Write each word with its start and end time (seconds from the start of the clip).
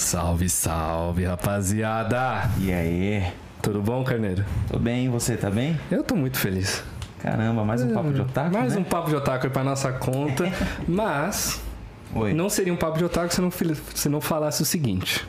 Salve, 0.00 0.48
salve, 0.48 1.26
rapaziada! 1.26 2.50
E 2.58 2.72
aí? 2.72 3.22
Tudo 3.60 3.82
bom, 3.82 4.02
Carneiro? 4.02 4.42
Tô 4.66 4.78
bem, 4.78 5.10
você 5.10 5.36
tá 5.36 5.50
bem? 5.50 5.78
Eu 5.90 6.02
tô 6.02 6.16
muito 6.16 6.38
feliz. 6.38 6.82
Caramba, 7.18 7.66
mais 7.66 7.82
um 7.82 7.92
papo 7.92 8.10
de 8.10 8.22
otaku, 8.22 8.50
Mais 8.50 8.74
né? 8.74 8.80
um 8.80 8.82
papo 8.84 9.10
de 9.10 9.16
otaku 9.16 9.46
aí 9.46 9.52
pra 9.52 9.62
nossa 9.62 9.92
conta, 9.92 10.50
mas 10.88 11.60
Oi. 12.14 12.32
não 12.32 12.48
seria 12.48 12.72
um 12.72 12.78
papo 12.78 12.96
de 12.96 13.04
otaku 13.04 13.32
se 13.32 13.42
não, 13.42 13.50
se 13.94 14.08
não 14.08 14.22
falasse 14.22 14.62
o 14.62 14.64
seguinte. 14.64 15.28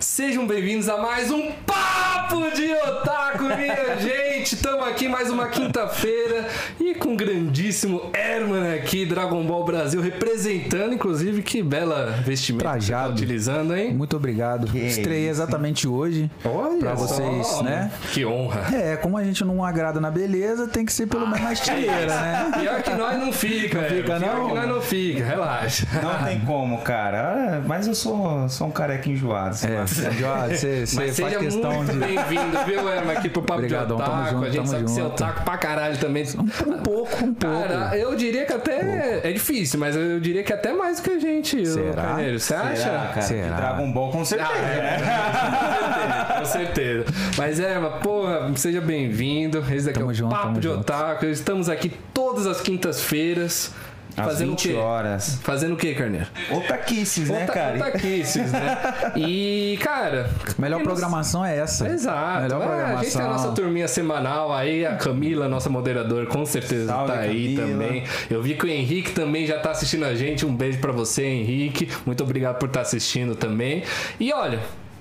Sejam 0.00 0.44
bem-vindos 0.44 0.88
a 0.88 0.96
mais 0.98 1.30
um 1.30 1.52
Papo 1.64 1.97
de 2.28 2.72
Otaku, 2.74 3.44
minha 3.44 3.96
gente! 3.98 4.54
Estamos 4.54 4.86
aqui 4.86 5.08
mais 5.08 5.30
uma 5.30 5.48
quinta-feira 5.48 6.46
e 6.78 6.94
com 6.94 7.14
o 7.14 7.16
grandíssimo 7.16 8.10
Herman 8.14 8.74
aqui, 8.74 9.06
Dragon 9.06 9.42
Ball 9.44 9.64
Brasil, 9.64 10.00
representando, 10.00 10.92
inclusive, 10.94 11.42
que 11.42 11.62
bela 11.62 12.18
vestimenta 12.24 12.64
que 12.64 12.70
tá 12.70 12.78
Trajado. 12.86 13.12
utilizando, 13.14 13.74
hein? 13.74 13.94
Muito 13.94 14.16
obrigado. 14.16 14.66
Que 14.70 14.78
Estreiei 14.78 15.22
isso, 15.24 15.30
exatamente 15.42 15.88
hoje. 15.88 16.30
Olha 16.44 16.78
Pra 16.78 16.96
só, 16.96 17.06
vocês, 17.06 17.62
né? 17.62 17.90
Que 18.12 18.24
honra. 18.26 18.66
É, 18.76 18.96
como 18.96 19.16
a 19.16 19.24
gente 19.24 19.42
não 19.44 19.64
agrada 19.64 19.98
na 20.00 20.10
beleza, 20.10 20.68
tem 20.68 20.84
que 20.84 20.92
ser 20.92 21.06
pelo 21.06 21.26
menos 21.26 21.40
na 21.42 21.52
estileira, 21.54 22.06
né? 22.20 22.50
Pior 22.60 22.82
que 22.82 22.90
nós 22.90 23.18
não 23.18 23.32
fica, 23.32 23.78
é. 23.78 23.88
fica, 23.88 24.18
Pior 24.18 24.36
não? 24.36 24.48
que 24.48 24.54
nós 24.54 24.68
não 24.68 24.80
fica, 24.82 25.24
relaxa. 25.24 25.86
Não 26.02 26.24
tem 26.24 26.40
como, 26.40 26.78
cara. 26.82 27.58
Ah, 27.58 27.62
Mas 27.66 27.86
eu 27.86 27.94
sou, 27.94 28.48
sou 28.50 28.66
um 28.68 28.70
careca 28.70 29.08
enjoado. 29.08 29.56
É, 29.66 30.12
Jorge, 30.12 30.56
você, 30.58 30.86
você 30.86 30.96
Mas 30.96 31.18
faz 31.18 31.32
seja 31.32 31.38
questão 31.38 31.72
muito 31.74 31.92
de. 31.92 32.17
Bem-vindo, 32.24 32.58
viu, 32.66 32.80
Emma, 32.80 33.12
aqui 33.12 33.28
pro 33.28 33.42
Papo 33.42 33.60
Obrigadão, 33.60 33.96
de 33.96 34.02
Otaku. 34.02 34.30
junto, 34.30 34.44
a 34.44 34.50
gente 34.50 34.68
sabe 34.68 34.84
que 34.84 34.90
você 34.90 35.00
é 35.00 35.02
junto. 35.04 35.14
otaku 35.14 35.42
pra 35.44 35.56
caralho 35.58 35.98
também. 35.98 36.24
Um 36.38 36.78
pouco, 36.82 37.24
um 37.24 37.34
pouco. 37.34 37.68
Cara, 37.68 37.96
eu 37.96 38.14
diria 38.16 38.44
que 38.44 38.52
até. 38.52 39.20
É 39.24 39.32
difícil, 39.32 39.78
mas 39.78 39.94
eu 39.96 40.18
diria 40.20 40.42
que 40.42 40.52
até 40.52 40.72
mais 40.72 40.98
do 40.98 41.02
que 41.04 41.10
a 41.10 41.18
gente, 41.18 41.66
Será? 41.66 42.16
Você 42.38 42.54
acha? 42.54 42.76
Será, 42.76 42.98
cara? 43.08 43.22
Será? 43.22 43.56
Dragon 43.56 43.92
Ball 43.92 44.10
com 44.10 44.24
certeza, 44.24 44.50
Ah, 44.52 44.58
é, 44.58 44.98
né? 45.00 46.38
com 46.40 46.44
certeza. 46.44 47.04
Mas 47.36 47.60
é, 47.60 47.78
mas 47.78 48.02
porra, 48.02 48.50
seja 48.56 48.80
bem-vindo. 48.80 49.58
Esse 49.72 49.86
daqui 49.86 49.98
Tamo 49.98 50.10
é 50.10 50.12
o 50.12 50.14
junto, 50.14 50.34
Papo 50.34 50.60
de 50.60 50.68
junto. 50.68 50.80
Otaku. 50.80 51.26
Estamos 51.26 51.68
aqui 51.68 51.92
todas 52.12 52.46
as 52.46 52.60
quintas-feiras. 52.60 53.72
Às 54.20 54.26
Fazendo 54.26 54.50
20 54.50 54.68
o 54.68 54.70
quê? 54.72 54.76
horas. 54.78 55.38
Fazendo 55.42 55.72
o 55.74 55.76
quê, 55.76 55.94
Carneiro? 55.94 56.26
Otaquices, 56.50 57.28
né, 57.28 57.44
Ota- 57.44 57.52
cara? 57.52 57.76
Otaquices, 57.76 58.52
né? 58.52 58.78
E, 59.16 59.78
cara. 59.82 60.30
Melhor 60.58 60.82
programação 60.82 61.44
é 61.44 61.58
essa. 61.58 61.88
Exato. 61.88 62.42
Melhor 62.42 62.62
É, 62.62 62.66
programação. 62.66 62.98
a 62.98 63.02
gente 63.04 63.16
tem 63.16 63.22
a 63.26 63.28
nossa 63.28 63.48
turminha 63.52 63.88
semanal 63.88 64.52
aí, 64.52 64.84
a 64.86 64.96
Camila, 64.96 65.48
nossa 65.48 65.68
moderadora, 65.70 66.26
com 66.26 66.44
certeza 66.44 66.86
Salve, 66.86 67.12
tá 67.12 67.18
aí 67.20 67.56
Camila. 67.56 67.68
também. 67.84 68.04
Eu 68.30 68.42
vi 68.42 68.54
que 68.54 68.64
o 68.64 68.68
Henrique 68.68 69.12
também 69.12 69.46
já 69.46 69.58
tá 69.58 69.70
assistindo 69.70 70.04
a 70.04 70.14
gente. 70.14 70.44
Um 70.46 70.54
beijo 70.54 70.78
pra 70.78 70.92
você, 70.92 71.24
Henrique. 71.24 71.88
Muito 72.06 72.22
obrigado 72.22 72.58
por 72.58 72.68
estar 72.68 72.80
assistindo 72.82 73.34
também. 73.34 73.82
E 74.18 74.32
olha, 74.32 74.60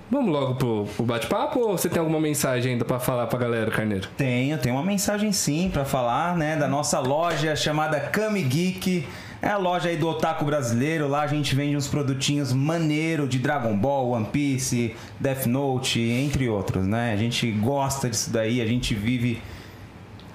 vamos 0.10 0.32
logo 0.32 0.56
pro, 0.56 0.86
pro 0.96 1.06
bate-papo 1.06 1.60
ou 1.60 1.78
você 1.78 1.90
tem 1.90 2.00
alguma 2.00 2.20
mensagem 2.20 2.74
ainda 2.74 2.86
pra 2.86 3.00
falar 3.00 3.28
pra 3.28 3.40
galera, 3.40 3.70
Carneiro? 3.72 4.08
Tenho, 4.18 4.58
tenho 4.58 4.76
uma 4.76 4.84
mensagem 4.84 5.32
sim 5.32 5.70
pra 5.72 5.86
falar, 5.86 6.36
né? 6.38 6.56
Da 6.56 6.68
nossa 6.68 7.00
loja 7.00 7.56
chamada 7.56 8.00
Kami 8.00 8.42
Geek. 8.42 9.08
É 9.42 9.50
a 9.50 9.58
loja 9.58 9.90
aí 9.90 9.98
do 9.98 10.08
Otaku 10.08 10.46
brasileiro. 10.46 11.08
Lá 11.08 11.22
a 11.22 11.28
gente 11.28 11.56
vende 11.56 11.78
uns 11.78 11.88
produtinhos 11.88 12.52
maneiro 12.52 13.28
de 13.28 13.38
Dragon 13.38 13.78
Ball, 13.78 14.12
One 14.12 14.26
Piece, 14.26 14.96
Death 15.20 15.46
Note, 15.46 16.00
entre 16.00 16.50
outros, 16.50 16.86
né? 16.86 17.14
A 17.14 17.18
gente 17.18 17.52
gosta 17.52 18.10
disso 18.10 18.32
daí, 18.32 18.62
a 18.62 18.66
gente 18.66 18.96
vive 18.96 19.42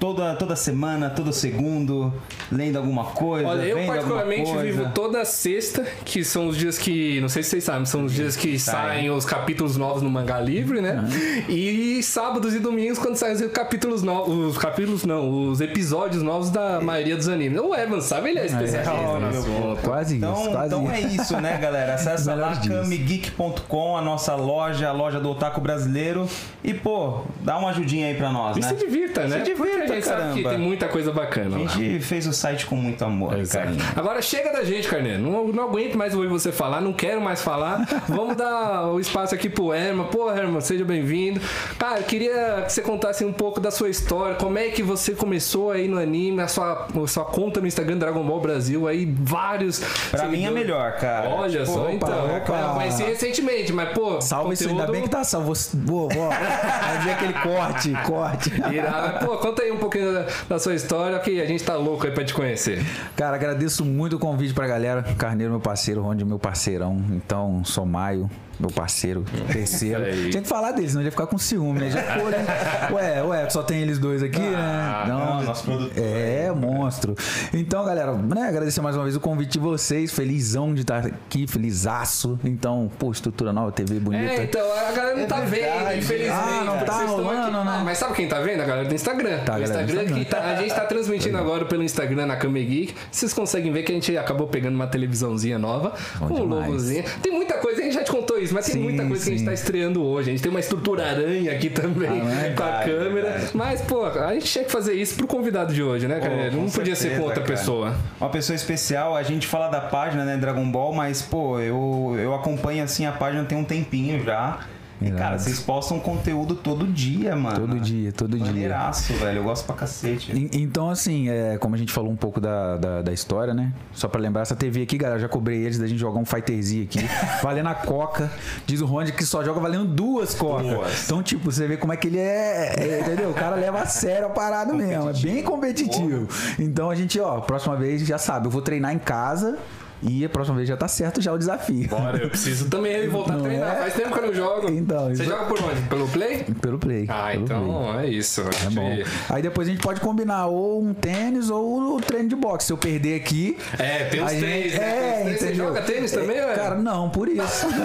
toda, 0.03 0.35
toda 0.35 0.57
semana, 0.57 1.09
todo 1.11 1.33
segundo, 1.33 2.13
lendo 2.51 2.77
alguma 2.77 3.05
coisa. 3.05 3.47
Olha, 3.47 3.63
eu 3.63 3.77
vendo 3.77 3.87
particularmente 3.87 4.41
alguma 4.41 4.63
coisa. 4.63 4.79
vivo 4.79 4.91
toda 4.93 5.25
sexta, 5.25 5.87
que 6.05 6.25
são 6.25 6.49
os 6.49 6.57
dias 6.57 6.77
que, 6.77 7.21
não 7.21 7.29
sei 7.29 7.45
se 7.45 7.51
vocês 7.51 7.63
sabem, 7.63 7.87
são 7.87 8.05
os 8.07 8.13
dias 8.13 8.35
que 8.35 8.59
saem 8.59 9.09
os 9.13 9.25
capítulos 9.25 9.77
novos 9.77 10.03
no 10.03 10.11
Mangá 10.11 10.41
Livre, 10.41 10.81
né? 10.81 11.05
E 11.49 12.03
sábados 12.03 12.53
e 12.53 12.59
domingos 12.59 12.99
quando 12.99 13.15
saem 13.15 13.35
os 13.37 13.43
capítulos 13.53 14.03
novos, 14.03 14.57
os 14.57 14.59
capítulos 14.59 15.05
não, 15.05 15.49
os 15.51 15.61
episódios 15.61 16.21
novos 16.21 16.51
da 16.51 16.81
maioria 16.81 17.17
dos 17.17 17.29
animes. 17.29 17.61
O 17.61 17.73
Evan 17.73 18.01
sabe, 18.01 18.31
ele 18.31 18.41
é 18.41 18.47
especialista 18.47 18.93
óbvio, 18.93 19.21
no 19.21 19.33
pô. 19.33 19.39
assunto. 19.71 19.83
Quase 19.85 20.17
Então, 20.17 20.33
isso, 20.33 20.51
quase 20.51 20.67
então 20.67 20.83
isso. 20.85 20.93
é 20.95 21.01
isso, 21.23 21.41
né, 21.41 21.59
galera? 21.59 21.95
Acessa 21.95 22.35
lá 22.35 22.57
kamigeek.com, 22.57 23.97
a 23.97 24.03
nossa 24.03 24.35
loja, 24.35 24.89
a 24.89 24.93
loja 24.93 25.21
do 25.21 25.31
Otaku 25.31 25.61
brasileiro. 25.61 26.27
E, 26.65 26.75
pô, 26.75 27.21
dá 27.41 27.57
uma 27.57 27.71
ajudinha 27.71 28.09
aí 28.09 28.15
pra 28.15 28.33
nós, 28.33 28.57
E 28.57 28.61
né? 28.61 28.69
se 28.69 28.75
divirta, 28.75 29.29
né? 29.29 29.39
Se 29.39 29.45
divirta, 29.55 29.92
Porque 29.93 30.09
a 30.09 30.13
gente 30.13 30.21
sabe 30.23 30.35
que 30.35 30.43
caramba. 30.43 30.51
tem 30.59 30.67
muita 30.67 30.89
coisa 30.89 31.13
bacana 31.13 31.57
A 31.57 31.61
lá. 31.61 31.67
gente 31.69 32.01
fez 32.01 32.27
o 32.27 32.33
site 32.33 32.67
com 32.67 32.77
muito 32.77 33.05
amor, 33.05 33.39
Exato. 33.39 33.67
carinho. 33.67 33.85
Agora 33.97 34.23
chega 34.23 34.53
da 34.53 34.65
gente, 34.65 34.89
Carneiro. 34.89 35.19
Não, 35.23 35.49
não 35.49 35.65
aguento 35.65 35.97
mais 35.97 36.15
ouvir 36.15 36.29
você 36.29 36.51
falar, 36.53 36.81
não 36.81 36.93
quero 36.93 37.21
mais 37.21 37.43
falar. 37.43 37.87
Vamos 38.09 38.37
dar 38.37 38.87
o 38.89 38.99
espaço 39.01 39.35
aqui 39.35 39.49
pro 39.49 39.73
Herman. 39.73 40.07
Pô, 40.07 40.31
Herman, 40.31 40.61
seja 40.61 40.85
bem-vindo. 40.85 41.41
Cara, 41.79 41.99
eu 42.01 42.05
queria 42.05 42.63
que 42.67 42.73
você 42.73 42.83
contasse 42.83 43.25
um 43.25 43.33
pouco 43.33 43.61
da 43.61 43.71
sua 43.71 43.89
história. 43.89 44.35
Como 44.37 44.59
é 44.59 44.69
que 44.69 44.83
você 44.83 45.13
começou 45.13 45.71
aí 45.71 45.89
no 45.89 45.99
anime, 45.99 46.41
a 46.43 46.49
sua, 46.49 46.87
a 47.03 47.07
sua 47.07 47.25
conta 47.25 47.61
no 47.61 47.67
Instagram 47.67 47.99
Dragon 47.99 48.23
Ball 48.25 48.41
Brasil, 48.41 48.87
aí 48.89 49.13
vários. 49.21 49.79
Pra 50.11 50.27
mim 50.27 50.45
é 50.45 50.51
melhor, 50.51 50.93
cara. 50.97 51.29
Olha 51.29 51.61
Tipo, 51.61 51.67
só, 51.73 51.83
opa, 51.85 51.93
então. 51.93 52.37
opa. 52.37 52.53
Eu 52.69 52.75
conheci 52.75 53.03
recentemente, 53.03 53.73
mas, 53.73 53.91
pô. 53.91 54.21
Salve 54.21 54.55
isso, 54.55 54.65
ainda 54.65 54.75
conteúdo- 54.87 54.93
bem 54.93 55.03
que 55.03 55.09
tá 55.11 55.25
salvo. 55.25 55.53
Vou. 55.85 56.09
Vai 56.09 56.99
ver 57.05 57.11
aquele 57.13 57.33
corte, 57.35 57.93
corte. 58.07 58.53
Irado. 58.73 59.27
Pô, 59.27 59.37
conta 59.39 59.63
aí 59.63 59.71
um 59.71 59.77
pouquinho 59.83 60.13
da, 60.13 60.27
da 60.49 60.59
sua 60.59 60.75
história, 60.75 61.19
que 61.19 61.41
a 61.41 61.47
gente 61.47 61.63
tá 61.65 61.77
louco 61.77 62.07
aí 62.07 62.13
pra 62.13 62.25
te 62.25 62.33
conhecer. 62.33 62.85
Cara, 63.17 63.37
agradeço 63.37 63.85
muito 63.85 64.17
o 64.17 64.19
convite 64.19 64.55
pra 64.55 64.67
galera. 64.67 65.03
Carneiro, 65.19 65.53
meu 65.53 65.61
parceiro, 65.61 66.01
Ronde, 66.01 66.25
meu 66.25 66.39
parceirão. 66.39 67.03
Então, 67.11 67.65
sou 67.65 67.85
Maio, 67.85 68.31
meu 68.59 68.71
parceiro, 68.71 69.25
terceiro. 69.53 70.05
Aí. 70.05 70.31
Tinha 70.31 70.43
que 70.43 70.49
falar 70.49 70.73
deles, 70.73 70.95
eu 70.95 71.03
ia 71.03 71.11
ficar 71.11 71.27
com 71.27 71.37
ciúme, 71.39 71.81
né? 71.81 71.91
Já 71.91 72.03
ficou, 72.03 72.31
né? 72.31 72.45
Ué, 72.93 73.23
ué, 73.23 73.51
só 73.51 73.63
tem 73.63 73.81
eles 73.81 73.99
dois 73.99 74.23
aqui, 74.23 74.39
né? 74.41 75.05
não, 75.09 75.43
nosso 75.43 75.65
produtor. 75.65 75.93
É, 76.03 76.51
monstro. 76.53 77.15
Então, 77.53 77.85
galera, 77.85 78.13
né, 78.15 78.49
agradecer 78.49 78.81
mais 78.81 78.97
uma 78.97 79.03
vez 79.05 79.17
o 79.17 79.21
convite 79.21 79.53
de 79.53 79.59
vocês. 79.59 80.13
Felizão 80.13 80.75
de 80.75 80.83
estar 80.83 81.05
aqui, 81.07 81.47
felizaço. 81.47 82.39
Então, 82.45 82.91
pô, 82.99 83.11
estrutura 83.11 83.53
nova, 83.53 83.73
TV 83.73 83.99
bonita. 83.99 84.23
É, 84.33 84.45
então, 84.45 84.61
a 84.73 84.93
galera 84.93 85.17
não 85.17 85.23
É 85.23 85.27
tá 85.27 85.41
verdade. 85.41 85.85
vendo, 85.91 85.99
infelizmente. 85.99 86.31
Ah, 86.33 86.63
não 86.65 86.79
tá 86.85 87.05
rolando, 87.05 87.51
né? 87.65 87.73
Ah, 87.79 87.83
mas 87.85 87.99
sabe 87.99 88.15
quem 88.15 88.29
tá 88.29 88.41
vendo? 88.41 88.61
A 88.61 88.65
galera 88.65 88.89
do 88.89 88.95
Instagram. 88.95 89.39
Tá, 89.45 89.55
a 89.55 89.59
o 89.59 89.63
Instagram, 89.63 90.03
Instagram. 90.03 90.19
que 90.19 90.25
tá- 90.25 90.41
a 90.41 90.55
gente 90.57 90.75
tá 90.75 90.85
transmitindo 90.85 91.37
agora 91.39 91.65
pelo 91.65 91.83
Instagram 91.83 92.27
na 92.27 92.37
Kame 92.37 92.65
Geek. 92.65 92.95
Vocês 93.11 93.33
conseguem 93.33 93.73
ver 93.73 93.83
que 93.83 93.93
a 93.93 93.95
gente 93.95 94.17
acabou 94.17 94.47
pegando 94.47 94.75
uma 94.75 94.87
televisãozinha 94.87 95.59
nova, 95.59 95.93
Bom 96.19 96.29
com 96.29 96.35
um 96.35 96.41
demais. 96.43 96.67
logozinho. 96.67 97.05
Tem 97.23 97.33
muita 97.33 97.55
coisa, 97.55 97.81
a 97.81 97.85
gente 97.85 97.95
já 97.95 98.05
te 98.05 98.11
contou 98.11 98.39
isso, 98.39 98.52
mas 98.53 98.67
tem 98.67 98.75
Sim, 98.75 98.83
muita 98.83 99.05
coisa 99.07 99.23
que 99.25 99.29
a 99.31 99.33
gente 99.33 99.41
sim. 99.41 99.47
tá 99.47 99.53
estreando 99.53 100.05
hoje. 100.05 100.31
A 100.31 100.33
gente 100.33 100.43
tem 100.43 100.51
uma 100.51 100.61
estrutura 100.61 101.05
aranha 101.07 101.53
aqui 101.53 101.71
também, 101.71 102.09
Ah, 102.23 102.47
é? 102.47 102.51
com 102.57 102.63
a 102.63 102.73
câmera. 102.85 103.11
verdade. 103.31 103.51
Mas, 103.55 103.81
pô, 103.83 104.05
a 104.05 104.35
gente 104.35 104.47
tinha 104.47 104.65
que 104.65 104.71
fazer 104.73 104.95
isso 104.95 105.15
pro 105.17 105.27
convidado 105.27 105.73
de 105.75 105.83
hoje, 105.83 106.07
né, 106.07 106.17
Pô, 106.17 106.23
cara? 106.27 106.51
Não 106.51 106.69
podia 106.71 106.95
ser 106.97 107.17
com 107.17 107.23
outra 107.25 107.43
cara. 107.43 107.47
pessoa. 107.57 107.97
Uma 108.21 108.31
pessoa 108.31 108.55
especial, 108.55 109.17
a 109.17 109.23
gente 109.23 109.47
fala 109.47 109.69
da 109.69 109.81
página, 109.81 110.25
né, 110.25 110.37
Dragon 110.37 110.71
Ball, 110.71 110.93
mas, 110.93 111.23
pô, 111.23 111.59
eu, 111.61 112.15
eu 112.19 112.35
acompanho, 112.35 112.85
assim, 112.85 113.07
a 113.07 113.13
página 113.13 113.45
tem 113.45 113.57
um 113.59 113.65
tempinho 113.65 114.23
já. 114.25 114.61
E, 115.09 115.13
cara, 115.13 115.39
vocês 115.39 115.61
postam 115.61 115.99
conteúdo 116.01 116.55
todo 116.55 116.87
dia, 116.87 117.35
mano. 117.37 117.59
Todo 117.61 117.81
dia, 117.81 118.13
todo 118.13 118.37
dia. 118.37 118.47
Maneiraço, 118.47 119.13
velho. 119.15 119.39
Eu 119.39 119.45
gosto 119.45 119.65
pra 119.67 119.75
cacete. 119.75 120.33
En- 120.33 120.51
Então, 120.53 120.91
assim, 120.91 121.29
é, 121.29 121.57
como 121.59 121.75
a 121.75 121.79
gente 121.79 121.93
falou 121.93 122.11
um 122.11 122.17
pouco 122.17 122.41
da, 122.41 122.77
da, 122.77 123.03
da 123.03 123.13
história, 123.13 123.53
né? 123.55 123.73
Só 123.93 124.09
pra 124.09 124.21
lembrar, 124.21 124.43
essa 124.43 124.55
TV 124.57 124.83
aqui, 124.83 124.97
galera, 124.99 125.19
já 125.21 125.29
cobrei 125.29 125.59
eles 125.65 125.79
da 125.79 125.87
gente 125.87 125.99
jogar 125.99 126.19
um 126.21 126.25
fighterzinho 126.25 126.85
aqui, 126.85 127.01
valendo 127.43 127.69
a 127.69 127.75
coca. 127.75 128.31
Diz 128.67 128.81
o 128.81 128.87
Ronde 128.87 129.13
que 129.13 129.25
só 129.25 129.43
joga 129.45 129.61
valendo 129.61 129.85
duas 129.87 130.35
cocas. 130.35 131.05
Então, 131.05 131.23
tipo, 131.23 131.51
você 131.51 131.67
vê 131.67 131.77
como 131.77 131.93
é 131.93 131.97
que 131.97 132.07
ele 132.09 132.19
é, 132.19 132.75
é, 132.79 133.01
entendeu? 133.01 133.31
O 133.31 133.35
cara 133.35 133.57
leva 133.57 133.81
a 133.81 133.87
sério 133.87 134.27
a 134.27 134.31
parada 134.31 134.73
mesmo, 134.73 135.09
é 135.09 135.13
bem 135.15 135.43
competitivo. 135.43 136.29
Então, 136.59 136.91
a 136.91 136.95
gente, 136.95 137.19
ó, 137.21 137.41
próxima 137.41 137.77
vez 137.77 138.03
já 138.07 138.19
sabe, 138.19 138.47
eu 138.47 138.51
vou 138.51 138.63
treinar 138.63 138.93
em 138.95 138.99
casa 138.99 139.59
e 140.03 140.25
a 140.25 140.29
próxima 140.29 140.57
vez 140.57 140.69
já 140.69 140.77
tá 140.77 140.89
certo 140.89 141.21
já 141.21 141.33
o 141.33 141.39
desafio. 141.39 141.89
Bora, 141.89 142.19
eu 142.19 142.29
preciso 142.29 142.69
também 142.69 143.09
voltar 143.09 143.35
a 143.35 143.37
Não 143.37 143.45
treinar. 143.45 143.75
é? 143.77 143.79
Faz 143.81 143.95
tempo 143.95 144.13
que 144.13 144.19
eu 144.19 144.27
não 144.27 144.35
jogo. 144.35 144.71
Então, 144.71 145.05
Você 145.07 145.23
isso- 145.23 145.25
joga 145.25 145.45
por 145.45 145.63
onde? 145.63 145.83
Pelo 145.83 146.09
Play? 146.09 146.45
Pelo 146.61 146.79
play. 146.79 147.07
Ah, 147.09 147.29
pelo 147.33 147.45
play. 147.47 147.59
então 147.61 148.01
é 148.01 148.07
isso. 148.09 148.41
É 148.43 148.71
bom. 148.71 148.99
Aí 149.31 149.43
depois 149.43 149.69
a 149.69 149.71
gente 149.71 149.81
pode 149.83 150.01
combinar 150.01 150.47
ou 150.47 150.83
um 150.83 150.93
tênis 150.95 151.51
ou 151.51 151.97
o 151.97 152.01
treino 152.01 152.29
de 152.29 152.37
boxe. 152.37 152.67
Se 152.67 152.73
eu 152.73 152.77
perder 152.79 153.17
aqui. 153.21 153.57
É, 153.79 154.05
tem 154.05 154.21
os 154.21 154.27
a 154.27 154.31
gente- 154.35 154.41
três, 154.43 154.73
né? 154.75 154.79
Tem 154.79 154.89
os 154.89 154.93
É, 154.93 155.23
três. 155.23 155.39
Você 155.41 155.55
joga 155.55 155.83
tênis 155.83 156.11
também, 156.13 156.37
É, 156.37 156.47
ué? 156.47 156.55
Cara, 156.55 156.75
não, 156.77 157.09
por 157.11 157.29
isso. 157.29 157.67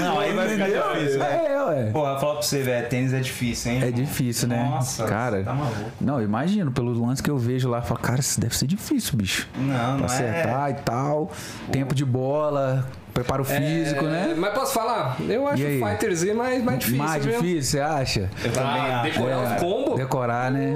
Não, 0.00 0.18
aí 0.20 0.32
vai 0.32 0.48
ficar 0.48 0.68
Entendeu? 0.68 0.92
difícil, 0.94 1.18
né? 1.18 1.46
É, 1.48 1.62
ué. 1.64 1.90
Porra, 1.92 2.18
falar 2.18 2.32
pra 2.34 2.42
você, 2.42 2.62
velho, 2.62 2.88
tênis 2.88 3.12
é 3.12 3.20
difícil, 3.20 3.72
hein? 3.72 3.78
É 3.82 3.86
irmão? 3.86 4.04
difícil, 4.04 4.48
né? 4.48 4.64
Nossa, 4.70 5.04
cara. 5.04 5.38
você 5.38 5.44
tá 5.44 5.54
maluco. 5.54 5.90
Não, 6.00 6.18
eu 6.18 6.24
imagino, 6.24 6.70
pelo 6.72 6.92
lance 7.06 7.22
que 7.22 7.30
eu 7.30 7.38
vejo 7.38 7.68
lá, 7.68 7.78
eu 7.78 7.82
falo, 7.82 8.00
cara, 8.00 8.20
isso 8.20 8.40
deve 8.40 8.56
ser 8.56 8.66
difícil, 8.66 9.16
bicho. 9.16 9.48
Não, 9.70 9.96
não 9.98 10.02
é. 10.02 10.06
acertar 10.06 10.70
e 10.70 10.74
tal. 10.74 11.30
Tempo 11.70 11.94
de 11.94 12.04
bola, 12.04 12.86
preparo 13.14 13.44
físico, 13.44 14.04
É, 14.06 14.08
né? 14.08 14.34
Mas 14.36 14.52
posso 14.54 14.72
falar? 14.72 15.16
Eu 15.28 15.46
acho 15.48 15.62
o 15.62 15.66
Fighterzinho 15.88 16.36
mais, 16.36 16.62
mais 16.62 16.78
difícil. 16.78 16.98
mais 17.04 17.22
difícil, 17.22 17.62
você 17.62 17.80
acha? 17.80 18.30
Eu 18.44 18.52
também 18.52 18.70
Ah, 18.70 19.00
acho. 19.02 19.12
decorar 19.12 19.36
é. 19.36 19.54
os 19.56 19.60
combos? 19.62 19.96
Decorar, 19.96 20.50
né? 20.50 20.74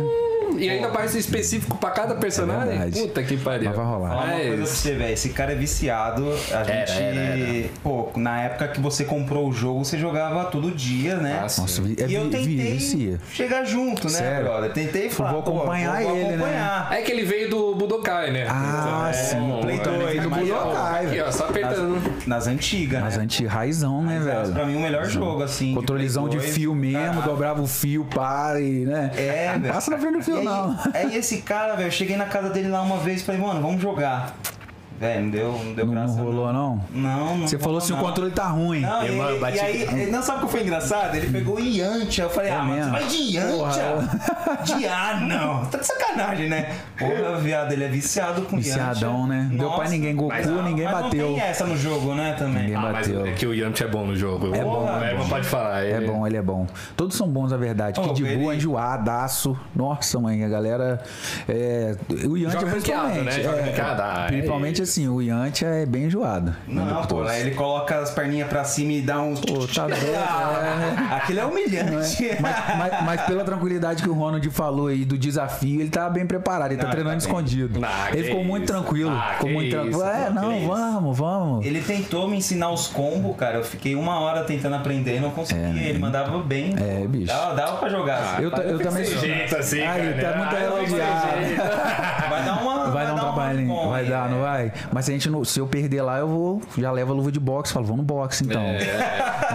E 0.59 0.69
ainda 0.71 0.89
mais 0.89 1.15
específico 1.15 1.77
pra 1.79 1.91
cada 1.91 2.15
personagem? 2.15 2.69
verdade. 2.79 3.01
Puta 3.01 3.23
que 3.23 3.37
pariu. 3.37 3.65
Mas 3.67 3.77
vai 3.77 3.87
rolar. 3.87 4.09
Falar 4.11 4.23
uma 4.25 4.33
Mas- 4.35 4.47
coisa 4.47 4.57
pra 4.57 4.67
você, 4.67 4.95
velho. 4.95 5.13
Esse 5.15 5.29
cara 5.31 5.53
é 5.53 5.55
viciado. 5.55 6.25
A 6.53 6.57
Era, 6.59 6.87
gente. 6.87 7.03
era, 7.03 7.17
era. 7.39 7.69
Pô, 7.83 8.11
na 8.17 8.41
época 8.43 8.69
que 8.69 8.81
você 8.81 9.05
comprou 9.05 9.49
o 9.49 9.53
jogo, 9.53 9.85
você 9.85 9.99
jogava 9.99 10.45
todo 10.47 10.71
dia, 10.71 11.17
né? 11.17 11.41
Ah, 11.45 11.49
sim. 11.49 11.61
Nossa, 11.63 11.83
vi- 11.83 11.97
é 12.01 12.07
e 12.07 12.15
eu 12.15 12.29
tentei 12.31 12.73
vicia. 12.73 13.19
chegar 13.33 13.65
junto, 13.65 14.05
né, 14.05 14.13
Sério? 14.19 14.45
brother? 14.45 14.73
Tentei 14.73 15.11
falar, 15.11 15.31
vou 15.33 15.41
acompanhar 15.41 16.03
vou, 16.03 16.09
vou 16.11 16.17
ele, 16.19 16.25
né? 16.29 16.35
acompanhar. 16.35 16.93
É 16.93 17.03
que 17.03 17.13
ele 17.13 17.25
veio 17.25 17.51
do 17.51 17.75
Budokai, 17.75 18.31
né? 18.31 18.47
Ah, 18.49 19.11
sim, 19.13 19.59
Play 19.63 19.77
então, 19.77 19.99
2, 19.99 20.11
ele 20.17 20.27
mas, 20.27 20.41
veio 20.43 20.55
do 20.55 20.61
ó, 20.61 20.65
Budokai, 20.65 21.07
Aqui, 21.07 21.21
ó, 21.21 21.31
só 21.33 21.45
apertando. 21.49 22.15
Nas 22.27 22.47
antigas, 22.47 23.03
Mas 23.03 23.17
né? 23.17 23.25
anti-raizão, 23.25 24.03
né, 24.03 24.15
Mas, 24.17 24.25
velho? 24.25 24.53
Pra 24.55 24.65
mim, 24.67 24.77
o 24.77 24.81
melhor 24.81 25.05
jogo, 25.07 25.43
assim. 25.43 25.69
de 25.71 25.75
Controlezão 25.75 26.25
de 26.29 26.37
Play 26.37 26.47
2, 26.49 26.55
fio 26.55 26.75
mesmo, 26.75 26.99
caralho. 27.15 27.23
dobrava 27.23 27.63
o 27.63 27.67
fio, 27.67 28.05
para 28.05 28.61
e, 28.61 28.85
né? 28.85 29.11
É. 29.17 29.59
Passa 29.69 29.91
na 29.91 29.99
frente 29.99 30.19
do 30.19 30.23
fio, 30.23 30.41
E 30.41 30.44
não. 30.45 30.79
Aí 30.93 31.17
esse 31.17 31.39
cara, 31.43 31.75
velho, 31.75 31.91
cheguei 31.91 32.17
na 32.17 32.27
casa 32.27 32.51
dele 32.51 32.69
lá 32.69 32.83
uma 32.83 32.99
vez 32.99 33.21
e 33.21 33.25
falei, 33.25 33.41
mano, 33.41 33.61
vamos 33.61 33.81
jogar. 33.81 34.35
Velho, 34.99 35.23
não 35.25 35.31
deu, 35.31 35.53
não 35.53 35.75
deu 35.75 35.87
Não, 35.87 35.93
graça. 35.95 36.21
rolou, 36.21 36.53
não? 36.53 36.81
Não, 36.93 37.37
não 37.39 37.49
Você 37.49 37.59
falou 37.59 37.81
se 37.81 37.93
o 37.93 37.97
não. 37.97 38.03
controle 38.05 38.31
tá 38.31 38.47
ruim. 38.47 38.81
Não, 38.81 39.03
E, 39.03 39.09
e, 39.13 39.17
mano, 39.17 39.37
e 39.37 39.41
bati- 39.41 39.59
aí, 39.61 39.83
ele- 39.83 40.11
não 40.11 40.23
sabe 40.23 40.45
o 40.45 40.47
que 40.47 40.53
foi 40.53 40.63
engraçado? 40.63 41.15
Ele 41.17 41.31
pegou 41.31 41.59
Yantia. 41.59 42.25
Eu 42.25 42.31
falei, 42.31 42.51
É 42.51 42.55
ah, 42.55 42.63
mano, 42.63 42.71
você 42.75 42.77
mesmo? 42.79 42.93
vai 42.93 43.05
de 43.05 43.37
Yantia? 43.37 44.77
De 44.79 44.87
ah, 44.87 45.21
não. 45.21 45.65
Tá 45.67 45.79
de 45.79 45.87
sacanagem, 45.87 46.49
né? 46.49 46.71
Porra, 46.99 47.37
viado, 47.39 47.73
ele 47.73 47.85
é 47.85 47.89
viciado 47.89 48.43
com 48.43 48.57
Viciadão, 48.57 49.21
Yantia. 49.23 49.27
né? 49.37 49.49
Deu 49.51 49.69
Nossa. 49.69 49.81
pra 49.81 49.91
ninguém. 49.91 50.15
Goku, 50.17 50.29
Mas, 50.29 50.47
ninguém 50.47 50.85
Mas 50.85 50.95
bateu. 51.03 51.27
não 51.31 51.35
tem 51.35 51.43
essa 51.45 51.67
no 51.67 51.77
jogo, 51.77 52.15
né, 52.15 52.35
também. 52.39 52.63
Ninguém 52.63 52.77
Ah, 52.77 52.81
mas 52.93 53.09
bateu. 53.09 53.27
é 53.27 53.33
que 53.33 53.47
o 53.47 53.53
Yamcha 53.55 53.85
é 53.85 53.89
bom 53.89 54.07
no 54.07 54.15
jogo. 54.17 54.55
É 54.55 54.63
bom, 54.63 54.89
É, 55.03 55.11
é 55.11 55.19
não 55.19 55.29
pode 55.29 55.47
falar. 55.47 55.85
É 55.85 55.97
ele- 55.97 56.07
bom, 56.07 56.27
ele 56.27 56.37
é 56.37 56.43
bom. 56.43 56.67
Todos 56.97 57.17
são 57.17 57.29
bons, 57.29 57.51
na 57.51 57.57
verdade. 57.57 57.99
Oh, 58.01 58.05
Kid 58.09 58.25
ele- 58.25 58.37
Buu, 58.37 58.53
enjoadaço. 58.53 59.59
Nossa, 59.75 60.21
mãe, 60.21 60.45
a 60.45 60.49
galera. 60.49 61.03
É, 61.49 61.97
o 62.29 62.37
Yantia, 62.37 62.61
principalmente. 62.61 63.21
né? 63.25 63.43
Joga 63.43 63.57
é, 63.59 63.81
ah, 63.81 64.25
principalmente 64.29 64.83
é 64.83 64.84
assim, 64.85 65.09
o 65.09 65.21
Yantia 65.21 65.69
é 65.69 65.85
bem 65.87 66.05
enjoado. 66.05 66.55
Não, 66.67 67.03
pô, 67.07 67.23
aí 67.23 67.41
ele 67.43 67.51
coloca 67.53 67.99
as 67.99 68.11
perninhas 68.11 68.49
pra 68.49 68.65
cima 68.65 68.93
e 68.93 69.01
dá 69.03 69.21
uns. 69.21 69.41
Pô, 69.41 69.67
tá 69.67 69.87
doido. 69.89 70.03
Ah, 70.17 71.17
Aquilo 71.17 71.41
é 71.41 71.45
humilhante. 71.47 72.31
Mas, 72.41 72.57
mas- 72.79 73.05
mas 73.05 73.21
pela 73.23 73.45
tranquilidade 73.45 74.03
que 74.03 74.09
o 74.09 74.15
Ronald 74.15 74.49
falou 74.51 74.87
aí 74.89 75.05
do 75.05 75.19
desafio, 75.19 75.81
ele 75.81 75.91
tá 75.91 76.09
bem 76.09 76.27
preparado, 76.27 76.71
ele 76.73 76.77
tá 76.81 76.85
Não, 76.85 76.91
treinando 76.91 77.15
ele 77.17 77.23
tá 77.23 77.27
escondido. 77.29 77.81
Ah, 77.85 78.09
ele 78.13 78.25
ficou 78.25 78.45
muito 78.45 78.65
isso. 78.65 78.73
tranquilo. 78.73 79.11
Ah, 79.11 79.33
ficou 79.35 79.51
muito 79.51 79.71
tranquilo. 79.71 79.97
isso, 79.97 80.05
É, 80.07 80.31
não, 80.31 80.57
isso. 80.57 80.67
vamos, 80.69 81.19
vamos. 81.19 81.67
Ele 81.67 81.81
tentou 81.81 82.29
me 82.29 82.37
ensinar 82.37 82.71
os 82.71 82.87
combos, 82.87 83.37
cara. 83.37 83.57
Eu 83.59 83.65
fiquei 83.65 83.95
uma 83.95 84.21
hora 84.21 84.45
tentando 84.45 84.77
aprender 84.77 85.17
e 85.17 85.21
não 85.21 85.31
conseguia. 85.31 85.65
ele 85.65 85.99
mandava 85.99 86.39
bem. 86.39 86.75
É, 86.79 87.07
bicho. 87.07 87.27
Dava, 87.27 87.55
dava 87.55 87.77
pra 87.79 87.89
jogar. 87.89 88.19
assim. 88.35 88.43
eu, 88.43 88.51
ta- 88.51 88.63
eu 88.63 88.79
também 88.79 89.05
jeito 89.05 89.57
assim, 89.57 89.81
Aí, 89.81 90.15
cara. 90.21 90.33
tá 90.33 90.39
muito 90.39 90.57
Ah, 90.57 90.61
não 90.61 90.77
tem 90.77 90.79
elogiado. 90.87 92.31
Vai 92.31 92.45
dar 92.45 92.63
uma. 92.63 92.74
Vai 93.53 93.65
bom, 93.65 93.89
vai 93.91 94.07
é. 94.07 94.09
dar, 94.09 94.29
não 94.31 94.41
vai? 94.41 94.73
Mas 94.93 95.05
se, 95.05 95.11
a 95.11 95.15
gente 95.15 95.29
não- 95.31 95.45
se 95.45 95.59
eu 95.61 95.67
perder 95.67 96.03
lá, 96.03 96.19
eu 96.19 96.29
vou, 96.29 96.63
já 96.79 96.91
levo 96.91 97.13
a 97.13 97.17
luva 97.17 97.31
de 97.33 97.41
boxe, 97.41 97.73
falo, 97.73 97.85
vamos 97.87 97.99
no 98.01 98.05
boxe 98.07 98.45
então. 98.45 98.63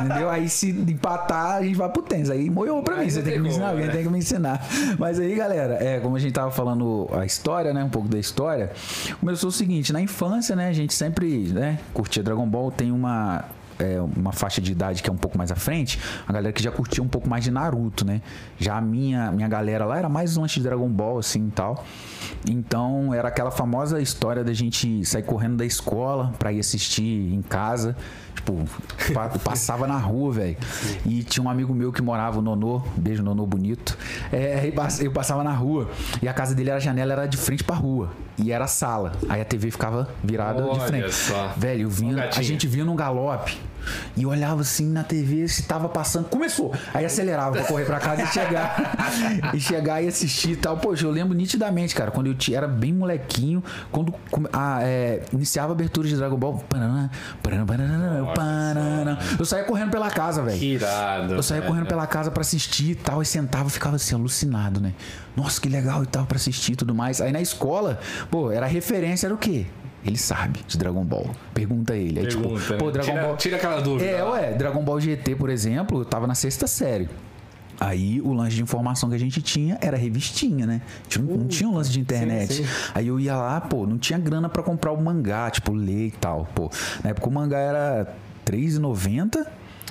Entendeu? 0.05 0.29
Aí 0.29 0.47
se 0.49 0.69
empatar, 0.71 1.55
a 1.57 1.63
gente 1.63 1.75
vai 1.75 1.89
pro 1.89 2.01
tênis. 2.01 2.29
Aí 2.29 2.49
moiou 2.49 2.81
pra 2.83 2.95
Aí 2.95 3.05
mim, 3.05 3.09
você 3.09 3.21
tem 3.21 3.33
que 3.33 3.39
me 3.39 3.49
ensinar, 3.49 3.65
como, 3.65 3.71
alguém 3.77 3.87
né? 3.87 3.93
tem 3.93 4.03
que 4.03 4.09
me 4.09 4.17
ensinar. 4.19 4.65
Mas 4.97 5.19
aí, 5.19 5.35
galera, 5.35 5.77
é, 5.83 5.99
como 5.99 6.15
a 6.15 6.19
gente 6.19 6.33
tava 6.33 6.51
falando 6.51 7.09
a 7.13 7.25
história, 7.25 7.73
né? 7.73 7.83
Um 7.83 7.89
pouco 7.89 8.07
da 8.07 8.17
história, 8.19 8.71
começou 9.19 9.49
o 9.49 9.51
seguinte, 9.51 9.91
na 9.93 10.01
infância, 10.01 10.55
né, 10.55 10.67
a 10.69 10.73
gente 10.73 10.93
sempre, 10.93 11.49
né, 11.53 11.79
curtia 11.93 12.23
Dragon 12.23 12.47
Ball, 12.47 12.71
tem 12.71 12.91
uma. 12.91 13.43
É, 13.79 13.99
uma 14.01 14.31
faixa 14.31 14.61
de 14.61 14.71
idade 14.71 15.01
que 15.01 15.09
é 15.09 15.13
um 15.13 15.17
pouco 15.17 15.37
mais 15.37 15.51
à 15.51 15.55
frente, 15.55 15.99
a 16.27 16.33
galera 16.33 16.53
que 16.53 16.61
já 16.61 16.71
curtia 16.71 17.03
um 17.03 17.07
pouco 17.07 17.27
mais 17.27 17.43
de 17.43 17.49
Naruto, 17.51 18.05
né? 18.05 18.21
Já 18.59 18.77
a 18.77 18.81
minha, 18.81 19.31
minha 19.31 19.47
galera 19.47 19.85
lá 19.85 19.97
era 19.97 20.09
mais 20.09 20.37
antes 20.37 20.55
de 20.55 20.63
Dragon 20.63 20.89
Ball, 20.89 21.17
assim 21.17 21.47
e 21.47 21.51
tal. 21.51 21.85
Então 22.47 23.13
era 23.13 23.29
aquela 23.29 23.51
famosa 23.51 24.01
história 24.01 24.43
da 24.43 24.53
gente 24.53 25.05
sair 25.05 25.23
correndo 25.23 25.57
da 25.57 25.65
escola 25.65 26.33
pra 26.37 26.51
ir 26.51 26.59
assistir 26.59 27.33
em 27.33 27.41
casa. 27.41 27.95
Tipo, 28.39 28.65
pa- 29.13 29.29
passava 29.43 29.85
na 29.85 29.97
rua, 29.97 30.31
velho. 30.33 30.57
E 31.05 31.23
tinha 31.23 31.43
um 31.43 31.49
amigo 31.49 31.73
meu 31.73 31.91
que 31.91 32.01
morava, 32.01 32.39
o 32.39 32.41
Nonô, 32.41 32.81
beijo 32.95 33.21
Nonô 33.21 33.45
bonito. 33.45 33.97
É, 34.31 34.71
pass- 34.71 35.01
eu 35.01 35.11
passava 35.11 35.43
na 35.43 35.51
rua. 35.53 35.89
E 36.21 36.27
a 36.27 36.33
casa 36.33 36.55
dele, 36.55 36.69
era 36.69 36.77
a 36.77 36.81
janela 36.81 37.11
era 37.13 37.25
de 37.25 37.37
frente 37.37 37.63
pra 37.63 37.75
rua. 37.75 38.09
E 38.37 38.51
era 38.51 38.63
a 38.65 38.67
sala. 38.67 39.11
Aí 39.27 39.41
a 39.41 39.45
TV 39.45 39.69
ficava 39.71 40.07
virada 40.23 40.61
de 40.63 40.69
Olha 40.69 40.79
frente. 40.87 41.13
só. 41.13 41.53
Velho, 41.57 41.81
eu 41.83 41.89
vinha, 41.89 42.15
Um 42.15 42.39
a 42.39 42.41
gente 42.41 42.65
vinha 42.67 42.85
num 42.85 42.95
galope. 42.95 43.57
E 44.15 44.23
eu 44.23 44.29
olhava 44.29 44.61
assim 44.61 44.89
na 44.89 45.03
TV 45.03 45.47
se 45.47 45.63
tava 45.63 45.89
passando. 45.89 46.29
Começou. 46.29 46.73
Aí 46.93 47.05
acelerava 47.05 47.53
pra 47.57 47.63
correr 47.65 47.85
pra 47.85 47.99
casa 47.99 48.23
e 48.23 48.27
chegar. 48.27 48.95
e 49.53 49.59
chegar 49.59 50.01
e 50.01 50.07
assistir 50.07 50.51
e 50.51 50.55
tal. 50.55 50.77
Poxa, 50.77 51.05
eu 51.05 51.11
lembro 51.11 51.33
nitidamente, 51.35 51.93
cara, 51.95 52.11
quando 52.11 52.27
eu 52.27 52.35
era 52.55 52.67
bem 52.67 52.93
molequinho, 52.93 53.63
quando 53.91 54.13
come- 54.31 54.49
ah, 54.53 54.79
é, 54.81 55.23
iniciava 55.33 55.71
a 55.71 55.75
abertura 55.75 56.07
de 56.07 56.15
Dragon 56.15 56.37
Ball. 56.37 56.63
Pananã, 56.69 57.09
pananã, 57.43 57.65
pananã, 57.65 58.25
pananã. 58.33 59.17
Eu 59.37 59.45
saía 59.45 59.63
correndo 59.63 59.91
pela 59.91 60.09
casa, 60.09 60.41
velho. 60.41 60.57
Que 60.59 60.73
irado. 60.73 61.33
Eu 61.35 61.43
saía 61.43 61.61
velho. 61.61 61.71
correndo 61.71 61.87
pela 61.87 62.07
casa 62.07 62.31
pra 62.31 62.41
assistir 62.41 62.91
e 62.91 62.95
tal, 62.95 63.21
e 63.21 63.25
sentava 63.25 63.67
e 63.67 63.71
ficava 63.71 63.95
assim, 63.95 64.15
alucinado, 64.15 64.79
né? 64.79 64.93
Nossa, 65.35 65.61
que 65.61 65.69
legal 65.69 66.03
e 66.03 66.07
tal, 66.07 66.25
pra 66.25 66.35
assistir 66.35 66.73
e 66.73 66.75
tudo 66.75 66.93
mais. 66.93 67.21
Aí 67.21 67.31
na 67.31 67.41
escola, 67.41 67.99
pô, 68.29 68.51
era 68.51 68.65
referência, 68.65 69.27
era 69.27 69.33
o 69.33 69.37
quê? 69.37 69.65
Ele 70.05 70.17
sabe 70.17 70.61
de 70.67 70.77
Dragon 70.77 71.03
Ball. 71.03 71.29
Pergunta 71.53 71.93
ele. 71.95 72.19
Aí, 72.19 72.25
Pergunta, 72.27 72.59
tipo, 72.59 72.71
né? 72.73 72.77
pô, 72.79 72.91
Dragon 72.91 73.09
Tira- 73.11 73.21
Ball. 73.23 73.37
tira 73.37 73.55
aquela 73.57 73.81
dúvida 73.81 74.09
É, 74.09 74.23
lá. 74.23 74.31
ué, 74.31 74.53
Dragon 74.53 74.83
Ball 74.83 74.99
GT, 74.99 75.35
por 75.35 75.49
exemplo, 75.49 75.99
eu 76.01 76.05
tava 76.05 76.25
na 76.25 76.35
sexta 76.35 76.67
série. 76.67 77.09
Aí 77.81 78.19
o 78.21 78.33
lance 78.33 78.55
de 78.55 78.61
informação 78.61 79.09
que 79.09 79.15
a 79.15 79.19
gente 79.19 79.41
tinha 79.41 79.77
era 79.81 79.95
revistinha, 79.95 80.65
né? 80.65 80.81
A 80.99 81.03
gente 81.03 81.21
não, 81.21 81.47
tinha 81.47 81.69
um 81.69 81.75
lance 81.75 81.89
de 81.91 81.99
internet. 81.99 82.53
sim. 82.55 82.65
Aí 82.93 83.07
eu 83.07 83.19
ia 83.19 83.35
lá, 83.35 83.59
pô, 83.61 83.85
não 83.85 83.97
tinha 83.97 84.19
grana 84.19 84.49
pra 84.49 84.61
comprar 84.61 84.91
o 84.91 85.01
mangá, 85.01 85.49
tipo, 85.49 85.73
ler 85.73 86.07
e 86.07 86.11
tal. 86.11 86.47
Pô, 86.53 86.69
na 87.03 87.11
época 87.11 87.27
o 87.27 87.31
mangá 87.31 87.57
era 87.57 88.13
R$3,90 88.45 89.45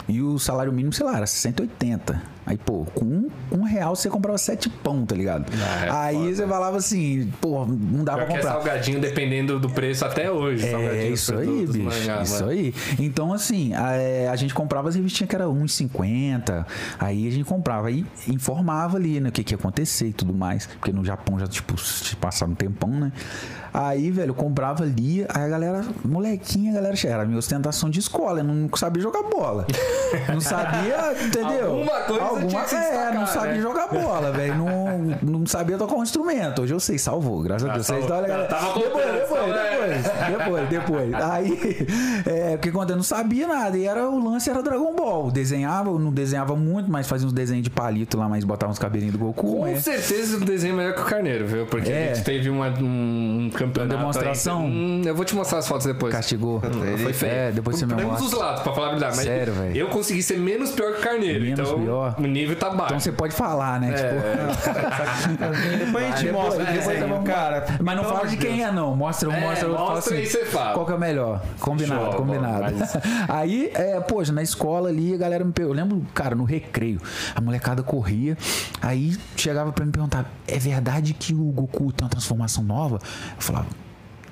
e 0.08 0.20
o 0.20 0.38
salário 0.38 0.72
mínimo, 0.72 0.92
sei 0.92 1.06
lá, 1.06 1.16
era 1.16 1.26
180. 1.26 2.20
Aí, 2.48 2.56
pô, 2.56 2.86
com 2.94 3.04
um, 3.04 3.30
um 3.52 3.62
real 3.62 3.94
você 3.94 4.08
comprava 4.08 4.38
sete 4.38 4.70
pão, 4.70 5.04
tá 5.04 5.14
ligado? 5.14 5.52
Ah, 5.52 5.84
é 5.84 5.90
Aí 5.90 6.14
foda. 6.16 6.34
você 6.34 6.46
falava 6.46 6.76
assim, 6.78 7.30
pô, 7.42 7.66
não 7.66 8.02
dá 8.02 8.14
Pior 8.14 8.24
pra 8.24 8.34
é 8.34 8.36
comprar. 8.38 8.52
salgadinho 8.54 9.00
dependendo 9.02 9.60
do 9.60 9.68
preço 9.68 10.02
até 10.06 10.32
hoje. 10.32 10.66
É 10.66 11.08
isso 11.08 11.36
aí, 11.36 11.66
bicho. 11.66 11.90
isso 12.22 12.34
mano. 12.40 12.48
aí. 12.48 12.74
Então, 12.98 13.34
assim, 13.34 13.74
a, 13.74 13.92
é, 13.92 14.28
a 14.28 14.36
gente 14.36 14.54
comprava 14.54 14.88
as 14.88 14.94
revistinhas 14.94 15.28
que 15.28 15.36
era 15.36 15.44
R$1,50. 15.44 16.64
Aí 16.98 17.28
a 17.28 17.30
gente 17.30 17.44
comprava 17.44 17.90
e 17.90 18.06
informava 18.26 18.96
ali, 18.96 19.20
né? 19.20 19.28
O 19.28 19.32
que, 19.32 19.44
que 19.44 19.52
ia 19.52 19.58
acontecer 19.58 20.06
e 20.06 20.12
tudo 20.14 20.32
mais. 20.32 20.64
Porque 20.64 20.90
no 20.90 21.04
Japão 21.04 21.38
já, 21.38 21.46
tipo, 21.46 21.76
se 21.78 22.16
passava 22.16 22.50
um 22.50 22.54
tempão, 22.54 22.88
né? 22.88 23.12
Aí, 23.74 24.10
velho, 24.10 24.30
eu 24.30 24.34
comprava 24.34 24.84
ali, 24.84 25.26
aí 25.28 25.42
a 25.44 25.48
galera, 25.48 25.84
molequinha, 26.02 26.72
a 26.72 26.74
galera, 26.76 26.94
era 27.04 27.22
a 27.22 27.26
minha 27.26 27.38
ostentação 27.38 27.90
de 27.90 28.00
escola, 28.00 28.40
eu 28.40 28.44
não 28.44 28.68
sabia 28.74 29.02
jogar 29.02 29.22
bola. 29.24 29.66
Não 30.32 30.40
sabia, 30.40 31.12
entendeu? 31.22 31.70
Alguma 31.72 32.00
coisa 32.00 32.37
que 32.46 32.68
se 32.70 32.74
É, 32.76 33.10
não 33.12 33.26
sabia 33.26 33.52
né? 33.54 33.60
jogar 33.60 33.88
bola, 33.88 34.32
velho. 34.32 34.54
Não, 34.56 34.98
não 35.40 35.46
sabia 35.46 35.76
tocar 35.76 35.94
um 35.94 36.02
instrumento. 36.02 36.62
Hoje 36.62 36.72
eu 36.74 36.80
sei, 36.80 36.98
salvou, 36.98 37.42
graças 37.42 37.68
a 37.68 37.72
Ah, 37.72 37.74
Deus. 37.74 37.86
salvou. 37.86 38.08
Vocês 38.08 38.20
olha, 38.30 38.44
Tava 38.46 38.78
depois, 38.78 39.04
depois, 39.06 39.28
só, 39.28 39.44
depois, 39.46 40.68
depois, 40.68 40.68
depois. 40.68 41.14
Aí, 41.14 41.86
é, 42.26 42.56
porque 42.56 42.70
quando 42.70 42.90
eu 42.90 42.96
não 42.96 43.02
sabia 43.02 43.46
nada, 43.46 43.76
e 43.76 43.84
era, 43.86 44.08
o 44.08 44.22
lance 44.30 44.48
era 44.50 44.62
Dragon 44.62 44.94
Ball. 44.94 45.30
Desenhava, 45.30 45.90
eu 45.90 45.98
não 45.98 46.12
desenhava 46.12 46.54
muito, 46.56 46.90
mas 46.90 47.06
fazia 47.06 47.26
uns 47.26 47.32
desenhos 47.32 47.62
de 47.64 47.70
palito 47.70 48.16
lá, 48.16 48.28
mas 48.28 48.44
botava 48.44 48.70
uns 48.72 48.78
cabelinhos 48.78 49.12
do 49.12 49.18
Goku. 49.18 49.58
Com 49.58 49.64
né? 49.64 49.80
certeza 49.80 50.36
o 50.36 50.40
desenho 50.40 50.74
é 50.74 50.76
melhor 50.76 50.94
que 50.94 51.00
o 51.02 51.04
Carneiro, 51.04 51.46
viu? 51.46 51.66
Porque 51.66 51.90
É. 51.90 52.10
a 52.10 52.14
gente 52.14 52.24
teve 52.24 52.48
uma, 52.50 52.68
um, 52.68 53.50
campeonato. 53.54 53.94
Uma 53.94 53.98
demonstração? 54.00 54.62
aí. 54.62 54.70
Hum, 54.70 55.02
eu 55.04 55.14
vou 55.14 55.24
te 55.24 55.34
mostrar 55.34 55.58
as 55.58 55.68
fotos 55.68 55.86
depois. 55.86 56.12
Castigou. 56.14 56.60
Foi 57.02 57.12
feio. 57.12 57.32
É, 57.32 57.52
depois 57.52 57.76
você 57.78 57.86
me 57.86 57.94
Temos 57.94 58.12
mostra. 58.20 58.26
os 58.26 58.32
lados, 58.32 58.62
pra 58.62 58.72
falar 58.72 58.86
a 58.88 58.90
verdade. 58.90 59.16
Mas 59.16 59.24
Sério, 59.26 59.52
velho? 59.52 59.76
eu 59.76 59.88
consegui 59.88 60.22
ser 60.22 60.38
menos 60.38 60.70
pior 60.70 60.92
que 60.94 61.00
o 61.00 61.02
Carneiro. 61.02 61.44
Menos 61.44 61.60
então 61.60 61.80
pior? 61.80 62.14
O 62.28 62.32
nível 62.32 62.56
tá 62.56 62.68
baixo. 62.70 62.84
Então 62.86 63.00
você 63.00 63.12
pode 63.12 63.34
falar, 63.34 63.80
né? 63.80 63.92
Tipo, 63.92 65.78
Depois 65.86 66.04
a 66.12 66.16
gente 66.16 66.32
mostra 66.32 66.62
o 66.62 66.66
depois 66.66 66.98
vamos- 67.00 67.24
cara. 67.28 67.66
Mas 67.80 67.96
não 67.96 68.04
fala 68.04 68.26
de 68.26 68.36
quem 68.36 68.62
é, 68.62 68.70
não. 68.72 68.94
Mostra 68.96 69.28
um, 69.28 69.32
É, 69.32 69.40
mostra 69.40 69.68
outro. 69.68 69.84
mostra 69.84 70.14
assim, 70.14 70.22
e 70.22 70.26
você 70.26 70.44
fala. 70.44 70.74
Qual 70.74 70.86
que 70.86 70.92
é 70.92 70.94
o 70.94 70.98
melhor? 71.00 71.42
Combinado, 71.60 72.04
Show, 72.04 72.14
combinado. 72.14 72.64
bom, 72.72 72.78
mas- 72.78 72.96
Aí, 73.28 73.70
é, 73.74 74.00
poxa, 74.00 74.32
na 74.32 74.42
escola 74.42 74.88
ali, 74.88 75.14
a 75.14 75.16
galera 75.16 75.44
me 75.44 75.52
perguntou. 75.52 75.68
Eu 75.78 75.84
lembro, 75.84 76.06
cara, 76.14 76.34
no 76.34 76.44
recreio, 76.44 77.00
a 77.34 77.40
molecada 77.40 77.82
corria. 77.82 78.36
Aí 78.80 79.16
chegava 79.36 79.72
pra 79.72 79.84
me 79.84 79.92
perguntar: 79.92 80.26
é 80.46 80.58
verdade 80.58 81.14
que 81.14 81.34
o 81.34 81.44
Goku 81.52 81.92
tem 81.92 82.04
uma 82.04 82.10
transformação 82.10 82.62
nova? 82.64 82.96
Eu 83.36 83.40
falava: 83.42 83.66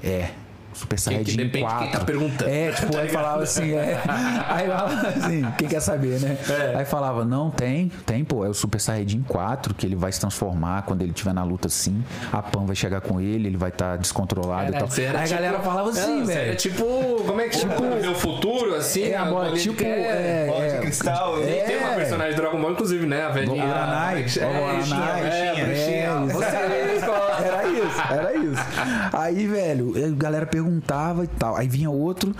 é. 0.03 0.31
Super 0.77 0.99
Saiyajin 0.99 1.37
depende 1.37 1.53
de 1.53 1.61
4. 1.65 1.79
quem 1.81 1.91
tá 1.93 2.05
perguntando. 2.05 2.51
É, 2.51 2.73
tipo, 2.73 2.97
aí 2.97 3.09
falava 3.09 3.43
assim, 3.43 3.73
é. 3.75 4.01
Aí 4.49 4.67
falava 4.67 5.09
assim, 5.09 5.47
quem 5.59 5.69
quer 5.69 5.81
saber, 5.81 6.21
né? 6.21 6.37
É. 6.49 6.77
Aí 6.79 6.85
falava, 6.85 7.25
não, 7.25 7.51
tem, 7.51 7.91
tem, 8.05 8.25
pô, 8.25 8.45
é 8.45 8.49
o 8.49 8.55
Super 8.55 8.81
Saiyajin 8.81 9.23
4, 9.23 9.75
que 9.75 9.87
ele 9.87 9.97
vai 9.97 10.13
se 10.13 10.21
transformar 10.21 10.83
quando 10.83 11.03
ele 11.03 11.11
estiver 11.13 11.33
na 11.35 11.43
luta 11.45 11.69
assim. 11.69 12.05
A 12.33 12.43
Pan 12.43 12.65
vai 12.67 12.77
chegar 12.77 13.01
com 13.01 13.21
ele, 13.21 13.49
ele 13.49 13.57
vai 13.57 13.71
estar 13.71 13.97
descontrolado 13.97 14.71
e 14.75 14.79
tal. 14.79 14.89
Era 14.99 15.19
Aí 15.19 15.25
a 15.25 15.27
tipo- 15.27 15.35
galera 15.41 15.61
falava 15.61 15.91
assim, 15.91 16.25
velho. 16.25 16.41
Era 16.41 16.57
tipo, 16.57 16.85
como 17.27 17.41
é 17.41 17.49
que 17.49 17.57
chama? 17.57 17.75
Meu 18.01 18.15
futuro, 18.15 18.75
assim? 18.75 19.05
É, 19.05 19.17
a 19.17 19.25
bola, 19.25 19.45
bolinha 19.47 19.55
de 19.57 19.63
tipo, 19.63 19.83
é, 19.85 20.47
bola 20.47 20.69
de 20.69 20.75
é, 20.75 20.79
cristal. 20.79 21.43
É. 21.43 21.65
Tem 21.65 21.79
uma 21.79 21.95
personagem 21.95 22.35
de 22.35 22.41
Dragon 22.41 22.61
Ball, 22.61 22.73
inclusive, 22.73 23.07
né? 23.07 23.23
A 23.23 23.29
velhinha. 23.31 23.65
Uranai. 23.65 24.25
É, 24.25 24.45
Ó, 24.45 24.49
Uranai. 24.77 25.21
é, 25.23 25.47
É, 25.57 25.65
bruxinha. 25.65 26.27
isso. 26.27 26.37
Vocês, 26.37 26.55
ó. 26.55 26.86
Era 28.11 28.35
isso. 28.37 28.63
Aí, 29.13 29.47
velho, 29.47 29.93
a 30.07 30.11
galera 30.17 30.47
perguntava 30.47 31.25
e 31.25 31.29
tal. 31.29 31.57
Aí 31.57 31.69
vinha 31.69 31.91
outro. 31.91 32.35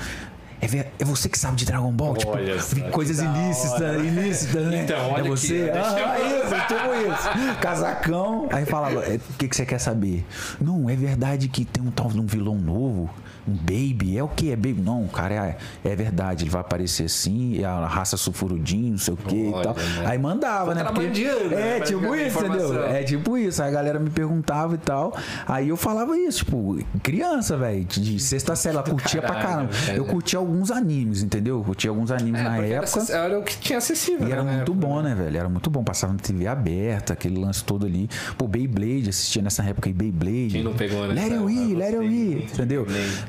É, 0.61 0.87
é 0.99 1.05
você 1.05 1.29
que 1.29 1.39
sabe 1.39 1.57
de 1.57 1.67
Dragon 1.67 1.93
Ball? 1.93 2.17
tipo, 2.17 2.33
Olha 2.33 2.57
vi 2.57 2.81
coisas 2.91 3.19
ilícitas, 3.21 4.03
ilícitas, 4.05 4.67
né? 4.67 4.83
Então, 4.85 5.11
olha 5.11 5.29
é 5.29 5.33
aqui, 5.33 5.47
você? 5.47 5.69
eu- 5.71 5.75
Ah, 5.75 6.19
isso, 6.19 6.67
tipo 6.67 7.13
isso. 7.13 7.59
Casacão. 7.61 8.49
Aí 8.51 8.65
falava, 8.65 9.01
"É, 9.05 9.17
o 9.17 9.33
que, 9.39 9.49
que 9.49 9.55
você 9.55 9.67
quer 9.67 9.79
saber? 9.79 10.25
Não, 10.61 10.89
é 10.89 10.97
verdade 10.97 11.49
que 11.49 11.65
tem 11.65 11.83
um 11.85 11.91
tal 11.91 12.09
de 12.09 12.19
um 12.19 12.27
vilão 12.27 12.57
novo? 12.57 13.11
Um 13.49 13.55
baby? 13.55 14.19
É 14.19 14.23
o 14.23 14.29
que? 14.29 14.51
É 14.51 14.57
baby? 14.57 14.81
Não, 14.81 15.07
cara, 15.07 15.35
é, 15.35 15.57
é 15.85 15.97
verdade. 15.97 16.45
Ele 16.45 16.51
vai 16.51 16.61
aparecer 16.61 17.05
assim, 17.05 17.61
é 17.61 17.65
a 17.65 17.87
raça 17.87 18.17
sulfurudinho, 18.17 18.93
não 18.93 18.99
sei 18.99 19.15
o 19.15 19.17
que 19.17 19.37
e 19.37 19.53
tal. 19.63 19.75
né? 19.75 20.05
Aí 20.07 20.19
mandava, 20.19 20.75
né? 20.75 20.83
Porque- 20.85 21.07
Contrabandeando, 21.07 21.49
né? 21.51 21.75
É, 21.75 21.77
Pra 21.77 21.87
tipo 21.87 22.15
isso, 22.17 22.27
informação. 22.27 22.67
entendeu? 22.69 22.87
É 22.87 23.03
tipo 23.03 23.39
isso. 23.39 23.63
Aí 23.63 23.69
a 23.69 23.73
galera 23.73 23.99
me 23.99 24.11
perguntava 24.11 24.75
e 24.75 24.79
tal. 24.79 25.17
Aí 25.47 25.69
eu 25.69 25.77
falava 25.77 26.17
isso, 26.19 26.39
tipo, 26.45 26.79
criança, 27.03 27.57
velho, 27.57 27.85
de 27.85 28.19
sexta 28.19 28.57
série, 28.57 28.75
ela 28.77 28.83
curtia 28.83 29.21
pra 29.23 29.35
Caralho, 29.35 29.49
caramba. 29.69 29.73
velho. 29.73 29.99
Eu 29.99 30.05
curtia 30.07 30.39
alguns 30.39 30.71
animes, 30.71 31.23
entendeu? 31.23 31.59
Eu 31.59 31.65
curtia 31.65 31.91
alguns 31.91 32.11
animes 32.11 32.41
É, 32.41 32.45
na 32.45 32.57
era 32.59 32.67
época. 32.85 33.13
Era 33.13 33.39
o 33.39 33.43
que 33.43 33.57
tinha 33.59 33.79
acessível. 33.79 34.27
E 34.29 34.33
era 34.33 34.43
né, 34.43 34.57
muito 34.57 34.73
época, 34.73 34.87
bom, 34.87 35.03
né? 35.03 35.15
né, 35.15 35.23
velho? 35.25 35.39
Era 35.39 35.49
muito 35.49 35.71
bom. 35.71 35.85
Passava 35.85 36.13
na 36.13 36.19
TV 36.19 36.47
aberta, 36.47 37.13
aquele 37.13 37.39
lance 37.39 37.63
todo 37.65 37.87
ali. 37.87 38.09
Pô, 38.37 38.47
Beyblade, 38.49 39.09
assistia 39.11 39.41
nessa 39.43 39.63
época 39.63 39.89
aí, 39.89 39.93
Beyblade. 39.93 40.49
Quem 40.51 40.65
não 40.65 40.75
pegou, 40.75 41.07
né? 41.07 41.15
Let 41.15 41.33
it 41.33 41.53
ir, 41.53 41.75
let 41.75 41.95
it 41.95 42.09
de 42.09 42.45
entendeu? 42.53 42.87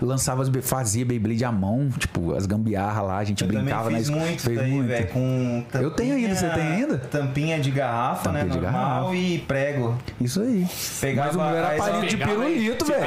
Lançava, 0.07 0.43
fazia 0.61 1.05
Beyblade 1.05 1.43
à 1.43 1.51
mão, 1.51 1.89
tipo, 1.97 2.33
as 2.33 2.45
gambiarra 2.45 3.01
lá, 3.01 3.17
a 3.17 3.23
gente 3.23 3.41
Eu 3.43 3.47
brincava 3.47 3.89
na 3.89 3.99
escola. 3.99 4.21
muito 4.21 4.41
Fez 4.41 4.57
daí, 4.57 4.71
muito. 4.71 4.87
velho, 4.87 5.07
com 5.09 5.63
Eu 5.73 5.91
tenho 5.91 6.15
ainda, 6.15 6.35
você 6.35 6.49
tem 6.49 6.63
ainda? 6.63 6.97
Tampinha 6.97 7.59
de 7.59 7.71
garrafa, 7.71 8.31
né, 8.31 8.39
Tampinha 8.39 8.59
de 8.59 8.63
normal 8.65 8.99
garrafa. 9.01 9.15
e 9.15 9.37
prego. 9.39 9.97
Isso 10.21 10.41
aí. 10.41 10.65
Pegava 11.01 11.27
Mas 11.27 11.35
o 11.35 11.39
meu 11.39 11.57
era 11.57 11.75
palito 11.77 12.07
de 12.07 12.17
pirulito, 12.17 12.85
aí, 12.93 12.99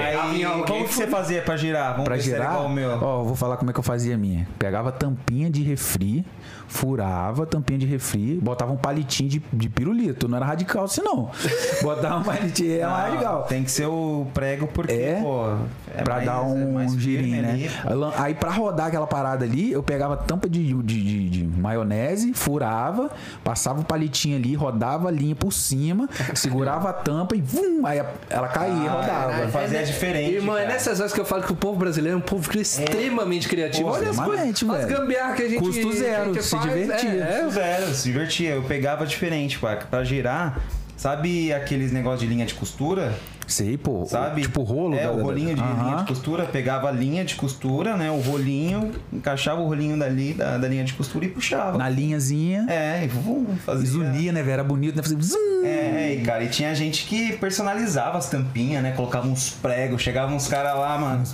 velho. 0.42 0.64
Como 0.64 0.64
que 0.64 0.84
que 0.88 0.94
você 0.94 1.06
fazia 1.06 1.42
pra 1.42 1.56
girar? 1.56 1.92
Vamos 1.92 2.04
Pra 2.04 2.18
girar, 2.18 2.48
igual 2.52 2.66
o 2.66 2.68
meu. 2.68 2.90
ó, 3.02 3.24
vou 3.24 3.34
falar 3.34 3.56
como 3.56 3.70
é 3.70 3.72
que 3.72 3.78
eu 3.80 3.84
fazia 3.84 4.14
a 4.14 4.18
minha. 4.18 4.46
Pegava 4.58 4.92
tampinha 4.92 5.50
de 5.50 5.62
refri, 5.62 6.24
furava 6.70 7.42
a 7.42 7.46
tampinha 7.46 7.78
de 7.78 7.86
refri, 7.86 8.38
botava 8.40 8.72
um 8.72 8.76
palitinho 8.76 9.28
de, 9.28 9.42
de 9.52 9.68
pirulito. 9.68 10.28
Não 10.28 10.36
era 10.36 10.46
radical 10.46 10.84
assim, 10.84 11.02
não. 11.02 11.30
Botava 11.82 12.18
um 12.18 12.22
palitinho, 12.22 12.72
era 12.78 12.88
Não, 12.88 12.96
radical. 12.96 13.42
Tem 13.44 13.64
que 13.64 13.70
ser 13.70 13.86
o 13.86 14.26
prego 14.32 14.66
porque, 14.68 14.92
É? 14.92 15.20
pô... 15.20 15.54
É 15.92 16.02
pra 16.04 16.14
mais- 16.16 16.26
dar 16.26 16.36
é 16.36 16.40
um, 16.42 16.72
mais 16.74 16.94
girinho, 16.94 17.42
né? 17.42 17.50
ali. 17.50 17.70
Aí 18.16 18.34
pra 18.34 18.50
rodar 18.52 18.86
aquela 18.86 19.08
parada 19.08 19.44
ali, 19.44 19.72
eu 19.72 19.82
pegava 19.82 20.16
tampa 20.16 20.48
de, 20.48 20.72
de, 20.84 21.02
de- 21.02 21.28
de 21.30 21.44
maionese, 21.60 22.32
furava, 22.32 23.10
passava 23.42 23.80
o 23.80 23.84
palitinho 23.84 24.36
ali, 24.36 24.54
rodava 24.54 25.08
a 25.08 25.10
linha 25.10 25.34
por 25.34 25.52
cima, 25.52 26.08
segurava 26.32 26.90
a 26.90 26.92
tampa 26.92 27.34
e 27.34 27.40
vum, 27.40 27.84
aí 27.84 28.00
ela 28.28 28.46
caía 28.46 28.72
e 28.72 28.86
Ah, 28.86 28.92
rodava. 28.92 29.30
caralho. 29.32 29.50
Fazia 29.50 29.82
diferente, 29.82 30.34
Irmão, 30.36 30.56
é 30.56 30.60
cara. 30.62 30.72
nessas 30.74 31.00
horas 31.00 31.12
que 31.12 31.20
eu 31.20 31.24
falo 31.24 31.42
que 31.42 31.52
o 31.52 31.56
povo 31.56 31.76
brasileiro 31.80 32.14
é 32.16 32.18
um 32.18 32.22
povo 32.22 32.48
extremamente 32.56 33.48
criativo. 33.48 33.88
Pô, 33.88 33.94
Olha 33.96 34.10
as 34.10 34.16
extremamente, 34.16 34.64
coisas, 34.64 34.84
as 34.84 34.90
gambiarras 34.98 35.36
que 35.36 35.42
a 35.42 35.48
gente 35.48 35.58
Custo 35.60 35.92
zero, 35.92 36.34
gente 36.34 36.44
se 36.44 36.56
faz, 36.68 36.80
divertir. 36.80 37.22
É, 37.22 37.40
é, 37.40 37.50
Zero, 37.50 37.94
se 37.94 38.04
divertia. 38.04 38.50
Eu 38.50 38.62
pegava 38.62 39.06
diferente, 39.06 39.58
pá. 39.58 39.76
Pra 39.76 40.04
girar, 40.04 40.60
sabe 40.96 41.52
aqueles 41.52 41.92
negócios 41.92 42.20
de 42.20 42.26
linha 42.26 42.46
de 42.46 42.54
costura? 42.54 43.12
Sei, 43.50 43.76
pô. 43.76 44.04
Sabe? 44.06 44.42
Tipo 44.42 44.62
rolo. 44.62 44.94
É, 44.94 45.02
da- 45.04 45.12
o 45.12 45.16
da- 45.16 45.22
rolinho 45.22 45.54
de 45.54 45.60
Aham. 45.60 45.84
linha 45.84 45.96
de 45.96 46.04
costura, 46.06 46.44
pegava 46.44 46.88
a 46.88 46.92
linha 46.92 47.24
de 47.24 47.34
costura, 47.34 47.96
né? 47.96 48.10
O 48.10 48.20
rolinho, 48.20 48.92
encaixava 49.12 49.60
o 49.60 49.66
rolinho 49.66 49.98
dali, 49.98 50.34
da, 50.34 50.56
da 50.56 50.68
linha 50.68 50.84
de 50.84 50.92
costura 50.94 51.24
e 51.24 51.28
puxava. 51.28 51.76
Na 51.76 51.88
linhazinha. 51.88 52.66
É, 52.68 53.04
e 53.04 53.08
vum, 53.08 53.46
fazia. 53.64 53.84
Isolia, 53.84 54.32
né, 54.32 54.40
velho? 54.42 54.52
Era 54.52 54.64
bonito, 54.64 54.96
né? 54.96 55.02
Fazia 55.02 55.18
zum. 55.20 55.64
É, 55.64 56.14
e 56.14 56.22
cara, 56.22 56.42
e 56.44 56.48
tinha 56.48 56.74
gente 56.74 57.04
que 57.06 57.32
personalizava 57.34 58.16
as 58.18 58.28
tampinhas, 58.30 58.82
né? 58.82 58.92
Colocava 58.92 59.26
uns 59.26 59.50
pregos, 59.50 60.00
chegavam 60.00 60.36
uns 60.36 60.48
caras 60.48 60.74
lá, 60.78 60.96
mano. 60.98 61.24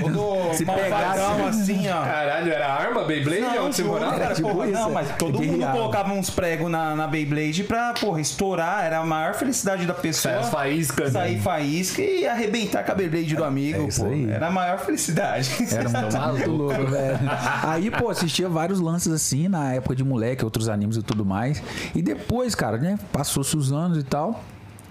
Todo 0.00 0.52
Se 0.54 0.64
malvadão 0.64 1.36
pegasse- 1.36 1.62
assim, 1.72 1.88
ó. 1.88 2.02
Caralho, 2.04 2.52
era 2.52 2.66
arma, 2.72 3.04
Beyblade? 3.04 3.40
Não, 3.40 3.66
onde 3.66 3.76
você 3.76 3.82
juro, 3.82 3.94
morava? 3.94 4.18
cara, 4.18 4.34
tipo 4.34 4.48
porra, 4.50 4.66
isso, 4.66 4.74
não, 4.80 4.88
é. 4.90 4.92
mas 4.92 5.08
todo 5.16 5.38
mundo 5.38 5.50
Guerreado. 5.52 5.78
colocava 5.78 6.12
uns 6.12 6.30
pregos 6.30 6.70
na, 6.70 6.94
na 6.96 7.06
Beyblade 7.06 7.64
pra, 7.64 7.92
porra, 7.94 8.20
estourar. 8.20 8.84
Era 8.84 8.98
a 8.98 9.06
maior 9.06 9.34
felicidade 9.34 9.86
da 9.86 9.94
pessoa. 9.94 10.34
Sai 10.34 10.42
as 10.42 10.48
faíscas, 10.50 11.12
né? 11.12 11.20
Sair 11.20 11.35
faísca 11.38 12.02
e 12.02 12.26
arrebentar 12.26 12.84
com 12.84 12.92
a 12.92 12.94
Beyblade 12.94 13.36
do 13.36 13.44
amigo, 13.44 13.82
é 13.82 13.86
isso 13.88 14.02
pô. 14.02 14.10
aí. 14.10 14.30
Era 14.30 14.48
a 14.48 14.50
maior 14.50 14.78
felicidade. 14.78 15.50
Era 15.70 15.88
muito, 15.88 16.16
muito 16.32 16.50
louco, 16.50 16.86
velho. 16.86 17.18
Aí, 17.62 17.90
pô, 17.90 18.10
assistia 18.10 18.48
vários 18.48 18.80
lances 18.80 19.12
assim 19.12 19.48
na 19.48 19.72
época 19.74 19.94
de 19.94 20.04
moleque, 20.04 20.44
outros 20.44 20.68
animes 20.68 20.96
e 20.96 21.02
tudo 21.02 21.24
mais. 21.24 21.62
E 21.94 22.02
depois, 22.02 22.54
cara, 22.54 22.78
né? 22.78 22.98
Passou-se 23.12 23.56
os 23.56 23.72
anos 23.72 23.98
e 23.98 24.02
tal. 24.02 24.42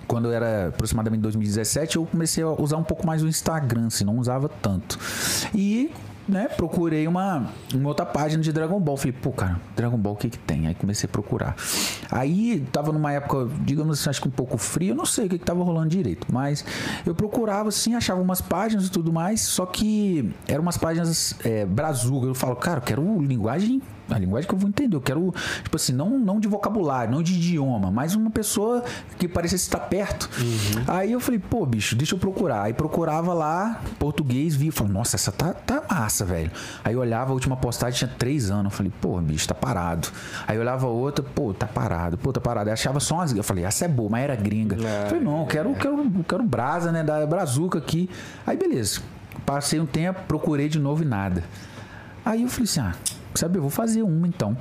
Quando 0.08 0.26
eu 0.26 0.34
era 0.34 0.68
aproximadamente 0.68 1.22
2017, 1.22 1.96
eu 1.96 2.06
comecei 2.06 2.44
a 2.44 2.50
usar 2.50 2.78
um 2.78 2.84
pouco 2.84 3.06
mais 3.08 3.24
o 3.24 3.28
Instagram, 3.28 3.88
assim, 3.88 4.04
não 4.04 4.18
usava 4.20 4.48
tanto. 4.48 5.00
E, 5.54 5.92
né, 6.28 6.48
procurei 6.48 7.08
uma, 7.08 7.50
uma 7.74 7.90
outra 7.90 8.06
página 8.06 8.42
de 8.42 8.52
Dragon 8.52 8.80
Ball. 8.80 8.98
Falei, 8.98 9.14
pô, 9.14 9.32
cara, 9.32 9.60
Dragon 9.76 9.98
Ball 9.98 10.14
o 10.14 10.18
que 10.18 10.30
que 10.30 10.40
tem? 10.40 10.68
Aí 10.68 10.76
comecei 10.76 11.08
a 11.08 11.12
procurar. 11.12 11.56
Aí 12.12 12.66
tava 12.72 12.92
numa 12.92 13.12
época, 13.12 13.48
digamos 13.62 14.00
assim, 14.00 14.10
acho 14.10 14.22
que 14.22 14.28
um 14.28 14.32
pouco 14.32 14.58
frio, 14.58 14.96
não 14.96 15.06
sei 15.06 15.26
o 15.26 15.30
que 15.30 15.38
que 15.38 15.46
tava 15.46 15.64
rolando 15.64 15.90
direito, 15.90 16.28
mas 16.32 16.66
eu 17.06 17.14
procurava 17.14 17.70
assim, 17.70 17.96
achava 17.96 18.22
umas 18.22 18.42
páginas 18.42 18.88
e 18.88 18.92
tudo 18.92 19.12
mais, 19.12 19.42
só 19.42 19.66
que 19.66 20.34
eram 20.48 20.62
umas 20.62 20.78
páginas 20.78 21.36
é, 21.44 21.66
brazuca. 21.66 22.28
Eu 22.28 22.36
falo, 22.36 22.56
cara, 22.56 22.80
eu 22.80 22.84
quero 22.84 23.22
linguagem 23.22 23.82
a 24.10 24.18
linguagem 24.20 24.48
que 24.48 24.54
eu 24.54 24.60
vou 24.60 24.70
entender. 24.70 24.96
Eu 24.96 25.02
quero, 25.02 25.34
tipo 25.64 25.76
assim, 25.76 25.94
não, 25.94 26.18
não 26.20 26.40
de 26.40 26.48
vocabulário, 26.48 27.12
não 27.12 27.24
de 27.24 27.34
idioma, 27.34 27.92
mas 27.92 28.16
uma 28.16 28.30
pessoa 28.30 28.84
que 29.18 29.28
parecesse 29.28 29.64
estar 29.64 29.80
perto. 29.80 30.30
Aí 30.88 31.12
eu 31.12 31.20
falei, 31.20 31.40
pô, 31.40 31.66
bicho, 31.66 31.96
deixa 31.96 32.16
eu 32.16 32.20
procurar. 32.20 32.64
Aí 32.64 32.74
procurava 32.74 33.34
lá, 33.34 33.82
português, 34.00 34.56
vi, 34.56 34.72
falei, 34.72 34.94
nossa, 34.94 35.16
essa 35.16 35.32
tá, 35.32 35.54
tá 35.54 35.84
massa, 35.90 36.26
velho. 36.26 36.52
Aí 36.84 36.94
eu 36.94 37.00
olhava, 37.00 37.32
a 37.32 37.34
última 37.34 37.58
postagem 37.58 37.98
tinha 37.98 38.12
três 38.18 38.50
anos. 38.52 38.66
Eu 38.66 38.78
falei, 38.78 38.92
pô, 39.02 39.20
bicho, 39.22 39.48
tá 39.48 39.56
parado. 39.56 40.08
Aí 40.48 40.56
eu 40.56 40.62
olhava 40.62 40.88
outra, 40.88 41.24
pô, 41.24 41.54
tá 41.54 41.68
parado, 41.68 42.18
pô, 42.18 42.32
tá 42.32 42.42
parado. 42.42 42.70
Aí 42.70 42.74
achava 42.74 43.00
só 43.00 43.16
umas. 43.16 43.36
Eu 43.36 43.44
falei, 43.44 43.64
essa 43.64 43.86
é 43.86 43.88
boa, 43.88 44.10
mas 44.10 44.24
era 44.24 44.36
gringa. 44.36 44.76
Eu 44.76 45.08
falei, 45.10 45.24
não, 45.24 45.42
eu 45.42 45.48
quero, 45.48 45.74
quero, 45.76 46.12
quero 46.28 46.44
brasa, 46.44 46.92
né, 46.92 47.04
da 47.04 47.26
brazuca 47.26 47.78
aqui. 47.78 48.10
Aí 48.46 48.58
beleza. 48.58 49.02
Passei 49.46 49.80
um 49.80 49.86
tempo, 49.86 50.22
procurei 50.28 50.70
de 50.70 50.80
novo 50.80 51.04
e 51.04 51.06
nada. 51.06 51.44
Aí 52.26 52.42
eu 52.42 52.50
falei 52.50 52.64
assim, 52.64 52.80
ah, 52.80 52.94
sabe, 53.40 53.58
eu 53.58 53.62
vou 53.62 53.72
fazer 53.72 54.02
uma 54.04 54.28
então. 54.28 54.58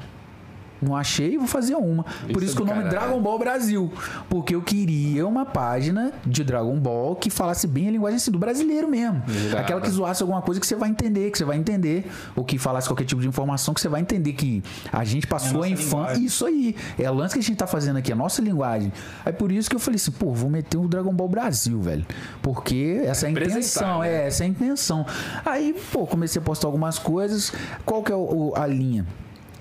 Não 0.84 0.96
achei, 0.96 1.38
vou 1.38 1.46
fazer 1.46 1.74
uma. 1.74 2.04
Por 2.04 2.42
Isso 2.42 2.44
isso 2.44 2.52
é 2.54 2.56
que 2.56 2.62
o 2.62 2.66
nome 2.66 2.82
caralho. 2.84 2.90
Dragon 3.06 3.20
Ball 3.22 3.38
Brasil. 3.38 3.92
Porque 4.28 4.54
eu 4.54 4.62
queria 4.62 5.26
uma 5.26 5.46
página 5.46 6.12
de 6.26 6.44
Dragon 6.44 6.78
Ball 6.78 7.16
que 7.16 7.30
falasse 7.30 7.66
bem 7.66 7.88
a 7.88 7.90
linguagem 7.90 8.16
assim, 8.16 8.30
do 8.30 8.38
brasileiro 8.38 8.88
mesmo. 8.88 9.22
Aquela 9.58 9.80
que 9.80 9.88
zoasse 9.90 10.22
alguma 10.22 10.42
coisa 10.42 10.60
que 10.60 10.66
você 10.66 10.76
vai 10.76 10.88
entender, 10.90 11.30
que 11.30 11.38
você 11.38 11.44
vai 11.44 11.56
entender. 11.56 12.10
Ou 12.36 12.44
que 12.44 12.58
falasse 12.58 12.88
qualquer 12.88 13.04
tipo 13.04 13.20
de 13.20 13.28
informação 13.28 13.72
que 13.74 13.80
você 13.80 13.88
vai 13.88 14.00
entender 14.00 14.32
que 14.34 14.62
a 14.92 15.04
gente 15.04 15.26
passou 15.26 15.60
É 15.64 15.68
a 15.68 15.70
a 15.70 15.70
infância. 15.70 16.18
Isso 16.22 16.44
aí. 16.46 16.76
É 16.98 17.10
o 17.10 17.14
lance 17.14 17.34
que 17.34 17.40
a 17.40 17.42
gente 17.42 17.56
tá 17.56 17.66
fazendo 17.66 17.96
aqui, 17.96 18.12
a 18.12 18.16
nossa 18.16 18.42
linguagem. 18.42 18.92
Aí 19.24 19.32
por 19.32 19.50
isso 19.50 19.68
que 19.70 19.76
eu 19.76 19.80
falei 19.80 19.96
assim, 19.96 20.10
pô, 20.10 20.32
vou 20.32 20.50
meter 20.50 20.76
o 20.76 20.86
Dragon 20.88 21.12
Ball 21.14 21.28
Brasil, 21.28 21.80
velho. 21.80 22.04
Porque 22.42 23.02
essa 23.04 23.26
é 23.26 23.28
a 23.28 23.32
intenção, 23.32 24.00
né? 24.00 24.08
é, 24.24 24.26
essa 24.26 24.42
é 24.44 24.46
a 24.46 24.48
intenção. 24.50 25.06
Aí, 25.44 25.74
pô, 25.92 26.06
comecei 26.06 26.40
a 26.40 26.44
postar 26.44 26.68
algumas 26.68 26.98
coisas. 26.98 27.52
Qual 27.84 28.02
que 28.02 28.12
é 28.12 28.16
o- 28.16 28.52
a 28.56 28.66
linha 28.66 29.06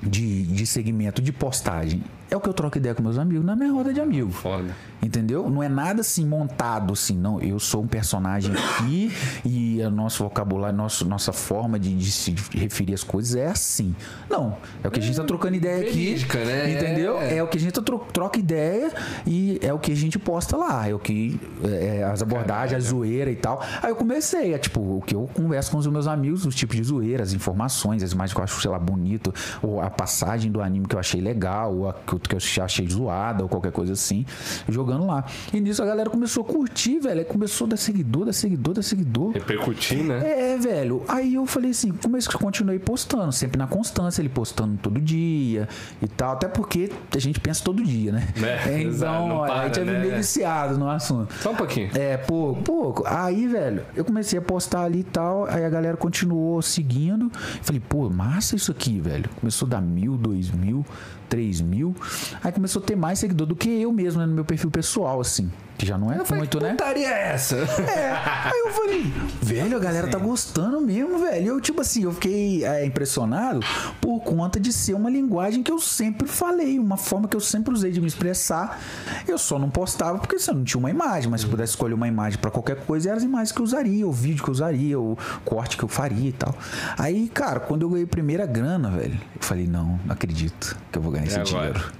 de, 0.09 0.43
de 0.43 0.65
segmento, 0.65 1.21
de 1.21 1.31
postagem? 1.31 2.03
É 2.33 2.35
o 2.35 2.41
que 2.41 2.49
eu 2.49 2.53
troco 2.53 2.79
ideia 2.79 2.95
com 2.95 3.03
meus 3.03 3.19
amigos 3.19 3.45
na 3.45 3.55
minha 3.55 3.71
roda 3.71 3.93
de 3.93 4.01
amigos. 4.01 4.35
Foda. 4.35 4.75
Entendeu? 5.03 5.47
Não 5.51 5.61
é 5.61 5.69
nada 5.69 6.01
assim 6.01 6.25
montado 6.25 6.93
assim, 6.93 7.15
não. 7.15 7.39
Eu 7.39 7.59
sou 7.59 7.83
um 7.83 7.87
personagem 7.87 8.51
aqui 8.51 9.11
e 9.45 9.79
o 9.83 9.91
nosso 9.91 10.23
vocabulário, 10.23 10.75
nosso, 10.75 11.05
nossa 11.07 11.31
forma 11.31 11.77
de, 11.77 11.95
de 11.95 12.11
se 12.11 12.33
referir 12.51 12.95
às 12.95 13.03
coisas 13.03 13.35
é 13.35 13.45
assim. 13.45 13.95
Não. 14.27 14.57
É 14.83 14.87
o 14.87 14.91
que 14.91 14.99
a 14.99 15.03
gente 15.03 15.15
tá 15.15 15.23
trocando 15.23 15.55
ideia 15.57 15.81
aqui. 15.81 15.91
verídica, 16.05 16.43
né? 16.43 16.71
Entendeu? 16.71 17.19
É. 17.21 17.35
É. 17.37 17.43
o 17.43 17.47
que 17.47 17.57
a 17.57 17.61
gente 17.61 17.73
tá 17.73 17.83
tro- 17.83 17.99
troca 18.11 18.39
ideia 18.39 18.91
e 19.27 19.59
é 19.61 19.71
o 19.71 19.77
que 19.77 19.91
a 19.91 19.95
gente 19.95 20.17
posta 20.17 20.57
lá. 20.57 20.87
É 20.87 20.93
o 20.95 20.97
que. 20.97 21.39
É, 21.63 21.97
é 21.97 22.03
as 22.03 22.23
abordagens, 22.23 22.83
a 22.83 22.89
zoeira 22.89 23.29
e 23.29 23.35
tal. 23.35 23.61
Aí 23.83 23.91
eu 23.91 23.95
comecei, 23.95 24.55
é 24.55 24.57
tipo, 24.57 24.79
o 24.97 25.01
que 25.05 25.13
eu 25.13 25.29
converso 25.35 25.69
com 25.69 25.77
os 25.77 25.85
meus 25.85 26.07
amigos, 26.07 26.47
os 26.47 26.55
tipos 26.55 26.75
de 26.77 26.83
zoeira, 26.83 27.21
as 27.21 27.33
informações, 27.33 28.01
as 28.01 28.11
imagens 28.13 28.33
que 28.33 28.39
eu 28.39 28.43
acho, 28.43 28.59
sei 28.59 28.71
lá, 28.71 28.79
bonito, 28.79 29.31
ou 29.61 29.79
a 29.81 29.89
passagem 29.91 30.51
do 30.51 30.61
anime 30.63 30.87
que 30.87 30.95
eu 30.95 30.99
achei 30.99 31.21
legal, 31.21 31.75
ou 31.75 31.89
a 31.89 31.93
que 31.93 32.13
eu 32.13 32.22
Que 32.27 32.35
eu 32.35 32.63
achei 32.63 32.87
zoada 32.87 33.43
ou 33.43 33.49
qualquer 33.49 33.71
coisa 33.71 33.93
assim, 33.93 34.25
jogando 34.67 35.05
lá. 35.05 35.25
E 35.53 35.59
nisso 35.59 35.81
a 35.83 35.85
galera 35.85 36.09
começou 36.09 36.43
a 36.43 36.45
curtir, 36.45 36.99
velho. 36.99 37.25
Começou 37.25 37.65
a 37.65 37.71
dar 37.71 37.77
seguidor, 37.77 38.25
dar 38.25 38.33
seguidor, 38.33 38.73
dar 38.73 38.81
seguidor. 38.81 39.31
Repercutir, 39.31 40.03
né? 40.03 40.53
É, 40.53 40.57
velho. 40.57 41.03
Aí 41.07 41.35
eu 41.35 41.45
falei 41.45 41.71
assim, 41.71 41.91
comecei 41.91 42.31
que 42.31 42.37
continuei 42.37 42.79
postando, 42.79 43.31
sempre 43.31 43.57
na 43.57 43.67
constância, 43.67 44.21
ele 44.21 44.29
postando 44.29 44.77
todo 44.77 44.99
dia 44.99 45.67
e 46.01 46.07
tal, 46.07 46.33
até 46.33 46.47
porque 46.47 46.91
a 47.13 47.19
gente 47.19 47.39
pensa 47.39 47.63
todo 47.63 47.83
dia, 47.83 48.11
né? 48.11 48.27
É, 48.65 48.81
exato, 48.81 49.25
então, 49.25 49.37
olha, 49.37 49.53
a 49.53 49.65
gente 49.65 49.79
para, 49.79 49.81
é 49.81 49.85
né? 49.85 49.99
meio 49.99 50.15
viciado 50.15 50.77
no 50.77 50.89
assunto. 50.89 51.33
Só 51.35 51.51
um 51.51 51.55
pouquinho. 51.55 51.89
É, 51.93 52.17
pouco, 52.17 52.61
pouco. 52.63 53.03
Aí, 53.05 53.47
velho, 53.47 53.85
eu 53.95 54.03
comecei 54.05 54.37
a 54.39 54.41
postar 54.41 54.83
ali 54.83 54.99
e 54.99 55.03
tal, 55.03 55.45
aí 55.45 55.63
a 55.63 55.69
galera 55.69 55.97
continuou 55.97 56.61
seguindo. 56.61 57.31
Falei, 57.61 57.81
pô, 57.87 58.09
massa 58.09 58.55
isso 58.55 58.71
aqui, 58.71 58.99
velho. 58.99 59.29
Começou 59.39 59.65
a 59.67 59.69
dar 59.69 59.81
mil, 59.81 60.17
dois 60.17 60.51
mil, 60.51 60.85
três 61.29 61.61
mil. 61.61 61.95
Aí 62.43 62.51
começou 62.51 62.81
a 62.81 62.85
ter 62.85 62.95
mais 62.95 63.19
seguidor 63.19 63.47
do 63.47 63.55
que 63.55 63.69
eu 63.69 63.91
mesmo, 63.91 64.21
né, 64.21 64.25
no 64.25 64.33
meu 64.33 64.45
perfil 64.45 64.69
pessoal, 64.69 65.19
assim. 65.19 65.51
Que 65.77 65.85
já 65.85 65.97
não 65.97 66.11
é 66.11 66.17
Eu 66.19 66.35
muito, 66.35 66.57
que 66.57 66.63
né? 66.63 66.71
putaria 66.71 67.07
é 67.07 67.33
essa? 67.33 67.57
É, 67.93 68.11
aí 68.11 68.59
eu 68.65 68.71
falei, 68.71 69.13
velho, 69.41 69.75
a 69.75 69.79
galera 69.79 70.07
tá 70.07 70.17
gostando 70.17 70.79
mesmo, 70.81 71.19
velho. 71.19 71.47
Eu, 71.47 71.61
tipo 71.61 71.81
assim, 71.81 72.03
eu 72.03 72.13
fiquei 72.13 72.63
é, 72.65 72.85
impressionado 72.85 73.59
por 73.99 74.19
conta 74.21 74.59
de 74.59 74.71
ser 74.71 74.93
uma 74.93 75.09
linguagem 75.09 75.61
que 75.63 75.71
eu 75.71 75.79
sempre 75.79 76.27
falei, 76.27 76.79
uma 76.79 76.97
forma 76.97 77.27
que 77.27 77.35
eu 77.35 77.39
sempre 77.41 77.73
usei 77.73 77.91
de 77.91 77.99
me 77.99 78.07
expressar. 78.07 78.79
Eu 79.27 79.37
só 79.37 79.59
não 79.59 79.69
postava 79.69 80.17
porque 80.19 80.35
assim, 80.35 80.51
eu 80.51 80.57
não 80.57 80.63
tinha 80.63 80.79
uma 80.79 80.89
imagem, 80.89 81.29
mas 81.29 81.41
se 81.41 81.47
pudesse 81.47 81.71
escolher 81.73 81.93
uma 81.93 82.07
imagem 82.07 82.39
pra 82.39 82.49
qualquer 82.51 82.77
coisa, 82.85 83.09
eram 83.09 83.17
as 83.17 83.23
imagens 83.23 83.51
que 83.51 83.59
eu 83.59 83.65
usaria, 83.65 84.07
o 84.07 84.11
vídeo 84.11 84.43
que 84.43 84.49
eu 84.49 84.53
usaria, 84.53 84.99
o 84.99 85.17
corte 85.43 85.77
que 85.77 85.83
eu 85.83 85.89
faria 85.89 86.29
e 86.29 86.33
tal. 86.33 86.55
Aí, 86.97 87.27
cara, 87.29 87.59
quando 87.59 87.81
eu 87.83 87.89
ganhei 87.89 88.05
a 88.05 88.07
primeira 88.07 88.45
grana, 88.45 88.89
velho, 88.89 89.19
eu 89.35 89.41
falei, 89.41 89.67
não, 89.67 89.99
não 90.05 90.13
acredito 90.13 90.77
que 90.91 90.97
eu 90.97 91.01
vou 91.01 91.11
ganhar 91.11 91.25
esse 91.25 91.35
agora? 91.39 91.71
dinheiro. 91.73 91.91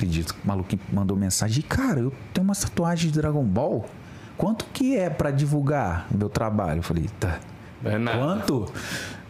Acredito 0.00 0.34
o 0.42 0.48
maluco 0.48 0.78
mandou 0.90 1.14
mensagem. 1.14 1.62
Cara, 1.62 2.00
eu 2.00 2.10
tenho 2.32 2.46
uma 2.46 2.54
tatuagem 2.54 3.10
de 3.10 3.20
Dragon 3.20 3.44
Ball. 3.44 3.84
Quanto 4.34 4.64
que 4.72 4.96
é 4.96 5.10
pra 5.10 5.30
divulgar 5.30 6.06
meu 6.10 6.30
trabalho? 6.30 6.78
Eu 6.78 6.82
falei, 6.82 7.06
tá. 7.20 7.38
Quanto? 7.82 8.72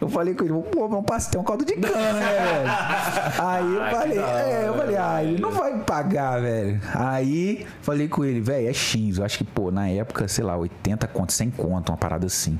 Eu 0.00 0.08
falei 0.08 0.34
com 0.34 0.44
ele, 0.44 0.54
pô, 0.72 0.88
meu 0.88 1.02
pastel 1.02 1.40
é 1.40 1.42
um 1.42 1.44
caldo 1.44 1.62
de 1.62 1.74
cana, 1.74 2.12
né, 2.14 2.38
velho? 2.40 3.46
Aí 3.46 3.74
eu 3.74 3.84
que 3.84 3.90
falei, 3.90 4.18
é, 4.18 4.64
eu 4.66 4.74
falei, 4.74 4.96
ah, 4.96 5.22
ele 5.22 5.42
não 5.42 5.50
vai 5.50 5.74
me 5.76 5.84
pagar, 5.84 6.40
velho. 6.40 6.80
Aí 6.94 7.66
falei 7.82 8.08
com 8.08 8.24
ele, 8.24 8.40
velho, 8.40 8.66
é 8.66 8.72
X. 8.72 9.18
Eu 9.18 9.24
acho 9.26 9.36
que, 9.36 9.44
pô, 9.44 9.70
na 9.70 9.88
época, 9.88 10.26
sei 10.26 10.42
lá, 10.42 10.56
80 10.56 11.06
conto, 11.08 11.34
100 11.34 11.50
conto, 11.50 11.92
uma 11.92 11.98
parada 11.98 12.26
assim. 12.26 12.58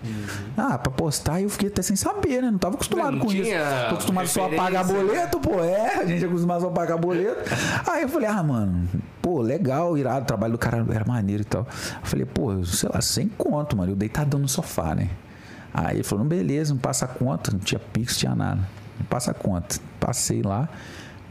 Ah, 0.54 0.76
pra 0.76 0.92
postar, 0.92 1.40
eu 1.40 1.48
fiquei 1.48 1.68
até 1.68 1.80
sem 1.80 1.96
saber, 1.96 2.42
né? 2.42 2.50
Não 2.50 2.58
tava 2.58 2.74
acostumado 2.74 3.16
Não 3.16 3.24
com 3.24 3.32
isso. 3.32 3.50
Tô 3.88 3.94
acostumado 3.94 4.28
só 4.28 4.44
a 4.44 4.50
pagar 4.50 4.84
né? 4.84 4.92
boleto, 4.92 5.40
pô, 5.40 5.60
é. 5.60 5.94
A 5.96 6.04
gente 6.04 6.22
é 6.22 6.26
acostumado 6.26 6.60
só 6.60 6.68
a 6.68 6.72
pagar 6.72 6.98
boleto. 6.98 7.42
Aí 7.90 8.02
eu 8.02 8.08
falei, 8.10 8.28
ah, 8.28 8.42
mano, 8.42 8.86
pô, 9.22 9.40
legal, 9.40 9.96
irado, 9.96 10.24
o 10.24 10.26
trabalho 10.26 10.52
do 10.52 10.58
cara 10.58 10.84
era 10.92 11.06
maneiro 11.06 11.40
e 11.40 11.46
tal. 11.46 11.62
Eu 11.62 12.06
falei, 12.06 12.26
pô, 12.26 12.62
sei 12.66 12.90
lá, 12.92 13.00
100 13.00 13.28
conto, 13.38 13.78
mano. 13.78 13.92
Eu 13.92 13.96
deitadão 13.96 14.38
no 14.38 14.48
sofá, 14.48 14.94
né? 14.94 15.08
Aí 15.72 15.96
ele 15.96 16.02
falou, 16.02 16.24
beleza, 16.24 16.74
não 16.74 16.80
passa 16.80 17.06
conta, 17.06 17.52
não 17.52 17.58
tinha 17.58 17.78
pix, 17.78 18.14
não 18.14 18.18
tinha 18.18 18.34
nada. 18.34 18.60
Não 18.98 19.06
passa 19.06 19.32
conta. 19.32 19.76
Passei 19.98 20.42
lá. 20.42 20.68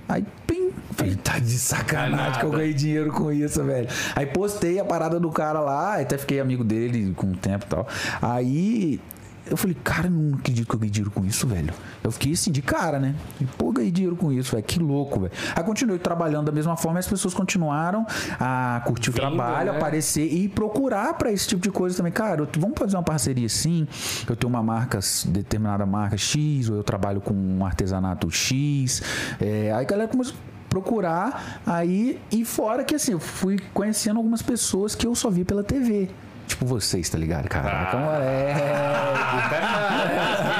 Aí, 0.08 0.26
pim, 0.48 0.72
falei, 0.94 1.16
tá 1.16 1.38
de 1.38 1.58
sacanagem 1.60 2.40
que 2.40 2.46
eu 2.46 2.52
ganhei 2.52 2.74
dinheiro 2.74 3.12
com 3.12 3.32
isso, 3.32 3.64
velho. 3.64 3.88
Aí 4.16 4.26
postei 4.26 4.80
a 4.80 4.86
parada 4.86 5.20
do 5.20 5.30
cara 5.30 5.60
lá, 5.60 6.00
até 6.00 6.18
fiquei 6.18 6.40
amigo 6.40 6.64
dele 6.64 7.14
com 7.14 7.28
o 7.28 7.36
tempo 7.36 7.66
e 7.66 7.70
tal. 7.70 7.88
Aí 8.22 9.00
eu 9.50 9.58
falei, 9.58 9.76
cara, 9.84 10.10
não 10.10 10.36
acredito 10.38 10.68
que 10.68 10.76
eu 10.76 10.80
ganhei 10.80 10.92
dinheiro 10.92 11.12
com 11.12 11.26
isso, 11.26 11.48
velho. 11.48 11.74
Eu 12.04 12.12
fiquei 12.12 12.34
assim, 12.34 12.52
de 12.52 12.62
cara, 12.62 13.00
né? 13.00 13.16
E, 13.42 13.46
Pô, 13.46 13.72
ganhei 13.72 13.92
dinheiro 13.92 14.16
com 14.16 14.32
isso, 14.32 14.52
velho. 14.52 14.64
Que 14.64 14.80
louco, 14.80 15.20
velho. 15.22 15.32
Aí 15.56 15.64
continuei 15.64 16.00
trabalhando 16.00 16.46
da 16.46 16.52
mesma 16.52 16.76
forma 16.78 17.00
e 17.00 17.02
as 17.02 17.08
pessoas 17.08 17.34
continuaram 17.34 18.06
a 18.40 18.82
curtir 18.86 19.10
o 19.10 19.14
Vindo, 19.14 19.22
trabalho, 19.22 19.72
né? 19.72 19.78
aparecer 19.78 20.26
e 20.32 20.48
procurar 20.48 21.14
pra 21.16 21.32
esse 21.32 21.48
tipo 21.48 21.62
de 21.62 21.72
coisa 21.72 21.98
também. 21.98 22.12
Cara, 22.12 22.42
eu- 22.42 22.50
vamos 22.60 22.78
fazer 22.78 22.96
uma 22.96 23.04
parceria 23.04 23.46
assim. 23.46 23.88
Eu 24.28 24.36
tenho 24.36 24.50
uma 24.50 24.64
marca, 24.64 25.00
determinada 25.28 25.86
marca 25.86 26.18
X, 26.18 26.70
ou 26.70 26.78
eu 26.78 26.84
trabalho 26.84 27.20
com 27.22 27.34
um 27.34 27.66
artesanato 27.66 28.30
X. 28.30 29.02
É, 29.40 29.72
aí 29.74 29.84
a 29.86 29.88
galera 29.88 30.08
começou 30.10 30.36
a 30.36 30.70
procurar 30.70 31.62
aí 31.66 32.20
e 32.32 32.46
fora 32.46 32.84
que 32.84 32.94
assim, 32.96 33.14
eu 33.14 33.20
fui 33.20 33.58
conhecendo 33.74 34.18
algumas 34.18 34.42
pessoas 34.42 34.94
que 34.96 35.08
eu 35.08 35.16
só 35.16 35.30
vi 35.30 35.44
pela 35.44 35.64
TV. 35.64 36.10
Tipo 36.50 36.66
vocês, 36.66 37.08
tá 37.08 37.18
ligado? 37.18 37.48
Caraca, 37.48 37.96
Ah. 37.98 38.00
moleque. 38.02 38.60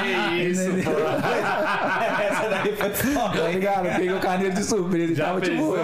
que 0.00 0.42
isso. 0.48 0.70
Essa 2.30 2.48
daí 2.48 2.76
foi 2.76 2.90
foda. 2.90 3.40
Tá 3.42 3.48
ligado? 3.48 3.82
Peguei 3.96 4.12
o 4.12 4.20
carneiro 4.20 4.54
de 4.54 4.64
surpresa 4.64 5.12
e 5.12 5.14
Já 5.16 5.26
tava 5.26 5.40
tipo. 5.40 5.56
pensou? 5.72 5.76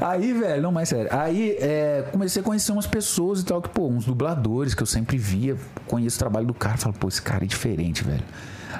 Aí, 0.08 0.32
velho, 0.32 0.62
não, 0.62 0.72
mais 0.72 0.88
sério. 0.88 1.08
Aí 1.12 1.56
é, 1.60 2.04
comecei 2.10 2.40
a 2.40 2.44
conhecer 2.44 2.72
umas 2.72 2.86
pessoas 2.86 3.40
e 3.40 3.44
tal, 3.44 3.60
que, 3.60 3.68
pô, 3.68 3.88
uns 3.88 4.04
dubladores 4.06 4.74
que 4.74 4.82
eu 4.82 4.86
sempre 4.86 5.16
via, 5.18 5.56
conheço 5.86 6.16
o 6.16 6.18
trabalho 6.18 6.46
do 6.46 6.54
cara, 6.54 6.76
falo, 6.76 6.94
pô, 6.94 7.08
esse 7.08 7.20
cara 7.22 7.44
é 7.44 7.46
diferente, 7.46 8.02
velho. 8.04 8.22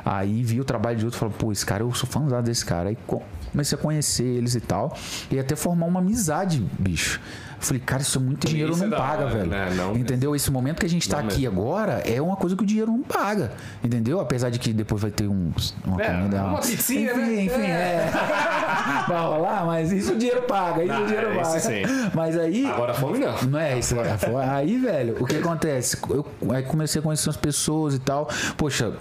Aí 0.04 0.42
vi 0.42 0.60
o 0.60 0.64
trabalho 0.64 0.96
de 0.96 1.04
outro, 1.04 1.20
falo, 1.20 1.32
pô, 1.32 1.52
esse 1.52 1.64
cara, 1.64 1.82
eu 1.82 1.92
sou 1.94 2.08
fãzão 2.08 2.42
desse 2.42 2.64
cara. 2.64 2.88
Aí 2.90 2.98
co- 3.06 3.22
comecei 3.52 3.76
a 3.78 3.80
conhecer 3.80 4.24
eles 4.24 4.54
e 4.54 4.60
tal, 4.60 4.96
e 5.30 5.38
até 5.38 5.54
formar 5.54 5.86
uma 5.86 6.00
amizade, 6.00 6.60
bicho. 6.78 7.20
Falei, 7.64 7.80
cara, 7.84 8.02
isso 8.02 8.18
é 8.18 8.20
muito 8.20 8.46
dinheiro, 8.46 8.72
Isso 8.72 8.82
é 8.84 8.86
não 8.86 8.90
da 8.90 8.96
paga, 8.98 9.24
hora, 9.24 9.34
velho. 9.34 9.46
né? 9.50 9.72
Não 9.74 9.96
Entendeu? 9.96 10.36
Esse 10.36 10.50
momento 10.50 10.80
que 10.80 10.86
a 10.86 10.88
gente 10.88 11.08
tá 11.08 11.18
aqui 11.20 11.42
mesmo. 11.42 11.60
agora 11.62 12.02
é 12.04 12.20
uma 12.20 12.36
coisa 12.36 12.54
que 12.56 12.62
o 12.62 12.66
dinheiro 12.66 12.90
não 12.92 13.02
paga. 13.02 13.52
Entendeu? 13.82 14.20
Apesar 14.20 14.50
de 14.50 14.58
que 14.58 14.72
depois 14.72 15.00
vai 15.00 15.10
ter 15.10 15.26
um, 15.28 15.50
uma 15.84 16.02
É, 16.02 16.06
comida. 16.12 16.42
uma 16.44 16.58
pizzinha, 16.60 17.12
enfim, 17.12 17.20
né? 17.20 17.42
Enfim, 17.44 17.62
é. 17.62 18.10
vai 19.08 19.20
rolar, 19.22 19.64
mas 19.66 19.92
isso 19.92 20.12
o 20.12 20.16
dinheiro 20.18 20.42
paga. 20.42 20.82
Isso 20.84 20.92
Ah, 20.92 21.00
o 21.00 21.06
dinheiro 21.06 21.30
é, 21.30 21.34
paga. 21.42 21.60
sim. 21.60 21.82
Mas 22.14 22.38
aí. 22.38 22.66
Agora 22.66 22.94
fome 22.94 23.18
não. 23.18 23.34
Não 23.48 23.58
é 23.58 23.78
isso. 23.78 23.98
é, 24.00 24.16
foi- 24.18 24.34
Aí, 24.44 24.78
velho, 24.78 25.16
o 25.20 25.26
que 25.26 25.36
acontece? 25.36 25.96
Eu 26.10 26.26
aí 26.50 26.62
comecei 26.62 27.00
a 27.00 27.02
conhecer 27.02 27.30
as 27.30 27.36
pessoas 27.36 27.94
e 27.94 27.98
tal. 27.98 28.28
Poxa. 28.56 28.92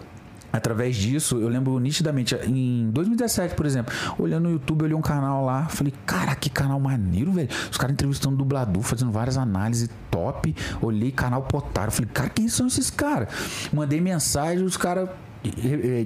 Através 0.54 0.96
disso, 0.96 1.40
eu 1.40 1.48
lembro 1.48 1.80
nitidamente, 1.80 2.36
em 2.46 2.92
2017, 2.92 3.56
por 3.56 3.66
exemplo, 3.66 3.92
olhando 4.20 4.44
no 4.44 4.52
YouTube, 4.52 4.82
eu 4.82 4.86
olhei 4.86 4.96
um 4.96 5.02
canal 5.02 5.44
lá, 5.44 5.66
falei, 5.66 5.92
cara, 6.06 6.36
que 6.36 6.48
canal 6.48 6.80
maneiro, 6.80 7.32
velho. 7.32 7.50
Os 7.72 7.76
caras 7.76 7.94
entrevistando 7.94 8.38
dublador, 8.38 8.84
fazendo 8.84 9.12
várias 9.12 9.36
análises 9.36 9.90
top. 10.12 10.56
Olhei 10.80 11.12
canal 11.12 11.42
Potaro, 11.42 11.92
falei, 11.92 12.08
cara, 12.14 12.30
quem 12.30 12.48
são 12.48 12.68
esses 12.68 12.92
caras? 12.92 13.30
Mandei 13.74 14.00
mensagem, 14.00 14.64
os 14.64 14.78
caras 14.78 15.10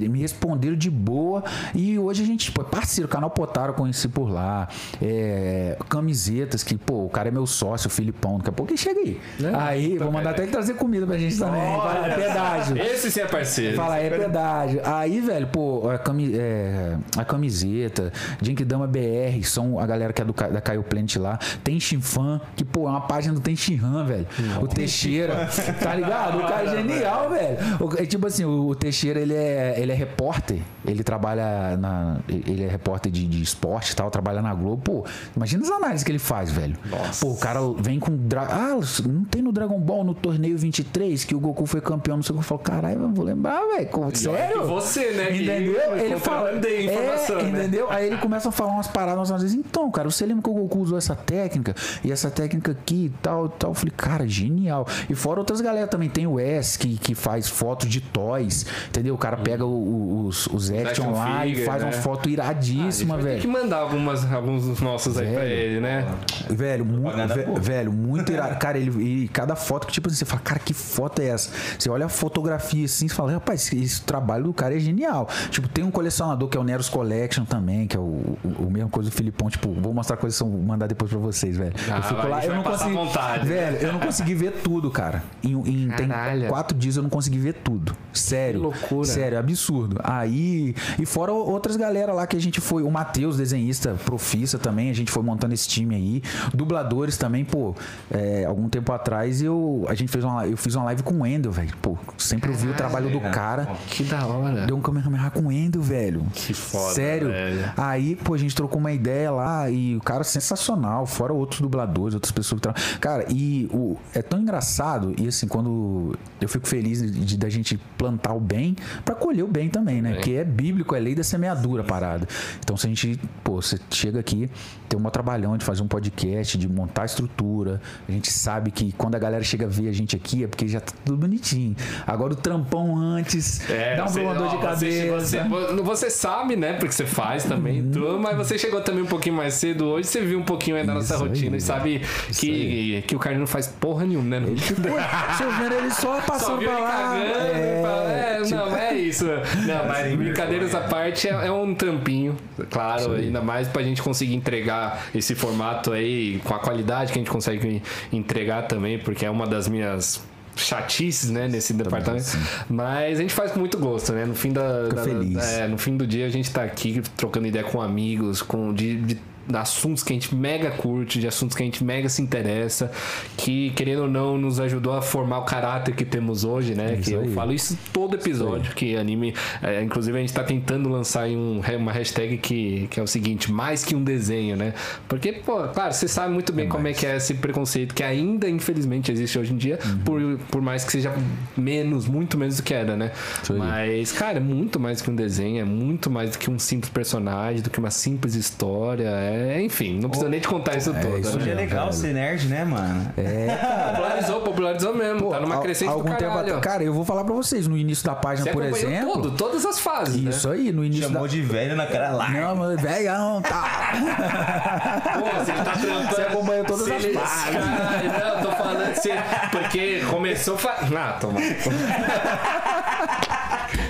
me 0.09 0.19
responderam 0.19 0.75
de 0.75 0.89
boa 0.89 1.43
e 1.75 1.97
hoje 1.99 2.23
a 2.23 2.25
gente 2.25 2.51
pô, 2.51 2.61
é 2.61 2.65
parceiro, 2.65 3.07
canal 3.07 3.29
Potaro 3.29 3.71
eu 3.71 3.75
conheci 3.75 4.07
por 4.07 4.29
lá 4.29 4.67
é, 5.01 5.77
camisetas 5.89 6.63
que 6.63 6.77
pô, 6.77 7.05
o 7.05 7.09
cara 7.09 7.29
é 7.29 7.31
meu 7.31 7.45
sócio, 7.45 7.87
o 7.87 7.91
Filipão, 7.91 8.37
daqui 8.37 8.49
a 8.49 8.53
pouco 8.53 8.71
ele 8.71 8.77
chega 8.77 8.99
aí 8.99 9.19
aí, 9.53 9.97
vou 9.97 10.11
mandar 10.11 10.31
até 10.31 10.43
ele 10.43 10.51
trazer 10.51 10.73
comida 10.75 11.05
pra 11.05 11.17
gente 11.17 11.37
também 11.37 11.61
Fala, 11.77 12.07
é 12.07 12.15
pedágio 12.15 12.77
Esse 12.77 13.11
sim 13.11 13.19
é 13.21 13.25
parceiro. 13.25 13.75
Fala, 13.75 13.97
é 13.99 14.09
pedágio. 14.09 14.81
Aí, 14.83 15.19
velho, 15.21 15.47
pô, 15.47 15.89
a, 15.89 15.97
cami- 15.97 16.33
é, 16.35 16.95
a 17.17 17.23
camiseta, 17.25 18.11
Jinkidama 18.41 18.87
BR, 18.87 19.43
são 19.43 19.79
a 19.79 19.85
galera 19.85 20.13
que 20.13 20.21
é 20.21 20.25
do, 20.25 20.33
da 20.33 20.61
Caio 20.61 20.83
Plant 20.83 21.15
lá. 21.17 21.37
Tem 21.63 21.79
Chinfan, 21.79 22.39
que, 22.55 22.63
pô, 22.65 22.87
é 22.87 22.91
uma 22.91 23.01
página 23.01 23.33
do 23.33 23.39
Tem 23.41 23.55
Chinhan, 23.55 24.05
velho. 24.05 24.27
O 24.61 24.67
Teixeira, 24.67 25.47
tá 25.81 25.95
ligado? 25.95 26.37
O 26.39 26.41
cara 26.41 26.63
é 26.63 26.77
genial, 26.77 27.29
velho. 27.29 27.57
O- 27.79 28.01
é 28.01 28.05
tipo 28.05 28.27
assim, 28.27 28.45
o, 28.45 28.67
o 28.67 28.75
Teixeira, 28.75 29.19
ele 29.19 29.26
é, 29.33 29.75
ele 29.77 29.91
é 29.91 29.95
repórter. 29.95 30.59
Ele 30.85 31.03
trabalha 31.03 31.75
na. 31.77 32.17
Ele 32.27 32.63
é 32.63 32.67
repórter 32.67 33.11
de, 33.11 33.25
de 33.27 33.41
esporte 33.41 33.91
e 33.91 33.95
tal, 33.95 34.09
trabalha 34.09 34.41
na 34.41 34.53
Globo. 34.53 34.81
Pô, 34.81 35.05
imagina 35.35 35.63
as 35.63 35.71
análises 35.71 36.03
que 36.03 36.11
ele 36.11 36.19
faz, 36.19 36.49
velho. 36.51 36.77
Nossa. 36.89 37.25
Pô, 37.25 37.33
o 37.33 37.37
cara 37.37 37.59
vem 37.77 37.99
com. 37.99 38.15
Dra... 38.15 38.47
Ah, 38.49 38.79
não 39.05 39.23
tem 39.23 39.41
no 39.41 39.51
Dragon 39.51 39.79
Ball 39.79 40.03
no 40.03 40.13
torneio 40.13 40.57
23 40.57 41.23
que 41.23 41.35
o 41.35 41.39
Goku 41.39 41.65
foi 41.65 41.81
campeão, 41.81 42.17
não 42.17 42.23
sei 42.23 42.33
o 42.33 42.37
que. 42.37 42.43
Eu 42.43 42.47
falo, 42.47 42.59
caralho, 42.59 43.09
vou 43.09 43.25
lembrar, 43.25 43.59
velho. 43.67 43.89
Sério? 44.13 44.67
você, 44.67 45.11
né? 45.11 45.35
Entendeu? 45.35 45.97
Ele 45.97 46.17
fala. 46.17 46.47
contrabandei 46.47 46.85
informação, 46.85 47.39
é, 47.39 47.43
né? 47.43 47.49
entendeu? 47.59 47.89
Aí 47.89 48.07
ele 48.07 48.17
começa 48.17 48.49
a 48.49 48.51
falar 48.51 48.73
umas 48.73 48.87
paradas 48.87 49.31
às 49.31 49.41
vezes. 49.41 49.57
Então, 49.57 49.89
cara, 49.91 50.09
você 50.09 50.25
lembra 50.25 50.43
que 50.43 50.49
o 50.49 50.53
Goku 50.53 50.79
usou 50.79 50.97
essa 50.97 51.15
técnica? 51.15 51.75
E 52.03 52.11
essa 52.11 52.29
técnica 52.29 52.71
aqui 52.71 53.05
e 53.05 53.09
tal, 53.21 53.49
tal. 53.49 53.71
Eu 53.71 53.75
falei, 53.75 53.93
cara, 53.95 54.27
genial. 54.27 54.87
E 55.09 55.15
fora 55.15 55.39
outras 55.39 55.61
galera 55.61 55.87
também. 55.87 56.09
Tem 56.09 56.27
o 56.27 56.39
S 56.39 56.77
que, 56.77 56.97
que 56.97 57.15
faz 57.15 57.47
foto 57.47 57.87
de 57.87 58.01
toys. 58.01 58.65
Entendeu? 58.89 59.16
O 59.17 59.19
cara 59.19 59.35
pega 59.37 59.65
o- 59.65 59.69
o- 59.69 60.27
os, 60.27 60.45
os 60.47 60.69
action 60.69 61.11
lá 61.11 61.45
e 61.45 61.65
faz 61.65 61.81
né? 61.81 61.87
uma 61.89 61.91
foto 61.91 62.29
Ah, 62.29 62.31
iradíssima, 62.31 63.15
vai 63.15 63.23
ter 63.23 63.29
velho. 63.29 63.41
que 63.41 63.47
mandar 63.47 63.77
algumas, 63.77 64.31
alguns 64.31 64.63
dos 64.65 64.79
nossos 64.79 65.17
aí 65.17 65.31
pra 65.31 65.41
Velho. 65.41 65.51
ele, 65.53 65.79
né? 65.79 66.05
Velho, 66.49 66.85
mu 66.85 67.01
Propaganda 67.01 67.33
ve- 67.33 67.43
boa. 67.43 67.59
velho, 67.59 67.91
muito 67.91 68.31
irado. 68.31 68.57
Cara, 68.59 68.77
ele, 68.77 69.23
e 69.23 69.27
cada 69.29 69.55
foto 69.55 69.87
que, 69.87 69.93
tipo 69.93 70.07
assim, 70.07 70.17
você 70.17 70.25
fala, 70.25 70.41
cara, 70.41 70.59
que 70.59 70.73
foto 70.73 71.19
é 71.21 71.29
essa? 71.29 71.49
Você 71.79 71.89
olha 71.89 72.05
a 72.05 72.09
fotografia 72.09 72.85
assim, 72.85 73.07
você 73.07 73.15
fala, 73.15 73.31
rapaz, 73.31 73.61
esse, 73.65 73.81
esse 73.81 74.01
trabalho 74.01 74.43
do 74.45 74.53
cara 74.53 74.75
é 74.75 74.79
genial. 74.79 75.27
Tipo, 75.49 75.67
tem 75.67 75.83
um 75.83 75.91
colecionador 75.91 76.47
que 76.47 76.57
é 76.57 76.59
o 76.61 76.63
Neros 76.63 76.89
Collection 76.89 77.43
também, 77.45 77.87
que 77.87 77.97
é 77.97 77.99
o, 77.99 78.03
o, 78.43 78.65
o 78.67 78.71
mesmo 78.71 78.89
coisa 78.89 79.09
do 79.09 79.15
Filipão. 79.15 79.49
Tipo, 79.49 79.71
vou 79.73 79.93
mostrar 79.93 80.15
a 80.15 80.19
coleção, 80.19 80.49
vou 80.49 80.61
mandar 80.61 80.85
depois 80.87 81.09
pra 81.09 81.19
vocês, 81.19 81.57
velho. 81.57 81.73
Ah, 81.89 81.97
eu 81.97 82.03
fico 82.03 82.27
lá, 82.27 82.45
eu 82.45 82.55
não 82.55 82.63
consegui. 82.63 82.93
vontade. 82.93 83.47
Velho, 83.47 83.77
eu 83.77 83.93
não 83.93 83.99
consegui 83.99 84.33
ver 84.35 84.51
tudo, 84.63 84.91
cara. 84.91 85.23
Em, 85.43 85.53
em- 85.53 85.89
tem 85.89 86.07
quatro 86.47 86.77
dias 86.77 86.95
eu 86.97 87.03
não 87.03 87.09
consegui 87.09 87.39
ver 87.39 87.53
tudo. 87.53 87.95
Sério. 88.13 88.59
Que 88.59 88.65
loucura, 88.65 89.06
Sério, 89.11 89.35
é 89.35 89.39
absurdo. 89.39 89.99
Aí, 90.03 90.75
e 90.99 91.05
fora 91.05 91.31
outras 91.31 91.75
galera 91.75 92.13
lá 92.13 92.27
que 92.27 92.35
a 92.35 92.41
gente 92.41 92.61
foi, 92.61 92.83
o 92.83 92.91
Matheus, 92.91 93.37
desenhista, 93.37 93.95
profissa 94.05 94.57
também, 94.57 94.89
a 94.89 94.93
gente 94.93 95.11
foi 95.11 95.23
montando 95.23 95.53
esse 95.53 95.67
time 95.67 95.95
aí. 95.95 96.21
Dubladores 96.53 97.17
também, 97.17 97.43
pô, 97.43 97.75
é, 98.11 98.45
algum 98.45 98.69
tempo 98.69 98.91
atrás 98.91 99.41
eu, 99.41 99.85
a 99.87 99.95
gente 99.95 100.11
fez 100.11 100.23
uma, 100.23 100.47
eu 100.47 100.57
fiz 100.57 100.75
uma 100.75 100.85
live 100.85 101.03
com 101.03 101.15
o 101.15 101.21
Wendel, 101.21 101.51
velho. 101.51 101.73
Pô, 101.81 101.97
sempre 102.17 102.49
ouvi 102.49 102.67
o 102.67 102.73
trabalho 102.73 103.09
do 103.09 103.19
cara. 103.19 103.67
Que 103.87 104.03
da 104.03 104.25
hora. 104.25 104.65
Deu 104.65 104.75
um 104.75 104.81
Kamehameha 104.81 105.29
com 105.31 105.41
o 105.41 105.47
Wendel, 105.47 105.81
velho. 105.81 106.25
Que 106.33 106.53
foda, 106.53 106.93
Sério. 106.93 107.29
velho. 107.29 107.71
Aí, 107.75 108.15
pô, 108.15 108.33
a 108.33 108.37
gente 108.37 108.55
trocou 108.55 108.79
uma 108.79 108.91
ideia 108.91 109.31
lá 109.31 109.69
e 109.69 109.95
o 109.95 110.01
cara 110.01 110.23
sensacional, 110.23 111.05
fora 111.05 111.33
outros 111.33 111.61
dubladores, 111.61 112.13
outras 112.13 112.31
pessoas 112.31 112.59
que 112.59 112.63
trabalham. 112.63 112.99
Cara, 112.99 113.25
e 113.29 113.69
o, 113.71 113.97
é 114.13 114.21
tão 114.21 114.39
engraçado, 114.39 115.13
e 115.17 115.27
assim, 115.27 115.47
quando 115.47 116.17
eu 116.39 116.47
fico 116.47 116.67
feliz 116.67 117.01
da 117.37 117.49
gente 117.49 117.79
plantar 117.97 118.33
o 118.33 118.39
bem 118.39 118.75
pra 119.05 119.15
colher 119.15 119.43
o 119.43 119.47
bem 119.47 119.69
também, 119.69 120.01
né? 120.01 120.13
Porque 120.15 120.31
é 120.33 120.43
bíblico, 120.43 120.95
é 120.95 120.99
lei 120.99 121.15
da 121.15 121.23
semeadura 121.23 121.83
parada. 121.83 122.27
Então, 122.59 122.75
se 122.77 122.85
a 122.85 122.89
gente, 122.89 123.19
pô, 123.43 123.61
você 123.61 123.79
chega 123.91 124.19
aqui, 124.19 124.49
tem 124.89 124.97
um 124.97 125.01
maior 125.01 125.11
trabalhão 125.11 125.57
de 125.57 125.65
fazer 125.65 125.81
um 125.81 125.87
podcast, 125.87 126.57
de 126.57 126.67
montar 126.67 127.03
a 127.03 127.05
estrutura, 127.05 127.81
a 128.07 128.11
gente 128.11 128.31
sabe 128.31 128.71
que 128.71 128.91
quando 128.93 129.15
a 129.15 129.19
galera 129.19 129.43
chega 129.43 129.65
a 129.65 129.69
ver 129.69 129.89
a 129.89 129.91
gente 129.91 130.15
aqui 130.15 130.43
é 130.43 130.47
porque 130.47 130.67
já 130.67 130.79
tá 130.79 130.93
tudo 131.05 131.17
bonitinho. 131.17 131.75
Agora 132.05 132.33
o 132.33 132.35
trampão 132.35 132.97
antes, 132.97 133.61
dá 133.95 134.03
um 134.03 134.07
você- 134.07 134.23
dor 134.23 134.35
de 134.35 134.41
ó, 134.43 134.49
você- 134.49 134.57
cabeça. 134.57 135.13
Você, 135.19 135.81
você 135.83 136.09
sabe, 136.09 136.55
né? 136.55 136.73
Porque 136.73 136.91
você 136.93 137.05
faz 137.05 137.43
também, 137.43 137.81
Uhum. 137.81 138.19
mas 138.19 138.35
você 138.37 138.57
chegou 138.57 138.81
também 138.81 139.03
um 139.03 139.07
pouquinho 139.07 139.35
mais 139.35 139.53
cedo 139.55 139.85
hoje, 139.85 140.07
você 140.07 140.21
viu 140.21 140.39
um 140.39 140.43
pouquinho 140.43 140.77
aí 140.77 140.85
da 140.85 140.93
nossa 140.93 141.17
rotina 141.17 141.57
e 141.57 141.61
sabe 141.61 142.01
Isso 142.29 142.41
que, 142.41 143.03
que 143.07 143.15
o 143.15 143.19
cara 143.19 143.37
não 143.37 143.47
faz 143.47 143.67
porra 143.67 144.05
nenhuma, 144.05 144.39
né? 144.39 144.47
Pô, 144.47 145.35
Seu 145.37 145.51
vendo 145.51 145.73
ele 145.75 145.91
só 145.91 146.07
Só 146.17 146.21
passando 146.21 146.59
viu 146.59 146.69
pra 146.69 146.77
ele 146.77 146.83
lá. 146.85 146.91
cagando 146.91 147.81
fala, 147.83 148.11
é, 148.11 148.41
tipo, 148.41 148.55
não, 148.55 148.76
é 148.77 148.95
isso. 148.95 149.25
Não, 149.25 149.85
mas 149.87 150.15
brincadeiras 150.15 150.73
à 150.75 150.81
parte 150.81 151.27
é, 151.27 151.31
é 151.47 151.51
um 151.51 151.73
trampinho, 151.75 152.35
claro, 152.69 153.13
ainda 153.13 153.41
mais 153.41 153.67
pra 153.67 153.81
gente 153.83 154.01
conseguir 154.01 154.35
entregar 154.35 155.07
esse 155.13 155.35
formato 155.35 155.91
aí 155.91 156.39
com 156.43 156.53
a 156.53 156.59
qualidade 156.59 157.11
que 157.11 157.19
a 157.19 157.21
gente 157.21 157.31
consegue 157.31 157.81
entregar 158.11 158.63
também, 158.63 158.97
porque 158.99 159.25
é 159.25 159.29
uma 159.29 159.45
das 159.47 159.67
minhas 159.67 160.21
chatices, 160.55 161.29
né, 161.29 161.47
nesse 161.47 161.71
departamento. 161.73 162.23
sim. 162.23 162.39
Mas 162.67 163.19
a 163.19 163.21
gente 163.21 163.33
faz 163.33 163.51
com 163.51 163.59
muito 163.59 163.77
gosto, 163.77 164.11
né? 164.13 164.25
No 164.25 164.33
fim 164.33 164.51
da, 164.51 164.87
da- 164.87 165.03
é, 165.43 165.67
no 165.67 165.77
fim 165.77 165.95
do 165.95 166.05
dia 166.07 166.25
a 166.25 166.29
gente 166.29 166.49
tá 166.51 166.63
aqui 166.63 167.01
trocando 167.15 167.45
ideia 167.47 167.63
com 167.63 167.79
amigos, 167.81 168.41
com 168.41 168.73
de, 168.73 168.95
de 169.01 169.17
assuntos 169.53 170.03
que 170.03 170.13
a 170.13 170.15
gente 170.15 170.33
mega 170.35 170.71
curte, 170.71 171.19
de 171.19 171.27
assuntos 171.27 171.55
que 171.55 171.63
a 171.63 171.65
gente 171.65 171.83
mega 171.83 172.09
se 172.09 172.21
interessa, 172.21 172.91
que 173.37 173.71
querendo 173.71 174.03
ou 174.03 174.07
não 174.09 174.37
nos 174.37 174.59
ajudou 174.59 174.93
a 174.93 175.01
formar 175.01 175.39
o 175.39 175.43
caráter 175.45 175.95
que 175.95 176.05
temos 176.05 176.43
hoje, 176.43 176.75
né? 176.75 176.93
Isso 176.93 177.03
que 177.03 177.11
eu 177.13 177.21
aí. 177.21 177.33
falo 177.33 177.53
isso 177.53 177.77
todo 177.93 178.15
episódio, 178.15 178.73
que 178.75 178.95
anime, 178.95 179.33
é, 179.61 179.81
inclusive 179.81 180.17
a 180.17 180.21
gente 180.21 180.33
tá 180.33 180.43
tentando 180.43 180.89
lançar 180.89 181.23
aí 181.23 181.35
um, 181.35 181.61
uma 181.77 181.91
hashtag 181.91 182.37
que, 182.37 182.87
que 182.89 182.99
é 182.99 183.03
o 183.03 183.07
seguinte, 183.07 183.51
mais 183.51 183.83
que 183.83 183.95
um 183.95 184.03
desenho, 184.03 184.55
né? 184.55 184.73
Porque, 185.07 185.31
pô, 185.33 185.67
claro, 185.69 185.93
você 185.93 186.07
sabe 186.07 186.33
muito 186.33 186.51
bem 186.53 186.67
como 186.67 186.87
é 186.87 186.93
que 186.93 187.05
é 187.05 187.15
esse 187.17 187.33
preconceito 187.35 187.93
que 187.93 188.03
ainda 188.03 188.49
infelizmente 188.49 189.11
existe 189.11 189.37
hoje 189.39 189.53
em 189.53 189.57
dia, 189.57 189.77
Uhum. 189.85 189.97
por, 189.99 190.21
por 190.49 190.61
mais 190.61 190.83
que 190.83 190.91
seja 190.91 191.13
menos, 191.55 192.07
muito 192.07 192.37
menos 192.37 192.57
do 192.57 192.63
que 192.63 192.73
era, 192.73 192.95
né? 192.95 193.11
Isso 193.41 193.53
aí. 193.53 193.59
Mas, 193.59 194.11
cara, 194.11 194.37
é 194.37 194.41
muito 194.41 194.79
mais 194.79 194.99
do 194.99 195.03
que 195.05 195.11
um 195.11 195.15
desenho, 195.15 195.61
é 195.61 195.63
muito 195.63 196.09
mais 196.09 196.31
do 196.31 196.37
que 196.37 196.49
um 196.49 196.57
simples 196.59 196.89
personagem, 196.89 197.61
do 197.61 197.69
que 197.69 197.79
uma 197.79 197.91
simples 197.91 198.33
história. 198.35 199.07
É, 199.07 199.36
enfim, 199.61 199.99
não 199.99 200.09
precisa 200.09 200.29
nem 200.29 200.39
te 200.39 200.47
contar 200.47 200.75
isso 200.77 200.93
tudo. 200.93 201.17
isso 201.19 201.37
Hoje 201.37 201.45
né? 201.47 201.51
é 201.51 201.55
legal 201.55 201.85
velho. 201.87 201.93
ser 201.97 202.13
nerd, 202.13 202.47
né, 202.47 202.63
mano? 202.65 203.11
Popularizou, 203.91 204.41
popularizou 204.41 204.93
mesmo. 204.95 205.19
Pô, 205.21 205.29
tá 205.31 205.39
numa 205.39 205.59
crescente 205.59 205.87
do 205.89 205.93
algum 205.93 206.09
tempo 206.09 206.19
caralho. 206.21 206.39
atrás- 206.55 206.61
Cara, 206.63 206.83
eu 206.83 206.93
vou 206.93 207.03
falar 207.05 207.23
pra 207.23 207.33
vocês, 207.33 207.67
no 207.67 207.77
início 207.77 208.05
da 208.05 208.15
página, 208.15 208.45
Você 208.47 208.51
por 208.53 208.63
exemplo. 208.63 209.13
todo, 209.13 209.31
todas 209.31 209.65
as 209.65 209.79
fases, 209.79 210.21
né? 210.21 210.29
Isso 210.31 210.49
aí, 210.49 210.71
no 210.71 210.83
início 210.83 211.03
Chamou 211.07 211.23
da. 211.23 211.27
de 211.27 211.41
velho 211.41 211.75
na 211.75 211.85
cara 211.87 212.11
larga. 212.11 212.39
Não, 212.41 212.55
mano, 212.55 212.77
velhão, 212.81 213.41
tá. 213.41 213.91
Pô, 215.19 215.25
você 215.39 215.51
tá 215.53 215.63
trampando. 215.73 216.07
Você 216.15 216.21
acompanhou 216.21 216.65
todas 216.65 216.85
Se 216.85 216.93
as 216.93 217.03
ele- 217.03 217.13
fases. 217.13 217.53
Caralho, 217.55 218.35
não, 218.35 218.41
tô 218.41 218.51
falando 218.51 218.95
você. 218.95 219.13
Porque 219.51 220.01
começou. 220.09 220.57
Fa... 220.57 220.75
Ah, 220.95 221.17
toma. 221.19 221.39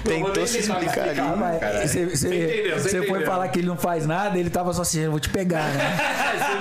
Tentou 0.08 0.48
se 0.48 0.60
explicar 0.60 1.10
ali. 1.10 1.22
Mas. 1.38 1.92
Você, 1.92 2.06
Você 2.06 2.28
entendeu, 2.28 2.80
você 2.80 2.90
você 2.90 3.04
foi 3.04 3.26
falar 3.26 3.48
que 3.50 3.60
ele 3.60 3.68
não 3.68 3.78
faz 3.78 4.06
nada, 4.06 4.38
ele 4.38 4.50
tava 4.50 4.74
só 4.74 4.82
assim, 4.82 5.02
eu 5.02 5.12
vou 5.12 5.20
te 5.20 5.30
pegar, 5.30 5.64
né? 5.74 5.98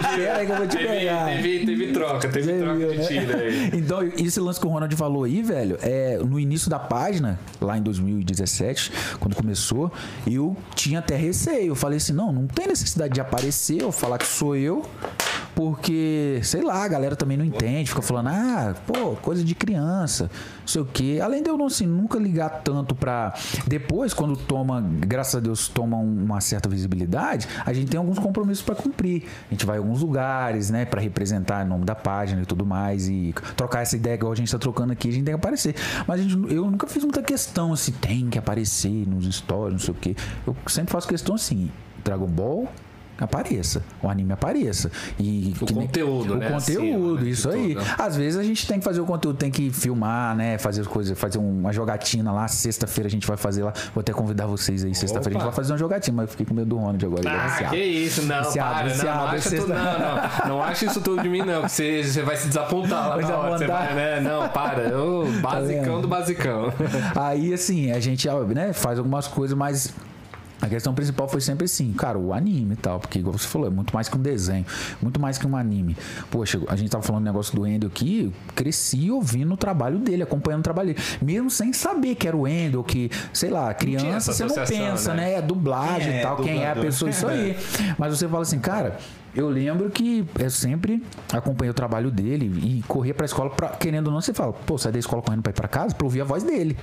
Espera 0.11 0.39
aí 0.39 0.47
que 0.47 0.53
eu 0.53 0.57
vou 0.57 0.67
te 0.67 0.77
teve, 0.77 0.89
pegar. 0.89 1.27
Teve, 1.27 1.67
teve 1.67 1.93
troca, 1.93 2.29
teve 2.29 2.43
Você 2.43 2.59
troca 2.59 2.75
viu, 2.75 2.89
de 2.91 3.21
né? 3.21 3.35
aí. 3.35 3.71
Então, 3.87 4.03
esse 4.03 4.41
lance 4.41 4.59
que 4.61 4.67
o 4.67 4.71
Ronald 4.71 4.95
falou 4.97 5.25
aí, 5.25 5.43
velho, 5.43 5.79
é 5.83 6.19
no 6.19 6.39
início 6.41 6.69
da 6.71 6.79
página, 6.79 7.39
lá 7.61 7.77
em 7.79 7.83
2017, 7.83 8.93
quando 9.21 9.35
começou, 9.35 9.93
eu 10.27 10.57
tinha 10.75 10.99
até 10.99 11.17
receio. 11.17 11.69
Eu 11.69 11.75
falei 11.75 11.99
assim: 11.99 12.13
não, 12.13 12.33
não 12.33 12.47
tem 12.47 12.67
necessidade 12.67 13.15
de 13.15 13.21
aparecer, 13.21 13.83
eu 13.83 13.93
falar 13.93 14.19
que 14.19 14.27
sou 14.27 14.57
eu, 14.57 14.85
porque, 15.57 16.38
sei 16.42 16.61
lá, 16.61 16.85
a 16.85 16.88
galera 16.88 17.16
também 17.16 17.35
não 17.38 17.45
entende, 17.45 17.88
fica 17.88 18.03
falando, 18.03 18.29
ah, 18.29 18.75
pô, 18.87 19.16
coisa 19.16 19.42
de 19.42 19.55
criança, 19.55 20.25
não 20.61 20.69
sei 20.69 20.83
o 20.83 20.85
quê. 20.85 21.19
Além 21.25 21.42
de 21.42 21.49
eu 21.49 21.57
não, 21.57 21.64
assim, 21.64 21.87
nunca 21.87 22.19
ligar 22.19 22.61
tanto 22.62 22.95
pra. 22.95 23.33
Depois, 23.66 24.12
quando 24.12 24.37
toma, 24.37 24.83
graças 25.01 25.35
a 25.35 25.40
Deus, 25.40 25.66
toma 25.66 25.97
um- 25.97 26.25
uma 26.25 26.42
certa 26.42 26.69
visibilidade, 26.69 27.49
a 27.64 27.73
gente 27.73 27.88
tem 27.90 27.97
alguns 27.97 28.19
compromissos 28.19 28.62
pra 28.62 28.75
cumprir. 28.75 29.25
A 29.51 29.55
gente 29.55 29.64
vai 29.64 29.79
a 29.79 29.81
alguns 29.81 30.03
lugares, 30.03 30.69
né, 30.69 30.85
Pra 30.85 31.01
representar 31.01 31.64
o 31.64 31.69
nome 31.69 31.87
da 31.87 31.95
página 31.95 32.42
e 32.42 32.45
tudo 32.47 32.66
mais, 32.66 33.09
e 33.09 33.35
trocar 33.57 33.81
essa 33.81 33.97
ideia 33.97 34.14
igual 34.14 34.33
a 34.33 34.37
gente 34.37 34.53
tá 34.53 34.59
trocando 34.59 34.92
aqui, 34.92 35.09
a 35.09 35.12
gente 35.12 35.25
tem 35.25 35.33
que 35.33 35.40
aparecer. 35.40 35.75
Mas 36.07 36.21
gente- 36.21 36.53
eu 36.55 36.71
nunca 36.71 36.87
fiz 36.87 37.03
muita 37.03 37.23
questão 37.23 37.73
assim, 37.73 37.92
tem 37.92 38.29
que 38.29 38.38
aparecer 38.38 39.09
nos 39.09 39.25
stories, 39.35 39.73
não 39.73 39.79
sei 39.81 39.90
o 39.95 39.97
quê. 39.97 40.14
Eu 40.47 40.55
sempre 40.66 40.92
faço 40.92 41.09
questão 41.09 41.35
assim, 41.35 41.71
Dragon 42.05 42.27
Ball 42.27 42.69
apareça, 43.18 43.83
o 44.02 44.09
anime 44.09 44.33
apareça. 44.33 44.90
E 45.18 45.55
O 45.61 45.64
que 45.66 45.74
nem- 45.74 45.87
conteúdo, 45.87 46.35
o 46.35 46.37
né, 46.37 46.50
conteúdo, 46.50 47.24
né, 47.24 47.31
isso 47.31 47.48
aí. 47.50 47.74
tudo, 47.74 47.85
né? 47.85 47.94
Às 47.98 48.16
vezes 48.16 48.38
a 48.38 48.42
gente 48.42 48.66
tem 48.66 48.79
que 48.79 48.85
fazer 48.85 49.00
o 49.00 49.07
conteúdo, 49.07 49.37
tem 49.37 49.50
que 49.50 49.70
filmar, 49.70 50.35
né? 50.37 50.59
Fazer 50.59 50.83
as 50.83 50.87
coisas, 50.87 51.18
fazer 51.18 51.38
uma 51.38 51.72
jogatina 51.72 52.31
lá. 52.33 52.46
Sexta-feira 52.48 53.09
a 53.09 53.11
gente 53.11 53.26
vai 53.26 53.37
fazer 53.37 53.62
lá. 53.64 53.72
Vou 53.94 54.00
até 54.00 54.12
convidar 54.12 54.46
vocês 54.46 54.85
aí. 54.85 54.94
Sexta-feira 54.94 55.31
a 55.31 55.40
gente 55.40 55.44
vai 55.46 55.55
fazer 55.55 55.72
uma 55.72 55.79
jogatina, 55.79 56.16
mas 56.16 56.24
eu 56.24 56.31
fiquei 56.31 56.46
com 56.46 56.55
medo 56.55 56.68
do 56.68 56.76
Ronald 56.76 57.05
agora. 57.05 57.29
é 57.29 57.33
Ah, 57.33 57.46
viciado. 57.48 57.74
que 57.74 57.83
isso, 57.83 58.22
não, 58.22 58.42
Viciado, 58.44 58.74
para, 58.74 58.88
viciado, 58.88 59.09
não, 59.18 59.24
não 59.26 59.29
acha 59.33 59.50
tá- 59.50 59.66
não, 59.66 60.48
não, 60.48 60.57
não 60.57 60.62
acha 60.62 60.85
isso 60.87 61.00
tudo 61.00 61.22
de 61.22 61.29
mim, 61.29 61.42
não, 61.42 61.62
você, 61.62 62.02
você 62.05 62.22
vai 62.22 62.37
se 62.37 62.48
desapontar 62.48 63.09
lá 63.09 63.16
na 63.16 63.37
hora, 63.37 63.59
você 63.59 63.66
vai, 63.66 63.94
né, 63.94 64.20
não, 64.20 64.48
para, 64.48 64.83
eu, 64.85 65.26
basicão 65.40 65.83
vendo? 65.94 66.02
do 66.02 66.09
basicão. 66.09 66.72
Aí, 67.14 67.52
assim, 67.55 67.90
a 67.92 68.00
gente 68.00 68.29
né, 68.55 68.72
faz 68.72 68.98
algumas 68.98 69.26
coisas, 69.26 69.57
mas 69.57 69.92
a 70.61 70.69
questão 70.69 70.95
principal 70.95 71.29
foi 71.29 71.40
sempre 71.40 71.66
assim, 71.66 71.92
cara, 71.92 72.19
o 72.19 72.33
anime 72.33 72.75
e 72.75 72.77
tal, 72.77 72.99
porque, 72.99 73.19
igual 73.19 73.37
você 73.37 73.47
falou, 73.47 73.69
é 73.69 73.71
muito 73.71 73.95
mais 73.95 74.09
que 74.09 74.16
um 74.16 74.21
desenho, 74.21 74.64
muito 75.03 75.21
mais 75.21 75.37
que 75.37 75.47
um 75.47 75.57
anime. 75.57 75.97
Poxa, 76.31 76.61
a 76.66 76.77
gente 76.77 76.90
tava 76.90 77.03
falando 77.03 77.25
do 77.25 77.27
negócio 77.27 77.55
do 77.55 77.66
Endo 77.66 77.87
aqui, 77.87 78.33
cresci 78.55 79.11
ouvindo 79.11 79.53
o 79.53 79.57
trabalho 79.57 79.99
dele, 79.99 80.23
acompanhando 80.23 80.61
o 80.61 80.64
trabalho 80.64 80.95
dele, 80.95 81.01
mesmo 81.21 81.51
sem 81.51 81.73
saber 81.73 82.14
que 82.14 82.27
era 82.27 82.37
o 82.37 82.49
Endo, 82.49 82.83
que, 82.83 83.11
sei 83.33 83.51
lá, 83.51 83.73
criança, 83.75 84.33
você 84.33 84.45
não 84.45 84.55
pensa, 84.55 85.12
né? 85.12 85.25
né? 85.25 85.33
É 85.35 85.42
dublagem 85.42 86.09
Quem 86.09 86.16
e 86.16 86.19
é 86.19 86.23
tal, 86.23 86.37
quem 86.37 86.62
é 86.62 86.71
a 86.71 86.77
pessoa, 86.77 87.11
isso 87.11 87.27
aí. 87.27 87.57
Mas 87.99 88.19
você 88.19 88.27
fala 88.29 88.42
assim, 88.42 88.59
cara. 88.59 88.99
Eu 89.35 89.51
lembro 89.51 89.90
que 89.90 90.25
eu 90.38 90.49
sempre 90.49 91.05
acompanhei 91.31 91.71
o 91.71 91.75
trabalho 91.75 92.11
dele 92.11 92.47
e 92.47 92.83
corria 92.88 93.12
pra 93.12 93.27
escola, 93.27 93.51
pra, 93.51 93.69
querendo 93.69 94.07
ou 94.07 94.12
não, 94.14 94.23
você 94.23 94.33
fala, 94.33 94.55
pô, 94.55 94.79
sai 94.79 94.92
da 94.92 94.99
escola 94.99 95.21
correndo 95.21 95.42
pra 95.42 95.51
ir 95.51 95.55
pra 95.55 95.69
casa 95.69 95.95
pra 95.95 96.07
ouvir 96.07 96.23
a 96.23 96.25
voz 96.25 96.42
dele. 96.42 96.75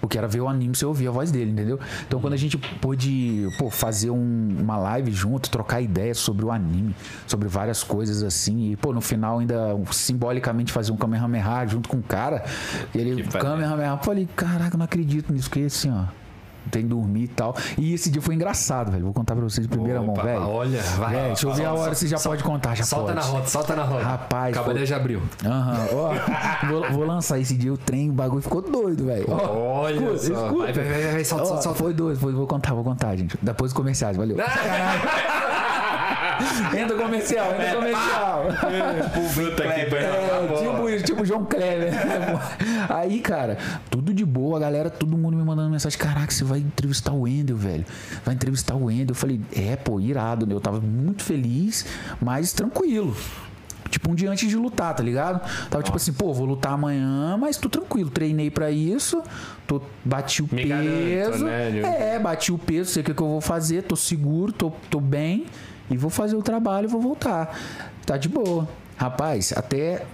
Porque 0.00 0.16
era 0.16 0.28
ver 0.28 0.40
o 0.40 0.48
anime, 0.48 0.74
você 0.76 0.86
ouvia 0.86 1.08
a 1.08 1.12
voz 1.12 1.30
dele, 1.30 1.50
entendeu? 1.50 1.78
Então 2.06 2.20
quando 2.20 2.32
a 2.34 2.36
gente 2.36 2.56
pôde 2.56 3.48
pô, 3.58 3.68
fazer 3.70 4.10
um- 4.10 4.56
uma 4.60 4.76
live 4.76 5.10
junto, 5.10 5.50
trocar 5.50 5.80
ideias 5.80 6.18
sobre 6.18 6.44
o 6.44 6.50
anime, 6.52 6.94
sobre 7.26 7.48
várias 7.48 7.82
coisas 7.82 8.22
assim, 8.22 8.70
e 8.72 8.76
pô, 8.76 8.92
no 8.92 9.00
final 9.00 9.38
ainda 9.40 9.76
simbolicamente 9.90 10.72
fazer 10.72 10.92
um 10.92 10.96
Kamehameha 10.96 11.66
junto 11.66 11.88
com 11.88 11.96
o 11.98 12.02
cara, 12.02 12.44
ele, 12.94 13.22
Que. 13.22 13.28
Kamehameha, 13.38 13.88
eu 13.90 13.98
falei, 13.98 14.28
caraca, 14.36 14.74
eu 14.74 14.78
não 14.78 14.84
acredito 14.84 15.32
nisso, 15.32 15.50
que 15.50 15.64
assim, 15.64 15.90
ó. 15.90 16.04
Tem 16.70 16.82
que 16.82 16.88
dormir 16.88 17.24
e 17.24 17.28
tal. 17.28 17.56
E 17.76 17.94
esse 17.94 18.10
dia 18.10 18.20
foi 18.22 18.34
engraçado, 18.34 18.90
velho. 18.92 19.04
Vou 19.04 19.12
contar 19.12 19.34
pra 19.34 19.44
vocês 19.44 19.66
de 19.66 19.70
primeira 19.70 20.00
mão, 20.00 20.12
Opa, 20.14 20.22
velho. 20.22 20.42
olha, 20.48 20.82
vai. 20.82 21.14
Velho, 21.14 21.26
deixa 21.28 21.46
eu 21.46 21.54
ver 21.54 21.64
a 21.64 21.72
hora, 21.74 21.94
você 21.94 22.06
já 22.06 22.18
pode 22.18 22.42
contar, 22.44 22.74
já 22.74 22.84
solta 22.84 23.12
pode. 23.12 23.26
na 23.26 23.32
roda, 23.32 23.46
solta 23.46 23.76
na 23.76 23.82
roda. 23.84 24.04
Rapaz, 24.04 24.54
Cavaleiro 24.54 24.86
já 24.86 24.96
abriu. 24.96 25.22
Aham, 25.44 25.86
ó. 25.92 26.12
vou, 26.68 26.90
vou 26.92 27.04
lançar 27.04 27.38
esse 27.38 27.54
dia 27.56 27.72
o 27.72 27.78
trem, 27.78 28.10
o 28.10 28.12
bagulho 28.12 28.42
ficou 28.42 28.62
doido, 28.62 29.06
velho. 29.06 29.26
Olha 29.30 29.94
escuta, 30.12 30.18
só. 30.18 30.46
escuta. 30.46 30.64
Vai, 30.64 30.72
vai, 30.72 30.84
vai, 30.84 31.12
vai, 31.12 31.24
solta, 31.24 31.44
Ó, 31.44 31.46
solta, 31.46 31.62
solta. 31.62 31.78
Foi 31.78 31.92
doido, 31.94 32.18
foi, 32.18 32.32
vou 32.32 32.46
contar, 32.46 32.74
vou 32.74 32.84
contar, 32.84 33.16
gente. 33.16 33.38
Depois 33.40 33.72
dos 33.72 33.76
comerciais, 33.76 34.16
valeu. 34.16 34.36
entra 36.78 36.96
comercial, 36.96 37.52
entra 37.54 37.74
comercial. 37.76 38.44
Puta 39.34 39.62
que 39.62 39.86
pariu. 39.86 40.08
É, 40.08 40.98
tipo 40.98 41.02
tipo 41.04 41.24
João 41.24 41.44
Kleber. 41.44 41.92
Aí, 42.88 43.20
cara, 43.20 43.58
tudo 43.90 44.12
de 44.14 44.24
boa, 44.24 44.56
a 44.58 44.60
galera, 44.60 44.90
todo 44.90 45.16
mundo 45.16 45.36
me 45.36 45.44
mandando 45.44 45.70
mensagem. 45.70 45.98
Caraca, 45.98 46.30
você 46.30 46.44
vai 46.44 46.60
entrevistar 46.60 47.12
o 47.12 47.22
Wendel, 47.22 47.56
velho. 47.56 47.84
Vai 48.24 48.34
entrevistar 48.34 48.74
o 48.74 48.84
Wendel. 48.86 49.10
Eu 49.10 49.14
falei, 49.14 49.40
é, 49.54 49.76
pô, 49.76 50.00
irado, 50.00 50.46
né? 50.46 50.54
Eu 50.54 50.60
tava 50.60 50.80
muito 50.80 51.22
feliz, 51.22 51.84
mas 52.20 52.52
tranquilo. 52.52 53.16
tipo 53.90 54.10
um 54.10 54.14
dia 54.14 54.30
antes 54.30 54.48
de 54.48 54.56
lutar, 54.56 54.94
tá 54.94 55.02
ligado? 55.02 55.40
Tava 55.68 55.82
tipo 55.82 55.96
assim, 55.96 56.12
pô, 56.12 56.32
vou 56.32 56.46
lutar 56.46 56.72
amanhã, 56.72 57.36
mas 57.38 57.56
tô 57.56 57.68
tranquilo, 57.68 58.10
treinei 58.10 58.50
pra 58.50 58.70
isso, 58.70 59.22
tô, 59.66 59.80
bati 60.04 60.42
o 60.42 60.48
Me 60.52 60.62
peso. 60.66 61.44
garanto, 61.44 61.44
né? 61.44 62.14
É, 62.14 62.18
bati 62.18 62.52
o 62.52 62.58
peso, 62.58 62.90
sei 62.90 63.02
o 63.02 63.04
que, 63.06 63.14
que 63.14 63.22
eu 63.22 63.28
vou 63.28 63.40
fazer, 63.40 63.82
tô 63.82 63.96
seguro, 63.96 64.52
tô, 64.52 64.70
tô 64.90 65.00
bem 65.00 65.46
e 65.90 65.96
vou 65.96 66.10
fazer 66.10 66.36
o 66.36 66.42
trabalho 66.42 66.86
e 66.86 66.90
vou 66.90 67.00
voltar. 67.00 67.58
Tá 68.04 68.16
de 68.16 68.28
boa. 68.28 68.68
Rapaz, 68.96 69.52
até 69.56 70.04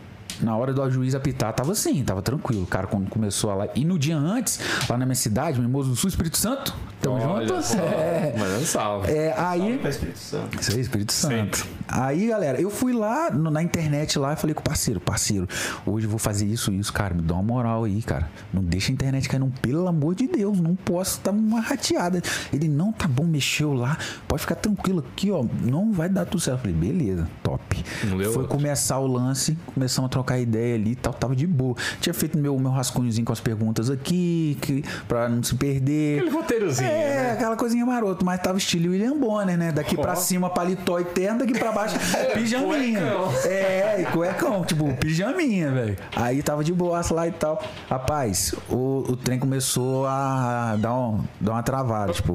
na 0.40 0.56
hora 0.56 0.72
do 0.72 0.90
juiz 0.90 1.14
apitar, 1.14 1.52
tava 1.52 1.72
assim, 1.72 2.02
tava 2.04 2.22
tranquilo. 2.22 2.66
Cara, 2.66 2.86
quando 2.86 3.08
começou 3.08 3.50
a 3.50 3.54
lá. 3.54 3.68
E 3.74 3.84
no 3.84 3.98
dia 3.98 4.16
antes, 4.16 4.60
lá 4.88 4.96
na 4.96 5.06
minha 5.06 5.14
cidade, 5.14 5.60
Mimoso 5.60 5.90
do 5.90 5.96
Sul, 5.96 6.08
Espírito 6.08 6.36
Santo, 6.36 6.74
tamo 7.04 7.16
Olha 7.34 7.46
junto? 7.48 7.62
só, 7.62 7.78
É. 7.78 8.34
Manda 8.38 8.56
um 8.58 8.64
salve. 8.64 9.12
É, 9.12 9.34
aí. 9.36 9.78
Pra 9.78 9.90
Espírito 9.90 10.18
Santo. 10.18 10.60
Isso 10.60 10.72
aí, 10.72 10.80
Espírito 10.80 11.12
Santo. 11.12 11.34
Sempre. 11.58 11.62
Aí, 11.86 12.26
galera, 12.28 12.60
eu 12.60 12.70
fui 12.70 12.92
lá 12.92 13.30
no- 13.30 13.50
na 13.50 13.62
internet 13.62 14.18
lá 14.18 14.32
e 14.32 14.36
falei 14.36 14.54
com 14.54 14.60
o 14.60 14.64
parceiro, 14.64 14.98
parceiro, 15.00 15.46
hoje 15.86 16.06
eu 16.06 16.10
vou 16.10 16.18
fazer 16.18 16.46
isso, 16.46 16.72
isso, 16.72 16.92
cara, 16.92 17.14
me 17.14 17.20
dá 17.22 17.34
uma 17.34 17.42
moral 17.42 17.84
aí, 17.84 18.00
cara. 18.02 18.28
Não 18.52 18.62
deixa 18.64 18.90
a 18.90 18.94
internet 18.94 19.28
cair, 19.28 19.38
não, 19.38 19.50
pelo 19.50 19.86
amor 19.86 20.14
de 20.14 20.26
Deus, 20.26 20.58
não 20.60 20.74
posso 20.74 21.20
dar 21.22 21.30
uma 21.32 21.60
rateada. 21.60 22.22
Ele, 22.52 22.68
não, 22.68 22.90
tá 22.90 23.06
bom, 23.06 23.24
mexeu 23.24 23.72
lá, 23.74 23.98
pode 24.26 24.40
ficar 24.42 24.54
tranquilo 24.56 25.04
aqui, 25.12 25.30
ó, 25.30 25.44
não 25.62 25.92
vai 25.92 26.08
dar 26.08 26.24
tudo 26.24 26.40
certo. 26.40 26.66
Eu 26.66 26.72
falei, 26.74 26.74
beleza, 26.92 27.28
top. 27.42 27.84
Não 28.04 28.16
deu 28.16 28.32
Foi 28.32 28.42
outro. 28.42 28.56
começar 28.56 28.98
o 28.98 29.06
lance, 29.06 29.56
começamos 29.74 30.08
a 30.08 30.10
trocar 30.10 30.38
ideia 30.38 30.74
ali 30.76 30.92
e 30.92 30.96
tal, 30.96 31.12
tava 31.12 31.36
de 31.36 31.46
boa. 31.46 31.76
Tinha 32.00 32.14
feito 32.14 32.38
meu, 32.38 32.58
meu 32.58 32.70
rascunhozinho 32.70 33.26
com 33.26 33.32
as 33.32 33.40
perguntas 33.40 33.90
aqui, 33.90 34.56
que, 34.62 34.82
pra 35.06 35.28
não 35.28 35.42
se 35.42 35.54
perder. 35.54 36.20
Aquele 36.20 36.34
roteirozinho, 36.34 36.88
É, 36.88 36.93
né? 36.94 37.32
aquela 37.32 37.56
coisinha 37.56 37.84
maroto, 37.84 38.24
mas 38.24 38.40
tava 38.40 38.58
estilo 38.58 38.92
William 38.92 39.16
Bonner, 39.18 39.56
né? 39.58 39.72
Daqui 39.72 39.96
pra 39.96 40.14
cima 40.14 40.48
paletó 40.50 40.98
e 41.00 41.04
terno, 41.04 41.40
daqui 41.40 41.58
pra 41.58 41.72
baixo 41.72 41.96
pijaminha. 42.34 43.00
cuecão. 43.00 43.32
É, 43.44 43.96
e 44.02 44.06
cuecão, 44.06 44.64
tipo, 44.64 44.92
pijaminha, 44.94 45.70
velho. 45.70 45.96
Aí 46.16 46.42
tava 46.42 46.62
de 46.64 46.72
boaça 46.72 47.14
lá 47.14 47.26
e 47.28 47.32
tal. 47.32 47.62
Rapaz, 47.88 48.54
o, 48.68 49.04
o 49.08 49.16
trem 49.16 49.38
começou 49.38 50.06
a 50.06 50.76
dar, 50.78 50.94
um, 50.94 51.24
dar 51.40 51.52
uma 51.52 51.62
travada, 51.62 52.12
tipo, 52.12 52.34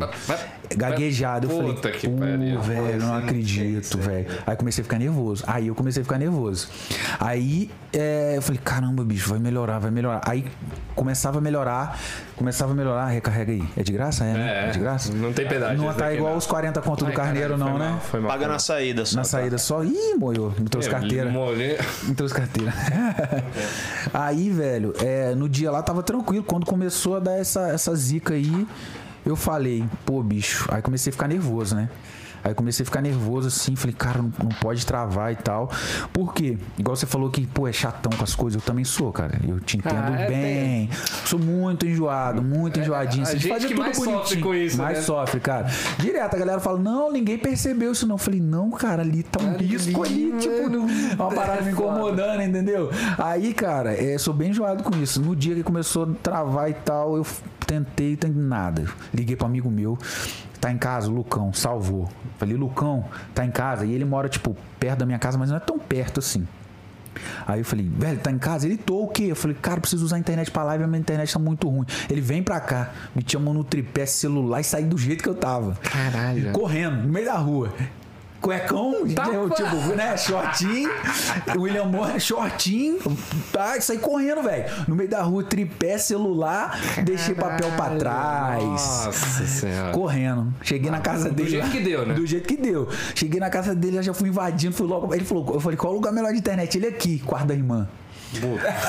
gaguejado. 0.76 1.48
Eu 1.50 1.58
falei, 1.58 1.74
Puta 1.74 1.92
que 1.92 2.08
pariu. 2.08 2.62
velho, 2.62 3.00
não 3.02 3.16
acredito, 3.16 3.98
velho. 3.98 4.28
Aí 4.46 4.56
comecei 4.56 4.82
a 4.82 4.86
ficar 4.86 4.98
nervoso. 5.00 5.44
Aí 5.48 5.68
eu 5.68 5.76
comecei 5.76 6.02
a 6.02 6.04
ficar 6.04 6.18
nervoso. 6.18 6.68
Aí 7.20 7.70
é, 7.94 8.34
eu 8.38 8.42
falei, 8.42 8.60
caramba, 8.64 9.04
bicho, 9.04 9.30
vai 9.30 9.40
melhorar, 9.40 9.80
vai 9.80 9.92
melhorar. 9.92 10.22
Aí 10.26 10.46
começava 10.96 11.40
a 11.40 11.42
melhorar, 11.42 12.00
começava 12.36 12.72
a 12.72 12.76
melhorar, 12.76 13.08
recarrega 13.08 13.52
aí. 13.52 13.64
É 13.78 13.84
de 13.84 13.92
graça? 13.92 14.24
É, 14.26 14.34
né? 14.34 14.49
É, 14.50 14.68
É 14.68 14.72
de 14.72 14.80
graça? 14.80 15.14
não 15.14 15.32
tem 15.34 15.48
pedágio 15.48 15.78
Não 15.84 15.94
tá 15.94 16.14
igual 16.14 16.32
não. 16.32 16.38
os 16.38 16.46
40 16.46 16.82
conto 16.82 17.06
do 17.06 17.10
Ai, 17.10 17.14
carneiro, 17.16 17.58
caralho, 17.58 17.60
não, 17.60 17.78
foi 17.78 17.80
né? 17.80 17.90
mal, 17.92 18.00
Foi 18.02 18.20
mal. 18.20 18.32
Paga 18.32 18.48
na 18.48 18.60
saída 18.60 19.06
só. 19.06 19.16
Na 19.18 19.22
tá? 19.24 19.28
saída 19.28 19.58
só. 19.58 19.84
Ih, 19.84 20.16
moiou. 20.18 20.54
Não 20.58 20.66
trouxe 20.66 20.88
Eu 20.90 20.94
carteira. 20.94 21.30
molhei. 21.30 21.78
Não 22.08 22.14
trouxe 22.16 22.34
carteira. 22.34 22.74
aí, 24.14 24.50
velho, 24.50 24.94
é, 25.02 25.34
no 25.36 25.48
dia 25.50 25.72
lá 25.72 25.82
tava 25.82 26.04
tranquilo. 26.04 26.44
Quando 26.44 26.66
começou 26.66 27.16
a 27.16 27.20
dar 27.20 27.38
essa, 27.38 27.70
essa 27.70 27.96
zica 27.96 28.34
aí, 28.34 28.68
eu 29.26 29.36
falei, 29.36 29.84
pô, 30.06 30.22
bicho. 30.24 30.68
Aí 30.72 30.82
comecei 30.82 31.10
a 31.12 31.14
ficar 31.14 31.28
nervoso, 31.28 31.76
né? 31.76 31.90
Aí 32.44 32.54
comecei 32.54 32.84
a 32.84 32.86
ficar 32.86 33.02
nervoso 33.02 33.48
assim, 33.48 33.76
falei, 33.76 33.96
cara, 33.98 34.20
não, 34.20 34.32
não 34.42 34.50
pode 34.62 34.86
travar 34.86 35.32
e 35.32 35.36
tal. 35.36 35.70
Por 36.14 36.34
quê? 36.34 36.58
Igual 36.78 36.96
você 36.96 37.06
falou 37.06 37.30
que, 37.30 37.46
pô, 37.48 37.68
é 37.68 37.72
chatão 37.74 38.12
com 38.18 38.24
as 38.24 38.34
coisas, 38.36 38.62
eu 38.62 38.66
também 38.66 38.86
sou, 38.86 39.12
cara. 39.12 39.40
Eu 39.48 39.60
te 39.60 39.78
entendo 39.78 39.96
Ah, 40.14 40.22
é, 40.22 40.28
bem. 40.28 40.90
Sou 41.26 41.40
muito 41.40 41.86
enjoado, 41.86 42.42
muito 42.42 42.80
enjoadinho. 42.80 43.24
a 43.26 43.28
assim, 43.28 43.38
de 43.38 43.48
gente 43.48 43.68
que 43.68 43.76
mais 43.76 43.98
sofre 43.98 44.40
com 44.42 44.54
isso, 44.54 44.78
Mais 44.78 44.98
né? 45.00 45.04
sofre, 45.04 45.40
cara. 45.40 45.68
Direto, 46.00 46.36
a 46.36 46.40
galera 46.40 46.60
fala, 46.60 46.80
não, 46.80 47.12
ninguém 47.12 47.38
percebeu 47.38 47.92
isso 47.92 48.08
não. 48.08 48.16
Eu 48.16 48.20
falei, 48.20 48.40
não, 48.40 48.70
cara, 48.72 49.02
ali 49.02 49.24
tá 49.24 49.42
um 49.44 49.58
risco 49.58 50.04
ali, 50.04 50.34
tipo, 50.40 50.70
uma 51.16 51.30
parada 51.34 51.62
me 51.62 51.72
incomodando, 51.72 52.42
entendeu? 52.42 52.90
Aí, 53.18 53.54
cara, 53.54 53.94
é, 53.94 54.18
sou 54.18 54.34
bem 54.34 54.50
enjoado 54.50 54.84
com 54.84 54.96
isso. 54.98 55.22
No 55.22 55.36
dia 55.36 55.56
que 55.56 55.64
começou 55.64 56.04
a 56.04 56.08
travar 56.24 56.70
e 56.70 56.74
tal, 56.74 57.18
eu 57.18 57.26
tentei, 57.66 58.16
tem 58.16 58.32
nada. 58.32 58.86
Liguei 59.14 59.36
pro 59.36 59.46
amigo 59.46 59.70
meu, 59.70 59.98
tá 60.60 60.72
em 60.72 60.78
casa, 60.78 61.10
o 61.10 61.14
Lucão, 61.14 61.54
salvou. 61.54 62.10
Falei, 62.38 62.56
Lucão, 62.56 63.06
tá 63.34 63.46
em 63.46 63.52
casa? 63.52 63.86
E 63.86 63.94
ele 63.94 64.06
mora, 64.06 64.30
tipo, 64.30 64.56
perto 64.80 65.00
da 65.00 65.06
minha 65.06 65.20
casa, 65.20 65.38
mas 65.38 65.50
não 65.50 65.58
é 65.58 65.60
tão 65.60 65.80
perto 65.80 66.20
assim. 66.20 66.48
Aí 67.46 67.60
eu 67.60 67.66
falei, 67.66 67.90
velho, 67.90 68.20
tá 68.20 68.32
em 68.32 68.38
casa? 68.38 68.66
Ele 68.66 68.78
tô 68.78 69.04
o 69.04 69.08
quê? 69.08 69.24
Eu 69.24 69.36
falei, 69.36 69.58
cara, 69.60 69.82
preciso 69.82 70.06
usar 70.06 70.16
a 70.16 70.20
internet 70.20 70.52
pra 70.52 70.64
live, 70.64 70.84
a 70.84 70.88
minha 70.88 71.00
internet 71.00 71.34
tá 71.34 71.40
muito 71.40 71.68
ruim. 71.68 71.86
Ele 72.10 72.22
vem 72.22 72.42
pra 72.44 72.60
cá, 72.60 72.92
me 73.16 73.24
chamou 73.26 73.54
no 73.54 73.64
tripé 73.64 74.06
celular 74.06 74.62
e 74.62 74.64
saí 74.64 74.86
do 74.86 74.98
jeito 74.98 75.24
que 75.24 75.30
eu 75.30 75.36
tava. 75.36 75.76
Caralho. 75.82 76.52
Correndo, 76.52 77.04
no 77.04 77.10
meio 77.10 77.26
da 77.26 77.38
rua. 77.38 77.74
Cuecão, 78.42 78.94
Tá 79.14 79.26
tipo, 79.56 79.96
né? 79.96 80.16
Shortinho. 80.18 80.90
William 81.58 81.86
Moore, 81.86 82.20
shortinho. 82.20 82.98
Tá, 83.52 83.80
saí 83.82 83.98
correndo, 83.98 84.42
velho. 84.44 84.66
No 84.88 84.96
meio 84.96 85.10
da 85.10 85.22
rua, 85.22 85.44
tripé, 85.44 85.98
celular, 85.98 86.80
deixei 87.04 87.36
papel 87.36 87.70
pra 87.76 87.90
trás. 87.98 88.64
Nossa 88.64 89.46
senhora. 89.46 89.92
Correndo. 89.92 90.54
Cheguei 90.62 90.90
na 90.90 91.00
casa 91.02 91.30
dele. 91.30 91.50
jeito 91.50 91.66
lá- 91.66 91.72
que 91.72 91.80
deu, 91.82 92.06
né? 92.06 92.14
Do 92.14 92.26
jeito 92.26 92.48
que 92.48 92.56
deu. 92.58 92.88
Cheguei 93.14 93.40
na 93.40 93.50
casa 93.50 93.76
dele, 93.76 94.02
já 94.02 94.14
fui 94.14 94.30
invadindo, 94.30 94.74
fui 94.74 94.88
logo. 94.88 95.14
Ele 95.14 95.26
falou, 95.26 95.54
eu 95.54 95.60
falei, 95.60 95.78
qual 95.78 95.92
é 95.92 95.96
o 95.96 95.98
lugar 95.98 96.14
melhor 96.14 96.32
de 96.32 96.38
internet? 96.40 96.78
Ele 96.78 96.88
aqui, 96.88 97.20
quarto 97.20 97.48
da 97.48 97.54
irmã. 97.54 97.88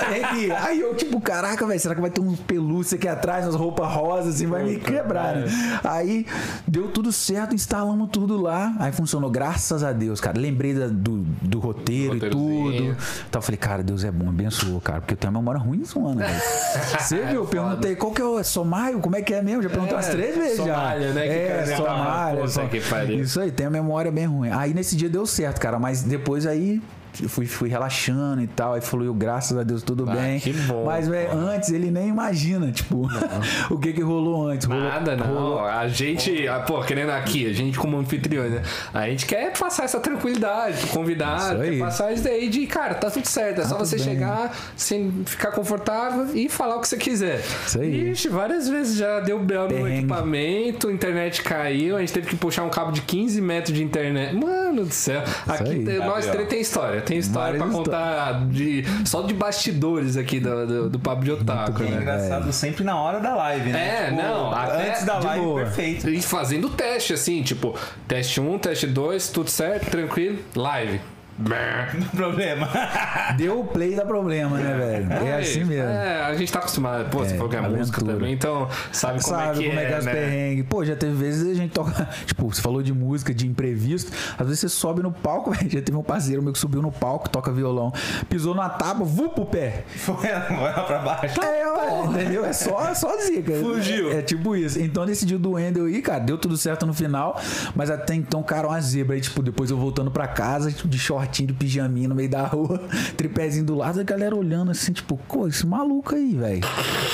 Aí, 0.09 0.51
aí 0.53 0.81
eu, 0.81 0.95
tipo, 0.95 1.21
caraca, 1.21 1.67
velho, 1.67 1.81
será 1.81 1.95
que 1.95 2.01
vai 2.01 2.11
ter 2.11 2.21
um 2.21 2.35
pelúcia 2.37 2.97
aqui 2.97 3.09
atrás, 3.09 3.45
umas 3.45 3.55
roupas 3.55 3.91
rosas, 3.93 4.35
assim, 4.35 4.47
vai 4.47 4.63
me 4.65 4.77
quebrar, 4.77 5.37
né? 5.37 5.47
Aí 5.83 6.27
deu 6.67 6.89
tudo 6.89 7.11
certo, 7.13 7.55
instalamos 7.55 8.09
tudo 8.11 8.41
lá. 8.41 8.75
Aí 8.79 8.93
funcionou, 8.93 9.31
graças 9.31 9.83
a 9.83 9.93
Deus, 9.93 10.21
cara. 10.21 10.39
Lembrei 10.39 10.75
da- 10.75 10.89
do, 10.89 11.19
do 11.41 11.59
roteiro 11.59 12.17
e 12.17 12.31
tudo. 12.31 12.97
Então 13.29 13.39
eu 13.39 13.43
falei, 13.43 13.59
cara, 13.59 13.83
Deus 13.83 14.05
é 14.05 14.11
bom, 14.11 14.29
abençoou, 14.29 14.81
cara, 14.81 15.01
porque 15.01 15.15
eu 15.15 15.19
tenho 15.19 15.31
uma 15.33 15.41
memória 15.41 15.61
ruim 15.61 15.81
isso, 15.81 15.99
mano. 16.01 16.19
velho. 16.21 16.41
Você 17.01 17.17
viu? 17.25 17.41
Eu 17.43 17.47
perguntei 17.47 17.97
qual 17.97 18.13
que 18.13 18.21
é 18.21 18.25
o. 18.25 18.39
É 18.39 18.43
Somaio? 18.43 19.01
Como 19.01 19.17
é 19.17 19.23
que 19.23 19.33
é 19.35 19.43
mesmo? 19.43 19.63
Já 19.63 19.69
perguntei 19.71 19.95
umas 19.95 20.09
três 20.09 20.37
vezes 20.37 20.57
já. 20.59 20.65
Somália, 20.75 21.13
né, 21.13 21.23
que 21.23 21.29
É, 21.71 21.77
Somália. 21.77 22.37
puta 22.41 22.49
Som- 22.53 22.69
que 22.69 22.81
pariu. 22.81 23.21
Isso 23.21 23.41
aí, 23.41 23.51
tem 23.51 23.67
a 23.67 23.71
memória 23.71 24.11
bem 24.11 24.27
ruim. 24.27 24.51
Aí 24.51 24.73
nesse 24.75 24.97
dia 24.97 25.09
deu 25.09 25.25
certo, 25.27 25.61
cara, 25.61 25.79
mas 25.79 26.03
depois 26.03 26.47
aí. 26.47 26.81
Eu 27.23 27.29
Fui, 27.29 27.47
fui 27.47 27.69
relaxando 27.69 28.41
e 28.43 28.47
tal, 28.47 28.75
aí 28.75 28.81
falou, 28.81 29.05
eu, 29.07 29.15
graças 29.15 29.57
a 29.57 29.63
Deus, 29.63 29.83
tudo 29.83 30.09
Ah, 30.09 30.15
bem. 30.15 30.39
que 30.41 30.53
bom, 30.53 30.85
Mas, 30.85 31.09
velho, 31.09 31.33
antes 31.33 31.71
ele 31.71 31.91
nem 31.91 32.09
imagina, 32.09 32.71
tipo, 32.73 33.09
o 33.71 33.79
que 33.79 33.93
que 33.93 34.03
rolou 34.03 34.49
antes. 34.49 34.67
Rolou- 34.67 34.83
Nada, 34.85 35.17
não. 35.17 35.27
rolou- 35.27 35.61
A 35.61 35.89
gente, 35.89 36.47
ah, 36.49 36.61
pô, 36.61 36.81
querendo 36.83 37.11
aqui, 37.11 37.47
a 37.49 37.53
gente 37.53 37.79
como 37.79 37.97
anfitrião, 37.99 38.49
né? 38.49 38.63
A 38.93 39.09
gente 39.09 39.27
quer 39.27 39.53
passar 39.59 39.85
essa 39.85 39.99
tranquilidade 40.01 40.79
pro 40.79 40.89
convidado, 40.89 41.61
quer 41.61 41.79
passar 41.79 42.13
isso 42.13 42.23
daí 42.25 42.49
de, 42.49 42.67
cara, 42.67 42.95
tá 42.95 43.11
tudo 43.11 43.27
certo. 43.27 43.61
É 43.61 43.65
só 43.65 43.77
tudo 43.77 43.87
você 43.87 43.97
bem. 43.97 44.05
chegar, 44.05 44.57
sem 44.77 45.11
ficar 45.27 45.51
confortável 45.53 46.35
e 46.35 46.49
falar 46.49 46.77
o 46.77 46.81
que 46.81 46.89
você 46.89 46.97
quiser. 46.97 47.41
Isso 47.67 47.81
aí. 47.81 48.11
Ixi, 48.11 48.29
várias 48.29 48.69
vezes 48.69 48.97
já 48.97 49.21
deu 49.21 49.39
bel 49.39 49.69
no 49.69 49.89
equipamento, 49.89 50.89
a 50.89 50.93
internet 50.93 51.43
caiu, 51.43 51.97
a 51.97 52.01
gente 52.01 52.13
teve 52.13 52.27
que 52.29 52.37
puxar 52.37 52.63
um 52.65 52.71
cabo 52.71 52.93
de 52.93 53.01
15 53.03 53.41
metros 53.41 53.77
de 53.77 53.83
internet. 53.83 54.35
Mano 54.35 54.85
do 54.85 54.93
céu. 54.93 55.23
Aqui 55.47 55.71
aí. 55.89 55.99
nós 55.99 56.27
três 56.27 56.49
tem 56.49 56.61
história. 56.61 57.00
Tem 57.01 57.19
história 57.19 57.59
Várias 57.59 57.63
pra 57.63 57.73
contar 57.85 58.47
de, 58.49 58.85
só 59.05 59.23
de 59.23 59.35
bastidores 59.35 60.17
aqui 60.17 60.41
do, 60.41 60.67
do, 60.67 60.91
do 60.91 60.99
Papo 60.99 61.25
de 61.25 61.33
Otaku, 61.33 61.83
É 61.83 61.87
né? 61.87 61.97
engraçado 61.97 62.53
sempre 62.53 62.85
na 62.85 62.97
hora 63.01 63.21
da 63.21 63.35
live, 63.35 63.71
né? 63.71 64.07
É, 64.09 64.11
não, 64.11 64.53
até 64.53 64.91
Antes 64.91 65.05
da 65.05 65.19
live, 65.19 65.45
boa. 65.45 65.61
perfeito. 65.63 66.09
E 66.09 66.21
fazendo 66.23 66.69
teste, 66.71 67.13
assim, 67.13 67.43
tipo, 67.43 67.77
teste 68.09 68.41
1, 68.41 68.59
teste 68.59 68.87
2, 68.87 69.29
tudo 69.29 69.51
certo, 69.51 69.91
tranquilo, 69.91 70.39
live. 70.55 71.01
Problema. 72.15 72.69
Deu 73.37 73.61
o 73.61 73.65
play 73.65 73.95
dá 73.95 74.05
problema, 74.05 74.59
né, 74.59 74.77
velho? 74.77 75.13
É 75.27 75.39
assim 75.39 75.65
mesmo. 75.65 75.89
É, 75.91 76.23
a 76.25 76.35
gente 76.35 76.53
tá 76.53 76.59
acostumado. 76.59 77.09
Pô, 77.11 77.21
você 77.21 77.35
É, 77.35 77.37
falou 77.37 77.49
que 77.51 77.57
é 77.57 77.61
música 77.61 78.05
também, 78.05 78.35
então 78.35 78.69
sabe 78.93 79.23
como 79.23 79.37
Sabe 79.37 79.59
é 79.59 79.63
que 79.63 79.69
como 79.69 79.81
é 79.81 79.87
que 79.87 79.93
é, 79.93 79.97
é, 79.97 80.03
né? 80.03 80.13
perrengues. 80.13 80.67
Pô, 80.69 80.85
já 80.85 80.97
teve 80.97 81.13
vezes 81.13 81.51
a 81.51 81.55
gente 81.55 81.73
toca. 81.73 81.91
Tipo, 82.27 82.53
você 82.53 82.61
falou 82.61 82.83
de 82.83 82.93
música, 82.93 83.33
de 83.33 83.47
imprevisto. 83.47 84.13
Às 84.39 84.47
vezes 84.47 84.61
você 84.61 84.69
sobe 84.69 85.03
no 85.03 85.11
palco, 85.13 85.51
velho. 85.51 85.71
Já 85.71 85.81
teve 85.83 85.97
um 85.97 86.03
parceiro 86.03 86.43
meu 86.43 86.53
que 86.53 86.59
subiu 86.59 86.83
no 86.83 86.93
palco, 86.93 87.29
toca 87.29 87.53
violão, 87.53 87.93
pisou 88.29 88.55
na 88.55 88.69
tábua, 88.69 89.07
vu 89.07 89.31
pro 89.31 89.47
pé. 89.47 89.85
Foi 89.97 90.15
vai 90.17 90.73
lá 90.75 90.83
pra 90.83 90.99
baixo. 90.99 91.41
É, 91.41 91.67
ué, 91.73 92.05
entendeu? 92.07 92.45
É 92.45 92.53
só, 92.53 92.89
é 92.89 92.95
só 92.95 93.17
zica. 93.23 93.53
Fugiu. 93.61 94.11
É, 94.11 94.19
é 94.19 94.23
tipo 94.23 94.55
isso. 94.57 94.81
Então, 94.81 95.05
nesse 95.05 95.25
dia 95.25 95.39
do 95.39 95.53
Wendel 95.53 95.87
aí, 95.87 96.03
cara, 96.03 96.21
deu 96.21 96.37
tudo 96.39 96.57
certo 96.57 96.87
no 96.87 96.93
final. 96.95 97.41
Mas 97.75 97.91
até 97.91 98.15
então, 98.15 98.43
cara, 98.43 98.69
uma 98.69 98.81
zebra. 98.81 99.15
Aí, 99.15 99.21
tipo, 99.21 99.43
depois 99.43 99.71
eu 99.71 99.77
voltando 99.77 100.11
pra 100.11 100.27
casa, 100.29 100.71
tipo, 100.71 100.89
de 100.89 100.99
shortinho, 101.31 101.49
de 101.49 101.55
pijaminha 101.55 102.09
no 102.09 102.15
meio 102.15 102.29
da 102.29 102.43
rua, 102.43 102.81
tripézinho 103.17 103.65
do 103.65 103.77
lado, 103.77 104.01
a 104.01 104.03
galera 104.03 104.35
olhando 104.35 104.71
assim, 104.71 104.93
tipo, 104.93 105.17
pô, 105.29 105.47
esse 105.47 105.67
maluco 105.67 106.15
aí, 106.15 106.35
velho. 106.35 106.61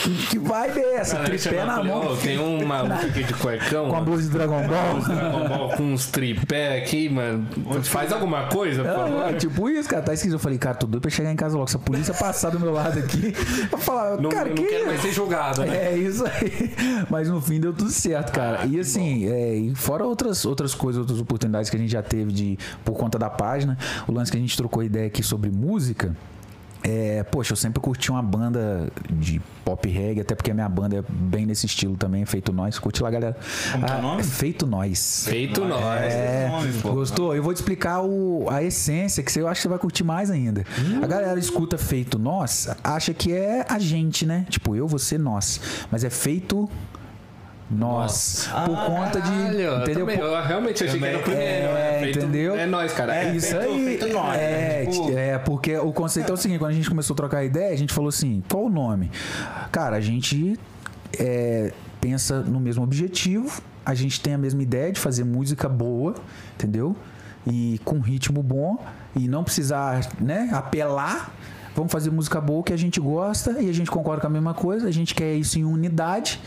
Que, 0.03 0.27
que 0.29 0.39
vibe 0.39 0.81
é 0.81 1.01
Tripé 1.01 1.65
na 1.65 1.83
mão. 1.83 2.13
Ô, 2.13 2.17
Tem 2.17 2.39
um 2.39 2.65
maluco 2.67 3.07
aqui 3.07 3.23
de 3.23 3.35
cuecão. 3.35 3.91
Com 3.91 3.97
a 3.97 4.01
blusa 4.01 4.23
de 4.23 4.29
Dragon 4.31 4.67
Ball. 4.67 5.01
Dragon 5.01 5.49
Ball 5.49 5.69
com 5.77 5.83
uns 5.93 6.07
tripé 6.07 6.79
aqui, 6.79 7.09
mano. 7.09 7.47
Faz 7.83 8.13
alguma 8.13 8.47
coisa, 8.49 8.85
favor. 8.85 9.29
É, 9.29 9.33
tipo 9.35 9.69
isso, 9.69 9.89
cara, 9.89 10.03
tá 10.03 10.15
esquisito. 10.15 10.37
Eu 10.37 10.39
falei, 10.39 10.59
cara, 10.59 10.77
tô 10.77 10.87
doido 10.87 11.03
pra 11.03 11.11
chegar 11.11 11.33
em 11.33 11.37
casa 11.37 11.57
logo. 11.57 11.69
Se 11.69 11.77
a 11.77 11.79
polícia 11.79 12.15
passar 12.15 12.51
do 12.51 12.59
meu 12.59 12.73
lado 12.73 12.99
aqui, 12.99 13.35
eu 13.71 13.79
falar, 13.79 14.21
Não, 14.21 14.31
cara, 14.31 14.49
não 14.49 14.55
que 14.55 14.65
quero 14.65 14.87
mais 14.87 15.01
ser 15.01 15.13
jogado, 15.13 15.61
né? 15.63 15.93
É 15.93 15.97
isso 15.97 16.25
aí. 16.25 16.73
Mas 17.11 17.29
no 17.29 17.41
fim 17.41 17.61
deu 17.61 17.73
tudo 17.73 17.91
certo, 17.91 18.33
cara. 18.33 18.61
Ah, 18.63 18.67
e 18.67 18.79
assim, 18.79 19.27
é, 19.29 19.75
fora 19.75 20.05
outras, 20.05 20.45
outras 20.45 20.75
coisas, 20.75 21.01
outras 21.01 21.21
oportunidades 21.21 21.69
que 21.69 21.77
a 21.77 21.81
gente 21.81 21.91
já 21.91 22.03
teve 22.03 22.33
de 22.33 22.59
por 22.85 22.95
conta 22.95 23.19
da 23.19 23.29
página, 23.29 23.77
o 24.07 24.13
lance 24.13 24.31
que 24.31 24.37
a 24.37 24.41
gente 24.41 24.57
trocou 24.57 24.83
ideia 24.83 25.07
aqui 25.07 25.23
sobre 25.23 25.51
música. 25.51 26.15
É, 26.89 27.25
poxa, 27.25 27.53
eu 27.53 27.57
sempre 27.57 27.81
curti 27.81 28.13
uma 28.13 28.23
banda 28.23 28.89
de 29.11 29.41
pop 29.65 29.89
reggae, 29.89 30.21
até 30.21 30.37
porque 30.37 30.53
a 30.53 30.55
minha 30.55 30.69
banda 30.69 30.99
é 30.99 31.03
bem 31.09 31.45
nesse 31.45 31.67
estilo 31.67 31.97
também, 31.97 32.25
Feito 32.25 32.53
Nós. 32.53 32.79
Curte 32.79 33.03
lá, 33.03 33.11
galera. 33.11 33.37
Como 33.73 33.85
que 33.85 33.91
é 33.93 33.95
o 33.97 33.99
Ah, 33.99 34.03
nome? 34.03 34.23
Feito 34.23 34.67
Nós. 34.69 35.27
Feito 35.29 35.65
nós. 35.65 36.01
É, 36.13 36.49
nome, 36.49 36.73
gostou? 36.83 37.35
Eu 37.35 37.43
vou 37.43 37.53
te 37.53 37.57
explicar 37.57 38.03
o- 38.03 38.47
a 38.49 38.63
essência, 38.63 39.21
que 39.25 39.33
você, 39.33 39.41
eu 39.41 39.49
acho 39.49 39.59
que 39.59 39.63
você 39.63 39.69
vai 39.69 39.79
curtir 39.79 40.05
mais 40.05 40.31
ainda. 40.31 40.65
A 41.03 41.07
galera 41.09 41.37
escuta 41.41 41.77
feito 41.77 42.21
nós, 42.21 42.69
acha 42.85 43.13
que 43.13 43.33
é 43.33 43.67
a 43.69 43.81
gente, 43.81 44.25
né? 44.25 44.47
Tipo, 44.49 44.77
eu, 44.77 44.87
você, 44.87 45.19
nós. 45.19 45.61
Mas 45.91 46.05
é 46.05 46.11
feito 46.11 46.71
nós. 47.71 48.49
Por 48.65 48.77
conta 48.87 49.21
de. 49.21 49.31
Caralho, 49.31 49.61
eu 49.61 49.77
entendeu? 49.81 50.01
também- 50.01 50.19
Por- 50.19 50.25
eu 50.27 50.43
realmente 50.45 50.85
achei 50.85 50.99
que 50.99 51.05
era 51.05 51.19
o 51.19 51.23
Também. 51.23 51.37
primeiro. 51.37 51.67
É, 51.77 51.99
feito- 52.01 52.19
entendeu? 52.19 52.57
É 52.57 52.67
nós, 52.67 52.93
cara. 52.93 53.15
É, 53.17 53.35
Isso 53.35 53.49
feito- 53.57 53.65
aí. 53.65 53.85
feito 53.85 54.09
nós, 54.13 54.37
é, 54.37 54.85
né? 54.85 54.87
Tipo- 54.91 55.19
é, 55.19 55.39
porque 55.39 55.77
o 55.77 55.93
conceito 55.93 56.31
é 56.31 56.35
o 56.35 56.37
seguinte: 56.37 56.59
quando 56.59 56.71
a 56.71 56.75
gente 56.75 56.89
começou 56.89 57.15
a 57.15 57.17
trocar 57.17 57.45
ideia, 57.45 57.73
a 57.73 57.77
gente 57.77 57.93
falou 57.93 58.09
assim: 58.09 58.43
qual 58.49 58.65
o 58.67 58.71
nome? 58.71 59.11
Cara, 59.73 59.97
a 59.97 60.01
gente 60.01 60.59
é, 61.19 61.73
pensa 62.01 62.41
no 62.41 62.61
mesmo 62.61 62.83
objetivo, 62.85 63.61
a 63.85 63.95
gente 63.95 64.21
tem 64.21 64.35
a 64.35 64.39
mesma 64.39 64.63
ideia 64.63 64.93
de 64.93 65.01
fazer 65.01 65.25
música 65.25 65.69
boa, 65.69 66.15
entendeu? 66.55 66.95
E 67.47 67.81
com 67.85 68.01
ritmo 68.01 68.43
bom, 68.43 68.77
e 69.15 69.29
não 69.29 69.43
precisar 69.45 70.07
né, 70.21 70.51
apelar. 70.53 71.33
Vamos 71.75 71.93
fazer 71.93 72.11
música 72.11 72.41
boa 72.41 72.63
que 72.63 72.73
a 72.73 72.77
gente 72.77 72.99
gosta 72.99 73.61
e 73.61 73.69
a 73.69 73.73
gente 73.73 73.91
concorda 73.91 74.23
com 74.23 74.27
a 74.29 74.31
mesma 74.31 74.55
coisa, 74.55 74.89
a 74.89 74.91
gente 74.91 75.15
quer 75.15 75.35
isso 75.35 75.59
em 75.59 75.65
unidade. 75.65 76.41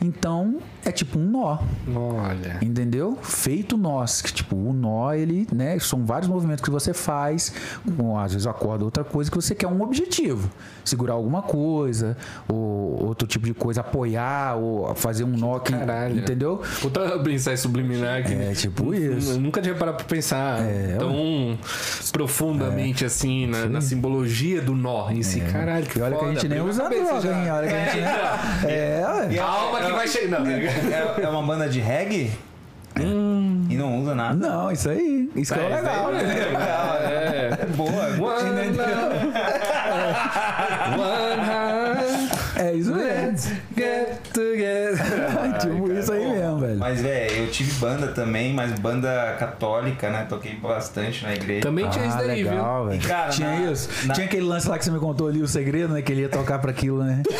Então, 0.00 0.60
é 0.84 0.90
tipo 0.92 1.18
um 1.18 1.24
nó. 1.30 1.58
Olha. 1.94 2.58
Entendeu? 2.62 3.18
Feito 3.22 3.76
nós. 3.76 4.22
Que, 4.22 4.32
tipo, 4.32 4.56
o 4.56 4.72
nó, 4.72 5.12
ele, 5.12 5.46
né? 5.52 5.78
São 5.78 6.04
vários 6.04 6.28
movimentos 6.28 6.62
que 6.64 6.70
você 6.70 6.92
faz. 6.94 7.52
Com, 7.96 8.18
às 8.18 8.32
vezes 8.32 8.46
acorda 8.46 8.84
outra 8.84 9.04
coisa 9.04 9.30
que 9.30 9.36
você 9.36 9.54
quer 9.54 9.66
um 9.68 9.82
objetivo. 9.82 10.50
Segurar 10.84 11.14
alguma 11.14 11.42
coisa, 11.42 12.16
ou 12.48 13.04
outro 13.06 13.26
tipo 13.28 13.44
de 13.44 13.52
coisa, 13.54 13.80
apoiar, 13.82 14.56
ou 14.56 14.94
fazer 14.94 15.24
um 15.24 15.36
nó 15.36 15.58
que. 15.58 15.72
Caralho. 15.72 16.18
Entendeu? 16.18 16.62
Puta 16.80 17.18
mensagem 17.22 17.56
subliminar 17.58 18.22
que 18.24 18.32
É, 18.34 18.52
tipo 18.54 18.94
eu 18.94 19.18
isso. 19.18 19.38
nunca 19.38 19.60
tinha 19.60 19.74
parado 19.74 19.98
pra 19.98 20.06
pensar 20.06 20.60
É, 20.62 20.96
tão 20.98 21.58
profundamente 22.12 23.04
assim 23.04 23.46
na, 23.46 23.66
na 23.66 23.80
simbologia 23.80 24.60
do 24.62 24.74
nó 24.74 25.10
em 25.10 25.22
si. 25.22 25.40
Caralho, 25.40 25.86
que 25.86 25.98
E 25.98 26.02
olha 26.02 26.12
que 26.16 26.24
a 26.24 26.26
foda, 26.28 26.40
gente 26.40 26.48
nem 26.48 26.60
usa 26.60 26.88
droga, 26.88 27.20
já. 27.20 27.42
hein? 27.44 27.50
Olha 27.50 27.68
que 27.68 27.74
a 27.74 27.84
gente 27.84 27.96
nem. 28.64 28.72
É, 28.74 29.04
ué. 29.28 29.34
Calma 29.36 29.80
que 29.80 29.92
vai 29.92 30.08
chegar. 30.08 30.40
É, 30.92 31.22
é 31.24 31.28
uma 31.28 31.42
banda 31.42 31.68
de 31.68 31.80
reggae? 31.80 32.30
E 32.96 33.76
não 33.76 34.00
usa 34.00 34.12
nada. 34.14 34.34
Não, 34.34 34.72
isso 34.72 34.88
aí. 34.90 35.30
Isso 35.36 35.54
que 35.54 35.60
é 35.60 35.62
o 35.62 35.68
legal. 35.74 36.10
É, 36.14 36.20
é. 36.20 37.50
É 37.62 37.66
boa. 37.66 37.90
One 40.96 41.42
heart, 41.48 42.30
É 42.56 42.72
isso 42.72 42.92
mesmo. 42.92 43.08
let's 43.26 43.52
get 43.76 44.18
together. 44.32 44.98
tipo, 45.60 45.92
isso 45.92 46.12
aí 46.12 46.28
mesmo, 46.28 46.58
velho. 46.58 46.78
Mas, 46.78 47.00
velho, 47.00 47.36
eu 47.44 47.50
tive 47.50 47.70
banda 47.78 48.08
também, 48.08 48.52
mas 48.52 48.72
banda 48.80 49.36
católica, 49.38 50.10
né? 50.10 50.26
Toquei 50.28 50.56
bastante 50.56 51.22
na 51.24 51.34
igreja. 51.34 51.62
Também 51.62 51.88
tinha 51.88 52.04
isso 52.06 52.16
Ah, 52.16 52.22
daí, 52.22 52.42
legal, 52.42 52.80
viu? 52.82 52.90
velho. 52.90 53.02
E, 53.02 53.06
cara, 53.06 53.30
Tinha 53.30 53.48
na- 53.60 53.70
isso? 53.72 53.88
na- 54.06 54.14
Tinha 54.14 54.26
aquele 54.26 54.44
lance 54.44 54.68
lá 54.68 54.76
que 54.76 54.84
você 54.84 54.90
me 54.90 54.98
contou 54.98 55.28
ali, 55.28 55.40
o 55.40 55.46
segredo, 55.48 55.94
né? 55.94 56.02
Que 56.02 56.10
ele 56.12 56.22
ia 56.22 56.28
tocar 56.28 56.58
pra 56.58 56.70
aquilo, 56.72 57.04
né? 57.04 57.22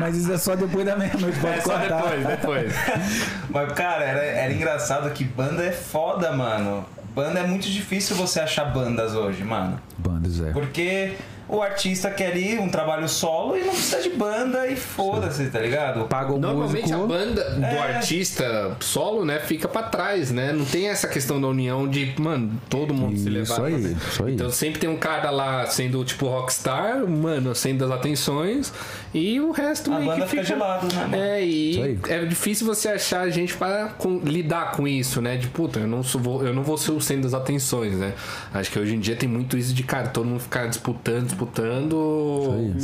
Mas 0.00 0.16
isso 0.16 0.32
é 0.32 0.38
só 0.38 0.56
depois 0.56 0.84
da 0.84 0.96
meia-noite, 0.96 1.38
pode 1.38 1.58
É 1.58 1.60
só 1.60 1.78
cortar. 1.78 2.02
depois, 2.02 2.26
depois. 2.26 2.74
Mas, 3.50 3.72
cara, 3.72 4.04
era, 4.04 4.20
era 4.24 4.52
engraçado 4.52 5.10
que 5.10 5.22
banda 5.24 5.62
é 5.62 5.70
foda, 5.72 6.32
mano. 6.32 6.84
Banda 7.14 7.40
é 7.40 7.46
muito 7.46 7.68
difícil 7.68 8.16
você 8.16 8.40
achar 8.40 8.64
bandas 8.66 9.14
hoje, 9.14 9.44
mano. 9.44 9.78
Bandas, 9.98 10.40
é. 10.40 10.52
Porque 10.52 11.16
o 11.50 11.62
artista 11.62 12.10
quer 12.10 12.36
ir 12.36 12.58
um 12.58 12.68
trabalho 12.68 13.08
solo 13.08 13.56
e 13.56 13.60
não 13.60 13.70
precisa 13.72 14.00
de 14.02 14.10
banda 14.10 14.66
e 14.68 14.76
foda-se, 14.76 15.46
tá 15.50 15.58
ligado? 15.60 16.04
Paga 16.06 16.32
o 16.32 16.38
Normalmente 16.38 16.82
músico. 16.92 17.02
a 17.02 17.06
banda 17.06 17.50
do 17.50 17.64
É. 17.64 17.78
artista 17.94 18.76
solo, 18.80 19.24
né, 19.24 19.38
fica 19.40 19.68
pra 19.68 19.82
trás, 19.84 20.30
né? 20.30 20.52
Não 20.52 20.64
tem 20.64 20.88
essa 20.88 21.08
questão 21.08 21.40
da 21.40 21.48
união 21.48 21.88
de, 21.88 22.14
mano, 22.18 22.52
todo 22.68 22.94
mundo 22.94 23.18
se 23.18 23.28
levar. 23.28 23.42
Isso 23.54 23.62
aí, 23.64 23.96
isso 24.10 24.24
aí. 24.24 24.34
Então 24.34 24.50
sempre 24.50 24.80
tem 24.80 24.88
um 24.88 24.96
cara 24.96 25.30
lá 25.30 25.66
sendo 25.66 26.04
tipo 26.04 26.26
rockstar, 26.26 27.06
mano, 27.06 27.54
sendo 27.54 27.84
as 27.84 27.90
atenções 27.90 28.72
e 29.12 29.40
o 29.40 29.50
resto 29.50 29.92
A 29.92 29.96
meio 29.98 30.06
banda 30.10 30.24
que 30.24 30.30
fica 30.30 30.42
de 30.44 30.54
lado, 30.54 30.86
né, 30.94 31.02
mano? 31.02 31.16
É, 31.16 31.40
Isso 31.42 31.82
aí. 31.82 31.98
e 32.08 32.12
é 32.12 32.24
difícil 32.24 32.66
você 32.66 32.88
achar 32.88 33.28
gente 33.30 33.54
para 33.54 33.88
com- 33.98 34.20
lidar 34.24 34.72
com 34.72 34.86
isso, 34.86 35.20
né? 35.20 35.36
De 35.36 35.48
puta, 35.48 35.80
eu 35.80 35.86
não 35.86 36.02
sou, 36.02 36.20
vou- 36.20 36.44
eu 36.46 36.54
não 36.54 36.62
vou 36.62 36.76
ser 36.78 36.92
o 36.92 37.00
centro 37.00 37.22
das 37.24 37.34
atenções, 37.34 37.94
né? 37.94 38.12
Acho 38.52 38.70
que 38.70 38.78
hoje 38.78 38.94
em 38.94 39.00
dia 39.00 39.16
tem 39.16 39.28
muito 39.28 39.56
isso 39.56 39.72
de 39.74 39.82
cara, 39.82 40.08
todo 40.08 40.26
mundo 40.26 40.40
ficar 40.40 40.66
disputando, 40.66 41.28
disputando 41.40 42.76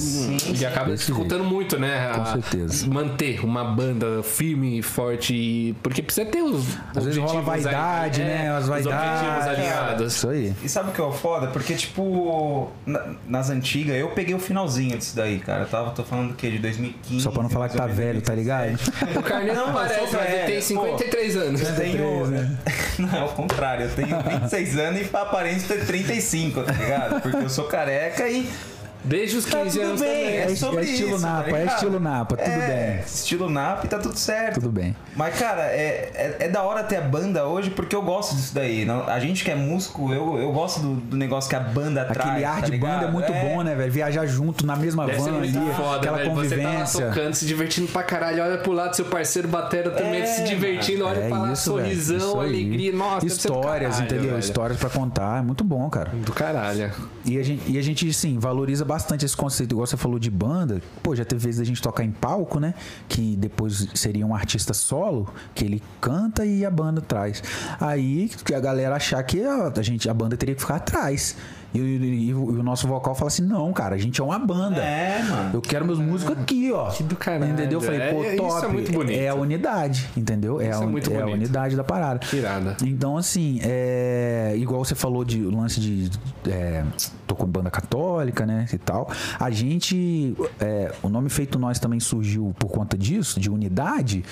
e 0.59 0.65
acaba 0.67 0.95
dificultando 0.97 1.45
muito, 1.45 1.79
né? 1.79 2.11
Com 2.15 2.23
a- 2.23 2.27
certeza. 2.27 2.87
Manter 2.89 3.45
uma 3.45 3.65
banda 3.65 4.23
firme 4.23 4.79
e 4.79 4.83
forte, 4.83 5.75
porque 5.83 6.03
precisa 6.03 6.27
ter 6.29 6.43
os 6.43 6.65
Às 6.95 7.05
vezes 7.05 7.21
rola 7.21 7.41
vaidade, 7.43 8.23
ali, 8.23 8.31
né? 8.31 8.47
é, 8.47 8.49
As 8.49 8.63
Os 8.65 8.69
vaidades. 8.69 9.21
objetivos 9.23 9.47
alinhados. 9.49 10.13
Isso 10.15 10.29
aí. 10.29 10.55
E 10.63 10.69
sabe 10.69 10.91
o 10.91 10.93
que 10.93 11.01
é 11.01 11.05
o 11.05 11.13
foda? 11.13 11.49
Porque, 11.49 11.75
tipo, 11.75 12.71
na- 12.87 13.05
nas 13.29 13.51
antigas, 13.51 13.97
eu 13.97 14.09
peguei 14.11 14.35
o 14.35 14.39
finalzinho 14.39 14.97
disso 14.97 15.15
daí, 15.17 15.39
cara. 15.39 15.63
Eu 15.63 15.69
tava, 15.69 15.91
tô 15.91 16.03
falando 16.03 16.29
do 16.29 16.35
quê? 16.35 16.51
De 16.51 16.59
2015. 16.59 17.23
Só 17.23 17.31
pra 17.31 17.43
não 17.43 17.51
falar 17.51 17.69
que 17.69 17.77
tá 17.77 17.87
velho, 17.87 18.21
tá 18.21 18.35
ligado? 18.35 18.67
2017. 18.77 19.19
O 19.19 19.23
Carneiro 19.23 19.55
Não, 19.61 19.67
não 19.69 19.75
parece, 19.75 20.11
sou 20.11 20.21
mas 20.21 20.31
ele 20.33 20.45
tem 20.45 20.57
pô. 20.57 20.63
53 20.63 21.37
anos. 21.37 21.61
Eu 21.63 21.75
tenho. 21.77 22.27
né? 22.27 22.57
Não, 22.99 23.15
é 23.19 23.25
o 23.25 23.29
contrário. 23.29 23.85
Eu 23.85 23.91
tenho 23.95 24.19
26 24.41 24.79
anos 24.79 25.03
e 25.03 25.05
pra 25.05 25.23
aparência 25.23 25.77
ter 25.77 25.85
35, 25.85 26.63
tá 26.63 26.73
ligado? 26.73 27.21
Porque 27.21 27.37
eu 27.37 27.49
sou 27.51 27.65
careca 27.67 28.27
e. 28.29 28.46
everybody. 28.49 28.76
Desde 29.07 29.37
os 29.37 29.45
Tá 29.45 29.59
15 29.63 29.79
tudo 29.79 29.89
anos 29.89 30.01
bem, 30.01 30.11
também. 30.11 30.37
é 30.39 30.43
É, 30.53 30.57
sobre 30.57 30.81
é 30.81 30.85
estilo 30.85 31.11
isso, 31.17 31.21
tá 31.23 31.29
Napa, 31.33 31.49
é 31.49 31.53
ligado? 31.61 31.75
estilo 31.75 32.01
Napa, 32.01 32.37
tudo 32.37 32.51
é, 32.51 32.67
bem. 32.97 33.05
Estilo 33.07 33.51
Napa 33.51 33.87
e 33.87 33.89
tá 33.89 33.99
tudo 33.99 34.17
certo. 34.19 34.55
Tudo 34.55 34.71
bem. 34.71 34.97
Mas, 35.15 35.39
cara, 35.39 35.63
é, 35.63 36.11
é, 36.15 36.37
é 36.41 36.49
da 36.49 36.63
hora 36.63 36.83
ter 36.83 36.97
a 36.97 37.01
banda 37.03 37.47
hoje 37.47 37.71
porque 37.71 37.95
eu 37.95 38.03
gosto 38.03 38.35
disso 38.35 38.55
daí. 38.55 38.85
Não- 38.85 39.07
A 39.09 39.19
gente 39.21 39.45
que 39.45 39.51
é 39.51 39.55
músico, 39.55 40.13
eu, 40.13 40.39
eu 40.39 40.53
gosto 40.53 40.81
do, 40.81 40.95
do 40.97 41.17
negócio 41.17 41.49
que 41.49 41.57
a 41.57 41.61
banda 41.61 42.05
traz. 42.05 42.29
Aquele 42.31 42.45
ar 42.45 42.61
tá 42.61 42.67
de 42.67 42.77
banda 42.77 42.93
é 42.95 42.97
ligado? 43.07 43.13
muito 43.13 43.33
bom, 43.33 43.63
né, 43.63 43.75
velho? 43.75 43.93
Viajar 43.93 44.27
junto 44.27 44.67
na 44.67 44.75
mesma 44.77 45.07
Deve 45.07 45.21
ser 45.21 45.31
van 45.31 45.39
muito 45.39 45.59
ali, 45.59 45.73
foda, 45.75 45.97
aquela 45.99 46.17
velho. 46.19 46.35
Você 46.35 46.49
tá 46.57 46.57
lá 46.57 46.63
convivência. 46.73 47.07
tocando, 47.09 47.35
se 47.35 47.47
divertindo 47.47 47.89
pra 47.89 48.03
caralho. 48.03 48.43
Olha 48.43 48.59
pro 48.59 48.73
lado, 48.73 48.95
seu 48.97 49.05
parceiro 49.05 49.47
batendo 49.49 49.91
também, 49.93 50.23
É, 50.23 50.27
se 50.27 50.43
divertindo. 50.45 51.07
Olha 51.07 51.21
É 51.21 51.29
pra 51.29 51.39
lá, 51.39 51.53
isso, 51.53 51.63
sorrisão, 51.63 52.41
alegria. 52.41 52.93
Nossa, 52.93 53.25
Histórias, 53.27 53.95
caralho, 53.97 54.05
entendeu? 54.05 54.31
velho. 54.31 54.39
Histórias 54.41 54.79
pra 54.79 54.91
contar. 54.91 55.39
É 55.39 55.43
muito 55.43 55.63
bom, 55.63 55.89
cara. 55.89 56.11
Do 56.13 56.33
caralho. 56.33 56.91
E 57.25 57.39
a 57.39 57.43
gente, 57.43 57.63
e 57.71 57.79
a 57.79 57.83
gente, 57.83 58.13
sim, 58.13 58.39
valoriza 58.39 58.85
bastante 58.85 58.96
esse 59.25 59.37
conceito. 59.37 59.73
Igual 59.73 59.87
você 59.87 59.97
falou 59.97 60.19
de 60.19 60.31
banda. 60.31 60.81
Pô, 61.03 61.15
já 61.15 61.25
teve 61.25 61.45
vezes 61.45 61.59
da 61.59 61.65
gente 61.65 61.81
tocar 61.81 62.05
em 62.05 62.11
palco, 62.11 62.59
né? 62.59 62.75
Que 63.09 63.37
depois 63.37 63.89
seria 63.95 64.27
um 64.27 64.35
artista 64.35 64.73
solo, 64.75 65.33
que 65.55 65.65
ele 65.65 65.83
canta 66.01 66.45
e 66.45 66.65
a 66.65 66.71
banda 66.71 67.01
traz. 67.01 67.43
Aí 67.81 68.31
a 68.55 68.61
galera 68.61 68.97
achar 68.97 69.23
que 69.23 69.43
a, 69.43 69.73
a 69.75 69.83
gente, 69.83 70.09
a 70.09 70.15
banda 70.15 70.37
teria 70.37 70.55
que 70.55 70.61
ficar 70.61 70.77
atrás. 70.77 71.37
E, 71.77 71.81
e- 71.81 72.27
e 72.29 72.35
o 72.35 72.57
e 72.57 72.59
o 72.59 72.63
nosso 72.63 72.87
vocal 72.89 73.15
fala 73.15 73.29
assim: 73.29 73.43
não, 73.43 73.73
cara, 73.73 73.95
a 73.95 73.99
gente 73.99 74.21
é 74.21 74.25
uma 74.25 74.39
banda. 74.39 74.81
É, 74.81 75.23
mano. 75.23 75.51
Eu 75.55 75.61
quero 75.61 75.85
meus 75.85 75.99
músicos 75.99 76.37
aqui, 76.39 76.73
ó. 76.73 76.91
Que 76.91 77.03
do 77.03 77.17
caralho. 77.17 77.53
Entendeu? 77.53 77.79
Eu 77.79 77.85
falei, 77.85 78.01
É, 78.01 78.13
pô, 78.13 78.25
isso 78.25 78.37
top. 78.37 78.65
é 78.65 78.69
muito 78.69 78.93
bonito. 78.93 79.19
É 79.19 79.29
a 79.29 79.35
unidade, 79.35 80.09
entendeu? 80.17 80.61
É, 80.61 80.71
Isso 80.71 80.81
a, 80.81 80.85
é 80.85 80.87
muito 80.87 81.13
é 81.13 81.21
a 81.23 81.27
unidade 81.27 81.77
da 81.77 81.85
parada. 81.85 82.19
Que 82.21 82.37
irada. 82.37 82.77
Então, 82.85 83.17
assim, 83.17 83.61
é, 83.63 84.55
igual 84.57 84.85
você 84.85 84.95
falou 84.95 85.25
de 85.25 85.43
lance 85.43 85.81
de. 85.81 86.11
É, 86.49 86.85
tocou 87.27 87.47
em 87.47 87.51
banda 87.51 87.71
católica, 87.71 88.47
né? 88.47 88.67
E 88.73 88.79
tal. 88.79 89.11
A 89.39 89.51
gente. 89.51 90.35
é, 90.61 90.93
o 91.03 91.09
nome 91.09 91.29
Feito 91.29 91.59
Nós 91.59 91.79
também 91.79 92.01
surgiu 92.01 92.55
por 92.59 92.71
conta 92.71 92.97
disso, 92.97 93.39
de 93.41 93.51
unidade, 93.51 94.25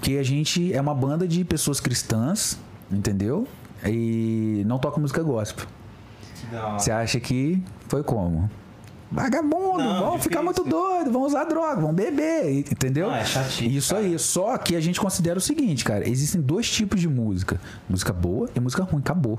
que 0.00 0.18
a 0.18 0.22
gente 0.22 0.72
é 0.72 0.80
uma 0.80 0.94
banda 0.94 1.26
de 1.26 1.44
pessoas 1.44 1.80
cristãs, 1.80 2.58
entendeu? 2.90 3.46
E 3.84 4.62
não 4.66 4.78
toca 4.78 5.00
música 5.00 5.22
gospel. 5.22 5.66
Que. 6.40 6.72
Você 6.82 6.90
acha 6.90 7.18
que 7.20 7.62
foi 7.88 8.02
como? 8.02 8.50
Vagabundo, 9.10 9.78
Não, 9.78 9.94
vão 10.00 10.10
difícil. 10.10 10.18
ficar 10.30 10.42
muito 10.42 10.64
doido, 10.64 11.12
vão 11.12 11.22
usar 11.22 11.44
droga, 11.44 11.80
vão 11.80 11.92
beber, 11.94 12.58
entendeu? 12.58 13.06
Não, 13.06 13.14
é 13.14 13.24
chatice, 13.24 13.76
Isso 13.76 13.94
cara. 13.94 14.04
aí. 14.04 14.18
Só 14.18 14.58
que 14.58 14.74
a 14.74 14.80
gente 14.80 15.00
considera 15.00 15.38
o 15.38 15.40
seguinte, 15.40 15.84
cara: 15.84 16.08
existem 16.08 16.40
dois 16.40 16.68
tipos 16.68 17.00
de 17.00 17.08
música: 17.08 17.60
música 17.88 18.12
boa 18.12 18.48
e 18.54 18.58
música 18.60 18.82
ruim. 18.82 19.00
Acabou. 19.00 19.38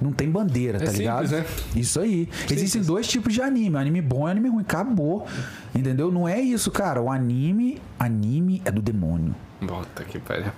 Não 0.00 0.12
tem 0.12 0.28
bandeira, 0.30 0.78
tá 0.78 0.86
É 0.86 0.92
ligado? 0.92 1.28
simples, 1.28 1.30
né? 1.30 1.80
Isso 1.80 2.00
aí. 2.00 2.28
Existem 2.50 2.80
dois 2.82 3.06
tipos 3.06 3.34
de 3.34 3.42
anime: 3.42 3.76
anime 3.76 4.00
bom 4.00 4.26
e 4.26 4.30
anime 4.30 4.48
ruim. 4.48 4.62
Acabou. 4.62 5.26
Entendeu? 5.74 6.10
Não 6.10 6.26
é 6.26 6.40
isso, 6.40 6.70
cara. 6.70 7.02
O 7.02 7.10
anime, 7.10 7.80
anime 7.98 8.62
é 8.64 8.70
do 8.70 8.80
demônio. 8.80 9.34
Volta 9.60 10.02
aqui, 10.02 10.18
pariu. 10.18 10.50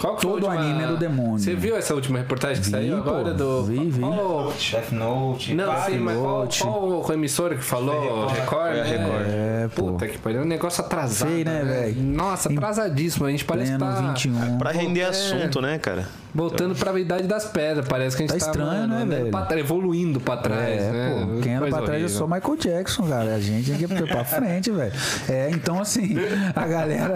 foi 0.00 0.30
a 0.30 0.32
todo 0.32 0.32
última- 0.46 0.54
anime 0.54 0.82
é 0.82 0.86
do 0.86 0.96
demônio. 0.96 1.38
Você 1.38 1.54
viu 1.54 1.76
essa 1.76 1.94
última 1.94 2.18
reportagem 2.18 2.56
que 2.62 2.66
Vi, 2.66 2.70
saiu 2.70 3.02
pô. 3.02 3.10
agora 3.10 3.34
do. 3.34 3.64
Vi, 3.64 3.90
vi. 3.90 4.00
Qual- 4.00 4.52
Death 4.70 4.92
Note. 4.92 5.54
Não, 5.54 5.82
sim, 5.84 5.98
mas 5.98 6.16
qual, 6.18 7.00
qual 7.02 7.12
emissora 7.12 7.54
que 7.54 7.62
falou? 7.64 8.26
Record? 8.28 8.76
É 8.76 8.82
né? 8.82 8.90
Record. 8.90 9.26
É, 9.28 9.68
pô. 9.74 9.82
Puta 9.92 10.06
que 10.08 10.18
pariu, 10.18 10.40
é 10.40 10.42
um 10.42 10.46
negócio 10.46 10.82
atrasado. 10.84 11.28
Sei, 11.30 11.44
né, 11.44 11.62
velho? 11.64 12.02
Nossa, 12.02 12.50
Em 12.52 12.56
atrasadíssimo. 12.56 13.26
A 13.26 13.30
gente 13.30 13.44
parece 13.44 13.72
que 13.72 13.78
tá 13.78 13.90
21. 14.00 14.58
Pra 14.58 14.70
render 14.72 15.00
É. 15.00 15.04
assunto, 15.08 15.60
né, 15.60 15.78
cara? 15.78 16.08
voltando 16.36 16.74
pra 16.74 16.98
idade 16.98 17.28
das 17.28 17.44
pedras. 17.44 17.86
Parece 17.86 18.16
que 18.16 18.24
a 18.24 18.26
gente 18.26 18.36
Tá 18.40 18.44
tá, 18.46 18.50
estranho, 18.50 18.88
mano, 18.88 19.04
né, 19.06 19.16
velho? 19.18 19.30
pra 19.30 19.42
trás, 19.42 19.60
evoluindo 19.62 20.18
pra 20.18 20.36
trás, 20.36 20.82
É, 20.82 20.90
né? 20.90 21.28
pô. 21.36 21.40
Quem 21.40 21.54
anda 21.54 21.68
pra 21.68 21.82
trás 21.82 22.02
é 22.04 22.08
só 22.08 22.26
Michael 22.26 22.56
Jackson, 22.56 23.06
cara. 23.06 23.34
A 23.36 23.38
gente 23.40 23.70
aqui 23.72 23.84
é 23.84 24.02
pra 24.06 24.24
frente, 24.24 24.68
velho. 24.72 24.92
É, 25.28 25.50
então 25.50 25.80
assim, 25.80 26.16
a 26.56 26.66
galera. 26.66 27.14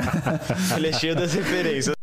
Ele 0.76 0.86
é 0.88 0.92
cheio 0.92 1.16
das 1.16 1.32
referências. 1.34 1.97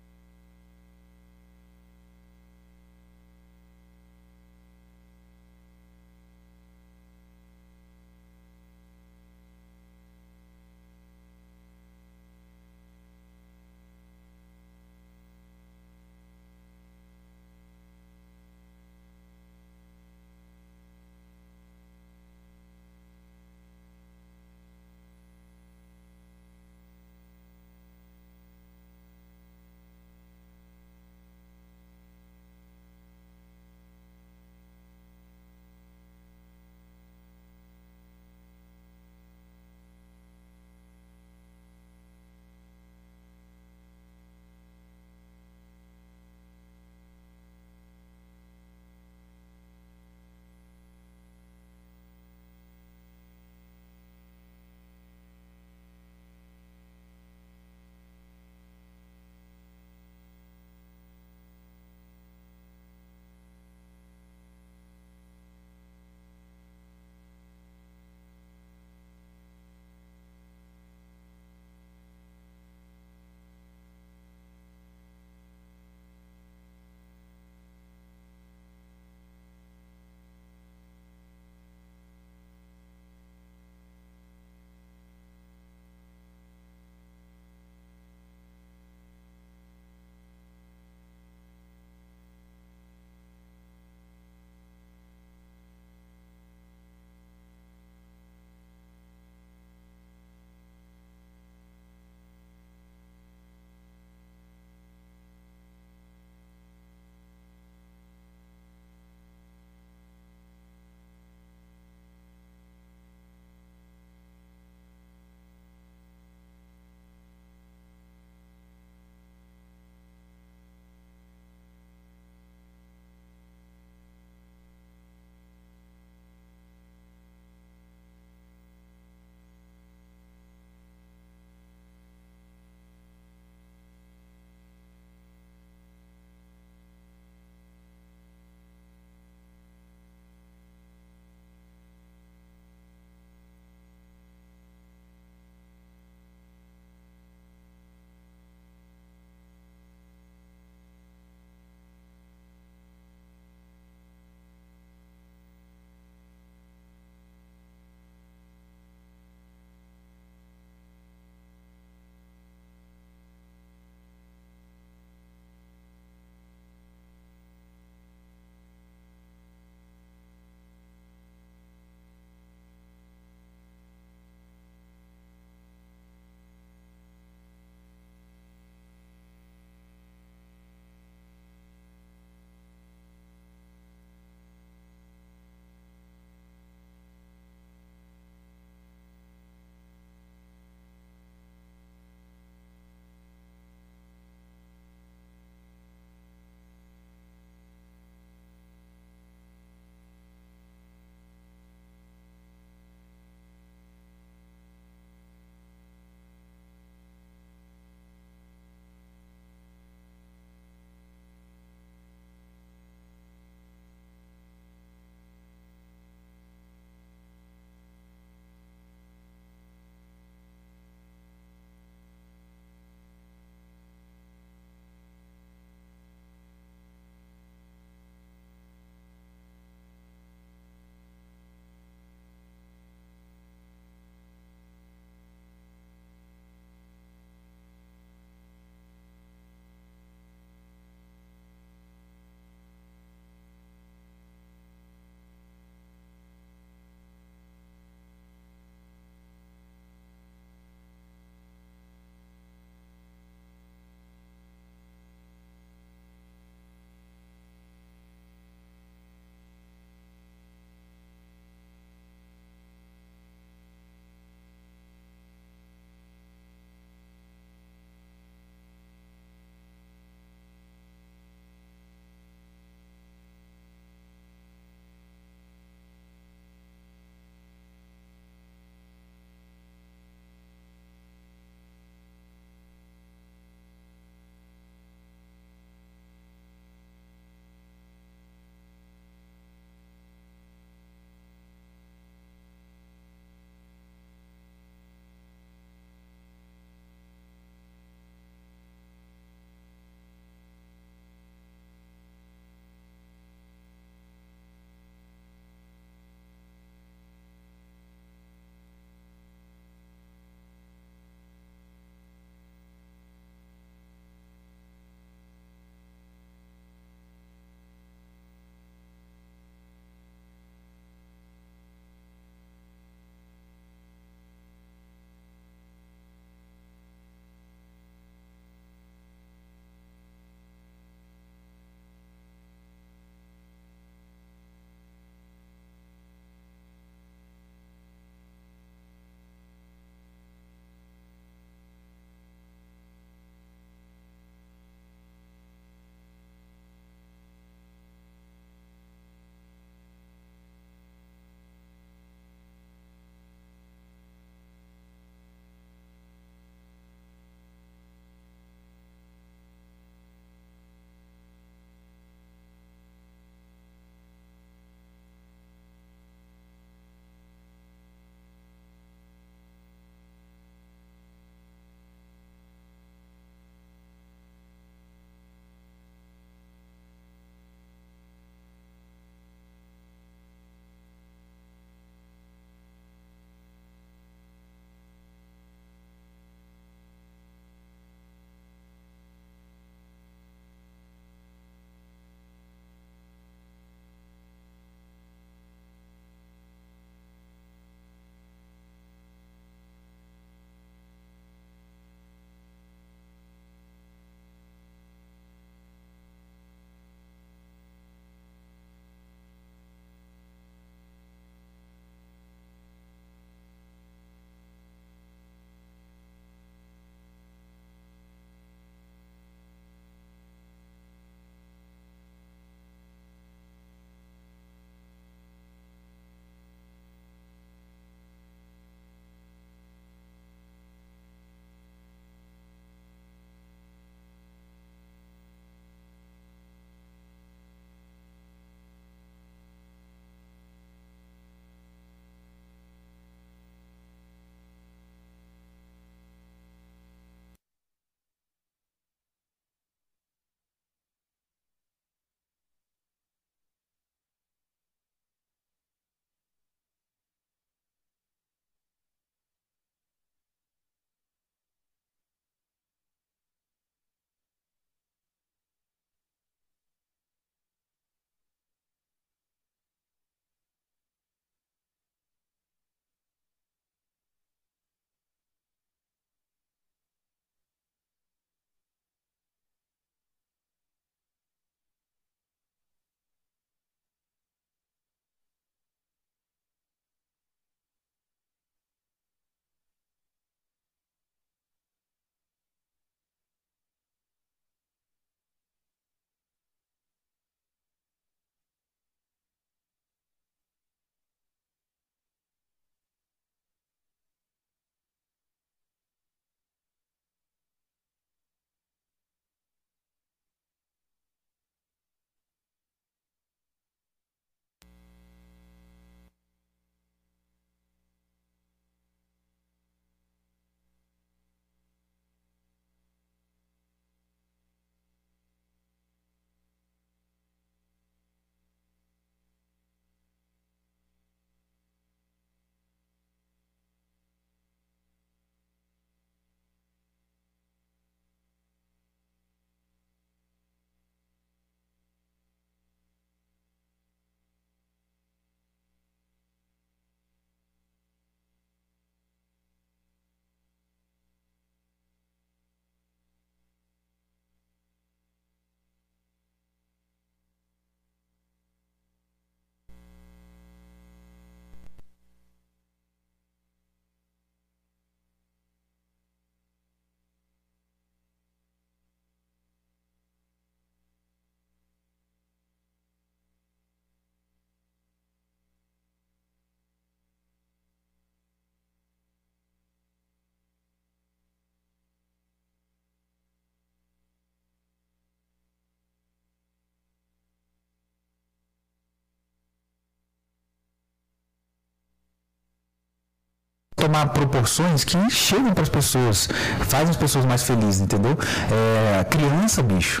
Tomar 593.82 594.10
proporções 594.10 594.84
que 594.84 594.96
chegam 595.10 595.52
para 595.52 595.64
as 595.64 595.68
pessoas, 595.68 596.28
fazem 596.68 596.90
as 596.90 596.96
pessoas 596.96 597.24
mais 597.24 597.42
felizes, 597.42 597.80
entendeu? 597.80 598.16
É, 598.48 599.02
criança, 599.04 599.60
bicho 599.60 600.00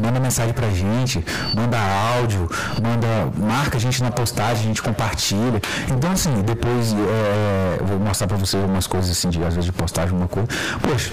manda 0.00 0.20
mensagem 0.20 0.52
pra 0.52 0.68
gente, 0.70 1.24
manda 1.54 1.76
áudio, 1.78 2.48
manda, 2.80 3.32
marca 3.36 3.78
a 3.78 3.80
gente 3.80 4.00
na 4.02 4.10
postagem, 4.10 4.64
a 4.64 4.66
gente 4.66 4.82
compartilha. 4.82 5.60
Então, 5.90 6.12
assim, 6.12 6.30
depois 6.42 6.92
é, 6.92 7.78
vou 7.82 7.98
mostrar 7.98 8.28
pra 8.28 8.36
vocês 8.36 8.62
algumas 8.62 8.86
coisas 8.86 9.10
assim, 9.10 9.28
de, 9.28 9.42
às 9.42 9.54
vezes 9.54 9.64
de 9.64 9.72
postagem, 9.72 10.14
uma 10.14 10.28
coisa. 10.28 10.46
Poxa, 10.80 11.10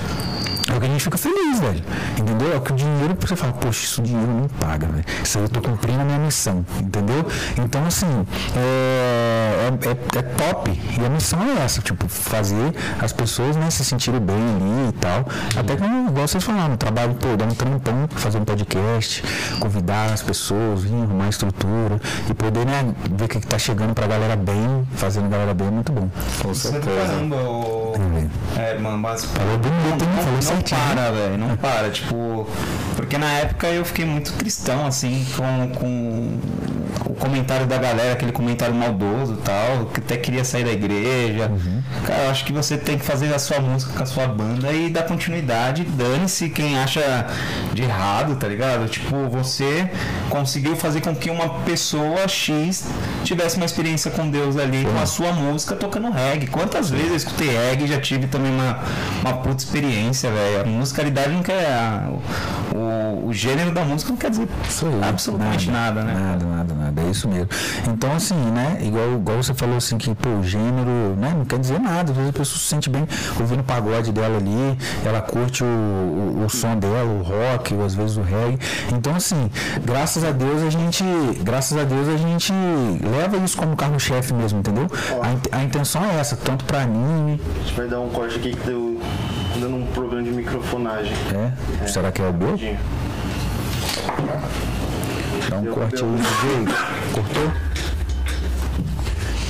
é 0.72 0.76
o 0.76 0.80
que 0.80 0.86
a 0.86 0.90
gente 0.90 1.04
fica 1.04 1.18
feliz, 1.18 1.60
velho. 1.60 1.84
Entendeu? 2.18 2.54
É 2.54 2.58
o 2.58 2.62
que 2.62 2.72
o 2.72 2.76
dinheiro, 2.76 3.16
você 3.20 3.36
fala, 3.36 3.54
poxa, 3.54 3.86
isso 3.86 4.02
dinheiro 4.02 4.32
não 4.32 4.48
paga, 4.48 4.88
velho. 4.88 5.06
Isso 5.24 5.38
aí 5.38 5.44
eu 5.44 5.50
tô 5.50 5.62
cumprindo 5.62 6.02
a 6.02 6.04
minha 6.04 6.18
missão, 6.20 6.66
entendeu? 6.80 7.26
Então, 7.58 7.86
assim, 7.86 8.26
é, 8.56 9.15
é, 9.46 9.90
é, 9.90 10.20
é 10.20 10.22
top. 10.22 10.72
E 11.00 11.06
a 11.06 11.10
missão 11.10 11.42
é 11.44 11.64
essa, 11.64 11.82
tipo, 11.82 12.08
fazer 12.08 12.74
as 13.02 13.14
pessoas 13.14 13.56
né, 13.56 13.70
se 13.70 13.84
sentirem 13.84 14.20
bem 14.20 14.36
ali 14.36 14.90
e 14.90 14.92
tal. 14.94 15.26
Até 15.58 15.76
como, 15.76 16.10
igual 16.10 16.28
vocês 16.28 16.44
falaram, 16.44 16.70
no 16.70 16.78
trabalho, 16.78 17.16
pô, 17.16 17.28
um 17.30 17.56
trampão, 17.56 18.08
fazer 18.16 18.38
um 18.38 18.46
podcast, 18.46 19.24
convidar 19.60 20.14
as 20.14 20.22
pessoas, 20.22 20.84
vir 20.84 20.94
arrumar 20.94 21.30
estrutura 21.30 22.00
e 22.30 22.34
poder, 22.34 22.66
né, 22.66 22.94
ver 23.12 23.26
o 23.26 23.28
que, 23.28 23.40
que 23.40 23.48
tá 23.48 23.58
chegando 23.58 23.94
pra 23.94 24.08
galera 24.08 24.36
bem, 24.36 24.88
fazendo 24.96 25.26
a 25.26 25.30
galera 25.30 25.54
bem 25.54 25.68
é 25.68 25.72
muito 25.72 25.92
bom. 25.92 26.10
Com 26.42 26.54
certeza. 26.54 27.08
Caramba, 27.08 27.36
o... 27.36 27.94
É, 28.58 28.78
mano, 28.78 28.98
mas... 28.98 29.26
Falou 29.26 29.58
bonito, 29.58 30.04
hein? 30.04 30.10
Falou 30.18 30.34
não 30.34 30.42
certinho. 30.42 30.82
para, 30.82 31.12
velho, 31.12 31.38
não 31.38 31.58
para. 31.58 31.90
Tipo, 31.90 32.48
porque 32.96 33.18
na 33.18 33.32
época 33.32 33.68
eu 33.68 33.86
fiquei 33.86 34.06
muito 34.06 34.34
cristão, 34.34 34.86
assim, 34.86 35.26
com, 35.36 35.80
com 35.80 36.40
o 37.16 37.20
comentário 37.20 37.66
da 37.66 37.78
galera, 37.78 38.14
aquele 38.14 38.32
comentário 38.32 38.74
maldoso 38.76 39.34
e 39.34 39.38
tal, 39.38 39.86
que 39.94 40.00
até 40.00 40.18
queria 40.18 40.44
sair 40.44 40.64
da 40.66 40.72
igreja. 40.72 41.50
Cara, 42.06 42.24
eu 42.24 42.30
acho 42.30 42.44
que 42.46 42.52
você 42.54 42.78
tem 42.78 42.98
que 42.98 43.06
fazer 43.06 43.34
a 43.34 43.40
sua 43.40 43.60
música 43.60 43.94
com 43.96 44.04
a 44.04 44.06
sua 44.06 44.28
banda 44.28 44.72
e 44.72 44.90
dar 44.90 45.04
continuidade. 45.04 45.84
Dane-se 45.84 46.50
quem 46.50 46.78
acha 46.78 47.28
de 47.74 47.84
errado, 47.84 48.36
tá 48.36 48.48
ligado? 48.48 48.88
Tipo, 48.90 49.28
você 49.30 49.90
conseguiu 50.30 50.76
fazer 50.76 51.02
com 51.02 51.16
que 51.16 51.30
uma 51.30 51.50
pessoa 51.64 52.28
X 52.28 52.86
tivesse 53.24 53.58
uma 53.58 53.66
experiência 53.66 54.12
com 54.12 54.30
Deus 54.30 54.58
ali, 54.58 54.84
com 54.86 55.00
a 55.00 55.06
sua 55.06 55.32
música 55.32 55.76
tocando 55.76 56.12
reggae. 56.12 56.48
Quantas 56.48 56.90
vezes 56.90 57.10
eu 57.10 57.16
escutei 57.16 57.48
reggae 57.50 57.86
e 57.86 57.88
já 57.88 58.00
tive 58.00 58.28
também 58.28 58.52
uma, 58.52 58.80
uma 59.22 59.34
puta 59.38 59.64
experiência, 59.64 60.30
velho. 60.30 60.62
A 60.62 60.66
musicalidade 60.66 61.30
não 61.30 61.42
quer. 61.44 61.66
a- 61.68 62.10
o, 62.74 63.28
o 63.28 63.34
gênero 63.34 63.72
da 63.72 63.84
música 63.86 64.10
não 64.12 64.18
quer 64.18 64.30
dizer 64.30 64.48
absolutamente 65.08 65.72
nada, 65.72 66.04
né? 66.04 66.14
Nada, 66.14 66.46
nada, 66.46 66.74
nada. 66.74 67.02
É 67.06 67.12
isso 67.12 67.28
mesmo. 67.28 67.48
Então, 67.88 68.12
assim, 68.14 68.36
né? 68.36 68.80
Igual, 68.82 69.14
igual 69.14 69.44
você 69.44 69.54
falou 69.54 69.78
assim, 69.78 69.98
que, 69.98 70.14
pô, 70.16 70.30
o 70.30 70.44
gênero, 70.44 71.16
né? 71.18 71.34
Não 71.38 71.46
quer 71.46 71.60
dizer 71.60 71.80
nada. 71.80 72.12
Às 72.12 72.18
vezes 72.18 72.30
a 72.30 72.34
pessoa 72.34 72.58
se 72.58 72.66
sente 72.66 72.90
bem 72.90 73.08
ouvindo 73.40 73.60
o 73.62 73.64
pagode 73.64 74.12
dela 74.12 74.38
ali, 74.38 74.78
ela 75.06 75.22
curte 75.22 75.64
o, 75.64 75.68
o, 75.68 76.44
o 76.46 76.50
som 76.50 76.78
dela, 76.78 77.06
o 77.06 77.22
rock, 77.22 77.74
ou 77.74 77.86
às 77.86 77.94
vezes 77.96 78.18
o 78.18 78.22
reggae. 78.22 78.60
Então, 78.94 79.16
assim, 79.16 79.50
graças 79.84 80.24
a 80.24 80.32
Deus 80.32 80.62
a 80.64 80.70
gente. 80.70 81.04
Graças 81.44 81.78
a 81.78 81.84
Deus 81.84 82.08
a 82.08 82.18
gente 82.18 82.52
leva 83.18 83.38
isso 83.38 83.58
como 83.58 83.76
carro-chefe 83.76 84.34
mesmo, 84.34 84.60
entendeu? 84.60 84.88
A, 85.52 85.58
a 85.60 85.64
intenção 85.64 86.04
é 86.04 86.20
essa, 86.20 86.36
tanto 86.36 86.66
pra 86.66 86.82
anime, 86.82 87.40
A 87.56 87.60
gente 87.64 87.74
vai 87.76 87.88
dar 87.88 88.00
um 88.00 88.10
corte 88.10 88.38
aqui 88.38 88.52
que 88.52 88.66
deu 88.66 89.00
dando 89.60 89.78
um 89.78 89.86
problema 89.88 90.24
de 90.24 90.32
microfonagem. 90.32 91.14
é. 91.82 91.88
Será 91.88 92.12
que 92.12 92.22
é 92.22 92.28
o 92.28 92.34
meu? 92.34 92.58
Dá 95.50 95.58
um 95.58 95.66
corte 95.66 96.04
aí, 96.04 96.16
DJ. 96.16 96.76
Cortou? 97.14 97.52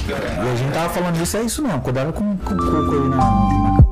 E 0.07 0.13
a 0.13 0.55
gente 0.55 0.73
tava 0.73 0.89
falando 0.89 1.15
disso, 1.17 1.37
é 1.37 1.41
isso 1.43 1.61
não. 1.61 1.79
Cuidado 1.79 2.13
com, 2.13 2.37
com 2.37 2.53
o 2.53 2.57
coco 2.57 2.91
aí 2.93 3.09
na. 3.09 3.15
na- 3.17 3.84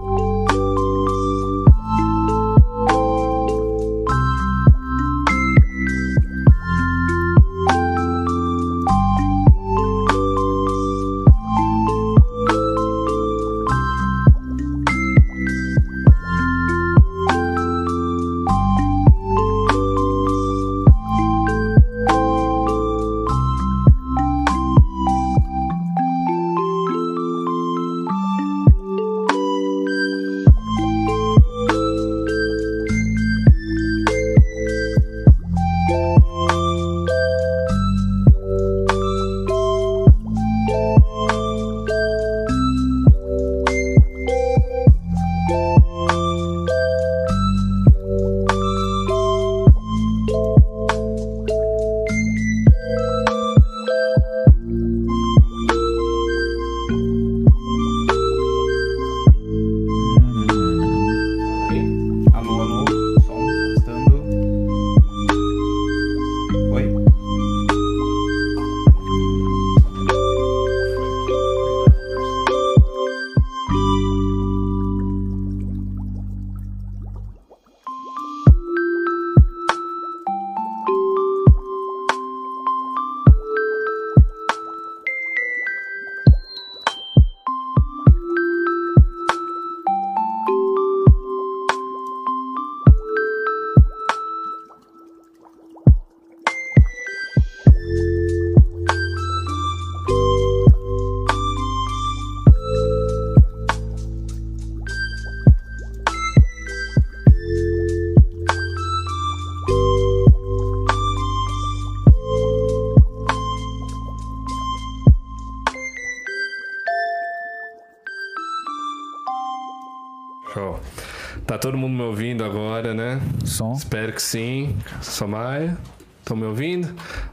Som. 123.53 123.73
Espero 123.73 124.11
que 124.11 124.21
sim. 124.21 124.75
Somaia. 125.01 125.77
Estão 126.24 126.38
me 126.38 126.45
ouvindo? 126.45 126.88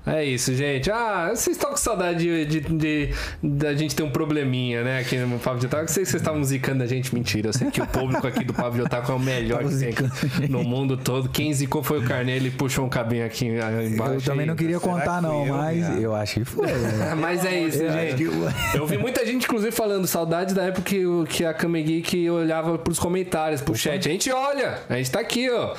É 0.05 0.24
isso, 0.24 0.53
gente. 0.53 0.91
Ah, 0.91 1.28
vocês 1.32 1.57
estão 1.57 1.70
com 1.70 1.76
saudade 1.76 2.45
de, 2.45 2.61
de, 2.61 3.11
da 3.41 3.72
gente 3.72 3.95
ter 3.95 4.03
um 4.03 4.11
probleminha, 4.11 4.82
né? 4.82 4.99
Aqui 4.99 5.16
no 5.16 5.38
Pablo 5.38 5.61
de 5.61 5.66
Otaku. 5.66 5.84
Eu 5.84 5.88
sei 5.88 6.03
que 6.03 6.11
vocês 6.11 6.20
estavam 6.20 6.43
zicando 6.43 6.82
a 6.82 6.86
gente. 6.88 7.14
Mentira. 7.14 7.51
Eu 7.51 7.53
sei 7.53 7.70
que 7.70 7.80
o 7.80 7.86
público 7.86 8.26
aqui 8.26 8.45
do 8.45 8.53
Pablo 8.53 8.74
de 8.74 8.82
Otaku 8.82 9.12
é 9.12 9.14
o 9.14 9.18
melhor 9.20 9.62
que 9.62 9.76
tem 10.41 10.49
no 10.49 10.64
mundo 10.64 10.97
todo. 10.97 11.28
Quem 11.28 11.53
zicou 11.55 11.84
foi 11.84 12.01
o 12.01 12.03
Carneiro. 12.03 12.43
Ele 12.47 12.51
puxou 12.51 12.84
um 12.84 12.88
cabinho 12.88 13.24
aqui 13.24 13.49
ah, 13.61 13.84
embaixo. 13.84 14.14
Eu 14.14 14.22
também 14.22 14.45
não 14.45 14.57
queria 14.57 14.80
contar, 14.80 15.22
não, 15.22 15.47
eu, 15.47 15.55
mas 15.55 15.76
viado? 15.86 16.01
eu 16.03 16.12
acho 16.16 16.34
que 16.41 16.45
foi. 16.45 16.66
né? 16.66 17.14
Mas 17.14 17.45
é 17.45 17.61
isso, 17.61 17.80
Eu 17.82 17.93
gente. 17.93 18.14
que 18.16 18.76
eu- 18.76 18.86
vi 18.88 18.99
muita 18.99 19.24
gente, 19.24 19.45
inclusive, 19.45 19.70
falando 19.70 20.05
saudade 20.09 20.53
da 20.53 20.64
época 20.64 20.82
que, 20.82 21.07
o- 21.07 21.24
que 21.28 21.45
a 21.45 21.55
Kame 21.55 21.80
Geek 21.80 22.28
olhava 22.28 22.76
pros 22.76 22.99
comentários, 22.99 23.61
pro 23.61 23.72
chat. 23.76 24.09
A 24.09 24.11
gente 24.11 24.32
olha, 24.32 24.78
a 24.88 24.97
gente 24.97 25.12
tá 25.12 25.20
aqui, 25.20 25.49
ó. 25.49 25.74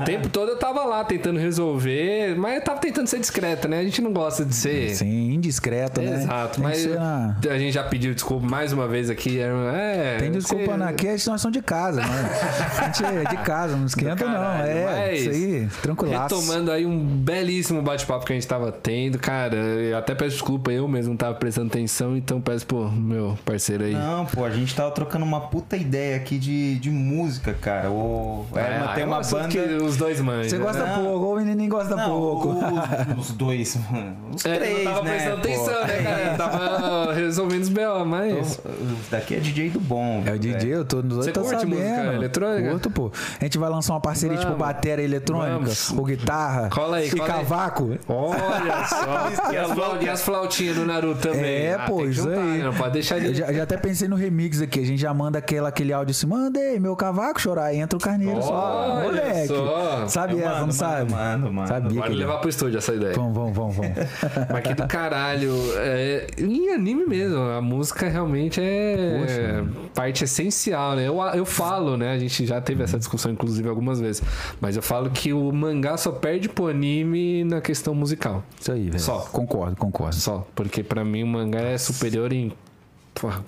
O 0.00 0.04
tempo 0.06 0.30
todo 0.30 0.48
eu 0.52 0.56
tava 0.56 0.84
lá 0.84 1.04
tentando 1.04 1.38
resolver. 1.38 2.37
Mas 2.38 2.54
eu 2.56 2.62
tava 2.64 2.80
tentando 2.80 3.06
ser 3.06 3.18
discreta, 3.20 3.68
né? 3.68 3.80
A 3.80 3.84
gente 3.84 4.00
não 4.00 4.12
gosta 4.12 4.44
de 4.44 4.54
ser. 4.54 4.94
Sim, 4.94 5.32
indiscreto, 5.32 6.00
né? 6.00 6.22
Exato, 6.22 6.54
Tem 6.56 6.64
mas 6.64 6.86
na- 6.86 7.36
a 7.50 7.58
gente 7.58 7.72
já 7.72 7.82
pediu 7.84 8.14
desculpa 8.14 8.46
mais 8.46 8.72
uma 8.72 8.86
vez 8.88 9.10
aqui. 9.10 9.38
É, 9.40 10.16
Tem 10.18 10.30
desculpa 10.30 10.64
você- 10.64 10.76
na 10.76 10.88
aqui, 10.88 11.06
nós 11.08 11.22
somos 11.40 11.52
de 11.52 11.62
casa, 11.62 12.00
né? 12.00 12.30
A 12.78 12.84
gente 12.84 13.04
é 13.04 13.24
de 13.24 13.36
casa, 13.38 13.76
não 13.76 13.86
esquenta 13.86 14.24
não. 14.24 14.44
É, 14.64 14.84
mas 15.10 15.20
isso 15.20 15.30
aí, 15.30 15.68
tranquilaço. 15.82 16.34
Retomando 16.36 16.70
aí 16.70 16.86
um 16.86 16.98
belíssimo 17.04 17.82
bate-papo 17.82 18.24
que 18.24 18.32
a 18.32 18.36
gente 18.36 18.46
tava 18.46 18.70
tendo, 18.72 19.18
cara. 19.18 19.56
Eu 19.56 19.96
até 19.98 20.14
peço 20.14 20.32
desculpa, 20.32 20.70
eu 20.72 20.86
mesmo 20.88 21.10
não 21.10 21.16
tava 21.16 21.34
prestando 21.34 21.68
atenção, 21.68 22.16
então 22.16 22.40
peço 22.40 22.66
pro 22.66 22.90
meu 22.90 23.38
parceiro 23.44 23.84
aí. 23.84 23.92
Não, 23.94 24.26
pô, 24.26 24.44
a 24.44 24.50
gente 24.50 24.74
tava 24.74 24.90
trocando 24.90 25.24
uma 25.24 25.40
puta 25.40 25.76
ideia 25.76 26.16
aqui 26.16 26.38
de, 26.38 26.78
de 26.78 26.90
música, 26.90 27.54
cara. 27.60 27.90
O, 27.90 28.46
é, 28.54 28.60
Ah, 28.60 28.92
tem 28.94 29.02
é 29.04 29.06
um 29.06 29.10
uma 29.10 29.20
banda. 29.20 29.48
que 29.48 29.58
os 29.58 29.96
dois 29.96 30.20
manjam. 30.20 30.48
Você 30.50 30.58
gosta 30.58 30.84
né? 30.84 30.94
Não. 30.96 31.04
pouco, 31.04 31.24
ou 31.26 31.34
o 31.34 31.36
menininho 31.38 31.70
gosta 31.70 31.96
Não, 31.96 32.08
pouco. 32.08 32.27
Os, 32.36 33.18
os 33.28 33.30
dois, 33.32 33.76
mano. 33.90 34.16
Os 34.34 34.44
É, 34.44 34.56
três, 34.56 34.84
tava 34.84 35.02
né? 35.02 35.10
prestando 35.12 35.36
atenção, 35.36 35.86
né, 35.86 36.02
cara? 36.02 36.36
Tava 36.36 37.12
resolvendo 37.14 37.62
os 37.62 37.68
B.O., 37.68 38.04
mas. 38.04 38.60
Os 38.64 39.08
daqui 39.10 39.34
é 39.36 39.38
DJ 39.40 39.70
do 39.70 39.80
bom. 39.80 40.22
É 40.26 40.32
o 40.32 40.38
DJ, 40.38 40.74
eu 40.74 40.84
tô 40.84 41.02
nos 41.02 41.16
Você 41.16 41.28
outros, 41.30 41.34
tô 41.34 41.40
curte 41.56 41.60
sabendo. 41.60 41.80
música 41.80 42.14
eletrônica? 42.14 42.70
Curto, 42.70 42.90
pô. 42.90 43.10
A 43.40 43.44
gente 43.44 43.58
vai 43.58 43.70
lançar 43.70 43.94
uma 43.94 44.00
parceria 44.00 44.36
tipo 44.36 44.48
Vamos. 44.52 44.58
bateria 44.66 45.04
eletrônica, 45.04 45.52
Vamos. 45.58 45.90
ou 45.92 46.04
guitarra, 46.04 46.68
Cola 46.70 46.98
aí, 46.98 47.08
e 47.08 47.10
cola 47.10 47.22
aí. 47.24 47.28
cavaco. 47.30 47.98
Olha 48.08 48.84
só. 48.86 49.52
e, 49.52 49.56
as 49.56 49.70
flau- 49.72 50.02
e 50.02 50.08
as 50.08 50.22
flautinhas 50.22 50.76
do 50.76 50.84
Naruto 50.86 51.20
também. 51.20 51.66
É, 51.66 51.74
Ah, 51.74 51.84
pô, 51.86 52.04
isso 52.04 52.22
juntar, 52.22 52.40
aí. 52.40 52.58
né? 52.58 52.64
Não 52.64 52.74
pode 52.74 52.92
deixar 52.92 53.18
Eu 53.18 53.32
de. 53.32 53.38
já, 53.38 53.52
já 53.52 53.62
até 53.62 53.76
pensei 53.76 54.08
no 54.08 54.16
remix 54.16 54.60
aqui. 54.60 54.80
A 54.80 54.84
gente 54.86 55.00
já 55.00 55.12
manda 55.14 55.38
aquela, 55.38 55.68
aquele 55.68 55.92
áudio 55.92 56.10
assim: 56.12 56.26
mandei 56.26 56.78
meu 56.78 56.94
cavaco 56.96 57.40
chorar. 57.40 57.74
Entra 57.74 57.96
o 57.96 58.00
carneiro 58.00 58.42
só. 58.42 59.00
Moleque. 59.02 59.46
só. 59.48 60.06
Sabe 60.08 60.34
Eu 60.34 60.40
essa, 60.40 60.50
mando, 60.50 60.66
não 60.66 60.72
sabe? 60.72 61.12
mando, 61.12 61.40
mando, 61.40 61.52
mando. 61.52 61.68
Sabia 61.68 62.02
que 62.02 62.12
levar 62.18 62.38
pro 62.38 62.48
estúdio 62.48 62.78
essa 62.78 62.94
ideia. 62.94 63.14
Vamos, 63.14 63.34
vamos, 63.34 63.56
vamos, 63.56 63.76
vamos. 63.76 63.96
Mas 64.52 64.62
que 64.62 64.74
do 64.74 64.86
caralho. 64.86 65.54
É, 65.76 66.26
em 66.38 66.70
anime 66.70 67.06
mesmo, 67.06 67.38
a 67.38 67.60
música 67.60 68.08
realmente 68.08 68.60
é 68.60 69.64
parte 69.94 70.24
essencial, 70.24 70.96
né? 70.96 71.08
Eu, 71.08 71.20
eu 71.34 71.44
falo, 71.44 71.96
né? 71.96 72.12
A 72.12 72.18
gente 72.18 72.46
já 72.46 72.60
teve 72.60 72.82
essa 72.82 72.98
discussão, 72.98 73.32
inclusive, 73.32 73.68
algumas 73.68 74.00
vezes. 74.00 74.22
Mas 74.60 74.76
eu 74.76 74.82
falo 74.82 75.10
que 75.10 75.32
o 75.32 75.52
mangá 75.52 75.96
só 75.96 76.12
perde 76.12 76.48
pro 76.48 76.68
anime 76.68 77.44
na 77.44 77.60
questão 77.60 77.94
musical. 77.94 78.42
Isso 78.60 78.72
aí, 78.72 78.84
velho. 78.90 79.00
Só. 79.00 79.20
Concordo, 79.32 79.76
concordo. 79.76 80.16
Só. 80.16 80.46
Porque 80.54 80.82
pra 80.82 81.04
mim 81.04 81.22
o 81.22 81.26
mangá 81.26 81.60
é 81.60 81.78
superior 81.78 82.32
em 82.32 82.52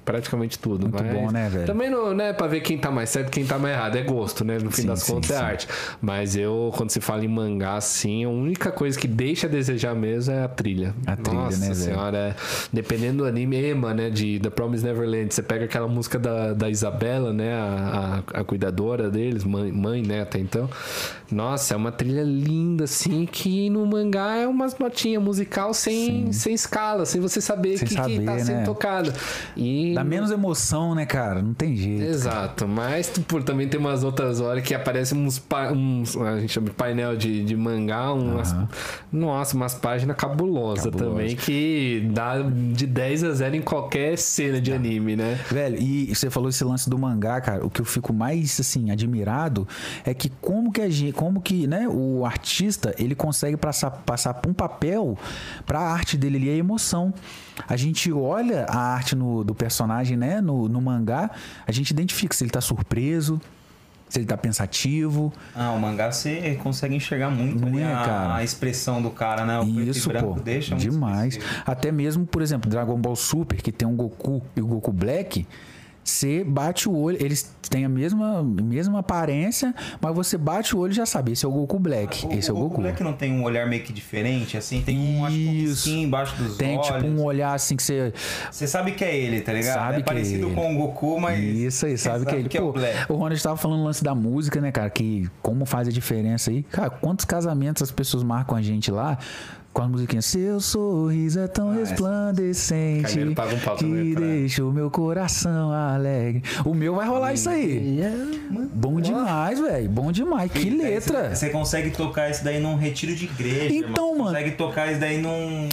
praticamente 0.04 0.58
tudo. 0.58 0.88
Muito 0.88 1.02
mas 1.02 1.12
bom, 1.12 1.30
né, 1.30 1.48
velho? 1.48 1.66
Também 1.66 1.90
não, 1.90 2.14
né, 2.14 2.32
pra 2.32 2.46
ver 2.46 2.60
quem 2.60 2.78
tá 2.78 2.90
mais 2.90 3.10
certo 3.10 3.30
quem 3.30 3.44
tá 3.44 3.58
mais 3.58 3.74
errado. 3.76 3.96
É 3.96 4.02
gosto, 4.02 4.44
né? 4.44 4.58
No 4.62 4.70
fim 4.70 4.82
Sim, 4.82 4.88
das 4.88 5.02
sim, 5.02 5.12
contas 5.14 5.30
é 5.30 5.36
sim. 5.36 5.42
arte. 5.42 5.68
Mas 6.00 6.36
eu, 6.36 6.72
quando 6.76 6.90
se 6.90 7.00
fala 7.00 7.24
em 7.24 7.28
mangá, 7.28 7.74
assim, 7.76 8.24
a 8.24 8.28
única 8.28 8.70
coisa 8.72 8.98
que 8.98 9.06
deixa 9.08 9.46
a 9.46 9.50
desejar 9.50 9.94
mesmo 9.94 10.32
é 10.34 10.42
a 10.44 10.48
trilha. 10.48 10.94
A 11.06 11.16
trilha, 11.16 11.40
Nossa 11.40 11.58
né, 11.58 11.66
velho? 11.66 11.74
senhora, 11.76 12.16
é- 12.18 12.34
dependendo 12.72 13.18
do 13.18 13.24
anime, 13.26 13.56
Emma, 13.70 13.92
né, 13.94 14.10
de 14.10 14.38
The 14.40 14.50
Promised 14.50 14.86
Neverland, 14.86 15.32
você 15.34 15.42
pega 15.42 15.64
aquela 15.64 15.86
música 15.88 16.18
da, 16.18 16.52
da 16.52 16.68
Isabela, 16.68 17.32
né, 17.32 17.52
a, 17.54 18.22
a, 18.34 18.40
a 18.40 18.44
cuidadora 18.44 19.10
deles, 19.10 19.44
mãe, 19.44 19.70
mãe, 19.72 20.02
né, 20.02 20.22
até 20.22 20.38
então. 20.38 20.68
Nossa, 21.30 21.74
é 21.74 21.76
uma 21.76 21.92
trilha 21.92 22.22
linda, 22.24 22.84
assim, 22.84 23.24
que 23.26 23.70
no 23.70 23.86
mangá 23.86 24.36
é 24.36 24.46
umas 24.48 24.76
notinhas 24.78 25.22
musical 25.22 25.72
sem, 25.72 26.32
sem 26.32 26.54
escala, 26.54 27.06
sem 27.06 27.20
você 27.20 27.40
saber 27.40 27.76
o 27.76 27.78
que, 27.78 27.84
que 27.94 28.20
tá 28.24 28.38
sendo 28.38 28.58
né? 28.58 28.64
tocado. 28.64 29.12
E 29.60 29.92
Dá 29.94 30.02
menos 30.02 30.30
emoção, 30.30 30.94
né, 30.94 31.04
cara? 31.04 31.42
Não 31.42 31.52
tem 31.52 31.76
jeito. 31.76 32.02
Exato, 32.02 32.66
mas 32.66 33.08
por, 33.28 33.42
também 33.42 33.68
tem 33.68 33.78
umas 33.78 34.02
outras 34.02 34.40
horas 34.40 34.62
que 34.64 34.74
aparecem 34.74 35.18
uns, 35.18 35.38
pa- 35.38 35.70
uns 35.70 36.16
a 36.16 36.40
gente 36.40 36.52
chama 36.52 36.68
de 36.68 36.72
painel 36.72 37.16
de, 37.16 37.44
de 37.44 37.56
mangá, 37.56 38.12
umas, 38.12 38.54
nossa, 39.12 39.54
umas 39.54 39.74
páginas 39.74 40.16
cabulosas 40.16 40.84
Cabulosa. 40.86 41.10
também 41.10 41.36
que 41.36 42.08
dá 42.12 42.40
de 42.40 42.86
10 42.86 43.24
a 43.24 43.32
0 43.32 43.56
em 43.56 43.60
qualquer 43.62 44.16
cena 44.16 44.60
de 44.60 44.72
anime, 44.72 45.14
né? 45.16 45.38
Velho, 45.50 45.76
e 45.80 46.14
você 46.14 46.30
falou 46.30 46.48
esse 46.48 46.64
lance 46.64 46.88
do 46.88 46.98
mangá, 46.98 47.40
cara. 47.40 47.64
O 47.64 47.70
que 47.70 47.80
eu 47.80 47.84
fico 47.84 48.12
mais 48.12 48.58
assim 48.60 48.90
admirado 48.90 49.68
é 50.04 50.14
que 50.14 50.30
como 50.40 50.72
que 50.72 50.80
a 50.80 50.88
gente, 50.88 51.12
como 51.12 51.40
que, 51.40 51.66
né, 51.66 51.86
o 51.88 52.24
artista, 52.24 52.94
ele 52.98 53.14
consegue 53.14 53.56
passar 53.56 53.90
passar 53.90 54.40
um 54.46 54.54
papel 54.54 55.18
pra 55.66 55.80
arte 55.80 56.16
dele 56.16 56.36
ali 56.38 56.50
a 56.50 56.54
emoção. 56.56 57.12
A 57.68 57.76
gente 57.76 58.12
olha 58.12 58.66
a 58.68 58.78
arte 58.78 59.14
no- 59.16 59.42
do 59.44 59.54
personagem, 59.54 60.16
né, 60.16 60.40
no, 60.40 60.68
no 60.68 60.80
mangá, 60.80 61.30
a 61.66 61.72
gente 61.72 61.90
identifica 61.90 62.34
se 62.34 62.44
ele 62.44 62.50
tá 62.50 62.60
surpreso, 62.60 63.40
se 64.08 64.18
ele 64.18 64.26
tá 64.26 64.36
pensativo. 64.36 65.32
Ah, 65.54 65.70
o 65.72 65.78
mangá 65.80 66.10
você 66.10 66.58
consegue 66.62 66.94
enxergar 66.96 67.30
muito 67.30 67.60
Não 67.60 67.68
ali 67.68 67.80
é, 67.80 67.92
a, 67.94 67.96
cara? 68.04 68.34
a 68.36 68.44
expressão 68.44 69.00
do 69.00 69.10
cara, 69.10 69.44
né? 69.44 69.60
O 69.60 69.64
Isso, 69.80 70.10
pô. 70.10 70.34
deixa 70.40 70.74
demais. 70.74 71.38
Até 71.64 71.92
mesmo, 71.92 72.26
por 72.26 72.42
exemplo, 72.42 72.68
Dragon 72.68 72.96
Ball 72.98 73.14
Super, 73.14 73.62
que 73.62 73.70
tem 73.70 73.86
um 73.86 73.94
Goku 73.94 74.42
e 74.56 74.60
o 74.60 74.66
Goku 74.66 74.92
Black, 74.92 75.46
você 76.02 76.42
bate 76.42 76.88
o 76.88 76.96
olho, 76.96 77.18
eles 77.20 77.54
têm 77.70 77.84
a 77.84 77.88
mesma, 77.88 78.42
mesma 78.42 78.98
aparência, 78.98 79.72
mas 80.00 80.14
você 80.14 80.36
bate 80.36 80.74
o 80.74 80.80
olho 80.80 80.90
e 80.90 80.94
já 80.94 81.06
sabe, 81.06 81.32
esse 81.32 81.46
é 81.46 81.48
o 81.48 81.52
Goku 81.52 81.78
Black, 81.78 82.26
esse 82.36 82.50
é 82.50 82.52
o 82.52 82.56
Goku. 82.56 82.80
Black 82.82 83.02
não 83.02 83.12
tem 83.12 83.32
um 83.32 83.44
olhar 83.44 83.66
meio 83.66 83.82
que 83.84 83.92
diferente, 83.92 84.56
assim? 84.56 84.82
Tem 84.82 84.98
um, 84.98 85.24
acho 85.24 85.36
que 85.84 85.90
um 85.90 85.98
embaixo 86.02 86.36
dos 86.36 86.56
Tem 86.56 86.76
olhos. 86.76 86.86
tipo 86.88 87.06
um 87.06 87.22
olhar 87.22 87.54
assim 87.54 87.76
que 87.76 87.82
você. 87.82 88.12
Você 88.50 88.66
sabe 88.66 88.92
que 88.92 89.04
é 89.04 89.16
ele, 89.16 89.40
tá 89.40 89.52
ligado? 89.52 89.74
Sabe 89.74 89.92
é 89.92 89.96
que 89.96 90.02
é 90.02 90.04
parecido 90.04 90.46
ele. 90.48 90.54
com 90.54 90.74
o 90.74 90.78
Goku, 90.78 91.20
mas... 91.20 91.40
Isso 91.42 91.86
aí, 91.86 91.96
sabe, 91.96 92.26
que 92.26 92.34
é 92.34 92.38
ele. 92.38 92.48
é 92.52 92.60
Pô, 92.60 92.68
o 92.68 92.72
Black. 92.72 93.12
o 93.12 93.14
Ronald 93.14 93.34
estava 93.34 93.56
falando 93.56 93.80
o 93.80 93.84
lance 93.84 94.02
da 94.02 94.14
música, 94.14 94.60
né, 94.60 94.72
cara? 94.72 94.90
Que 94.90 95.30
como 95.40 95.64
faz 95.64 95.86
a 95.86 95.92
diferença 95.92 96.50
aí. 96.50 96.64
Cara, 96.64 96.90
quantos 96.90 97.24
casamentos 97.24 97.82
as 97.82 97.92
pessoas 97.92 98.24
marcam 98.24 98.56
a 98.56 98.62
gente 98.62 98.90
lá 98.90 99.16
com 99.72 99.82
as 99.82 99.88
musiquinhas? 99.88 100.24
Seu 100.24 100.60
sorriso 100.60 101.40
é 101.40 101.46
tão 101.46 101.72
resplandecente 101.72 103.02
Carneiro 103.02 103.34
paga 103.34 103.54
um 103.54 103.58
que 103.76 104.14
pra- 104.14 104.26
deixa 104.26 104.64
o 104.64 104.72
meu 104.72 104.90
coração 104.90 105.70
alegre. 105.72 106.42
O 106.64 106.74
meu 106.74 106.94
vai 106.94 107.06
rolar 107.06 107.32
isso 107.34 107.48
aí. 107.48 108.00
Bom 108.74 109.00
demais, 109.00 109.58
velho. 109.60 109.88
Bom 109.88 110.10
demais. 110.12 110.50
Que 110.50 110.70
letra. 110.70 111.34
Você, 111.34 111.50
consegue 111.50 111.90
tocar 111.90 112.30
isso 112.30 112.42
daí 112.44 112.60
num 112.60 112.76
retiro 112.76 113.14
de 113.14 113.24
igreja, 113.26 113.74
Então, 113.74 114.10
mano. 114.12 114.24
Consegue 114.24 114.50
tocar 114.52 114.90
isso 114.90 115.00
daí 115.00 115.20
num... 115.20 115.68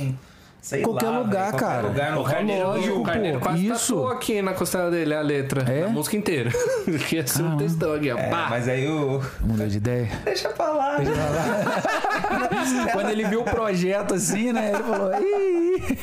Sei 0.61 0.81
Qualquer 0.81 1.09
lá, 1.09 1.19
lugar, 1.19 1.51
qualquer 1.51 1.65
cara. 1.65 1.87
lugar, 1.87 2.11
no 2.11 2.21
O 2.21 2.23
Carneiro, 2.25 2.65
Carneiro 2.71 2.99
o 2.99 3.03
Carneiro 3.03 3.39
quase 3.39 3.67
isso. 3.67 3.93
tatuou 3.95 4.09
aqui 4.09 4.41
na 4.41 4.53
costela 4.53 4.91
dele 4.91 5.13
a 5.13 5.21
letra, 5.21 5.61
É? 5.71 5.85
a 5.85 5.87
música 5.87 6.17
inteira. 6.17 6.51
que 7.07 7.17
é 7.17 7.21
um 7.21 7.23
Caramba. 7.25 7.57
textão 7.57 7.93
aqui, 7.93 8.11
ó. 8.11 8.17
É, 8.17 8.29
Pá. 8.29 8.47
mas 8.49 8.67
aí 8.67 8.85
o... 8.87 9.21
Mudou 9.41 9.65
de 9.67 9.77
ideia. 9.77 10.09
Deixa 10.25 10.49
pra 10.49 10.69
lá. 10.71 10.99
né? 10.99 11.05
Quando 12.91 13.09
ele 13.09 13.25
viu 13.27 13.41
o 13.41 13.45
projeto 13.45 14.13
assim, 14.13 14.51
né? 14.51 14.71
Ele 14.73 14.83
falou, 14.83 15.11
Ih! 15.13 15.97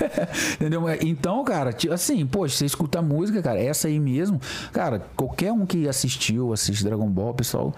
entendeu? 0.54 0.82
Então, 1.02 1.44
cara, 1.44 1.70
assim, 1.92 2.24
poxa, 2.26 2.56
você 2.56 2.64
escuta 2.66 3.00
a 3.00 3.02
música, 3.02 3.42
cara, 3.42 3.60
essa 3.60 3.88
aí 3.88 3.98
mesmo, 4.00 4.40
cara, 4.72 5.02
qualquer 5.16 5.52
um 5.52 5.66
que 5.66 5.88
assistiu, 5.88 6.52
assiste 6.52 6.84
Dragon 6.84 7.08
Ball, 7.08 7.34
pessoal, 7.34 7.74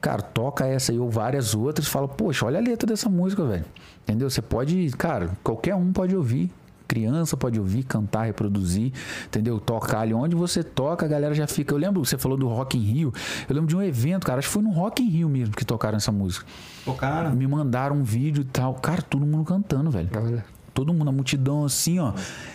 cara, 0.00 0.22
toca 0.22 0.66
essa 0.66 0.92
aí 0.92 0.98
ou 0.98 1.10
várias 1.10 1.54
outras, 1.54 1.88
fala, 1.88 2.06
poxa, 2.08 2.46
olha 2.46 2.58
a 2.58 2.62
letra 2.62 2.86
dessa 2.86 3.08
música, 3.08 3.44
velho. 3.44 3.64
Entendeu? 4.10 4.28
Você 4.28 4.42
pode, 4.42 4.90
cara, 4.98 5.30
qualquer 5.44 5.76
um 5.76 5.92
pode 5.92 6.16
ouvir. 6.16 6.50
Criança 6.88 7.36
pode 7.36 7.60
ouvir, 7.60 7.84
cantar, 7.84 8.24
reproduzir, 8.24 8.92
entendeu? 9.24 9.60
Tocar 9.60 10.00
ali. 10.00 10.12
Onde 10.12 10.34
você 10.34 10.64
toca, 10.64 11.06
a 11.06 11.08
galera 11.08 11.32
já 11.32 11.46
fica. 11.46 11.72
Eu 11.72 11.78
lembro, 11.78 12.04
você 12.04 12.18
falou 12.18 12.36
do 12.36 12.48
Rock 12.48 12.76
in 12.76 12.80
Rio. 12.80 13.14
Eu 13.48 13.54
lembro 13.54 13.68
de 13.68 13.76
um 13.76 13.82
evento, 13.82 14.26
cara. 14.26 14.40
Acho 14.40 14.48
que 14.48 14.54
foi 14.54 14.62
no 14.64 14.72
Rock 14.72 15.00
in 15.00 15.08
Rio 15.08 15.28
mesmo 15.28 15.54
que 15.54 15.64
tocaram 15.64 15.96
essa 15.96 16.10
música. 16.10 16.44
Pô, 16.84 16.92
cara... 16.94 17.30
Me 17.30 17.46
mandaram 17.46 17.94
um 17.94 18.02
vídeo 18.02 18.40
e 18.40 18.44
tal. 18.44 18.74
Cara, 18.74 19.02
todo 19.02 19.24
mundo 19.24 19.44
cantando, 19.44 19.88
velho. 19.88 20.10
Olha. 20.12 20.44
Todo 20.74 20.92
mundo, 20.92 21.08
a 21.08 21.12
multidão 21.12 21.64
assim, 21.64 22.00
ó. 22.00 22.12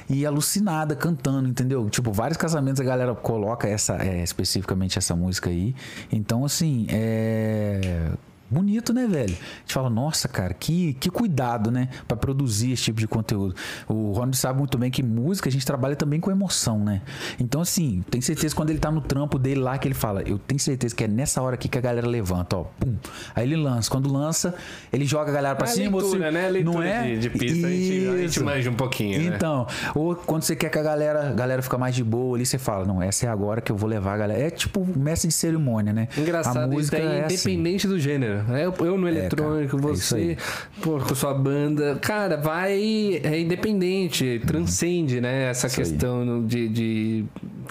E 0.10 0.26
alucinada 0.26 0.98
cantando, 0.98 1.48
entendeu? 1.48 1.90
Tipo, 1.90 2.12
vários 2.12 2.38
casamentos 2.38 2.82
a 2.82 2.84
galera 2.84 3.16
coloca 3.16 3.70
essa, 3.70 3.96
é, 4.04 4.22
especificamente 4.22 4.98
essa 4.98 5.16
música 5.16 5.50
aí. 5.50 5.74
Então, 6.12 6.44
assim, 6.44 6.88
é. 6.90 8.12
Bonito, 8.50 8.94
né, 8.94 9.08
velho? 9.08 9.34
A 9.34 9.60
gente 9.62 9.74
fala, 9.74 9.90
nossa, 9.90 10.28
cara, 10.28 10.54
que, 10.54 10.94
que 10.96 11.10
cuidado, 11.10 11.72
né? 11.72 11.90
Pra 12.08 12.16
produzir 12.16 12.72
esse 12.74 12.84
tipo 12.84 13.00
de 13.00 13.08
conteúdo. 13.08 13.56
O 13.88 14.12
Ronald 14.12 14.38
sabe 14.38 14.60
muito 14.60 14.78
bem 14.78 14.92
que 14.92 15.02
música 15.02 15.50
a 15.50 15.52
gente 15.52 15.66
trabalha 15.66 15.96
também 15.96 16.20
com 16.20 16.30
emoção, 16.30 16.80
né? 16.80 17.02
Então, 17.40 17.60
assim, 17.62 18.04
tem 18.10 18.22
certeza 18.22 18.56
quando 18.56 18.70
ele 18.70 18.78
tá 18.80 18.92
no 18.92 19.02
trampo 19.02 19.40
dele 19.40 19.60
lá 19.62 19.78
que 19.80 19.88
ele 19.88 19.96
fala, 19.96 20.22
eu 20.22 20.38
tenho 20.38 20.60
certeza 20.60 20.96
que 20.96 21.04
é 21.04 21.08
nessa 21.08 21.42
hora 21.42 21.56
aqui 21.56 21.68
que 21.68 21.78
a 21.78 21.82
galera 21.82 22.08
levanta, 22.08 22.56
ó. 22.58 22.66
Pum. 22.80 22.96
Aí 23.36 23.46
ele 23.48 23.56
lança. 23.56 23.90
Quando 23.90 24.12
lança, 24.14 24.54
ele 24.94 25.06
joga 25.06 25.32
a 25.32 25.34
galera 25.34 25.56
pra 25.56 25.68
É 25.68 25.72
cima. 25.72 25.98
leitura, 25.98 26.28
se- 26.28 26.32
né? 26.32 26.50
Leitura 26.50 26.76
não 26.78 26.84
é? 26.84 27.04
de, 27.16 27.18
de 27.18 27.30
pista, 27.32 27.68
a 27.68 27.70
gente, 27.72 28.08
a 28.10 28.18
gente 28.18 28.40
manja 28.42 28.70
um 28.70 28.76
pouquinho, 28.76 29.20
né? 29.28 29.36
Então, 29.36 29.66
ou 29.96 30.16
quando 30.16 30.44
você 30.44 30.56
quer 30.56 30.70
que 30.70 30.78
a 30.78 30.84
galera, 30.84 31.30
a 31.30 31.34
galera 31.34 31.62
fica 31.64 31.78
mais 31.80 31.96
de 31.96 32.04
boa 32.04 32.38
ali, 32.38 32.46
você 32.46 32.60
fala, 32.60 32.86
não, 32.86 33.02
essa 33.02 33.26
é 33.26 33.30
agora 33.30 33.60
que 33.60 33.72
eu 33.72 33.76
vou 33.76 33.90
levar 33.90 34.14
a 34.14 34.18
galera. 34.18 34.40
É 34.44 34.50
tipo 34.52 34.86
mestre 34.98 35.28
de 35.30 35.34
cerimônia, 35.34 35.92
né? 35.92 36.08
Engraçado, 36.16 36.58
a 36.60 36.68
música 36.68 36.98
daí 36.98 37.08
é 37.08 37.26
assim. 37.26 37.34
independente 37.54 37.88
do 37.88 38.00
gênero. 38.00 38.35
É, 38.50 38.66
eu, 38.66 38.74
eu 38.86 38.98
no 38.98 39.08
eletrônico, 39.08 39.78
cara, 39.78 39.92
é 39.92 39.96
você 39.96 40.16
aí. 40.16 40.38
pô, 40.82 41.00
com 41.00 41.16
sua 41.16 41.34
banda. 41.34 41.98
Cara, 42.02 42.38
vai. 42.38 43.22
É 43.24 43.40
independente, 43.40 44.42
transcende, 44.46 45.22
né? 45.22 45.50
Essa 45.50 45.68
Isso 45.68 45.82
aí. 45.82 45.86
questão 45.88 46.46
de, 46.46 46.68
de 46.70 47.26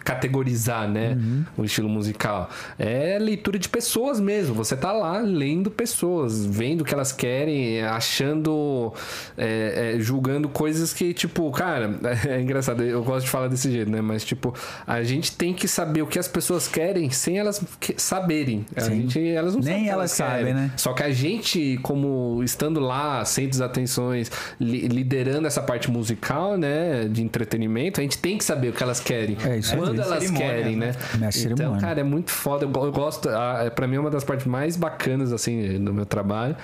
categorizar, 0.04 0.88
né? 0.88 1.16
Uhum. 1.18 1.44
O 1.58 1.64
estilo 1.64 1.88
musical. 1.88 2.48
É 2.78 3.18
leitura 3.18 3.58
de 3.58 3.68
pessoas 3.68 4.20
mesmo. 4.20 4.54
Você 4.54 4.76
tá 4.76 4.92
lá 4.92 5.18
lendo 5.18 5.70
pessoas, 5.70 6.44
vendo 6.44 6.82
o 6.82 6.84
que 6.84 6.94
elas 6.94 7.12
querem, 7.12 7.82
achando. 7.82 8.92
é, 9.36 9.94
é, 9.96 10.00
julgando 10.00 10.48
coisas 10.48 10.92
que, 10.92 11.12
tipo, 11.12 11.50
cara, 11.50 11.98
é 12.28 12.40
engraçado. 12.40 12.82
Eu 12.82 13.02
gosto 13.02 13.24
de 13.26 13.30
falar 13.30 13.48
desse 13.48 13.70
jeito, 13.70 13.90
né? 13.90 14.00
Mas, 14.00 14.24
tipo, 14.24 14.54
a 14.86 15.02
gente 15.02 15.36
tem 15.36 15.52
que 15.54 15.66
saber 15.66 16.02
o 16.02 16.06
que 16.06 16.18
as 16.18 16.28
pessoas 16.28 16.68
querem 16.68 17.10
sem 17.10 17.38
elas 17.38 17.62
saberem. 17.96 18.66
A 18.76 18.80
Sim. 18.80 19.02
gente, 19.02 19.26
elas 19.28 19.54
não 19.54 19.62
Nem 19.62 19.74
sabem 19.74 19.88
elas 19.88 20.10
sabem, 20.10 20.44
querem. 20.46 20.53
Né? 20.54 20.70
Só 20.76 20.92
que 20.92 21.02
a 21.02 21.10
gente, 21.10 21.78
como 21.82 22.40
estando 22.42 22.80
lá, 22.80 23.24
centros 23.24 23.58
de 23.58 23.64
atenções, 23.64 24.30
li- 24.58 24.88
liderando 24.88 25.46
essa 25.46 25.60
parte 25.62 25.90
musical, 25.90 26.56
né, 26.56 27.04
de 27.08 27.22
entretenimento, 27.22 28.00
a 28.00 28.02
gente 28.02 28.18
tem 28.18 28.38
que 28.38 28.44
saber 28.44 28.68
o 28.68 28.72
que 28.72 28.82
elas 28.82 29.00
querem. 29.00 29.36
É, 29.44 29.58
isso. 29.58 29.76
Quando 29.76 30.00
elas 30.00 30.22
Cerimônia, 30.22 30.48
querem, 30.48 30.76
né? 30.76 30.94
Mestre 31.18 31.52
Então, 31.52 31.78
cara, 31.78 32.00
é 32.00 32.04
muito 32.04 32.30
foda. 32.30 32.64
Eu, 32.64 32.70
eu 32.84 32.92
gosto, 32.92 33.28
ah, 33.28 33.70
pra 33.74 33.86
mim 33.86 33.96
é 33.96 34.00
uma 34.00 34.10
das 34.10 34.24
partes 34.24 34.46
mais 34.46 34.76
bacanas, 34.76 35.32
assim, 35.32 35.82
do 35.82 35.92
meu 35.92 36.06
trabalho. 36.06 36.56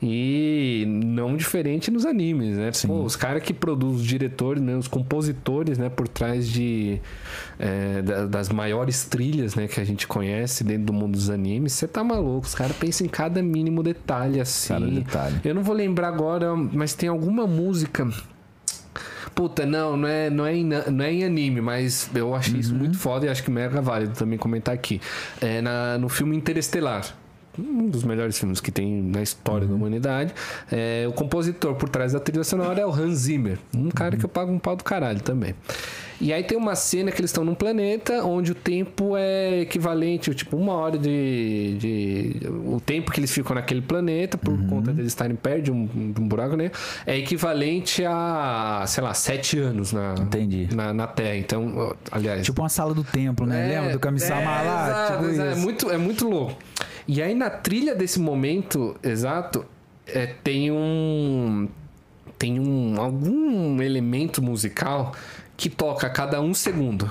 E 0.00 0.84
não 0.86 1.36
diferente 1.36 1.90
nos 1.90 2.06
animes, 2.06 2.56
né? 2.56 2.70
Pô, 2.86 3.02
os 3.02 3.16
caras 3.16 3.42
que 3.42 3.52
produzem, 3.52 3.96
os 3.96 4.04
diretores, 4.04 4.62
né, 4.62 4.76
os 4.76 4.86
compositores, 4.86 5.76
né, 5.76 5.88
por 5.88 6.06
trás 6.06 6.48
de 6.48 7.00
é, 7.58 8.00
da- 8.02 8.26
das 8.26 8.48
maiores 8.48 9.04
trilhas, 9.04 9.56
né, 9.56 9.66
que 9.66 9.80
a 9.80 9.84
gente 9.84 10.06
conhece 10.06 10.62
dentro 10.62 10.84
do 10.84 10.92
mundo 10.92 11.12
dos 11.14 11.28
animes, 11.30 11.72
você 11.72 11.88
tá 11.88 12.04
maluco. 12.04 12.46
Os 12.46 12.54
caras 12.54 12.76
pensam 12.76 13.06
em 13.06 13.10
cada 13.10 13.42
mínimo 13.42 13.82
detalhe, 13.82 14.40
assim. 14.40 14.68
Cada 14.74 14.86
detalhe. 14.86 15.40
Eu 15.44 15.54
não 15.54 15.62
vou 15.64 15.74
lembrar 15.74 16.08
agora, 16.08 16.54
mas 16.54 16.94
tem 16.94 17.08
alguma 17.08 17.46
música. 17.46 18.08
Puta, 19.34 19.64
não, 19.66 19.96
não 19.96 20.08
é, 20.08 20.30
não 20.30 20.46
é, 20.46 20.56
em, 20.56 20.64
não 20.64 21.04
é 21.04 21.12
em 21.12 21.24
anime, 21.24 21.60
mas 21.60 22.10
eu 22.14 22.34
achei 22.34 22.58
isso 22.58 22.72
Uhum. 22.72 22.78
muito 22.78 22.98
foda 22.98 23.26
e 23.26 23.28
acho 23.28 23.42
que 23.42 23.50
mega 23.50 23.80
válido 23.80 24.14
também 24.14 24.38
comentar 24.38 24.74
aqui. 24.74 25.00
É 25.40 25.60
na, 25.60 25.98
no 25.98 26.08
filme 26.08 26.36
Interestelar. 26.36 27.04
Um 27.58 27.88
dos 27.88 28.04
melhores 28.04 28.38
filmes 28.38 28.60
que 28.60 28.70
tem 28.70 29.02
na 29.02 29.22
história 29.22 29.64
Uhum. 29.64 29.70
da 29.70 29.74
humanidade. 29.76 30.34
É, 30.70 31.04
o 31.08 31.12
compositor 31.12 31.74
por 31.74 31.88
trás 31.88 32.12
da 32.12 32.20
trilha 32.20 32.44
sonora 32.44 32.80
é 32.80 32.86
o 32.86 32.90
Hans 32.92 33.18
Zimmer. 33.20 33.58
Um 33.74 33.88
cara 33.90 34.14
Uhum. 34.14 34.18
que 34.20 34.24
eu 34.24 34.28
pago 34.28 34.52
um 34.52 34.58
pau 34.58 34.76
do 34.76 34.84
caralho 34.84 35.20
também. 35.20 35.54
E 36.20 36.32
aí 36.32 36.42
tem 36.42 36.58
uma 36.58 36.74
cena 36.74 37.12
que 37.12 37.20
eles 37.20 37.30
estão 37.30 37.44
num 37.44 37.54
planeta 37.54 38.24
onde 38.24 38.50
o 38.50 38.54
tempo 38.54 39.16
é 39.16 39.60
equivalente, 39.60 40.34
tipo, 40.34 40.56
uma 40.56 40.72
hora 40.72 40.98
de. 40.98 41.76
de 41.78 42.40
o 42.66 42.80
tempo 42.80 43.12
que 43.12 43.20
eles 43.20 43.30
ficam 43.30 43.54
naquele 43.54 43.80
planeta, 43.80 44.36
por 44.36 44.52
Uhum. 44.52 44.66
conta 44.66 44.92
deles 44.92 45.12
estarem 45.12 45.36
perto 45.36 45.62
de 45.66 45.70
um, 45.70 45.86
de 45.86 46.20
um 46.20 46.26
buraco 46.26 46.56
negro, 46.56 46.76
é 47.06 47.16
equivalente 47.16 48.04
a, 48.04 48.82
sei 48.88 49.04
lá, 49.04 49.14
sete 49.14 49.60
anos 49.60 49.92
na, 49.92 50.14
Entendi. 50.18 50.68
na, 50.74 50.92
na 50.92 51.06
Terra. 51.06 51.36
Então, 51.36 51.94
aliás. 52.10 52.44
Tipo 52.44 52.62
uma 52.62 52.68
sala 52.68 52.92
do 52.94 53.04
templo, 53.04 53.46
né? 53.46 53.68
Lembra 53.68 53.92
do 53.92 54.00
Kami-sama 54.00 54.40
é, 54.40 54.44
lá? 54.44 54.86
exato, 54.88 55.28
tipo. 55.28 55.40
É, 55.40 55.54
muito, 55.54 55.90
é 55.92 55.96
muito 55.98 56.28
louco. 56.28 56.56
E 57.08 57.22
aí, 57.22 57.34
na 57.34 57.48
trilha 57.48 57.94
desse 57.94 58.20
momento 58.20 58.94
exato, 59.02 59.64
é, 60.06 60.26
tem 60.26 60.70
um. 60.70 61.66
Tem 62.38 62.60
um. 62.60 63.00
algum 63.00 63.80
elemento 63.80 64.42
musical 64.42 65.14
que 65.56 65.70
toca 65.70 66.06
a 66.06 66.10
cada 66.10 66.38
um 66.42 66.52
segundo. 66.52 67.10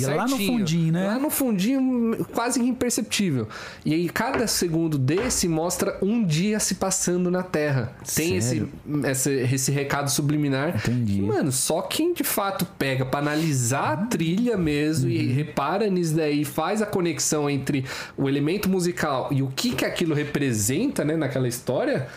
E 0.00 0.04
é 0.04 0.14
lá 0.14 0.26
no 0.26 0.36
fundinho, 0.38 0.92
né? 0.92 1.06
Lá 1.06 1.18
no 1.18 1.30
fundinho, 1.30 2.24
quase 2.32 2.60
imperceptível. 2.60 3.48
E 3.84 3.94
aí, 3.94 4.08
cada 4.08 4.46
segundo 4.46 4.96
desse 4.98 5.48
mostra 5.48 5.98
um 6.02 6.24
dia 6.24 6.58
se 6.60 6.76
passando 6.76 7.30
na 7.30 7.42
Terra. 7.42 7.92
Tem 8.14 8.36
esse, 8.36 8.66
esse, 9.04 9.30
esse 9.32 9.72
recado 9.72 10.10
subliminar. 10.10 10.76
Entendi. 10.76 11.22
Mano, 11.22 11.50
só 11.52 11.82
quem 11.82 12.12
de 12.14 12.24
fato 12.24 12.66
pega 12.78 13.04
pra 13.04 13.20
analisar 13.20 13.92
a 13.92 13.96
trilha 14.06 14.56
mesmo 14.56 15.08
Uhum. 15.08 15.10
e 15.10 15.26
repara 15.26 15.88
nisso 15.88 16.14
daí, 16.16 16.44
faz 16.44 16.80
a 16.82 16.86
conexão 16.86 17.48
entre 17.48 17.84
o 18.16 18.28
elemento 18.28 18.68
musical 18.68 19.28
e 19.30 19.42
o 19.42 19.48
que 19.48 19.74
que 19.74 19.84
aquilo 19.84 20.14
representa, 20.14 21.04
né, 21.04 21.16
naquela 21.16 21.48
história, 21.48 22.08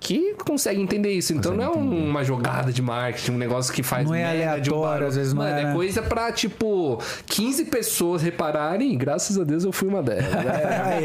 que 0.00 0.34
consegue 0.46 0.80
entender 0.80 1.12
isso. 1.12 1.32
Então 1.34 1.54
não 1.54 1.62
é 1.64 1.68
um- 1.70 2.08
uma 2.08 2.24
jogada 2.24 2.72
de 2.72 2.80
marketing, 2.80 3.32
um 3.32 3.38
negócio 3.38 3.72
que 3.72 3.82
faz 3.82 4.06
Não 4.08 4.14
é 4.14 4.18
merda 4.34 4.60
de 4.60 4.70
um 4.70 4.74
aleatório, 4.76 4.80
barulho. 4.90 5.06
às 5.08 5.16
vezes 5.16 5.34
não 5.34 5.42
Mano, 5.42 5.56
é, 5.56 5.60
é 5.60 5.64
né? 5.66 5.72
coisa 5.74 6.02
pra, 6.02 6.32
tipo, 6.32 6.98
15 7.26 7.66
pessoas 7.66 8.22
repararem 8.22 8.92
e 8.92 8.96
graças 8.96 9.38
a 9.38 9.44
Deus 9.44 9.62
eu 9.64 9.72
fui 9.72 9.88
uma 9.88 10.02
delas. 10.02 10.24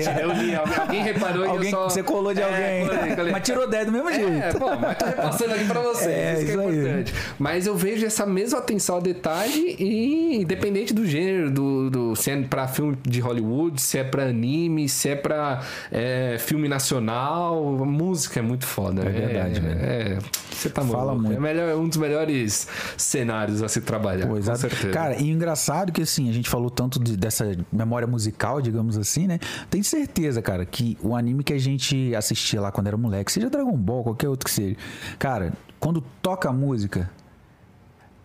É, 0.06 0.24
eu 0.24 0.32
li, 0.32 0.56
alguém, 0.56 0.76
alguém 0.78 1.04
reparou 1.04 1.46
e 1.46 1.50
Alguém, 1.50 1.72
eu 1.72 1.78
só... 1.78 1.90
Você 1.90 2.02
colou 2.04 2.34
de 2.34 2.42
É, 2.42 2.82
alguém. 2.82 3.16
colei. 3.16 3.32
Mas 3.36 3.44
tirou 3.44 3.70
10 3.70 3.86
do 3.86 3.92
mesmo 3.92 4.12
jeito. 4.12 4.32
É, 4.32 4.54
pô, 4.54 4.76
mas 4.78 4.98
tô 4.98 5.06
repassando 5.06 5.54
aqui 5.54 5.66
pra 5.66 5.82
vocês. 5.82 6.06
É, 6.16 6.34
isso 6.34 6.46
que 6.46 6.52
é 6.52 6.54
isso 6.54 6.60
aí. 6.62 6.80
importante. 6.80 7.14
Mas 7.38 7.68
eu 7.68 7.76
vejo 7.76 8.06
essa 8.06 8.26
mesma 8.26 8.60
atenção 8.60 8.96
ao 8.96 9.02
detalhe 9.02 9.76
e 9.78 10.38
independente 10.42 10.94
do 10.94 11.06
gênero, 11.06 11.52
do, 11.52 11.90
do, 11.90 12.16
se 12.16 12.32
é 12.32 12.42
pra 12.44 12.68
filme 12.68 12.98
de 13.04 13.20
Hollywood, 13.20 13.82
se 13.82 13.98
é 13.98 14.04
pra 14.04 14.24
anime, 14.24 14.88
se 14.88 15.10
é 15.10 15.16
pra 15.16 15.62
é, 15.92 16.38
filme 16.40 16.68
nacional, 16.70 17.58
a 17.82 17.86
música 17.86 18.40
é 18.40 18.44
muito 18.44 18.66
foda. 18.66 18.85
É 18.92 19.10
verdade, 19.10 19.58
é, 19.58 19.62
velho. 19.62 19.80
É, 19.82 20.20
você 20.52 20.70
tá 20.70 20.82
Fala 20.82 21.06
maluco. 21.08 21.22
muito. 21.28 21.38
É 21.38 21.40
melhor, 21.40 21.76
um 21.78 21.88
dos 21.88 21.98
melhores 21.98 22.68
cenários 22.98 23.62
a 23.62 23.68
se 23.68 23.82
trabalhar, 23.82 24.26
Pô, 24.28 24.34
com 24.34 24.38
exato. 24.38 24.68
Cara, 24.92 25.16
e 25.22 25.30
engraçado 25.30 25.92
que 25.92 26.02
assim, 26.02 26.30
a 26.30 26.34
gente 26.34 26.50
falou 26.50 26.70
tanto 26.70 27.00
de- 27.00 27.18
dessa 27.18 27.56
memória 27.72 28.08
musical, 28.08 28.62
digamos 28.62 28.98
assim, 28.98 29.28
né? 29.28 29.40
Tenho 29.70 29.84
certeza, 29.84 30.42
cara, 30.42 30.66
que 30.66 30.98
o 31.02 31.16
anime 31.16 31.44
que 31.44 31.54
a 31.54 31.60
gente 31.60 32.14
assistia 32.16 32.62
lá 32.62 32.72
quando 32.72 32.88
era 32.88 32.98
moleque, 32.98 33.32
seja 33.32 33.50
Dragon 33.50 33.76
Ball, 33.78 34.04
qualquer 34.04 34.30
outro 34.30 34.46
que 34.46 34.52
seja, 34.52 34.76
cara, 35.20 35.54
quando 35.80 36.02
toca 36.22 36.50
a 36.50 36.54
música, 36.54 37.10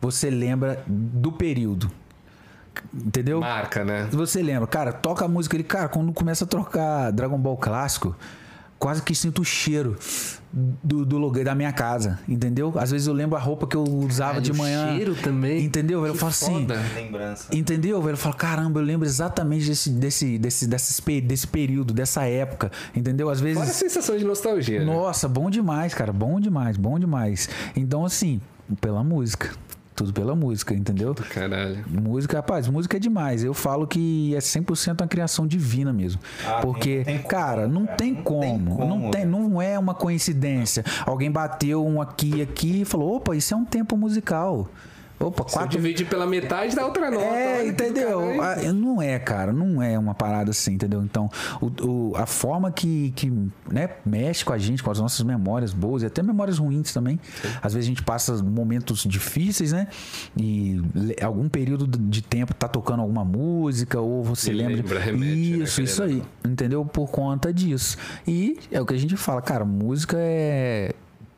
você 0.01 0.31
lembra 0.31 0.83
do 0.87 1.31
período. 1.33 1.91
Entendeu? 2.95 3.41
Marca, 3.41 3.85
né? 3.85 4.09
Você 4.13 4.43
lembra, 4.43 4.67
cara, 4.67 4.93
toca 4.93 5.25
a 5.25 5.29
música 5.29 5.57
ele, 5.57 5.65
cara, 5.65 5.89
quando 5.89 6.13
começa 6.13 6.45
a 6.45 6.47
trocar 6.47 7.11
Dragon 7.11 7.37
Ball 7.39 7.57
clássico, 7.57 8.17
quase 8.81 9.03
que 9.03 9.14
sinto 9.14 9.43
o 9.43 9.45
cheiro 9.45 9.97
do, 10.53 11.05
do 11.05 11.18
lugar 11.18 11.45
da 11.45 11.55
minha 11.55 11.72
casa, 11.72 12.18
entendeu? 12.26 12.72
Às 12.76 12.91
vezes 12.91 13.07
eu 13.07 13.12
lembro 13.12 13.37
a 13.37 13.41
roupa 13.41 13.66
que 13.66 13.76
eu 13.76 13.85
usava 13.85 14.31
Caralho, 14.31 14.43
de 14.43 14.51
o 14.51 14.57
manhã. 14.57 14.93
cheiro 14.97 15.14
também. 15.14 15.64
Entendeu? 15.64 16.05
Eu 16.05 16.14
Que 16.14 16.18
falo 16.18 16.31
assim, 16.31 16.61
foda. 16.66 16.81
Lembrança. 16.95 17.55
Entendeu, 17.55 18.01
velho? 18.03 18.14
Eu 18.14 18.18
falo, 18.18 18.35
caramba, 18.35 18.81
eu 18.81 18.85
lembro 18.85 19.07
exatamente 19.07 19.68
desse, 19.68 19.91
desse, 19.91 20.39
desse, 20.39 20.66
desse, 20.66 21.20
desse 21.20 21.47
período, 21.47 21.93
dessa 21.93 22.24
época. 22.24 22.72
Entendeu? 22.97 23.28
Às 23.31 23.41
vezes. 23.41 23.59
Fora 23.59 23.70
a 23.70 23.74
sensação 23.74 24.16
de 24.16 24.24
nostalgia. 24.24 24.81
né? 24.81 24.87
Nossa, 24.87 25.28
bom 25.28 25.51
demais, 25.51 25.95
cara. 25.95 26.12
Bom 26.12 26.41
demais, 26.41 26.76
bom 26.76 26.99
demais. 26.99 27.49
Então, 27.76 28.05
assim, 28.05 28.41
pela 28.81 29.05
música. 29.05 29.51
Tudo 30.01 30.15
pela 30.15 30.35
música, 30.35 30.73
entendeu? 30.73 31.15
Caralho. 31.15 31.85
Música, 31.87 32.39
rapaz, 32.39 32.67
música 32.67 32.97
é 32.97 33.01
demais. 33.01 33.45
Eu 33.45 33.53
falo 33.53 33.87
que 33.87 34.35
é 34.35 34.39
100% 34.39 34.99
uma 35.03 35.07
criação 35.07 35.47
divina 35.47 35.93
mesmo. 35.93 36.23
Ah, 36.43 36.61
Porque, 36.63 37.05
não 37.07 37.17
como, 37.19 37.29
cara, 37.29 37.69
não 37.69 37.85
cara, 37.85 37.97
tem 37.99 38.13
não 38.15 38.17
tem 38.17 38.25
como. 38.25 38.77
como, 38.77 38.99
Não, 38.99 39.11
tem, 39.11 39.27
não 39.27 39.61
é 39.61 39.79
uma 39.79 39.93
coincidência. 39.93 40.83
Alguém 41.05 41.31
bateu 41.31 41.87
um 41.87 42.01
aqui 42.01 42.37
e 42.37 42.41
aqui 42.41 42.81
e 42.81 42.85
falou: 42.87 43.17
opa, 43.17 43.37
isso 43.37 43.53
é 43.53 43.57
um 43.59 43.65
tempo 43.67 43.95
musical. 43.95 44.71
Opa, 45.21 45.47
Se 45.47 45.53
quatro 45.55 45.68
dividir 45.71 46.09
pela 46.09 46.27
metade, 46.27 46.75
dá 46.75 46.87
outra 46.87 47.11
nota. 47.11 47.25
é, 47.27 47.66
entendeu? 47.66 48.21
caralho. 48.39 48.68
Ah, 48.68 48.73
Não 48.73 49.03
é, 49.03 49.18
cara, 49.18 49.53
não 49.53 49.83
é 49.83 49.99
uma 49.99 50.14
parada 50.14 50.51
assim, 50.51 50.73
entendeu? 50.73 51.03
Então, 51.03 51.29
o, 51.61 51.66
o- 52.11 52.16
a 52.16 52.25
forma 52.25 52.73
que, 52.73 53.12
que 53.14 53.31
né, 53.71 53.91
mexe 54.05 54.43
com 54.45 54.53
a 54.55 54.59
gente, 54.59 54.83
com 54.83 54.91
as 54.91 54.99
nossas 54.99 55.21
memórias 55.25 55.73
boas 55.75 56.03
e 56.03 56.07
até 56.07 56.23
memórias 56.23 56.57
ruins 56.59 56.93
também. 56.93 57.21
Às 57.62 57.75
vezes 57.75 57.87
a 57.87 57.91
gente 57.91 58.03
passa 58.03 58.43
momentos 58.43 59.03
difíceis, 59.05 59.73
né? 59.73 59.89
E 60.37 60.81
algum 61.23 61.49
período 61.51 61.87
de 61.87 62.23
tempo 62.23 62.55
tá 62.55 62.66
tocando 62.66 63.01
alguma 63.03 63.25
música 63.25 64.01
ou 64.01 64.25
você 64.25 64.51
E 64.51 64.55
lembra. 64.55 64.77
lembra, 64.77 64.99
remete, 65.01 65.27
né, 65.59 65.64
isso, 65.64 65.83
isso 65.83 66.03
aí, 66.03 66.23
entendeu? 66.45 66.85
Por 66.85 67.11
conta 67.11 67.53
disso. 67.53 67.99
E 68.27 68.59
é 68.71 68.81
o 68.81 68.87
que 68.87 68.95
a 68.95 68.99
gente 68.99 69.16
fala, 69.16 69.43
cara, 69.43 69.64
música 69.66 70.16
é 70.18 70.95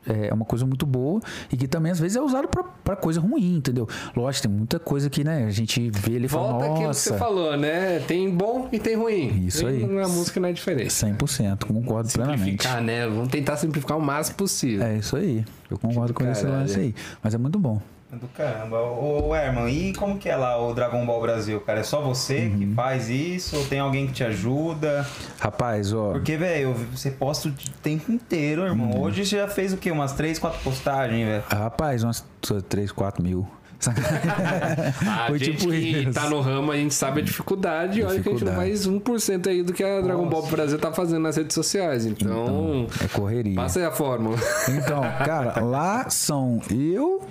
é 0.07 0.33
uma 0.33 0.45
coisa 0.45 0.65
muito 0.65 0.85
boa 0.85 1.21
e 1.51 1.57
que 1.57 1.67
também 1.67 1.91
às 1.91 1.99
vezes 1.99 2.17
é 2.17 2.21
usado 2.21 2.47
pra, 2.47 2.63
pra 2.63 2.95
coisa 2.95 3.19
ruim, 3.19 3.55
entendeu? 3.57 3.87
Lógico, 4.15 4.47
tem 4.47 4.57
muita 4.57 4.79
coisa 4.79 5.09
que, 5.09 5.23
né, 5.23 5.45
a 5.45 5.51
gente 5.51 5.89
vê 5.89 6.13
ele 6.13 6.25
e 6.25 6.29
fala, 6.29 6.51
Volta 6.53 6.65
aquilo 6.65 6.89
que 6.89 6.95
você 6.95 7.17
falou, 7.17 7.57
né? 7.57 7.99
Tem 7.99 8.29
bom 8.29 8.67
e 8.71 8.79
tem 8.79 8.95
ruim. 8.95 9.45
Isso 9.45 9.65
aí. 9.65 9.85
Na 9.85 10.07
música 10.07 10.39
não 10.39 10.49
é 10.49 10.53
diferente. 10.53 10.89
100%, 10.89 11.65
concordo 11.65 12.09
plenamente. 12.11 12.43
Simplificar, 12.43 12.81
né? 12.81 13.07
Vamos 13.07 13.29
tentar 13.29 13.57
simplificar 13.57 13.97
o 13.97 14.01
máximo 14.01 14.37
possível. 14.37 14.85
É 14.85 14.97
isso 14.97 15.15
aí, 15.15 15.45
eu 15.69 15.77
concordo 15.77 16.13
com 16.13 16.23
esse 16.29 16.43
caralho. 16.43 16.61
lance 16.61 16.79
aí, 16.79 16.95
mas 17.21 17.33
é 17.33 17.37
muito 17.37 17.59
bom. 17.59 17.81
Do 18.19 18.27
caramba. 18.27 18.79
Ô, 18.79 19.29
ô, 19.29 19.35
Herman, 19.35 19.67
e 19.69 19.93
como 19.93 20.17
que 20.17 20.29
é 20.29 20.35
lá 20.35 20.57
o 20.61 20.73
Dragon 20.73 21.03
Ball 21.05 21.19
Brasil, 21.21 21.59
cara? 21.61 21.79
É 21.79 21.83
só 21.83 21.99
você 22.01 22.45
Uhum. 22.45 22.59
que 22.59 22.73
faz 22.75 23.09
isso? 23.09 23.57
Ou 23.57 23.65
tem 23.65 23.79
alguém 23.79 24.05
que 24.07 24.13
te 24.13 24.23
ajuda? 24.23 25.05
Rapaz, 25.39 25.91
ó, 25.91 26.11
Porque, 26.11 26.37
velho, 26.37 26.73
você 26.93 27.09
posta 27.09 27.47
o 27.49 27.53
tempo 27.81 28.11
inteiro, 28.11 28.63
irmão. 28.63 28.91
Uhum. 28.91 29.01
Hoje 29.01 29.25
você 29.25 29.37
já 29.37 29.47
fez 29.47 29.73
o 29.73 29.77
quê? 29.77 29.89
Umas 29.91 30.13
3, 30.13 30.37
4 30.37 30.59
postagens, 30.63 31.27
velho? 31.27 31.43
rapaz, 31.49 32.03
umas 32.03 32.23
3, 32.69 32.91
4 32.91 33.23
mil. 33.23 33.47
A 33.83 35.27
Foi 35.27 35.39
gente 35.39 35.57
tipo 35.57 35.69
que 35.71 35.75
isso. 35.75 36.13
tá 36.13 36.29
no 36.29 36.39
ramo, 36.39 36.71
a 36.71 36.77
gente 36.77 36.93
sabe 36.93 37.19
a 37.19 37.23
dificuldade. 37.23 37.99
e 37.99 38.03
Olha 38.03 38.21
que 38.21 38.29
a 38.29 38.31
gente 38.31 38.45
não 38.45 38.55
faz 38.55 38.87
1% 38.87 39.47
aí 39.49 39.61
do 39.61 39.73
que 39.73 39.83
a 39.83 39.99
Dragon 39.99 40.25
Ball 40.29 40.41
Brasil 40.47 40.79
tá 40.79 40.93
fazendo 40.93 41.21
nas 41.23 41.35
redes 41.35 41.53
sociais. 41.53 42.05
Então, 42.05 42.87
É 43.03 43.07
correria. 43.09 43.55
passa 43.55 43.79
aí 43.79 43.85
a 43.85 43.91
fórmula. 43.91 44.37
Então, 44.69 45.01
cara, 45.25 45.59
lá 45.61 46.09
são 46.09 46.61
eu, 46.71 47.23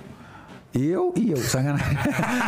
eu 0.73 1.13
e 1.15 1.31
eu, 1.31 1.37
sacanagem. 1.37 1.97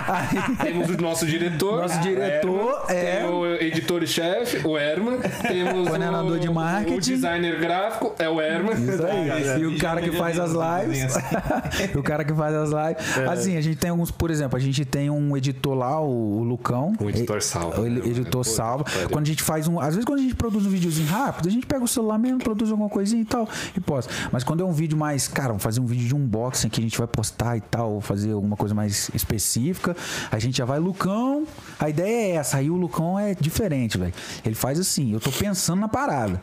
Aí, 0.07 0.55
Temos 0.65 0.89
o 0.89 1.01
nosso 1.01 1.25
diretor. 1.25 1.81
Nosso 1.81 1.99
diretor 1.99 2.85
Herman, 2.89 2.95
é- 2.97 3.15
Tem 3.19 3.29
o 3.29 3.45
editor 3.55 4.03
e 4.03 4.07
chefe, 4.07 4.65
o 4.65 4.77
Herman. 4.77 5.19
Temos 5.47 5.87
Coordenador 5.87 6.31
o, 6.31 6.39
de 6.39 6.49
marketing. 6.49 6.97
O 6.97 7.01
designer 7.01 7.59
gráfico 7.59 8.15
é 8.17 8.27
o 8.27 8.41
Herman. 8.41 8.73
Isso 8.73 9.05
aí. 9.05 9.61
E 9.61 9.65
o 9.65 9.77
cara 9.77 10.01
que 10.01 10.11
faz 10.11 10.39
as 10.39 10.51
lives. 10.51 11.15
o 11.95 12.01
cara 12.01 12.23
que 12.23 12.33
faz 12.33 12.55
as 12.55 12.69
lives. 12.69 13.29
Assim, 13.29 13.57
a 13.57 13.61
gente 13.61 13.77
tem 13.77 13.91
alguns, 13.91 14.09
por 14.09 14.31
exemplo, 14.31 14.57
a 14.57 14.59
gente 14.59 14.83
tem 14.83 15.09
um 15.09 15.37
editor 15.37 15.75
lá, 15.75 15.99
o, 16.01 16.43
Lucão. 16.43 16.93
O 16.99 17.09
editor 17.09 17.41
salva, 17.41 17.81
O 17.81 17.85
né, 17.85 17.99
editor 18.05 18.43
Puta 18.43 18.49
salva. 18.49 18.85
Quando 19.11 19.25
a 19.25 19.27
gente 19.27 19.43
faz 19.43 19.67
um. 19.67 19.79
Às 19.79 19.89
vezes, 19.89 20.05
quando 20.05 20.19
a 20.19 20.23
gente 20.23 20.35
produz 20.35 20.65
um 20.65 20.69
videozinho 20.69 21.07
rápido, 21.07 21.47
a 21.47 21.51
gente 21.51 21.65
pega 21.65 21.83
o 21.83 21.87
celular 21.87 22.17
mesmo, 22.17 22.39
produz 22.39 22.71
alguma 22.71 22.89
coisinha 22.89 23.21
e 23.21 23.25
tal, 23.25 23.47
e 23.75 23.79
posta. 23.79 24.11
Mas 24.31 24.43
quando 24.43 24.63
é 24.63 24.65
um 24.65 24.71
vídeo 24.71 24.97
mais. 24.97 25.27
Cara, 25.27 25.49
vamos 25.49 25.63
fazer 25.63 25.79
um 25.79 25.85
vídeo 25.85 26.07
de 26.07 26.15
unboxing 26.15 26.69
que 26.69 26.79
a 26.79 26.83
gente 26.83 26.97
vai 26.97 27.07
postar 27.07 27.57
e 27.57 27.61
tal, 27.61 28.01
fazer 28.01 28.14
alguma 28.31 28.55
coisa 28.55 28.73
mais 28.73 29.09
específica, 29.13 29.95
a 30.31 30.39
gente 30.39 30.57
já 30.57 30.65
vai, 30.65 30.79
Lucão. 30.79 31.45
A 31.79 31.89
ideia 31.89 32.33
é 32.33 32.35
essa. 32.35 32.57
Aí 32.57 32.69
o 32.69 32.75
Lucão 32.75 33.19
é 33.19 33.35
diferente, 33.35 33.97
velho. 33.97 34.13
Ele 34.43 34.55
faz 34.55 34.79
assim, 34.79 35.11
eu 35.13 35.19
tô 35.19 35.31
pensando 35.31 35.79
na 35.79 35.87
parada. 35.87 36.41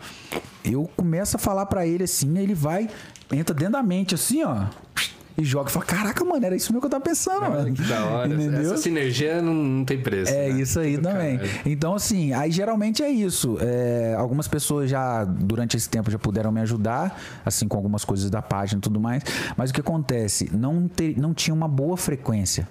Eu 0.64 0.88
começo 0.96 1.36
a 1.36 1.38
falar 1.38 1.66
pra 1.66 1.86
ele 1.86 2.04
assim, 2.04 2.38
ele 2.38 2.54
vai, 2.54 2.88
entra 3.32 3.54
dentro 3.54 3.72
da 3.72 3.82
mente 3.82 4.14
assim, 4.14 4.42
ó. 4.44 4.66
E 5.36 5.44
joga 5.44 5.70
e 5.70 5.72
fala: 5.72 5.84
Caraca, 5.86 6.24
mano, 6.24 6.44
era 6.44 6.54
isso 6.54 6.70
mesmo 6.72 6.80
que 6.80 6.86
eu 6.86 6.90
tava 6.90 7.02
pensando, 7.04 7.40
mano. 7.40 7.72
Que 7.72 7.82
da 7.82 8.04
hora. 8.04 8.28
Entendeu? 8.34 8.60
Essa 8.60 8.76
sinergia 8.76 9.40
não, 9.40 9.54
não 9.54 9.84
tem 9.84 9.98
preço. 10.00 10.30
É 10.32 10.50
né? 10.52 10.60
isso 10.60 10.78
aí 10.78 10.96
Do 10.96 11.02
também. 11.04 11.38
caralho. 11.38 11.60
Então, 11.64 11.94
assim, 11.94 12.32
aí 12.34 12.50
geralmente 12.50 13.02
é 13.02 13.08
isso. 13.10 13.56
É, 13.60 14.14
algumas 14.18 14.46
pessoas 14.46 14.90
já, 14.90 15.24
durante 15.24 15.76
esse 15.76 15.88
tempo, 15.88 16.10
já 16.10 16.18
puderam 16.18 16.52
me 16.52 16.60
ajudar, 16.60 17.18
assim, 17.46 17.66
com 17.66 17.76
algumas 17.76 18.04
coisas 18.04 18.28
da 18.30 18.42
página 18.42 18.78
e 18.78 18.82
tudo 18.82 19.00
mais. 19.00 19.22
Mas 19.56 19.70
o 19.70 19.74
que 19.74 19.80
acontece? 19.80 20.50
Não, 20.52 20.86
te- 20.86 21.14
não 21.18 21.32
tinha 21.32 21.54
uma 21.54 21.68
boa 21.68 21.96
frequência. 21.96 22.68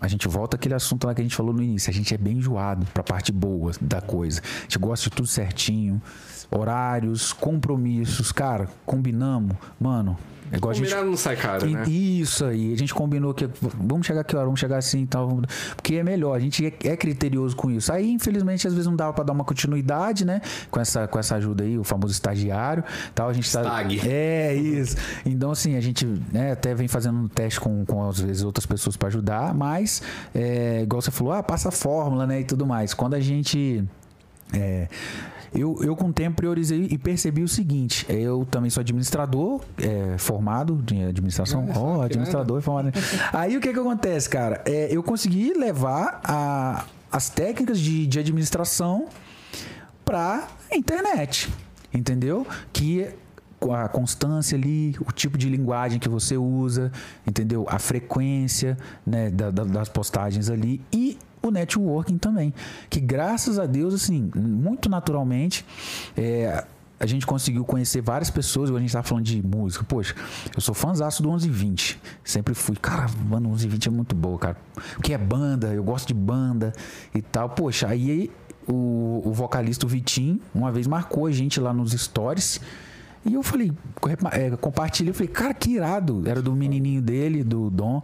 A 0.00 0.06
gente 0.06 0.28
volta 0.28 0.56
àquele 0.56 0.74
assunto 0.74 1.08
lá 1.08 1.14
que 1.16 1.20
a 1.20 1.24
gente 1.24 1.34
falou 1.34 1.52
no 1.52 1.60
início. 1.60 1.90
A 1.90 1.92
gente 1.92 2.14
é 2.14 2.16
bem 2.16 2.36
enjoado 2.38 2.86
pra 2.94 3.02
parte 3.02 3.32
boa 3.32 3.72
da 3.80 4.00
coisa. 4.00 4.40
A 4.40 4.62
gente 4.62 4.78
gosta 4.78 5.10
de 5.10 5.16
tudo 5.16 5.26
certinho. 5.26 6.00
Horários, 6.48 7.32
compromissos. 7.32 8.30
Cara, 8.30 8.68
combinamos. 8.86 9.56
Mano, 9.80 10.16
igual 10.52 10.70
a 10.70 10.74
gente 10.74 10.84
Combinado 10.84 11.10
não 11.10 11.16
sai 11.16 11.36
caro, 11.36 11.66
e- 11.66 11.74
né? 11.74 11.84
Isso 11.88 12.44
aí, 12.44 12.72
a 12.72 12.76
gente 12.76 12.94
combinou 12.94 13.34
que 13.34 13.48
vamos 13.78 14.06
chegar 14.06 14.20
aqui, 14.22 14.34
hora, 14.36 14.44
vamos 14.44 14.60
chegar 14.60 14.78
assim 14.78 15.02
e 15.02 15.06
tal, 15.06 15.40
porque 15.76 15.94
é 15.96 16.02
melhor, 16.02 16.34
a 16.34 16.40
gente 16.40 16.64
é, 16.66 16.72
é 16.88 16.96
criterioso 16.96 17.54
com 17.56 17.70
isso. 17.70 17.92
Aí, 17.92 18.10
infelizmente, 18.10 18.66
às 18.66 18.72
vezes 18.74 18.86
não 18.86 18.96
dava 18.96 19.12
pra 19.12 19.24
dar 19.24 19.32
uma 19.32 19.44
continuidade, 19.44 20.24
né? 20.24 20.40
Com 20.70 20.80
essa, 20.80 21.06
com 21.06 21.18
essa 21.18 21.36
ajuda 21.36 21.64
aí, 21.64 21.78
o 21.78 21.84
famoso 21.84 22.12
estagiário, 22.12 22.84
tal, 23.14 23.28
a 23.28 23.32
gente 23.32 23.50
tá 23.52 23.60
Stag. 23.62 24.00
É, 24.08 24.54
isso. 24.54 24.96
Então, 25.24 25.50
assim, 25.50 25.76
a 25.76 25.80
gente 25.80 26.06
né, 26.32 26.52
até 26.52 26.74
vem 26.74 26.88
fazendo 26.88 27.18
um 27.18 27.28
teste 27.28 27.60
com, 27.60 27.84
com 27.84 28.08
às 28.08 28.20
vezes 28.20 28.42
outras 28.42 28.66
pessoas 28.66 28.96
pra 28.96 29.08
ajudar, 29.08 29.54
mas 29.54 30.02
é, 30.34 30.82
igual 30.82 31.00
você 31.02 31.10
falou, 31.10 31.32
ah, 31.32 31.42
passa 31.42 31.68
a 31.68 31.72
fórmula, 31.72 32.26
né, 32.26 32.40
e 32.40 32.44
tudo 32.44 32.66
mais. 32.66 32.94
Quando 32.94 33.14
a 33.14 33.20
gente 33.20 33.84
é, 34.52 34.88
eu, 35.54 35.78
eu 35.82 35.96
com 35.96 36.08
o 36.08 36.12
tempo 36.12 36.36
priorizei 36.36 36.88
e 36.90 36.98
percebi 36.98 37.42
o 37.42 37.48
seguinte: 37.48 38.04
eu 38.08 38.46
também 38.50 38.70
sou 38.70 38.80
administrador, 38.80 39.60
é, 39.80 40.16
formado 40.18 40.82
em 40.92 41.04
administração. 41.04 41.68
Ó, 41.74 42.02
administrador 42.02 42.60
formado. 42.60 42.92
Aí 43.32 43.56
o 43.56 43.60
que 43.60 43.72
que 43.72 43.78
acontece, 43.78 44.28
cara? 44.28 44.62
É, 44.66 44.88
eu 44.90 45.02
consegui 45.02 45.52
levar 45.54 46.20
a, 46.24 46.84
as 47.10 47.28
técnicas 47.30 47.78
de, 47.80 48.06
de 48.06 48.18
administração 48.18 49.06
pra 50.04 50.48
internet. 50.72 51.48
Entendeu? 51.92 52.46
Que 52.72 53.08
a 53.72 53.88
constância 53.88 54.56
ali, 54.56 54.94
o 55.00 55.10
tipo 55.12 55.36
de 55.36 55.48
linguagem 55.48 55.98
que 55.98 56.08
você 56.08 56.36
usa, 56.36 56.92
entendeu? 57.26 57.66
A 57.68 57.78
frequência 57.78 58.76
né, 59.04 59.30
da- 59.30 59.50
da- 59.50 59.64
das 59.64 59.88
postagens 59.88 60.48
ali 60.48 60.80
e 60.92 61.18
o 61.42 61.50
networking 61.50 62.18
também. 62.18 62.52
Que 62.88 63.00
graças 63.00 63.58
a 63.58 63.66
Deus, 63.66 63.94
assim, 63.94 64.30
muito 64.34 64.88
naturalmente, 64.88 65.64
é, 66.16 66.64
a 67.00 67.06
gente 67.06 67.26
conseguiu 67.26 67.64
conhecer 67.64 68.00
várias 68.00 68.30
pessoas, 68.30 68.70
a 68.70 68.78
gente 68.78 68.92
tava 68.92 69.06
falando 69.06 69.24
de 69.24 69.40
música. 69.40 69.84
Poxa, 69.84 70.14
eu 70.54 70.60
sou 70.60 70.74
fãzaço 70.74 71.22
do 71.22 71.28
1120. 71.28 72.00
Sempre 72.24 72.54
fui. 72.54 72.76
Cara, 72.76 73.06
mano, 73.28 73.48
1120 73.50 73.86
é 73.86 73.90
muito 73.90 74.16
boa, 74.16 74.38
cara. 74.38 74.56
Porque 74.94 75.12
é 75.12 75.18
banda, 75.18 75.68
eu 75.68 75.84
gosto 75.84 76.08
de 76.08 76.14
banda 76.14 76.72
e 77.14 77.22
tal. 77.22 77.50
Poxa, 77.50 77.86
aí 77.86 78.30
o, 78.66 79.22
o 79.24 79.32
vocalista 79.32 79.86
o 79.86 79.88
Vitinho, 79.88 80.40
uma 80.54 80.72
vez 80.72 80.86
marcou 80.86 81.26
a 81.26 81.30
gente 81.30 81.60
lá 81.60 81.72
nos 81.72 81.92
stories. 81.92 82.60
E 83.28 83.34
eu 83.34 83.42
falei, 83.42 83.72
é, 84.32 84.50
compartilhei, 84.56 85.10
eu 85.10 85.14
falei, 85.14 85.28
cara, 85.28 85.52
que 85.52 85.72
irado. 85.72 86.22
Era 86.26 86.40
do 86.40 86.54
menininho 86.54 87.02
dele, 87.02 87.44
do 87.44 87.68
Dom, 87.70 88.02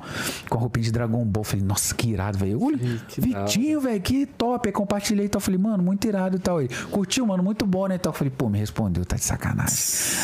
com 0.48 0.58
a 0.58 0.60
roupinha 0.60 0.84
de 0.84 0.92
Dragon 0.92 1.24
Ball. 1.24 1.40
Eu 1.40 1.44
falei, 1.44 1.64
nossa, 1.64 1.94
que 1.94 2.10
irado, 2.10 2.38
velho. 2.38 2.60
Vitinho, 3.18 3.80
velho, 3.80 4.00
que 4.00 4.26
top. 4.26 4.68
Aí 4.68 4.72
compartilhei 4.72 5.26
e 5.26 5.28
tal. 5.28 5.38
Eu 5.38 5.44
falei, 5.44 5.58
mano, 5.58 5.82
muito 5.82 6.06
irado 6.06 6.36
e 6.36 6.40
tal. 6.40 6.60
Ele, 6.60 6.70
curtiu, 6.90 7.26
mano, 7.26 7.42
muito 7.42 7.64
bom, 7.66 7.86
né? 7.86 7.94
E 7.94 7.98
tal. 7.98 8.12
Eu 8.12 8.16
falei, 8.16 8.32
pô, 8.36 8.48
me 8.48 8.58
respondeu, 8.58 9.04
tá 9.04 9.16
de 9.16 9.24
sacanagem. 9.24 9.74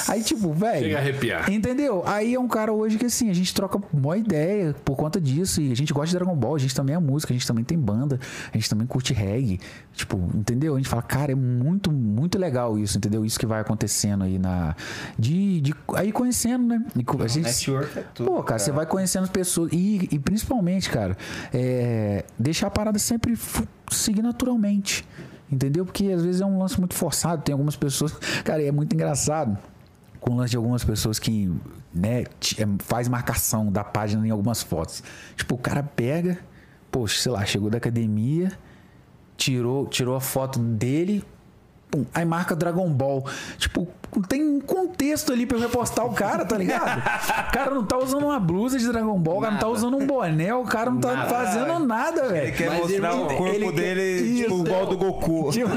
Aí, 0.08 0.22
tipo, 0.22 0.52
velho. 0.52 0.84
Chega 0.84 0.96
a 0.96 1.00
arrepiar. 1.00 1.50
Entendeu? 1.50 2.02
Aí 2.06 2.34
é 2.34 2.40
um 2.40 2.48
cara 2.48 2.72
hoje 2.72 2.98
que 2.98 3.06
assim, 3.06 3.30
a 3.30 3.34
gente 3.34 3.54
troca 3.54 3.80
uma 3.92 4.16
ideia 4.16 4.74
por 4.84 4.96
conta 4.96 5.20
disso. 5.20 5.60
E 5.60 5.72
a 5.72 5.76
gente 5.76 5.92
gosta 5.92 6.08
de 6.08 6.14
Dragon 6.14 6.36
Ball, 6.36 6.56
a 6.56 6.58
gente 6.58 6.74
também 6.74 6.94
é 6.94 6.98
música, 6.98 7.32
a 7.32 7.36
gente 7.36 7.46
também 7.46 7.64
tem 7.64 7.78
banda, 7.78 8.18
a 8.52 8.56
gente 8.56 8.68
também 8.68 8.86
curte 8.86 9.14
reggae. 9.14 9.60
Tipo, 9.94 10.18
entendeu? 10.34 10.74
A 10.74 10.76
gente 10.76 10.88
fala, 10.88 11.02
cara, 11.02 11.32
é 11.32 11.34
muito, 11.34 11.90
muito 11.90 12.38
legal 12.38 12.78
isso, 12.78 12.98
entendeu? 12.98 13.24
Isso 13.24 13.38
que 13.38 13.46
vai 13.46 13.60
acontecendo 13.60 14.24
aí 14.24 14.38
na. 14.38 14.74
De. 15.18 15.60
de 15.60 15.74
aí 15.94 16.12
conhecendo, 16.12 16.66
né? 16.66 16.84
E 16.96 17.04
a 17.22 17.28
gente, 17.28 17.44
network 17.44 17.98
é 17.98 18.04
tudo, 18.14 18.26
Pô, 18.26 18.34
cara, 18.36 18.44
cara. 18.44 18.58
você 18.58 18.72
vai 18.72 18.86
conhecendo 18.86 19.24
as 19.24 19.30
pessoas. 19.30 19.70
E, 19.72 20.08
e 20.10 20.18
principalmente, 20.18 20.90
cara, 20.90 21.16
é, 21.52 22.24
deixar 22.38 22.68
a 22.68 22.70
parada 22.70 22.98
sempre 22.98 23.38
seguir 23.90 24.22
naturalmente. 24.22 25.04
Entendeu? 25.50 25.84
Porque 25.84 26.12
às 26.12 26.22
vezes 26.22 26.40
é 26.40 26.46
um 26.46 26.58
lance 26.58 26.78
muito 26.78 26.94
forçado. 26.94 27.42
Tem 27.42 27.52
algumas 27.52 27.74
pessoas. 27.74 28.12
Cara, 28.44 28.62
é 28.62 28.70
muito 28.70 28.94
engraçado 28.94 29.58
com 30.20 30.32
o 30.32 30.36
lance 30.36 30.52
de 30.52 30.56
algumas 30.56 30.84
pessoas 30.84 31.18
que 31.18 31.50
né, 31.92 32.20
é, 32.22 32.66
faz 32.78 33.08
marcação 33.08 33.70
da 33.70 33.82
página 33.82 34.26
em 34.26 34.30
algumas 34.30 34.62
fotos. 34.62 35.02
Tipo, 35.34 35.56
o 35.56 35.58
cara 35.58 35.82
pega, 35.82 36.38
poxa, 36.90 37.20
sei 37.20 37.32
lá, 37.32 37.44
chegou 37.44 37.70
da 37.70 37.78
academia, 37.78 38.52
tirou, 39.36 39.86
tirou 39.86 40.14
a 40.14 40.20
foto 40.20 40.58
dele, 40.58 41.24
pum, 41.90 42.04
aí 42.14 42.24
marca 42.24 42.54
Dragon 42.54 42.88
Ball. 42.92 43.24
Tipo, 43.58 43.88
tem 44.28 44.42
um 44.42 44.60
contexto 44.60 45.32
ali 45.32 45.46
pra 45.46 45.56
eu 45.56 45.60
repostar 45.62 46.04
o 46.06 46.12
cara, 46.12 46.44
tá 46.44 46.56
ligado? 46.58 46.98
O 47.48 47.52
cara 47.52 47.70
não 47.74 47.84
tá 47.84 47.96
usando 47.98 48.24
uma 48.24 48.40
blusa 48.40 48.78
de 48.78 48.86
Dragon 48.88 49.18
Ball, 49.18 49.38
o 49.38 49.40
cara 49.40 49.52
não 49.52 49.60
tá 49.60 49.68
usando 49.68 49.96
um 49.96 50.06
boné, 50.06 50.54
o 50.54 50.64
cara 50.64 50.90
não 50.90 51.00
tá 51.00 51.26
fazendo 51.28 51.78
nada, 51.80 52.28
velho. 52.28 52.46
Ele 52.48 52.52
quer 52.52 52.68
Mas 52.70 52.78
mostrar 52.80 53.12
ele- 53.14 53.22
o 53.22 53.26
corpo 53.26 53.46
ele 53.46 53.64
quer- 53.66 53.72
dele, 53.94 54.34
tipo, 54.42 54.54
Isso. 54.54 54.64
igual 54.66 54.80
ao 54.80 54.86
do 54.86 54.96
Goku. 54.96 55.50
Tipo. 55.52 55.68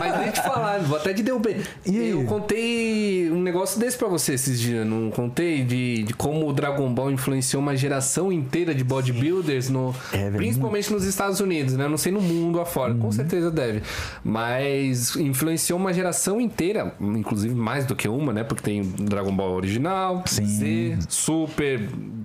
Mas 0.00 0.18
nem 0.20 0.30
te 0.30 0.42
falar, 0.42 0.78
vou 0.80 0.96
até 0.96 1.12
de 1.12 1.22
derrubar. 1.22 1.52
E? 1.84 1.96
Eu 2.08 2.24
contei 2.24 3.30
um 3.30 3.40
negócio 3.42 3.78
desse 3.78 3.96
pra 3.98 4.08
você 4.08 4.34
esses 4.34 4.58
dias, 4.60 4.86
não 4.86 5.10
contei? 5.10 5.62
De, 5.64 6.02
de 6.04 6.14
como 6.14 6.48
o 6.48 6.52
Dragon 6.52 6.92
Ball 6.92 7.10
influenciou 7.10 7.62
uma 7.62 7.76
geração 7.76 8.32
inteira 8.32 8.74
de 8.74 8.82
bodybuilders, 8.84 9.68
no, 9.68 9.94
É, 10.12 10.30
principalmente 10.30 10.92
nos 10.92 11.04
Estados 11.04 11.40
Unidos, 11.40 11.74
né? 11.74 11.86
Não 11.88 11.96
sei 11.96 12.10
no 12.12 12.20
mundo 12.20 12.60
afora, 12.60 12.92
Uhum. 12.92 13.00
com 13.00 13.12
certeza 13.12 13.50
deve. 13.50 13.82
Mas 14.24 15.14
influenciou 15.16 15.78
uma 15.78 15.92
geração 15.92 16.40
inteira, 16.40 16.94
inclusive 17.00 17.54
mais 17.66 17.84
do 17.84 17.96
que 17.96 18.08
uma, 18.08 18.32
né? 18.32 18.44
Porque 18.44 18.62
tem 18.62 18.80
Dragon 18.80 19.34
Ball 19.34 19.50
original, 19.50 20.22
Sim. 20.24 20.46
Z, 20.46 20.98
Super, 21.08 21.80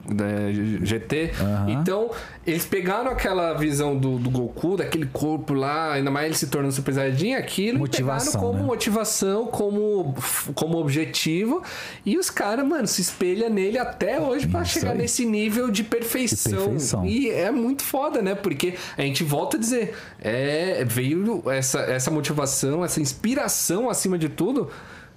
né, 0.08 0.54
GT. 0.84 1.32
Então, 1.68 2.12
eles 2.46 2.64
pegaram 2.64 3.10
aquela 3.10 3.56
visão 3.56 3.98
do, 3.98 4.20
do 4.20 4.30
Goku, 4.30 4.78
daquele 4.78 5.08
corpo 5.08 5.56
lá, 5.56 5.94
ainda 5.94 6.12
mais 6.12 6.28
ele 6.28 6.36
se 6.36 6.46
tornando 6.46 6.72
Super 6.72 6.94
Saiyajin, 6.94 7.34
aquilo, 7.34 7.80
Motivação, 7.80 8.34
pegaram 8.34 8.48
como 8.50 8.60
né? 8.60 8.66
motivação, 8.68 9.48
como, 9.48 10.14
como 10.54 10.78
objetivo. 10.78 11.64
E 12.06 12.20
os 12.20 12.30
caras, 12.30 12.64
mano, 12.64 12.86
se 12.86 13.02
espelha 13.02 13.50
nele 13.50 13.80
até 13.80 14.22
hoje 14.22 14.48
pra 14.48 14.62
Isso 14.62 14.74
chegar 14.74 14.92
aí. 14.92 15.00
nesse 15.00 15.26
nível 15.26 15.72
de 15.72 15.84
perfeição. 15.84 16.52
De 16.52 16.58
perfeição. 16.58 17.04
E 17.04 17.32
é 17.32 17.50
muito 17.50 17.82
foda, 17.82 18.22
né? 18.22 18.36
Porque 18.36 18.76
a 18.96 19.02
gente 19.02 19.24
volta 19.24 19.58
a 19.58 19.60
dizer, 19.60 19.96
é, 20.20 20.86
veio 20.86 21.42
essa, 21.50 21.80
essa 21.80 22.12
motivação, 22.12 22.86
essa 22.86 23.02
inspiração 23.02 23.90
acima 23.90 24.20
de 24.20 24.30
tudo 24.30 24.70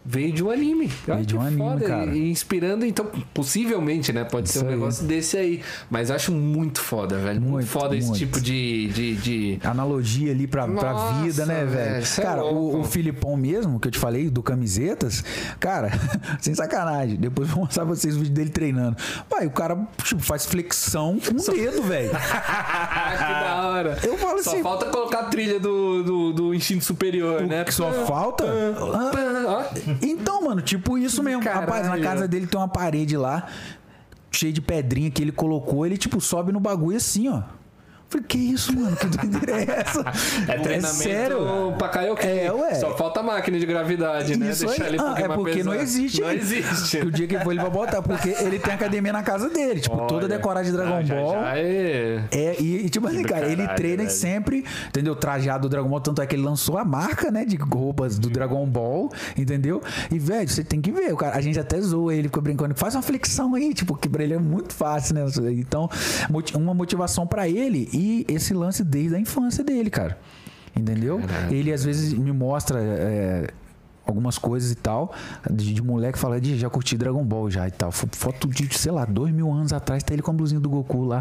veio 0.05 0.33
de 0.33 0.45
um 0.45 0.51
anime. 0.51 0.89
Veio 1.07 1.25
de 1.27 1.37
um 1.37 1.41
anime, 1.41 1.59
foda. 1.59 1.85
cara. 1.87 2.15
E 2.15 2.31
inspirando, 2.31 2.85
então, 2.85 3.07
possivelmente, 3.33 4.13
né? 4.13 4.25
Pode 4.25 4.49
ser 4.51 4.59
Isso 4.59 4.65
um 4.67 4.69
aí. 4.69 4.75
negócio 4.75 5.05
desse 5.07 5.37
aí. 5.37 5.63
Mas 5.91 6.11
acho 6.11 6.31
muito 6.33 6.81
foda, 6.81 7.17
velho. 7.19 7.41
Muito, 7.41 7.53
Muito, 7.55 7.67
foda 7.67 7.97
esse 7.97 8.07
muito. 8.09 8.19
tipo 8.19 8.41
de. 8.41 8.89
de, 8.89 9.15
de... 9.17 9.59
analogia 9.65 10.33
ali 10.33 10.47
pra, 10.47 10.67
pra 10.67 10.93
Nossa, 10.93 11.23
vida, 11.23 11.47
né, 11.47 11.65
velho, 11.65 12.05
é 12.05 12.23
Cara, 12.23 12.43
louco. 12.43 12.77
o, 12.79 12.81
o 12.81 12.85
Filipão 12.85 13.37
mesmo, 13.37 13.79
que 13.81 13.89
eu 13.89 13.93
te 13.93 13.99
falei, 13.99 14.29
do 14.31 14.43
camisetas, 14.43 15.25
cara, 15.59 15.91
sem 16.41 16.55
sacanagem. 16.55 17.17
Depois 17.17 17.49
eu 17.49 17.55
vou 17.55 17.65
mostrar 17.65 17.85
pra 17.87 17.95
vocês 17.95 18.17
o 18.17 18.19
vídeo 18.21 18.35
dele 18.35 18.51
treinando. 18.51 18.97
Pai, 19.29 19.47
o 19.47 19.51
cara 19.51 19.77
tipo, 20.03 20.21
faz 20.23 20.45
flexão 20.47 21.19
com 21.19 21.35
o 21.35 21.55
dedo, 21.55 21.83
velho. 21.83 22.11
Ah, 22.15 23.13
que 23.17 23.45
da 23.45 23.69
hora. 23.69 23.99
Eu 24.03 24.17
falo 24.19 24.43
Só 24.43 24.51
assim- 24.53 24.63
falta 24.63 24.87
colocar 24.87 25.21
a 25.21 25.25
trilha 25.25 25.59
do, 25.59 26.03
do, 26.03 26.33
do 26.33 26.55
instinto 26.55 26.85
superior, 26.85 27.43
né? 27.43 27.65
Que 27.65 27.73
só 27.73 27.91
falta. 28.07 28.45
Ah, 28.45 29.45
Ó, 29.47 29.94
Então, 30.03 30.43
mano, 30.43 30.63
tipo 30.63 30.97
isso 30.99 31.23
mesmo. 31.23 31.43
Rapaz, 31.43 31.83
na 31.83 31.91
Caralho. 31.91 32.03
casa 32.03 32.29
dele 32.29 32.47
tem 32.47 32.59
uma 32.59 32.69
parede 32.69 33.17
lá, 33.17 33.49
cheia 34.31 34.53
de 34.53 34.61
pedrinha 34.61 35.11
que 35.11 35.23
ele 35.23 35.33
colocou. 35.33 35.85
Ele, 35.87 35.97
tipo, 35.97 36.21
sobe 36.21 36.53
no 36.53 36.61
bagulho 36.61 36.97
assim, 36.97 37.29
ó. 37.29 37.43
Que 38.23 38.39
isso, 38.39 38.75
mano? 38.79 38.97
Que 38.97 39.07
doideira 39.07 39.61
é 39.61 39.81
essa? 39.81 40.05
É 40.49 40.59
treinamento 40.59 40.95
sério? 41.03 41.75
pra 41.79 41.89
Kaioken. 41.89 42.31
É, 42.31 42.53
ué. 42.53 42.75
Só 42.75 42.97
falta 42.97 43.21
a 43.21 43.23
máquina 43.23 43.59
de 43.59 43.67
gravidade, 43.67 44.37
né? 44.39 44.51
Isso 44.51 44.67
Deixar 44.67 44.85
aí. 44.85 44.89
ele 44.91 44.99
Ah, 45.01 45.15
é 45.19 45.29
porque 45.29 45.63
não 45.63 45.73
pesado. 45.73 45.75
existe. 45.83 46.21
Não 46.21 46.31
existe. 46.33 46.99
O 46.99 47.11
dia 47.11 47.27
que 47.27 47.39
for 47.41 47.51
ele 47.53 47.61
vai 47.61 47.71
botar, 47.71 48.03
porque 48.03 48.29
ele 48.41 48.59
tem 48.59 48.73
academia 48.75 49.13
na 49.13 49.23
casa 49.23 49.49
dele. 49.51 49.81
Tipo, 49.81 49.97
toda 50.07 50.27
Olha. 50.27 50.37
decorada 50.37 50.65
de 50.67 50.73
Dragon 50.73 50.95
Ah, 50.97 51.03
já- 51.03 51.15
Ball. 51.15 51.33
já 51.33 51.59
é... 51.59 52.25
É, 52.31 52.57
e, 52.61 52.89
tipo 52.89 53.07
assim, 53.07 53.23
cara, 53.23 53.47
ele 53.47 53.57
caralho, 53.63 53.77
treina 53.77 53.97
velho. 54.05 54.11
sempre, 54.11 54.65
entendeu? 54.89 55.15
Trajeado 55.17 55.69
do 55.69 55.71
Dragon 55.71 55.89
Ball, 55.89 56.01
tanto 56.01 56.21
é 56.23 56.27
que 56.27 56.35
ele 56.37 56.43
lançou 56.43 56.79
a 56.79 56.85
marca, 56.85 57.31
né, 57.31 57.45
de 57.45 57.57
roupas 57.57 58.19
do 58.19 58.29
Dragon 58.31 58.65
Ball, 58.67 59.11
entendeu? 59.37 59.83
E, 60.11 60.19
velho, 60.19 60.49
você 60.49 60.63
tem 60.65 60.81
que 60.81 60.91
ver, 60.91 61.13
o 61.13 61.17
cara, 61.17 61.37
a 61.37 61.41
gente 61.41 61.59
até 61.59 61.81
zoa 61.81 62.15
ele, 62.15 62.29
fica 62.29 62.41
brincando, 62.41 62.75
faz 62.75 62.95
uma 62.95 63.03
flexão 63.03 63.55
aí, 63.55 63.73
tipo, 63.75 63.95
que 63.97 64.09
pra 64.09 64.23
ele 64.23 64.35
é 64.35 64.39
muito 64.39 64.73
fácil, 64.75 65.15
né? 65.15 65.25
Então, 65.53 65.89
uma 66.55 66.75
motivação 66.75 67.27
pra 67.27 67.49
ele 67.49 67.89
e 67.93 68.04
esse 68.29 68.55
lance 68.55 68.83
desde 68.83 69.17
a 69.17 69.19
infância 69.19 69.63
dele, 69.63 69.91
cara. 69.91 70.19
Entendeu? 70.77 71.21
Caralho. 71.21 71.55
Ele 71.55 71.73
às 71.73 71.85
vezes 71.85 72.13
me 72.13 72.33
mostra 72.33 72.81
é, 72.81 73.47
algumas 74.07 74.39
coisas 74.39 74.71
e 74.71 74.75
tal, 74.75 75.13
de, 75.51 75.73
de 75.75 75.83
moleque 75.83 76.19
fala, 76.19 76.41
de 76.41 76.59
já 76.59 76.69
curti 76.69 76.97
Dragon 76.97 77.25
Ball 77.25 77.51
já 77.51 77.67
e 77.67 77.71
tal. 77.71 77.91
Fo- 77.91 78.09
Foto 78.13 78.49
de, 78.49 78.69
sei 78.79 78.93
lá, 78.93 79.05
dois 79.05 79.33
mil 79.33 79.51
anos 79.51 79.73
atrás, 79.73 80.03
tá 80.03 80.13
ele 80.13 80.23
com 80.23 80.31
a 80.31 80.35
blusinha 80.35 80.61
do 80.61 80.69
Goku 80.69 81.05
lá. 81.05 81.21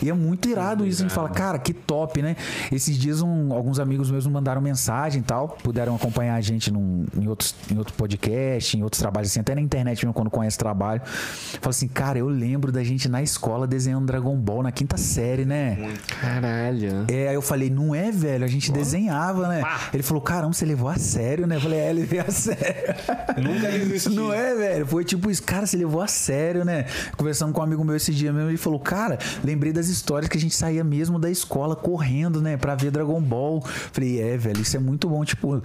E 0.00 0.08
é 0.08 0.12
muito 0.12 0.48
irado 0.48 0.86
isso. 0.86 1.02
A 1.02 1.04
gente 1.08 1.14
fala, 1.14 1.28
cara, 1.28 1.58
que 1.58 1.72
top, 1.72 2.20
né? 2.22 2.36
Esses 2.70 2.96
dias 2.96 3.20
um- 3.22 3.52
alguns 3.52 3.78
amigos 3.78 4.10
meus 4.10 4.26
me 4.26 4.32
mandaram 4.32 4.60
mensagem 4.60 5.20
e 5.20 5.24
tal, 5.24 5.48
puderam 5.62 5.94
acompanhar 5.94 6.34
a 6.36 6.40
gente 6.40 6.70
num- 6.70 7.04
em, 7.16 7.28
outros, 7.28 7.54
em 7.70 7.76
outro 7.78 7.94
podcast, 7.94 8.76
em 8.76 8.82
outros 8.82 9.00
trabalhos, 9.00 9.30
assim, 9.30 9.40
até 9.40 9.54
na 9.54 9.60
internet 9.60 9.98
mesmo, 10.04 10.12
quando 10.14 10.30
conhece 10.30 10.56
trabalho. 10.58 11.00
Fala 11.04 11.70
assim, 11.70 11.88
cara, 11.88 12.18
eu 12.18 12.28
lembro 12.28 12.72
da 12.72 12.82
gente 12.82 13.08
na 13.08 13.22
escola 13.22 13.66
desenhando 13.66 14.06
Dragon 14.06 14.36
Ball 14.36 14.62
na 14.62 14.72
quinta 14.72 14.96
série, 14.96 15.44
né? 15.44 15.76
Caralho. 16.20 17.04
É, 17.08 17.28
aí 17.28 17.34
eu 17.34 17.42
falei, 17.42 17.68
não 17.70 17.94
é, 17.94 18.10
velho, 18.10 18.44
a 18.44 18.48
gente 18.48 18.72
desenhava, 18.72 19.48
né? 19.48 19.62
Ele 19.92 20.02
falou, 20.02 20.22
caramba, 20.22 20.52
você 20.52 20.64
levou 20.64 20.88
a 20.88 20.96
sério, 20.96 21.46
né? 21.46 21.56
Eu 21.56 21.60
falei, 21.60 21.78
é, 21.78 21.92
levei 21.92 22.20
a 22.26 22.30
sério. 22.30 22.94
Nunca 23.42 23.68
existiu. 23.70 24.12
Não 24.12 24.32
é, 24.32 24.54
velho? 24.54 24.86
Foi 24.86 25.04
tipo 25.04 25.30
isso, 25.30 25.42
cara, 25.42 25.66
você 25.66 25.76
levou 25.76 26.00
a 26.00 26.06
sério, 26.06 26.64
né? 26.64 26.86
Conversando 27.16 27.52
com 27.52 27.60
um 27.60 27.64
amigo 27.64 27.84
meu 27.84 27.96
esse 27.96 28.12
dia 28.12 28.32
mesmo, 28.32 28.48
ele 28.50 28.56
falou, 28.56 28.78
cara, 28.80 29.18
lembrei 29.44 29.72
das 29.72 29.88
histórias 29.88 30.28
que 30.28 30.36
a 30.36 30.40
gente 30.40 30.54
saía 30.54 30.82
mesmo 30.84 31.18
da 31.18 31.30
escola 31.30 31.74
correndo, 31.76 32.40
né? 32.40 32.56
Pra 32.56 32.74
ver 32.74 32.90
Dragon 32.90 33.20
Ball. 33.20 33.62
Falei, 33.92 34.20
é, 34.20 34.36
velho, 34.36 34.60
isso 34.60 34.76
é 34.76 34.80
muito 34.80 35.08
bom. 35.08 35.24
Tipo, 35.24 35.62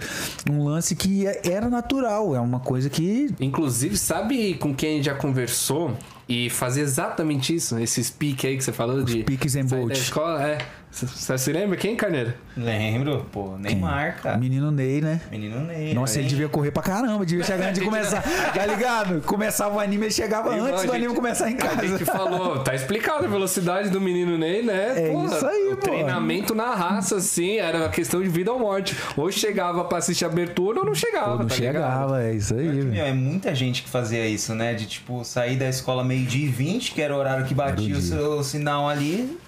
um 0.50 0.64
lance 0.64 0.94
que 0.94 1.26
é- 1.26 1.40
era 1.50 1.68
natural, 1.68 2.34
é 2.34 2.40
uma 2.40 2.60
coisa 2.60 2.88
que. 2.90 3.30
Inclusive, 3.40 3.96
sabe 3.96 4.54
com 4.54 4.74
quem 4.74 4.92
a 4.92 4.96
gente 4.96 5.04
já 5.06 5.14
conversou 5.14 5.96
e 6.28 6.50
fazer 6.50 6.82
exatamente 6.82 7.54
isso? 7.54 7.78
Esses 7.78 8.10
piques 8.10 8.44
aí 8.48 8.56
que 8.56 8.64
você 8.64 8.72
falou 8.72 9.02
de. 9.02 9.22
piques 9.24 9.54
em 9.56 9.64
Bolt. 9.64 9.88
da 9.88 9.94
escola, 9.94 10.42
é. 10.46 10.58
Você 10.90 11.36
se 11.38 11.52
lembra 11.52 11.76
quem, 11.76 11.94
Carneiro? 11.94 12.32
Lembro, 12.56 13.26
pô, 13.30 13.56
Neymar, 13.58 14.20
cara. 14.22 14.36
Menino 14.38 14.70
Ney, 14.70 15.00
né? 15.00 15.20
Menino 15.30 15.60
Ney. 15.60 15.94
Nossa, 15.94 16.14
aí. 16.14 16.20
ele 16.22 16.28
devia 16.28 16.48
correr 16.48 16.70
pra 16.72 16.82
caramba, 16.82 17.24
devia 17.24 17.44
chegar 17.44 17.66
antes 17.68 17.78
de 17.78 17.84
começar. 17.84 18.22
Tá 18.54 18.66
ligado? 18.66 19.20
Começava 19.20 19.76
o 19.76 19.80
anime, 19.80 20.06
ele 20.06 20.12
chegava 20.12 20.50
Irmão, 20.50 20.66
antes 20.66 20.80
do 20.80 20.86
gente- 20.86 20.96
anime 20.96 21.14
começar 21.14 21.50
em 21.50 21.56
A 21.56 21.84
gente 21.86 22.04
casa. 22.04 22.18
falou, 22.18 22.58
tá 22.64 22.74
explicado 22.74 23.26
a 23.26 23.28
velocidade 23.28 23.90
do 23.90 24.00
menino 24.00 24.36
Ney, 24.38 24.62
né? 24.62 24.94
É 24.96 25.12
isso 25.24 25.46
aí, 25.46 25.68
O 25.72 25.76
pô. 25.76 25.82
treinamento 25.82 26.54
na 26.54 26.74
raça, 26.74 27.16
assim, 27.16 27.58
era 27.58 27.78
uma 27.78 27.88
questão 27.90 28.22
de 28.22 28.28
vida 28.28 28.50
ou 28.52 28.58
morte. 28.58 28.96
Ou 29.16 29.30
chegava 29.30 29.84
pra 29.84 29.98
assistir 29.98 30.24
a 30.24 30.28
abertura 30.28 30.80
ou 30.80 30.86
não 30.86 30.94
chegava, 30.94 31.32
Pô, 31.36 31.38
não 31.42 31.46
tá 31.46 31.54
ligado? 31.54 31.74
chegava, 31.74 32.22
é 32.24 32.32
isso 32.32 32.54
aí. 32.54 32.66
Meu, 32.82 33.04
é 33.04 33.12
muita 33.12 33.54
gente 33.54 33.82
que 33.82 33.88
fazia 33.88 34.26
isso, 34.26 34.54
né? 34.54 34.74
De 34.74 34.86
tipo, 34.86 35.22
sair 35.24 35.56
da 35.56 35.68
escola 35.68 36.02
meio-dia 36.02 36.46
e 36.46 36.48
20, 36.48 36.92
que 36.92 37.02
era 37.02 37.14
o 37.14 37.18
horário 37.18 37.44
que 37.44 37.54
batia 37.54 37.94
o 37.94 38.00
dia. 38.00 38.16
seu 38.16 38.42
sinal 38.42 38.88
ali, 38.88 39.38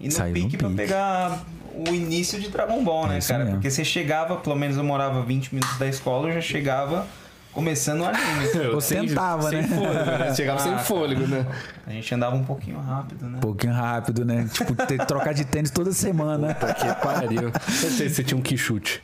e 0.00 0.06
no 0.06 0.12
Saiu 0.12 0.34
pique 0.34 0.56
pra 0.56 0.68
pique. 0.68 0.80
pegar 0.82 1.40
o 1.74 1.88
início 1.94 2.40
de 2.40 2.48
Dragon 2.48 2.82
Ball, 2.82 3.06
né, 3.08 3.18
isso 3.18 3.28
cara? 3.28 3.40
mesmo. 3.44 3.56
Porque 3.58 3.70
você 3.70 3.84
chegava, 3.84 4.36
pelo 4.36 4.56
menos 4.56 4.76
eu 4.76 4.84
morava 4.84 5.22
20 5.22 5.54
minutos 5.54 5.78
da 5.78 5.86
escola, 5.86 6.28
eu 6.28 6.34
já 6.34 6.40
chegava 6.40 7.06
começando 7.52 8.00
o 8.02 8.04
anime. 8.04 8.46
Eu 8.54 8.74
Ou 8.74 8.80
sem- 8.82 9.06
tentava, 9.06 9.48
sem 9.48 9.62
né? 9.62 9.68
Fôlego, 9.68 10.04
né? 10.18 10.34
Chegava 10.34 10.58
Ah, 10.60 10.62
sem 10.62 10.78
fôlego, 10.78 11.26
né? 11.26 11.46
A 11.86 11.90
gente 11.90 12.14
andava 12.14 12.36
um 12.36 12.44
pouquinho 12.44 12.78
rápido, 12.78 13.26
né? 13.26 13.38
Um 13.38 13.40
pouquinho 13.40 13.72
rápido, 13.72 14.24
né? 14.26 14.46
Tipo, 14.52 14.74
ter 14.74 14.98
que 14.98 15.06
trocar 15.06 15.32
de 15.32 15.44
tênis 15.46 15.70
toda 15.70 15.90
semana. 15.92 16.52
Que 16.54 16.94
pariu. 17.02 17.50
Você, 17.66 18.08
você 18.10 18.22
tinha 18.22 18.36
um 18.36 18.42
que 18.42 18.58
chute. 18.58 19.02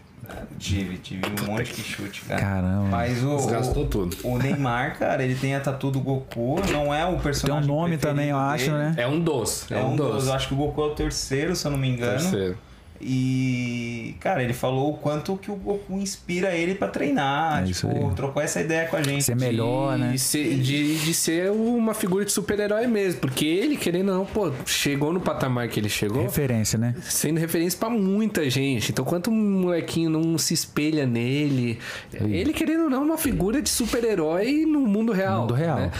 Tive, 0.63 0.97
tive 0.99 1.23
um 1.27 1.47
monte 1.47 1.75
de 1.75 1.83
chute, 1.83 2.23
cara. 2.23 2.41
Caramba. 2.41 2.85
Mas 2.89 3.25
o, 3.25 3.37
Desgastou 3.37 3.83
o, 3.83 3.89
tudo. 3.89 4.17
o 4.23 4.39
Neymar, 4.39 4.97
cara, 4.97 5.25
ele 5.25 5.35
tem 5.35 5.57
a 5.57 5.61
tatu 5.61 5.91
do 5.91 5.99
Goku, 5.99 6.61
não 6.71 6.95
é 6.95 7.05
o 7.05 7.09
Tem 7.09 7.17
um 7.17 7.21
personagem 7.21 7.67
nome 7.69 7.99
também, 7.99 8.29
eu 8.29 8.39
acho, 8.39 8.67
dele. 8.67 8.77
né? 8.77 8.95
É 8.97 9.07
um 9.09 9.19
doce. 9.19 9.75
É 9.75 9.83
um 9.83 9.97
dos. 9.97 10.29
Eu 10.29 10.33
acho 10.33 10.47
que 10.47 10.55
o 10.55 10.57
Goku 10.57 10.81
é 10.81 10.85
o 10.85 10.91
terceiro, 10.95 11.57
se 11.57 11.67
eu 11.67 11.73
não 11.73 11.79
me 11.79 11.89
engano. 11.89 12.21
Terceiro. 12.21 12.57
E, 13.05 14.15
cara, 14.21 14.43
ele 14.43 14.53
falou 14.53 14.93
o 14.93 14.97
quanto 14.97 15.37
que 15.37 15.51
o 15.51 15.57
Goku 15.57 15.99
inspira 15.99 16.55
ele 16.55 16.75
pra 16.75 16.89
treinar. 16.89 17.63
É 17.63 17.67
tipo, 17.67 18.13
trocou 18.15 18.43
essa 18.43 18.61
ideia 18.61 18.87
com 18.87 18.97
a 18.97 19.03
gente. 19.03 19.25
Ser 19.25 19.37
melhor, 19.37 19.99
né? 19.99 20.13
De 20.13 20.19
ser, 20.19 20.57
de, 20.59 20.99
de 20.99 21.15
ser 21.15 21.51
uma 21.51 21.95
figura 21.95 22.25
de 22.25 22.31
super-herói 22.31 22.87
mesmo. 22.87 23.21
Porque 23.21 23.45
ele, 23.45 23.77
querendo 23.77 24.11
ou 24.11 24.19
não, 24.19 24.25
pô, 24.25 24.53
chegou 24.65 25.13
no 25.13 25.21
patamar 25.21 25.69
que 25.69 25.81
ele 25.81 25.89
chegou. 25.89 26.23
Referência, 26.23 26.79
né? 26.79 26.95
Sendo 27.03 27.41
referência 27.41 27.79
pra 27.79 27.91
muita 27.91 28.49
gente. 28.49 28.93
Então, 28.93 29.05
quanto 29.05 29.31
um 29.31 29.61
molequinho 29.63 30.09
não 30.09 30.39
se 30.39 30.55
espelha 30.55 31.07
nele, 31.07 31.79
ele 32.13 32.53
querendo 32.53 32.85
ou 32.85 32.91
não, 32.91 33.03
é 33.03 33.05
uma 33.05 33.19
figura 33.19 33.61
de 33.61 33.69
super-herói 33.69 34.65
no 34.67 34.81
mundo 34.81 35.13
real. 35.13 35.43
mundo 35.43 35.55
real. 35.55 35.79
né? 35.79 35.91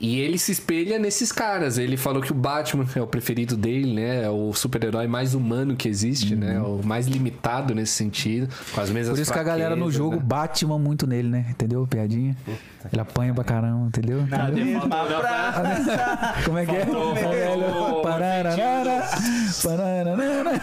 E 0.00 0.20
ele 0.20 0.38
se 0.38 0.52
espelha 0.52 0.98
nesses 0.98 1.30
caras. 1.30 1.78
Ele 1.78 1.96
falou 1.96 2.22
que 2.22 2.32
o 2.32 2.34
Batman 2.34 2.86
é 2.94 3.00
o 3.00 3.06
preferido 3.06 3.56
dele, 3.56 3.92
né? 3.92 4.24
É 4.24 4.30
o 4.30 4.52
super-herói 4.52 5.06
mais 5.06 5.34
humano 5.34 5.76
que 5.76 5.88
existe, 5.88 6.34
né? 6.34 6.60
O 6.60 6.80
mais 6.84 7.06
limitado 7.06 7.74
nesse 7.74 7.92
sentido. 7.92 8.48
Com 8.74 8.80
as 8.80 8.90
mesmas 8.90 9.10
Uhum. 9.10 9.14
Por 9.16 9.22
isso 9.22 9.32
que 9.32 9.38
a 9.38 9.42
galera 9.42 9.76
no 9.76 9.90
jogo 9.90 10.16
né? 10.16 10.22
Batman 10.22 10.78
muito 10.78 11.06
nele, 11.06 11.28
né? 11.28 11.46
Entendeu? 11.50 11.86
Piadinha. 11.86 12.36
Ele 12.90 13.00
apanha 13.00 13.32
pra 13.34 13.44
caramba, 13.44 13.86
entendeu? 13.88 14.26
Na 14.26 14.48
mesma 14.48 14.88
praça. 14.88 16.34
Como 16.44 16.58
é 16.58 16.66
que 16.66 16.72
é? 16.76 16.80
É, 16.80 18.02
Parararara, 18.02 19.02
parararara. 19.62 20.60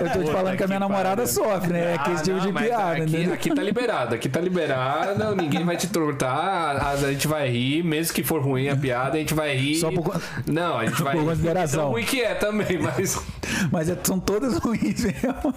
Eu 0.00 0.10
tô 0.12 0.22
te 0.24 0.30
falando 0.32 0.56
que 0.56 0.64
a 0.64 0.66
minha 0.66 0.80
namorada 0.80 1.26
sofre, 1.26 1.72
né? 1.72 1.94
É 1.94 1.98
que 1.98 2.10
esse 2.12 2.24
tipo 2.24 2.36
Ah, 2.38 2.40
de 2.40 2.52
piada, 2.52 2.92
aqui, 2.92 3.02
entendeu? 3.02 3.34
aqui 3.34 3.54
tá 3.54 3.62
liberado, 3.62 4.14
aqui 4.14 4.28
tá 4.28 4.40
liberado, 4.40 5.34
ninguém 5.36 5.64
vai 5.64 5.76
te 5.76 5.86
tortar, 5.88 6.76
a, 6.76 6.90
a 6.90 6.96
gente 6.96 7.26
vai 7.26 7.48
rir, 7.48 7.82
mesmo 7.82 8.14
que 8.14 8.22
for 8.22 8.42
ruim 8.42 8.68
a 8.68 8.76
piada, 8.76 9.16
a 9.16 9.18
gente 9.18 9.34
vai 9.34 9.56
rir. 9.56 9.76
Só 9.76 9.90
por 9.90 10.20
Não, 10.46 10.78
a 10.78 10.86
gente 10.86 11.02
vai 11.02 11.14
por 11.14 11.20
rir. 11.22 11.26
consideração. 11.28 11.80
Tão 11.84 11.90
ruim 11.92 12.04
que 12.04 12.20
é 12.22 12.34
também, 12.34 12.78
mas. 12.78 13.20
Mas 13.70 13.88
é- 13.88 13.96
são 14.02 14.18
todas 14.18 14.58
ruins 14.58 15.04
mesmo. 15.04 15.54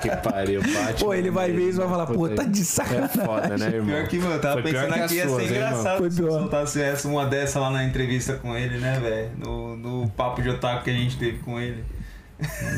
que 0.00 0.10
pariu, 0.28 0.60
Batman. 0.60 0.92
Pô, 0.98 1.14
ele 1.14 1.30
vai 1.30 1.50
ver 1.52 1.68
isso 1.68 1.78
e 1.78 1.80
vai 1.80 1.88
falar, 1.88 2.06
pô, 2.06 2.28
tá 2.28 2.42
de 2.44 2.60
É 2.60 2.64
sacanagem. 2.64 3.24
foda, 3.24 3.56
né, 3.56 3.66
irmão? 3.66 3.86
Pior 3.86 4.08
que, 4.08 4.18
mano, 4.18 4.34
eu 4.34 4.40
tava 4.40 4.62
pensando 4.62 4.92
aqui, 4.94 5.21
ia 5.22 5.36
ser 5.36 5.42
hein, 5.42 5.50
engraçado 5.50 5.98
Foi 5.98 6.10
se 6.10 6.16
soltasse 6.16 6.82
essa, 6.82 7.08
uma 7.08 7.26
dessa 7.26 7.60
lá 7.60 7.70
na 7.70 7.84
entrevista 7.84 8.34
com 8.34 8.56
ele, 8.56 8.78
né, 8.78 8.98
velho? 9.00 9.30
No, 9.38 9.76
no 9.76 10.08
papo 10.10 10.42
de 10.42 10.50
otaku 10.50 10.84
que 10.84 10.90
a 10.90 10.94
gente 10.94 11.16
teve 11.18 11.38
com 11.38 11.58
ele. 11.58 11.84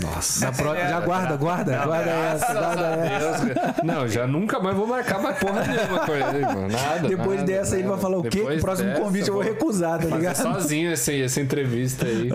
Nossa. 0.03 0.53
Pro- 0.53 0.75
Já 0.75 1.01
guarda, 1.01 1.37
guarda, 1.37 1.85
guarda 1.85 2.11
essa, 2.11 2.53
guarda 2.53 2.83
essa. 2.83 3.75
Não, 3.85 4.07
já 4.09 4.27
nunca 4.27 4.59
mais 4.61 4.77
vou 4.77 4.87
marcar 4.87 5.21
mais 5.21 5.39
porra 5.39 5.65
nenhuma 5.67 5.99
com 6.01 6.13
ele, 6.13 6.39
irmão. 6.39 6.69
Nada. 6.69 7.09
Depois 7.09 7.41
nada, 7.41 7.53
dessa 7.53 7.75
ele 7.75 7.83
vai 7.85 7.91
nada. 7.93 8.03
falar 8.03 8.19
o 8.19 8.23
quê? 8.23 8.31
Depois 8.39 8.59
O 8.59 8.61
próximo 8.65 8.89
dessa, 8.91 9.01
convite 9.01 9.29
eu 9.29 9.35
vou 9.35 9.43
recusar, 9.43 9.93
tá 9.99 10.05
fazer 10.05 10.17
ligado? 10.17 10.37
sozinho 10.37 10.93
essa, 10.93 11.13
essa 11.13 11.41
entrevista 11.41 12.07
aí. 12.07 12.31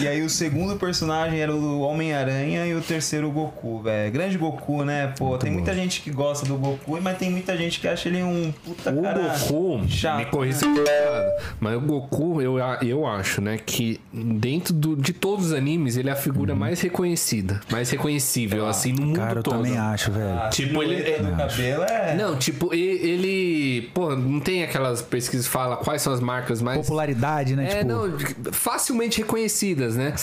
E 0.00 0.08
aí 0.08 0.22
o 0.22 0.30
segundo 0.30 0.76
personagem 0.76 1.40
era 1.40 1.54
o 1.54 1.80
Homem-Aranha 1.80 2.66
e 2.66 2.74
o 2.74 2.80
terceiro 2.80 3.28
o 3.28 3.30
Goku, 3.30 3.80
velho. 3.82 4.12
Grande 4.12 4.38
Goku, 4.38 4.84
né? 4.84 5.12
Pô, 5.18 5.36
tem 5.38 5.50
muita 5.52 5.74
gente 5.74 6.00
que 6.00 6.10
gosta 6.10 6.46
do 6.46 6.56
Goku, 6.56 6.98
mas 7.00 7.18
tem 7.18 7.30
muita 7.30 7.56
gente 7.56 7.80
que 7.80 7.88
acha 7.88 8.08
ele 8.08 8.22
um 8.22 8.52
puta 8.64 8.90
O 8.90 9.02
cara 9.02 9.20
Goku, 9.48 9.82
chato. 9.88 10.18
me 10.18 10.26
corrija 10.26 10.58
se 10.58 10.64
tô 10.74 10.80
errado, 10.80 11.30
mas 11.60 11.76
o 11.76 11.80
Goku, 11.80 12.40
eu, 12.42 12.56
eu 12.82 13.06
acho, 13.06 13.40
né, 13.40 13.58
que 13.64 14.00
dentro 14.12 14.72
do- 14.74 14.96
de 14.96 15.12
todos 15.12 15.46
os 15.46 15.52
animes, 15.52 15.96
ele 15.96 16.08
é 16.08 16.12
a 16.12 16.16
figura 16.16 16.54
mais 16.62 16.80
reconhecida, 16.80 17.60
mais 17.70 17.90
reconhecível, 17.90 18.66
assim, 18.66 18.92
no 18.92 19.06
mundo 19.06 19.16
Cara, 19.18 19.38
eu 19.40 19.42
todo. 19.42 19.56
também 19.56 19.76
acho, 19.78 20.10
velho. 20.12 20.50
Tipo, 20.50 20.82
ele. 20.82 20.96
Silhueta 21.02 21.22
do 21.24 21.36
cabelo 21.36 21.82
é. 21.84 22.14
Não, 22.14 22.36
tipo, 22.36 22.72
ele. 22.72 23.90
Pô, 23.94 24.14
não 24.14 24.40
tem 24.40 24.62
aquelas 24.62 25.02
pesquisas 25.02 25.46
que 25.46 25.52
fala 25.52 25.76
quais 25.76 26.00
são 26.02 26.12
as 26.12 26.20
marcas 26.20 26.62
mais. 26.62 26.78
Popularidade, 26.78 27.56
né? 27.56 27.64
É, 27.64 27.76
tipo, 27.78 27.84
não, 27.92 28.18
facilmente 28.52 29.18
reconhecidas, 29.18 29.96
né? 29.96 30.14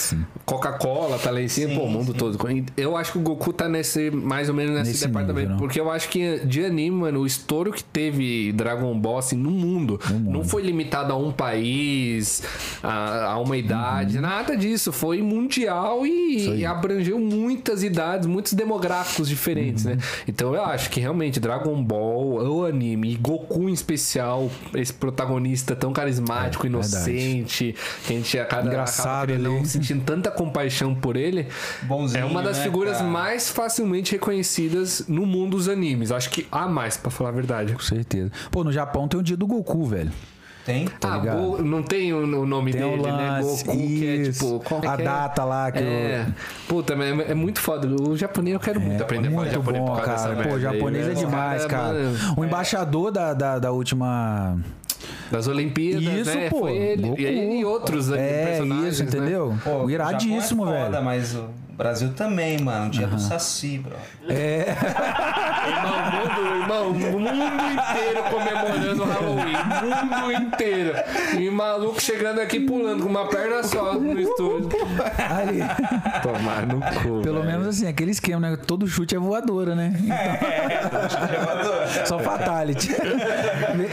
Coca-Cola 0.44 1.18
tá 1.18 1.30
lá 1.30 1.40
em 1.40 1.48
cima, 1.48 1.74
pô, 1.74 1.82
o 1.82 1.90
mundo 1.90 2.14
todo. 2.14 2.38
Eu 2.76 2.96
acho 2.96 3.12
que 3.12 3.18
o 3.18 3.20
Goku 3.20 3.52
tá 3.52 3.68
nesse, 3.68 4.10
mais 4.10 4.48
ou 4.48 4.54
menos 4.54 4.74
nesse, 4.74 4.90
Nesse 4.92 5.06
departamento. 5.06 5.38
nível, 5.40 5.50
não? 5.52 5.58
porque 5.58 5.80
eu 5.80 5.90
acho 5.90 6.08
que 6.08 6.40
de 6.44 6.64
anime, 6.64 6.96
mano, 6.96 7.20
o 7.20 7.26
estouro 7.26 7.72
que 7.72 7.84
teve 7.84 8.52
Dragon 8.52 8.98
Ball, 8.98 9.18
assim, 9.18 9.36
no 9.36 9.50
mundo, 9.50 10.00
não 10.20 10.42
foi 10.44 10.62
limitado 10.62 11.12
a 11.12 11.16
um 11.16 11.30
país, 11.32 12.42
a, 12.82 13.32
a 13.32 13.38
uma 13.38 13.56
idade, 13.56 14.16
Uhum. 14.16 14.22
nada 14.22 14.56
disso. 14.56 14.92
Foi 14.92 15.20
mundial 15.22 16.06
e, 16.06 16.29
e 16.36 16.64
abrangeu 16.66 17.18
muitas 17.18 17.82
idades, 17.82 18.26
muitos 18.26 18.52
demográficos 18.52 19.28
diferentes, 19.28 19.84
Uhum. 19.84 19.92
né? 19.96 19.98
Então 20.26 20.54
eu 20.54 20.64
acho 20.64 20.90
que 20.90 21.00
realmente 21.00 21.38
Dragon 21.40 21.82
Ball, 21.82 22.42
o 22.48 22.64
anime, 22.64 23.12
e 23.12 23.16
Goku 23.16 23.68
em 23.68 23.72
especial, 23.72 24.50
esse 24.74 24.92
protagonista 24.92 25.74
tão 25.76 25.92
carismático, 25.92 26.66
É, 26.66 26.68
inocente, 26.68 27.74
que 28.06 28.12
a 28.12 28.16
gente 28.16 28.38
acaba, 28.38 28.66
Engraçado 28.66 29.32
acaba 29.34 29.64
sentindo 29.64 30.02
tanta 30.04 30.30
compaixão 30.30 30.94
por 30.94 31.16
ele, 31.16 31.46
Bonzinho, 31.82 32.22
é 32.22 32.24
uma 32.24 32.42
das 32.42 32.58
né, 32.58 32.64
figuras 32.64 32.98
cara? 32.98 33.08
mais 33.08 33.48
facilmente 33.50 34.12
reconhecidas 34.12 35.04
no 35.08 35.26
mundo 35.26 35.50
dos 35.56 35.68
animes. 35.68 36.12
Acho 36.12 36.30
que 36.30 36.46
há 36.52 36.68
mais, 36.68 36.96
pra 36.96 37.10
falar 37.10 37.30
a 37.30 37.32
verdade. 37.32 37.72
Com 37.72 37.80
certeza. 37.80 38.30
Pô, 38.50 38.62
no 38.62 38.70
Japão 38.72 39.08
tem 39.08 39.18
o 39.18 39.22
dia 39.22 39.36
do 39.36 39.46
Goku, 39.46 39.84
velho. 39.86 40.12
Tem? 40.72 40.88
ah, 41.02 41.16
ligado? 41.18 41.40
Go- 41.40 41.62
não 41.62 41.82
tem 41.82 42.12
o, 42.12 42.18
o 42.42 42.46
nome 42.46 42.72
Tem 42.72 42.82
o 42.84 42.90
dele, 42.90 43.02
né? 43.02 43.30
lance, 43.40 43.64
Goku, 43.64 43.76
que 43.78 44.08
é 44.08 44.14
isso. 44.16 44.58
tipo. 44.60 44.74
é 44.74 44.88
A 44.88 44.96
que 44.96 45.02
é? 45.02 45.04
data 45.04 45.44
lá 45.44 45.70
que 45.72 45.78
É. 45.78 46.26
Puta, 46.68 46.94
mas 46.96 47.18
é, 47.20 47.30
é 47.32 47.34
muito 47.34 47.60
foda. 47.60 47.88
O 47.88 48.16
japonês 48.16 48.54
eu 48.54 48.60
quero 48.60 48.80
muito 48.80 49.02
aprender 49.02 49.28
falar 49.30 49.42
Muito 49.42 49.54
japonês 49.54 49.82
bom, 49.84 49.94
por 49.94 50.02
causa 50.04 50.22
cara. 50.24 50.34
dessa 50.34 50.48
Pô, 50.48 50.54
merda 50.54 50.68
aí, 50.68 50.74
japonês 50.74 51.04
é 51.04 51.08
velho. 51.10 51.26
demais, 51.26 51.66
cara. 51.66 51.92
mano, 51.94 52.34
O 52.36 52.44
embaixador 52.44 53.10
da, 53.10 53.34
da, 53.34 53.58
da 53.58 53.72
última. 53.72 54.56
Das 55.30 55.46
Olimpíadas, 55.48 56.02
Isso, 56.26 56.36
né? 56.36 56.50
pô. 56.50 56.58
Foi 56.60 56.72
ele. 56.76 57.02
Goku. 57.08 57.20
E 57.20 57.24
ele 57.24 57.54
e 57.60 57.64
outros 57.64 58.10
É, 58.12 58.44
personagens, 58.46 58.94
isso, 58.94 59.02
né? 59.04 59.08
entendeu? 59.08 59.54
Pô, 59.64 59.84
o 59.84 59.90
iradíssimo, 59.90 60.66
é 60.68 60.72
velho. 60.72 60.84
foda, 60.86 61.00
mas 61.00 61.34
o 61.34 61.48
Brasil 61.80 62.12
também, 62.14 62.58
mano. 62.60 62.90
Dia 62.90 63.06
do 63.06 63.18
Saci, 63.18 63.78
bro. 63.78 63.96
É. 64.28 64.66
Irmão, 65.66 66.90
o 66.90 66.94
mundo, 66.94 67.10
irmão, 67.10 67.38
mundo 67.38 67.64
inteiro 67.72 68.22
comemorando 68.30 69.02
o 69.02 69.06
Halloween. 69.06 69.56
O 69.56 70.06
mundo 70.06 70.32
inteiro. 70.42 70.92
E 71.38 71.48
maluco 71.50 71.98
chegando 71.98 72.38
aqui 72.38 72.60
pulando 72.60 73.02
com 73.02 73.08
uma 73.08 73.26
perna 73.28 73.62
só 73.62 73.94
no 73.94 74.20
estúdio. 74.20 74.68
Ali. 75.30 75.60
Tomar 76.22 76.66
no 76.66 76.80
cu. 77.02 77.22
Pelo 77.22 77.40
velho. 77.40 77.44
menos 77.50 77.68
assim, 77.68 77.88
aquele 77.88 78.10
esquema, 78.10 78.50
né? 78.50 78.58
Todo 78.66 78.86
chute 78.86 79.14
é 79.16 79.18
voadora, 79.18 79.74
né? 79.74 79.92
Então, 80.80 82.06
só 82.06 82.18
fatality. 82.18 82.90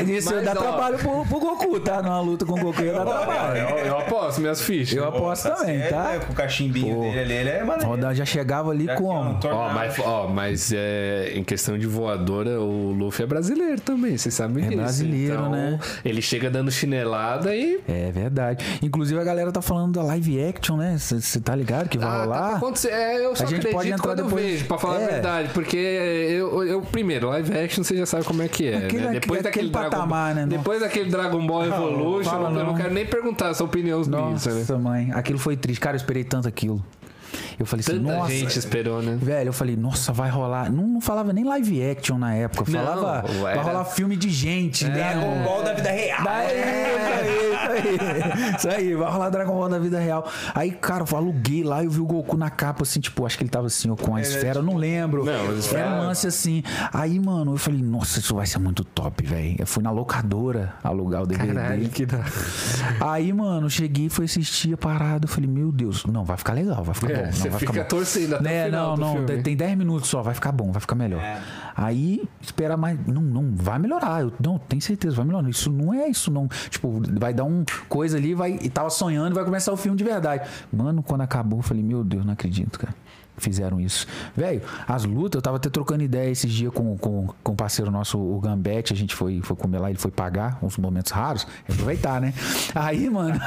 Isso 0.08 0.34
Mas, 0.34 0.46
dá 0.46 0.52
ó. 0.52 0.56
trabalho 0.56 0.98
pro, 0.98 1.26
pro 1.26 1.40
Goku, 1.40 1.80
tá? 1.80 2.02
Numa 2.02 2.20
luta 2.20 2.46
com 2.46 2.54
o 2.54 2.58
Goku 2.60 2.82
ia 2.82 2.94
dar 2.94 3.06
trabalho. 3.06 3.58
Eu, 3.58 3.78
eu 3.80 3.98
aposto 4.00 4.42
minhas 4.42 4.62
fichas. 4.62 4.96
Eu 4.98 5.08
aposto 5.08 5.50
também, 5.50 5.82
É, 5.82 5.88
tá? 5.90 6.14
é, 6.14 6.20
com 6.20 6.32
o 6.34 6.36
cachimbinho 6.36 7.00
dele 7.02 7.20
ali, 7.20 7.34
ele 7.34 7.50
é 7.50 7.64
maneiro. 7.78 7.88
Roda 8.04 8.16
já 8.16 8.26
chegava 8.26 8.72
ali 8.72 8.88
como? 8.96 9.40
Ó, 9.44 9.70
mas, 9.74 10.00
ó, 10.00 10.28
mas 10.28 10.72
é, 10.76 11.32
em 11.36 11.44
questão 11.44 11.78
de 11.78 11.88
voadora, 11.88 12.60
o 12.60 12.92
Luffy 12.92 13.24
é 13.24 13.28
brasileiro 13.28 13.80
também, 13.82 14.18
vocês 14.18 14.34
sabem 14.34 14.64
É 14.66 14.68
disso. 14.68 14.82
brasileiro, 14.82 15.34
Então, 15.34 15.50
né? 15.52 15.80
Ele 16.04 16.22
chega 16.22 16.50
dando 16.50 16.72
chinelada 16.72 17.56
e. 17.56 17.80
É 17.88 18.12
verdade. 18.12 18.66
Inclusive 18.82 19.20
a 19.20 19.24
galera 19.24 19.52
tá 19.52 19.62
falando 19.62 19.94
da 19.94 20.04
live 20.04 20.44
action, 20.44 20.78
né? 20.78 20.98
Você 20.98 21.40
tá 21.40 21.56
ligado 21.56 21.90
que 21.90 21.98
vai 21.98 22.08
Ah, 22.08 22.12
tá 22.12 22.18
pra 22.18 22.24
rolar? 22.26 22.56
acontecer. 22.58 22.90
É, 22.92 23.26
eu 23.26 23.36
só 23.36 23.44
A 23.44 23.48
gente 23.48 23.56
acredito 23.60 23.72
pode 23.74 23.90
entrar 23.90 24.04
quando 24.04 24.24
depois- 24.24 24.44
eu 24.46 24.50
vejo, 24.52 24.66
pra 24.66 24.78
falar 24.78 25.00
É. 25.02 25.04
a 25.04 25.08
verdade. 25.08 25.50
Porque 25.54 25.78
eu, 25.78 26.64
eu, 26.64 26.82
primeiro, 26.82 27.28
live 27.30 27.58
action 27.58 27.84
você 27.84 27.96
já 27.98 28.06
sabe 28.06 28.26
como 28.26 28.42
é 28.42 28.48
que 28.48 28.68
é. 28.68 28.78
Aquele- 28.86 29.04
né? 29.06 29.12
Depois 29.14 29.40
aquele 29.40 29.44
daquele 29.44 29.70
Dragon 29.70 29.90
patamar, 29.90 30.34
Ball, 30.36 30.46
né? 30.46 30.48
Depois 30.58 30.80
daquele 30.82 31.10
Dragon 31.10 31.46
Ball 31.48 31.66
Evolution, 31.66 32.30
fala 32.30 32.50
eu 32.50 32.54
não 32.54 32.66
não. 32.68 32.76
quero 32.76 32.94
nem 32.94 33.06
perguntar 33.06 33.50
a 33.50 33.54
sua 33.54 33.66
opinião 33.66 34.00
nisso, 34.00 34.10
Nossa, 34.12 34.52
né? 34.52 34.80
mãe. 34.80 35.10
Aquilo 35.14 35.40
foi 35.40 35.56
triste. 35.56 35.80
Cara, 35.80 35.96
eu 35.96 35.98
esperei 35.98 36.24
tanto 36.24 36.48
aquilo. 36.48 36.84
Eu 37.60 37.66
falei 37.66 37.82
assim, 37.88 37.98
Tanta 38.04 38.18
nossa. 38.18 38.32
gente 38.32 38.60
esperou, 38.60 39.02
né? 39.02 39.18
Velho, 39.20 39.50
eu 39.50 39.54
falei, 39.54 39.76
nossa, 39.76 40.14
vai 40.14 40.30
rolar. 40.30 40.72
Não, 40.72 40.86
não 40.88 41.02
falava 41.02 41.34
nem 41.34 41.44
live 41.44 41.84
action 41.90 42.18
na 42.18 42.34
época. 42.36 42.70
Não, 42.72 42.80
Falava, 42.86 43.28
vai 43.42 43.54
era- 43.54 43.62
rolar 43.64 43.86
filme 43.86 44.16
de 44.16 44.30
gente, 44.30 44.86
né? 44.86 44.94
Dragon 44.94 45.44
Ball 45.44 45.64
da 45.64 45.74
vida 45.74 45.90
real. 45.90 46.24
Daí, 46.24 46.48
isso 46.58 47.08
aí, 47.10 47.96
isso 47.96 48.04
aí. 48.04 48.56
Isso 48.58 48.70
aí, 48.70 48.96
vai 48.96 49.12
rolar 49.12 49.30
Dragon 49.30 49.54
Ball 49.54 49.70
da 49.70 49.80
vida 49.80 50.00
real. 50.00 50.30
Aí, 50.54 50.72
cara, 50.72 51.04
eu 51.10 51.18
aluguei 51.18 51.64
lá 51.64 51.82
e 51.82 51.86
eu 51.86 51.92
vi 51.92 52.00
o 52.00 52.06
Goku 52.06 52.38
na 52.38 52.50
capa, 52.50 52.84
assim, 52.84 53.00
tipo, 53.00 53.26
acho 53.26 53.38
que 53.38 53.44
ele 53.44 53.50
tava 53.50 53.68
assim, 53.68 53.90
ó, 53.90 53.96
com 53.96 54.16
a 54.16 54.22
esfera, 54.22 54.60
eu 54.60 54.64
não 54.64 54.76
lembro. 54.78 55.26
Não, 55.26 55.58
esfera- 55.58 55.82
Era 55.82 55.96
um 55.96 56.00
lance 56.08 56.28
assim. 56.28 56.64
Aí, 56.94 57.20
mano, 57.20 57.54
eu 57.54 57.58
falei, 57.58 57.82
nossa, 57.82 58.20
isso 58.20 58.36
vai 58.36 58.46
ser 58.46 58.60
muito 58.60 58.84
top, 58.84 59.26
velho. 59.26 59.56
Eu 59.60 59.68
fui 59.68 59.82
na 59.84 59.92
locadora 59.92 60.74
alugar 60.84 61.24
o 61.24 61.28
DVD. 61.28 61.54
Caralho, 61.54 61.90
que 61.90 62.06
da... 62.06 62.20
Aí, 63.02 63.32
mano, 63.34 63.70
cheguei, 63.70 64.10
fui 64.10 64.26
assistir 64.26 64.74
a 64.74 64.78
parada. 64.78 65.26
Eu 65.26 65.30
falei, 65.30 65.50
meu 65.50 65.72
Deus, 65.72 66.06
não, 66.06 66.24
vai 66.24 66.38
ficar 66.38 66.54
legal, 66.54 66.84
vai 66.84 66.94
ficar 66.96 67.12
É, 67.12 67.26
bom. 67.32 67.32
Não, 67.50 67.60
você 67.60 67.66
vai 67.66 67.74
fica 67.74 67.74
ficar 67.74 67.84
bom. 67.84 67.90
torcendo 67.90 68.36
até 68.36 68.42
o 68.42 68.44
né, 68.44 68.66
final 68.66 68.88
Não, 68.90 68.96
do 68.96 69.02
não, 69.02 69.26
filme. 69.28 69.44
tem 69.44 69.56
10 69.56 69.78
minutos 69.78 70.10
só, 70.10 70.22
vai 70.22 70.34
ficar 70.34 70.52
bom, 70.52 70.72
vai 70.72 70.82
ficar 70.82 70.96
melhor. 70.96 71.22
Aí, 71.76 72.28
espera 72.42 72.76
mais. 72.78 72.98
Não, 73.08 73.22
não, 73.22 73.52
vai 73.56 73.78
melhorar. 73.80 74.22
Eu, 74.22 74.34
não, 74.44 74.58
tenho 74.58 74.82
certeza, 74.82 75.16
vai 75.16 75.26
melhorar. 75.26 75.50
Isso 75.50 75.72
não 75.72 75.94
é 75.94 76.08
isso, 76.08 76.32
não. 76.32 76.48
Tipo, 76.70 77.02
vai 77.20 77.34
dar 77.34 77.44
um 77.44 77.64
coisa 77.88 78.18
ali, 78.18 78.34
vai. 78.34 78.58
E 78.62 78.70
tava 78.70 78.90
sonhando, 78.90 79.36
vai 79.36 79.44
começar 79.44 79.72
o 79.72 79.78
filme 79.78 79.98
de 79.98 80.04
verdade. 80.04 80.48
Mano, 80.72 81.04
quando 81.04 81.22
acabou, 81.22 81.60
eu 81.60 81.64
falei, 81.64 81.84
meu 81.84 82.04
Deus, 82.04 82.26
não 82.26 82.34
acredito, 82.34 82.80
cara. 82.80 82.94
Fizeram 83.38 83.80
isso. 83.80 84.08
Velho, 84.36 84.62
as 84.88 85.06
lutas, 85.06 85.38
eu 85.38 85.42
tava 85.42 85.58
até 85.58 85.70
trocando 85.70 86.04
ideia 86.04 86.30
esses 86.30 86.52
dias 86.52 86.74
com, 86.74 86.98
com, 86.98 87.28
com 87.44 87.52
o 87.52 87.56
parceiro 87.56 87.92
nosso, 87.92 88.18
o 88.18 88.40
Gambete. 88.40 88.94
A 88.94 88.96
gente 88.96 89.16
foi, 89.16 89.42
foi 89.44 89.56
comer 89.56 89.80
lá, 89.80 89.90
ele 89.90 90.00
foi 90.00 90.10
pagar 90.10 90.58
uns 90.62 90.78
momentos 90.78 91.12
raros. 91.12 91.46
Aproveitar, 91.70 92.20
né? 92.20 92.34
Aí, 92.74 93.10
mano. 93.10 93.40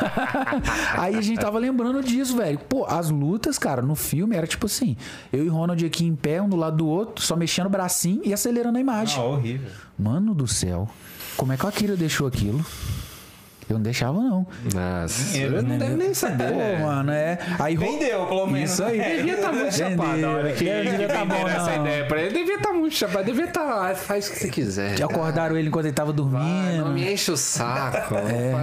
aí 0.97 1.17
a 1.17 1.21
gente 1.21 1.41
tava 1.41 1.59
lembrando 1.59 2.03
disso, 2.03 2.37
velho. 2.37 2.59
Pô, 2.59 2.87
as 2.87 3.11
lutas, 3.11 3.59
cara, 3.59 3.83
no 3.83 3.95
filme 3.95 4.37
era 4.37 4.47
tipo 4.47 4.67
assim: 4.67 4.97
eu 5.33 5.45
e 5.45 5.49
Ronald 5.49 5.85
aqui 5.85 6.05
em 6.05 6.15
pé, 6.15 6.41
um 6.41 6.49
do 6.49 6.57
lado 6.57 6.77
do 6.77 6.87
outro, 6.87 7.25
só 7.25 7.35
mexendo 7.35 7.67
o 7.67 7.71
bracinho 7.71 8.23
e 8.25 8.33
acelerando 8.33 8.79
a 8.79 8.81
imagem. 8.81 9.21
Ah, 9.21 9.25
horrível. 9.25 9.71
Mano 9.99 10.35
do 10.35 10.47
céu. 10.47 10.89
Como 11.37 11.53
é 11.53 11.57
que 11.57 11.67
a 11.67 11.69
Akira 11.69 11.97
deixou 11.97 12.27
aquilo? 12.27 12.65
Eu 13.71 13.75
não 13.75 13.83
deixava, 13.83 14.19
não. 14.19 14.47
Nossa, 14.75 15.37
eu 15.39 15.63
não 15.63 15.63
né? 15.63 15.79
deve 15.79 15.95
nem 15.97 16.13
saber. 16.13 16.53
Pô, 16.53 16.85
mano, 16.87 17.13
é. 17.13 17.39
Aí 17.59 17.77
Vendeu, 17.77 18.27
pelo 18.27 18.47
menos. 18.47 18.73
Isso 18.73 18.83
aí. 18.85 19.01
Devia 19.17 19.35
estar 19.35 19.53
muito 19.53 19.75
chapado 19.75 20.17
na 20.19 20.29
hora 20.31 20.53
que, 20.53 20.65
que 20.65 20.91
devia 20.91 21.09
tá 21.09 21.25
bom, 21.25 21.49
essa 21.49 21.75
ideia 21.77 22.05
pra 22.07 22.21
ele. 22.21 22.35
Devia 22.35 22.57
estar 22.57 22.73
muito 22.73 22.95
chapado, 22.97 23.25
devia 23.25 23.45
estar 23.45 23.63
lá, 23.63 23.95
faz 23.95 24.27
o 24.29 24.33
que 24.33 24.39
você 24.41 24.49
quiser. 24.49 24.97
Já 24.99 25.05
acordaram 25.07 25.57
ele 25.57 25.69
enquanto 25.69 25.87
ele 25.87 25.95
tava 25.95 26.13
dormindo. 26.13 26.85
não 26.85 26.93
me 26.93 27.13
enche 27.13 27.31
o 27.31 27.37
saco. 27.37 28.15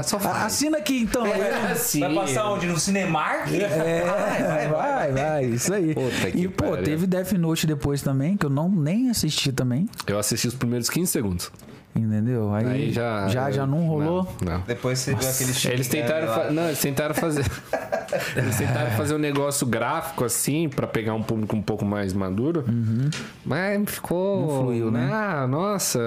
Só 0.04 0.18
A- 0.18 0.20
faz. 0.20 0.46
Assina 0.46 0.78
aqui 0.80 1.00
então. 1.02 1.26
É, 1.26 1.72
assim. 1.72 2.02
Vai 2.02 2.14
passar 2.14 2.50
onde? 2.52 2.68
No 2.68 2.78
Cinemark? 2.80 3.48
É, 3.54 4.68
vai, 4.70 5.12
vai, 5.12 5.46
isso 5.46 5.74
aí. 5.74 5.94
Puta 5.94 6.30
e, 6.38 6.48
pô, 6.48 6.66
pariu. 6.72 6.84
teve 6.84 7.08
Death 7.08 7.32
Note 7.34 7.66
depois 7.66 8.02
também, 8.02 8.36
que 8.36 8.46
eu 8.46 8.50
não 8.50 8.70
nem 8.70 9.10
assisti 9.10 9.52
também, 9.52 9.88
Eu 10.06 10.20
assisti 10.20 10.48
os 10.48 10.54
primeiros 10.56 10.90
15 10.90 11.12
segundos. 11.12 11.52
Entendeu? 12.00 12.54
Aí, 12.54 12.66
Aí 12.66 12.92
já. 12.92 13.28
já, 13.28 13.52
já 13.52 13.66
não 13.66 13.88
rolou. 13.88 14.28
Não. 14.42 14.54
não. 14.54 14.62
Depois 14.62 15.00
você 15.00 15.14
viu 15.16 15.30
aquele 15.30 15.54
filme 15.54 15.76
Eles 15.76 15.88
tentaram, 15.88 16.28
fa- 16.28 16.52
não, 16.52 16.66
eles 16.68 16.80
tentaram 16.82 17.16
fazer, 17.16 17.46
eles 18.36 18.58
tentaram 18.58 18.92
fazer 18.92 19.16
um 19.16 19.20
negócio 19.20 19.66
gráfico 19.68 20.24
assim 20.26 20.70
pra 20.70 20.88
pegar 20.88 21.14
um 21.14 21.22
público 21.24 21.56
um 21.56 21.62
pouco 21.62 21.86
mais 21.86 22.14
maduro, 22.14 22.66
mas 23.46 23.90
ficou, 23.90 24.42
Não 24.42 24.62
fluiu, 24.64 24.92
né? 24.92 25.10
Ah, 25.12 25.48
nossa, 25.48 26.00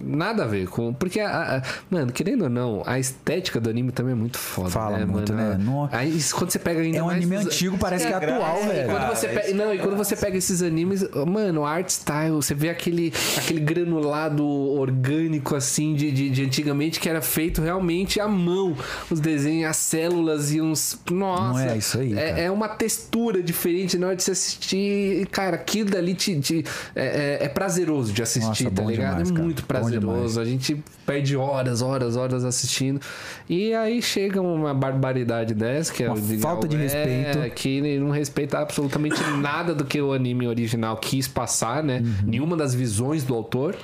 nada 0.00 0.44
a 0.44 0.46
ver 0.46 0.68
com, 0.68 0.92
porque 0.92 1.20
a- 1.20 1.56
a- 1.58 1.62
mano, 1.90 2.12
querendo 2.12 2.42
ou 2.44 2.50
não, 2.50 2.82
a 2.86 2.98
estética 2.98 3.60
do 3.60 3.68
anime 3.70 3.92
também 3.92 4.12
é 4.12 4.16
muito 4.16 4.38
foda, 4.38 4.70
Fala 4.70 4.98
né, 4.98 5.04
muito, 5.06 5.32
mano? 5.32 5.50
né? 5.50 5.56
No- 5.58 5.88
Aí 5.92 6.16
isso, 6.16 6.34
quando 6.36 6.50
você 6.50 6.58
pega 6.58 6.80
ainda 6.80 6.98
É 6.98 7.02
um 7.02 7.06
mais 7.06 7.16
anime 7.18 7.36
antigo, 7.36 7.78
parece 7.78 8.06
que 8.06 8.12
é 8.12 8.16
atual, 8.16 8.60
e 8.62 8.66
velho. 8.68 8.90
quando 8.90 9.08
você 9.08 9.28
pega, 9.28 9.54
não, 9.54 9.74
e 9.74 9.78
quando 9.78 9.96
você 9.96 10.16
pega 10.16 10.36
esses 10.36 10.62
animes, 10.62 11.04
mano, 11.26 11.64
art 11.64 11.88
style, 11.88 12.32
você 12.32 12.54
vê 12.54 12.68
aquele, 12.68 13.12
aquele 13.36 13.60
granulado 13.60 14.46
orgânico 14.46 15.54
assim 15.54 15.94
de, 15.94 16.10
de, 16.10 16.30
de 16.30 16.44
antigamente 16.44 17.00
que 17.00 17.08
era 17.08 17.20
feito 17.22 17.60
realmente 17.62 18.20
à 18.20 18.28
mão. 18.28 18.76
Os 19.10 19.20
desenhos, 19.20 19.70
as 19.70 19.76
células 19.76 20.52
e 20.52 20.60
uns. 20.60 20.98
Nossa. 21.10 21.52
Não 21.52 21.58
é 21.58 21.76
isso 21.78 21.98
aí, 21.98 22.16
É, 22.18 22.44
é 22.44 22.50
uma 22.50 22.68
textura 22.68 23.42
diferente 23.42 23.98
na 23.98 24.08
hora 24.08 24.16
de 24.16 24.22
se 24.22 24.30
assistir. 24.30 25.26
Cara, 25.30 25.56
aquilo 25.56 25.90
dali 25.90 26.14
te, 26.14 26.38
te- 26.40 26.64
é, 26.94 27.38
é- 27.40 27.44
é 27.44 27.48
prazeroso 27.48 28.12
de 28.12 28.22
assistir, 28.22 28.64
Nossa, 28.64 28.64
tá 28.64 28.82
bom 28.82 28.90
ligado? 28.90 29.22
demais, 29.22 29.30
é 29.30 29.42
muito 29.42 29.62
Bom 29.62 29.66
prazeroso. 29.90 30.40
A 30.40 30.44
gente 30.44 30.82
perde 31.04 31.36
horas, 31.36 31.82
horas, 31.82 32.16
horas 32.16 32.44
assistindo. 32.44 33.00
E 33.48 33.72
aí 33.74 34.02
chega 34.02 34.40
uma 34.40 34.74
barbaridade 34.74 35.54
dessa, 35.54 35.92
que 35.92 36.02
é 36.02 36.10
Uma 36.10 36.16
o 36.16 36.38
falta 36.38 36.68
de 36.68 36.76
é, 36.76 36.80
respeito. 36.80 37.54
que 37.54 37.98
não 37.98 38.10
respeita 38.10 38.58
absolutamente 38.58 39.20
nada 39.40 39.74
do 39.74 39.84
que 39.84 40.00
o 40.00 40.12
anime 40.12 40.46
original 40.46 40.96
quis 40.96 41.28
passar, 41.28 41.82
né? 41.82 42.02
Uhum. 42.04 42.14
Nenhuma 42.26 42.56
das 42.56 42.74
visões 42.74 43.24
do 43.24 43.34
autor. 43.34 43.76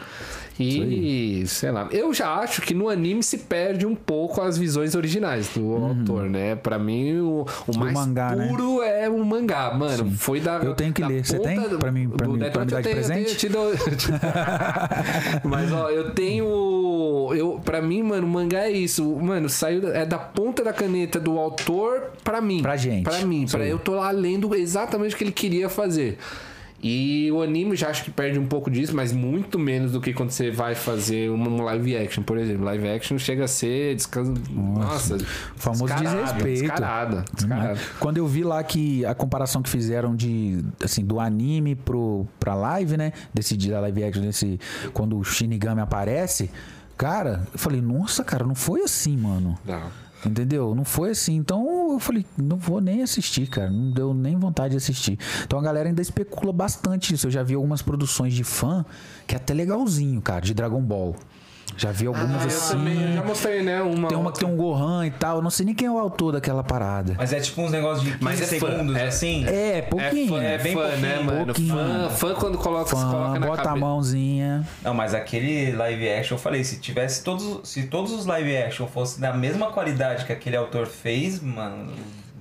E, 0.62 1.46
sei 1.46 1.70
lá, 1.70 1.88
eu 1.90 2.12
já 2.14 2.34
acho 2.34 2.62
que 2.62 2.74
no 2.74 2.88
anime 2.88 3.22
se 3.22 3.38
perde 3.38 3.86
um 3.86 3.94
pouco 3.94 4.40
as 4.40 4.56
visões 4.58 4.94
originais 4.94 5.48
do 5.48 5.74
autor, 5.74 6.28
né? 6.28 6.54
Pra 6.56 6.78
mim, 6.78 7.18
o, 7.20 7.46
o 7.66 7.78
mais 7.78 7.94
mangá, 7.94 8.34
né? 8.34 8.48
puro 8.48 8.82
é 8.82 9.08
o 9.08 9.24
mangá. 9.24 9.72
Mano, 9.74 10.10
foi 10.12 10.40
da. 10.40 10.56
Eu 10.58 10.74
tenho 10.74 10.92
que 10.92 11.02
ler. 11.04 11.24
Você 11.24 11.38
tem? 11.38 11.60
do- 11.60 11.78
Pra 11.78 11.90
mim- 11.92 12.08
pra 12.08 12.28
mim- 12.28 12.38
pra 12.38 12.64
me 12.64 12.66
dar 12.66 12.66
de 12.66 12.74
eu 12.74 12.82
tenho, 12.82 12.96
eu 12.96 13.04
presente? 13.06 13.48
tenho, 13.48 13.58
eu 13.68 13.96
te 13.96 14.10
dou- 14.12 14.20
Mas, 15.44 15.72
ó, 15.72 15.88
eu 15.90 16.10
tenho. 16.14 17.30
Eu, 17.34 17.60
pra 17.64 17.80
mim, 17.80 18.02
mano, 18.02 18.26
o 18.26 18.30
mangá 18.30 18.60
é 18.60 18.70
isso. 18.70 19.04
Mano, 19.16 19.48
saiu. 19.48 19.88
É 19.92 20.04
da 20.04 20.18
ponta 20.18 20.62
da 20.62 20.72
caneta 20.72 21.18
do 21.20 21.38
autor 21.38 22.10
pra 22.22 22.40
mim. 22.40 22.62
Pra 22.62 22.76
gente. 22.76 23.04
Pra 23.04 23.18
mim. 23.20 23.46
Pra 23.50 23.64
eu 23.66 23.78
tô 23.78 23.92
lá 23.94 24.10
lendo 24.10 24.54
exatamente 24.54 25.14
o 25.14 25.18
que 25.18 25.24
ele 25.24 25.32
queria 25.32 25.68
fazer. 25.68 26.18
E 26.82 27.30
o 27.30 27.40
anime 27.42 27.76
já 27.76 27.90
acho 27.90 28.02
que 28.02 28.10
perde 28.10 28.40
um 28.40 28.46
pouco 28.46 28.68
disso, 28.68 28.94
mas 28.94 29.12
muito 29.12 29.56
menos 29.56 29.92
do 29.92 30.00
que 30.00 30.12
quando 30.12 30.30
você 30.30 30.50
vai 30.50 30.74
fazer 30.74 31.30
um 31.30 31.62
live 31.62 31.96
action, 31.96 32.24
por 32.24 32.36
exemplo. 32.36 32.64
Live 32.64 32.88
action 32.88 33.16
chega 33.18 33.44
a 33.44 33.48
ser 33.48 33.94
descanso. 33.94 34.34
Nossa, 34.50 35.16
famoso 35.54 35.86
descarado, 35.86 36.24
desrespeito. 36.24 36.60
Descarada, 36.62 37.24
descarada. 37.32 37.80
Quando 38.00 38.16
eu 38.16 38.26
vi 38.26 38.42
lá 38.42 38.62
que 38.64 39.04
a 39.06 39.14
comparação 39.14 39.62
que 39.62 39.70
fizeram 39.70 40.16
de 40.16 40.64
assim 40.82 41.04
do 41.04 41.20
anime 41.20 41.76
pro 41.76 42.26
pra 42.40 42.56
live, 42.56 42.96
né? 42.96 43.12
Desse 43.32 43.56
da 43.56 43.78
live 43.78 44.02
action 44.02 44.22
desse 44.22 44.58
quando 44.92 45.16
o 45.16 45.22
Shinigami 45.22 45.80
aparece, 45.80 46.50
cara, 46.96 47.46
eu 47.52 47.58
falei: 47.60 47.80
"Nossa, 47.80 48.24
cara, 48.24 48.44
não 48.44 48.56
foi 48.56 48.82
assim, 48.82 49.16
mano". 49.16 49.56
Não. 49.64 50.01
Entendeu? 50.24 50.74
Não 50.74 50.84
foi 50.84 51.10
assim. 51.10 51.36
Então 51.36 51.92
eu 51.92 51.98
falei, 51.98 52.24
não 52.36 52.56
vou 52.56 52.80
nem 52.80 53.02
assistir, 53.02 53.48
cara. 53.48 53.70
Não 53.70 53.90
deu 53.90 54.14
nem 54.14 54.36
vontade 54.36 54.72
de 54.72 54.76
assistir. 54.76 55.18
Então 55.44 55.58
a 55.58 55.62
galera 55.62 55.88
ainda 55.88 56.00
especula 56.00 56.52
bastante 56.52 57.14
isso. 57.14 57.26
Eu 57.26 57.30
já 57.30 57.42
vi 57.42 57.54
algumas 57.54 57.82
produções 57.82 58.32
de 58.32 58.44
fã 58.44 58.84
que 59.26 59.34
é 59.34 59.36
até 59.36 59.52
legalzinho, 59.52 60.20
cara, 60.20 60.40
de 60.40 60.54
Dragon 60.54 60.80
Ball. 60.80 61.16
Já 61.76 61.90
vi 61.90 62.06
algumas 62.06 62.30
Ah, 62.30 62.42
eu 62.42 62.46
assim. 62.46 62.76
também 62.76 63.02
eu 63.10 63.12
já 63.16 63.24
mostrei, 63.24 63.62
né? 63.62 63.80
Uma 63.82 64.08
Tem 64.08 64.18
uma 64.18 64.32
que 64.32 64.38
tem 64.40 64.48
um 64.48 64.56
Gohan 64.56 65.06
e 65.06 65.10
tal. 65.10 65.36
Eu 65.36 65.42
não 65.42 65.50
sei 65.50 65.66
nem 65.66 65.74
quem 65.74 65.86
é 65.88 65.90
o 65.90 65.98
autor 65.98 66.32
daquela 66.32 66.62
parada. 66.62 67.14
Mas 67.16 67.32
é 67.32 67.40
tipo 67.40 67.60
uns 67.62 67.70
negócios 67.72 68.04
de 68.04 68.12
15 68.12 68.24
Mas 68.24 68.40
é 68.42 68.44
fã, 68.58 68.70
segundos, 68.70 68.96
é- 68.96 69.06
assim. 69.06 69.44
É, 69.46 69.78
É 69.78 69.82
pouquinho. 69.82 70.28
fã, 70.34 70.42
é 70.42 70.58
bem 70.58 70.74
fã, 70.74 70.80
pouquinho, 70.82 71.00
né, 71.02 71.18
mano? 71.22 71.44
pouquinho. 71.46 71.74
Fã, 71.74 72.08
fã 72.10 72.34
quando 72.34 72.58
coloca, 72.58 72.84
se 72.86 73.02
Fã, 73.02 73.10
coloca 73.10 73.38
na 73.40 73.46
bota 73.46 73.62
a 73.62 73.64
cabeça. 73.64 73.86
mãozinha. 73.86 74.68
Não, 74.82 74.94
mas 74.94 75.14
aquele 75.14 75.72
live 75.72 76.08
action, 76.10 76.36
eu 76.36 76.40
falei, 76.40 76.62
se 76.64 76.78
tivesse 76.78 77.24
todos, 77.24 77.68
se 77.68 77.84
todos 77.84 78.12
os 78.12 78.26
live 78.26 78.56
action 78.56 78.86
fossem 78.86 79.20
da 79.20 79.32
mesma 79.32 79.70
qualidade 79.72 80.24
que 80.26 80.32
aquele 80.32 80.56
autor 80.56 80.86
fez, 80.86 81.40
mano, 81.40 81.92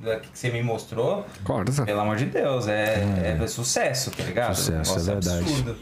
que 0.02 0.28
você 0.34 0.50
me 0.50 0.64
mostrou, 0.64 1.26
Corta. 1.44 1.84
pelo 1.84 2.00
amor 2.00 2.16
de 2.18 2.26
Deus, 2.26 2.68
é, 2.68 3.38
é 3.40 3.48
sucesso, 3.48 4.10
tá 4.12 4.24
ligado? 4.24 4.56
Sucesso, 4.56 4.94
Nossa, 4.94 5.12
é 5.12 5.14
verdade. 5.14 5.40
absurdo. 5.44 5.76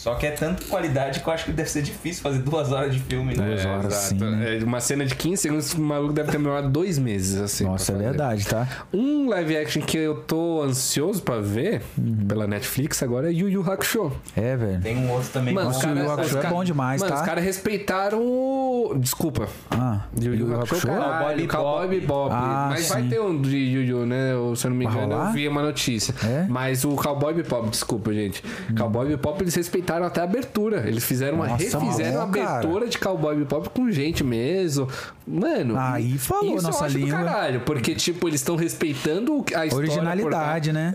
Só 0.00 0.14
que 0.14 0.26
é 0.26 0.30
tanta 0.30 0.64
qualidade 0.64 1.20
que 1.20 1.28
eu 1.28 1.32
acho 1.32 1.44
que 1.44 1.52
deve 1.52 1.68
ser 1.68 1.82
difícil 1.82 2.22
fazer 2.22 2.38
duas 2.38 2.72
horas 2.72 2.94
de 2.94 3.00
filme, 3.00 3.36
né? 3.36 3.46
Duas 3.48 3.66
horas, 3.66 3.84
Exato. 3.84 4.06
sim, 4.08 4.14
né? 4.18 4.58
É, 4.58 4.64
Uma 4.64 4.80
cena 4.80 5.04
de 5.04 5.14
15 5.14 5.42
segundos, 5.42 5.74
o 5.74 5.80
maluco 5.82 6.14
deve 6.14 6.30
ter 6.32 6.38
demorado 6.38 6.70
dois 6.70 6.98
meses, 6.98 7.38
assim. 7.38 7.64
Nossa, 7.64 7.92
é 7.92 7.96
verdade, 7.96 8.46
tá? 8.46 8.66
Um 8.94 9.28
live 9.28 9.58
action 9.58 9.82
que 9.82 9.98
eu 9.98 10.14
tô 10.22 10.62
ansioso 10.62 11.20
pra 11.20 11.38
ver 11.40 11.82
Uhum. 11.98 12.26
pela 12.26 12.46
Netflix 12.46 13.02
agora 13.02 13.28
é 13.30 13.34
Yu 13.34 13.50
Yu 13.50 13.60
Hakusho. 13.70 14.10
É, 14.34 14.56
velho. 14.56 14.80
Tem 14.80 14.96
um 14.96 15.10
outro 15.10 15.28
também. 15.28 15.52
Mano, 15.52 15.68
que 15.70 15.76
os 15.76 15.82
eu- 15.84 15.90
Yu 15.90 15.96
Yu 15.98 16.10
Hakusho 16.12 16.38
é 16.38 16.46
bom 16.46 16.64
demais, 16.64 17.02
Mano, 17.02 17.12
tá? 17.12 17.20
os 17.20 17.26
caras 17.26 17.44
respeitaram 17.44 18.20
o. 18.22 18.94
Desculpa. 18.96 19.48
Ah, 19.70 20.00
Yu 20.18 20.34
Yu 20.34 20.54
Hakusho, 20.60 20.86
caralho, 20.86 21.46
Cowboy 21.46 21.46
Cowboy 21.46 21.88
Bebop. 22.00 22.30
Ah, 22.32 22.68
Mas 22.70 22.88
vai 22.88 23.02
sim. 23.02 23.08
ter 23.10 23.20
um 23.20 23.38
de 23.38 23.54
Yu 23.54 23.82
Yu, 23.82 24.06
né? 24.06 24.34
Ou, 24.34 24.56
Se 24.56 24.66
eu 24.66 24.70
não 24.70 24.78
me 24.78 24.86
Vai 24.86 24.94
engano, 25.04 25.26
eu 25.26 25.32
vi 25.34 25.46
uma 25.46 25.60
notícia. 25.62 26.14
É? 26.24 26.46
Mas 26.48 26.86
o 26.86 26.96
Cowboy 26.96 27.34
Bebop, 27.34 27.68
desculpa, 27.68 28.14
gente. 28.14 28.42
Cowboy 28.78 29.06
Bebop, 29.08 29.42
eles 29.42 29.54
respeitaram 29.54 29.89
até 30.06 30.20
a 30.20 30.24
abertura. 30.24 30.84
Eles 30.86 31.04
fizeram 31.04 31.36
uma. 31.36 31.46
Nossa, 31.48 31.78
refizeram 31.78 32.22
a 32.22 32.26
bom, 32.26 32.32
cara. 32.32 32.50
abertura 32.58 32.88
de 32.88 32.98
Cowboy 32.98 33.36
Bebop 33.36 33.68
com 33.70 33.90
gente 33.90 34.22
mesmo. 34.24 34.88
Mano. 35.26 35.76
Aí 35.78 36.16
falou 36.18 36.56
isso 36.56 36.66
nossa 36.66 36.82
eu 36.82 36.86
acho 36.86 36.98
do 36.98 37.04
língua. 37.04 37.18
caralho. 37.24 37.60
Porque, 37.60 37.94
tipo, 37.94 38.28
eles 38.28 38.40
estão 38.40 38.56
respeitando 38.56 39.44
a 39.54 39.66
história. 39.66 39.88
Originalidade, 39.90 40.70
por- 40.70 40.74
né? 40.74 40.92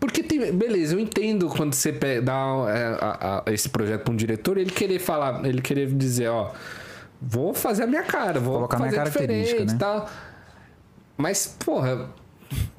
Porque 0.00 0.22
tem. 0.22 0.52
Beleza, 0.52 0.94
eu 0.94 1.00
entendo 1.00 1.48
quando 1.48 1.74
você 1.74 1.92
dá 2.20 3.44
é, 3.46 3.52
esse 3.52 3.68
projeto 3.68 4.02
pra 4.02 4.12
um 4.12 4.16
diretor, 4.16 4.58
ele 4.58 4.70
querer 4.70 4.98
falar, 4.98 5.44
ele 5.46 5.60
querer 5.62 5.86
dizer, 5.94 6.28
ó. 6.28 6.50
Vou 7.26 7.54
fazer 7.54 7.84
a 7.84 7.86
minha 7.86 8.02
cara, 8.02 8.38
vou 8.38 8.54
Colocar 8.56 8.76
minha 8.78 8.90
fazer 8.90 8.96
característica, 8.98 9.64
diferente 9.64 9.70
né? 9.70 9.76
e 9.76 9.78
tal. 9.78 10.10
Mas, 11.16 11.56
porra, 11.64 12.10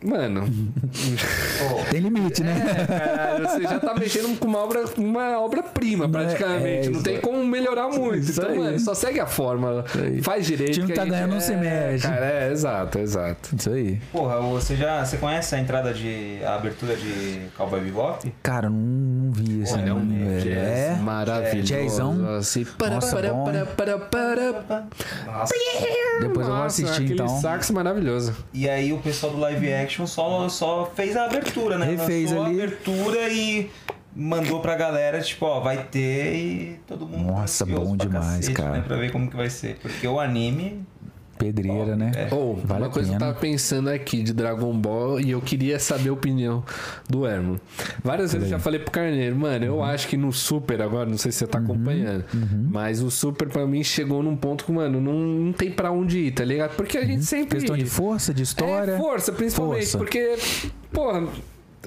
mano, 0.04 0.44
Tem 1.92 2.00
limite, 2.00 2.44
né? 2.44 2.86
caralho, 2.88 3.48
você 3.48 3.62
já 3.64 3.80
tá 3.80 3.94
mexendo 3.96 4.38
com 4.40 4.48
uma 4.48 4.60
obra, 4.60 4.86
uma 4.98 5.40
obra-prima, 5.40 6.08
Não 6.08 6.20
é- 6.20 6.24
praticamente. 6.26 6.88
é 6.88 6.90
não 6.90 6.92
isso. 6.94 7.04
tem 7.04 7.20
como 7.22 7.44
melhorar 7.46 7.88
muito. 7.90 8.18
Isso 8.20 8.40
então, 8.40 8.52
aí. 8.52 8.58
mano, 8.60 8.80
só 8.80 8.94
segue 8.94 9.20
a 9.20 9.26
fórmula. 9.26 9.86
Faz 10.22 10.46
direito. 10.46 10.72
O 10.72 10.74
time 10.74 10.88
que 10.88 10.94
tá 10.94 11.06
ganhando, 11.06 11.34
não 11.34 11.40
se 11.40 11.54
é, 11.54 11.58
mexe. 11.58 12.08
Cara, 12.08 12.26
é, 12.26 12.52
exato, 12.52 13.00
exato. 13.00 13.56
Isso 13.56 13.70
aí. 13.70 14.00
Porra, 14.12 14.40
você 14.42 14.76
já 14.76 15.04
você 15.06 15.18
conhece 15.18 15.56
a 15.56 15.60
entrada 15.60 15.94
de. 15.94 16.40
a 16.44 16.56
abertura 16.56 16.96
de 16.96 17.42
Cowboy 17.58 17.82
Bebop? 17.82 18.34
Cara, 18.44 18.70
não, 18.70 18.78
não 18.80 19.32
vi 19.32 19.62
esse 19.62 19.74
Olha, 19.74 19.90
é 19.90 19.94
um 19.94 20.08
velho. 20.08 20.42
jazz 20.42 20.56
É. 20.58 20.98
maravilhoso. 21.02 21.66
Jazzão. 21.74 22.36
Assim, 22.38 22.66
para, 22.66 22.96
Nossa, 22.96 23.16
para, 23.16 23.34
bom, 23.34 23.44
para, 23.46 23.60
hein? 23.60 23.66
para, 23.76 23.98
para. 24.00 24.86
Nossa. 25.26 25.54
Depois 26.22 26.48
eu 26.48 26.54
vou 26.54 26.64
Nossa, 26.64 26.84
assistir, 26.84 27.12
então. 27.14 27.28
sax 27.28 27.70
maravilhoso. 27.72 28.34
E 28.54 28.70
aí 28.70 28.94
o 28.94 28.98
pessoal 29.00 29.34
do 29.34 29.40
live 29.40 29.65
action 29.74 30.06
só, 30.06 30.48
só 30.50 30.92
fez 30.96 31.16
a 31.16 31.26
abertura, 31.26 31.78
né? 31.78 31.86
Refez 31.86 32.32
Lançou 32.32 32.46
ali. 32.46 32.62
a 32.62 32.64
abertura 32.64 33.30
e 33.30 33.72
mandou 34.16 34.60
pra 34.62 34.76
galera, 34.76 35.20
tipo, 35.22 35.46
ó, 35.46 35.60
vai 35.60 35.84
ter 35.84 36.36
e 36.36 36.80
todo 36.88 37.06
mundo. 37.06 37.32
Nossa, 37.32 37.66
bom 37.66 37.98
demais, 37.98 38.48
cara. 38.50 38.78
Né, 38.78 38.84
pra 38.86 38.96
ver 38.98 39.12
como 39.12 39.30
que 39.30 39.36
vai 39.36 39.50
ser. 39.50 39.78
Porque 39.82 40.08
o 40.08 40.20
anime. 40.20 40.86
Pedreira, 41.38 41.96
né? 41.96 42.12
É. 42.16 42.34
Ou, 42.34 42.56
Vale 42.56 42.82
uma 42.84 42.88
a 42.88 42.90
coisa 42.90 43.10
que 43.10 43.16
eu 43.16 43.20
pena. 43.20 43.32
tava 43.32 43.40
pensando 43.40 43.90
aqui 43.90 44.24
de 44.24 44.34
Dragon 44.34 44.74
Ball 44.78 45.20
e 45.20 45.32
eu 45.32 45.42
queria 45.42 45.78
saber 45.80 46.10
a 46.10 46.14
opinião 46.14 46.64
do 47.10 47.26
Herman. 47.28 47.60
Várias 48.04 48.32
vezes 48.34 48.48
eu 48.48 48.52
já 48.58 48.60
falei 48.60 48.80
pro 48.80 48.92
Carneiro, 48.92 49.36
mano, 49.36 49.66
Uhum. 49.66 49.72
eu 49.76 49.84
acho 49.84 50.08
que 50.08 50.18
no 50.18 50.32
Super, 50.32 50.82
agora 50.82 51.10
não 51.10 51.18
sei 51.18 51.32
se 51.32 51.40
você 51.40 51.48
tá 51.48 51.60
acompanhando, 51.60 52.24
uhum. 52.34 52.68
mas 52.72 53.02
o 53.02 53.12
Super 53.12 53.48
pra 53.50 53.66
mim 53.68 53.84
chegou 53.84 54.24
num 54.24 54.36
ponto 54.36 54.66
que, 54.66 54.72
mano, 54.72 55.00
não, 55.02 55.14
não 55.14 55.54
tem 55.54 55.72
pra 55.72 55.92
onde 55.92 56.20
ir, 56.20 56.32
tá 56.32 56.44
ligado? 56.46 56.76
Porque 56.76 56.98
a 56.98 57.06
gente 57.06 57.24
sempre. 57.26 57.56
Uhum. 57.56 57.62
Questão 57.62 57.78
de 57.78 57.86
força, 57.86 58.34
de 58.34 58.44
história. 58.44 58.92
É, 58.94 58.98
força, 58.98 59.32
principalmente. 59.32 59.82
Força. 59.82 59.98
Porque, 59.98 60.36
porra, 60.92 61.24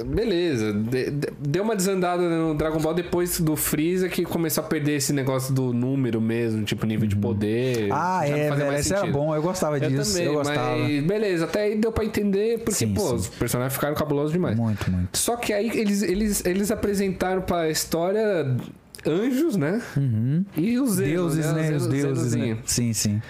beleza. 0.05 0.73
de- 0.73 1.11
de- 1.11 1.29
deu 1.41 1.63
uma 1.63 1.75
desandada 1.77 2.23
no 2.29 2.55
Dragon 2.55 2.79
Ball 2.81 2.95
depois 2.95 3.41
do 3.41 3.57
Freeza 3.57 4.09
que 4.09 4.25
começou 4.25 4.65
a 4.65 4.67
perder 4.67 4.97
esse 4.97 5.13
negócio 5.13 5.53
do 5.55 5.73
número 5.73 6.21
mesmo, 6.21 6.65
tipo 6.65 6.87
nível 6.87 7.07
de 7.09 7.17
poder. 7.17 7.89
Ah, 7.93 8.27
é, 8.27 8.51
velho. 8.51 8.73
Esse 8.75 8.95
era 8.95 9.07
bom, 9.07 9.35
eu 9.35 9.43
gostava 9.43 9.79
Eu 9.79 9.89
disso. 9.91 10.13
também, 10.13 10.27
eu 10.27 10.35
gostava. 10.35 10.77
mas 10.79 11.05
beleza, 11.05 11.45
até 11.45 11.63
aí 11.63 11.77
deu 11.79 11.93
pra 11.93 12.05
entender, 12.05 12.59
porque, 12.59 12.73
Sim, 12.73 12.95
pô, 12.95 13.09
sim. 13.09 13.15
os 13.17 13.29
personagens 13.29 13.75
ficaram 13.75 13.95
cabulosos 13.95 14.33
demais. 14.33 14.57
Muito, 14.57 14.91
muito. 14.91 15.17
Só 15.17 15.37
que 15.37 15.53
aí 15.53 15.69
eles, 15.79 16.03
eles, 16.03 16.45
eles 16.47 16.71
apresentaram 16.71 17.43
pra 17.43 17.69
história 17.71 18.57
anjos, 19.07 19.57
né? 19.57 19.81
E 20.57 20.79
os 20.79 20.93
Zenos, 20.93 21.35
Deuses, 21.35 21.53
né? 21.53 21.77
Os 21.77 21.87
deuses, 21.87 22.35
né? 22.35 22.59
Sim, 22.65 22.93
sim. 22.93 23.23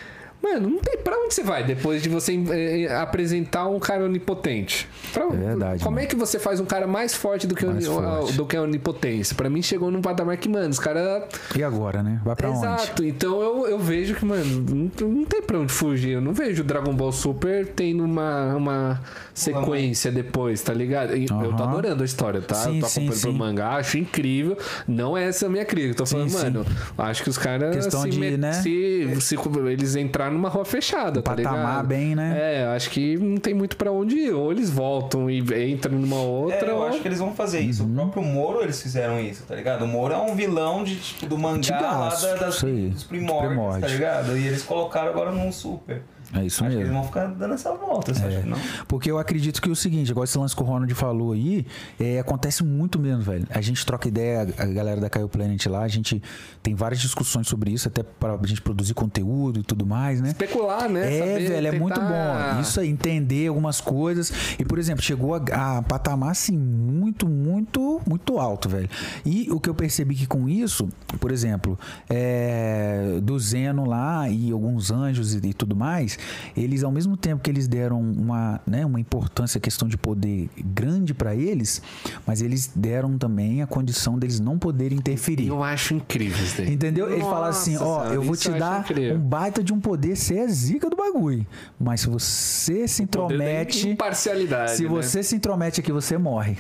Mano, 0.43 0.71
não 0.71 0.79
tem 0.79 0.97
pra 0.99 1.17
onde 1.19 1.35
você 1.35 1.43
vai 1.43 1.65
depois 1.65 2.03
de 2.03 2.09
você 2.09 2.33
eh, 2.51 2.95
apresentar 2.97 3.67
um 3.67 3.79
cara 3.81 4.05
onipotente. 4.05 4.89
Pra- 5.13 5.25
É 5.25 5.29
verdade, 5.37 5.83
Como 5.83 5.97
mano. 5.97 6.05
é 6.05 6.09
que 6.09 6.15
você 6.17 6.39
faz 6.39 6.61
um 6.61 6.65
cara 6.65 6.87
mais 6.87 7.13
forte 7.15 7.47
do 7.47 7.55
que, 7.55 7.67
Mais 7.67 7.87
forte. 7.87 8.33
do 8.35 8.47
que 8.47 8.57
a 8.57 8.63
onipotência? 8.63 9.35
Pra 9.35 9.51
mim 9.51 9.61
chegou 9.63 9.91
num 9.91 10.01
patamar 10.01 10.37
que, 10.37 10.49
mano, 10.49 10.69
os 10.71 10.79
caras. 10.79 11.25
E 11.57 11.63
agora, 11.63 12.03
né? 12.03 12.21
Vai 12.25 12.37
pra 12.37 12.51
onde? 12.51 12.59
Exato. 12.59 13.05
Então 13.05 13.41
eu, 13.43 13.67
eu 13.69 13.79
vejo 13.79 14.15
que, 14.15 14.25
mano, 14.25 14.91
não, 15.01 15.09
não 15.09 15.25
tem 15.25 15.43
pra 15.43 15.59
onde 15.59 15.73
fugir. 15.73 16.11
Eu 16.13 16.21
não 16.21 16.33
vejo 16.33 16.63
o 16.63 16.65
Dragon 16.65 16.95
Ball 16.95 17.13
Super 17.13 17.67
tendo 17.67 18.05
uma, 18.05 18.55
uma 18.55 19.01
sequência 19.35 20.11
depois, 20.13 20.61
tá 20.63 20.73
ligado? 20.73 21.17
E 21.17 21.23
Eu 21.25 21.53
tô 21.57 21.63
adorando 21.65 22.03
a 22.03 22.07
história, 22.07 22.41
tá? 22.41 22.55
Sim, 22.55 22.77
eu 22.77 22.81
tô 22.83 22.87
sim, 22.89 23.01
acompanhando 23.01 23.21
pelo 23.23 23.33
sim. 23.33 23.39
mangá, 23.39 23.69
acho 23.77 23.99
incrível. 23.99 24.57
Não 24.87 25.17
é 25.17 25.25
essa 25.29 25.47
a 25.47 25.49
minha 25.49 25.65
crítica. 25.65 25.91
Eu 25.93 25.97
tô 25.97 26.07
falando, 26.07 26.31
sim. 26.31 26.37
mano, 26.39 26.67
acho 26.97 27.23
que 27.23 27.29
os 27.31 27.39
caras 27.39 27.75
Questão 27.75 28.03
se, 28.03 28.11
de, 28.11 28.19
met- 28.19 28.37
né? 28.39 28.53
se, 28.53 29.09
se- 29.21 29.37
eles 29.71 29.97
entraram 29.97 30.28
numa 30.31 30.49
rua 30.49 30.65
fechada, 30.65 31.21
tá 31.23 31.35
patamar 31.35 31.59
ligado? 31.83 31.87
bem, 31.87 32.15
né? 32.15 32.37
É, 32.39 32.67
acho 32.75 32.91
que 32.91 33.17
não 33.17 33.37
tem 33.39 33.55
muito 33.55 33.77
pra 33.77 33.91
onde 33.93 34.17
ir. 34.17 34.33
Ou 34.33 34.51
eles 34.53 34.71
voltam 34.71 35.31
e 35.31 35.41
entram 35.73 35.95
numa 35.99 36.21
outra. 36.21 36.67
É, 36.67 36.71
eu 36.71 36.77
ou... 36.77 36.87
acho 36.87 37.01
que 37.01 37.09
eles 37.09 37.19
vão 37.19 37.35
fazer 37.35 37.61
isso. 37.61 37.83
Uhum. 37.85 37.93
O 37.93 37.95
próprio 37.97 38.23
Moro 38.23 38.63
eles 38.63 38.81
fizeram 38.83 39.19
isso, 39.21 39.45
tá 39.47 39.55
ligado? 39.55 39.85
O 39.85 39.89
Moro 39.89 40.15
é 40.15 40.17
um 40.19 40.35
vilão 40.35 40.85
de, 40.85 40.97
tipo, 40.97 41.27
do 41.27 41.39
mangá 41.39 41.81
lá 41.81 42.09
da- 42.11 42.35
das, 42.35 42.61
dos 42.63 43.05
primórdios, 43.05 43.49
primórdios. 43.53 43.81
tá 43.83 43.89
ligado? 43.89 44.37
E 44.37 44.47
eles 44.47 44.63
colocaram 44.63 45.09
agora 45.09 45.31
num 45.33 45.51
super. 45.53 46.03
É 46.35 46.45
isso 46.45 46.63
Acho 46.63 46.77
que 46.77 46.77
mesmo. 46.77 46.81
eles 46.83 46.93
vão 46.93 47.05
ficar 47.05 47.27
dando 47.29 47.55
essa 47.55 47.73
volta, 47.75 48.13
você 48.13 48.23
acha 48.23 48.41
que 48.43 48.47
não? 48.49 48.59
Porque 48.87 49.11
eu 49.11 49.19
acredito 49.19 49.63
que 49.63 49.69
é 49.69 49.73
o 49.73 49.77
seguinte, 49.77 50.11
igual 50.11 50.25
esse 50.25 50.37
lance 50.37 50.55
que 50.55 50.63
o 50.63 50.65
Ronald 50.67 50.93
falou 50.95 51.33
aí, 51.33 51.67
é, 51.99 52.19
acontece 52.19 52.63
muito 52.63 52.99
mesmo, 52.99 53.23
velho. 53.23 53.47
A 53.49 53.63
gente 53.63 53.85
troca 53.87 54.07
ideia, 54.09 54.43
a 54.59 54.67
galera 54.67 55.01
da 55.01 55.09
Caio 55.09 55.27
Planet 55.29 55.65
lá, 55.67 55.83
a 55.83 55.89
gente 55.89 56.23
tem 56.63 56.75
várias 56.75 57.01
discussões 57.01 57.49
sobre 57.49 57.71
isso, 57.71 57.89
até 57.89 58.03
pra 58.03 58.39
gente 58.45 58.61
produzir 58.61 58.93
conteúdo 58.93 59.61
e 59.61 59.63
tudo 59.63 59.87
mais, 59.87 60.21
né? 60.21 60.29
Especular, 60.29 60.87
né? 60.89 61.01
É, 61.01 61.19
Saber, 61.19 61.49
velho, 61.49 61.67
é 61.67 61.79
muito 61.79 61.99
bom. 62.01 62.61
Isso 62.61 62.79
aí, 62.79 62.89
entender 62.91 63.47
algumas 63.47 63.81
coisas. 63.81 64.31
E, 64.59 64.65
por 64.67 64.79
exemplo, 64.79 65.03
chegou 65.03 65.35
a, 65.35 65.79
a 65.79 65.83
patamar, 65.83 66.33
assim, 66.33 66.59
muito, 66.59 67.27
muito, 67.27 68.03
muito 68.07 68.39
alto, 68.39 68.69
velho. 68.69 68.91
E 69.25 69.49
o 69.51 69.59
que 69.59 69.71
eu 69.71 69.75
percebi 69.75 70.15
que 70.15 70.27
com 70.27 70.47
isso, 70.47 70.89
por 71.19 71.33
exemplo, 71.33 71.79
é, 72.11 73.19
do 73.23 73.39
Zeno 73.39 73.87
lá 73.87 74.29
e 74.29 74.51
alguns 74.51 74.91
anjos 74.91 75.35
e, 75.35 75.39
e 75.39 75.55
tudo 75.55 75.75
mais, 75.75 76.18
eles, 76.57 76.83
ao 76.83 76.91
mesmo 76.91 77.17
tempo 77.17 77.43
que 77.43 77.51
eles 77.51 77.69
deram 77.69 78.01
uma, 78.01 78.61
né, 78.67 78.85
uma 78.85 79.01
importância, 79.01 79.61
questão 79.61 79.89
de 79.89 79.97
poder 79.97 80.49
grande 80.57 81.15
pra 81.15 81.35
eles, 81.35 81.83
mas 82.27 82.43
eles 82.43 82.71
deram 82.75 83.19
também 83.19 83.63
a 83.63 83.67
condição 83.67 84.19
deles 84.19 84.41
não 84.41 84.59
poderem 84.59 84.99
interferir. 84.99 85.49
Eu 85.49 85.63
acho 85.63 85.95
incrível 85.95 86.43
isso 86.43 86.59
daí. 86.59 86.73
Entendeu? 86.73 87.11
Ele 87.11 87.21
fala 87.23 87.47
Nossa 87.47 87.61
assim, 87.61 87.77
ó, 87.77 87.79
senhora, 87.79 88.15
eu 88.15 88.23
vou 88.23 88.37
te 88.37 88.49
acho 88.49 88.59
dar 88.59 88.81
incrível. 88.81 89.17
um 89.17 89.21
baita 89.21 89.63
de 89.63 89.73
um 89.73 89.81
poder, 89.81 90.17
você 90.17 90.39
é 90.39 90.49
zica 90.49 90.89
do 90.91 90.97
bagulho. 90.97 91.47
Mas 91.79 92.01
se 92.03 92.09
você 92.09 92.87
se 92.89 93.03
intromete, 93.03 93.89
Imparcialidade. 93.89 94.73
se 94.73 94.83
né? 94.85 94.89
você 94.89 95.23
se 95.23 95.37
intromete 95.37 95.81
aqui, 95.81 95.93
você 95.93 96.17
morre. 96.19 96.57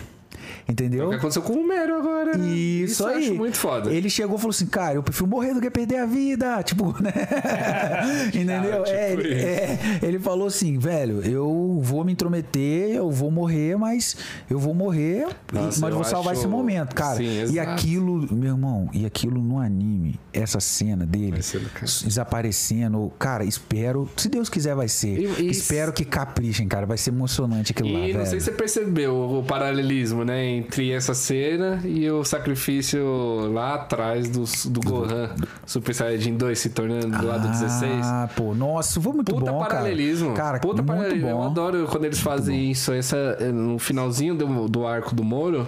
Entendeu? 0.71 1.07
O 1.07 1.11
que 1.11 1.17
aconteceu 1.17 1.41
com 1.43 1.55
o 1.55 1.67
Mero 1.67 1.97
agora. 1.97 2.37
né? 2.37 2.47
Isso, 2.55 3.03
eu 3.03 3.07
aí. 3.09 3.25
acho 3.25 3.35
muito 3.35 3.57
foda. 3.57 3.91
Ele 3.93 4.11
chegou 4.11 4.37
e 4.37 4.39
falou 4.39 4.51
assim, 4.51 4.67
cara, 4.67 4.95
eu 4.97 5.03
prefiro 5.03 5.27
morrer 5.27 5.55
do 5.55 5.61
que 5.63 5.71
perder 5.71 5.97
a 5.97 6.07
vida. 6.07 6.63
Tipo, 6.69 6.95
né? 7.03 7.11
Entendeu? 8.29 8.83
tipo 8.85 8.89
é, 8.97 9.13
ele, 9.13 9.29
isso. 9.29 9.47
é, 9.47 9.79
ele 10.03 10.19
falou 10.19 10.47
assim, 10.47 10.79
velho, 10.79 11.23
eu 11.25 11.79
vou 11.83 12.05
me 12.05 12.13
intrometer, 12.13 12.91
eu 12.97 13.11
vou 13.11 13.31
morrer, 13.31 13.77
mas 13.79 14.17
eu 14.51 14.59
vou 14.59 14.75
morrer, 14.75 15.27
Nossa, 15.53 15.81
mas 15.81 15.91
eu 15.91 15.97
vou 15.97 16.05
salvar 16.05 16.33
acho- 16.33 16.43
esse 16.43 16.49
momento, 16.49 16.95
cara. 16.95 17.17
Sim, 17.17 17.47
e 17.51 17.59
aquilo, 17.59 18.27
meu 18.35 18.53
irmão, 18.53 18.91
e 18.93 19.07
aquilo 19.07 19.41
no 19.43 19.59
anime, 19.59 20.19
essa 20.33 20.61
cena 20.61 21.07
dele 21.07 21.41
ser 21.43 21.63
desaparecendo, 22.05 23.11
cara, 23.19 23.45
espero, 23.45 24.09
se 24.17 24.29
Deus 24.29 24.49
quiser 24.49 24.75
vai 24.75 24.89
ser. 24.89 25.19
E- 25.19 25.43
e- 25.45 25.51
espero 25.51 25.93
que 25.93 26.05
caprichem, 26.05 26.67
cara, 26.69 26.85
vai 26.87 26.99
ser 26.99 27.11
emocionante 27.11 27.73
aquilo 27.73 27.93
lá, 27.93 28.01
E 28.01 28.13
não 28.13 28.19
velho. 28.21 28.27
sei 28.31 28.41
se 28.41 28.47
você 28.47 28.53
percebeu 28.53 29.15
o 29.15 29.43
paralelismo, 29.45 30.25
né? 30.25 30.58
Entre 30.59 30.91
essa 30.93 31.15
cena 31.15 31.81
e 31.85 32.11
o 32.11 32.25
sacrifício 32.25 33.51
lá 33.53 33.75
atrás 33.75 34.29
do, 34.29 34.45
do 34.71 34.81
Gohan 34.81 35.31
Super 35.65 35.95
Saiyajin 35.95 36.37
2 36.37 36.59
se 36.59 36.71
tornando 36.71 37.17
do 37.17 37.27
lado 37.27 37.49
16. 37.49 37.93
Ah, 38.05 38.29
pô, 38.35 38.55
nossa, 38.55 39.01
foi 39.01 39.13
muito 39.13 39.33
Puta 39.33 39.53
bom, 39.53 39.59
paralelismo. 39.61 40.35
cara. 40.35 40.49
Cara, 40.49 40.61
Puta 40.61 40.83
muito 40.83 40.87
paralelismo. 40.87 41.29
Eu 41.29 41.37
bom. 41.37 41.47
adoro 41.47 41.87
quando 41.91 42.05
eles 42.05 42.21
fazem 42.21 42.71
isso. 42.71 42.93
Essa, 42.93 43.37
no 43.53 43.79
finalzinho 43.79 44.35
do, 44.35 44.69
do 44.69 44.87
arco 44.87 45.15
do 45.15 45.23
Moro, 45.23 45.67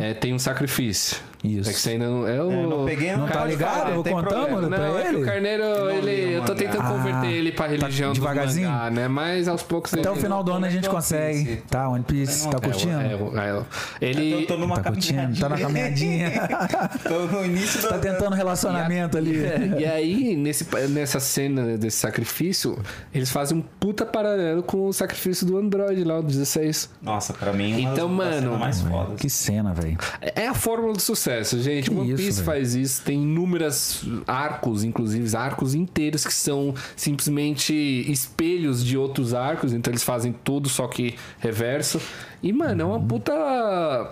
é, 0.00 0.14
tem 0.14 0.32
um 0.32 0.38
sacrifício. 0.38 1.18
Isso. 1.46 1.70
É 1.70 1.72
que 1.72 1.78
você 1.80 1.90
ainda 1.90 2.06
não. 2.08 2.26
É 2.28 2.42
o, 2.42 2.50
É, 2.50 2.66
não 2.66 2.84
peguei, 2.84 3.12
Não 3.12 3.18
não 3.20 3.26
tá 3.28 3.44
ligado? 3.44 3.88
Eu 3.90 4.02
vou 4.02 4.22
problema. 4.22 4.48
mano. 4.48 4.68
Não, 4.70 4.76
pra 4.78 4.86
é 5.00 5.02
que 5.02 5.08
ele? 5.08 5.22
o 5.22 5.24
Carneiro, 5.24 5.62
não 5.64 5.90
ele, 5.90 6.34
eu 6.36 6.44
tô 6.44 6.54
tentando 6.54 6.88
converter 6.88 7.26
Ah, 7.26 7.30
ele 7.32 7.52
pra 7.52 7.64
tá 7.66 7.70
religião 7.72 8.12
do 8.12 8.14
devagarzinho? 8.14 8.70
mangá, 8.70 8.90
né? 8.90 9.08
Mas 9.08 9.48
aos 9.48 9.62
poucos 9.62 9.92
Até 9.94 10.08
o 10.10 10.14
ele- 10.14 10.20
final 10.20 10.42
do 10.42 10.52
ano 10.52 10.66
a 10.66 10.70
gente 10.70 10.88
consegue. 10.88 11.44
Piece. 11.44 11.62
Tá, 11.68 11.88
One 11.88 12.04
Piece, 12.04 12.48
tá 12.50 12.56
É, 12.56 12.60
curtindo? 12.60 13.00
É, 13.00 13.06
é, 13.06 13.58
é, 14.04 14.08
ele. 14.08 14.32
Eu 14.32 14.46
tô 14.46 14.56
numa 14.56 14.76
Tá 14.80 14.90
curtindo? 14.90 15.38
Tá 15.38 15.48
na 15.48 15.58
caminhadinha. 15.58 16.30
Tô 17.06 17.26
no 17.26 17.44
início 17.44 17.80
do... 17.82 17.88
tá 17.88 17.98
tentando 17.98 18.34
relacionamento 18.34 19.16
ali. 19.16 19.44
É, 19.44 19.76
e 19.80 19.84
aí, 19.84 20.36
nesse, 20.36 20.66
nessa 20.88 21.20
cena 21.20 21.76
desse 21.76 21.96
sacrifício, 21.98 22.78
eles 23.14 23.30
fazem 23.30 23.58
um 23.58 23.62
puta 23.62 24.04
paralelo 24.04 24.62
com 24.62 24.86
o 24.86 24.92
sacrifício 24.92 25.46
do 25.46 25.56
Android 25.58 26.02
lá, 26.04 26.18
o 26.18 26.22
16. 26.22 26.90
Nossa, 27.02 27.32
pra 27.32 27.52
mim, 27.52 27.72
uma 27.72 27.92
Então, 27.92 28.08
das, 28.16 28.26
das 28.26 28.34
mano, 28.34 28.40
cenas 28.42 28.58
mais 28.60 28.80
fodas. 28.80 29.20
Que 29.20 29.30
cena, 29.30 29.72
velho. 29.74 29.96
É 30.34 30.46
a 30.48 30.54
fórmula 30.54 30.92
do 30.92 31.00
sucesso, 31.00 31.35
gente. 31.44 31.90
Que 31.90 31.96
One 31.96 32.08
isso, 32.08 32.16
Piece 32.16 32.32
velho. 32.42 32.44
faz 32.46 32.74
isso. 32.74 33.02
Tem 33.02 33.22
inúmeras 33.22 34.04
arcos, 34.26 34.84
inclusive 34.84 35.36
arcos 35.36 35.74
inteiros 35.74 36.24
que 36.24 36.34
são 36.34 36.74
simplesmente 36.94 37.74
espelhos 38.10 38.84
de 38.84 38.96
outros 38.96 39.34
arcos. 39.34 39.72
Então 39.72 39.90
eles 39.90 40.02
fazem 40.04 40.34
tudo, 40.44 40.68
só 40.68 40.86
que 40.86 41.14
reverso. 41.38 42.00
E, 42.42 42.52
mano, 42.52 42.82
é 42.82 42.84
uma 42.84 42.96
Uhum. 42.96 43.06
puta 43.06 43.32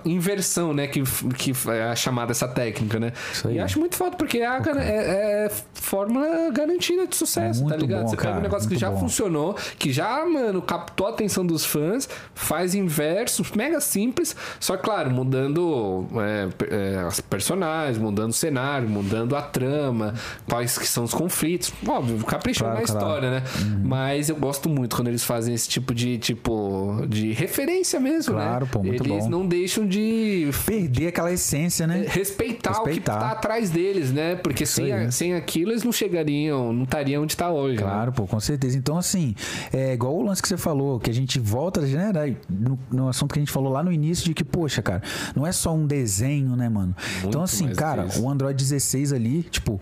inversão, 0.05 0.73
né? 0.73 0.87
Que, 0.87 1.03
que 1.37 1.53
é 1.71 1.85
a 1.85 1.97
chamada 1.97 2.31
essa 2.33 2.49
técnica, 2.49 2.99
né? 2.99 3.13
Isso 3.33 3.49
aí. 3.49 3.57
E 3.57 3.59
acho 3.61 3.79
muito 3.79 3.97
foda, 3.97 4.17
porque 4.17 4.39
é, 4.39 4.47
a 4.47 4.57
é, 4.79 5.47
é 5.47 5.51
fórmula 5.75 6.51
garantida 6.53 7.07
de 7.07 7.15
sucesso, 7.17 7.61
Muito 7.63 7.75
tá 7.75 7.81
ligado? 7.81 8.03
bom, 8.03 8.09
Você 8.09 8.17
pega 8.17 8.39
um 8.39 8.41
negócio 8.43 8.69
que 8.69 8.77
já 8.77 8.91
bom. 8.91 9.01
funcionou, 9.01 9.55
que 9.79 9.93
já, 9.93 10.25
mano, 10.25 10.61
captou 10.63 11.07
a 11.07 11.11
atenção 11.11 11.45
dos 11.47 11.65
fãs, 11.65 12.09
faz 12.35 12.75
inverso, 12.75 13.45
mega 13.57 13.81
simples, 13.81 14.35
só 14.59 14.77
que, 14.77 14.83
claro, 14.85 15.11
mudando 15.11 16.07
é, 16.17 16.49
é, 16.71 16.99
as 17.07 17.21
personagens, 17.21 17.99
mudando 17.99 18.31
o 18.31 18.35
cenário, 18.35 18.89
mudando 18.89 19.37
a 19.37 19.43
trama, 19.43 20.15
quais 20.49 20.77
que 20.79 20.87
são 20.87 21.05
os 21.05 21.13
conflitos. 21.15 21.73
Óbvio, 21.87 22.25
caprichando 22.25 22.71
Claro, 22.71 22.81
na 22.81 22.87
claro. 22.87 23.07
história, 23.07 23.31
né? 23.31 23.43
Mas 23.85 24.29
eu 24.29 24.37
gosto 24.37 24.69
muito 24.69 24.97
quando 24.97 25.09
eles 25.09 25.25
fazem 25.25 25.55
esse 25.55 25.69
tipo 25.69 25.95
de, 25.95 26.19
tipo, 26.19 27.03
de 27.09 27.33
referência 27.33 28.01
mesmo, 28.01 28.14
né? 28.19 28.23
Claro, 28.23 28.67
pô, 28.67 28.83
muito 28.83 29.03
eles 29.05 29.25
bom. 29.25 29.31
não 29.31 29.47
deixam 29.47 29.87
de 29.87 30.49
Perder 30.67 31.09
aquela 31.09 31.33
essência, 31.33 31.87
né? 31.87 32.05
respeitar, 32.09 32.71
o 32.71 32.83
que 32.85 32.91
Respeitar. 32.91 33.19
tá 33.19 33.31
atrás 33.33 33.71
deles, 33.71 34.13
né? 34.13 34.37
Porque 34.37 34.65
sem, 34.67 34.93
aí. 34.93 35.07
a- 35.07 35.11
sem 35.11 35.35
aquilo 35.35 35.73
eles 35.73 35.83
não 35.83 35.93
chegariam, 35.93 36.73
não 36.73 36.85
estariam 36.85 37.23
onde 37.23 37.37
tá 37.37 37.51
hoje. 37.51 37.77
né? 37.77 37.83
Claro, 37.83 38.13
pô, 38.13 38.27
com 38.27 38.41
certeza. 38.41 38.77
Então, 38.79 38.97
assim, 38.97 39.35
é 39.73 39.93
igual 39.95 40.15
o 40.17 40.23
lance 40.23 40.41
que 40.43 40.49
você 40.49 40.57
falou, 40.57 40.99
que 41.01 41.11
a 41.11 41.15
gente 41.15 41.39
volta, 41.39 41.81
né, 41.81 42.13
né, 42.13 42.37
no, 42.49 42.79
no 42.91 43.09
assunto 43.09 43.33
que 43.33 43.39
a 43.39 43.43
gente 43.43 43.53
falou 43.53 43.73
lá 43.73 43.83
no 43.83 43.93
início, 43.93 44.25
de 44.25 44.35
que, 44.35 44.45
poxa, 44.45 44.81
cara, 44.83 45.03
não 45.35 45.47
é 45.47 45.53
só 45.53 45.75
um 45.75 45.87
desenho, 45.87 46.55
né, 46.57 46.69
mano? 46.69 46.95
então, 47.25 47.43
assim, 47.43 47.69
cara, 47.75 48.07
isso. 48.07 48.23
o 48.23 48.31
Android 48.31 48.57
16 48.63 49.13
ali, 49.13 49.43
tipo, 49.45 49.81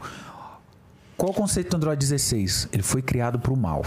qual 1.17 1.31
o 1.31 1.35
conceito 1.35 1.71
do 1.71 1.77
Android 1.77 1.99
16? 1.99 2.69
Ele 2.73 2.83
foi 2.83 3.03
criado 3.03 3.39
pro 3.39 3.57
mal. 3.57 3.85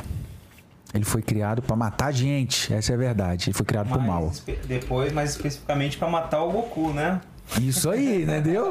Ele 0.96 1.04
foi 1.06 1.22
criado 1.22 1.62
pra 1.62 1.76
matar 1.76 2.12
gente, 2.12 2.74
essa 2.74 2.94
é 2.94 2.96
a 2.96 2.98
verdade. 2.98 3.50
Ele 3.50 3.54
foi 3.56 3.66
criado 3.66 3.90
pro 3.90 3.98
Mais 3.98 4.08
mal. 4.08 4.32
Depois, 4.66 5.12
mais 5.12 5.32
especificamente, 5.32 5.98
pra 5.98 6.08
matar 6.10 6.42
o 6.42 6.52
Goku, 6.52 6.94
né? 6.94 7.20
Isso 7.62 7.90
aí, 7.90 8.24
entendeu? 8.24 8.70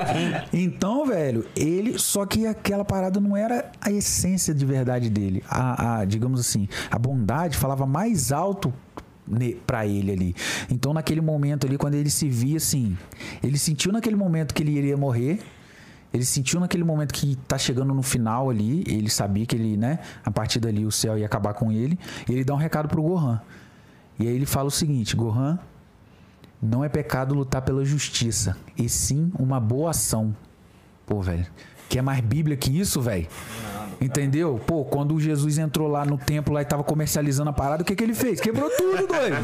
Então, 0.53 1.07
velho, 1.07 1.47
ele. 1.55 1.99
Só 1.99 2.25
que 2.25 2.47
aquela 2.47 2.85
parada 2.85 3.21
não 3.21 3.37
era 3.37 3.71
a 3.81 3.91
essência 3.93 4.55
de 4.55 4.65
verdade 4.65 5.11
dele. 5.11 5.45
A, 5.49 5.99
a, 6.01 6.05
digamos 6.05 6.41
assim, 6.41 6.69
a 6.91 6.99
bondade 6.99 7.57
falava 7.57 7.87
mais 7.87 8.33
alto 8.33 8.73
pra 9.67 9.87
ele 9.87 10.13
ali. 10.13 10.37
Então, 10.71 10.93
naquele 10.93 11.21
momento 11.21 11.67
ali, 11.67 11.77
quando 11.77 11.95
ele 11.95 12.11
se 12.11 12.29
via 12.29 12.57
assim, 12.57 12.97
ele 13.43 13.59
sentiu 13.59 13.93
naquele 13.93 14.17
momento 14.17 14.55
que 14.55 14.63
ele 14.63 14.73
iria 14.73 14.97
morrer. 14.97 15.41
Ele 16.15 16.25
sentiu 16.25 16.61
naquele 16.61 16.85
momento 16.85 17.13
que 17.13 17.35
tá 17.49 17.59
chegando 17.59 17.93
no 17.93 18.03
final 18.03 18.49
ali, 18.49 18.85
ele 18.87 19.11
sabia 19.11 19.45
que 19.45 19.57
ele, 19.57 19.77
né, 19.77 19.99
a 20.25 20.31
partir 20.31 20.61
dali 20.61 20.87
o 20.87 20.93
céu 20.93 21.19
ia 21.19 21.27
acabar 21.27 21.55
com 21.55 21.73
ele. 21.73 21.99
E 22.29 22.33
ele 22.33 22.45
dá 22.45 22.55
um 22.55 22.57
recado 22.57 22.89
pro 22.89 23.03
Gohan. 23.03 23.43
E 24.17 24.29
aí 24.29 24.33
ele 24.33 24.47
fala 24.47 24.69
o 24.69 24.71
seguinte: 24.71 25.17
Gohan, 25.17 25.59
não 26.63 26.85
é 26.85 26.89
pecado 26.89 27.35
lutar 27.35 27.63
pela 27.63 27.85
justiça, 27.85 28.57
e 28.79 28.89
sim 28.89 29.33
uma 29.37 29.59
boa 29.59 29.91
ação. 29.91 30.35
Pô, 31.05 31.21
velho. 31.21 31.47
Quer 31.89 32.01
mais 32.01 32.21
Bíblia 32.21 32.57
que 32.57 32.79
isso, 32.79 33.01
velho? 33.01 33.27
Entendeu? 34.01 34.61
Pô, 34.67 34.85
quando 34.85 35.15
o 35.15 35.21
Jesus 35.21 35.59
entrou 35.59 35.89
lá 35.89 36.05
no 36.05 36.17
templo 36.19 36.53
lá 36.55 36.63
e 36.63 36.65
tava 36.65 36.83
comercializando 36.85 37.51
a 37.51 37.53
parada, 37.53 37.83
o 37.83 37.87
que 37.87 37.95
que 37.95 38.03
ele 38.05 38.15
fez? 38.15 38.41
Quebrou 38.41 38.69
tudo, 38.71 39.07
doido. 39.07 39.37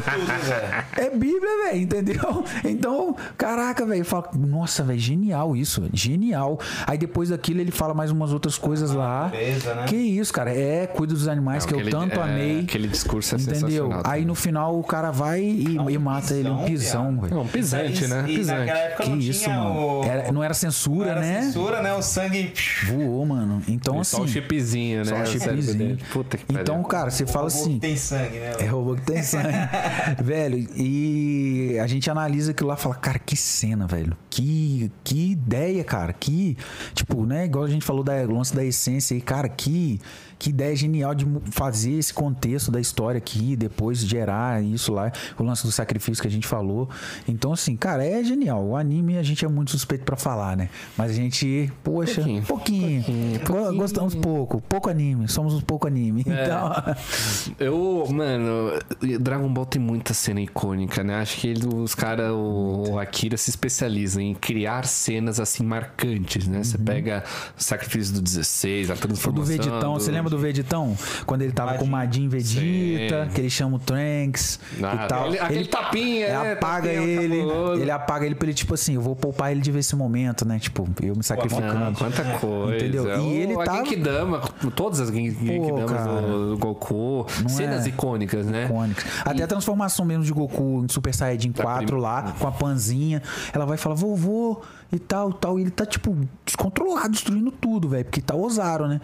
É 0.97 1.09
Bíblia, 1.09 1.65
velho, 1.65 1.81
entendeu? 1.81 2.43
Então, 2.63 3.15
caraca, 3.37 3.85
velho, 3.85 4.03
fala, 4.05 4.29
nossa, 4.37 4.83
velho, 4.83 4.99
genial 4.99 5.55
isso, 5.55 5.89
genial. 5.93 6.59
Aí 6.85 6.97
depois 6.97 7.29
daquilo 7.29 7.59
ele 7.61 7.71
fala 7.71 7.93
mais 7.93 8.11
umas 8.11 8.31
outras 8.33 8.57
coisas 8.57 8.91
lá. 8.91 9.23
natureza, 9.25 9.75
né? 9.75 9.85
Que 9.87 9.95
isso, 9.95 10.31
cara? 10.33 10.51
É, 10.55 10.87
cuida 10.87 11.13
dos 11.13 11.27
animais 11.27 11.65
que 11.65 11.73
eu 11.73 11.79
Aquele- 11.79 11.91
tanto 11.91 12.19
é, 12.19 12.23
amei. 12.23 12.59
Aquele 12.61 12.87
discurso 12.87 13.35
é 13.35 13.37
Entendeu? 13.37 13.59
sensacional. 13.59 13.97
Aí 13.99 14.03
também. 14.03 14.25
no 14.25 14.35
final 14.35 14.79
o 14.79 14.83
cara 14.83 15.11
vai 15.11 15.41
e, 15.41 15.77
É 15.77 15.81
um 15.81 15.89
e 15.89 15.97
mata 15.97 16.33
ele, 16.33 16.49
um 16.49 16.63
pisão, 16.65 16.67
pisão, 17.15 17.21
velho. 17.21 17.35
Não, 17.35 17.47
pisante, 17.47 18.07
né? 18.07 18.25
E 18.27 18.35
Pisante. 18.37 18.59
naquela 18.59 18.79
época 18.79 19.03
Que 19.03 19.09
não 19.09 19.17
isso, 19.17 19.49
mano. 19.49 19.99
o... 19.99 20.03
Era- 20.03 20.31
não 20.31 20.43
era 20.43 20.53
censura, 20.53 21.05
não 21.05 21.11
era 21.11 21.21
né? 21.21 21.41
censura, 21.43 21.81
né? 21.81 21.93
O 21.93 22.01
sangue... 22.01 22.53
um 22.89 22.97
Voou, 22.97 23.25
mano. 23.25 23.61
Então, 23.67 23.97
E 23.97 23.99
assim. 24.01 24.17
Chipzinho, 24.41 24.99
né? 24.99 25.05
só 25.05 25.21
O 25.21 25.39
cérebro 25.39 25.63
chipzinho. 25.63 25.97
Puta 26.11 26.37
que 26.37 26.45
pariu. 26.45 26.61
Então, 26.61 26.83
cara, 26.83 27.09
você 27.09 27.25
fala 27.25 27.47
o 27.47 27.49
robô 27.49 27.61
assim. 27.61 27.79
Tem 27.79 27.97
sangue, 27.97 28.39
né? 28.39 28.55
É 28.59 28.65
robô 28.65 28.95
que 28.95 29.01
tem 29.01 29.23
sangue. 29.23 29.53
velho, 30.23 30.57
e 30.75 31.77
a 31.79 31.87
gente 31.87 32.09
analisa 32.09 32.51
aquilo 32.51 32.69
lá 32.69 32.75
e 32.75 32.79
fala, 32.79 32.95
cara, 32.95 33.19
que 33.19 33.35
cena, 33.35 33.87
velho. 33.87 34.15
Que, 34.29 34.91
que 35.03 35.31
ideia, 35.31 35.83
cara. 35.83 36.13
Que, 36.13 36.57
tipo, 36.93 37.25
né? 37.25 37.45
Igual 37.45 37.65
a 37.65 37.69
gente 37.69 37.85
falou 37.85 38.03
da 38.03 38.13
lance 38.23 38.55
da 38.55 38.63
essência 38.63 39.15
aí, 39.15 39.21
cara, 39.21 39.47
que, 39.47 39.99
que 40.41 40.49
ideia 40.49 40.75
genial 40.75 41.13
de 41.13 41.27
fazer 41.51 41.91
esse 41.91 42.11
contexto 42.11 42.71
da 42.71 42.81
história 42.81 43.19
aqui, 43.19 43.55
depois 43.55 43.99
gerar 43.99 44.63
isso 44.63 44.91
lá, 44.91 45.11
o 45.37 45.43
lance 45.43 45.63
do 45.63 45.71
sacrifício 45.71 46.19
que 46.19 46.27
a 46.27 46.31
gente 46.31 46.47
falou. 46.47 46.89
Então, 47.27 47.53
assim, 47.53 47.75
cara, 47.75 48.03
é 48.03 48.23
genial. 48.23 48.65
O 48.65 48.75
anime 48.75 49.19
a 49.19 49.23
gente 49.23 49.45
é 49.45 49.47
muito 49.47 49.69
suspeito 49.69 50.03
pra 50.03 50.17
falar, 50.17 50.57
né? 50.57 50.69
Mas 50.97 51.11
a 51.11 51.13
gente, 51.13 51.71
poxa, 51.83 52.15
Pouquinho, 52.15 52.41
pouquinho. 52.43 53.03
pouquinho, 53.03 53.39
pouquinho. 53.41 53.75
Gostamos 53.77 54.15
pouco. 54.15 54.61
Pouco 54.67 54.89
anime. 54.89 55.27
Somos 55.27 55.53
um 55.53 55.61
pouco 55.61 55.85
anime. 55.85 56.23
É. 56.25 56.45
Então. 56.45 56.71
Eu, 57.59 58.07
mano, 58.09 58.71
Dragon 59.19 59.47
Ball 59.53 59.65
tem 59.67 59.79
muita 59.79 60.11
cena 60.15 60.41
icônica, 60.41 61.03
né? 61.03 61.15
Acho 61.21 61.37
que 61.39 61.49
ele, 61.49 61.67
os 61.67 61.93
caras, 61.93 62.31
o, 62.31 62.93
o 62.93 62.99
Akira 62.99 63.37
se 63.37 63.51
especializa 63.51 64.19
em 64.19 64.33
criar 64.33 64.85
cenas 64.87 65.39
assim 65.39 65.63
marcantes, 65.63 66.47
né? 66.47 66.63
Você 66.63 66.79
pega 66.79 67.23
o 67.55 67.61
sacrifício 67.63 68.15
do 68.15 68.21
16, 68.21 68.89
a 68.89 68.93
Uhum. 68.93 68.97
O 68.97 69.01
transformação. 69.01 69.43
do 69.43 69.47
Veditão, 69.47 69.93
você 69.93 70.11
lembra 70.11 70.30
do 70.31 70.39
Veditão? 70.39 70.97
Quando 71.25 71.43
ele 71.43 71.51
tava 71.51 71.75
com 71.75 71.85
o 71.85 71.87
Madin 71.87 72.27
Vegeta, 72.27 73.25
Sim. 73.25 73.31
que 73.33 73.41
ele 73.41 73.49
chama 73.49 73.75
o 73.77 73.79
Trunks 73.79 74.59
Ah, 74.81 75.05
e 75.05 75.07
tal. 75.07 75.19
aquele- 75.25 75.39
aquele 75.39 75.65
tapinha, 75.65 76.25
ele 76.25 76.33
né? 76.37 76.51
apaga 76.53 76.87
Tapinha 76.87 77.01
ele, 77.03 77.37
cabuloso. 77.37 77.81
ele 77.81 77.91
apaga 77.91 78.25
ele 78.25 78.35
pra 78.35 78.45
ele, 78.47 78.53
tipo 78.55 78.73
assim, 78.73 78.95
eu 78.95 79.01
vou 79.01 79.15
poupar 79.15 79.51
ele 79.51 79.61
de 79.61 79.71
ver 79.71 79.79
esse 79.79 79.95
momento, 79.95 80.45
né? 80.47 80.57
Tipo, 80.59 80.87
eu 81.03 81.15
me 81.15 81.23
sacrificando. 81.23 81.79
Não, 81.79 81.93
quanta 81.93 82.23
coisa. 82.39 82.75
Entendeu? 82.75 83.07
E 83.07 83.19
O- 83.19 83.31
ele 83.33 83.55
tava- 83.63 83.77
Genkidama, 83.77 84.41
todas 84.75 84.99
as 84.99 85.09
Gen- 85.09 85.31
Genkidamas 85.31 85.91
cara. 85.91 86.21
do 86.21 86.57
Goku. 86.57 87.25
Não 87.41 87.49
cenas 87.49 87.85
é? 87.85 87.89
icônicas, 87.89 88.45
né? 88.47 88.65
Icônicos. 88.65 89.03
Até 89.25 89.43
a 89.43 89.47
transformação 89.47 90.05
mesmo 90.05 90.23
de 90.23 90.31
Goku 90.31 90.83
em 90.83 90.87
Super 90.91 91.13
Saiyajin 91.13 91.51
4 91.51 91.97
lá, 91.97 92.33
com 92.39 92.47
a 92.47 92.51
panzinha. 92.51 93.21
Ela 93.53 93.65
vai 93.65 93.77
falar, 93.77 93.95
vovô, 93.95 94.61
e 94.91 94.99
tal, 94.99 95.31
tal. 95.31 95.57
E 95.57 95.63
ele 95.63 95.71
tá, 95.71 95.85
tipo, 95.85 96.15
descontrolado, 96.45 97.09
destruindo 97.09 97.51
tudo, 97.51 97.89
velho. 97.89 98.05
Porque 98.05 98.21
tá 98.21 98.35
Osaru, 98.35 98.87
né? 98.87 98.99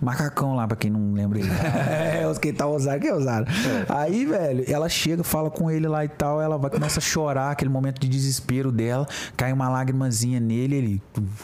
Macacão 0.00 0.54
lá, 0.54 0.66
pra 0.66 0.76
quem 0.76 0.90
não 0.90 1.12
lembra 1.12 1.38
ele. 1.38 1.48
é, 2.20 2.26
os 2.26 2.38
que 2.38 2.52
tá 2.52 2.66
Osaru, 2.66 3.00
que 3.00 3.06
é 3.06 3.14
Osaru. 3.14 3.46
Aí, 3.88 4.26
velho, 4.26 4.64
ela 4.66 4.88
chega, 4.88 5.22
fala 5.22 5.50
com 5.50 5.70
ele 5.70 5.86
lá 5.86 6.04
e 6.04 6.08
tal. 6.08 6.40
Ela 6.40 6.58
vai 6.58 6.70
começa 6.70 6.98
a 6.98 7.02
chorar, 7.02 7.50
aquele 7.50 7.70
momento 7.70 8.00
de 8.00 8.08
desespero 8.08 8.72
dela. 8.72 9.06
Cai 9.36 9.52
uma 9.52 9.68
lágrimazinha 9.68 10.40
nele, 10.40 10.76
ele. 10.76 11.02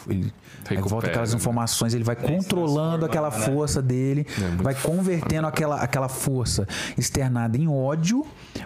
ele 0.09 0.33
Recupera, 0.65 0.89
volta 0.89 1.07
aquelas 1.09 1.31
né? 1.33 1.37
informações, 1.37 1.95
ele 1.95 2.05
vai 2.05 2.17
controlando 2.17 3.05
aquela 3.05 3.31
força 3.31 3.83
dele, 3.83 4.27
vai 4.63 4.75
convertendo 4.75 5.47
aquela, 5.47 5.77
aquela 5.77 6.09
força 6.09 6.67
externada 6.97 7.59
em 7.59 7.69
ódio 7.69 8.25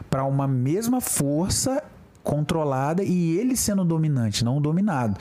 para 0.09 0.25
uma 0.25 0.47
mesma 0.47 1.01
força 1.01 1.83
controlada 2.29 3.03
e 3.03 3.39
ele 3.39 3.57
sendo 3.57 3.83
dominante, 3.83 4.45
não 4.45 4.59
o 4.59 4.61
dominado. 4.61 5.19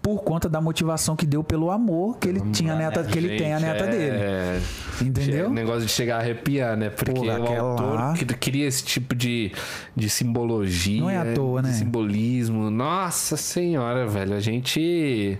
Por 0.00 0.22
conta 0.22 0.48
da 0.48 0.58
motivação 0.58 1.14
que 1.14 1.26
deu 1.26 1.44
pelo 1.44 1.70
amor 1.70 2.16
que 2.16 2.26
ele 2.30 2.40
tinha 2.50 2.74
neta, 2.74 3.04
que 3.04 3.18
ele 3.18 3.36
tem 3.36 3.52
a 3.52 3.60
neta 3.60 3.84
é- 3.84 3.90
dele. 3.90 4.64
Entendeu? 5.02 5.44
É 5.44 5.48
um 5.48 5.52
negócio 5.52 5.82
de 5.84 5.92
chegar 5.92 6.16
a 6.16 6.20
arrepiar, 6.20 6.78
né? 6.78 6.88
Porque 6.88 7.12
Pô, 7.12 7.26
o 7.26 7.30
autor 7.30 7.94
lá- 7.94 8.14
que- 8.14 8.24
cria 8.24 8.66
esse 8.66 8.82
tipo 8.82 9.14
de, 9.14 9.52
de 9.94 10.08
simbologia. 10.08 11.02
Não 11.02 11.10
é 11.10 11.18
à 11.18 11.34
toa, 11.34 11.60
né? 11.60 11.72
Simbolismo. 11.72 12.70
Nossa 12.70 13.36
senhora, 13.36 14.06
velho. 14.06 14.34
A 14.34 14.40
gente. 14.40 15.38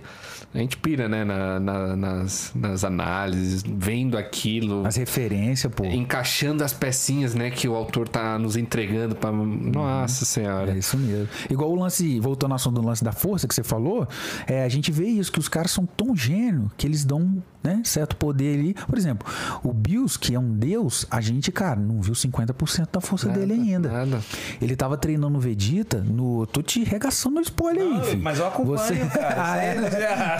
A 0.53 0.57
gente 0.57 0.75
pira, 0.77 1.07
né? 1.07 1.23
na- 1.23 1.59
na- 1.59 1.95
nas, 1.95 2.51
nas 2.53 2.83
análises, 2.83 3.63
vendo 3.65 4.17
aquilo. 4.17 4.85
As 4.85 4.95
referências, 4.97 5.71
pô. 5.73 5.85
Encaixando 5.85 6.63
as 6.63 6.73
pecinhas, 6.73 7.33
né? 7.33 7.49
Que 7.49 7.67
o 7.67 7.75
autor 7.75 8.07
tá 8.09 8.37
nos 8.37 8.55
entregando 8.57 9.15
pra. 9.15 9.31
Nossa 9.31 10.25
senhora. 10.25 10.71
É 10.73 10.77
isso 10.77 10.97
mesmo. 10.97 11.27
Igual 11.49 11.71
o 11.71 11.75
lance, 11.75 12.19
voltando 12.19 12.51
ao 12.51 12.55
assunto 12.57 12.81
do 12.81 12.85
lance 12.87 13.03
da 13.03 13.11
força 13.11 13.47
que 13.47 13.55
você 13.55 13.63
falou, 13.63 14.07
é, 14.45 14.63
a 14.63 14.69
gente 14.69 14.91
vê 14.91 15.05
isso, 15.07 15.31
que 15.31 15.39
os 15.39 15.47
caras 15.47 15.71
são 15.71 15.85
tão 15.85 16.15
gênios 16.15 16.69
que 16.77 16.85
eles 16.85 17.05
dão 17.05 17.41
né, 17.63 17.81
certo 17.85 18.15
poder 18.15 18.57
ali. 18.57 18.73
Por 18.73 18.97
exemplo, 18.97 19.27
o 19.63 19.71
Bills, 19.71 20.17
que 20.17 20.33
é 20.33 20.39
um 20.39 20.51
deus, 20.51 21.05
a 21.11 21.21
gente, 21.21 21.51
cara, 21.51 21.79
não 21.79 22.01
viu 22.01 22.13
50% 22.15 22.87
da 22.91 22.99
força 22.99 23.29
dele 23.29 23.53
ainda. 23.53 23.89
nada. 23.89 24.21
Ele 24.59 24.75
tava 24.75 24.97
treinando 24.97 25.37
o 25.37 25.41
Vegeta 25.41 25.99
no. 25.99 26.45
Tô 26.47 26.61
te 26.61 26.83
regaçando 26.83 27.35
no 27.35 27.41
spoiler 27.41 27.83
aí, 27.83 27.93
Não, 27.93 28.03
filho. 28.03 28.21
mas 28.23 28.39
eu 28.39 28.47
acompanho, 28.47 29.09
cara. 29.11 29.35
ah, 29.45 29.57
é? 29.57 29.75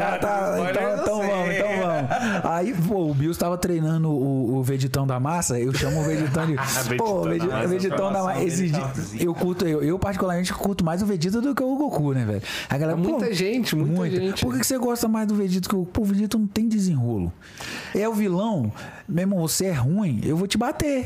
Tá, 0.01 0.17
tá. 0.17 0.69
Então, 0.69 0.95
então 0.97 1.17
vamos, 1.21 1.55
então 1.55 1.67
vamos. 1.79 2.45
Aí, 2.45 2.73
pô, 2.73 3.11
o 3.11 3.13
Bills 3.13 3.39
tava 3.39 3.57
treinando 3.57 4.09
o, 4.09 4.57
o 4.57 4.63
Vegetão 4.63 5.05
da 5.05 5.19
massa. 5.19 5.59
Eu 5.59 5.73
chamo 5.73 6.01
o 6.01 6.03
Vegetão 6.03 6.45
de. 6.45 6.55
pô, 6.97 7.25
massa, 7.25 7.67
Vegetão 7.67 8.11
da 8.11 8.23
massa. 8.23 8.43
Esse 8.43 8.71
eu 9.19 9.33
curto, 9.33 9.67
eu, 9.67 9.83
eu 9.83 9.99
particularmente 9.99 10.53
curto 10.53 10.83
mais 10.83 11.01
o 11.01 11.05
Vegeta 11.05 11.39
do 11.39 11.53
que 11.53 11.63
o 11.63 11.75
Goku, 11.75 12.13
né, 12.13 12.25
velho? 12.25 12.41
A 12.69 12.77
galera, 12.77 12.97
Muita 12.97 13.27
pô, 13.27 13.33
gente, 13.33 13.75
muita 13.75 14.09
gente. 14.09 14.41
Por 14.41 14.53
que 14.53 14.59
que 14.61 14.67
você 14.67 14.77
gosta 14.77 15.07
mais 15.07 15.27
do 15.27 15.35
Vegeta 15.35 15.69
que 15.69 15.75
o 15.75 15.85
Pô, 15.85 16.01
o 16.01 16.05
Vegeta 16.05 16.37
não 16.37 16.47
tem 16.47 16.67
desenrolo. 16.67 17.31
É 17.93 18.07
o 18.07 18.13
vilão, 18.13 18.71
meu 19.11 19.23
irmão, 19.23 19.39
você 19.39 19.65
é 19.65 19.73
ruim, 19.73 20.21
eu 20.23 20.35
vou 20.37 20.47
te 20.47 20.57
bater. 20.57 21.05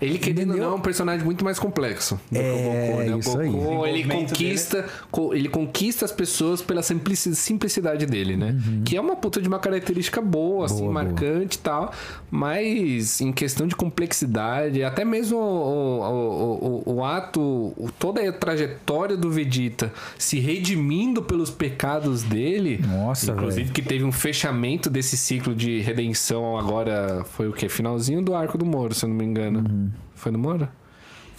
Ele, 0.00 0.18
querendo 0.18 0.38
ou 0.38 0.44
Entendeu? 0.54 0.66
não, 0.68 0.72
é 0.72 0.76
um 0.76 0.80
personagem 0.80 1.24
muito 1.24 1.44
mais 1.44 1.58
complexo 1.58 2.18
do 2.30 2.38
que 2.38 2.44
É, 2.44 2.52
o 2.52 2.56
Goku, 2.56 3.02
né? 3.02 3.14
O 3.14 3.18
isso 3.18 3.38
aí. 3.38 3.48
Goku, 3.50 3.64
O 3.64 3.86
ele 3.86 3.96
desenvolvimento 3.98 4.28
conquista, 4.30 4.84
co- 5.10 5.34
ele 5.34 5.48
conquista 5.48 6.04
as 6.06 6.12
pessoas 6.12 6.62
pela 6.62 6.82
simplici- 6.82 7.34
simplicidade 7.36 8.06
dele, 8.06 8.34
né? 8.36 8.56
Que 8.84 8.96
é 8.96 9.00
uma 9.00 9.14
puta 9.14 9.42
de 9.42 9.48
uma 9.48 9.58
característica 9.58 10.20
boa, 10.22 10.64
assim, 10.66 10.76
Uhum. 10.86 10.92
Boa, 10.92 10.92
marcante 11.04 11.56
e 11.56 11.60
tal. 11.60 11.92
Mas 12.30 13.20
em 13.20 13.30
questão 13.30 13.66
de 13.66 13.76
complexidade, 13.76 14.82
até 14.82 15.04
mesmo 15.04 15.36
o, 15.36 16.00
o, 16.00 16.82
o, 16.88 16.94
o 16.96 17.04
ato, 17.04 17.40
o- 17.40 17.90
toda 17.98 18.26
a 18.26 18.32
trajetória 18.32 19.16
do 19.16 19.30
Vegeta 19.30 19.92
se 20.18 20.38
redimindo 20.38 21.22
pelos 21.22 21.50
pecados 21.50 22.22
dele. 22.22 22.80
Nossa, 22.88 23.32
Inclusive 23.32 23.62
velho. 23.64 23.74
que 23.74 23.82
teve 23.82 24.04
um 24.04 24.12
fechamento 24.12 24.88
desse 24.88 25.16
ciclo 25.18 25.54
de 25.54 25.80
redenção 25.80 26.58
agora. 26.58 27.24
Foi 27.30 27.48
o 27.48 27.52
quê? 27.52 27.68
Finalzinho 27.68 28.22
do 28.22 28.34
arco 28.34 28.58
do 28.58 28.66
Moro, 28.66 28.94
se 28.94 29.04
eu 29.04 29.08
não 29.08 29.16
me 29.16 29.24
engano. 29.24 29.60
Uhum. 29.60 29.90
Foi 30.14 30.32
no 30.32 30.38
Moro? 30.38 30.68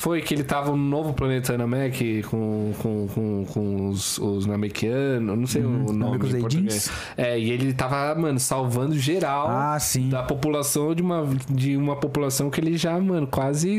Foi 0.01 0.19
que 0.19 0.33
ele 0.33 0.43
tava 0.43 0.71
no 0.71 0.77
novo 0.77 1.13
planeta 1.13 1.55
Namek 1.55 2.23
com, 2.23 2.71
com, 2.79 3.07
com, 3.13 3.45
com 3.45 3.89
os, 3.89 4.17
os 4.17 4.47
Namekianos, 4.47 5.37
não 5.37 5.45
sei 5.45 5.61
o 5.63 5.69
nome 5.69 5.93
Namek, 5.99 6.25
os 6.25 6.33
em 6.33 6.39
português. 6.41 6.91
É, 7.15 7.37
e 7.39 7.51
ele 7.51 7.71
tava, 7.71 8.15
mano, 8.19 8.39
salvando 8.39 8.97
geral 8.97 9.47
Ah, 9.47 9.77
sim. 9.79 10.09
da 10.09 10.23
população 10.23 10.95
de 10.95 11.03
uma, 11.03 11.27
de 11.47 11.77
uma 11.77 11.95
população 11.95 12.49
que 12.49 12.59
ele 12.59 12.75
já, 12.77 12.99
mano, 12.99 13.27
quase 13.27 13.69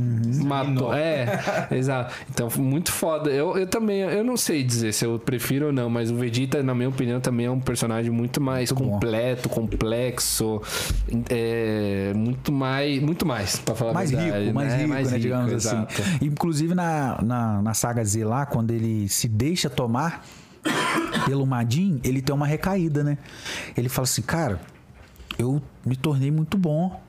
Uhum. 0.00 0.44
matou. 0.46 0.94
É, 0.94 1.68
exato. 1.70 2.14
Então, 2.30 2.48
muito 2.56 2.90
foda. 2.90 3.28
Eu, 3.30 3.58
eu 3.58 3.66
também, 3.66 4.00
eu 4.00 4.24
não 4.24 4.38
sei 4.38 4.62
dizer 4.62 4.92
se 4.94 5.04
eu 5.04 5.18
prefiro 5.18 5.66
ou 5.66 5.72
não, 5.72 5.90
mas 5.90 6.10
o 6.10 6.14
Vegeta, 6.16 6.62
na 6.62 6.74
minha 6.74 6.88
opinião, 6.88 7.20
também 7.20 7.44
é 7.44 7.50
um 7.50 7.60
personagem 7.60 8.10
muito 8.10 8.40
mais 8.40 8.72
Muito 8.72 8.82
bom. 8.82 8.90
completo, 8.92 9.48
complexo, 9.50 10.62
é, 11.28 12.12
muito 12.16 12.50
mais, 12.50 12.98
muito 13.02 13.26
mais, 13.26 13.58
pra 13.58 13.74
falar 13.74 13.92
mais 13.92 14.14
a 14.14 14.16
verdade. 14.16 14.42
rico, 14.44 14.54
mais 14.54 14.68
né? 14.72 14.76
rico, 14.78 14.94
né, 15.10 15.18
digamos 15.18 15.65
assim. 15.66 15.86
Inclusive 16.22 16.74
na, 16.74 17.20
na, 17.22 17.62
na 17.62 17.74
saga 17.74 18.04
Z 18.04 18.24
lá, 18.24 18.46
quando 18.46 18.70
ele 18.70 19.08
se 19.08 19.28
deixa 19.28 19.68
tomar 19.68 20.24
pelo 21.24 21.46
Madin, 21.46 22.00
ele 22.04 22.20
tem 22.20 22.34
uma 22.34 22.46
recaída, 22.46 23.02
né? 23.02 23.18
Ele 23.76 23.88
fala 23.88 24.04
assim, 24.04 24.22
cara, 24.22 24.60
eu 25.38 25.62
me 25.84 25.96
tornei 25.96 26.30
muito 26.30 26.56
bom. 26.56 27.00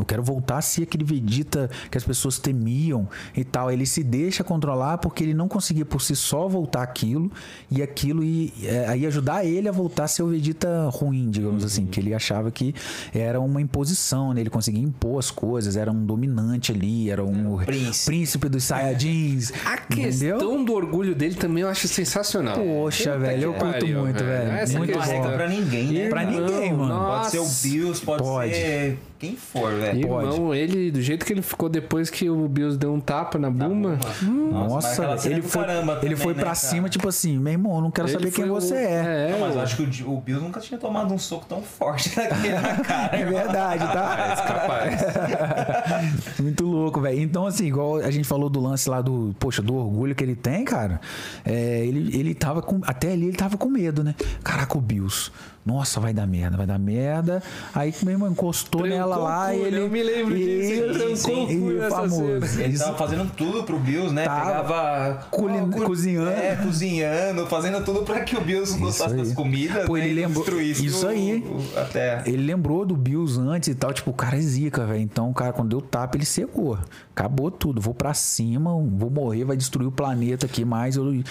Eu 0.00 0.06
quero 0.06 0.22
voltar 0.22 0.58
a 0.58 0.62
ser 0.62 0.82
aquele 0.82 1.04
Vegeta 1.04 1.70
que 1.90 1.96
as 1.98 2.04
pessoas 2.04 2.38
temiam 2.38 3.08
e 3.36 3.44
tal. 3.44 3.70
Ele 3.70 3.86
se 3.86 4.02
deixa 4.02 4.42
controlar 4.42 4.98
porque 4.98 5.22
ele 5.24 5.34
não 5.34 5.48
conseguia 5.48 5.84
por 5.84 6.00
si 6.02 6.14
só 6.16 6.48
voltar 6.48 6.82
aquilo 6.82 7.30
e 7.70 7.82
aquilo 7.82 8.22
ia, 8.22 8.50
é, 8.64 8.96
ia 8.98 9.08
ajudar 9.08 9.44
ele 9.44 9.68
a 9.68 9.72
voltar 9.72 10.04
a 10.04 10.08
ser 10.08 10.22
o 10.22 10.28
Vegeta 10.28 10.88
ruim, 10.92 11.30
digamos 11.30 11.64
assim. 11.64 11.86
Que 11.86 12.00
ele 12.00 12.14
achava 12.14 12.50
que 12.50 12.74
era 13.14 13.40
uma 13.40 13.60
imposição, 13.60 14.32
né? 14.32 14.40
Ele 14.40 14.50
conseguia 14.50 14.82
impor 14.82 15.18
as 15.18 15.30
coisas, 15.30 15.76
era 15.76 15.90
um 15.90 16.04
dominante 16.04 16.72
ali, 16.72 17.10
era 17.10 17.24
um 17.24 17.58
príncipe. 17.58 18.06
príncipe 18.06 18.48
dos 18.48 18.64
Saiyajins. 18.64 19.52
A 19.64 19.74
entendeu? 19.74 20.38
questão 20.38 20.64
do 20.64 20.72
orgulho 20.74 21.14
dele 21.14 21.34
também 21.34 21.62
eu 21.62 21.68
acho 21.68 21.86
sensacional. 21.88 22.56
Poxa, 22.56 23.12
Puta 23.12 23.18
velho, 23.18 23.42
eu 23.44 23.52
curto 23.54 23.72
pariu, 23.72 24.00
muito, 24.00 24.24
velho. 24.24 24.50
Essa 24.52 24.78
Muito 24.78 24.92
Não 24.92 24.98
bom. 24.98 25.02
arrega 25.04 25.28
pra 25.30 25.48
ninguém, 25.48 25.86
né? 25.88 26.08
Pra 26.08 26.24
ninguém, 26.24 26.72
mano. 26.72 26.94
Pode 27.06 27.30
ser 27.30 27.38
o 27.38 27.42
Nossa. 27.42 27.68
Bills, 27.68 28.04
pode, 28.04 28.22
Pode. 28.22 28.54
ser 28.54 28.98
quem 29.20 29.36
for, 29.36 29.70
velho. 29.74 29.98
Irmão, 30.00 30.54
ele, 30.54 30.90
do 30.90 31.00
jeito 31.02 31.24
que 31.26 31.32
ele 31.32 31.42
ficou 31.42 31.68
depois 31.68 32.08
que 32.10 32.28
o 32.30 32.48
Bills 32.48 32.78
deu 32.78 32.92
um 32.92 32.98
tapa 33.00 33.38
na 33.38 33.50
Buma. 33.50 33.98
Nossa, 34.22 34.74
mas 34.88 34.98
aquela 34.98 35.18
cena 35.18 35.34
ele 35.36 35.42
foi, 35.42 35.64
caramba 35.64 35.92
ele 35.92 36.00
também, 36.00 36.16
foi 36.16 36.32
né, 36.32 36.38
pra 36.38 36.44
cara? 36.46 36.54
cima, 36.54 36.88
tipo 36.88 37.06
assim, 37.08 37.38
meu 37.38 37.52
irmão, 37.52 37.76
eu 37.76 37.80
não 37.82 37.90
quero 37.90 38.08
ele 38.08 38.14
saber 38.18 38.30
quem 38.32 38.44
o- 38.50 38.54
você 38.54 38.74
é. 38.74 39.28
É, 39.28 39.32
Não, 39.32 39.40
mas 39.40 39.54
eu 39.54 39.60
acho 39.60 39.76
que 39.76 40.02
o, 40.02 40.10
o 40.16 40.20
Bills 40.20 40.42
nunca 40.44 40.58
tinha 40.60 40.78
tomado 40.80 41.12
um 41.12 41.18
soco 41.18 41.44
tão 41.48 41.60
forte 41.62 42.10
daquele 42.16 42.54
na 42.54 42.76
cara. 42.76 43.16
É 43.16 43.24
verdade, 43.24 43.84
tá? 43.86 44.36
capaz. 44.46 45.00
Muito 46.40 46.64
louco, 46.64 47.00
velho. 47.00 47.20
Então, 47.20 47.46
assim, 47.46 47.66
igual 47.66 47.96
a 47.96 48.10
gente 48.10 48.26
falou 48.26 48.48
do 48.48 48.60
lance 48.60 48.88
lá 48.88 49.00
do, 49.00 49.34
poxa, 49.38 49.60
do 49.62 49.74
orgulho 49.74 50.14
que 50.14 50.24
ele 50.24 50.34
tem, 50.36 50.64
cara. 50.64 51.00
é, 51.44 51.84
ele, 51.86 52.16
ele 52.18 52.34
tava 52.34 52.62
com. 52.62 52.80
Até 52.84 53.12
ali 53.12 53.26
ele 53.28 53.36
tava 53.36 53.56
com 53.56 53.68
medo, 53.68 54.02
né? 54.02 54.14
Caraca, 54.42 54.76
o 54.76 54.80
Bills. 54.80 55.30
Nossa, 55.70 56.00
vai 56.00 56.12
dar 56.12 56.26
merda, 56.26 56.56
vai 56.56 56.66
dar 56.66 56.78
merda. 56.78 57.42
Aí 57.74 57.94
meu 58.02 58.12
irmão 58.12 58.30
encostou 58.30 58.82
Trancou 58.82 58.98
nela 58.98 59.16
lá 59.16 59.46
cu, 59.48 59.54
e 59.54 59.60
ele. 59.60 59.78
Eu 59.80 59.88
me 59.90 60.02
lembro 60.02 60.34
disso, 60.36 60.72
ele 60.72 60.98
trancou 60.98 61.44
o 61.44 61.46
cu 61.46 61.70
nessa 61.70 61.96
famoso. 61.96 62.46
cena. 62.46 62.64
Ele 62.64 62.74
Isso- 62.74 62.84
tava 62.84 62.96
fazendo 62.98 63.30
tudo 63.36 63.62
pro 63.62 63.78
Bills, 63.78 64.12
né? 64.12 64.24
Tava. 64.24 64.40
Pegava. 64.50 65.26
Culi- 65.30 65.60
cu- 65.72 65.82
cozinhando. 65.84 66.30
É, 66.30 66.56
cozinhando, 66.56 67.46
fazendo 67.46 67.84
tudo 67.84 68.02
pra 68.02 68.20
que 68.20 68.36
o 68.36 68.40
Bills 68.40 68.76
gostasse 68.78 69.14
aí. 69.14 69.20
das 69.20 69.32
comidas. 69.32 69.86
Pô, 69.86 69.96
né, 69.96 70.04
ele 70.06 70.20
lembrou- 70.20 70.44
destruísse 70.44 70.84
isso 70.86 71.06
o- 71.06 71.08
aí. 71.08 71.44
o- 71.46 71.78
a 71.78 71.84
terra. 71.84 72.22
Ele 72.26 72.42
lembrou 72.44 72.84
do 72.84 72.96
Bills 72.96 73.38
antes 73.40 73.68
e 73.68 73.74
tal, 73.74 73.92
tipo, 73.92 74.10
o 74.10 74.14
cara 74.14 74.36
é 74.36 74.40
zica, 74.40 74.84
velho. 74.86 75.00
Então, 75.00 75.30
o 75.30 75.34
cara, 75.34 75.52
quando 75.52 75.68
deu 75.68 75.80
tapa, 75.80 76.16
ele 76.16 76.24
secou. 76.24 76.78
Acabou 77.14 77.50
tudo. 77.50 77.80
Vou 77.80 77.92
pra 77.94 78.14
cima, 78.14 78.70
vou 78.72 79.10
morrer, 79.10 79.44
vai 79.44 79.56
destruir 79.56 79.86
o 79.86 79.92
planeta 79.92 80.46
aqui, 80.46 80.64
mas 80.64 80.96
eu, 80.96 81.22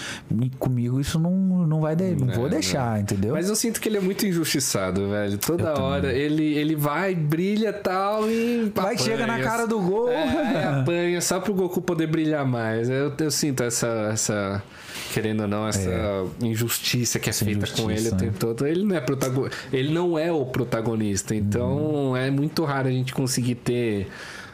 comigo 0.58 1.00
isso 1.00 1.18
não, 1.18 1.30
não 1.66 1.80
vai, 1.80 1.96
de- 1.96 2.14
não 2.14 2.32
vou 2.32 2.48
deixar, 2.48 3.00
entendeu? 3.00 3.34
Mas 3.34 3.48
eu 3.48 3.56
sinto 3.56 3.80
que 3.80 3.88
ele 3.88 3.96
é 3.98 4.00
muito 4.00 4.24
injustiçado, 4.30 5.08
velho. 5.08 5.38
Toda 5.38 5.78
hora 5.80 6.12
ele, 6.12 6.54
ele 6.54 6.74
vai, 6.74 7.14
brilha 7.14 7.72
tal 7.72 8.30
e. 8.30 8.72
Vai 8.74 8.96
que 8.96 9.02
chega 9.02 9.26
na 9.26 9.34
apanha. 9.34 9.48
cara 9.48 9.66
do 9.66 9.80
gol. 9.80 10.08
É, 10.08 10.64
apanha 10.80 11.20
só 11.20 11.38
pro 11.40 11.54
Goku 11.54 11.80
poder 11.80 12.06
brilhar 12.06 12.44
mais. 12.44 12.88
Eu, 12.88 13.12
eu 13.18 13.30
sinto 13.30 13.62
essa, 13.62 14.10
essa. 14.12 14.62
Querendo 15.12 15.42
ou 15.42 15.48
não, 15.48 15.66
essa 15.66 15.90
injustiça 16.40 17.18
que 17.18 17.28
é 17.30 17.32
feita 17.32 17.66
com 17.66 17.90
ele 17.90 18.08
o 18.08 18.16
tempo 18.16 18.38
todo. 18.38 18.66
Ele 18.66 18.84
não 18.84 18.96
é 18.96 19.00
protago... 19.00 19.48
ele 19.72 19.92
não 19.92 20.18
é 20.18 20.30
o 20.30 20.46
protagonista. 20.46 21.34
Então 21.34 22.16
é 22.16 22.30
muito 22.30 22.64
raro 22.64 22.88
a 22.88 22.92
gente 22.92 23.12
conseguir 23.12 23.56
ter. 23.56 24.08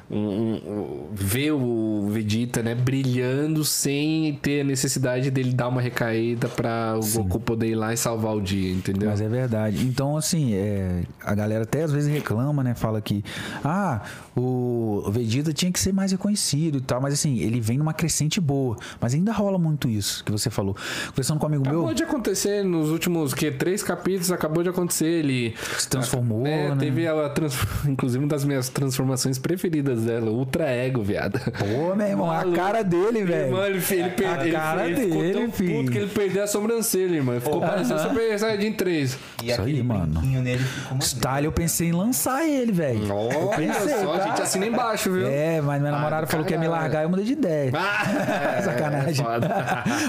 Um, 0.09 0.17
um- 0.19 1.07
ver 1.13 1.51
o 1.51 2.09
Vegeta, 2.11 2.63
né, 2.63 2.77
brilhando 2.77 3.65
sem 3.65 4.39
ter 4.41 4.61
a 4.61 4.65
necessidade 4.65 5.33
dele 5.33 5.53
dar 5.53 5.67
uma 5.67 5.81
recaída 5.81 6.49
pra 6.49 6.95
o 6.97 7.05
Goku 7.05 7.41
poder 7.41 7.71
ir 7.71 7.75
lá 7.75 7.93
e 7.93 7.97
salvar 7.97 8.37
o 8.37 8.41
dia, 8.41 8.71
entendeu? 8.73 9.11
Mas 9.11 9.21
é 9.21 9.29
verdade. 9.29 9.85
Então, 9.85 10.17
assim, 10.17 10.55
é, 10.55 11.03
a 11.21 11.35
galera 11.35 11.65
até 11.65 11.83
às 11.83 11.91
vezes 11.91 12.09
reclama, 12.13 12.63
né? 12.63 12.75
Fala 12.75 13.01
que, 13.01 13.25
ah, 13.65 14.01
o 14.37 15.11
Vegeta 15.11 15.53
tinha 15.53 15.73
que 15.73 15.81
ser 15.81 15.93
mais 15.93 16.13
reconhecido 16.13 16.79
e 16.79 16.81
tal. 16.81 17.01
Mas, 17.01 17.15
assim, 17.15 17.39
ele 17.39 17.61
vem 17.61 17.79
numa 17.79 17.95
crescente 17.95 18.41
boa. 18.41 18.77
Mas 19.01 19.15
ainda 19.15 19.33
rola 19.33 19.59
muito 19.59 19.89
isso 19.89 20.23
que 20.25 20.31
você 20.33 20.51
falou. 20.51 20.77
Conversando 21.09 21.39
com 21.39 21.47
um 21.47 21.49
amigo 21.49 21.63
Acabou 21.65 21.87
meu, 21.87 21.95
de 21.95 22.03
acontecer 22.03 22.65
nos 22.65 22.91
últimos 22.91 23.33
que 23.33 23.51
três 23.51 23.83
capítulos, 23.83 24.31
acabou 24.31 24.63
de 24.63 24.69
acontecer. 24.69 25.07
Ele 25.07 25.55
se 25.79 25.89
transformou, 25.89 26.47
É, 26.47 26.71
né? 26.71 26.77
teve 26.79 27.07
a, 27.07 27.29
trans- 27.31 27.57
inclusive 27.89 28.23
uma 28.23 28.29
das 28.29 28.45
minhas 28.45 28.69
transformações 28.69 29.39
preferidas 29.39 30.03
dela, 30.03 30.31
Ultra 30.31 30.69
Ego, 30.71 31.03
viado. 31.03 31.39
Pô, 31.53 31.95
meu 31.95 32.07
irmão, 32.07 32.31
a 32.31 32.37
Maluco. 32.37 32.57
cara 32.57 32.83
dele, 32.83 33.25
velho. 33.25 33.47
Irmão, 33.47 33.65
ele, 33.65 33.79
ele, 33.91 34.03
ele- 34.03 34.53
cara 34.53 34.87
ele 34.87 34.97
ficou 35.01 35.23
dele, 35.23 35.33
tão 35.41 35.53
filho. 35.53 35.75
puto 35.79 35.93
que 35.93 35.99
ele 35.99 36.11
perdeu 36.11 36.45
a 36.45 36.47
sobrancelha, 36.47 37.17
irmão. 37.17 37.41
Ficou 37.41 37.61
parecendo 37.61 38.01
Super 38.03 38.39
Saiyajin 38.39 38.73
3. 38.73 39.19
E 39.43 39.51
Isso 39.51 39.63
aí, 39.63 39.83
mano. 39.83 40.21
nele 40.23 40.63
ficou. 40.63 40.99
Style, 41.01 41.45
eu 41.47 41.53
pensei 41.53 41.89
em 41.89 41.93
lançar 41.93 42.47
ele, 42.47 42.73
velho. 42.73 43.13
Olha 43.15 43.57
pensei, 43.57 43.95
só, 44.05 44.19
tá? 44.19 44.26
Gente, 44.29 44.43
assina 44.43 44.67
embaixo, 44.67 45.11
viu? 45.13 45.27
É, 45.27 45.61
mas 45.61 45.81
minha 45.81 45.93
Ah, 45.93 45.97
namorada 45.97 46.27
falou 46.27 46.45
que 46.47 46.53
ia 46.53 46.59
me 46.59 46.67
caralho. 46.67 46.83
largar 46.83 47.01
e 47.01 47.05
eu 47.05 47.11
mudei 47.11 47.25
de 47.25 47.33
ideia. 47.33 47.73
Ah, 47.75 48.57
é, 48.59 48.63
Sacanagem. 48.63 49.25
é. 49.27 49.37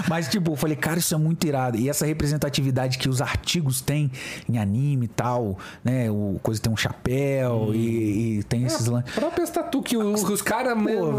Mas, 0.08 0.28
tipo, 0.28 0.52
eu 0.52 0.56
falei, 0.56 0.76
cara, 0.76 0.98
isso 0.98 1.14
é 1.14 1.18
muito 1.18 1.46
irado. 1.46 1.76
E 1.78 1.88
essa 1.88 2.04
representatividade 2.06 2.98
que 2.98 3.08
os 3.08 3.20
artigos 3.20 3.80
têm 3.80 4.10
em 4.48 4.58
anime 4.58 5.04
e 5.06 5.08
tal, 5.08 5.58
né? 5.84 6.10
O 6.10 6.38
coisa 6.42 6.60
tem 6.60 6.72
um 6.72 6.76
chapéu 6.76 7.70
e, 7.74 8.38
e 8.38 8.42
tem 8.44 8.64
esses 8.64 8.86
lances. 8.86 9.16
A 9.16 9.20
própria 9.20 9.46
tatu 9.46 9.82
que 9.82 9.96
os, 9.96 10.22
os 10.22 10.42
caras 10.42 10.76
mandam, 10.76 11.16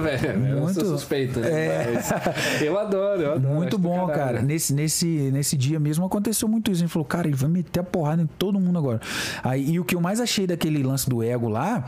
velho. 0.00 0.46
Eu 0.48 0.60
Muito- 0.60 0.74
sou 0.74 0.84
suspeito, 0.98 1.40
né? 1.40 1.48
É. 1.50 1.98
Eu 2.62 2.78
adoro, 2.78 3.20
eu 3.22 3.32
adoro. 3.34 3.54
Muito 3.54 3.78
bom, 3.78 4.06
caralho. 4.06 4.12
cara. 4.34 4.42
Nesse, 4.42 4.72
nesse, 4.74 5.06
nesse 5.32 5.56
dia 5.56 5.78
mesmo 5.80 6.04
aconteceu 6.04 6.48
muito 6.48 6.70
isso. 6.70 6.82
Ele 6.82 6.88
falou, 6.88 7.06
cara, 7.06 7.26
ele 7.28 7.36
vai 7.36 7.48
meter 7.50 7.80
a 7.80 7.84
porrada 7.84 8.22
em 8.22 8.26
todo 8.26 8.58
mundo 8.60 8.78
agora. 8.78 9.00
Aí, 9.42 9.70
e 9.72 9.80
o 9.80 9.84
que 9.84 9.94
eu 9.94 10.00
mais 10.00 10.20
achei 10.20 10.46
daquele 10.46 10.82
lance 10.82 11.08
do 11.08 11.22
ego 11.22 11.48
lá 11.48 11.84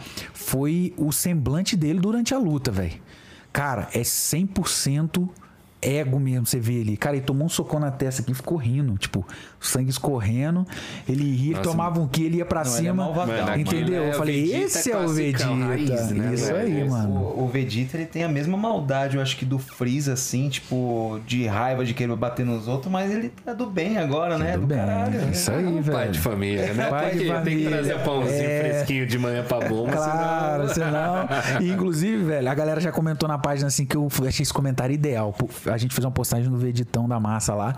foi 0.46 0.94
o 0.96 1.10
semblante 1.10 1.76
dele 1.76 1.98
durante 1.98 2.32
a 2.32 2.38
luta, 2.38 2.70
velho. 2.70 2.94
Cara, 3.52 3.88
é 3.92 4.02
100% 4.02 5.28
ego 5.82 6.20
mesmo, 6.20 6.46
você 6.46 6.60
vê 6.60 6.74
ele. 6.74 6.96
Cara, 6.96 7.16
ele 7.16 7.26
tomou 7.26 7.46
um 7.46 7.48
socão 7.48 7.80
na 7.80 7.90
testa 7.90 8.22
aqui 8.22 8.30
e 8.30 8.34
ficou 8.34 8.56
rindo. 8.56 8.96
Tipo, 8.96 9.26
sangue 9.68 9.90
escorrendo. 9.90 10.66
Ele 11.08 11.34
ria, 11.34 11.52
ele 11.54 11.60
tomava 11.60 12.00
um 12.00 12.06
que 12.08 12.24
ele 12.24 12.38
ia 12.38 12.44
pra 12.46 12.64
Não, 12.64 12.70
é 12.70 12.74
cima. 12.74 12.94
malvadão, 12.94 13.44
Mano, 13.46 13.60
entendeu? 13.60 14.02
é 14.04 14.08
Eu 14.10 14.14
falei, 14.14 14.42
Vegeta 14.46 14.64
esse 14.64 14.92
é 14.92 14.96
o 14.96 15.08
Vegeta. 15.08 15.46
raiz, 15.54 16.10
né, 16.10 16.34
Isso 16.34 16.46
velho? 16.46 16.58
aí, 16.58 16.88
mano. 16.88 17.14
O, 17.36 17.44
o 17.44 17.48
Vegeta 17.48 17.96
ele 17.96 18.06
tem 18.06 18.24
a 18.24 18.28
mesma 18.28 18.56
maldade, 18.56 19.16
eu 19.16 19.22
acho 19.22 19.36
que 19.36 19.44
do 19.44 19.58
Freeza, 19.58 20.12
assim, 20.14 20.48
tipo, 20.48 21.20
de 21.26 21.46
raiva 21.46 21.84
de 21.84 21.94
querer 21.94 22.14
bater 22.16 22.44
nos 22.46 22.68
outros, 22.68 22.90
mas 22.90 23.10
ele 23.10 23.30
tá 23.44 23.52
do 23.52 23.66
bem 23.66 23.98
agora, 23.98 24.38
né? 24.38 24.52
Tudo 24.52 24.60
do 24.62 24.66
bem. 24.68 24.78
caralho. 24.78 25.30
Isso 25.30 25.50
aí, 25.50 25.64
É 25.64 25.68
um 25.68 25.82
pai 25.82 25.82
velho. 25.82 26.12
de 26.12 26.18
família, 26.20 26.72
né? 26.74 26.86
Pai 26.90 27.04
de 27.06 27.10
que- 27.10 27.16
Tem 27.18 27.26
que 27.26 27.32
família. 27.38 27.68
trazer 27.70 27.94
o 27.94 27.98
pãozinho 28.00 28.42
É. 28.50 28.60
fresquinho 28.60 29.06
de 29.06 29.18
manhã 29.18 29.42
pra 29.44 29.60
bomba, 29.68 29.92
Claro, 29.92 30.68
senão... 30.68 31.26
senão. 31.28 31.28
E, 31.60 31.70
inclusive, 31.70 32.22
velho, 32.24 32.48
a 32.50 32.54
galera 32.54 32.80
já 32.80 32.92
comentou 32.92 33.28
na 33.28 33.38
página 33.38 33.68
assim 33.68 33.84
que 33.84 33.96
eu 33.96 34.08
achei 34.26 34.42
esse 34.42 34.52
comentário 34.52 34.94
ideal. 34.94 35.34
A 35.66 35.76
gente 35.76 35.94
fez 35.94 36.04
uma 36.04 36.10
postagem 36.10 36.48
no 36.50 36.56
Veditão 36.56 37.08
da 37.08 37.18
massa 37.20 37.54
lá. 37.54 37.74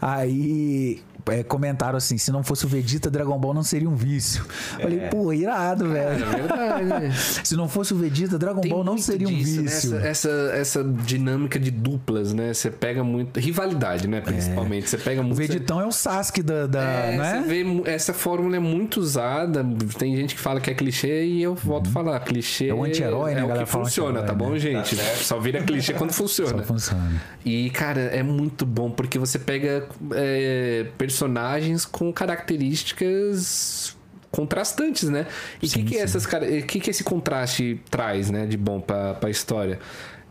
Aí. 0.00 1.00
É, 1.26 1.42
comentaram 1.42 1.96
assim: 1.96 2.18
se 2.18 2.30
não 2.32 2.42
fosse 2.42 2.64
o 2.66 2.68
Vegeta, 2.68 3.10
Dragon 3.10 3.38
Ball 3.38 3.54
não 3.54 3.62
seria 3.62 3.88
um 3.88 3.94
vício. 3.94 4.44
Falei, 4.80 5.00
pô, 5.10 5.32
irado, 5.32 5.88
velho. 5.88 6.24
É 6.24 6.36
verdade. 6.36 7.16
Se 7.44 7.56
não 7.56 7.68
fosse 7.68 7.92
o 7.92 7.96
Vegeta, 7.96 8.38
Dragon 8.38 8.60
Tem 8.60 8.70
Ball 8.70 8.84
não 8.84 8.96
seria 8.98 9.28
um 9.28 9.32
disso, 9.32 9.62
né? 9.62 9.70
vício. 9.70 9.96
Essa, 9.96 10.06
essa, 10.06 10.30
essa 10.54 10.84
dinâmica 10.84 11.58
de 11.58 11.70
duplas, 11.70 12.32
né? 12.32 12.52
Você 12.52 12.70
pega 12.70 13.04
muito. 13.04 13.38
Rivalidade, 13.38 14.08
né? 14.08 14.20
Principalmente. 14.20 14.88
Você 14.88 14.98
pega 14.98 15.20
O 15.20 15.24
muito. 15.24 15.36
Veditão 15.36 15.80
é 15.80 15.86
o 15.86 15.92
Sasuke 15.92 16.42
da. 16.42 16.66
da 16.66 16.82
É, 16.82 17.16
né? 17.16 17.44
vê, 17.46 17.64
essa 17.90 18.12
fórmula 18.12 18.56
é 18.56 18.60
muito 18.60 18.98
usada. 19.00 19.64
Tem 19.98 20.16
gente 20.16 20.34
que 20.34 20.40
fala 20.40 20.60
que 20.60 20.70
é 20.70 20.74
clichê 20.74 21.24
e 21.24 21.42
eu 21.42 21.54
volto 21.54 21.88
a 21.88 21.92
falar. 21.92 22.20
Clichê 22.20 22.68
É 22.68 22.74
o 22.74 22.84
anti-herói, 22.84 23.34
né? 23.34 23.40
É 23.40 23.44
o 23.44 23.58
que 23.58 23.66
funciona, 23.66 24.22
tá 24.22 24.32
anti-herói, 24.32 24.48
bom, 24.48 24.54
né? 24.54 24.58
gente? 24.58 24.96
Só 25.24 25.38
vira 25.38 25.62
clichê 25.62 25.92
quando 25.92 26.12
funciona. 26.14 26.58
Só 26.58 26.64
funciona. 26.64 27.22
E, 27.44 27.70
cara, 27.70 28.00
é 28.00 28.22
muito 28.22 28.64
bom 28.64 28.90
porque 28.90 29.18
você 29.18 29.38
pega 29.38 29.86
é, 30.14 30.86
personagens 31.12 31.84
com 31.84 32.10
características 32.12 33.94
contrastantes, 34.30 35.10
né? 35.10 35.26
E 35.62 35.66
o 35.66 35.68
que, 35.68 35.84
que, 35.84 35.98
essas, 35.98 36.26
que, 36.26 36.80
que 36.80 36.90
esse 36.90 37.04
contraste 37.04 37.80
traz, 37.90 38.30
né, 38.30 38.46
de 38.46 38.56
bom 38.56 38.80
pra, 38.80 39.12
pra 39.14 39.28
história? 39.28 39.78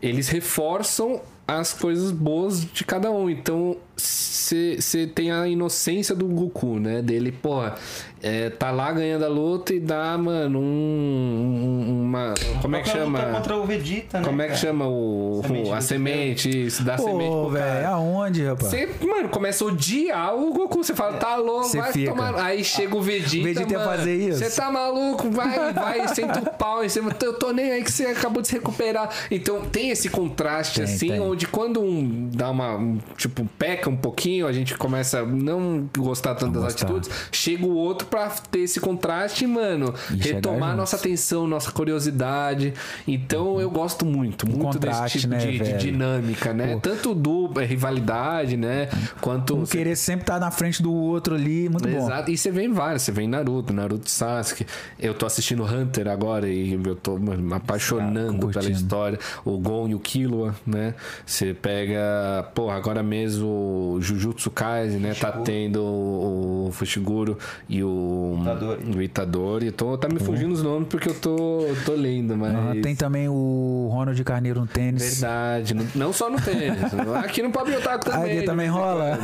Eles 0.00 0.28
reforçam 0.28 1.22
as 1.46 1.72
coisas 1.72 2.10
boas 2.10 2.64
de 2.64 2.84
cada 2.84 3.12
um. 3.12 3.30
Então, 3.30 3.76
você 3.96 5.06
tem 5.14 5.30
a 5.30 5.46
inocência 5.46 6.16
do 6.16 6.26
Goku, 6.26 6.80
né? 6.80 7.00
Dele, 7.00 7.30
porra, 7.30 7.76
é, 8.22 8.50
tá 8.50 8.70
lá 8.70 8.92
ganhando 8.92 9.24
a 9.24 9.28
luta 9.28 9.74
e 9.74 9.80
dá, 9.80 10.16
mano, 10.16 10.58
um, 10.60 10.62
um- 10.62 12.02
uma. 12.02 12.34
Como 12.60 12.76
é 12.76 12.82
que 12.82 12.88
chama? 12.88 13.20
Contra 13.32 13.56
o 13.56 13.64
Vegeta, 13.66 14.20
né? 14.20 14.24
Como 14.24 14.40
é 14.42 14.44
que 14.44 14.50
cara? 14.52 14.60
chama 14.60 14.86
o, 14.88 15.40
Semente 15.42 15.68
o- 15.70 15.74
a 15.74 15.80
semente? 15.80 16.66
Isso, 16.66 16.82
dá 16.84 16.96
semente 16.98 17.30
Pô, 17.30 17.40
pro 17.42 17.50
velho, 17.50 17.88
aonde, 17.88 18.44
rapaz? 18.44 18.68
Você, 18.70 18.88
mano, 19.04 19.28
começa 19.28 19.64
a 19.64 19.66
odiar 19.68 20.34
o 20.36 20.52
Goku. 20.52 20.82
Você 20.84 20.94
fala, 20.94 21.14
tá 21.18 21.36
louco, 21.36 21.64
Cê 21.68 21.78
vai 21.80 21.92
fica. 21.92 22.10
tomar. 22.10 22.34
Aí 22.36 22.62
chega 22.64 22.96
o 22.96 23.00
Vegeta. 23.02 23.42
O 23.42 23.44
Vegeta 23.44 23.72
ia 23.72 23.78
mano, 23.78 23.90
fazer 23.90 24.14
isso? 24.14 24.38
Você 24.38 24.50
tá 24.60 24.70
maluco? 24.70 25.30
Vai, 25.30 25.72
vai, 25.72 26.08
senta 26.14 26.40
o 26.40 26.52
pau 26.56 26.84
em 26.84 26.88
cima. 26.88 27.14
Eu 27.22 27.38
tô 27.38 27.52
nem 27.52 27.72
aí 27.72 27.82
que 27.82 27.90
você 27.90 28.06
acabou 28.06 28.40
de 28.42 28.48
se 28.48 28.54
recuperar. 28.54 29.08
Então 29.30 29.62
tem 29.62 29.90
esse 29.90 30.08
contraste, 30.08 30.76
Tem, 30.76 30.84
assim, 30.84 31.08
tem. 31.08 31.20
onde 31.20 31.46
quando 31.46 31.80
um 31.80 32.28
dá 32.32 32.50
uma. 32.50 32.76
um, 32.76 32.98
Tipo, 33.16 33.44
peca 33.58 33.88
um 33.88 33.96
pouquinho, 33.96 34.46
a 34.46 34.52
gente 34.52 34.76
começa 34.76 35.20
a 35.20 35.26
não 35.26 35.88
gostar 35.96 36.34
tanto 36.34 36.52
das 36.54 36.64
gostar. 36.74 36.86
atitudes. 36.86 37.10
Chega 37.30 37.64
o 37.66 37.74
outro 37.74 38.06
pra 38.12 38.28
ter 38.28 38.58
esse 38.58 38.78
contraste, 38.78 39.46
mano. 39.46 39.94
E 40.10 40.16
retomar 40.16 40.76
nossa 40.76 40.96
atenção, 40.96 41.46
nossa 41.46 41.72
curiosidade. 41.72 42.74
Então 43.08 43.58
eu 43.58 43.70
gosto 43.70 44.04
muito, 44.04 44.46
muito 44.46 44.78
desse 44.78 45.18
tipo 45.18 45.28
né, 45.28 45.38
de, 45.38 45.58
de 45.58 45.78
dinâmica, 45.78 46.52
né? 46.52 46.78
Tanto 46.82 47.14
do 47.14 47.50
é, 47.58 47.64
rivalidade, 47.64 48.58
né? 48.58 48.90
Quanto. 49.22 49.56
Um 49.56 49.64
querer 49.64 49.96
sempre 49.96 50.24
estar 50.24 50.38
na 50.38 50.50
frente 50.50 50.82
do 50.82 50.92
outro 50.92 51.34
ali, 51.34 51.70
muito 51.70 51.88
bom. 51.88 52.04
Exato. 52.04 52.30
E 52.30 52.36
você 52.36 52.50
vê 52.50 52.64
em 52.64 52.72
vários, 52.72 53.00
você 53.00 53.12
vê 53.12 53.22
em 53.22 53.28
Naruto, 53.28 53.72
Naruto 53.72 54.10
Sasuke. 54.10 54.66
Eu 55.00 55.14
tô 55.14 55.24
assistindo 55.24 55.64
Hunter 55.64 56.06
agora 56.08 56.46
e 56.46 56.74
eu 56.74 56.94
tô 56.94 57.16
me 57.18 57.54
apaixonando 57.54 58.48
pela 58.48 58.70
história. 58.70 59.18
O 59.42 59.56
Gon 59.56 59.88
e 59.88 59.94
o 59.94 59.98
Killua, 59.98 60.54
né? 60.66 60.94
Você 61.24 61.54
pega, 61.54 62.46
pô, 62.54 62.68
agora 62.68 63.02
mesmo 63.02 63.94
o 63.94 64.02
Jujutsu 64.02 64.50
Kaisen, 64.50 65.00
né? 65.00 65.14
Tá 65.14 65.32
tendo 65.32 65.82
o, 65.82 66.66
o 66.68 66.72
Fushiguro 66.72 67.38
e 67.70 67.82
o 67.82 68.01
Itadori. 68.42 68.82
o 68.96 69.02
Itadori. 69.02 69.70
Tô, 69.72 69.96
tá 69.98 70.08
me 70.08 70.18
fugindo 70.18 70.52
os 70.52 70.62
nomes 70.62 70.88
porque 70.88 71.08
eu 71.08 71.14
tô, 71.14 71.62
eu 71.62 71.76
tô 71.84 71.92
lendo, 71.92 72.36
mas. 72.36 72.54
Ah, 72.54 72.72
tem 72.82 72.94
também 72.94 73.28
o 73.28 73.88
Ronald 73.92 74.22
Carneiro 74.24 74.60
no 74.60 74.66
tênis. 74.66 75.20
Verdade, 75.20 75.74
não, 75.74 75.86
não 75.94 76.12
só 76.12 76.28
no 76.30 76.40
tênis. 76.40 76.78
Aqui 77.24 77.42
no 77.42 77.50
Pablo 77.50 77.76
Otaku 77.76 78.04
também. 78.10 78.38
Aqui 78.38 78.46
também 78.46 78.66
em 78.66 78.70
rola. 78.70 79.18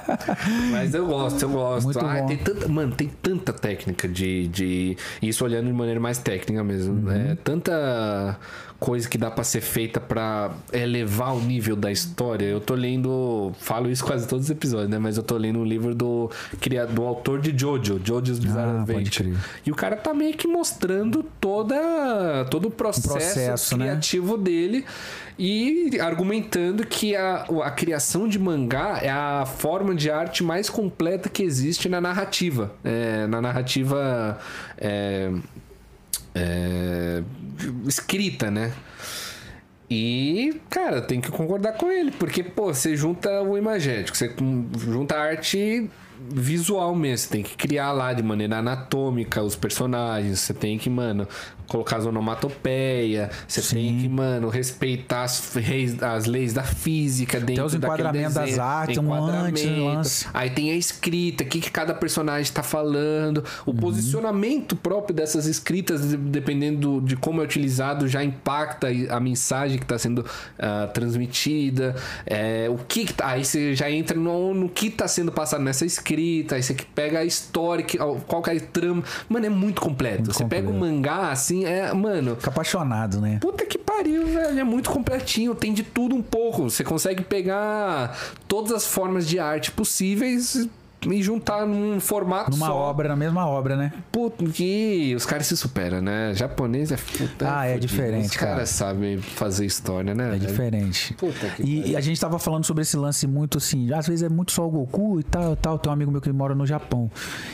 Mas 0.70 0.94
eu 0.94 1.06
gosto, 1.06 1.42
eu 1.42 1.48
gosto. 1.50 1.84
Muito 1.84 1.98
Ah, 2.00 2.20
bom. 2.20 2.26
tem 2.26 2.36
tanta, 2.38 2.68
mano, 2.68 2.94
tem 2.94 3.10
tanta 3.22 3.52
técnica 3.52 4.08
de, 4.08 4.48
de. 4.48 4.96
Isso 5.22 5.44
olhando 5.44 5.66
de 5.66 5.72
maneira 5.72 6.00
mais 6.00 6.18
técnica 6.18 6.62
mesmo. 6.64 7.06
Uhum. 7.08 7.12
É, 7.12 7.34
tanta 7.42 8.38
coisa 8.80 9.06
que 9.08 9.18
dá 9.18 9.30
pra 9.30 9.44
ser 9.44 9.60
feita 9.60 10.00
pra 10.00 10.50
elevar 10.72 11.36
o 11.36 11.40
nível 11.40 11.76
da 11.76 11.92
história. 11.92 12.46
Eu 12.46 12.60
tô 12.60 12.74
lendo, 12.74 13.52
falo 13.60 13.90
isso 13.90 14.02
quase 14.04 14.26
todos 14.26 14.46
os 14.46 14.50
episódios, 14.50 14.88
né? 14.88 14.98
Mas 14.98 15.18
eu 15.18 15.22
tô 15.22 15.36
lendo 15.36 15.58
um 15.58 15.64
livro 15.64 15.94
do, 15.94 16.30
criado, 16.60 16.92
do 16.94 17.04
autor 17.04 17.40
de 17.40 17.56
Jojo, 17.56 18.00
Jojo's 18.02 18.38
Bizarre 18.38 18.70
Ah, 18.70 18.80
Adventure. 18.80 19.30
crer. 19.32 19.40
E 19.66 19.70
o 19.70 19.74
cara 19.74 19.96
tá 19.96 20.14
meio 20.14 20.34
que 20.34 20.48
mostrando 20.48 21.22
toda, 21.40 22.46
todo 22.50 22.68
o 22.68 22.70
processo, 22.70 23.10
processo, 23.12 23.76
né? 23.76 23.84
criativo 23.84 24.38
dele 24.38 24.84
e 25.38 25.98
argumentando 26.00 26.86
que 26.86 27.14
a, 27.16 27.46
a 27.64 27.70
criação 27.70 28.28
de 28.28 28.38
mangá 28.38 28.98
é 29.02 29.10
a 29.10 29.44
forma 29.46 29.94
de 29.94 30.10
arte 30.10 30.42
mais 30.42 30.68
completa 30.68 31.28
que 31.28 31.42
existe 31.42 31.88
na 31.88 32.00
narrativa. 32.00 32.72
É, 32.84 33.26
na 33.26 33.40
narrativa 33.40 34.38
é, 34.76 35.30
é, 36.34 37.22
escrita, 37.86 38.50
né? 38.50 38.72
E, 39.90 40.60
cara, 40.70 41.02
tem 41.02 41.20
que 41.20 41.30
concordar 41.30 41.72
com 41.72 41.90
ele, 41.90 42.12
porque, 42.12 42.44
pô, 42.44 42.72
você 42.72 42.96
junta 42.96 43.42
o 43.42 43.58
imagético, 43.58 44.16
você 44.16 44.32
junta 44.78 45.16
a 45.16 45.22
arte 45.22 45.90
visual 46.28 46.94
mesmo, 46.94 47.26
você 47.26 47.28
tem 47.30 47.42
que 47.42 47.56
criar 47.56 47.90
lá 47.92 48.12
de 48.12 48.22
maneira 48.22 48.58
anatômica 48.58 49.42
os 49.42 49.56
personagens, 49.56 50.38
você 50.38 50.54
tem 50.54 50.78
que, 50.78 50.88
mano, 50.88 51.26
colocar 51.70 51.98
as 51.98 52.04
onomatopeia, 52.06 53.30
você 53.46 53.62
tem 53.74 53.98
que, 53.98 54.08
mano, 54.08 54.48
respeitar 54.48 55.22
as, 55.22 55.54
reis- 55.54 56.02
as 56.02 56.26
leis 56.26 56.52
da 56.52 56.62
física 56.64 57.38
dentro 57.38 57.64
os 57.64 57.74
daquele 57.74 58.00
enquadramentos 58.02 58.34
das 58.34 58.58
artes, 58.58 58.98
um 58.98 59.12
antes, 59.14 59.24
um 59.64 59.66
enquadramento, 59.68 59.84
lance. 59.84 60.26
Aí 60.34 60.50
tem 60.50 60.72
a 60.72 60.76
escrita, 60.76 61.44
o 61.44 61.46
que, 61.46 61.60
que 61.60 61.70
cada 61.70 61.94
personagem 61.94 62.52
tá 62.52 62.62
falando, 62.62 63.44
o 63.64 63.72
posicionamento 63.72 64.74
próprio 64.74 65.14
dessas 65.14 65.46
escritas, 65.46 66.08
de- 66.10 66.16
dependendo 66.16 67.00
de 67.00 67.16
como 67.16 67.40
é 67.40 67.44
utilizado, 67.44 68.08
já 68.08 68.22
impacta 68.24 68.88
a 69.10 69.20
mensagem 69.20 69.78
que 69.78 69.84
está 69.84 69.98
sendo 69.98 70.24
ah, 70.58 70.88
transmitida. 70.92 71.94
é, 72.26 72.68
o 72.68 72.78
que, 72.78 73.04
que 73.04 73.12
tá, 73.14 73.28
aí 73.28 73.44
você 73.44 73.74
já 73.74 73.90
entra 73.90 74.18
no, 74.18 74.52
no 74.54 74.68
que 74.68 74.86
está 74.88 75.06
sendo 75.06 75.30
passado 75.32 75.62
nessa 75.62 75.84
escrita, 75.86 76.56
aí 76.56 76.62
você 76.62 76.74
que 76.74 76.84
pega 76.84 77.20
a 77.20 77.24
história, 77.24 77.84
qual 78.26 78.42
que 78.42 78.50
é 78.50 78.56
a 78.56 78.60
trama. 78.60 79.02
Mano, 79.28 79.46
é 79.46 79.48
muito 79.48 79.80
completo. 79.80 80.22
Muito 80.22 80.32
você 80.34 80.44
pega 80.44 80.68
um 80.68 80.72
completo. 80.72 80.94
mangá 80.94 81.30
assim, 81.30 81.59
é, 81.64 81.92
mano. 81.92 82.36
Fica 82.36 82.50
apaixonado, 82.50 83.20
né? 83.20 83.38
Puta 83.40 83.64
que 83.64 83.78
pariu, 83.78 84.26
velho. 84.26 84.58
É 84.58 84.64
muito 84.64 84.90
completinho. 84.90 85.54
Tem 85.54 85.72
de 85.72 85.82
tudo 85.82 86.14
um 86.14 86.22
pouco. 86.22 86.70
Você 86.70 86.84
consegue 86.84 87.22
pegar 87.22 88.16
todas 88.48 88.72
as 88.72 88.86
formas 88.86 89.26
de 89.26 89.38
arte 89.38 89.70
possíveis 89.70 90.68
e 91.08 91.22
juntar 91.22 91.66
num 91.66 91.98
formato 92.00 92.50
Numa 92.50 92.66
só. 92.66 92.74
obra, 92.76 93.08
na 93.08 93.16
mesma 93.16 93.46
obra, 93.46 93.76
né? 93.76 93.92
Puta, 94.12 94.44
que 94.46 95.14
os 95.16 95.24
caras 95.24 95.46
se 95.46 95.56
superam, 95.56 96.00
né? 96.02 96.32
Japonês 96.34 96.92
é 96.92 96.96
puta. 96.96 97.58
Ah, 97.58 97.66
é 97.66 97.74
fudido. 97.74 97.86
diferente, 97.86 98.26
Os 98.26 98.36
caras 98.36 98.54
cara. 98.54 98.66
sabem 98.66 99.18
fazer 99.18 99.64
história, 99.64 100.14
né? 100.14 100.26
É 100.26 100.30
velho? 100.32 100.40
diferente. 100.46 101.14
Puta 101.14 101.46
que 101.56 101.62
E, 101.62 101.80
pariu. 101.80 101.92
e 101.92 101.96
a 101.96 102.00
gente 102.00 102.20
tava 102.20 102.38
falando 102.38 102.64
sobre 102.66 102.82
esse 102.82 102.96
lance 102.96 103.26
muito 103.26 103.56
assim, 103.58 103.92
às 103.94 104.06
vezes 104.06 104.22
é 104.22 104.28
muito 104.28 104.52
só 104.52 104.66
o 104.66 104.70
Goku 104.70 105.20
e 105.20 105.22
tal, 105.22 105.56
tal. 105.56 105.78
Tem 105.78 105.88
um 105.90 105.92
amigo 105.94 106.10
meu 106.10 106.20
que 106.20 106.30
mora 106.32 106.54
no 106.54 106.66
Japão. 106.66 107.10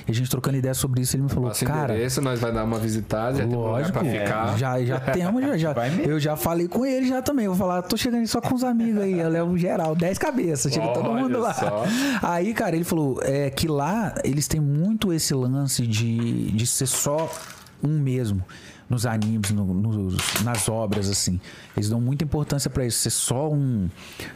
E 0.09 0.10
a 0.10 0.14
gente 0.14 0.28
trocando 0.31 0.56
ideia 0.56 0.74
sobre 0.74 1.02
isso, 1.02 1.14
ele 1.16 1.23
me 1.24 1.28
falou, 1.28 1.48
Nosso 1.48 1.64
cara. 1.64 1.93
endereço, 1.94 2.20
nós 2.20 2.40
vai 2.40 2.52
dar 2.52 2.64
uma 2.64 2.78
visitada, 2.78 3.39
já 3.39 3.47
tem 3.47 3.55
um 3.56 3.59
lugar 3.60 3.70
Lógico, 3.70 3.93
pra 4.01 4.10
ficar. 4.10 4.59
já, 4.59 4.82
já 4.85 4.98
temos, 5.01 5.43
já, 5.43 5.56
já. 5.56 5.74
Eu 6.05 6.18
já 6.18 6.36
falei 6.36 6.66
com 6.68 6.85
ele 6.85 7.06
já 7.09 7.23
também. 7.23 7.47
Vou 7.47 7.56
falar, 7.56 7.82
tô 7.82 7.97
chegando 7.97 8.27
só 8.27 8.40
com 8.40 8.55
os 8.55 8.64
amigos 8.64 9.02
aí. 9.02 9.18
Eu 9.20 9.28
levo 9.28 9.56
geral, 9.56 9.94
10 9.94 10.18
cabeças, 10.18 10.73
chega 10.73 10.89
todo 10.89 11.12
mundo 11.12 11.39
lá. 11.39 11.55
só. 11.55 11.85
Aí, 12.23 12.52
cara, 12.52 12.74
ele 12.74 12.85
falou 12.85 13.20
é, 13.23 13.36
que 13.51 13.69
lá 13.69 14.15
eles 14.25 14.47
têm 14.49 14.61
muito 14.61 15.13
esse 15.13 15.33
lance 15.35 15.87
de, 15.87 16.51
de 16.53 16.67
ser 16.67 16.87
só 16.87 17.31
um 17.83 17.99
mesmo. 17.99 18.43
Nos 18.89 19.05
animes, 19.05 19.51
no- 19.51 19.75
nos- 19.75 20.45
nas 20.45 20.69
obras, 20.69 21.11
assim. 21.11 21.41
Eles 21.77 21.89
dão 21.91 22.01
muita 22.01 22.23
importância 22.23 22.71
pra 22.71 22.87
isso, 22.87 23.01
ser 23.01 23.11
só 23.11 23.51
um. 23.53 23.89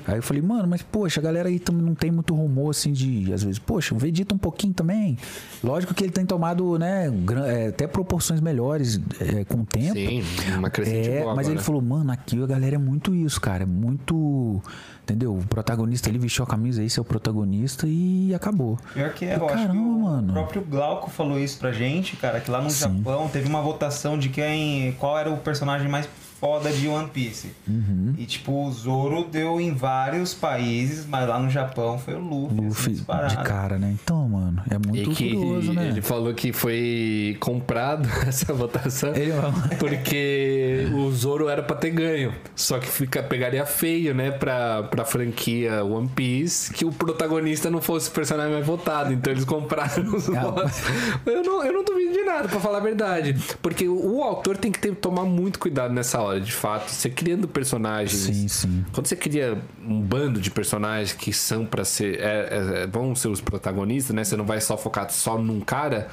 Aí 0.04 0.16
eu 0.16 0.22
falei, 0.24 0.42
mano, 0.42 0.66
mas 0.66 0.82
poxa, 0.82 1.20
a 1.20 1.22
galera 1.22 1.48
aí 1.48 1.60
também 1.60 1.80
não 1.86 1.94
tem 1.94 2.10
muito 2.10 2.34
rumor, 2.34 2.70
assim, 2.70 2.90
de. 2.90 3.32
Às 3.32 3.44
vezes, 3.44 3.60
poxa, 3.60 3.94
o 3.94 3.98
Vegeta 3.98 4.34
um 4.34 4.38
pouquinho 4.38 4.74
também. 4.74 5.16
Lógico 5.62 5.94
que 5.94 6.02
ele 6.02 6.10
tem 6.12 6.26
tomado, 6.26 6.76
né, 6.80 7.06
é, 7.46 7.68
até 7.68 7.86
proporções 7.86 8.40
melhores 8.40 9.00
é, 9.20 9.44
com 9.44 9.60
o 9.60 9.64
tempo. 9.64 9.94
Sim, 9.94 10.24
uma 10.58 10.68
crescente 10.68 11.08
É, 11.10 11.20
boa 11.22 11.36
mas 11.36 11.46
agora. 11.46 11.54
ele 11.60 11.64
falou, 11.64 11.80
mano, 11.80 12.10
aqui 12.10 12.42
a 12.42 12.46
galera 12.46 12.74
é 12.74 12.78
muito 12.78 13.14
isso, 13.14 13.40
cara. 13.40 13.62
É 13.62 13.66
muito. 13.66 14.60
Entendeu? 15.10 15.36
O 15.36 15.44
protagonista, 15.44 16.08
ele 16.08 16.18
vestiu 16.18 16.44
a 16.44 16.46
camisa, 16.46 16.84
esse 16.84 16.98
é 16.98 17.02
o 17.02 17.04
protagonista 17.04 17.84
e 17.88 18.32
acabou. 18.32 18.78
Pior 18.94 19.12
que 19.12 19.24
é, 19.24 19.34
eu 19.36 19.44
acho 19.46 19.56
que 19.56 19.62
Caramba, 19.66 19.80
o 19.80 20.00
mano. 20.02 20.32
próprio 20.32 20.62
Glauco 20.62 21.10
falou 21.10 21.38
isso 21.38 21.58
pra 21.58 21.72
gente, 21.72 22.16
cara, 22.16 22.38
que 22.40 22.48
lá 22.50 22.60
no 22.62 22.70
Sim. 22.70 22.96
Japão 22.98 23.28
teve 23.28 23.48
uma 23.48 23.60
votação 23.60 24.16
de 24.16 24.28
quem. 24.28 24.92
qual 24.92 25.18
era 25.18 25.28
o 25.28 25.36
personagem 25.38 25.88
mais 25.88 26.08
foda 26.40 26.70
de 26.72 26.88
One 26.88 27.08
Piece. 27.08 27.50
Uhum. 27.68 28.14
E 28.18 28.24
tipo, 28.24 28.66
o 28.66 28.72
Zoro 28.72 29.24
deu 29.30 29.60
em 29.60 29.74
vários 29.74 30.32
países, 30.32 31.04
mas 31.06 31.28
lá 31.28 31.38
no 31.38 31.50
Japão 31.50 31.98
foi 31.98 32.14
o 32.14 32.18
Luffy. 32.18 32.56
assim, 32.58 32.66
Luffy 32.68 32.92
disparado. 32.94 33.36
de 33.36 33.42
cara, 33.44 33.78
né? 33.78 33.94
Então, 34.02 34.28
mano, 34.28 34.62
é 34.70 34.74
E 34.74 34.78
muito 34.88 35.10
que 35.10 35.34
curioso, 35.34 35.72
né? 35.72 35.88
ele 35.88 36.00
falou 36.02 36.32
que 36.32 36.52
foi 36.52 37.36
comprado 37.40 38.08
essa 38.26 38.52
votação 38.54 39.14
Ele- 39.14 39.32
porque 39.78 40.88
o 40.94 41.10
Zoro 41.12 41.48
era 41.48 41.62
pra 41.62 41.76
ter 41.76 41.90
ganho. 41.90 42.32
Só 42.54 42.78
que 42.78 42.86
fica, 42.86 43.22
pegaria 43.22 43.66
feio, 43.66 44.14
né, 44.14 44.30
pra, 44.30 44.84
pra 44.84 45.04
franquia 45.04 45.84
One 45.84 46.08
Piece 46.08 46.72
que 46.72 46.84
o 46.84 46.92
protagonista 46.92 47.70
não 47.70 47.80
fosse 47.80 48.08
o 48.08 48.12
personagem 48.12 48.52
mais 48.52 48.66
votado. 48.66 49.12
Então 49.12 49.32
eles 49.32 49.44
compraram 49.44 50.14
os 50.14 50.26
votos. 50.26 50.80
Eu 51.26 51.42
não, 51.42 51.64
eu 51.64 51.72
não 51.72 51.84
duvido 51.84 52.12
de 52.12 52.22
nada, 52.24 52.48
pra 52.48 52.60
falar 52.60 52.78
a 52.78 52.80
verdade. 52.80 53.34
Porque 53.60 53.88
o, 53.88 54.16
o 54.18 54.22
autor 54.22 54.56
tem 54.56 54.70
que 54.70 54.78
ter, 54.78 54.94
tomar 54.94 55.24
muito 55.24 55.58
cuidado 55.58 55.92
nessa 55.92 56.20
hora, 56.20 56.29
de 56.38 56.52
fato. 56.52 56.90
Você 56.90 57.08
criando 57.10 57.48
personagens. 57.48 58.12
Sim, 58.20 58.48
sim. 58.48 58.84
Quando 58.92 59.06
você 59.06 59.16
cria 59.16 59.58
um 59.84 60.00
bando 60.00 60.40
de 60.40 60.50
personagens 60.50 61.12
que 61.12 61.32
são 61.32 61.64
pra 61.66 61.84
ser. 61.84 62.20
é- 62.20 62.22
é- 62.22 62.82
é- 62.82 62.86
vão 62.86 63.14
ser 63.14 63.28
os 63.28 63.40
protagonistas, 63.40 64.14
né? 64.14 64.22
Você 64.24 64.36
não 64.36 64.44
vai 64.44 64.60
só 64.60 64.76
focar 64.76 65.10
só 65.10 65.36
num 65.38 65.60
cara. 65.60 66.08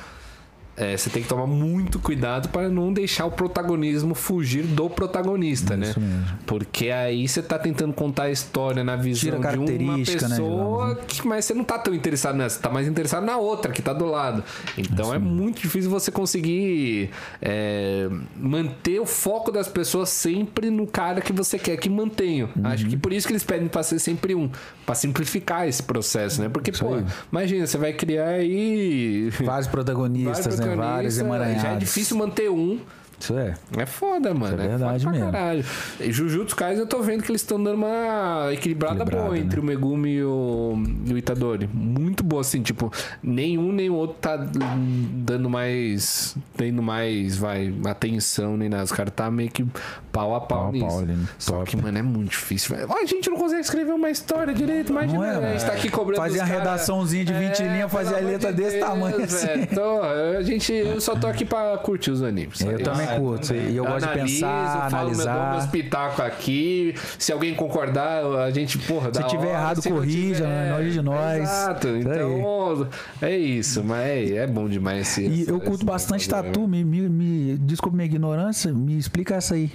É, 0.77 0.95
você 0.95 1.09
tem 1.09 1.23
que 1.23 1.27
tomar 1.27 1.47
muito 1.47 1.99
cuidado 1.99 2.49
para 2.49 2.69
não 2.69 2.93
deixar 2.93 3.25
o 3.25 3.31
protagonismo 3.31 4.13
fugir 4.13 4.63
do 4.63 4.87
protagonista, 4.87 5.75
né? 5.75 5.89
Isso 5.89 5.99
mesmo. 5.99 6.25
Porque 6.45 6.91
aí 6.91 7.27
você 7.27 7.41
tá 7.41 7.57
tentando 7.57 7.93
contar 7.93 8.23
a 8.23 8.31
história 8.31 8.83
na 8.83 8.95
visão 8.95 9.39
de 9.39 9.57
uma 9.57 9.97
né, 9.97 10.05
pessoa, 10.05 10.89
digamos, 10.89 11.03
que, 11.07 11.27
mas 11.27 11.45
você 11.45 11.55
não 11.55 11.63
tá 11.63 11.79
tão 11.79 11.95
interessado 11.95 12.35
nessa, 12.35 12.57
você 12.57 12.61
tá 12.61 12.69
mais 12.69 12.87
interessado 12.87 13.25
na 13.25 13.37
outra 13.37 13.71
que 13.71 13.81
tá 13.81 13.91
do 13.91 14.05
lado. 14.05 14.43
Então 14.77 15.11
é 15.11 15.17
muito 15.17 15.59
difícil 15.61 15.89
você 15.89 16.11
conseguir 16.11 17.09
é, 17.41 18.07
manter 18.35 18.99
o 18.99 19.05
foco 19.07 19.51
das 19.51 19.67
pessoas 19.67 20.09
sempre 20.09 20.69
no 20.69 20.85
cara 20.85 21.21
que 21.21 21.33
você 21.33 21.57
quer 21.57 21.77
que 21.77 21.89
mantenha. 21.89 22.49
Uhum. 22.55 22.67
Acho 22.67 22.85
que 22.85 22.95
por 22.95 23.11
isso 23.11 23.25
que 23.25 23.33
eles 23.33 23.43
pedem 23.43 23.67
pra 23.67 23.81
ser 23.81 23.97
sempre 23.97 24.35
um, 24.35 24.47
pra 24.85 24.93
simplificar 24.93 25.67
esse 25.67 25.81
processo, 25.81 26.39
né? 26.39 26.49
Porque, 26.49 26.71
pô, 26.71 26.93
aí. 26.93 27.05
imagina, 27.31 27.65
você 27.65 27.79
vai 27.79 27.93
criar 27.93 28.27
aí. 28.27 29.31
Vários 29.43 29.67
protagonistas, 29.67 30.59
né? 30.59 30.66
Vários 30.75 31.17
emaranhados. 31.17 31.61
Já 31.61 31.69
é 31.73 31.77
difícil 31.77 32.17
manter 32.17 32.49
um. 32.49 32.79
Isso 33.19 33.37
é. 33.37 33.55
É 33.77 33.85
foda, 33.85 34.33
mano. 34.33 34.53
é 34.61 34.67
verdade 34.67 35.03
foda 35.03 35.11
pra 35.11 35.11
mesmo. 35.11 35.31
Caralho. 35.31 35.65
E 35.99 36.11
Jujutsu 36.11 36.55
Kaisen 36.55 36.79
eu 36.81 36.87
tô 36.87 37.01
vendo 37.01 37.23
que 37.23 37.31
eles 37.31 37.41
estão 37.41 37.61
dando 37.61 37.75
uma 37.77 38.49
equilibrada 38.53 39.03
boa 39.03 39.29
né? 39.31 39.39
entre 39.39 39.59
o 39.59 39.63
Megumi 39.63 40.09
e 40.17 40.23
o, 40.23 40.73
e 41.07 41.13
o 41.13 41.17
Itadori. 41.17 41.67
Muito 41.73 42.23
boa, 42.23 42.41
assim, 42.41 42.61
tipo, 42.61 42.91
nenhum 43.23 43.71
nem 43.71 43.89
o 43.89 43.95
outro 43.95 44.17
tá 44.21 44.37
dando 44.37 45.49
mais. 45.49 46.35
tendo 46.55 46.81
mais, 46.81 47.37
vai, 47.37 47.73
atenção 47.85 48.55
nem 48.55 48.69
nada. 48.69 48.83
Os 48.83 48.91
caras 48.91 49.13
tá 49.15 49.29
meio 49.31 49.49
que 49.49 49.65
pau 50.11 50.35
a 50.35 50.41
pau, 50.41 50.47
Pau 50.59 50.67
a 50.69 50.71
nisso. 50.71 50.85
pau 50.87 51.01
né? 51.01 51.17
Só 51.39 51.51
Top. 51.59 51.65
que, 51.71 51.77
mano, 51.77 51.97
é 51.97 52.01
muito 52.01 52.29
difícil, 52.31 52.75
velho. 52.75 52.91
A 52.93 53.05
gente 53.05 53.29
não 53.29 53.37
consegue 53.37 53.61
escrever 53.61 53.91
uma 53.93 54.09
história 54.09 54.53
direito, 54.53 54.91
imagina. 54.91 55.17
Não 55.17 55.25
é, 55.25 55.49
a 55.49 55.57
gente 55.57 55.65
tá 55.65 55.73
aqui 55.73 55.89
cobrando. 55.89 56.21
Os 56.21 56.35
a 56.35 56.45
cara- 56.45 56.59
redaçãozinha 56.59 57.25
de 57.25 57.33
20 57.33 57.59
linhas, 57.63 57.91
fazia 57.91 58.15
pelo 58.17 58.27
a 58.27 58.31
letra 58.31 58.53
de 58.53 58.61
desse 58.61 58.79
tamanho 58.79 59.23
assim. 59.23 59.47
velho. 59.47 59.67
Tô, 59.67 60.01
a 60.37 60.41
gente, 60.43 60.71
eu 60.73 61.01
só 61.01 61.15
tô 61.15 61.27
aqui 61.27 61.45
pra 61.45 61.77
curtir 61.77 62.11
os 62.11 62.21
animes. 62.21 62.61
Eu 62.61 62.81
também 62.83 63.06
Eu 63.15 63.21
curto. 63.21 63.53
E 63.53 63.75
eu 63.75 63.85
gosto 63.85 63.99
de 63.99 64.05
Analiso, 64.05 64.35
pensar, 64.35 64.91
falo 64.91 65.09
meu, 65.11 65.21
analisar. 65.21 65.51
meus 65.51 65.65
pitacos 65.67 66.19
aqui. 66.19 66.95
Se 67.17 67.31
alguém 67.31 67.53
concordar, 67.55 68.23
a 68.25 68.51
gente, 68.51 68.77
porra, 68.79 69.05
Se 69.13 69.19
da 69.21 69.23
tiver 69.27 69.47
hora. 69.47 69.57
errado, 69.57 69.81
Se 69.81 69.89
corrija, 69.89 70.35
tiver- 70.35 70.47
né? 70.47 70.69
Nós 70.71 70.93
de 70.93 71.01
nós. 71.01 71.41
Exato. 71.41 71.87
Então, 71.89 72.87
é 73.21 73.37
isso. 73.37 73.83
Mas 73.83 73.99
é, 74.07 74.35
é 74.35 74.47
bom 74.47 74.67
demais 74.67 75.01
esse. 75.07 75.21
E 75.27 75.41
esse- 75.41 75.51
eu 75.51 75.59
curto 75.59 75.85
bastante 75.85 76.27
tatu. 76.27 76.67
Me, 76.67 76.83
me, 76.83 77.07
me- 77.09 77.57
desculpe 77.57 77.95
minha 77.95 78.05
ignorância, 78.05 78.71
me 78.73 78.97
explica 78.97 79.35
essa 79.35 79.55
aí. 79.55 79.71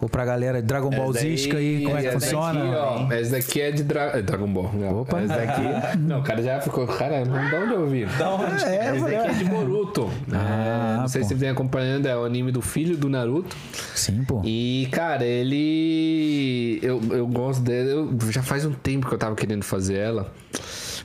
Ou 0.00 0.08
pra 0.08 0.24
galera 0.24 0.60
Dragon 0.60 0.90
Ball 0.90 1.12
Zística 1.12 1.56
aí, 1.56 1.84
como 1.84 1.96
é 1.96 2.00
que 2.02 2.06
essa 2.08 2.20
funciona? 2.20 2.60
Daqui, 2.64 2.76
ó, 2.76 3.12
essa 3.12 3.30
daqui 3.30 3.60
é 3.60 3.70
de 3.70 3.84
Dra- 3.84 4.10
é 4.18 4.22
Dragon 4.22 4.52
Ball. 4.52 4.70
Não, 4.74 5.00
Opa. 5.02 5.20
Essa 5.20 5.34
daqui. 5.36 5.62
Não, 5.98 6.20
o 6.20 6.22
cara 6.22 6.42
já 6.42 6.60
ficou. 6.60 6.86
Cara, 6.86 7.24
não 7.24 7.50
dá 7.50 7.60
onde 7.60 7.72
eu 7.74 7.80
ouvi. 7.82 8.04
Da 8.18 8.30
onde? 8.34 8.64
É, 8.64 8.96
Esse 8.96 9.00
daqui 9.04 9.14
é 9.14 9.32
de 9.32 9.44
Boruto. 9.44 10.10
Ah, 10.32 10.94
É, 10.96 11.00
não 11.00 11.08
sei 11.08 11.22
pô. 11.22 11.28
se 11.28 11.34
você 11.34 11.40
vem 11.40 11.48
acompanhando, 11.48 12.06
é 12.06 12.16
o 12.16 12.24
anime 12.24 12.50
do 12.50 12.60
filho 12.60 12.96
do 12.96 13.08
Naruto. 13.08 13.56
Sim, 13.94 14.24
pô. 14.24 14.42
E, 14.44 14.88
cara, 14.92 15.24
ele. 15.24 16.78
Eu, 16.82 17.00
eu 17.10 17.26
gosto 17.26 17.62
dele. 17.62 17.90
Eu, 17.90 18.18
já 18.30 18.42
faz 18.42 18.64
um 18.64 18.72
tempo 18.72 19.06
que 19.08 19.14
eu 19.14 19.18
tava 19.18 19.34
querendo 19.36 19.62
fazer 19.62 19.94
ela. 19.96 20.32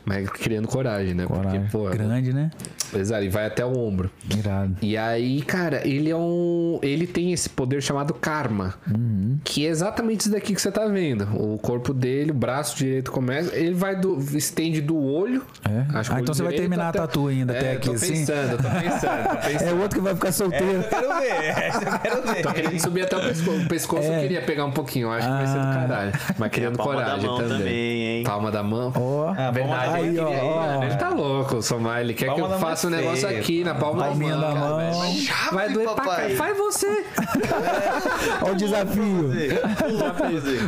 Mas 0.06 0.30
criando 0.30 0.68
coragem, 0.68 1.14
né? 1.14 1.26
Coragem. 1.26 1.62
Porque, 1.62 1.72
pô. 1.78 1.84
Grande, 1.90 2.34
né? 2.34 2.50
Exato, 2.96 3.24
e 3.24 3.30
vai 3.30 3.46
até 3.46 3.66
o 3.66 3.78
ombro. 3.78 4.10
Irado. 4.36 4.76
E 4.82 4.98
aí, 4.98 5.42
cara, 5.42 5.88
ele 5.88 6.10
é 6.10 6.16
um. 6.16 6.80
Ele 6.82 7.06
tem 7.08 7.32
esse 7.34 7.50
poder 7.50 7.82
chamado 7.82 8.14
karma. 8.14 8.74
Que 9.44 9.66
é 9.66 9.70
exatamente 9.70 10.22
isso 10.22 10.32
daqui 10.32 10.54
que 10.56 10.62
você 10.62 10.72
tá 10.72 10.86
vendo. 10.88 11.28
O 11.36 11.58
corpo 11.58 11.94
dele, 11.94 12.32
o 12.32 12.34
braço 12.34 12.78
direito 12.78 13.12
começa. 13.12 13.56
Ele 13.56 13.74
vai 13.76 13.96
do. 13.96 14.18
estende 14.38 14.82
do 14.82 14.98
olho. 15.02 15.44
É? 15.68 15.98
acho 16.00 16.10
que 16.10 16.16
Ah, 16.16 16.20
o 16.20 16.22
então 16.22 16.34
você 16.34 16.44
vai 16.44 16.54
terminar 16.54 16.90
a 16.90 16.92
tatu 16.92 17.28
ainda 17.28 17.54
até 17.54 17.72
É, 17.72 17.72
aqui, 17.74 17.88
tô 17.90 17.94
assim? 17.96 18.10
pensando, 18.14 18.58
tô 18.58 18.70
pensando, 18.70 19.30
tô 19.30 19.38
pensando. 19.48 19.70
É 19.70 19.74
o 19.74 19.82
outro 19.82 19.98
que 20.00 20.04
vai 20.04 20.16
ficar 20.16 20.32
solteiro. 20.32 20.84
Quero 20.90 21.20
ver, 21.20 21.28
essa 21.46 21.84
eu 21.84 22.00
quero 22.00 22.22
ver. 22.34 22.42
Tô 22.42 22.54
querendo 22.54 22.80
subir 22.80 23.04
até 23.04 23.18
o 23.18 23.22
pescoço. 23.22 23.58
O 23.62 23.68
pescoço 23.68 24.08
eu 24.08 24.22
queria 24.22 24.42
pegar 24.42 24.66
um 24.66 24.72
pouquinho, 24.72 25.08
eu 25.08 25.12
acho 25.12 25.28
que 25.28 25.34
vai 25.34 25.48
ser 25.48 25.54
do 25.54 25.60
Ah. 25.60 25.74
caralho. 25.88 26.12
Mas 26.38 26.52
criando 26.52 26.78
palma 26.78 26.96
da 26.96 27.02
coragem 27.04 27.26
mão 27.30 27.38
também. 27.38 27.58
também, 27.58 28.02
hein? 28.18 28.24
Palma 28.24 28.52
da 28.52 28.64
mão. 28.64 28.94
Ó, 28.96 29.34
Ah, 29.38 29.52
Verdade, 29.52 29.96
aí, 29.96 30.08
ele, 30.08 30.20
ó, 30.20 30.26
queria- 30.28 30.44
ó. 30.44 30.84
ele 30.84 30.96
tá 30.96 31.10
louco, 31.10 31.56
o 31.58 31.62
Somar. 31.62 32.00
Ele 32.02 32.14
quer 32.14 32.28
Palma 32.28 32.42
que 32.42 32.46
eu 32.46 32.50
mão 32.50 32.60
faça 32.80 32.88
um 32.88 32.94
é 32.94 32.98
negócio 32.98 33.28
aqui 33.30 33.64
na 33.64 33.76
palma 33.76 34.04
da 34.10 34.16
mão. 34.16 34.30
da 34.42 34.48
cara, 34.48 34.60
mão. 34.60 34.78
velho. 34.78 35.28
Vai 35.52 35.70
doer 35.74 35.86
pra 35.86 35.96
papai. 35.96 36.16
caralho. 36.16 36.36
Faz 36.38 36.58
você. 36.58 37.06
ó 38.42 38.52
o 38.52 38.56
desafio. 38.56 39.30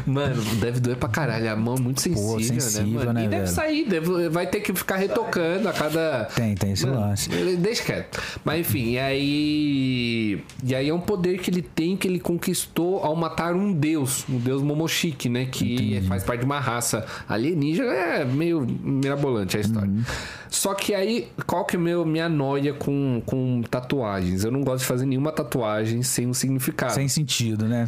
Mano, 0.05 0.41
deve 0.59 0.79
doer 0.79 0.97
pra 0.97 1.09
caralho. 1.09 1.51
A 1.51 1.55
mão 1.55 1.75
é 1.75 1.79
muito 1.79 2.01
sensível, 2.01 2.39
sensível, 2.39 2.99
né, 2.99 3.05
mano? 3.05 3.13
né, 3.13 3.25
e 3.25 3.27
deve 3.27 3.43
velho? 3.43 3.55
sair, 3.55 3.85
deve- 3.87 4.29
vai 4.29 4.47
ter 4.47 4.59
que 4.61 4.73
ficar 4.73 4.97
retocando 4.97 5.67
a 5.69 5.73
cada. 5.73 6.25
Tem, 6.35 6.55
tem 6.55 6.71
esse 6.73 6.85
Mano, 6.85 6.99
lance. 7.01 7.29
Deixa 7.29 7.83
quieto. 7.83 8.21
Mas 8.43 8.59
enfim, 8.61 8.91
e 8.91 8.99
aí. 8.99 10.43
E 10.63 10.75
aí 10.75 10.89
é 10.89 10.93
um 10.93 10.99
poder 10.99 11.39
que 11.39 11.49
ele 11.49 11.61
tem 11.61 11.95
que 11.95 12.07
ele 12.07 12.19
conquistou 12.19 13.03
ao 13.03 13.15
matar 13.15 13.53
um 13.53 13.71
deus, 13.73 14.25
um 14.29 14.37
deus 14.37 14.61
Momoshiki, 14.61 15.29
né? 15.29 15.45
Que 15.45 16.01
faz 16.07 16.23
parte 16.23 16.39
de 16.41 16.45
uma 16.45 16.59
raça 16.59 17.05
alienígena. 17.27 17.91
É 17.91 18.25
meio 18.25 18.61
mirabolante 18.83 19.57
a 19.57 19.59
história. 19.59 19.89
Uhum. 19.89 20.03
Só 20.49 20.73
que 20.73 20.93
aí, 20.93 21.29
qual 21.47 21.63
que 21.63 21.77
é 21.77 21.79
meu, 21.79 22.00
minha 22.05 22.27
noia 22.29 22.73
com, 22.73 23.21
com 23.25 23.61
tatuagens? 23.69 24.43
Eu 24.43 24.51
não 24.51 24.61
gosto 24.63 24.79
de 24.81 24.85
fazer 24.85 25.05
nenhuma 25.05 25.31
tatuagem 25.31 26.01
sem 26.03 26.27
um 26.27 26.33
significado. 26.33 26.93
Sem 26.93 27.07
sentido, 27.07 27.65
né? 27.67 27.87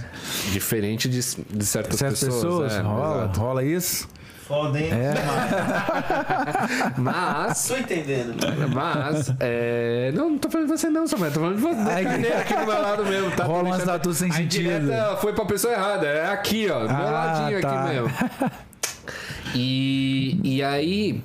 Diferente 0.51 1.07
de, 1.09 1.19
de 1.19 1.65
certas, 1.65 1.99
Certas 1.99 2.23
pessoas, 2.23 2.73
é, 2.73 2.79
rola, 2.81 3.23
exato. 3.25 3.39
rola 3.39 3.63
isso. 3.63 4.07
Foda, 4.47 4.77
hein? 4.79 4.89
É. 4.91 5.13
Mas. 6.99 7.67
Tô 7.67 7.77
entendendo. 7.77 8.35
Mas, 8.73 9.33
é... 9.39 10.11
Não, 10.13 10.31
não 10.31 10.37
tô 10.37 10.49
falando 10.49 10.67
de 10.67 10.77
você 10.77 10.89
não, 10.89 11.07
Samuel. 11.07 11.31
Tô 11.31 11.39
falando 11.39 11.55
de 11.55 11.61
você. 11.61 11.89
Ai, 11.91 12.03
Carneiro 12.03 12.37
aqui 12.37 12.53
do 12.53 12.65
meu 12.65 12.81
lado 12.81 13.05
mesmo. 13.05 13.31
Tá 13.31 13.45
Rola 13.45 13.63
umas 13.69 13.83
tatu 13.83 14.13
sem 14.13 14.29
A 14.29 14.33
sentido. 14.33 14.91
foi 15.21 15.31
pra 15.33 15.45
pessoa 15.45 15.73
errada. 15.73 16.05
É 16.07 16.29
aqui, 16.29 16.67
ó. 16.69 16.79
Do 16.85 16.93
meu 16.93 17.07
Ah, 17.07 17.11
ladinho 17.11 17.61
tá. 17.61 17.83
aqui 17.83 17.93
mesmo. 17.93 18.11
E, 19.55 20.39
e 20.43 20.63
aí, 20.63 21.21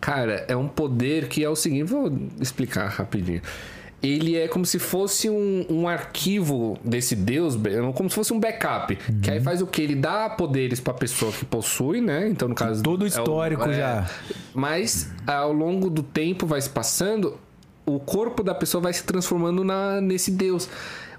cara, 0.00 0.44
é 0.48 0.56
um 0.56 0.66
poder 0.68 1.28
que 1.28 1.44
é 1.44 1.48
o 1.48 1.56
seguinte. 1.56 1.84
Vou 1.84 2.10
explicar 2.40 2.88
rapidinho. 2.88 3.42
Ele 4.02 4.34
é 4.34 4.48
como 4.48 4.64
se 4.64 4.78
fosse 4.78 5.28
um, 5.28 5.66
um 5.68 5.86
arquivo 5.86 6.78
desse 6.82 7.14
deus, 7.14 7.54
como 7.94 8.08
se 8.08 8.14
fosse 8.14 8.32
um 8.32 8.40
backup. 8.40 8.96
Que 8.96 9.28
Uhum. 9.28 9.34
aí 9.36 9.40
faz 9.42 9.60
o 9.60 9.66
que? 9.66 9.82
Ele 9.82 9.94
dá 9.94 10.30
poderes 10.30 10.80
pra 10.80 10.94
pessoa 10.94 11.30
que 11.30 11.44
possui, 11.44 12.00
né? 12.00 12.26
Então, 12.26 12.48
no 12.48 12.54
caso. 12.54 12.82
Todo 12.82 13.02
o 13.02 13.04
é 13.04 13.08
histórico 13.08 13.70
já. 13.70 14.08
Mas 14.54 15.10
ao 15.26 15.52
longo 15.52 15.90
do 15.90 16.02
tempo 16.02 16.46
vai 16.46 16.62
se 16.62 16.70
passando, 16.70 17.38
o 17.84 18.00
corpo 18.00 18.42
da 18.42 18.54
pessoa 18.54 18.80
vai 18.80 18.92
se 18.94 19.04
transformando 19.04 19.62
na, 19.62 20.00
nesse 20.00 20.30
Deus. 20.30 20.66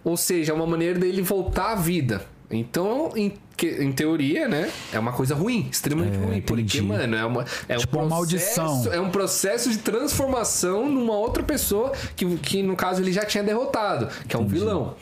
Ou 0.03 0.17
seja, 0.17 0.51
é 0.51 0.55
uma 0.55 0.65
maneira 0.65 0.97
dele 0.97 1.21
voltar 1.21 1.73
à 1.73 1.75
vida. 1.75 2.23
Então, 2.49 3.11
em, 3.15 3.31
que- 3.61 3.83
em 3.83 3.91
teoria, 3.91 4.47
né? 4.47 4.71
É 4.91 4.97
uma 4.97 5.11
coisa 5.11 5.35
ruim, 5.35 5.67
extremamente 5.71 6.15
É, 6.17 6.25
ruim. 6.25 6.41
Porque, 6.41 6.63
entendi. 6.63 6.81
mano, 6.81 7.15
é, 7.15 7.23
uma, 7.23 7.45
é 7.69 7.77
Tipo 7.77 7.99
um 7.99 8.05
uma 8.05 8.23
processo, 8.23 8.61
maldição. 8.61 8.93
É 8.93 8.99
um 8.99 9.09
processo 9.11 9.69
de 9.69 9.77
transformação 9.77 10.89
numa 10.89 11.13
outra 11.15 11.43
pessoa 11.43 11.91
que, 12.15 12.25
que 12.37 12.63
no 12.63 12.75
caso, 12.75 13.01
ele 13.01 13.11
já 13.11 13.23
tinha 13.23 13.43
derrotado, 13.43 14.09
que 14.27 14.35
é 14.35 14.39
um 14.39 14.47
vilão. 14.47 14.95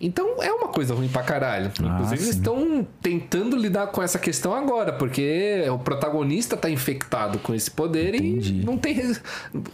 Então 0.00 0.42
é 0.42 0.52
uma 0.52 0.68
coisa 0.68 0.94
ruim 0.94 1.08
pra 1.08 1.22
caralho. 1.22 1.70
Ah, 1.82 1.94
Inclusive, 1.94 2.22
sim. 2.22 2.30
estão 2.30 2.86
tentando 3.02 3.56
lidar 3.56 3.88
com 3.88 4.02
essa 4.02 4.18
questão 4.18 4.54
agora, 4.54 4.92
porque 4.92 5.64
o 5.70 5.78
protagonista 5.78 6.56
tá 6.56 6.70
infectado 6.70 7.38
com 7.38 7.54
esse 7.54 7.70
poder 7.70 8.14
Entendi. 8.14 8.60
e 8.60 8.64
não 8.64 8.76
tem. 8.76 8.98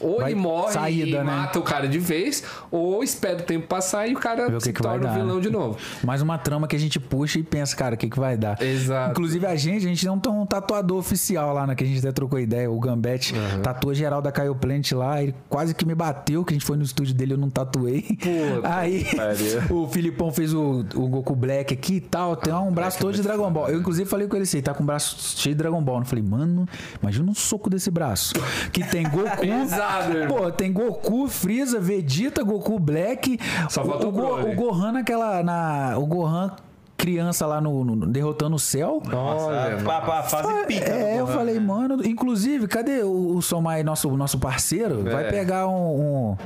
Ou 0.00 0.20
Vai 0.20 0.32
ele 0.32 0.40
morre 0.40 0.72
saída, 0.72 1.08
e 1.08 1.12
né? 1.12 1.22
mata 1.22 1.58
o 1.58 1.62
cara 1.62 1.86
de 1.88 1.98
vez, 1.98 2.42
ou 2.70 3.02
espera 3.04 3.38
o 3.38 3.42
tempo 3.42 3.66
passar 3.66 4.08
e 4.08 4.14
o 4.14 4.18
cara 4.18 4.50
que 4.50 4.60
se 4.60 4.72
que 4.72 4.82
torna 4.82 5.10
o 5.10 5.14
vilão 5.14 5.36
né? 5.36 5.42
de 5.42 5.50
novo. 5.50 5.78
Mais 6.02 6.22
uma 6.22 6.38
trama 6.38 6.66
que 6.66 6.76
a 6.76 6.78
gente 6.78 6.98
puxa 6.98 7.38
e 7.38 7.42
pensa, 7.42 7.76
cara, 7.76 7.94
o 7.94 7.98
que, 7.98 8.08
que 8.08 8.18
vai 8.18 8.36
dar? 8.36 8.60
Exato. 8.62 9.10
Inclusive 9.12 9.46
a 9.46 9.56
gente, 9.56 9.84
a 9.84 9.88
gente 9.88 10.06
não 10.06 10.18
tem 10.18 10.32
um 10.32 10.46
tatuador 10.46 10.98
oficial 10.98 11.52
lá, 11.54 11.66
né? 11.66 11.74
Que 11.74 11.84
a 11.84 11.86
gente 11.86 11.98
até 11.98 12.12
trocou 12.12 12.38
ideia. 12.38 12.70
O 12.70 12.78
Gambete 12.80 13.34
tatua 13.62 13.94
geral 13.94 14.22
da 14.22 14.32
Caio 14.32 14.54
Plant 14.54 14.92
lá. 14.92 15.22
Ele 15.22 15.34
quase 15.48 15.74
que 15.74 15.84
me 15.84 15.94
bateu, 15.94 16.44
que 16.44 16.52
a 16.52 16.56
gente 16.56 16.64
foi 16.66 16.76
no 16.76 16.82
estúdio 16.82 17.14
dele 17.14 17.34
eu 17.34 17.38
não 17.38 17.50
tatuei. 17.50 18.02
Puta 18.02 18.74
Aí 18.76 19.06
o 19.70 19.86
Filipão 20.14 20.30
fez 20.32 20.54
o, 20.54 20.84
o 20.94 21.08
Goku 21.08 21.34
Black 21.34 21.74
aqui 21.74 21.94
e 21.96 22.00
tal. 22.00 22.36
Tem 22.36 22.52
um 22.54 22.70
braço 22.72 22.98
todo 22.98 23.12
de 23.12 23.22
Dragon 23.22 23.50
Ball. 23.50 23.68
Eu, 23.68 23.80
inclusive, 23.80 24.08
falei 24.08 24.28
com 24.28 24.36
ele 24.36 24.44
assim: 24.44 24.62
tá 24.62 24.72
com 24.72 24.82
o 24.82 24.86
braço 24.86 25.16
cheio 25.38 25.54
de 25.54 25.58
Dragon 25.58 25.82
Ball. 25.82 25.98
Eu 25.98 26.04
falei, 26.04 26.22
mano, 26.24 26.66
imagina 27.02 27.28
um 27.30 27.34
soco 27.34 27.68
desse 27.68 27.90
braço. 27.90 28.34
Que 28.72 28.84
tem 28.84 29.02
Goku. 29.10 29.36
Pesado. 29.40 30.14
Pô, 30.28 30.50
tem 30.52 30.72
Goku, 30.72 31.26
Freeza, 31.28 31.80
Vegeta, 31.80 32.42
Goku 32.42 32.78
Black. 32.78 33.38
Só 33.68 33.82
o, 33.82 33.86
falta 33.86 34.06
o 34.06 34.08
o, 34.08 34.12
Go- 34.12 34.40
o 34.50 34.54
Gohan 34.54 34.92
naquela. 34.92 35.42
Na, 35.42 35.98
o 35.98 36.06
Gohan 36.06 36.52
criança 36.96 37.44
lá 37.44 37.60
no, 37.60 37.84
no- 37.84 38.06
derrotando 38.06 38.54
o 38.56 38.58
céu. 38.58 39.02
Olha, 39.12 39.76
Pra, 39.82 40.00
pra 40.00 40.22
fase 40.22 40.48
pica. 40.66 40.90
É, 40.90 41.20
eu 41.20 41.26
falei, 41.26 41.54
né? 41.56 41.60
mano, 41.60 42.06
inclusive, 42.06 42.66
cadê 42.68 43.02
o, 43.02 43.36
o 43.36 43.42
Somai, 43.42 43.82
nosso, 43.82 44.08
nosso 44.16 44.38
parceiro? 44.38 45.02
Vai 45.02 45.26
É. 45.26 45.30
pegar 45.30 45.66
um. 45.66 46.30
um 46.32 46.36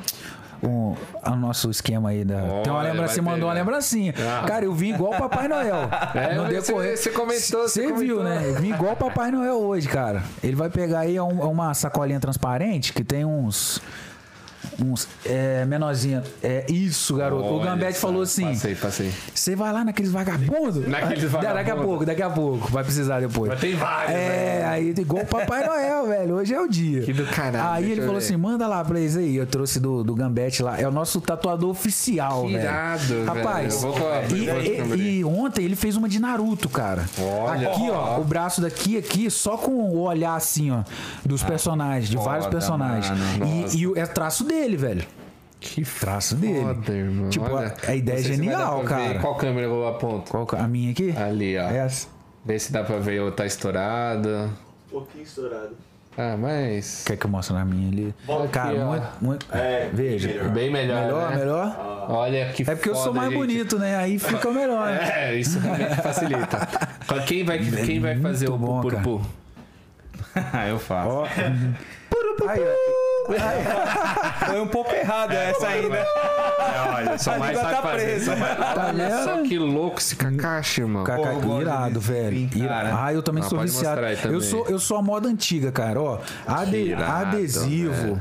um- 0.63 0.95
o 1.25 1.37
nosso 1.37 1.71
esquema 1.71 2.11
aí 2.11 2.25
da. 2.25 2.41
Tem 2.63 2.73
uma 2.73 2.81
Olha, 2.81 2.91
lembrancinha, 2.93 3.23
vai 3.23 3.33
mandou 3.35 3.49
uma 3.49 3.55
pegar. 3.55 3.65
lembrancinha. 3.67 4.15
Ah. 4.19 4.45
Cara, 4.47 4.65
eu 4.65 4.73
vim 4.75 4.95
igual 4.95 5.13
o 5.15 5.17
Papai 5.19 5.49
Noel. 5.49 5.89
É, 6.15 6.35
no 6.35 6.45
você- 6.47 6.53
decorrer. 6.73 6.97
você 6.97 7.11
comentou, 7.11 7.63
você 7.69 7.83
Você 7.89 7.93
viu, 7.93 8.17
comentou. 8.19 8.25
né? 8.25 8.43
Eu 8.49 8.55
vim 8.57 8.73
igual 8.73 8.93
o 8.93 8.97
Papai 8.97 9.31
Noel 9.31 9.57
hoje, 9.57 9.89
cara. 9.89 10.23
Ele 10.43 10.57
vai 10.57 10.69
pegar 10.71 11.01
aí 11.01 11.15
é 11.15 11.19
é 11.19 11.23
uma 11.23 11.75
sacolinha 11.75 12.19
transparente 12.21 12.93
que 12.93 13.05
tem 13.05 13.25
uns. 13.25 13.81
Uns. 14.85 15.09
É, 15.27 15.65
menorzinha. 15.65 16.23
É 16.43 16.65
isso, 16.71 17.17
garoto. 17.17 17.43
o 17.45 17.57
Olha 17.59 17.71
Gambete 17.73 17.95
só, 17.99 18.07
falou 18.09 18.23
assim: 18.23 18.47
Passei, 18.47 18.75
passei. 18.75 19.13
você 19.35 19.57
vai 19.57 19.73
lá 19.73 19.85
naqueles 19.85 20.11
vagabundos? 20.13 20.87
Naqueles 20.87 21.31
Daqui 21.31 21.47
a 21.47 21.53
vagabundos. 21.53 21.85
pouco, 21.87 22.07
daqui 22.07 22.23
a 22.23 22.31
pouco. 22.31 22.71
Vai 22.71 22.85
precisar 22.85 23.21
depois. 23.21 23.51
Mas 23.51 23.61
tem 23.61 23.75
vários, 23.75 24.15
É, 24.15 24.65
aí 24.67 24.91
igual 24.97 25.25
o 25.25 25.27
Papai 25.27 25.67
Noel, 25.67 26.07
velho. 26.09 26.35
Hoje 26.37 26.55
é 26.55 26.61
o 26.61 26.69
dia. 26.69 27.03
Que 27.03 27.13
do 27.13 27.27
caralho, 27.27 27.75
Aí 27.85 27.91
ele 27.91 28.01
falou 28.03 28.17
ver. 28.21 28.25
assim: 28.27 28.37
manda 28.37 28.67
lá 28.69 28.85
pra 28.85 29.01
eles 29.01 29.17
aí. 29.17 29.35
Eu 29.37 29.47
trouxe 29.47 29.81
do, 29.81 30.05
do 30.05 30.15
Gambete 30.15 30.63
lá. 30.63 30.79
É 30.81 30.87
o 30.87 30.93
nosso 30.93 31.21
tatuador 31.21 31.71
oficial, 31.71 32.45
Que 32.45 32.53
velho. 32.53 32.63
irado, 32.63 33.03
velho. 33.03 33.25
Rapaz, 33.25 33.75
Eu 33.75 33.81
vou 33.81 33.93
com 33.95 34.07
a- 34.07 34.23
e, 34.33 34.99
e- 35.09 35.19
e 35.19 35.25
ontem 35.25 35.65
ele 35.65 35.75
fez 35.77 35.97
uma 35.97 36.09
de 36.09 36.21
Naruto, 36.21 36.69
cara. 36.69 37.05
Olha 37.19 37.69
aqui, 37.71 37.91
ó, 37.91 38.21
o 38.21 38.25
braço 38.25 38.61
daqui, 38.61 38.97
aqui, 38.97 39.29
só 39.31 39.57
com 39.57 39.73
o 39.73 39.99
olhar 40.03 40.35
assim, 40.37 40.71
ó, 40.71 40.83
dos 41.25 41.43
personagens, 41.43 42.09
de 42.09 42.17
vários 42.17 42.47
Ah, 42.47 42.51
personagens. 42.51 43.19
mano, 43.39 43.67
E, 43.73 43.79
e 43.79 43.87
o- 43.87 43.99
é 43.99 44.07
traço 44.07 44.45
dele, 44.45 44.68
velho. 44.77 45.05
Que 45.61 45.85
Traço 45.85 46.37
dele. 46.37 46.61
foda, 46.61 46.93
irmão. 46.93 47.31
Tipo, 47.31 47.51
Olha, 47.51 47.75
a 47.87 47.95
ideia 47.95 48.19
é 48.19 48.23
genial, 48.23 48.83
cara. 48.85 49.19
Qual 49.19 49.35
câmera 49.35 49.67
eu 49.67 49.89
aponto? 49.89 50.31
Qual 50.31 50.47
a 50.57 50.69
minha 50.69 50.93
aqui? 50.93 51.13
Ali, 51.17 51.59
ó. 51.59 51.63
Essa. 51.63 52.07
Vê 52.45 52.59
se 52.59 52.73
dá 52.73 52.85
pra 52.85 52.99
ver 52.99 53.21
ou 53.21 53.33
tá 53.33 53.45
estourado. 53.45 54.29
Um 54.87 54.91
pouquinho 54.91 55.25
estourado. 55.25 55.71
Ah, 56.17 56.37
mas. 56.39 57.05
Quer 57.05 57.17
que 57.17 57.27
eu 57.27 57.31
mostre 57.31 57.55
na 57.55 57.65
minha 57.65 57.89
ali? 57.89 58.15
Volta 58.27 58.49
Cara, 58.49 58.71
aqui, 58.71 58.79
muito, 58.85 59.07
muito. 59.21 59.47
É, 59.53 59.89
Veja. 59.93 60.29
melhor. 60.29 60.49
Bem 60.51 60.71
melhor. 60.73 61.03
Melhor, 61.03 61.31
né? 61.31 61.37
melhor? 61.37 62.07
Olha 62.09 62.53
que 62.53 62.63
É 62.63 62.75
porque 62.75 62.89
eu 62.89 62.95
sou 62.95 63.05
foda, 63.07 63.17
mais 63.21 63.31
gente. 63.31 63.39
bonito, 63.39 63.79
né? 63.79 63.97
Aí 63.97 64.19
fica 64.19 64.51
melhor. 64.51 64.89
né? 64.91 64.99
É, 65.29 65.35
isso 65.35 65.59
realmente 65.59 65.95
facilita. 65.97 66.69
Quem 67.27 67.45
vai, 67.45 67.59
quem 67.59 68.01
vai 68.01 68.17
fazer 68.19 68.49
o 68.49 68.57
bom, 68.57 68.81
purpu? 68.81 69.21
Ah, 70.53 70.67
eu 70.71 70.79
faço. 70.79 71.09
Ó. 71.09 71.25
Aí, 72.49 72.61
Foi 74.47 74.61
um 74.61 74.67
pouco 74.67 74.93
errado 74.95 75.33
essa 75.33 75.69
ainda. 75.69 75.97
É, 75.97 76.07
olha, 76.95 77.19
só 77.19 77.35
A 77.35 77.39
mais 77.39 77.59
tá 77.59 77.83
fazer. 77.83 78.05
presa. 78.05 78.37
Tá 78.37 78.87
Olha 78.89 79.25
só 79.25 79.43
que 79.43 79.59
louco 79.59 79.99
esse 79.99 80.17
Kakashi, 80.17 80.81
irmão. 80.83 81.05
Caca, 81.05 81.35
Pô, 81.43 81.61
irado, 81.61 82.01
velho. 82.01 82.49
cara. 82.67 83.05
Ah, 83.05 83.13
eu 83.13 83.23
também 83.23 83.43
Ah, 83.45 83.49
sou 83.49 83.59
viciado. 83.61 84.01
Eu 84.31 84.41
sou, 84.41 84.67
eu 84.69 84.79
sou 84.79 84.97
a 84.97 85.03
moda 85.03 85.29
antiga, 85.29 85.71
cara. 85.71 86.01
Ó, 86.01 86.19
ade- 86.47 86.77
irado, 86.77 87.37
adesivo. 87.37 88.21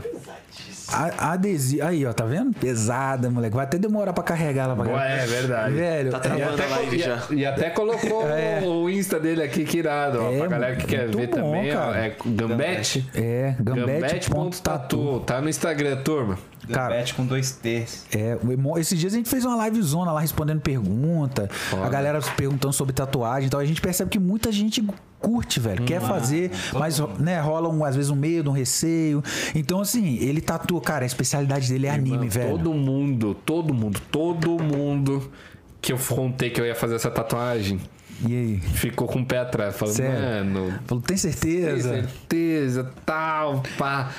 A- 0.91 1.31
adesivo. 1.34 1.85
Aí, 1.85 2.05
ó, 2.05 2.14
tá 2.14 2.26
vendo? 2.26 2.53
Pesada, 2.57 3.30
moleque. 3.30 3.55
Vai 3.55 3.65
até 3.65 3.77
demorar 3.77 4.14
pra 4.14 4.23
carregar 4.23 4.68
lá 4.68 4.76
pra 4.76 4.85
cá. 4.85 4.91
Ué, 4.93 5.23
é 5.23 5.26
verdade. 5.26 5.73
Velho, 5.73 6.11
Tá 6.11 6.18
é- 6.18 6.19
travando. 6.22 6.41
E 6.41 6.53
até, 6.53 6.64
a 6.65 6.76
live 6.77 6.95
e- 6.95 6.99
já. 6.99 7.23
e 7.31 7.45
até 7.45 7.69
colocou 7.69 8.23
o 8.84 8.89
Insta 8.89 9.19
dele 9.19 9.43
aqui, 9.43 9.64
que 9.65 9.77
irado. 9.80 10.19
Ó, 10.22 10.31
É, 10.31 10.38
pra 10.38 10.47
galera 10.47 10.76
que 10.76 10.85
quer 10.88 11.07
ver 11.07 11.27
bom, 11.27 11.35
também, 11.35 11.72
ó, 11.72 11.80
cara. 11.80 11.97
é 12.05 12.15
Gambete. 12.26 13.09
é, 13.15 13.55
gambete.tatu. 13.59 14.31
Gambete.tatu. 14.31 15.19
Tá 15.26 15.41
no 15.41 15.49
Instagram, 15.49 15.97
turma. 16.03 16.38
Cara, 16.72 16.89
Gambete 16.95 17.14
com 17.14 17.26
dois 17.26 17.51
T's. 17.51 18.05
É, 18.14 18.38
esses 18.80 18.99
dias 18.99 19.14
a 19.14 19.15
gente 19.15 19.30
fez 19.30 19.45
uma 19.45 19.65
livezona 19.69 20.11
lá 20.11 20.19
respondendo 20.19 20.59
pergunta, 20.59 21.49
a 21.81 21.88
galera 21.88 22.19
perguntando 22.35 22.73
sobre 22.73 22.93
tatuagem 22.93 23.47
e 23.47 23.49
tal. 23.49 23.61
A 23.61 23.65
gente 23.65 23.80
percebe 23.80 24.09
que 24.09 24.19
muita 24.19 24.51
gente 24.51 24.85
curte, 25.19 25.59
velho, 25.61 25.84
quer 25.85 25.99
fazer, 26.01 26.51
mas 26.73 26.99
né, 27.19 27.39
rola 27.39 27.69
um, 27.69 27.84
às 27.85 27.95
vezes 27.95 28.11
um 28.11 28.15
medo, 28.15 28.49
um 28.49 28.53
receio. 28.53 29.23
Então, 29.55 29.80
assim, 29.80 30.18
ele 30.18 30.41
tatua 30.41 30.76
cara, 30.81 31.03
a 31.03 31.07
especialidade 31.07 31.69
dele 31.69 31.87
é 31.87 31.91
anime, 31.91 32.27
velho. 32.29 32.51
Todo 32.57 32.73
mundo, 32.73 33.33
todo 33.45 33.73
mundo, 33.73 33.99
todo 34.11 34.51
mundo 34.63 35.31
que 35.81 35.93
eu 35.93 35.97
contei 35.97 36.49
que 36.49 36.59
eu 36.59 36.65
ia 36.65 36.75
fazer 36.75 36.95
essa 36.95 37.09
tatuagem 37.11 37.79
E 38.27 38.35
aí? 38.35 38.57
ficou 38.59 39.07
com 39.07 39.19
o 39.21 39.25
pé 39.25 39.37
atrás. 39.39 39.75
Falando, 39.77 39.95
Sério? 39.95 40.19
mano, 40.21 40.73
Falou, 40.85 41.01
tem 41.03 41.15
tem 41.15 41.17
certeza? 41.17 41.89
certeza, 41.89 42.91
tal, 43.05 43.63
pá. 43.77 44.11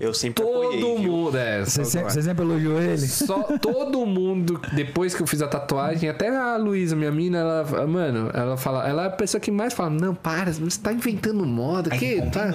Eu 0.00 0.14
sempre 0.14 0.42
apoiei, 0.44 0.80
Todo 0.80 0.96
viu? 0.98 1.12
mundo, 1.12 1.36
é. 1.36 1.64
Você 1.64 1.84
sempre, 1.84 2.12
você 2.12 2.22
sempre 2.22 2.44
elogiou 2.44 2.80
ele? 2.80 2.98
Só 2.98 3.42
todo 3.60 4.06
mundo, 4.06 4.60
depois 4.72 5.14
que 5.14 5.22
eu 5.22 5.26
fiz 5.26 5.42
a 5.42 5.48
tatuagem, 5.48 6.08
até 6.08 6.28
a 6.28 6.56
Luísa, 6.56 6.94
minha 6.94 7.10
mina, 7.10 7.38
ela, 7.38 7.86
mano, 7.86 8.30
ela 8.32 8.56
fala, 8.56 8.88
ela 8.88 9.04
é 9.04 9.06
a 9.06 9.10
pessoa 9.10 9.40
que 9.40 9.50
mais 9.50 9.72
fala, 9.72 9.90
não, 9.90 10.14
para, 10.14 10.52
você 10.52 10.80
tá 10.80 10.92
inventando 10.92 11.44
moda, 11.44 11.90
Aí 11.92 11.98
que 11.98 12.22
tá? 12.30 12.50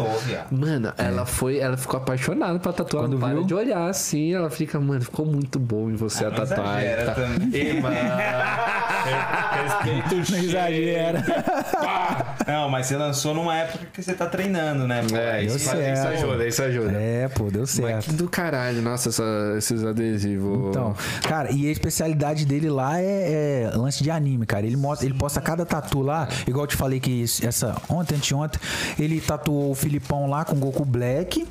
Mano, 0.49 0.93
ela 0.97 1.25
foi, 1.25 1.57
ela 1.57 1.75
ficou 1.75 1.97
apaixonada 1.97 2.59
pra 2.59 2.71
tatuar, 2.71 3.03
Quando 3.03 3.13
não 3.13 3.19
para 3.19 3.33
viu? 3.33 3.43
de 3.43 3.53
olhar 3.53 3.89
assim, 3.89 4.33
ela 4.33 4.49
fica, 4.49 4.79
mano, 4.79 5.01
ficou 5.01 5.25
muito 5.25 5.59
bom 5.59 5.89
em 5.89 5.95
você 5.95 6.25
a 6.25 6.29
não 6.29 6.37
tatuagem. 6.37 6.87
exagera 6.91 7.05
tá? 7.05 7.13
também. 7.13 7.49
Ei, 7.53 7.81
mano, 7.81 7.95
respeito 9.53 10.15
o 10.15 10.31
Não 10.31 10.43
exagera. 10.43 11.23
Não, 12.47 12.69
mas 12.69 12.87
você 12.87 12.97
lançou 12.97 13.33
numa 13.33 13.55
época 13.55 13.85
que 13.93 14.01
você 14.03 14.13
tá 14.13 14.25
treinando, 14.25 14.87
né? 14.87 15.01
pô? 15.09 15.15
É, 15.15 15.43
isso, 15.43 15.59
faz- 15.59 15.97
isso 15.99 16.07
ajuda, 16.07 16.47
isso 16.47 16.61
ajuda. 16.63 16.91
É, 16.93 17.27
pô, 17.29 17.49
deu 17.49 17.61
Mas 17.61 17.69
certo. 17.71 18.05
que 18.05 18.13
do 18.13 18.27
caralho, 18.29 18.81
nossa, 18.81 19.09
essa- 19.09 19.55
esses 19.57 19.83
adesivos. 19.83 20.69
Então, 20.69 20.95
cara, 21.27 21.51
e 21.51 21.67
a 21.67 21.71
especialidade 21.71 22.45
dele 22.45 22.69
lá 22.69 22.99
é, 22.99 23.63
é 23.73 23.77
lance 23.77 24.03
de 24.03 24.09
anime, 24.11 24.45
cara. 24.45 24.65
Ele 24.65 24.75
mostra, 24.77 25.05
ele 25.07 25.15
posta 25.17 25.39
cada 25.41 25.65
tatu 25.65 26.01
lá, 26.01 26.27
igual 26.47 26.63
eu 26.63 26.67
te 26.67 26.75
falei 26.75 26.99
que 26.99 27.23
essa 27.43 27.75
ontem, 27.89 28.15
anteontem, 28.15 28.59
ele 28.99 29.19
tatuou 29.21 29.71
o 29.71 29.75
Filipão 29.75 30.29
lá 30.29 30.43
com 30.45 30.55
Goku 30.55 30.85
Black. 30.85 31.47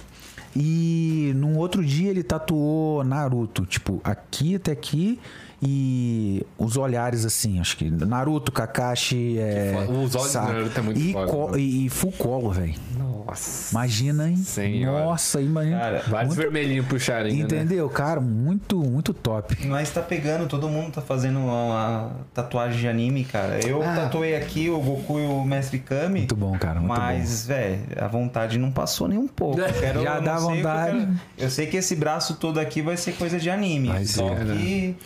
E 0.54 1.32
num 1.36 1.56
outro 1.56 1.82
dia 1.82 2.10
ele 2.10 2.22
tatuou 2.22 3.02
Naruto, 3.02 3.64
tipo, 3.64 4.00
aqui 4.04 4.56
até 4.56 4.72
aqui 4.72 5.18
e 5.64 6.44
os 6.58 6.76
olhares 6.76 7.24
assim, 7.24 7.60
acho 7.60 7.76
que 7.76 7.88
Naruto, 7.88 8.50
Kakashi, 8.50 9.38
é. 9.38 9.86
Os 9.88 10.14
olhos 10.16 10.32
do 10.32 10.38
Naruto 10.40 10.78
é 10.78 10.82
muito 10.82 11.00
e, 11.00 11.12
foda, 11.12 11.58
e, 11.60 11.86
e 11.86 11.88
full 11.88 12.12
colo, 12.12 12.50
velho. 12.50 12.74
Nossa. 12.98 13.70
Imagina, 13.72 14.28
hein? 14.28 14.36
Senhora. 14.36 15.04
Nossa, 15.04 15.40
imagina. 15.40 15.78
Cara, 15.78 16.02
Vários 16.08 16.34
Muito- 16.34 16.42
vermelhinhos 16.42 16.86
puxaram 16.86 17.26
ainda, 17.26 17.54
né? 17.54 17.62
Entendeu, 17.62 17.88
cara? 17.88 18.20
Muito, 18.20 18.76
muito 18.78 19.14
top. 19.14 19.56
Mas 19.66 19.90
tá 19.90 20.02
pegando, 20.02 20.46
todo 20.48 20.68
mundo 20.68 20.92
tá 20.92 21.00
fazendo 21.00 21.38
uma 21.38 22.10
tatuagem 22.34 22.80
de 22.80 22.88
anime, 22.88 23.24
cara. 23.24 23.64
Eu 23.64 23.78
tatuei 23.80 24.34
aqui 24.36 24.68
o 24.68 24.80
Goku 24.80 25.20
e 25.20 25.26
o 25.26 25.44
Mestre 25.44 25.78
Kami. 25.78 26.18
Muito 26.20 26.34
bom, 26.36 26.58
cara. 26.58 26.80
Muito 26.80 26.88
bom. 26.92 27.00
Mas, 27.00 27.46
velho, 27.46 27.78
a 27.96 28.08
vontade 28.08 28.58
não 28.58 28.72
passou 28.72 29.06
nem 29.06 29.18
um 29.18 29.28
pouco. 29.28 29.60
Eu 29.62 29.72
Quero, 29.72 30.02
Já 30.02 30.18
dá 30.20 30.32
que 30.36 30.38
eu 30.38 30.42
vontade. 30.42 30.98
quero- 30.98 31.20
Eu, 31.38 31.50
sei 31.50 31.66
que 31.66 31.76
esse 31.76 31.94
braço 31.96 32.34
todo 32.34 32.58
aqui 32.58 32.82
vai 32.82 32.96
ser 32.96 33.12
coisa 33.12 33.38
de 33.38 33.48
anime. 33.48 33.88
Vai 33.88 34.04
só 34.04 34.28
ser, 34.36 34.46
que 34.56 34.96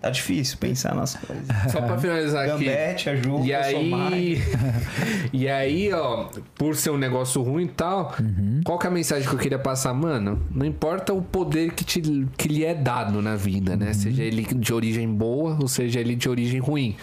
tá 0.00 0.10
difícil 0.10 0.56
pensar 0.58 0.94
nas 0.94 1.14
coisas. 1.16 1.44
Só 1.72 1.80
pra 1.82 1.98
finalizar 1.98 2.48
aqui. 2.48 2.64
Gambete, 2.64 3.10
a 3.10 3.16
Ju, 3.16 3.44
E 3.44 3.50
eu 3.52 3.64
sou 3.64 3.94
aí, 4.12 4.42
e 5.32 5.48
aí, 5.48 5.92
ó, 5.92 6.28
por 6.54 6.76
ser 6.76 6.90
um 6.90 6.98
negócio 6.98 7.42
ruim 7.42 7.64
e 7.64 7.68
tal, 7.68 8.14
Uhum. 8.20 8.60
qual 8.64 8.78
que 8.78 8.86
é 8.86 8.90
a 8.90 8.92
mensagem 8.92 9.28
que 9.28 9.34
eu 9.34 9.38
queria 9.38 9.58
passar, 9.58 9.92
mano? 9.94 10.40
Não 10.50 10.64
importa 10.64 11.12
o 11.12 11.20
poder 11.22 11.72
que, 11.72 11.84
te, 11.84 12.00
que 12.36 12.48
lhe 12.48 12.64
é 12.64 12.74
dado 12.74 13.20
na 13.22 13.34
vida, 13.36 13.72
Uhum. 13.72 13.78
né? 13.78 13.92
Seja 13.92 14.22
ele 14.22 14.42
de 14.44 14.72
origem 14.72 15.08
boa 15.12 15.56
ou 15.60 15.68
seja 15.68 16.00
ele 16.00 16.14
de 16.14 16.28
origem 16.28 16.60
ruim. 16.60 16.96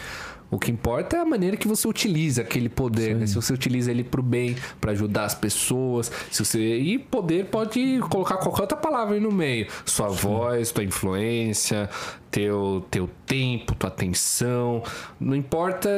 O 0.56 0.58
que 0.58 0.72
importa 0.72 1.18
é 1.18 1.20
a 1.20 1.26
maneira 1.26 1.58
que 1.58 1.68
você 1.68 1.86
utiliza 1.86 2.42
aquele 2.42 2.70
poder, 2.70 3.14
né? 3.14 3.28
Se 3.28 3.36
você 3.36 3.52
utiliza 3.54 3.92
ele 3.92 4.06
pro 4.06 4.24
bem, 4.24 4.56
pra 4.80 4.94
ajudar 4.94 5.26
as 5.26 5.36
pessoas, 5.36 6.10
se 6.32 6.46
você 6.46 6.78
e 6.78 6.98
poder 6.98 7.48
pode 7.48 8.00
colocar 8.10 8.38
qualquer 8.38 8.62
outra 8.62 8.78
palavra 8.78 9.16
aí 9.16 9.20
no 9.20 9.34
meio, 9.34 9.68
sua 9.86 10.08
voz, 10.08 10.72
tua 10.72 10.84
influência, 10.86 11.90
teu 12.32 12.86
teu 12.90 13.10
tempo, 13.26 13.76
tua 13.76 13.90
atenção, 13.90 14.82
não 15.20 15.36
importa, 15.36 15.90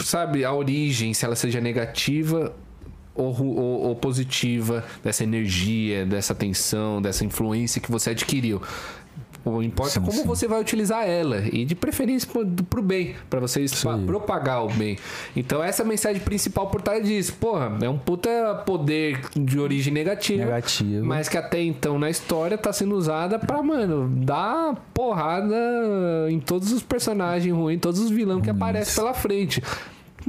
sabe, 0.00 0.44
a 0.44 0.52
origem, 0.52 1.14
se 1.14 1.24
ela 1.24 1.36
seja 1.36 1.60
negativa 1.60 2.52
ou, 3.14 3.34
ou- 3.40 3.80
ou 3.88 3.96
positiva 3.96 4.84
dessa 5.04 5.22
energia, 5.24 6.06
dessa 6.06 6.32
atenção, 6.32 7.00
dessa 7.00 7.24
influência 7.24 7.80
que 7.80 7.90
você 7.90 8.10
adquiriu. 8.10 8.60
O 9.44 9.62
importa 9.62 9.92
Sim, 9.92 10.00
como 10.00 10.12
sim. 10.12 10.26
você 10.26 10.46
vai 10.46 10.60
utilizar 10.60 11.08
ela 11.08 11.42
e 11.50 11.64
de 11.64 11.74
preferência 11.74 12.28
pro, 12.30 12.46
pro 12.64 12.82
bem, 12.82 13.14
para 13.28 13.40
você 13.40 13.64
propagar 14.04 14.64
o 14.64 14.68
bem. 14.68 14.98
Então 15.34 15.62
essa 15.64 15.82
é 15.82 15.84
a 15.84 15.88
mensagem 15.88 16.20
principal 16.20 16.66
por 16.66 16.82
trás 16.82 17.06
disso. 17.06 17.32
Porra, 17.34 17.78
é 17.80 17.88
um 17.88 17.96
puta 17.96 18.30
poder 18.66 19.20
de 19.34 19.58
origem 19.58 19.92
negativa, 19.92 20.44
Negativo. 20.44 21.06
mas 21.06 21.28
que 21.28 21.38
até 21.38 21.62
então 21.62 21.98
na 21.98 22.10
história 22.10 22.58
tá 22.58 22.72
sendo 22.72 22.94
usada 22.94 23.38
pra, 23.38 23.62
mano, 23.62 24.08
dar 24.24 24.74
porrada 24.92 25.56
em 26.28 26.38
todos 26.38 26.70
os 26.72 26.82
personagens 26.82 27.54
ruins, 27.54 27.80
todos 27.80 28.00
os 28.00 28.10
vilões 28.10 28.42
que 28.42 28.50
aparecem 28.50 28.94
pela 28.94 29.14
frente. 29.14 29.62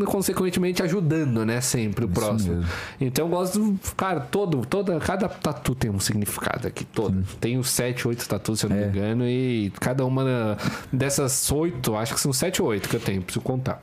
Consequentemente 0.05 0.81
ajudando, 0.83 1.45
né? 1.45 1.59
Sempre 1.61 2.05
o 2.05 2.09
próximo. 2.09 2.55
mesmo. 2.55 2.69
Então 2.99 3.25
eu 3.25 3.29
gosto. 3.29 3.79
Cara, 3.95 4.19
todo, 4.21 4.65
toda, 4.65 4.99
cada 4.99 5.27
tatu 5.27 5.75
tem 5.75 5.89
um 5.91 5.99
significado 5.99 6.67
aqui, 6.67 6.85
todo. 6.85 7.23
Tem 7.39 7.57
os 7.57 7.69
sete, 7.69 8.07
oito 8.07 8.27
tatus, 8.27 8.59
se 8.59 8.65
eu 8.65 8.69
não 8.69 8.77
É. 8.77 8.81
me 8.81 8.87
engano, 8.87 9.27
e 9.27 9.71
cada 9.79 10.05
uma 10.05 10.57
dessas 10.91 11.51
oito, 11.51 11.95
acho 11.95 12.13
que 12.13 12.19
são 12.19 12.31
sete 12.33 12.61
ou 12.61 12.67
oito 12.69 12.87
que 12.89 12.95
eu 12.95 12.99
tenho, 12.99 13.21
preciso 13.21 13.43
contar. 13.43 13.81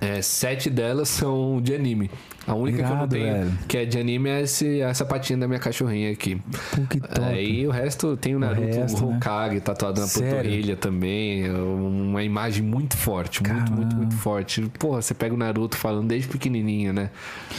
É, 0.00 0.22
sete 0.22 0.70
delas 0.70 1.08
são 1.08 1.60
de 1.62 1.74
anime. 1.74 2.10
A 2.46 2.54
única 2.54 2.78
que 2.78 2.84
eu 2.84 2.88
não 2.88 2.96
Irado, 2.96 3.14
tenho 3.14 3.32
velho. 3.32 3.52
que 3.68 3.76
é 3.76 3.84
de 3.84 3.98
anime 3.98 4.30
é 4.30 4.40
esse, 4.40 4.80
essa 4.80 5.04
patinha 5.04 5.38
da 5.38 5.46
minha 5.46 5.60
cachorrinha 5.60 6.10
aqui. 6.10 6.40
Pô, 6.74 6.82
que 6.88 6.98
top. 6.98 7.20
Aí 7.22 7.66
o 7.66 7.70
resto 7.70 8.16
tem 8.16 8.34
o 8.34 8.38
Naruto, 8.38 8.62
o, 8.62 8.80
resto, 8.80 9.06
né? 9.06 9.16
Hokage 9.16 9.60
tatuado 9.60 10.00
na 10.00 10.06
Sério? 10.06 10.36
panturrilha 10.36 10.74
também. 10.76 11.44
é 11.44 11.52
Uma 11.52 12.24
imagem 12.24 12.64
muito 12.64 12.96
forte, 12.96 13.42
muito, 13.42 13.70
muito, 13.72 13.94
muito 13.94 14.14
forte. 14.16 14.62
Porra, 14.78 15.02
você 15.02 15.12
pega 15.12 15.34
o 15.34 15.36
Naruto 15.36 15.76
falando 15.76 16.08
desde 16.08 16.28
pequenininho, 16.28 16.94
né? 16.94 17.10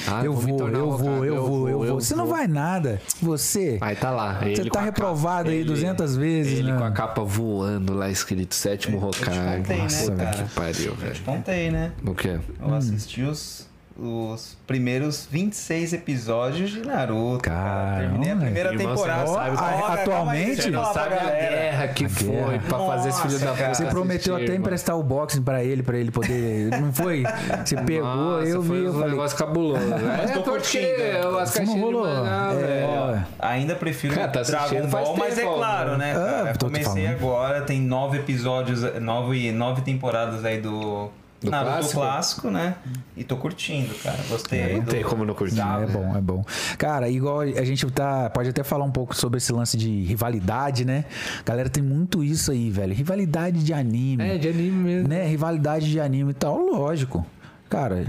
Ah, 0.08 0.26
eu 0.26 0.34
vou, 0.34 0.58
tornar 0.58 0.80
eu 0.80 0.90
o 0.90 0.98
vou, 0.98 1.24
eu 1.26 1.46
vou, 1.46 1.70
eu 1.70 1.78
vou. 1.86 2.02
Você 2.02 2.16
não 2.16 2.26
vai 2.26 2.48
nada. 2.48 3.00
Você. 3.22 3.78
Aí 3.82 3.96
tá 3.96 4.10
lá. 4.10 4.40
Você 4.44 4.66
tá 4.66 4.80
a 4.80 4.84
reprovado 4.84 5.38
capa- 5.44 5.50
aí 5.52 5.58
ele- 5.58 5.66
200 5.70 6.18
vezes, 6.18 6.58
Ele 6.60 6.72
né? 6.72 6.78
com 6.78 6.84
a 6.84 6.92
capa 6.92 7.24
voando 7.24 7.94
lá 7.94 8.10
escrito 8.10 8.56
sétimo 8.56 8.98
Hokage. 8.98 9.40
contei, 9.40 9.78
né, 9.78 9.84
Nossa, 9.84 10.16
cara? 10.16 10.44
que 10.44 10.50
pariu, 10.56 10.96
velho. 10.96 11.20
Contei, 11.24 11.70
né? 11.72 11.92
O 12.06 12.16
quê? 12.40 12.54
Eu 12.62 12.74
assisti 12.74 13.22
os, 13.24 13.70
os 13.98 14.58
primeiros 14.66 15.28
26 15.30 15.94
episódios 15.94 16.70
de 16.72 16.82
Naruto. 16.82 17.40
Caramba. 17.44 18.00
Terminei 18.00 18.32
a 18.32 18.36
primeira 18.36 18.78
temporada. 18.78 19.26
você 19.26 19.38
não 19.38 19.58
sabe 19.58 19.58
aí, 19.60 20.00
atualmente- 20.00 20.50
eu 20.58 20.64
Você 20.64 20.72
não 20.72 20.94
sabe 20.94 21.14
a 21.16 21.24
guerra 21.30 21.88
que 21.90 22.08
foi 22.10 22.60
pra 22.68 22.80
fazer 22.80 23.10
esse 23.10 23.22
filho 23.22 23.40
da 23.40 23.48
puta. 23.48 23.58
cara. 23.62 23.74
Você 23.74 23.86
prometeu 23.86 24.36
assistir, 24.36 24.52
até 24.52 24.60
emprestar 24.60 24.98
o 24.98 25.04
boxing 25.04 25.42
pra 25.44 25.64
ele, 25.64 25.84
pra 25.84 25.98
ele 25.98 26.10
poder. 26.12 26.70
Não 26.82 26.92
foi? 26.94 27.24
Você 27.66 27.76
pegou, 27.76 28.04
Nossa, 28.16 28.48
eu 28.48 28.62
vi, 28.62 28.78
eu 28.84 28.90
um 28.92 28.94
falei. 28.94 29.10
negócio 29.10 29.38
cabuloso. 29.38 29.86
Mas 29.90 30.30
É, 30.32 30.34
tô 30.34 30.42
porque 30.42 30.52
curtindo. 30.52 31.38
as 31.40 31.50
Isso 31.50 31.60
não 31.60 31.66
caixinhas 31.66 31.76
de 31.76 31.80
rolou. 31.80 32.08
É, 32.08 33.24
ainda 33.40 33.76
prefiro 33.76 34.16
Cara, 34.16 34.28
tá 34.30 34.42
Dragon 34.42 34.88
Ball, 34.88 35.18
mas 35.18 35.38
é 35.38 35.44
claro, 35.44 35.98
né? 35.98 36.14
Ah, 36.16 36.20
Cara? 36.38 36.50
Eu 36.52 36.58
tô 36.58 36.66
comecei 36.68 37.08
agora, 37.08 37.62
tem 37.62 37.82
nove 37.82 38.18
episódios, 38.20 38.82
nove, 39.02 39.52
nove 39.52 39.82
temporadas 39.82 40.46
aí 40.46 40.60
do, 40.62 41.10
Do 41.42 41.50
Naruto 41.50 41.72
clássico? 41.74 42.00
clássico? 42.02 42.52
né? 42.52 42.76
E 43.18 43.24
tô 43.24 43.36
curtindo, 43.36 43.94
cara. 43.96 44.20
Gostei. 44.30 44.76
Não 44.78 44.84
do- 44.84 44.92
tem 44.92 45.04
como 45.04 45.26
não 45.26 45.34
curtir. 45.34 45.60
É 45.60 45.86
bom, 45.88 46.16
é 46.16 46.22
bom. 46.22 46.46
Cara, 46.78 47.10
igual 47.10 47.40
a 47.42 47.64
gente 47.66 47.86
tá. 47.90 48.30
Pode 48.30 48.50
até 48.50 48.64
falar 48.64 48.86
um 48.86 48.92
pouco 48.92 49.16
sobre 49.16 49.38
esse 49.38 49.52
lance 49.52 49.76
de 49.76 50.04
rivalidade, 50.04 50.86
né? 50.86 51.06
Galera 51.44 51.68
tem 51.68 51.82
muito 51.82 52.24
isso 52.24 52.52
aí, 52.52 52.70
velho. 52.70 52.94
Rivalidade 52.94 53.64
de 53.64 53.74
anime. 53.74 54.24
É, 54.24 54.38
de 54.38 54.50
anime 54.50 54.72
mesmo. 54.72 55.08
né? 55.10 55.26
Rivalidade 55.28 55.90
de 55.90 56.00
anime 56.00 56.30
e 56.32 56.36
tal, 56.36 56.60
lógico. 56.60 57.26
Cara, 57.68 58.06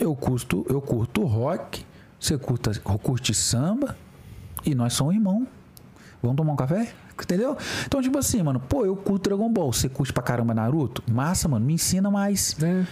eu 0.00 0.14
curto, 0.14 0.64
eu 0.68 0.80
curto 0.80 1.24
rock, 1.24 1.84
você 2.20 2.38
curta, 2.38 2.70
curte 2.80 3.34
samba 3.34 3.96
e 4.64 4.74
nós 4.76 4.92
somos 4.92 5.12
irmão. 5.14 5.44
Vamos 6.22 6.36
tomar 6.36 6.52
um 6.52 6.56
café? 6.56 6.88
Entendeu? 7.22 7.56
Então, 7.86 8.02
tipo 8.02 8.18
assim, 8.18 8.42
mano, 8.42 8.60
pô, 8.60 8.84
eu 8.84 8.94
curto 8.94 9.28
Dragon 9.30 9.48
Ball, 9.50 9.72
você 9.72 9.88
curte 9.88 10.12
pra 10.12 10.22
caramba 10.22 10.52
Naruto? 10.54 11.02
Massa, 11.10 11.48
mano, 11.48 11.64
me 11.64 11.72
ensina 11.74 12.10
mais. 12.10 12.54
É. 12.62 12.84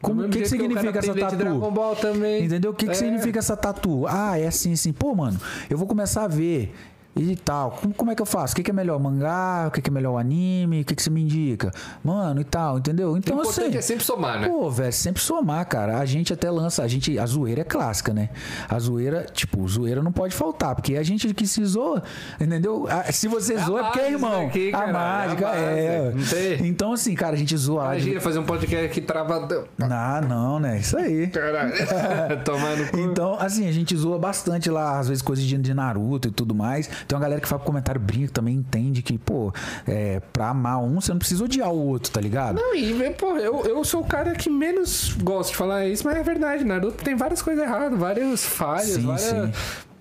Como- 0.00 0.28
que 0.28 0.40
que 0.40 0.48
significa 0.48 0.98
essa 0.98 1.14
tatu? 1.14 1.36
Dragon 1.36 1.70
Ball 1.70 1.94
também. 1.96 2.44
Entendeu? 2.44 2.72
O 2.72 2.74
que, 2.74 2.86
que 2.86 2.92
É. 2.92 2.94
significa 2.94 3.38
essa 3.38 3.56
tatu? 3.56 4.04
Ah, 4.08 4.38
é 4.38 4.46
assim, 4.48 4.72
assim. 4.72 4.92
Pô, 4.92 5.14
mano, 5.14 5.38
eu 5.70 5.78
vou 5.78 5.86
começar 5.86 6.24
a 6.24 6.28
ver 6.28 6.74
e 7.14 7.36
tal. 7.36 7.72
Como, 7.72 7.94
como 7.94 8.10
é 8.10 8.14
que 8.14 8.22
eu 8.22 8.26
faço? 8.26 8.52
O 8.52 8.56
que, 8.56 8.62
que 8.62 8.70
é 8.70 8.74
melhor? 8.74 8.98
Mangá? 8.98 9.66
O 9.68 9.70
que, 9.70 9.82
que 9.82 9.90
é 9.90 9.92
melhor 9.92 10.16
anime? 10.18 10.80
O 10.80 10.84
que, 10.84 10.94
que 10.94 11.02
você 11.02 11.10
me 11.10 11.22
indica? 11.22 11.70
Mano, 12.02 12.40
e 12.40 12.44
tal, 12.44 12.78
entendeu? 12.78 13.12
O 13.12 13.16
Então, 13.18 13.36
importante 13.40 13.68
assim. 13.68 13.78
é 13.78 13.80
sempre 13.82 14.04
somar, 14.04 14.40
né? 14.40 14.48
Pô, 14.48 14.70
velho, 14.70 14.92
sempre 14.92 15.20
somar, 15.22 15.66
cara. 15.66 15.98
A 15.98 16.04
gente 16.06 16.32
até 16.32 16.50
lança, 16.50 16.82
a 16.82 16.88
gente, 16.88 17.18
a 17.18 17.26
zoeira 17.26 17.60
é 17.60 17.64
clássica, 17.64 18.12
né? 18.14 18.30
A 18.68 18.78
zoeira, 18.78 19.26
tipo, 19.32 19.66
zoeira 19.68 20.02
não 20.02 20.12
pode 20.12 20.34
faltar, 20.34 20.74
porque 20.74 20.96
a 20.96 21.02
gente 21.02 21.32
que 21.34 21.46
se 21.46 21.64
zoa, 21.64 22.02
entendeu? 22.40 22.86
Se 23.12 23.28
você 23.28 23.54
É 23.54 23.58
a 23.60 23.64
zoa 23.64 23.80
é 23.80 23.82
porque 23.84 24.00
é 24.00 24.10
irmão. 24.12 24.46
aqui, 24.46 24.68
a 24.68 24.72
caralho, 24.78 24.92
mágica 25.30 25.46
é 25.48 25.98
a 25.98 26.38
é. 26.38 26.56
Então, 26.66 26.92
assim, 26.92 27.14
cara, 27.14 27.34
a 27.34 27.38
gente 27.38 27.56
zoa 27.56 27.82
de- 27.88 27.96
Imagina 28.02 28.20
fazer 28.20 28.38
um 28.38 28.44
podcast 28.44 28.86
aqui 28.86 29.00
travadão. 29.00 29.64
Ah, 29.80 30.20
não, 30.26 30.58
né? 30.58 30.78
Isso 30.78 30.96
aí. 30.96 31.26
Caralho. 31.28 31.72
Tomar 32.44 32.76
no 32.76 32.86
cu. 32.88 32.98
Então, 32.98 33.36
assim, 33.38 33.68
a 33.68 33.72
gente 33.72 33.94
zoa 33.96 34.18
bastante 34.18 34.70
lá, 34.70 34.98
às 34.98 35.08
vezes, 35.08 35.22
coisas 35.22 35.44
de 35.44 35.74
Naruto 35.74 36.28
e 36.28 36.30
tudo 36.30 36.54
mais. 36.54 36.88
Tem 37.06 37.16
uma 37.16 37.22
galera 37.22 37.40
que 37.40 37.48
faz 37.48 37.62
comentário 37.62 38.00
brinca 38.00 38.32
também 38.32 38.54
entende 38.54 39.02
que, 39.02 39.18
pô, 39.18 39.52
é, 39.86 40.20
pra 40.32 40.48
amar 40.48 40.82
um, 40.82 41.00
você 41.00 41.12
não 41.12 41.18
precisa 41.18 41.44
odiar 41.44 41.70
o 41.72 41.86
outro, 41.88 42.10
tá 42.12 42.20
ligado? 42.20 42.56
Não, 42.56 42.74
e, 42.74 43.10
pô, 43.10 43.36
eu, 43.36 43.64
eu 43.64 43.84
sou 43.84 44.00
o 44.00 44.04
cara 44.06 44.32
que 44.32 44.50
menos 44.50 45.14
gosta 45.22 45.52
de 45.52 45.56
falar 45.56 45.86
isso, 45.86 46.04
mas 46.06 46.16
é 46.16 46.22
verdade, 46.22 46.64
Naruto 46.64 47.02
tem 47.02 47.14
várias 47.14 47.42
coisas 47.42 47.62
erradas, 47.62 47.98
várias 47.98 48.44
falhas, 48.44 48.86
Sim, 48.88 49.06
várias. 49.06 49.22
sim. 49.22 49.52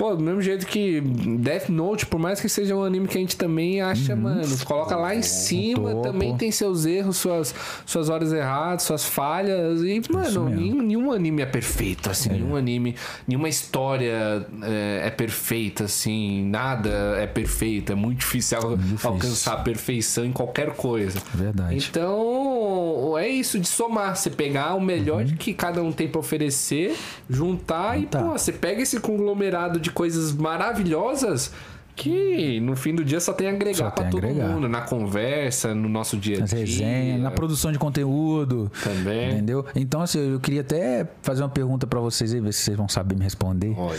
Pô, 0.02 0.16
do 0.16 0.24
mesmo 0.24 0.42
jeito 0.42 0.66
que 0.66 1.00
Death 1.00 1.70
Note, 1.70 2.08
por 2.08 2.20
mais 2.20 2.42
que 2.42 2.50
seja 2.50 2.76
um 2.76 2.84
anime 2.84 3.08
que 3.08 3.20
a 3.20 3.22
gente 3.22 3.38
também 3.38 3.82
acha, 3.82 4.16
mano, 4.16 4.42
coloca 4.66 4.96
lá 4.96 5.14
em 5.14 5.22
cima, 5.22 5.92
topo. 5.92 6.02
também 6.02 6.36
tem 6.36 6.50
seus 6.50 6.88
erros, 6.88 7.18
suas, 7.18 7.54
suas 7.86 8.10
horas 8.10 8.34
erradas, 8.34 8.82
suas 8.82 9.06
falhas. 9.06 9.84
E, 9.84 10.02
mano, 10.12 10.50
nenhum, 10.50 10.82
nenhum 10.82 11.12
anime 11.12 11.44
é 11.44 11.46
perfeito, 11.46 12.10
assim, 12.10 12.30
nenhum 12.30 12.56
anime, 12.56 12.96
nenhuma 13.28 13.48
história 13.48 14.44
é, 14.64 15.02
é 15.06 15.10
perfeita, 15.12 15.84
assim, 15.84 16.46
nada 16.46 16.90
é 17.20 17.28
perfeito. 17.28 17.92
É 17.92 17.96
muito 17.96 18.22
difícil, 18.22 18.58
al- 18.58 18.78
difícil. 18.78 19.08
alcançar 19.08 19.54
a 19.54 19.58
perfeição 19.58 20.26
em 20.26 20.32
qualquer 20.32 20.72
coisa. 20.72 21.22
Verdade. 21.32 21.76
Então, 21.76 23.16
é 23.20 23.28
isso 23.28 23.60
de 23.60 23.68
somar. 23.68 24.16
Você 24.16 24.32
pegar 24.32 24.74
o 24.74 24.82
melhor 24.82 25.24
que 25.26 25.54
cada 25.54 25.84
um 25.84 25.92
tem 25.92 26.08
pra 26.08 26.20
oferecer, 26.20 26.96
juntar 27.30 28.00
e, 28.02 28.08
pô, 28.08 28.32
você 28.32 28.52
pega 28.52 28.82
esse 28.82 29.00
conglomerado 29.00 29.80
de 29.80 29.91
coisas 29.92 30.34
maravilhosas 30.34 31.52
que 31.96 32.60
no 32.62 32.76
fim 32.76 32.96
do 32.96 33.04
dia 33.04 33.20
só 33.20 33.34
tem 33.34 33.48
a 33.48 33.52
agregar 33.52 33.76
Só 33.78 33.92
pra 33.92 34.04
tem 34.04 34.08
a 34.08 34.10
todo 34.10 34.26
agregar. 34.26 34.48
mundo, 34.48 34.68
na 34.70 34.82
conversa, 34.82 35.76
no 35.76 35.88
nosso 35.90 36.18
dia 36.18 36.42
a 36.42 36.46
dia. 36.46 36.58
resenhas, 36.60 37.22
na 37.22 37.30
produção 37.30 37.72
de 37.72 37.78
conteúdo. 37.78 38.72
Também. 38.84 39.34
Entendeu? 39.34 39.66
Então, 39.76 40.02
assim, 40.02 40.18
eu 40.34 40.40
queria 40.40 40.62
até 40.62 41.08
fazer 41.22 41.44
uma 41.44 41.50
pergunta 41.50 41.86
pra 41.86 42.00
vocês 42.00 42.34
aí, 42.34 42.40
ver 42.40 42.54
se 42.54 42.62
vocês 42.62 42.78
vão 42.78 42.88
saber 42.90 43.16
me 43.16 43.24
responder. 43.24 43.76
Ó, 43.78 43.92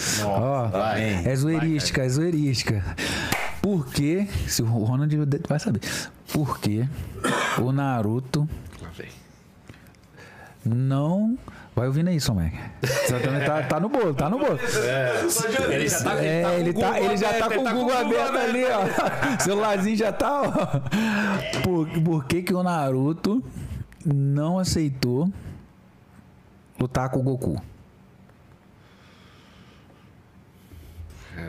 é 1.24 1.36
zoeirística, 1.36 2.02
é 2.02 2.08
zoeirística. 2.08 2.82
Por 3.60 3.86
que, 3.86 4.26
se 4.48 4.62
o 4.62 4.66
Ronald 4.66 5.14
vai 5.46 5.60
saber, 5.60 5.80
por 6.32 6.58
que 6.58 6.88
o 7.58 7.70
Naruto 7.70 8.48
não. 10.64 11.36
Vai 11.74 11.86
ouvindo 11.86 12.08
aí, 12.08 12.20
Somek. 12.20 12.54
Você 12.82 13.18
também 13.20 13.46
tá, 13.46 13.62
tá 13.62 13.80
no 13.80 13.88
bolo, 13.88 14.12
tá 14.12 14.28
no 14.28 14.38
bolo. 14.38 14.58
Ele 15.70 15.88
já 15.88 16.02
tá, 16.02 16.22
É, 16.22 16.60
ele 16.60 16.72
tá, 16.74 17.00
ele 17.00 17.16
já 17.16 17.32
tá 17.38 17.48
com 17.48 17.60
o 17.60 17.72
Google 17.72 17.96
aberto 17.96 18.36
ali, 18.36 18.64
ó. 18.64 19.36
O 19.36 19.40
celularzinho 19.42 19.96
já 19.96 20.12
tá, 20.12 20.42
ó. 20.42 21.60
Por, 21.62 21.88
por 22.02 22.24
que 22.26 22.42
que 22.42 22.52
o 22.52 22.62
Naruto 22.62 23.42
não 24.04 24.58
aceitou 24.58 25.32
lutar 26.78 27.08
com 27.08 27.20
o 27.20 27.22
Goku? 27.22 27.62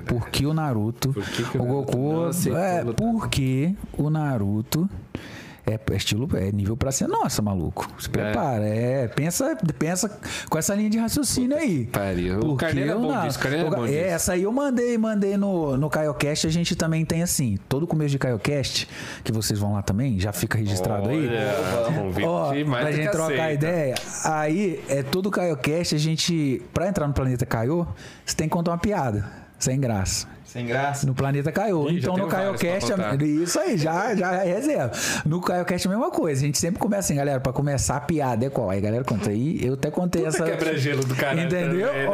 Por 0.07 0.29
que 0.29 0.45
o 0.45 0.53
Naruto... 0.53 1.11
Por 1.11 1.25
que 1.25 1.43
que 1.43 1.57
o 1.57 1.61
o 1.61 1.65
Naruto 1.65 1.97
Goku... 1.97 2.57
É, 2.57 2.83
por 2.85 3.27
que 3.27 3.75
o 3.97 4.09
Naruto... 4.09 4.89
É 5.65 5.80
é 5.91 5.95
estilo, 5.95 6.27
é 6.35 6.52
nível 6.52 6.76
pra 6.76 6.91
ser 6.91 7.07
nossa, 7.07 7.41
maluco. 7.41 7.88
Se 7.98 8.10
prepara, 8.10 8.65
é. 8.65 9.07
pensa, 9.07 9.56
pensa 9.80 10.10
com 10.49 10.57
essa 10.57 10.76
linha 10.76 10.90
de 10.90 10.98
raciocínio 10.98 11.56
aí. 11.57 11.85
Pariu. 11.85 12.38
O 12.40 12.41
Porque 12.41 12.65
Carneiro 12.65 12.91
é 12.91 12.95
bom 12.95 13.11
na- 13.11 13.26
disso, 13.27 13.40
o 13.40 13.41
Carneiro 13.41 13.65
é 13.68 13.69
o- 13.69 13.76
bom 13.76 13.85
é, 13.85 13.88
disso. 13.88 13.99
essa 14.02 14.34
aí 14.34 14.44
eu 14.44 14.52
mandei, 14.52 14.98
mandei 14.98 15.38
no, 15.38 15.77
no 15.77 15.90
CaioCast. 15.90 16.48
A 16.48 16.49
gente 16.49 16.76
também 16.76 17.06
tem 17.06 17.23
assim, 17.23 17.57
todo 17.69 17.88
começo 17.88 18.10
de 18.11 18.19
CaioCast, 18.19 18.90
que 19.23 19.31
vocês 19.31 19.57
vão 19.57 19.73
lá 19.73 19.81
também, 19.81 20.19
já 20.19 20.34
fica 20.34 20.57
registrado 20.57 21.10
aí. 21.10 21.27
Olha, 21.30 21.98
convite 21.98 22.27
Ó, 22.27 22.53
mais 22.65 22.84
pra 22.84 22.91
gente 22.91 23.11
trocar 23.11 23.34
aceita. 23.34 23.53
ideia. 23.53 23.95
Aí, 24.26 24.84
é 24.90 25.02
todo 25.02 25.31
CaioCast, 25.31 25.95
a 25.95 25.98
gente, 25.98 26.61
pra 26.73 26.90
entrar 26.90 27.07
no 27.07 27.14
Planeta 27.14 27.45
Caio, 27.45 27.88
você 28.26 28.35
tem 28.35 28.49
que 28.49 28.53
contar 28.53 28.72
uma 28.72 28.77
piada, 28.77 29.30
sem 29.57 29.80
graça. 29.80 30.27
Sem 30.53 30.67
graça. 30.67 31.07
No 31.07 31.15
Planeta 31.15 31.51
Caio. 31.51 31.89
Ih, 31.89 31.97
Então 31.97 32.15
no 32.15 32.27
CaioCast. 32.27 32.91
contar. 32.91 33.21
Isso 33.23 33.59
aí, 33.59 33.75
já, 33.75 34.13
já 34.15 34.34
é 34.45 34.53
reserva. 34.53 34.91
No 35.25 35.41
CaioCast 35.41 35.88
é 35.88 35.91
a 35.91 35.93
mesma 35.95 36.11
coisa. 36.11 36.43
A 36.43 36.45
gente 36.45 36.59
sempre 36.59 36.80
começa 36.80 36.99
assim, 37.07 37.15
galera, 37.15 37.39
pra 37.39 37.51
começar 37.51 37.95
a 37.97 37.99
piada 38.01 38.45
é 38.45 38.49
qual? 38.51 38.69
Aí, 38.69 38.80
galera, 38.80 39.03
conta 39.03 39.31
aí. 39.31 39.59
Eu 39.65 39.73
até 39.73 39.89
contei 39.89 40.23
essa. 40.25 40.43
quebra-gelo 40.43 41.03
do 41.03 41.15
caralho 41.15 41.41
Entendeu? 41.47 41.88
também, 41.88 42.07
né? 42.07 42.09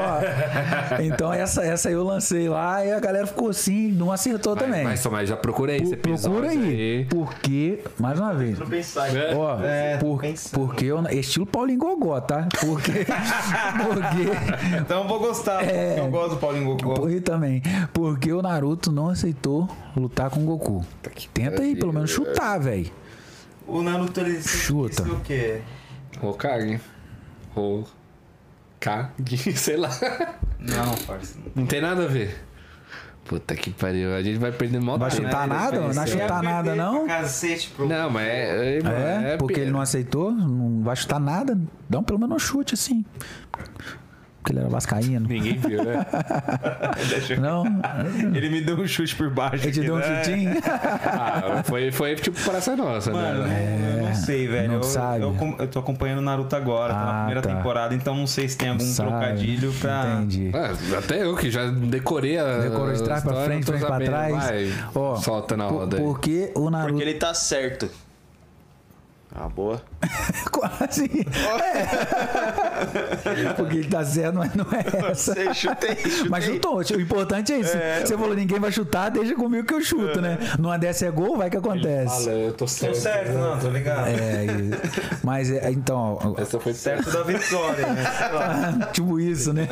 Ó, 0.98 1.02
então 1.04 1.34
essa, 1.34 1.64
essa 1.66 1.92
eu 1.92 2.02
lancei 2.04 2.48
lá 2.48 2.86
e 2.86 2.94
a 2.94 3.00
galera 3.00 3.28
ficou 3.28 3.50
assim, 3.50 3.92
não 3.92 4.10
acertou 4.12 4.56
também. 4.56 4.86
Mas, 4.86 5.06
mas 5.06 5.28
já 5.28 5.36
procura 5.36 5.74
aí 5.74 5.96
Procura 5.98 6.50
aí. 6.50 7.06
Porque, 7.10 7.80
mais 8.00 8.18
uma 8.20 8.34
vez. 8.34 8.58
Não 8.58 8.68
pensar. 8.68 9.14
É. 9.16 9.36
Ó, 9.36 9.60
É, 9.62 9.98
por, 9.98 10.22
porque 10.54 10.86
eu, 10.86 11.04
estilo 11.10 11.46
Paulinho 11.46 11.80
Gogó, 11.80 12.22
tá? 12.22 12.48
Porque, 12.62 12.92
porque 13.84 14.78
Então 14.80 15.02
eu 15.04 15.08
vou 15.10 15.20
gostar, 15.20 15.64
É. 15.64 15.88
porque 15.96 16.00
eu 16.00 16.10
gosto 16.12 16.30
do 16.32 16.38
Paulinho 16.38 16.78
Goku. 16.78 17.10
E 17.10 17.20
também, 17.20 17.62
porque 17.94 18.29
o 18.34 18.42
Naruto 18.42 18.92
não 18.92 19.10
aceitou 19.10 19.70
lutar 19.96 20.30
com 20.30 20.42
o 20.42 20.46
Goku. 20.46 20.86
Tenta 21.34 21.62
aí, 21.62 21.76
pelo 21.76 21.94
menos 21.94 22.12
chutar, 22.12 22.60
velho. 22.60 22.92
O 23.68 23.82
Naruto, 23.82 24.20
ele 24.20 24.42
Chuta. 24.42 25.04
o 25.04 25.20
quê? 25.22 25.62
Hokage. 26.22 26.80
Hokage, 27.56 29.54
sei 29.56 29.78
lá. 29.78 29.90
Não, 30.60 30.96
parceiro. 31.06 31.52
Não 31.56 31.66
tem 31.66 31.82
nada 31.82 32.04
a 32.04 32.08
ver. 32.08 32.44
Puta 33.26 33.56
que 33.56 33.70
pariu. 33.70 34.16
A 34.16 34.24
gente 34.24 34.40
vai 34.40 34.52
perder 34.52 34.82
mal 34.82 34.98
Vai 34.98 35.12
chutar 35.12 35.48
né? 35.48 35.56
nada? 35.56 35.80
Não 35.82 35.94
vai 35.94 36.08
chutar 36.08 36.42
nada, 36.42 36.76
não? 36.76 37.06
Cacete 37.06 37.70
pro... 37.70 37.88
Não, 37.88 38.10
mas 38.10 38.28
é. 38.28 38.78
é, 38.80 38.84
mano, 38.84 38.96
É, 38.96 39.38
porque 39.38 39.60
ele 39.60 39.70
não 39.70 39.80
aceitou, 39.80 40.32
não 40.32 40.82
vai 40.82 40.96
chutar 40.96 41.20
nada. 41.20 41.56
Dá 41.88 42.00
um, 42.00 42.04
pelo 42.04 42.18
menos 42.18 42.36
um 42.36 42.40
chute 42.40 42.74
assim. 42.74 43.06
Porque 44.42 44.54
ele 44.54 44.60
era 44.62 44.70
vascaíno. 44.70 45.28
Ninguém 45.28 45.58
viu, 45.58 45.84
né? 45.84 46.06
Não? 47.40 47.64
Ele 48.34 48.50
me 48.50 48.62
deu 48.62 48.78
um 48.78 48.88
chute 48.88 49.16
por 49.16 49.30
baixo. 49.30 49.66
Ele 49.66 49.72
te 49.72 49.82
deu 49.82 49.96
um 49.96 49.98
né? 49.98 50.24
chutinho? 50.24 50.52
Ah, 51.06 51.62
foi, 51.66 51.92
foi 51.92 52.16
tipo 52.16 52.40
Praça 52.44 52.76
Nossa, 52.76 53.12
Mano, 53.12 53.44
né? 53.44 53.98
eu 54.00 54.04
não 54.08 54.16
sei, 54.16 54.48
velho. 54.48 54.68
não 54.70 54.76
eu, 54.76 54.84
sabe. 54.84 55.24
Eu, 55.24 55.56
eu 55.60 55.68
tô 55.68 55.80
acompanhando 55.80 56.20
o 56.20 56.22
Naruto 56.22 56.56
agora, 56.56 56.94
tá 56.94 57.00
na 57.00 57.10
Ah, 57.12 57.18
primeira 57.26 57.42
tá. 57.42 57.54
temporada, 57.56 57.94
então 57.94 58.16
não 58.16 58.26
sei 58.28 58.48
se 58.48 58.58
tem 58.58 58.70
algum 58.70 58.84
Sabe. 58.86 59.10
trocadilho 59.10 59.74
pra. 59.74 60.16
Entendi. 60.18 60.52
Ah, 60.54 60.98
até 60.98 61.24
eu 61.24 61.36
que 61.36 61.52
já 61.52 61.68
decorei 61.70 62.38
a. 62.38 62.60
Decorou 62.60 62.94
de 62.94 63.04
trás 63.04 63.24
pra 63.24 63.44
frente, 63.44 63.66
frente 63.66 63.86
pra 63.86 64.00
trás. 64.00 64.34
Vai, 64.36 64.74
Ó, 64.96 65.16
solta 65.18 65.58
na 65.58 65.68
por- 65.68 65.80
roda 65.80 65.98
aí. 65.98 66.04
Porque 66.04 66.52
o 66.56 66.70
Naruto. 66.70 66.94
Porque 66.94 67.10
ele 67.10 67.18
tá 67.20 67.34
certo. 67.34 67.90
Ah, 69.36 69.48
boa. 69.48 69.80
Quase. 70.52 71.26
É. 71.64 73.54
Porque 73.56 73.78
ele 73.78 73.88
tá 73.88 74.04
certo, 74.04 74.36
mas 74.36 74.54
não 74.56 74.66
é 74.72 75.12
essa. 75.12 75.34
Você 75.34 75.54
chutei, 75.54 75.96
chutei. 75.98 76.30
Mas 76.30 76.46
chutou. 76.46 76.78
O 76.78 77.02
importante 77.02 77.54
é 77.54 77.60
isso. 77.60 77.74
Você 78.02 78.18
falou, 78.18 78.36
ninguém 78.36 78.60
vai 78.60 78.72
chutar, 78.72 79.10
deixa 79.10 79.36
comigo 79.36 79.68
que 79.68 79.74
eu 79.74 79.82
chuto, 79.82 80.20
né? 80.20 80.38
Numa 80.58 80.78
dessa 80.78 81.06
é 81.06 81.12
gol, 81.12 81.38
vai 81.38 81.50
que 81.50 81.58
acontece. 81.58 82.26
Fala, 82.26 82.38
eu 82.38 82.52
tô 82.54 82.66
Tô 82.66 82.68
certo. 82.68 82.96
certo, 82.96 83.32
não, 83.34 83.60
tô 83.60 83.70
ligado. 83.70 84.08
É, 84.08 84.48
mas 85.24 85.52
é, 85.52 85.72
então, 85.72 86.18
ó, 86.22 86.42
Essa 86.42 86.60
foi 86.60 86.74
certo. 86.74 87.04
Certo 87.04 87.18
da 87.18 87.24
vitória, 87.24 87.86
né? 87.88 88.04
Sei 88.06 88.88
tipo 88.94 89.20
isso, 89.20 89.54
né? 89.54 89.68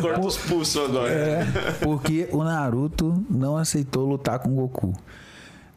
Corta 0.00 0.20
os 0.20 0.36
pulsos 0.38 0.88
agora. 0.88 1.12
É, 1.12 1.44
porque 1.82 2.28
o 2.32 2.42
Naruto 2.42 3.22
não 3.28 3.56
aceitou 3.58 4.08
lutar 4.08 4.38
com 4.38 4.48
o 4.50 4.54
Goku. 4.54 4.92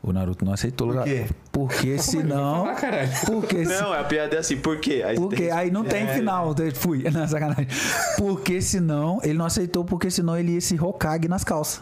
O 0.08 0.14
Naruto 0.14 0.46
não 0.46 0.54
aceitou 0.54 0.88
lutar. 0.88 1.04
quê? 1.06 1.26
Porque 1.52 1.98
senão. 1.98 2.58
falar, 2.66 2.76
caralho? 2.76 3.10
Porque 3.26 3.66
se- 3.66 3.74
Não, 3.82 3.92
a 3.92 4.04
piada 4.04 4.36
é 4.36 4.40
assim, 4.40 4.56
por 4.56 4.80
quê? 4.80 5.02
Aí 5.04 5.16
Porque 5.16 5.36
tem- 5.36 5.52
aí 5.52 5.72
não 5.72 5.84
tem 5.84 6.08
final, 6.10 6.54
fui, 6.76 7.04
não, 7.12 7.28
sacanagem. 7.28 7.68
Porque 8.16 8.62
senão, 8.62 9.20
ele 9.24 9.34
não 9.34 9.46
aceitou, 9.48 9.84
porque 9.84 10.12
senão 10.12 10.38
ele 10.38 10.52
ia 10.54 10.62
se 10.62 10.80
Hokage 10.80 11.28
nas 11.28 11.44
calças. 11.44 11.82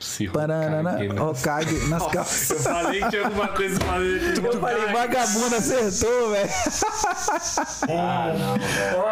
Se 0.00 0.28
Pararana, 0.28 0.92
Hokage, 0.92 1.08
né? 1.08 1.20
Hokage 1.22 1.88
nas 1.88 2.06
calças. 2.06 2.50
Eu 2.66 2.72
falei 2.72 3.00
que 3.02 3.10
tinha 3.10 3.24
alguma 3.24 3.48
coisa 3.48 3.80
pra 3.80 3.98
ver. 3.98 4.38
Eu 4.44 4.60
falei, 4.60 4.86
vagabundo 4.92 5.56
acertou, 5.56 6.30
velho. 6.30 6.48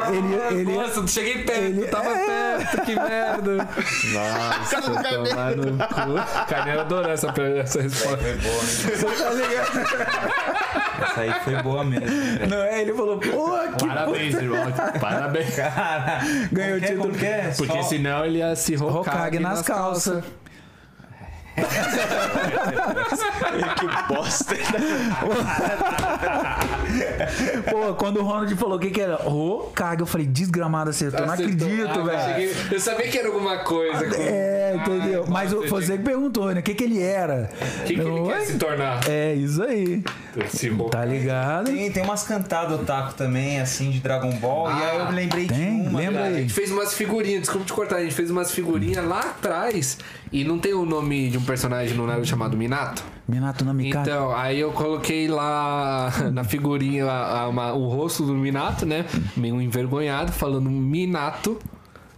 Ele, 0.08 0.60
ele, 0.60 0.76
Nossa, 0.76 1.06
cheguei 1.08 1.42
perto, 1.44 1.60
ele- 1.60 1.86
tava 1.88 2.10
é. 2.10 2.26
perto, 2.58 2.82
que 2.82 2.94
merda. 2.94 3.68
Nossa, 4.12 4.80
tomar 4.80 5.56
no 5.56 5.76
cu. 5.76 6.46
Carneiro 6.48 6.80
adorou 6.80 7.10
essa, 7.10 7.34
essa 7.60 7.82
resposta. 7.82 8.16
Você 8.96 9.06
tá 9.24 9.30
ligado? 9.30 9.78
Essa 11.02 11.20
aí 11.20 11.32
foi 11.44 11.62
boa 11.62 11.84
mesmo. 11.84 12.06
velho. 12.06 12.48
Não 12.48 12.56
é? 12.62 12.82
Ele 12.82 12.94
falou, 12.94 13.18
pô, 13.18 13.58
que 13.76 13.86
Parabéns, 13.86 14.34
irmão. 14.34 14.72
Parabéns. 15.00 15.54
Cara, 15.56 16.20
Ganhou 16.52 16.78
o 16.78 16.84
é, 16.84 16.86
título. 16.86 17.24
é? 17.24 17.52
Porque 17.56 17.72
Só- 17.82 17.88
senão 17.88 18.24
ele 18.24 18.38
ia 18.38 18.54
se 18.54 18.74
Hokage, 18.76 18.96
Hokage 18.98 19.38
nas 19.40 19.62
calças. 19.62 20.24
Que 23.76 24.14
bosta. 24.14 24.54
Pô, 27.70 27.94
quando 27.94 28.20
o 28.20 28.22
Ronald 28.24 28.54
falou 28.56 28.76
o 28.76 28.78
que 28.78 28.90
que 28.90 29.00
era, 29.00 29.16
ô, 29.28 29.70
caga, 29.74 30.02
eu 30.02 30.06
falei, 30.06 30.26
desgramado 30.26 30.90
acertou. 30.90 31.20
Eu 31.20 31.26
não 31.26 31.34
acredito, 31.34 31.88
Ah, 31.88 32.02
velho. 32.04 32.54
Eu 32.70 32.80
sabia 32.80 33.08
que 33.08 33.18
era 33.18 33.28
alguma 33.28 33.58
coisa. 33.58 34.04
com- 34.06 34.14
É, 34.22 34.76
entendeu? 34.76 35.24
Ah, 35.26 35.30
Mas 35.30 35.52
o- 35.52 35.66
você 35.66 35.96
que 35.98 36.04
perguntou, 36.04 36.52
né? 36.52 36.60
O 36.60 36.62
que 36.62 36.74
que 36.74 36.84
ele 36.84 37.02
era? 37.02 37.50
O 37.80 37.84
que, 37.84 37.94
que 37.94 38.00
ele 38.00 38.22
quer 38.26 38.40
se 38.46 38.54
tornar? 38.58 39.08
É 39.08 39.34
isso 39.34 39.62
aí. 39.62 40.02
Tá 40.90 41.04
ligado? 41.04 41.66
Tem, 41.66 41.90
tem 41.90 42.02
umas 42.02 42.22
cantadas 42.24 42.78
otaku 42.80 43.14
também, 43.14 43.60
assim, 43.60 43.90
de 43.90 44.00
Dragon 44.00 44.30
Ball. 44.32 44.70
e 44.70 44.82
aí 44.82 44.98
eu 44.98 45.06
me 45.06 45.12
lembrei 45.14 45.46
Tem? 45.46 45.82
de 45.82 45.88
uma. 45.88 45.98
Lembra 46.00 46.14
cara. 46.22 46.24
A 46.26 46.36
aí? 46.36 46.42
gente 46.42 46.52
fez 46.52 46.70
umas 46.70 46.92
figurinhas, 46.94 47.40
desculpa 47.42 47.66
te 47.66 47.72
cortar, 47.72 47.96
a 47.96 48.02
gente 48.02 48.14
fez 48.14 48.30
umas 48.30 48.50
figurinhas 48.50 49.04
lá 49.04 49.20
atrás 49.20 49.98
e 50.32 50.44
não 50.44 50.58
tem 50.58 50.74
o 50.74 50.84
nome 50.84 51.30
de 51.30 51.38
um 51.38 51.42
personagem 51.42 51.96
no 51.96 52.06
Naruto 52.06 52.26
chamado 52.26 52.56
Minato? 52.56 53.04
Minato 53.28 53.64
no 53.64 53.72
Mikado. 53.74 54.06
Então, 54.08 54.34
aí 54.34 54.58
eu 54.60 54.70
coloquei 54.72 55.28
lá 55.28 56.10
na 56.32 56.44
figurinha 56.44 57.04
a- 57.06 57.40
a- 57.42 57.48
uma- 57.48 57.72
o 57.72 57.88
rosto 57.88 58.24
do 58.24 58.34
Minato, 58.34 58.84
né? 58.86 59.04
Meio 59.36 59.60
envergonhado, 59.60 60.32
falando 60.32 60.68
Minato 60.70 61.58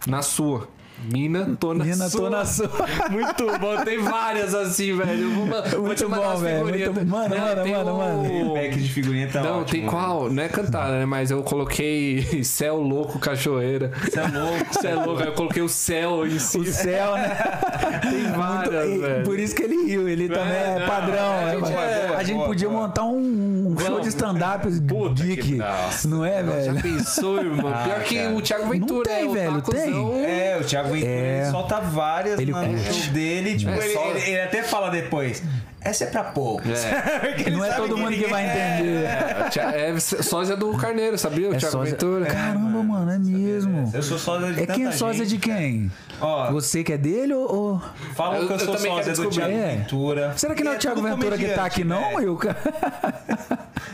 na 0.07 0.21
sua. 0.21 0.67
Mina, 1.01 1.55
tô 1.59 1.73
na 1.73 1.85
Mina, 1.85 2.09
sua. 2.09 2.21
tô 2.21 2.29
na 2.29 2.45
sua. 2.45 2.69
Muito 3.09 3.45
bom, 3.59 3.83
tem 3.83 3.99
várias 3.99 4.53
assim, 4.53 4.95
velho. 4.97 5.29
Vou, 5.31 5.45
vou 5.47 5.81
Muito 5.87 6.03
te 6.03 6.05
mandar 6.05 6.31
bom, 6.33 6.37
velho, 6.37 6.65
muito- 6.65 7.05
mano, 7.07 7.29
Né? 7.35 7.39
mano, 7.39 7.63
Tem 7.63 7.73
mano, 7.73 7.93
o- 7.93 7.97
mano. 7.97 8.51
O 8.51 8.53
pack 8.53 8.77
de 8.79 8.89
figurinha 8.89 9.27
tá 9.31 9.41
Não, 9.41 9.61
ótimo. 9.61 9.65
tem 9.81 9.85
qual? 9.89 10.29
Não 10.29 10.43
é 10.43 10.49
cantada, 10.49 10.99
né? 10.99 11.05
Mas 11.05 11.31
eu 11.31 11.41
coloquei 11.41 12.43
céu 12.43 12.77
louco, 12.81 13.17
cachoeira. 13.17 13.91
É 14.13 14.37
louco. 14.39 14.81
Céu 14.81 15.05
louco, 15.05 15.21
aí 15.21 15.27
eu 15.29 15.33
coloquei 15.33 15.61
o 15.61 15.69
céu 15.69 16.27
em 16.27 16.35
O 16.35 16.39
si. 16.39 16.65
céu, 16.73 17.13
né? 17.15 17.37
Tem 18.01 18.11
Muito- 18.23 18.37
várias, 18.37 18.89
e- 18.89 18.97
velho. 18.97 19.23
por 19.23 19.39
isso 19.39 19.55
que 19.55 19.63
ele 19.63 19.85
riu, 19.85 20.07
ele 20.07 20.27
também 20.27 20.53
é 20.53 20.79
não, 20.79 20.87
padrão. 20.87 21.15
é, 21.33 21.43
é, 21.43 21.45
a 21.45 21.51
gente 21.51 21.61
mas- 21.61 21.73
é- 21.73 22.15
a 22.19 22.23
gente 22.23 22.35
boa, 22.35 22.47
podia 22.47 22.69
boa. 22.69 22.81
montar 22.81 23.03
um, 23.05 23.67
um 23.73 23.75
show 23.79 23.99
de 24.01 24.09
stand-up 24.09 24.67
geek. 25.13 25.59
Não 26.07 26.25
é, 26.25 26.43
Já 26.43 26.73
velho? 26.73 26.81
pensou, 26.81 27.37
irmão? 27.39 27.71
Ah, 27.73 27.83
Pior 27.85 27.99
que 28.03 28.15
cara. 28.17 28.35
o 28.35 28.41
Thiago 28.41 28.69
Ventura 28.69 29.09
Não 29.09 29.15
tem, 29.15 29.25
é 29.25 29.27
o 29.27 29.31
velho, 29.33 29.53
tacozão. 29.61 30.13
É, 30.25 30.57
o 30.59 30.63
Thiago 30.63 30.88
Ventura 30.93 31.11
É. 31.11 31.41
ele 31.41 31.51
solta 31.51 31.79
várias 31.79 32.39
Ele 32.39 32.51
no 32.51 32.77
show 32.79 33.13
dele. 33.13 33.57
Tipo, 33.57 33.71
É, 33.71 33.85
ele, 33.85 33.97
ele- 33.97 34.29
ele 34.31 34.41
até 34.41 34.63
fala 34.63 34.89
depois. 34.89 35.41
Essa 35.81 36.03
é 36.03 36.07
pra 36.07 36.23
poucos. 36.25 36.67
Ele 37.45 37.51
Não 37.55 37.63
é 37.63 37.71
todo 37.73 37.97
mundo 37.97 38.11
que 38.11 38.27
vai 38.27 38.43
entender. 38.45 39.05
É, 39.05 39.47
Thia- 39.49 39.71
é 39.75 39.99
sósia 39.99 40.57
do 40.57 40.71
Carneiro, 40.77 41.17
sabia? 41.17 41.49
O 41.49 41.53
É 41.55 41.57
Thiago 41.57 41.71
sósia- 41.77 41.91
Ventura. 41.91 42.25
Caramba, 42.25 42.83
mano, 42.83 43.11
é 43.11 43.17
mesmo. 43.17 43.89
Eu 43.93 44.03
sou 44.03 44.17
sósia 44.19 44.51
de 44.53 44.61
É 44.63 44.65
quem 44.67 44.85
é 44.87 44.91
sósia 44.91 45.23
de 45.25 45.31
gente, 45.31 45.41
quem? 45.49 45.91
Ó, 46.19 46.51
Você 46.51 46.83
que 46.83 46.91
é 46.93 46.97
dele 46.97 47.33
ou. 47.33 47.49
ou- 47.55 47.81
falam 48.13 48.45
que 48.45 48.51
eu, 48.53 48.57
eu 48.57 48.65
sou 48.65 48.77
sósia 48.77 49.13
do 49.13 49.29
Thiago. 49.29 49.51
É. 49.53 49.75
Ventura. 49.77 50.33
Será 50.35 50.53
que 50.53 50.63
não 50.63 50.73
é 50.73 50.75
o 50.75 50.79
Thiago 50.79 51.01
Ventura 51.01 51.37
que 51.37 51.47
tá 51.49 51.65
aqui, 51.65 51.83
não, 51.85 52.15
velho. 52.17 52.33
Wilca? 52.33 52.57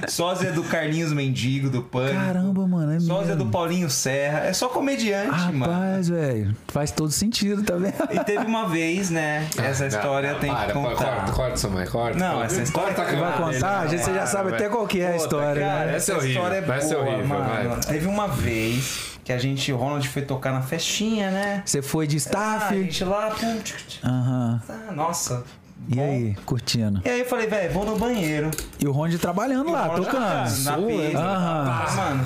Sósia 0.08 0.52
do 0.52 0.64
Carlinhos 0.64 1.14
Mendigo, 1.14 1.70
do 1.70 1.82
Pânico. 1.82 2.16
Caramba, 2.20 2.68
mano, 2.68 2.92
é 2.94 3.00
Sósia 3.00 3.36
do. 3.36 3.46
Paulinho 3.46 3.90
Serra. 3.90 4.40
É 4.40 4.54
só 4.54 4.68
comediante, 4.68 5.52
mano. 5.54 5.72
Rapaz, 5.72 6.10
velho, 6.10 6.56
faz 6.68 6.92
todo 6.92 7.10
sentido, 7.12 7.64
tá 7.64 7.76
vendo? 7.76 7.94
E 8.12 8.20
teve 8.24 8.46
uma 8.46 8.68
vez, 8.68 9.10
né? 9.10 9.48
Essa 9.58 9.88
história 9.88 10.36
tem 10.36 10.52
para, 10.52 10.68
que 10.68 10.74
contar. 10.74 10.96
Corta, 10.96 11.32
corta, 11.32 11.58
mãe, 11.76 11.86
corta. 11.88 12.18
Não, 12.18 12.44
essa 12.44 12.62
história 12.62 12.94
Corta 12.94 13.12
que 13.12 13.20
Vai 13.20 13.38
contar? 13.38 13.80
A 13.82 13.88
gente 13.88 14.04
você 14.04 14.14
já 14.14 14.26
sabe 14.26 14.54
até 14.54 14.70
qual 14.70 14.88
que 14.88 15.02
é 15.02 15.08
a 15.12 15.16
história, 15.16 15.62
cara, 15.62 15.86
né? 15.86 15.96
Essa 15.96 15.96
é 15.96 15.96
essa 15.96 16.14
horrível, 16.16 16.30
história 16.32 16.56
é 16.58 16.62
vai 16.62 16.78
boa, 16.80 16.90
ser 16.90 16.96
horrível, 16.96 17.28
mano. 17.28 17.70
vai. 17.70 17.80
Teve 17.82 18.08
uma 18.08 18.28
vez 18.28 19.20
que 19.24 19.34
a 19.34 19.38
gente, 19.38 19.72
o 19.74 19.78
Ronald 19.78 20.08
foi 20.08 20.22
tocar 20.22 20.52
na 20.54 20.62
festinha, 20.62 21.32
né? 21.32 21.64
Você 21.66 21.82
foi 21.82 22.08
de 22.08 22.16
Ah, 22.16 22.18
a 22.18 22.20
staff? 22.20 22.76
gente 22.76 23.04
lá, 23.04 23.30
pum, 23.32 23.60
tch, 23.60 23.74
tch, 23.88 24.00
Aham. 24.04 24.62
ah, 24.70 24.92
nossa. 24.92 25.44
E 25.90 25.96
bom. 25.96 26.04
aí, 26.04 26.36
curtindo. 26.46 27.02
E 27.04 27.10
aí 27.10 27.20
eu 27.20 27.26
falei, 27.26 27.48
velho, 27.48 27.72
vou 27.74 27.86
no 27.86 27.98
banheiro. 27.98 28.50
E 28.80 28.88
o 28.88 28.92
Ronde 28.92 29.18
trabalhando 29.20 29.72
lá, 29.72 29.86
E 29.86 29.90
Ronald 29.90 30.06
tocando. 30.06 30.24
Na 30.24 30.78
pista. 30.78 31.20
Aham. 31.20 31.68
Ah, 31.70 31.92
mano, 31.96 32.24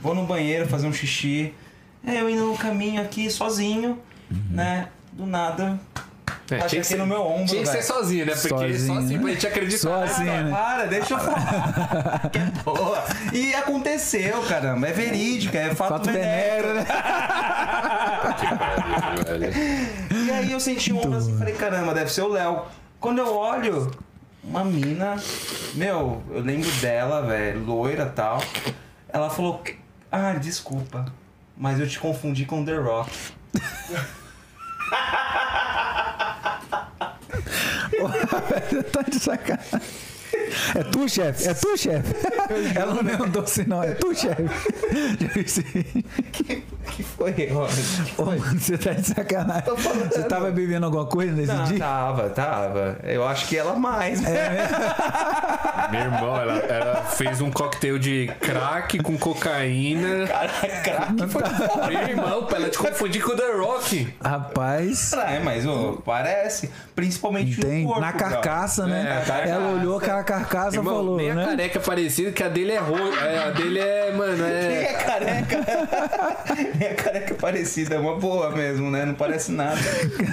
vou 0.00 0.14
no 0.14 0.24
banheiro 0.24 0.66
fazer 0.68 0.86
um 0.86 0.92
xixi. 0.92 1.52
É, 2.06 2.20
eu 2.20 2.28
indo 2.30 2.46
no 2.46 2.56
caminho 2.56 3.00
aqui, 3.02 3.30
sozinho, 3.30 3.98
né? 4.50 4.88
Do 5.12 5.26
nada. 5.26 5.78
É, 6.54 6.58
Bati 6.58 6.78
aqui 6.78 6.94
no 6.96 7.06
meu 7.06 7.22
ombro, 7.22 7.46
Tinha 7.46 7.62
que 7.62 7.68
ser 7.68 7.82
sozinho, 7.82 8.26
né? 8.26 8.32
Porque 8.32 8.48
Sozinho, 8.48 8.78
só 8.86 8.98
assim 8.98 9.14
né? 9.16 9.18
pra 9.22 9.30
gente 9.32 9.46
acreditar. 9.46 9.78
Só 9.78 10.02
assim, 10.02 10.28
Ah, 10.28 10.42
né? 10.42 10.50
Para, 10.50 10.84
deixa 10.86 11.14
eu 11.14 11.18
falar. 11.20 12.30
que 12.30 12.38
boa. 12.64 13.04
E 13.32 13.54
aconteceu, 13.54 14.42
caramba. 14.42 14.88
É 14.88 14.92
verídico, 14.92 15.56
é 15.56 15.74
fato, 15.74 15.88
Fato 15.90 16.10
venero, 16.12 16.74
né? 16.74 16.86
E 20.10 20.30
aí 20.30 20.52
eu 20.52 20.60
senti 20.60 20.92
um 20.92 20.98
ombro 20.98 21.18
assim, 21.18 21.36
falei, 21.38 21.54
caramba, 21.54 21.94
deve 21.94 22.10
ser 22.12 22.22
o 22.22 22.28
Léo. 22.28 22.62
Quando 23.00 23.18
eu 23.18 23.34
olho, 23.34 23.90
uma 24.44 24.64
mina, 24.64 25.16
meu, 25.74 26.22
eu 26.30 26.40
lembro 26.40 26.70
dela, 26.72 27.22
velho, 27.22 27.64
loira 27.64 28.04
e 28.04 28.10
tal. 28.10 28.42
Ela 29.08 29.28
falou, 29.30 29.62
ah, 30.10 30.32
desculpa, 30.34 31.06
mas 31.56 31.78
eu 31.80 31.88
te 31.88 31.98
confundi 31.98 32.44
com 32.44 32.64
The 32.64 32.76
Rock. 32.76 33.10
tá 38.92 39.02
de 39.02 39.18
sacanagem. 39.18 40.11
É 40.74 40.82
tu, 40.84 41.08
chefe? 41.08 41.48
É 41.48 41.54
tu, 41.54 41.76
chefe? 41.76 42.14
Ela 42.74 42.94
não 42.94 43.04
perguntou 43.04 43.42
assim, 43.42 43.64
não. 43.66 43.82
É 43.82 43.92
tu, 43.92 44.14
chefe? 44.14 44.42
que 46.32 47.02
foi, 47.02 47.32
Ronald? 47.50 47.72
Ô, 48.18 48.24
mano, 48.24 48.40
você 48.60 48.76
tá 48.76 48.92
de 48.92 49.06
sacanagem. 49.06 49.64
Você 50.10 50.22
tava 50.24 50.50
bebendo 50.50 50.86
alguma 50.86 51.06
coisa 51.06 51.32
nesse 51.32 51.52
Não, 51.52 51.64
dia? 51.64 51.78
tava, 51.78 52.30
tava. 52.30 52.98
Eu 53.04 53.26
acho 53.26 53.46
que 53.48 53.56
ela 53.56 53.74
mais. 53.74 54.22
É, 54.24 54.68
Meu 55.90 56.00
irmão, 56.00 56.36
ela, 56.40 56.58
ela 56.58 56.96
fez 57.04 57.40
um 57.40 57.50
coquetel 57.50 57.98
de 57.98 58.30
crack 58.40 58.98
com 59.02 59.16
cocaína. 59.16 60.26
Caraca, 60.26 61.12
Meu 61.88 62.08
irmão, 62.08 62.48
ela 62.54 62.68
te 62.68 62.78
confundir 62.78 63.22
com 63.22 63.32
o 63.32 63.36
The 63.36 63.52
Rock. 63.56 64.14
Rapaz, 64.22 65.12
é, 65.14 65.40
mas 65.40 65.66
ô, 65.66 66.02
parece. 66.04 66.70
Principalmente 66.94 67.60
tem. 67.60 67.82
no 67.82 67.88
corpo. 67.88 68.00
Na 68.00 68.12
carcaça, 68.12 68.84
É, 68.84 68.86
né? 68.86 69.02
a 69.02 69.24
carcaça. 69.24 69.48
Ela 69.48 69.68
olhou 69.72 69.98
aquela 69.98 70.22
carcaça 70.42 70.76
e 70.76 70.78
Irmão, 70.78 70.94
falou, 70.94 71.16
nem 71.16 71.30
a 71.30 71.34
né? 71.34 71.44
careca 71.44 71.78
é 71.78 71.82
parecida, 71.82 72.32
que 72.32 72.42
a 72.42 72.48
dele 72.48 72.72
é 72.72 72.78
roxa. 72.78 73.46
A 73.46 73.50
dele 73.50 73.78
é, 73.78 74.12
mano, 74.12 74.44
Nem 74.44 74.52
é. 74.52 74.82
é 74.82 74.92
careca. 74.94 75.66
Nem 76.78 76.88
é 76.88 76.94
careca 76.94 77.34
parecida, 77.34 77.94
é 77.94 77.98
uma 77.98 78.16
boa 78.16 78.50
mesmo, 78.50 78.90
né? 78.90 79.04
Não 79.04 79.14
parece 79.14 79.52
nada. 79.52 79.80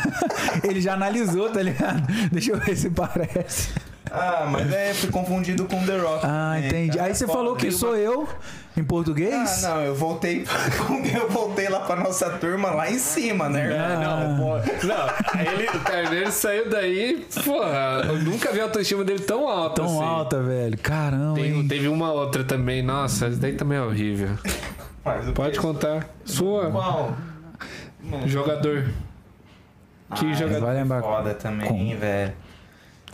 Ele 0.64 0.82
já 0.82 0.94
analisou, 0.94 1.50
tá 1.50 1.62
ligado? 1.62 2.02
Deixa 2.32 2.52
eu 2.52 2.58
ver 2.58 2.76
se 2.76 2.90
parece. 2.90 3.70
Ah, 4.12 4.48
mas 4.50 4.72
é, 4.74 4.94
fui 4.94 5.10
confundido 5.12 5.66
com 5.66 5.86
The 5.86 5.98
Rock. 5.98 6.26
Ah, 6.26 6.54
também, 6.56 6.68
entendi. 6.68 6.98
cara. 6.98 7.10
Aí 7.10 7.16
você 7.16 7.28
falou 7.28 7.56
que 7.56 7.72
sou 7.72 7.96
eu, 7.96 8.28
em 8.76 8.82
Ah, 8.82 8.86
português? 8.88 9.62
não, 9.62 9.82
eu 9.82 9.94
voltei. 9.94 10.46
Eu 11.14 11.30
voltei 11.30 11.68
lá 11.70 11.82
pra 11.82 11.96
nossa 11.96 12.30
turma 12.32 12.72
lá 12.72 12.90
em 12.90 12.98
cima, 12.98 13.48
né? 13.50 13.62
É, 13.66 13.92
irmão? 13.94 14.30
não, 14.30 14.38
pô. 14.38 14.88
Não, 14.88 15.42
ele, 15.42 16.28
o 16.28 16.32
saiu 16.32 16.70
daí, 16.70 17.26
porra, 17.44 18.04
eu 18.08 18.20
nunca 18.20 18.52
vi 18.52 18.60
a 18.62 18.64
autoestima 18.64 19.04
dele 19.04 19.20
tão 19.20 19.48
alta 19.48 19.76
Tão 19.82 19.86
assim. 19.86 20.04
alta, 20.04 20.42
velho. 20.42 20.78
Caramba, 20.78 21.36
Tem- 21.36 21.52
hein? 21.60 21.68
teve 21.68 21.88
uma 21.88 22.12
outra 22.12 22.44
também, 22.44 22.82
nossa, 22.82 23.28
isso 23.28 23.40
daí 23.40 23.54
também 23.54 23.78
é 23.78 23.82
horrível. 23.82 24.30
Pode 25.36 25.60
contar. 25.60 26.08
Sua, 26.26 26.70
Qual? 26.72 27.14
jogador. 28.26 28.86
Que 30.16 30.26
Ah, 30.28 30.34
jogador. 30.34 30.62
Vai 30.66 30.76
lembrar. 30.76 31.02
Foda 31.02 31.34
também, 31.34 31.96
velho. 31.98 32.34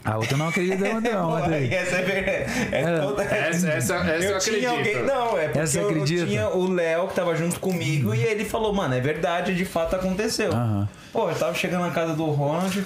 A 0.05 0.17
outra 0.17 0.37
não 0.37 0.47
acredita 0.49 1.01
não, 1.01 1.31
Pô, 1.31 1.37
essa 1.49 1.95
é 1.97 2.01
verdade. 2.03 2.69
É 2.71 2.81
É. 2.81 2.99
toda... 2.99 3.23
Essa, 3.23 3.69
essa, 3.69 3.95
essa 3.95 4.05
eu, 4.07 4.21
eu 4.31 4.37
acredito. 4.37 4.59
tinha 4.59 4.69
alguém. 4.69 5.03
Não, 5.03 5.37
é 5.37 5.43
porque 5.45 5.59
Essa 5.59 5.79
eu, 5.79 5.89
acredita? 5.89 6.21
eu 6.21 6.27
tinha 6.27 6.49
o 6.49 6.71
Léo 6.71 7.07
que 7.07 7.15
tava 7.15 7.35
junto 7.35 7.59
comigo 7.59 8.13
e 8.13 8.21
ele 8.23 8.45
falou, 8.45 8.71
mano, 8.73 8.93
é 8.93 8.99
verdade, 9.01 9.55
de 9.55 9.65
fato 9.65 9.95
aconteceu. 9.95 10.51
Aham. 10.53 10.87
Pô, 11.11 11.29
eu 11.29 11.35
tava 11.35 11.53
chegando 11.55 11.81
na 11.85 11.91
casa 11.91 12.13
do 12.13 12.25
Ronald 12.25 12.85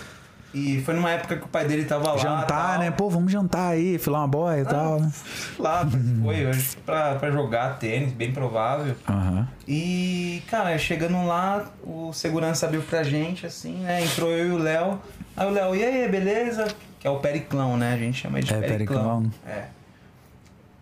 e 0.53 0.81
foi 0.85 0.93
numa 0.95 1.11
época 1.11 1.35
que 1.35 1.43
o 1.43 1.47
pai 1.47 1.65
dele 1.65 1.83
tava 1.85 2.11
lá. 2.13 2.17
Jantar, 2.17 2.47
tal. 2.47 2.79
né? 2.79 2.89
Pô, 2.91 3.09
vamos 3.09 3.31
jantar 3.31 3.71
aí, 3.73 3.97
filar 3.99 4.21
uma 4.21 4.27
boia 4.27 4.61
e 4.61 4.65
tal, 4.65 4.99
né? 4.99 5.11
Lá, 5.59 5.85
foi 6.23 6.45
hoje 6.47 6.77
pra, 6.85 7.15
pra 7.15 7.29
jogar 7.31 7.77
tênis, 7.79 8.13
bem 8.13 8.31
provável. 8.31 8.95
Aham. 9.07 9.47
E, 9.67 10.41
cara, 10.49 10.75
chegando 10.77 11.27
lá, 11.27 11.65
o 11.83 12.11
segurança 12.13 12.65
abriu 12.65 12.81
pra 12.81 13.03
gente, 13.03 13.45
assim, 13.45 13.73
né? 13.79 14.03
Entrou 14.03 14.31
eu 14.31 14.47
e 14.47 14.51
o 14.51 14.57
Léo. 14.57 14.99
Aí 15.37 15.47
o 15.47 15.51
Léo, 15.51 15.75
e 15.75 15.83
aí, 15.83 16.07
beleza? 16.09 16.65
Que 16.99 17.07
é 17.07 17.09
o 17.09 17.17
Periclão, 17.19 17.77
né? 17.77 17.93
A 17.93 17.97
gente 17.97 18.21
chama 18.21 18.37
ele 18.39 18.47
de 18.47 18.53
É, 18.53 18.59
Periclão. 18.61 19.21
Periclão. 19.21 19.31
É. 19.47 19.65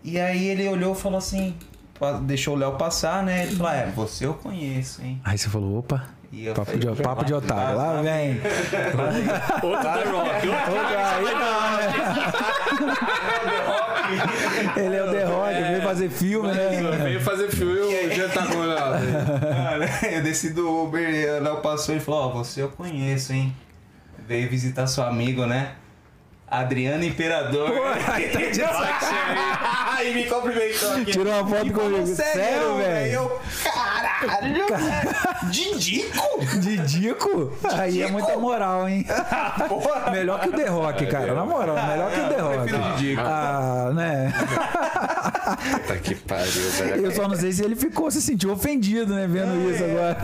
E 0.04 0.20
aí 0.20 0.48
ele 0.48 0.68
olhou 0.68 0.94
e 0.94 0.98
falou 0.98 1.18
assim, 1.18 1.56
deixou 2.24 2.56
o 2.56 2.58
Léo 2.58 2.74
passar, 2.74 3.24
né? 3.24 3.44
Ele 3.44 3.56
falou, 3.56 3.72
é, 3.72 3.86
você 3.88 4.26
eu 4.26 4.34
conheço, 4.34 5.02
hein? 5.04 5.22
Aí 5.24 5.38
você 5.38 5.48
falou, 5.50 5.80
opa, 5.80 6.08
E 6.32 6.46
papo, 6.48 6.66
falei, 6.66 6.80
de, 6.80 7.02
papo 7.04 7.26
de 7.26 7.34
lá- 7.34 7.38
otário. 7.40 7.78
Lá 7.78 7.92
lá- 7.94 8.02
vem. 8.02 8.32
Outro 9.64 9.84
The 9.84 10.04
Rock. 10.10 10.48
Outro 10.48 10.98
aí 10.98 11.24
não, 11.34 11.78
né? 11.78 11.94
Ele 14.76 14.96
é 14.96 15.04
o 15.04 15.12
The 15.12 15.24
Rock, 15.26 15.54
veio 15.64 15.82
fazer 15.82 16.10
filme, 16.10 16.48
né? 16.50 16.70
Veio 17.04 17.22
fazer 17.22 17.50
filme 17.52 17.80
e 17.94 18.16
jantar 18.16 18.48
com 18.48 18.64
ela. 18.64 19.00
Cara, 19.40 19.86
eu 20.14 20.24
desci 20.24 20.50
do 20.52 20.84
Uber 20.84 21.08
o 21.40 21.44
Léo 21.44 21.58
passou 21.58 21.96
e 21.96 22.00
falou, 22.00 22.28
ó, 22.28 22.30
você 22.44 22.62
eu 22.62 22.70
conheço, 22.70 23.34
hein? 23.34 23.54
Veio 24.28 24.50
visitar 24.50 24.88
seu 24.88 25.04
amigo, 25.04 25.46
né? 25.46 25.74
Adriano 26.50 27.04
Imperador. 27.04 27.72
Aí 29.98 30.14
me 30.16 30.26
cumprimentou 30.26 30.94
aqui. 30.94 31.12
Tirou 31.12 31.34
uma 31.34 31.46
foto 31.48 31.68
E 31.68 31.72
comigo. 31.72 32.08
Sério, 32.08 32.78
velho? 32.78 33.12
Eu, 33.14 33.40
caralho, 33.64 34.66
velho. 34.68 35.52
Didico? 35.52 36.46
Didico? 36.60 37.54
Aí 37.78 38.02
é 38.02 38.08
muita 38.10 38.38
moral, 38.38 38.88
hein? 38.88 39.06
Porra. 39.68 40.10
Melhor 40.12 40.40
que 40.40 40.50
o 40.50 40.52
The 40.54 40.68
Rock, 40.68 41.06
cara. 41.08 41.34
Na 41.34 41.46
moral, 41.46 41.76
melhor 41.76 42.12
que 42.12 42.20
o 42.22 42.28
The 42.30 42.42
Rock. 42.42 42.58
prefiro 42.60 42.78
o 42.80 42.92
Didico. 42.96 43.22
Ah, 43.26 43.92
né? 43.94 44.34
Puta 45.56 45.96
que 45.98 46.16
pariu, 46.16 46.70
velho. 46.72 47.06
Eu 47.06 47.12
só 47.12 47.28
não 47.28 47.36
sei 47.36 47.52
se 47.52 47.64
ele 47.64 47.76
ficou, 47.76 48.10
se 48.12 48.22
sentiu 48.22 48.52
ofendido, 48.52 49.14
né? 49.14 49.28
Vendo 49.28 49.70
isso 49.72 49.84
agora. 49.84 50.18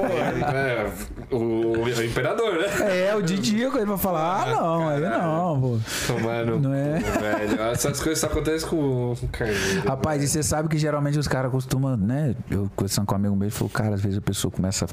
É, 0.53 0.91
o, 1.31 1.37
o 1.37 2.03
imperador, 2.03 2.55
né? 2.55 3.07
É, 3.07 3.15
o 3.15 3.21
Didico, 3.21 3.77
ele 3.77 3.85
vai 3.85 3.97
falar, 3.97 4.43
ah, 4.43 4.51
não, 4.51 4.89
aí 4.89 4.99
não, 4.99 5.61
pô. 5.61 5.79
Tomando. 6.07 6.59
Não 6.59 6.73
é? 6.73 6.99
Velho, 6.99 7.61
essas 7.71 7.99
coisas 7.99 8.19
só 8.19 8.27
acontecem 8.27 8.67
com 8.67 9.11
o 9.11 9.17
carneiro. 9.31 9.87
Rapaz, 9.87 10.23
e 10.23 10.27
você 10.27 10.43
sabe 10.43 10.69
que 10.69 10.77
geralmente 10.77 11.17
os 11.17 11.27
caras 11.27 11.51
costumam, 11.51 11.95
né? 11.95 12.35
Eu 12.49 12.69
conversando 12.75 13.05
com 13.05 13.13
um 13.13 13.17
amigo 13.17 13.35
meu, 13.35 13.45
ele 13.45 13.51
falou, 13.51 13.69
cara, 13.69 13.95
às 13.95 14.01
vezes 14.01 14.17
a 14.17 14.21
pessoa 14.21 14.51
começa 14.51 14.85
a 14.85 14.87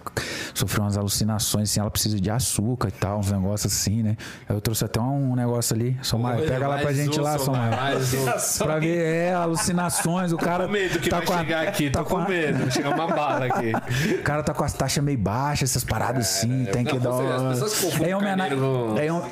sofrer 0.54 0.80
umas 0.80 0.96
alucinações, 0.96 1.70
assim, 1.70 1.80
ela 1.80 1.90
precisa 1.90 2.20
de 2.20 2.30
açúcar 2.30 2.88
e 2.88 2.92
tal, 2.92 3.18
uns 3.18 3.30
negócios 3.30 3.72
assim, 3.72 4.02
né? 4.02 4.16
Aí 4.48 4.56
eu 4.56 4.60
trouxe 4.60 4.84
até 4.84 5.00
um 5.00 5.34
negócio 5.34 5.74
ali. 5.74 5.96
Somaia, 6.02 6.42
pega 6.46 6.68
lá 6.68 6.76
pra 6.76 6.84
Mais 6.84 6.96
gente 6.96 7.20
um, 7.20 7.22
lá, 7.22 7.38
Somaia, 7.38 7.70
Somaia. 7.72 7.92
Mais 7.92 8.14
um. 8.14 8.64
Pra 8.64 8.78
ver, 8.78 9.02
é, 9.02 9.34
alucinações, 9.34 10.19
o 10.32 10.36
cara. 10.36 10.64
Tô 10.64 10.66
com 10.66 10.72
medo 10.72 10.98
que 10.98 11.08
tá 11.10 11.16
vai 11.18 11.26
com 11.26 11.32
a- 11.32 11.38
chegar 11.38 11.68
aqui, 11.68 11.90
tá 11.90 11.98
tô 12.00 12.04
com 12.06 12.16
a- 12.18 12.28
medo. 12.28 12.70
Chegar 12.70 12.90
uma 12.94 13.06
bala 13.06 13.46
aqui. 13.46 13.72
O 14.20 14.22
cara 14.22 14.42
tá 14.42 14.52
com 14.54 14.64
as 14.64 14.72
taxas 14.72 15.02
meio 15.02 15.18
baixas, 15.18 15.70
essas 15.70 15.84
paradas 15.84 16.26
assim, 16.26 16.64
tem 16.72 16.84
que 16.84 16.94
não, 16.94 17.00
dar 17.00 17.10
você- 17.10 17.32
as 17.32 17.40
uma. 17.40 17.50
pessoas 17.50 17.78
confundem 17.80 18.10
É 18.12 18.16
homenagem. 18.16 18.58
carneiro 18.58 18.94
com- 18.94 18.98
É, 18.98 19.12
um... 19.12 19.22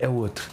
é 0.00 0.08
o 0.08 0.12
outro. 0.14 0.44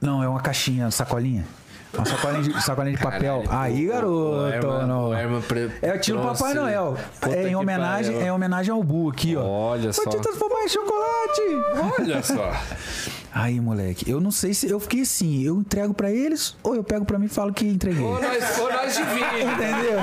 Não, 0.00 0.22
é 0.22 0.28
uma 0.28 0.40
caixinha, 0.40 0.90
sacolinha. 0.90 1.44
Uma 1.92 2.06
sacolinha 2.06 2.42
de, 2.44 2.62
sacolinha 2.62 2.96
de 2.96 3.02
papel. 3.02 3.42
Aí, 3.50 3.86
garoto. 3.86 4.12
O 4.14 4.48
Herman- 4.48 4.86
não. 4.86 5.08
o 5.08 5.14
Herman 5.14 5.42
pre- 5.42 5.70
É 5.82 5.92
o 5.94 6.00
trouxe- 6.00 6.12
Papai 6.42 6.54
Noel. 6.54 6.96
É 7.22 7.42
em 7.46 7.48
que 7.48 7.56
homenagem, 7.56 8.16
é 8.16 8.26
em 8.26 8.30
homenagem 8.30 8.72
ao 8.72 8.82
Bu 8.82 9.10
aqui, 9.10 9.36
ó. 9.36 9.42
Olha 9.44 9.92
só. 9.92 10.04
Vou 10.04 10.12
te 10.14 10.20
transformar 10.20 10.62
em 10.64 10.68
chocolate. 10.68 12.00
Olha 12.00 12.22
só. 12.22 12.52
Aí, 13.32 13.60
moleque, 13.60 14.10
eu 14.10 14.20
não 14.20 14.32
sei 14.32 14.52
se 14.52 14.68
eu 14.68 14.80
fiquei 14.80 15.02
assim, 15.02 15.42
eu 15.42 15.56
entrego 15.60 15.94
pra 15.94 16.10
eles 16.10 16.56
ou 16.64 16.74
eu 16.74 16.82
pego 16.82 17.04
pra 17.04 17.16
mim 17.18 17.26
e 17.26 17.28
falo 17.28 17.52
que 17.52 17.64
entreguei. 17.64 18.02
Ou 18.04 18.20
nós, 18.20 18.58
ou 18.58 18.72
nós 18.72 18.96
dividimos. 18.96 19.52
Entendeu? 19.54 20.00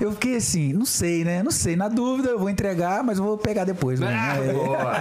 Eu 0.00 0.12
fiquei 0.12 0.36
assim, 0.36 0.72
não 0.72 0.84
sei, 0.84 1.24
né? 1.24 1.42
Não 1.44 1.52
sei. 1.52 1.76
Na 1.76 1.88
dúvida, 1.88 2.30
eu 2.30 2.38
vou 2.38 2.50
entregar, 2.50 3.04
mas 3.04 3.18
eu 3.18 3.24
vou 3.24 3.38
pegar 3.38 3.64
depois. 3.64 4.00
Né? 4.00 4.08
Ah, 4.12 4.36
É. 4.36 4.52
boa. 4.52 4.92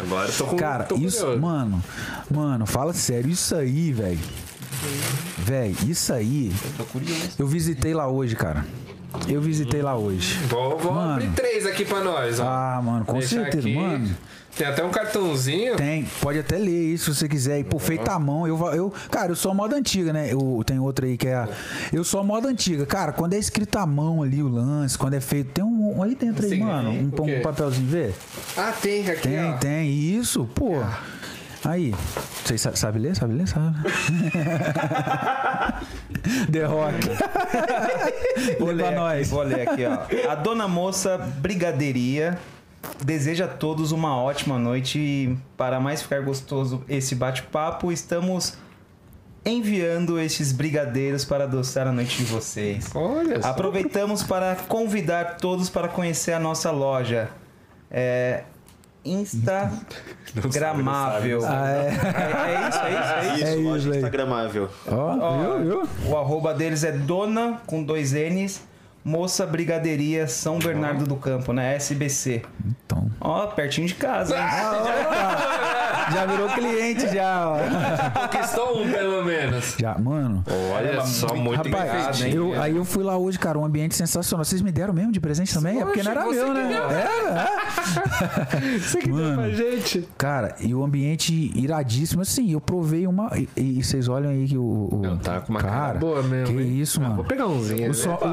Agora 0.00 0.28
eu 0.28 0.32
tô 0.36 0.44
com 0.44 0.56
Cara, 0.56 0.84
tô 0.84 0.96
isso, 0.96 1.20
curioso. 1.20 1.40
mano, 1.40 1.82
mano, 2.30 2.66
fala 2.66 2.92
sério, 2.92 3.30
isso 3.30 3.54
aí, 3.56 3.90
velho. 3.90 4.18
Velho, 5.38 5.76
isso 5.86 6.12
aí. 6.12 6.52
Tô 6.76 6.84
curioso. 6.84 7.30
Eu 7.38 7.46
visitei 7.46 7.94
lá 7.94 8.06
hoje, 8.08 8.36
cara. 8.36 8.66
Eu 9.28 9.40
visitei 9.40 9.82
lá 9.82 9.96
hoje. 9.96 10.38
Vou, 10.48 10.78
vou 10.78 10.92
Mano. 10.94 11.12
abrir 11.14 11.30
três 11.32 11.66
aqui 11.66 11.84
pra 11.84 12.00
nós, 12.02 12.40
ó. 12.40 12.44
Ah, 12.46 12.80
mano, 12.82 13.04
com 13.04 13.20
certeza, 13.20 13.60
aqui. 13.66 13.74
mano. 13.76 14.10
Tem 14.56 14.66
até 14.66 14.84
um 14.84 14.90
cartãozinho. 14.90 15.76
Tem, 15.76 16.04
pode 16.20 16.38
até 16.38 16.56
ler 16.58 16.92
isso 16.92 17.12
se 17.14 17.20
você 17.20 17.28
quiser. 17.28 17.58
E, 17.60 17.64
pô, 17.64 17.78
feito 17.78 18.08
à 18.10 18.18
mão. 18.18 18.46
Eu, 18.46 18.58
eu, 18.74 18.92
cara, 19.10 19.32
eu 19.32 19.36
sou 19.36 19.50
a 19.50 19.54
moda 19.54 19.76
antiga, 19.76 20.12
né? 20.12 20.30
Eu, 20.32 20.62
tem 20.66 20.78
outra 20.78 21.06
aí 21.06 21.16
que 21.16 21.28
é. 21.28 21.34
a- 21.34 21.48
Eu 21.92 22.04
sou 22.04 22.20
a 22.20 22.24
moda 22.24 22.48
antiga. 22.48 22.84
Cara, 22.84 23.12
quando 23.12 23.32
é 23.32 23.38
escrito 23.38 23.76
à 23.78 23.86
mão 23.86 24.22
ali 24.22 24.42
o 24.42 24.48
lance, 24.48 24.98
quando 24.98 25.14
é 25.14 25.20
feito. 25.20 25.50
Tem 25.52 25.64
um. 25.64 25.98
um 25.98 26.02
aí 26.02 26.14
dentro 26.14 26.44
aí, 26.44 26.50
Sim, 26.50 26.60
mano. 26.64 26.90
Um, 26.90 27.38
um 27.38 27.42
papelzinho, 27.42 27.88
vê? 27.88 28.10
Ah, 28.56 28.72
tem 28.80 29.08
aqui, 29.10 29.22
Tem, 29.22 29.44
ó. 29.44 29.52
tem. 29.56 29.90
Isso, 29.90 30.44
pô. 30.54 30.82
Aí. 31.64 31.94
Vocês 32.44 32.60
sa- 32.60 32.74
sabe 32.76 32.98
ler? 32.98 33.16
Sabe 33.16 33.34
ler? 33.34 33.48
Sabe. 33.48 33.74
The 36.52 36.64
Rock. 36.64 36.98
Vou 38.58 38.70
ler, 38.70 38.92
nós. 38.94 39.30
vou 39.30 39.42
ler 39.42 39.68
aqui, 39.68 39.82
ó. 39.86 40.30
A 40.30 40.34
dona 40.34 40.68
moça 40.68 41.16
Brigadeiria 41.18 42.38
deseja 43.04 43.44
a 43.46 43.48
todos 43.48 43.90
uma 43.92 44.16
ótima 44.16 44.58
noite 44.58 44.98
e 44.98 45.36
para 45.56 45.80
mais 45.80 46.02
ficar 46.02 46.20
gostoso 46.22 46.82
esse 46.88 47.14
bate-papo, 47.14 47.92
estamos 47.92 48.54
enviando 49.44 50.18
estes 50.20 50.52
brigadeiros 50.52 51.24
para 51.24 51.44
adoçar 51.44 51.86
a 51.88 51.92
noite 51.92 52.18
de 52.18 52.24
vocês. 52.24 52.90
Olha 52.94 53.42
só. 53.42 53.48
Aproveitamos 53.48 54.22
para 54.22 54.54
convidar 54.68 55.36
todos 55.36 55.68
para 55.68 55.88
conhecer 55.88 56.32
a 56.32 56.38
nossa 56.38 56.70
loja. 56.70 57.28
É 57.90 58.44
Instagramável. 59.04 61.40
Ah, 61.44 61.68
é. 61.70 61.88
É, 61.88 62.54
é 62.54 62.68
isso, 62.68 62.78
é 62.78 62.90
isso, 62.92 63.12
é 63.12 63.34
isso. 63.34 63.44
É 63.44 63.54
loja 63.56 63.78
isso 63.78 63.90
aí. 63.90 63.96
instagramável. 63.96 64.68
Ó, 64.86 65.18
Ó, 65.20 65.38
viu, 65.38 65.58
viu? 65.64 65.82
O 66.08 66.16
arroba 66.16 66.54
deles 66.54 66.84
é 66.84 66.92
Dona 66.92 67.60
com 67.66 67.82
dois 67.82 68.12
N's, 68.12 68.62
Moça 69.04 69.44
Brigadeiria 69.46 70.26
São 70.28 70.58
Bernardo 70.58 71.04
do 71.06 71.16
Campo, 71.16 71.52
né? 71.52 71.74
SBC. 71.76 72.42
Então. 72.64 73.10
Ó, 73.20 73.46
pertinho 73.48 73.86
de 73.86 73.94
casa, 73.94 74.36
hein? 74.36 74.42
Já 76.12 76.26
virou 76.26 76.48
cliente, 76.48 77.08
já, 77.14 77.48
ó. 77.48 77.58
Conquistou 78.22 78.82
um, 78.82 78.90
pelo 78.90 79.24
menos. 79.24 79.76
Já, 79.78 79.96
mano. 79.96 80.44
Olha 80.74 81.00
só, 81.06 81.34
muito 81.34 81.62
bem 81.62 81.72
Rapaz, 81.72 82.20
hein? 82.22 82.34
eu, 82.34 82.60
aí 82.60 82.76
eu 82.76 82.84
fui 82.84 83.02
lá 83.04 83.16
hoje, 83.16 83.38
cara, 83.38 83.58
um 83.58 83.64
ambiente 83.64 83.94
sensacional. 83.94 84.44
Vocês 84.44 84.60
me 84.60 84.72
deram 84.72 84.92
mesmo 84.92 85.12
de 85.12 85.20
presente 85.20 85.54
também? 85.54 85.80
é 85.80 85.84
porque 85.84 86.02
não 86.02 86.10
era 86.10 86.22
Poxa, 86.24 86.44
meu, 86.44 86.54
né? 86.54 86.68
deu. 86.68 86.84
É, 86.88 88.78
Você 88.78 88.98
que 88.98 89.06
deu 89.06 89.14
Mano. 89.16 89.36
pra 89.42 89.50
gente. 89.50 90.08
Cara, 90.18 90.56
e 90.60 90.74
o 90.74 90.82
ambiente 90.84 91.52
iradíssimo, 91.54 92.22
assim, 92.22 92.52
eu 92.52 92.60
provei 92.60 93.06
uma. 93.06 93.30
E, 93.36 93.48
e 93.78 93.82
vocês 93.84 94.08
olham 94.08 94.30
aí 94.30 94.46
que 94.46 94.58
o. 94.58 94.62
o- 94.92 95.00
Não, 95.02 95.16
tá 95.16 95.40
com 95.40 95.50
uma 95.50 95.60
cara, 95.60 95.72
cara 95.86 95.98
boa 95.98 96.22
mesmo. 96.22 96.54
Que 96.56 96.62
hein? 96.62 96.80
isso, 96.80 96.98
Ah, 97.00 97.04
mano. 97.04 97.16
Vou 97.16 97.24
pegar 97.24 97.46
umzinho. 97.46 97.90
O 97.90 97.94
so, 97.94 98.08
né? 98.08 98.16
o, 98.20 98.26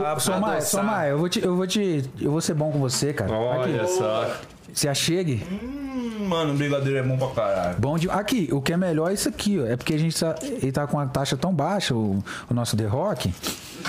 Só 0.61 0.83
Maia, 0.83 1.09
eu 1.09 1.17
vou 1.17 1.29
te, 1.29 1.43
eu 1.43 1.55
vou 1.55 1.67
te, 1.67 2.03
eu 2.21 2.31
vou 2.31 2.41
ser 2.41 2.53
bom 2.53 2.71
com 2.71 2.79
você, 2.79 3.13
cara. 3.13 3.31
Olha 3.31 3.81
Aqui, 3.83 3.91
só. 3.91 4.35
se 4.73 4.87
achegue. 4.87 5.43
Hum, 5.51 6.27
mano, 6.27 6.53
o 6.53 6.57
brigadeiro 6.57 6.97
é 6.99 7.03
bom 7.03 7.17
pra 7.17 7.27
caralho. 7.29 7.75
Bom 7.79 7.97
de, 7.97 8.09
aqui, 8.09 8.49
o 8.51 8.61
que 8.61 8.73
é 8.73 8.77
melhor 8.77 9.09
é 9.11 9.13
isso 9.13 9.29
aqui, 9.29 9.59
ó. 9.59 9.65
É 9.65 9.75
porque 9.75 9.93
a 9.93 9.97
gente 9.99 10.19
tá, 10.19 10.35
ele 10.41 10.71
tá 10.71 10.85
com 10.87 10.99
a 10.99 11.05
taxa 11.05 11.35
tão 11.37 11.53
baixa, 11.53 11.93
o, 11.95 12.23
o 12.49 12.53
nosso 12.53 12.75
The 12.77 12.85
Rock, 12.85 13.33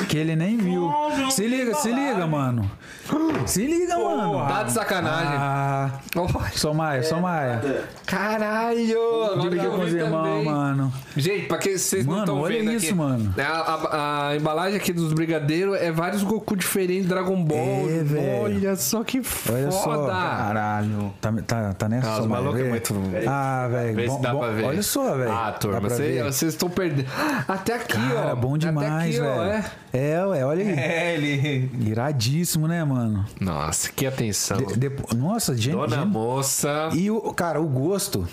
que 0.08 0.16
ele 0.16 0.34
nem 0.36 0.56
viu. 0.56 0.90
Se 1.30 1.46
liga, 1.46 1.74
se 1.74 1.90
liga, 1.92 2.26
mano. 2.26 2.70
Se 3.46 3.66
liga, 3.66 3.96
mano. 3.98 4.46
Tá 4.46 4.62
de 4.62 4.72
sacanagem. 4.72 5.34
Ah, 5.36 5.90
Olha. 6.16 6.28
só 6.54 6.72
Maia, 6.72 7.02
só 7.02 7.18
Maia. 7.20 7.60
Caralho! 8.06 9.24
Agora 9.24 9.40
Dividiu 9.40 9.70
com 9.72 9.80
os 9.82 9.92
irmãos, 9.92 10.44
mano. 10.44 10.92
Gente, 11.16 11.46
pra 11.46 11.58
que 11.58 11.76
vocês 11.78 12.04
não 12.06 12.12
Mano, 12.12 12.24
estão 12.24 12.40
olha 12.40 12.58
vendo 12.58 12.72
isso, 12.72 12.86
aqui, 12.86 12.94
mano. 12.94 13.34
A, 13.38 13.42
a- 13.42 14.28
a 14.30 14.36
embalagem 14.36 14.76
aqui 14.76 14.92
dos 14.92 15.12
brigadeiros 15.12 15.76
é 15.80 15.90
vários 15.90 16.22
Goku 16.22 16.56
diferentes, 16.56 17.06
Dragon 17.06 17.42
Ball. 17.42 17.88
É, 17.88 18.02
velho. 18.04 18.42
Olha 18.42 18.76
só 18.76 19.02
que 19.02 19.20
Olha 19.50 19.70
só, 19.70 19.82
foda. 19.82 20.12
Caralho. 20.12 21.12
Tá, 21.20 21.32
tá, 21.46 21.72
tá 21.74 21.88
nessa, 21.88 22.08
Ah, 22.22 22.22
malucos 22.26 22.60
é 22.60 22.64
muito- 22.64 22.94
Ah, 23.28 23.68
velho. 23.70 23.94
Vê 23.96 24.02
se 24.02 24.08
bom- 24.08 24.20
dá 24.20 24.32
bom- 24.32 24.38
pra 24.40 24.48
ver. 24.50 24.64
Olha 24.64 24.82
só, 24.82 25.16
velho. 25.16 25.32
Ah, 25.32 25.52
turma, 25.52 25.80
vocês 25.80 26.42
estão 26.42 26.68
perdendo. 26.70 27.08
Até 27.48 27.74
aqui, 27.74 27.96
ó. 28.12 28.22
Cara, 28.22 28.34
bom 28.34 28.56
demais, 28.56 28.86
Até 28.88 29.08
aqui, 29.08 29.20
ó, 29.20 29.38
velho. 29.44 29.52
é. 29.52 29.64
É, 29.92 30.24
ué, 30.24 30.44
olha 30.44 30.64
aí. 30.64 30.70
É, 30.78 31.14
ele. 31.14 31.70
Iradíssimo, 31.90 32.68
né, 32.68 32.84
mano? 32.84 33.24
Nossa, 33.40 33.90
que 33.90 34.06
atenção. 34.06 34.58
De- 34.58 34.76
depo- 34.78 35.14
Nossa, 35.16 35.56
gente. 35.56 35.72
Dona 35.74 35.96
gente- 35.96 36.06
moça. 36.08 36.90
E 36.94 37.10
o, 37.10 37.20
cara, 37.34 37.60
o 37.60 37.66
gosto. 37.66 38.26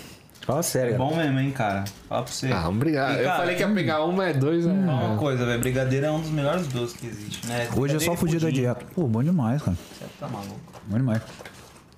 Fala 0.46 0.62
sério. 0.62 0.94
É 0.94 0.96
cara. 0.96 1.10
bom 1.10 1.16
mesmo, 1.16 1.40
hein, 1.40 1.50
cara? 1.50 1.84
Fala 2.08 2.22
pra 2.22 2.32
você. 2.32 2.50
Ah, 2.52 2.68
obrigado. 2.68 3.16
E, 3.16 3.18
Eu 3.18 3.24
cara, 3.24 3.36
falei 3.38 3.56
que 3.56 3.62
ia 3.62 3.68
pegar 3.68 4.04
um, 4.04 4.12
mas 4.12 4.36
dois, 4.36 4.64
né? 4.64 4.86
Fala 4.86 5.08
uma 5.08 5.18
coisa, 5.18 5.44
velho. 5.44 5.60
Brigadeiro 5.60 6.06
é 6.06 6.10
um 6.10 6.20
dos 6.20 6.30
melhores 6.30 6.66
doces 6.68 6.96
que 6.96 7.06
existe, 7.06 7.46
né? 7.46 7.68
Hoje 7.76 7.96
é 7.96 8.00
só 8.00 8.16
fugir 8.16 8.40
da 8.40 8.48
dieta. 8.50 8.86
Pô, 8.94 9.06
bom 9.06 9.22
demais, 9.22 9.60
cara. 9.60 9.76
Você 9.98 10.04
tá 10.18 10.28
maluco? 10.28 10.58
Bom 10.86 10.96
demais. 10.96 11.20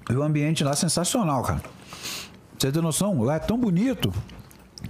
E 0.08 0.12
o 0.14 0.22
ambiente 0.22 0.64
lá 0.64 0.72
é 0.72 0.74
sensacional, 0.76 1.42
cara. 1.42 1.62
Você 2.58 2.72
tem 2.72 2.82
noção? 2.82 3.22
Lá 3.22 3.36
é 3.36 3.38
tão 3.38 3.56
bonito 3.56 4.12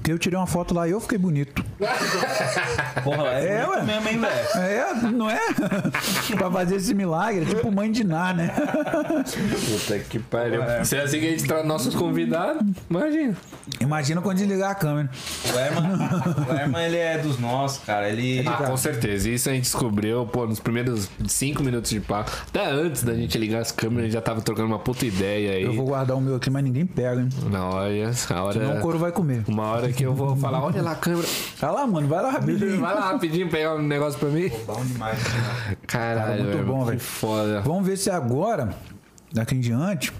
que 0.03 0.11
eu 0.12 0.19
tirei 0.19 0.39
uma 0.39 0.47
foto 0.47 0.75
lá 0.75 0.89
e 0.89 0.93
eu 0.93 1.01
fiquei 1.01 1.19
bonito. 1.19 1.65
Porra, 3.05 3.29
é, 3.35 3.47
É, 3.61 3.65
bonito 3.67 3.79
ué. 3.79 3.83
mesmo, 3.85 4.09
hein, 4.09 4.19
velho? 4.21 4.65
É, 4.65 4.95
não 5.11 5.31
é? 5.31 5.39
pra 6.37 6.51
fazer 6.51 6.77
esse 6.77 6.95
milagre, 6.95 7.45
tipo 7.47 7.71
mãe 7.71 7.91
de 7.91 8.05
Ná, 8.05 8.33
né? 8.33 8.51
Puta 9.25 9.99
que 9.99 10.19
pariu. 10.19 10.62
Se 10.85 10.97
é 10.97 11.03
assim 11.03 11.21
que 11.21 11.27
a 11.27 11.31
gente 11.31 11.45
traz 11.45 11.67
nossos 11.67 11.95
convidados, 11.95 12.62
imagina. 12.89 13.37
Imagina 13.81 14.21
quando 14.21 14.39
desligar 14.39 14.71
a 14.71 14.75
câmera. 14.75 15.11
O 15.53 15.59
Herman, 15.59 15.99
o 16.49 16.53
Herman, 16.53 16.85
ele 16.85 16.97
é 16.97 17.19
dos 17.19 17.39
nossos, 17.39 17.85
cara. 17.85 18.09
Ele... 18.09 18.45
Ah, 18.47 18.53
com 18.65 18.77
certeza. 18.77 19.29
Isso 19.29 19.49
a 19.49 19.53
gente 19.53 19.62
descobriu, 19.65 20.27
pô, 20.27 20.47
nos 20.47 20.61
primeiros 20.61 21.09
cinco 21.27 21.62
minutos 21.62 21.91
de 21.91 22.01
papo. 22.01 22.31
Até 22.49 22.67
antes 22.71 23.03
da 23.03 23.15
gente 23.15 23.37
ligar 23.39 23.61
as 23.61 23.73
câmeras, 23.73 24.03
a 24.03 24.05
gente 24.07 24.15
já 24.15 24.21
tava 24.23 24.41
trocando 24.41 24.69
uma 24.69 24.79
puta 24.79 25.07
ideia 25.07 25.53
aí. 25.53 25.62
Eu 25.62 25.73
vou 25.75 25.87
guardar 25.87 26.17
o 26.17 26.21
meu 26.21 26.37
aqui, 26.37 26.51
mas 26.51 26.62
ninguém 26.65 26.87
pega, 26.87 27.21
hein? 27.21 27.29
Na 27.51 27.65
hora, 27.67 27.91
a 28.09 28.12
Senão 28.12 28.43
o 28.45 28.47
hora. 28.47 28.81
couro 28.81 28.99
vai 28.99 29.12
comer. 29.12 29.45
Uma 29.47 29.65
hora 29.65 29.80
que 29.89 30.02
eu 30.05 30.15
vou 30.15 30.36
falar, 30.36 30.62
olha 30.62 30.82
lá 30.82 30.93
a 30.93 30.97
câmera. 30.97 31.27
Vai 31.59 31.73
lá, 31.73 31.86
mano, 31.86 32.09
vai 32.09 32.23
lá 32.23 32.31
rapidinho. 32.31 32.78
Vai 32.81 32.94
lá 32.94 33.12
rapidinho 33.12 33.48
pegar 33.48 33.74
um 33.74 33.82
negócio 33.82 34.19
pra 34.19 34.28
mim. 34.28 34.51
Bom 34.66 34.85
demais, 34.85 35.19
né? 35.19 35.77
Caralho, 35.86 36.43
muito 36.44 36.57
velho, 36.57 36.66
bom, 36.66 36.81
que 36.81 36.86
velho. 36.86 37.01
foda. 37.01 37.61
Vamos 37.62 37.86
ver 37.86 37.97
se 37.97 38.11
agora, 38.11 38.70
daqui 39.32 39.55
em 39.55 39.61
diante, 39.61 40.12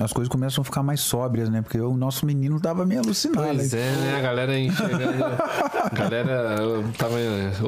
as 0.00 0.12
coisas 0.12 0.30
começam 0.30 0.62
a 0.62 0.64
ficar 0.64 0.82
mais 0.82 1.00
sóbrias, 1.00 1.48
né? 1.48 1.62
Porque 1.62 1.78
o 1.78 1.96
nosso 1.96 2.24
menino 2.24 2.60
tava 2.60 2.86
meio 2.86 3.00
alucinado. 3.00 3.48
Pois 3.48 3.72
né? 3.72 3.80
é, 3.80 3.96
né? 3.96 4.16
A 4.18 4.20
galera 4.20 4.58
enxergando. 4.58 5.24
a 5.24 5.88
galera 5.94 6.56
eu 6.60 6.84
tava 6.96 7.16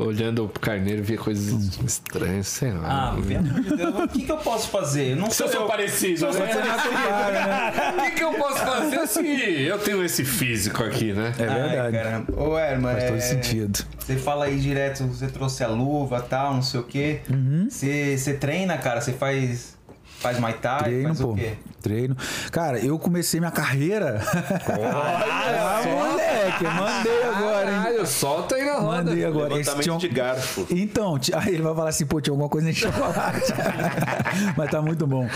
olhando 0.02 0.48
pro 0.48 0.60
carneiro 0.60 1.00
e 1.00 1.04
via 1.04 1.18
coisas 1.18 1.78
estranhas, 1.84 2.48
sei 2.48 2.72
lá. 2.72 3.12
Ah, 3.12 3.16
pelo 3.20 3.38
amor 3.38 3.60
de 3.60 3.76
Deus, 3.76 3.94
o 3.94 4.09
que, 4.09 4.22
que 4.22 4.32
eu 4.32 4.38
posso 4.38 4.68
fazer? 4.68 5.16
Não 5.16 5.30
Se 5.30 5.42
eu 5.42 5.48
sou 5.48 5.66
parecido, 5.66 6.26
né? 6.32 7.72
O 7.96 8.02
que, 8.02 8.10
que 8.12 8.24
eu 8.24 8.32
posso 8.34 8.59
fazer 8.59 9.06
se 9.06 9.62
eu 9.62 9.78
tenho 9.78 10.04
esse 10.04 10.24
físico 10.24 10.82
aqui, 10.82 11.12
né? 11.12 11.32
É 11.38 11.46
verdade. 11.46 11.76
Ai, 11.76 11.92
cara. 11.92 12.24
Ô, 12.36 12.59
Herman, 12.59 12.92
Faz 12.92 13.04
todo 13.04 13.16
é, 13.16 13.20
sentido. 13.20 13.84
Você 13.98 14.16
fala 14.16 14.46
aí 14.46 14.59
direto, 14.59 15.04
você 15.06 15.26
trouxe 15.26 15.62
a 15.62 15.68
luva 15.68 16.20
tal, 16.20 16.54
não 16.54 16.62
sei 16.62 16.80
o 16.80 16.84
quê. 16.84 17.20
Uhum. 17.30 17.68
Você, 17.70 18.16
você 18.16 18.34
treina, 18.34 18.76
cara? 18.78 19.00
Você 19.00 19.12
faz, 19.12 19.76
faz 20.23 20.39
Muay 20.39 20.55
Thai? 20.55 20.82
Treino, 20.85 21.09
faz 21.09 21.20
pô. 21.20 21.32
o 21.32 21.35
quê? 21.35 21.53
Treino. 21.82 22.16
Cara, 22.51 22.78
eu 22.78 22.99
comecei 22.99 23.40
minha 23.40 23.51
carreira. 23.51 24.20
ah, 24.24 25.82
moleque, 25.85 26.65
mandei 26.65 27.23
agora, 27.24 27.70
hein? 27.70 27.77
Caralho, 27.82 28.07
solta 28.07 28.55
aí 28.55 28.65
na 28.65 28.78
roda. 28.78 29.03
Mandei 29.05 29.24
agora. 29.24 29.59
Esse 29.59 29.78
tinha 29.81 29.94
um- 29.94 29.99
de 29.99 30.09
garfo. 30.09 30.66
Então, 30.70 31.19
aí 31.35 31.55
ele 31.55 31.62
vai 31.62 31.74
falar 31.74 31.89
assim, 31.90 32.07
pô, 32.07 32.20
tinha 32.20 32.32
alguma 32.32 32.49
coisa 32.49 32.70
em 32.70 32.73
chocolate. 32.73 33.53
Mas 34.57 34.70
tá 34.70 34.81
muito 34.81 35.07
bom. 35.07 35.28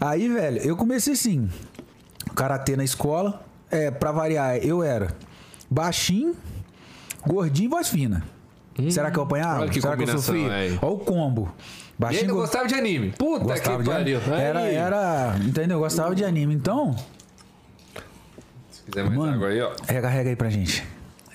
Aí, 0.00 0.28
velho, 0.28 0.58
eu 0.58 0.76
comecei 0.76 1.12
assim, 1.14 1.48
karatê 2.34 2.76
na 2.76 2.84
escola. 2.84 3.42
É, 3.70 3.90
pra 3.90 4.12
variar, 4.12 4.56
eu 4.58 4.82
era 4.84 5.08
baixinho, 5.70 6.36
gordinho 7.26 7.66
e 7.66 7.70
voz 7.70 7.88
fina. 7.88 8.22
Será 8.90 9.10
que 9.10 9.18
eu 9.18 9.22
apanhava? 9.22 9.60
olha 9.62 9.70
que 9.70 9.80
Será 9.80 9.96
que 9.96 10.02
eu 10.02 10.18
sofri? 10.18 10.44
Olha 10.46 10.78
o 10.82 10.98
combo. 10.98 11.52
E 11.96 12.00
Baixinho, 12.00 12.22
ainda 12.22 12.32
go- 12.32 12.40
gostava 12.40 12.66
de 12.66 12.74
anime. 12.74 13.10
Puta 13.18 13.44
gostava 13.44 13.82
que 13.82 13.88
pariu. 13.90 14.18
anime. 14.18 14.40
Era, 14.40 14.60
era, 14.62 15.36
entendeu? 15.44 15.76
Eu 15.76 15.80
gostava 15.80 16.14
de 16.14 16.24
anime. 16.24 16.54
Então, 16.54 16.94
Se 18.70 18.82
quiser 18.82 19.04
mais 19.04 19.16
Mano. 19.16 19.32
água 19.34 19.48
aí, 19.48 19.60
ó. 19.60 19.70
recarrega 19.86 20.30
aí 20.30 20.36
pra 20.36 20.50
gente. 20.50 20.84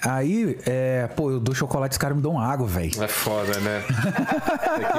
Aí, 0.01 0.57
é, 0.65 1.07
pô, 1.15 1.29
eu 1.31 1.39
dou 1.41 1.53
chocolate, 1.53 1.91
os 1.93 1.97
caras 1.97 2.15
me 2.15 2.23
dão 2.23 2.39
água, 2.39 2.65
velho. 2.67 3.03
É 3.03 3.07
foda, 3.07 3.59
né? 3.59 3.83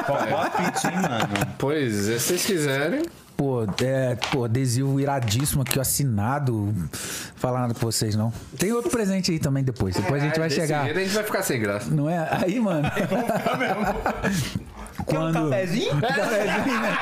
Qual 0.07 0.41
a 0.43 0.51
pizza, 0.51 0.89
hein, 0.89 0.97
mano? 0.97 1.55
pois 1.59 2.09
é, 2.09 2.19
se 2.19 2.21
vocês 2.27 2.45
quiserem. 2.45 3.03
Pô, 3.41 3.65
é, 3.83 4.17
pô, 4.31 4.45
adesivo 4.45 5.01
iradíssimo 5.01 5.63
aqui, 5.63 5.81
assinado. 5.81 6.75
Falar 7.37 7.61
nada 7.61 7.73
pra 7.73 7.83
vocês, 7.87 8.15
não. 8.15 8.31
Tem 8.59 8.71
outro 8.71 8.91
presente 8.91 9.31
aí 9.33 9.39
também 9.39 9.65
depois. 9.65 9.97
Depois 9.97 10.23
a 10.23 10.27
gente 10.27 10.37
Ah, 10.37 10.41
vai 10.41 10.51
chegar. 10.51 10.85
jeito 10.85 10.99
a 10.99 11.03
gente 11.03 11.15
vai 11.15 11.25
ficar 11.25 11.43
sem 11.43 11.59
graça. 11.59 11.91
Não 11.91 12.11
é? 12.11 12.29
Aí, 12.45 12.61
mano. 12.61 12.87
Quer 15.09 15.19
um 15.19 15.33
Quando- 15.33 15.49
cafezinho? 15.51 15.97
Cafezinho, 16.01 16.81
né? 16.83 16.99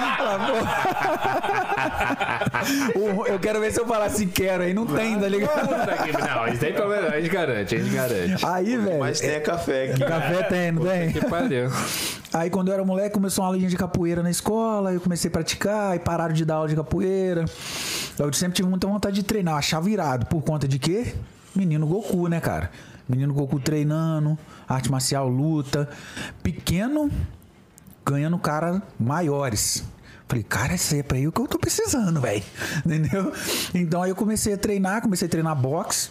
Eu 3.26 3.38
quero 3.40 3.60
ver 3.60 3.72
se 3.72 3.80
eu 3.80 3.86
falar 3.86 4.04
assim, 4.06 4.28
quero, 4.28 4.62
aí 4.62 4.72
não 4.72 4.86
tem, 4.86 5.18
tá 5.18 5.28
ligado? 5.28 5.68
Não, 5.68 6.48
isso 6.48 6.58
tem 6.60 6.72
problema. 6.72 7.08
A 7.08 7.20
gente 7.20 7.30
garante, 7.32 7.74
a 7.74 7.78
gente 7.78 7.94
garante. 7.94 8.46
Aí, 8.46 8.76
velho. 8.76 9.00
Mas 9.00 9.20
tem 9.20 9.40
café 9.40 9.90
aqui. 9.90 10.04
Café 10.04 10.42
tem, 10.44 10.72
não 10.72 10.84
tem? 10.84 11.12
Que 11.12 11.24
pariu. 11.26 11.68
Aí 12.32 12.50
quando 12.50 12.68
eu 12.68 12.74
era 12.74 12.84
moleque, 12.84 13.10
começou 13.14 13.42
uma 13.42 13.50
aulinha 13.50 13.68
de 13.68 13.76
capoeira 13.76 14.22
na 14.22 14.30
escola, 14.30 14.92
eu 14.92 15.00
comecei 15.00 15.28
a 15.28 15.32
praticar, 15.32 15.96
e 15.96 15.98
pararam 16.28 16.34
de 16.34 16.44
dar 16.44 16.54
aula 16.56 16.68
de 16.68 16.76
capoeira. 16.76 17.44
Eu 18.18 18.32
sempre 18.32 18.56
tive 18.56 18.68
muita 18.68 18.86
vontade 18.86 19.16
de 19.16 19.22
treinar, 19.22 19.56
achava 19.56 19.88
irado. 19.90 20.26
Por 20.26 20.42
conta 20.42 20.68
de 20.68 20.78
quê? 20.78 21.14
Menino 21.54 21.86
Goku, 21.86 22.28
né, 22.28 22.40
cara? 22.40 22.70
Menino 23.08 23.32
Goku 23.32 23.58
treinando, 23.58 24.38
arte 24.68 24.90
marcial, 24.90 25.28
luta. 25.28 25.88
Pequeno, 26.42 27.10
ganhando 28.04 28.38
cara 28.38 28.82
maiores. 28.98 29.84
Falei, 30.28 30.44
cara, 30.44 30.74
isso 30.74 30.92
aí 30.92 31.00
é 31.00 31.02
pra 31.02 31.16
aí 31.16 31.26
o 31.26 31.32
que 31.32 31.40
eu 31.40 31.48
tô 31.48 31.58
precisando, 31.58 32.20
velho. 32.20 32.42
Entendeu? 32.84 33.32
Então 33.74 34.02
aí 34.02 34.10
eu 34.10 34.16
comecei 34.16 34.52
a 34.52 34.58
treinar, 34.58 35.00
comecei 35.00 35.26
a 35.26 35.30
treinar 35.30 35.56
boxe 35.56 36.10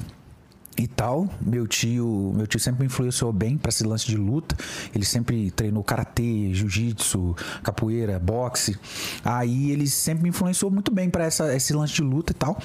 e 0.77 0.87
tal. 0.87 1.27
Meu 1.41 1.67
tio, 1.67 2.33
meu 2.35 2.45
tio 2.45 2.59
sempre 2.59 2.81
me 2.81 2.85
influenciou 2.85 3.33
bem 3.33 3.57
para 3.57 3.69
esse 3.69 3.83
lance 3.83 4.05
de 4.05 4.15
luta. 4.15 4.55
Ele 4.93 5.03
sempre 5.03 5.49
treinou 5.51 5.83
karatê, 5.83 6.53
jiu-jitsu, 6.53 7.35
capoeira, 7.63 8.19
boxe. 8.19 8.77
Aí 9.23 9.71
ele 9.71 9.87
sempre 9.87 10.23
me 10.23 10.29
influenciou 10.29 10.69
muito 10.69 10.91
bem 10.91 11.09
para 11.09 11.27
esse 11.27 11.73
lance 11.73 11.93
de 11.93 12.01
luta 12.01 12.31
e 12.31 12.35
tal. 12.35 12.57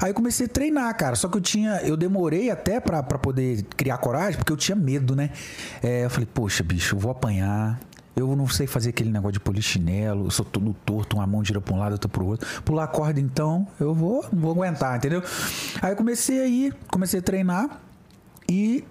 Aí 0.00 0.10
eu 0.10 0.14
comecei 0.14 0.46
a 0.46 0.48
treinar, 0.48 0.96
cara. 0.96 1.16
Só 1.16 1.28
que 1.28 1.36
eu 1.36 1.40
tinha, 1.40 1.80
eu 1.82 1.96
demorei 1.96 2.50
até 2.50 2.80
para 2.80 3.02
poder 3.02 3.62
criar 3.76 3.98
coragem, 3.98 4.38
porque 4.38 4.52
eu 4.52 4.56
tinha 4.56 4.76
medo, 4.76 5.14
né? 5.14 5.30
É, 5.82 6.04
eu 6.04 6.10
falei, 6.10 6.28
poxa, 6.32 6.62
bicho, 6.62 6.96
eu 6.96 6.98
vou 6.98 7.10
apanhar. 7.10 7.78
Eu 8.18 8.34
não 8.34 8.48
sei 8.48 8.66
fazer 8.66 8.90
aquele 8.90 9.10
negócio 9.12 9.34
de 9.34 9.40
polichinelo, 9.40 10.26
eu 10.26 10.30
sou 10.30 10.44
todo 10.44 10.74
torto, 10.84 11.16
uma 11.16 11.26
mão 11.26 11.44
gira 11.44 11.60
pra 11.60 11.72
um 11.72 11.78
lado, 11.78 11.92
outra 11.92 12.08
pro 12.08 12.26
outro. 12.26 12.62
Pular 12.62 12.88
corda, 12.88 13.20
então, 13.20 13.68
eu 13.78 13.94
vou, 13.94 14.26
não 14.32 14.40
vou 14.40 14.50
aguentar, 14.50 14.96
entendeu? 14.96 15.22
Aí 15.80 15.92
eu 15.92 15.96
comecei 15.96 16.40
aí, 16.40 16.72
comecei 16.90 17.20
a 17.20 17.22
treinar 17.22 17.80
e 18.48 18.84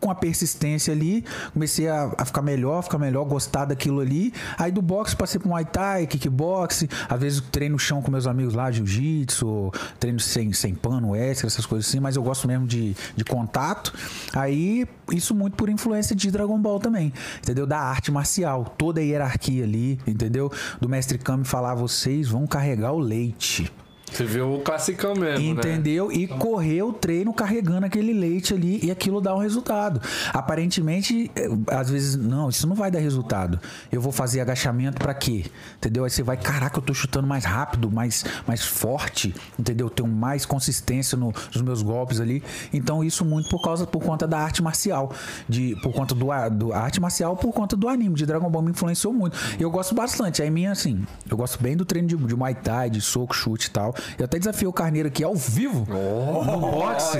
com 0.00 0.10
a 0.10 0.14
persistência 0.14 0.92
ali, 0.92 1.24
comecei 1.52 1.88
a, 1.88 2.12
a 2.16 2.24
ficar 2.24 2.42
melhor, 2.42 2.82
ficar 2.82 2.98
melhor, 2.98 3.24
gostar 3.24 3.66
daquilo 3.66 4.00
ali. 4.00 4.32
Aí 4.58 4.72
do 4.72 4.80
boxe 4.80 5.14
passei 5.14 5.38
pro 5.38 5.48
Muay 5.48 5.64
Thai, 5.64 6.06
kickbox, 6.06 6.86
às 7.08 7.20
vezes 7.20 7.40
treino 7.52 7.70
no 7.70 7.78
chão 7.78 8.02
com 8.02 8.10
meus 8.10 8.26
amigos 8.26 8.54
lá, 8.54 8.70
jiu-jitsu, 8.70 9.72
treino 9.98 10.18
sem, 10.18 10.52
sem 10.52 10.74
pano, 10.74 11.14
extra, 11.14 11.46
essas 11.46 11.66
coisas 11.66 11.88
assim, 11.88 12.00
mas 12.00 12.16
eu 12.16 12.22
gosto 12.22 12.48
mesmo 12.48 12.66
de, 12.66 12.96
de 13.14 13.24
contato. 13.24 13.92
Aí, 14.32 14.86
isso 15.12 15.34
muito 15.34 15.56
por 15.56 15.68
influência 15.68 16.16
de 16.16 16.30
Dragon 16.30 16.58
Ball 16.58 16.80
também, 16.80 17.12
entendeu? 17.38 17.66
Da 17.66 17.78
arte 17.78 18.10
marcial, 18.10 18.74
toda 18.76 19.00
a 19.00 19.04
hierarquia 19.04 19.64
ali, 19.64 20.00
entendeu? 20.06 20.50
Do 20.80 20.88
mestre 20.88 21.18
Kami 21.18 21.44
falar, 21.44 21.74
vocês 21.74 22.28
vão 22.28 22.46
carregar 22.46 22.92
o 22.92 22.98
leite. 22.98 23.70
Você 24.12 24.24
viu 24.24 24.54
o 24.54 24.60
classicão 24.60 25.14
mesmo, 25.14 25.54
né? 25.54 25.60
Entendeu? 25.60 26.10
E 26.12 26.26
correu 26.26 26.88
o 26.88 26.92
treino 26.92 27.32
carregando 27.32 27.86
aquele 27.86 28.12
leite 28.12 28.52
ali 28.54 28.80
e 28.82 28.90
aquilo 28.90 29.20
dá 29.20 29.34
um 29.34 29.38
resultado. 29.38 30.00
Aparentemente, 30.32 31.30
eh, 31.36 31.48
às 31.68 31.88
vezes, 31.90 32.16
não, 32.16 32.48
isso 32.48 32.66
não 32.66 32.74
vai 32.74 32.90
dar 32.90 32.98
resultado. 32.98 33.60
Eu 33.92 34.00
vou 34.00 34.10
fazer 34.10 34.40
agachamento 34.40 34.98
pra 34.98 35.14
quê? 35.14 35.44
Entendeu? 35.76 36.04
Aí 36.04 36.10
você 36.10 36.22
vai, 36.22 36.36
caraca, 36.36 36.78
eu 36.78 36.82
tô 36.82 36.92
chutando 36.92 37.26
mais 37.26 37.44
rápido, 37.44 37.90
mais, 37.90 38.24
mais 38.46 38.64
forte, 38.64 39.34
entendeu? 39.58 39.86
Eu 39.86 39.90
tenho 39.90 40.08
mais 40.08 40.44
consistência 40.44 41.16
no- 41.16 41.32
nos 41.54 41.62
meus 41.62 41.82
golpes 41.82 42.20
ali. 42.20 42.42
Então, 42.72 43.04
isso 43.04 43.24
muito 43.24 43.48
por 43.48 43.62
causa, 43.62 43.86
por 43.86 44.02
conta 44.02 44.26
da 44.26 44.38
arte 44.38 44.62
marcial. 44.62 45.12
De, 45.48 45.76
por 45.82 45.92
conta 45.92 46.14
do, 46.14 46.26
do 46.50 46.72
arte 46.72 47.00
marcial, 47.00 47.36
por 47.36 47.52
conta 47.52 47.76
do 47.76 47.88
anime. 47.88 48.14
De 48.16 48.26
Dragon 48.26 48.50
Ball 48.50 48.62
me 48.62 48.70
influenciou 48.72 49.12
muito. 49.12 49.36
E 49.58 49.62
eu 49.62 49.70
gosto 49.70 49.94
bastante. 49.94 50.42
Aí 50.42 50.50
minha, 50.50 50.72
assim, 50.72 51.04
eu 51.30 51.36
gosto 51.36 51.62
bem 51.62 51.76
do 51.76 51.84
treino 51.84 52.08
de, 52.08 52.16
de 52.16 52.34
Muay 52.36 52.54
Thai, 52.54 52.90
de 52.90 53.00
soco, 53.00 53.34
chute 53.34 53.68
e 53.68 53.70
tal. 53.70 53.94
Eu 54.18 54.24
até 54.24 54.38
desafiei 54.38 54.68
o 54.68 54.72
Carneiro 54.72 55.08
aqui 55.08 55.22
ao 55.24 55.34
vivo. 55.34 55.86
no 55.90 56.58
boxe. 56.60 57.18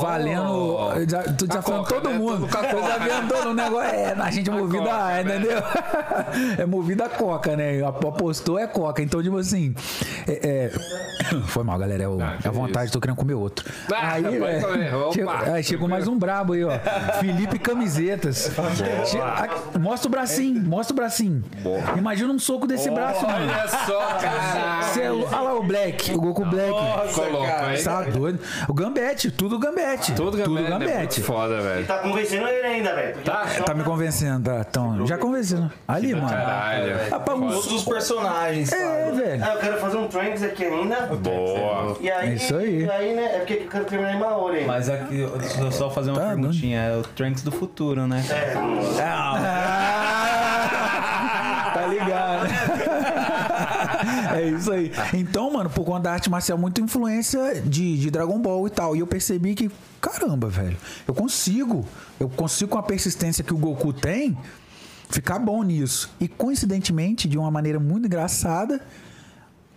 valendo. 0.00 0.88
Tô 1.38 1.46
desafiando 1.46 1.82
Coca, 1.84 1.94
todo 1.94 2.10
né? 2.10 2.18
mundo. 2.18 2.48
Tô 2.48 2.80
desafiando 2.80 3.28
todo 3.34 3.48
o 3.50 3.54
negócio. 3.54 3.88
É, 3.90 4.12
a 4.12 4.30
gente 4.30 4.50
é 4.50 4.52
movida, 4.52 4.84
Coca, 4.84 5.06
né? 5.08 5.20
entendeu? 5.22 5.62
é 6.58 6.66
movida 6.66 7.04
a 7.04 7.08
coca, 7.08 7.56
né? 7.56 7.82
Apostou 7.84 8.58
é 8.58 8.66
coca. 8.66 9.02
Então, 9.02 9.22
tipo 9.22 9.36
assim. 9.38 9.74
é- 10.26 10.68
é- 10.68 10.72
Foi 11.46 11.62
mal, 11.64 11.78
galera. 11.78 12.02
É, 12.02 12.06
Ah, 12.06 12.36
é 12.44 12.48
a 12.48 12.50
vontade, 12.50 12.90
tô 12.90 13.00
querendo 13.00 13.16
comer 13.16 13.34
outro. 13.34 13.70
Ah, 13.92 14.12
aí, 14.14 14.22
velho, 14.22 14.66
comer. 14.66 14.94
Opa. 14.94 15.12
chegou, 15.14 15.32
aí, 15.54 15.62
chegou 15.64 15.88
mais 15.88 16.08
um 16.08 16.18
brabo 16.18 16.52
aí, 16.54 16.64
ó. 16.64 16.70
Felipe 17.20 17.58
Camisetas. 17.58 18.50
Mostra 19.80 20.08
o 20.08 20.10
bracinho, 20.10 20.62
mostra 20.62 20.92
o 20.92 20.96
bracinho. 20.96 21.44
Imagina 21.96 22.32
um 22.32 22.38
soco 22.38 22.66
desse 22.66 22.90
braço, 22.90 23.26
mano. 23.26 23.46
Olha 23.50 23.68
só, 23.68 24.00
cara. 24.20 24.82
É 25.00 25.10
Olha 25.10 25.40
lá 25.40 25.54
o 25.54 25.62
Black, 25.62 26.01
o 26.12 26.20
Goku 26.20 26.44
Black. 26.46 26.72
Colocou 27.14 27.44
aí. 27.44 27.82
Tá 27.82 28.02
doido. 28.02 28.40
O 28.68 28.74
Gambete, 28.74 29.30
tudo 29.30 29.58
Gambete. 29.58 30.12
Tudo 30.12 30.36
gambete. 30.36 30.44
Tudo 30.44 30.66
É 30.66 30.70
Gambete. 30.78 31.22
foda, 31.22 31.60
velho. 31.60 31.86
Tá 31.86 31.98
convencendo 31.98 32.48
ele 32.48 32.66
ainda, 32.66 32.94
velho. 32.94 33.16
Tá? 33.24 33.46
Tá 33.64 33.74
me 33.74 33.84
convencendo, 33.84 34.50
tá? 34.50 34.64
Então, 34.68 35.06
já 35.06 35.16
convencendo. 35.18 35.70
Ali, 35.86 36.14
mano. 36.14 36.28
Caralho. 36.28 37.10
Rapaz, 37.10 37.38
um- 37.38 37.48
Todos 37.48 37.72
os 37.72 37.84
personagens. 37.84 38.72
É, 38.72 39.10
velho. 39.12 39.44
Ah, 39.44 39.52
eu 39.54 39.58
quero 39.60 39.78
fazer 39.78 39.96
um 39.98 40.08
Tranks 40.08 40.42
aqui 40.42 40.64
ainda. 40.64 40.96
Boa. 41.06 41.96
E 42.00 42.10
aí, 42.10 42.30
É 42.30 42.34
isso 42.34 42.56
aí. 42.56 42.84
E 42.84 42.90
aí, 42.90 43.14
né? 43.14 43.24
É 43.34 43.38
porque 43.38 43.54
eu 43.54 43.68
quero 43.68 43.84
terminar 43.84 44.14
em 44.14 44.18
ainda. 44.18 44.64
Mas 44.66 44.88
aqui, 44.88 45.26
deixa 45.38 45.60
eu 45.60 45.70
só 45.72 45.90
fazer 45.90 46.10
uma 46.10 46.20
Tá, 46.20 46.28
perguntinha. 46.28 46.80
É 46.80 46.96
o 46.96 47.02
Trunks 47.02 47.42
do 47.42 47.52
futuro, 47.52 48.06
né? 48.06 48.24
É, 48.30 48.54
Ah, 49.02 49.38
tá 51.74 51.86
ligado. 51.86 52.46
É 54.42 54.48
isso 54.48 54.72
aí. 54.72 54.92
Então, 55.14 55.52
mano, 55.52 55.70
por 55.70 55.84
conta 55.84 56.00
da 56.00 56.12
arte 56.12 56.30
marcial, 56.30 56.58
muita 56.58 56.80
influência 56.80 57.60
de, 57.62 57.98
de 57.98 58.10
Dragon 58.10 58.38
Ball 58.38 58.66
e 58.66 58.70
tal. 58.70 58.96
E 58.96 59.00
eu 59.00 59.06
percebi 59.06 59.54
que, 59.54 59.70
caramba, 60.00 60.48
velho, 60.48 60.76
eu 61.06 61.14
consigo. 61.14 61.86
Eu 62.18 62.28
consigo, 62.28 62.70
com 62.70 62.78
a 62.78 62.82
persistência 62.82 63.44
que 63.44 63.54
o 63.54 63.58
Goku 63.58 63.92
tem, 63.92 64.36
ficar 65.10 65.38
bom 65.38 65.62
nisso. 65.62 66.10
E 66.20 66.26
coincidentemente, 66.28 67.28
de 67.28 67.38
uma 67.38 67.50
maneira 67.50 67.78
muito 67.78 68.06
engraçada, 68.06 68.80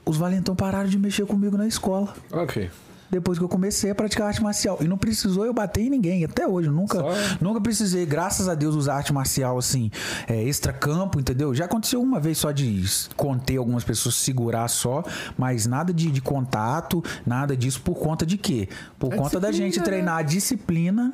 os 0.05 0.17
valentão 0.17 0.55
pararam 0.55 0.89
de 0.89 0.97
mexer 0.97 1.25
comigo 1.25 1.57
na 1.57 1.67
escola. 1.67 2.13
Ok. 2.31 2.69
Depois 3.15 3.37
que 3.37 3.43
eu 3.43 3.49
comecei 3.49 3.91
a 3.91 3.95
praticar 3.95 4.27
arte 4.27 4.43
marcial. 4.43 4.77
E 4.81 4.87
não 4.87 4.97
precisou 4.97 5.45
eu 5.45 5.53
bater 5.53 5.81
em 5.81 5.89
ninguém, 5.89 6.23
até 6.25 6.47
hoje. 6.47 6.69
Nunca, 6.69 7.01
nunca 7.39 7.61
precisei, 7.61 8.05
graças 8.05 8.47
a 8.47 8.55
Deus, 8.55 8.75
usar 8.75 8.95
arte 8.95 9.13
marcial 9.13 9.57
assim, 9.57 9.89
é, 10.27 10.43
extra-campo, 10.43 11.19
entendeu? 11.19 11.53
Já 11.53 11.65
aconteceu 11.65 12.01
uma 12.01 12.19
vez 12.19 12.37
só 12.37 12.51
de 12.51 12.83
conter 13.15 13.57
algumas 13.57 13.83
pessoas, 13.83 14.15
segurar 14.15 14.67
só, 14.67 15.03
mas 15.37 15.65
nada 15.65 15.93
de, 15.93 16.11
de 16.11 16.21
contato, 16.21 17.03
nada 17.25 17.55
disso 17.55 17.81
por 17.81 17.95
conta 17.95 18.25
de 18.25 18.37
quê? 18.37 18.67
Por 18.99 19.15
conta 19.15 19.39
da 19.39 19.51
gente 19.51 19.81
treinar 19.81 20.17
a 20.17 20.21
disciplina 20.21 21.13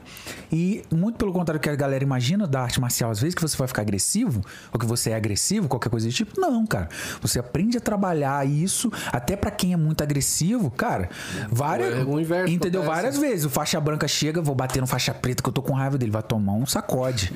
e 0.52 0.84
muito 0.92 1.18
pelo 1.18 1.32
contrário 1.32 1.60
do 1.60 1.64
que 1.64 1.70
a 1.70 1.76
galera 1.76 2.04
imagina 2.04 2.48
da 2.48 2.62
arte 2.62 2.82
marcial, 2.82 3.12
às 3.12 3.20
vezes 3.20 3.36
que 3.36 3.42
você 3.42 3.56
vai 3.56 3.68
ficar 3.68 3.82
agressivo, 3.82 4.42
ou 4.74 4.80
que 4.80 4.86
você 4.86 5.12
é 5.12 5.16
agressivo, 5.16 5.68
qualquer 5.68 5.90
coisa 5.90 6.08
do 6.08 6.14
tipo. 6.14 6.40
Não, 6.40 6.66
cara. 6.66 6.90
Você 7.22 7.40
aprende 7.40 7.78
a 7.78 7.82
trabalhar 7.82 8.48
isso, 8.48 8.92
até 9.12 9.36
pra 9.36 9.52
quem 9.52 9.74
é 9.74 9.78
muito 9.78 10.02
agressivo, 10.02 10.72
cara. 10.72 11.10
Várias, 11.50 11.91
o 12.06 12.20
inverso 12.20 12.54
entendeu? 12.54 12.82
acontece. 12.82 13.02
Várias 13.02 13.18
vezes. 13.20 13.46
O 13.46 13.50
faixa 13.50 13.80
branca 13.80 14.08
chega, 14.08 14.42
vou 14.42 14.56
bater 14.56 14.80
no 14.80 14.88
faixa 14.88 15.14
preta 15.14 15.42
que 15.42 15.50
eu 15.50 15.54
tô 15.54 15.62
com 15.62 15.74
raiva 15.74 15.98
dele. 15.98 16.12
Vai 16.12 16.24
tomar 16.24 16.54
um 16.54 16.66
sacode. 16.66 17.34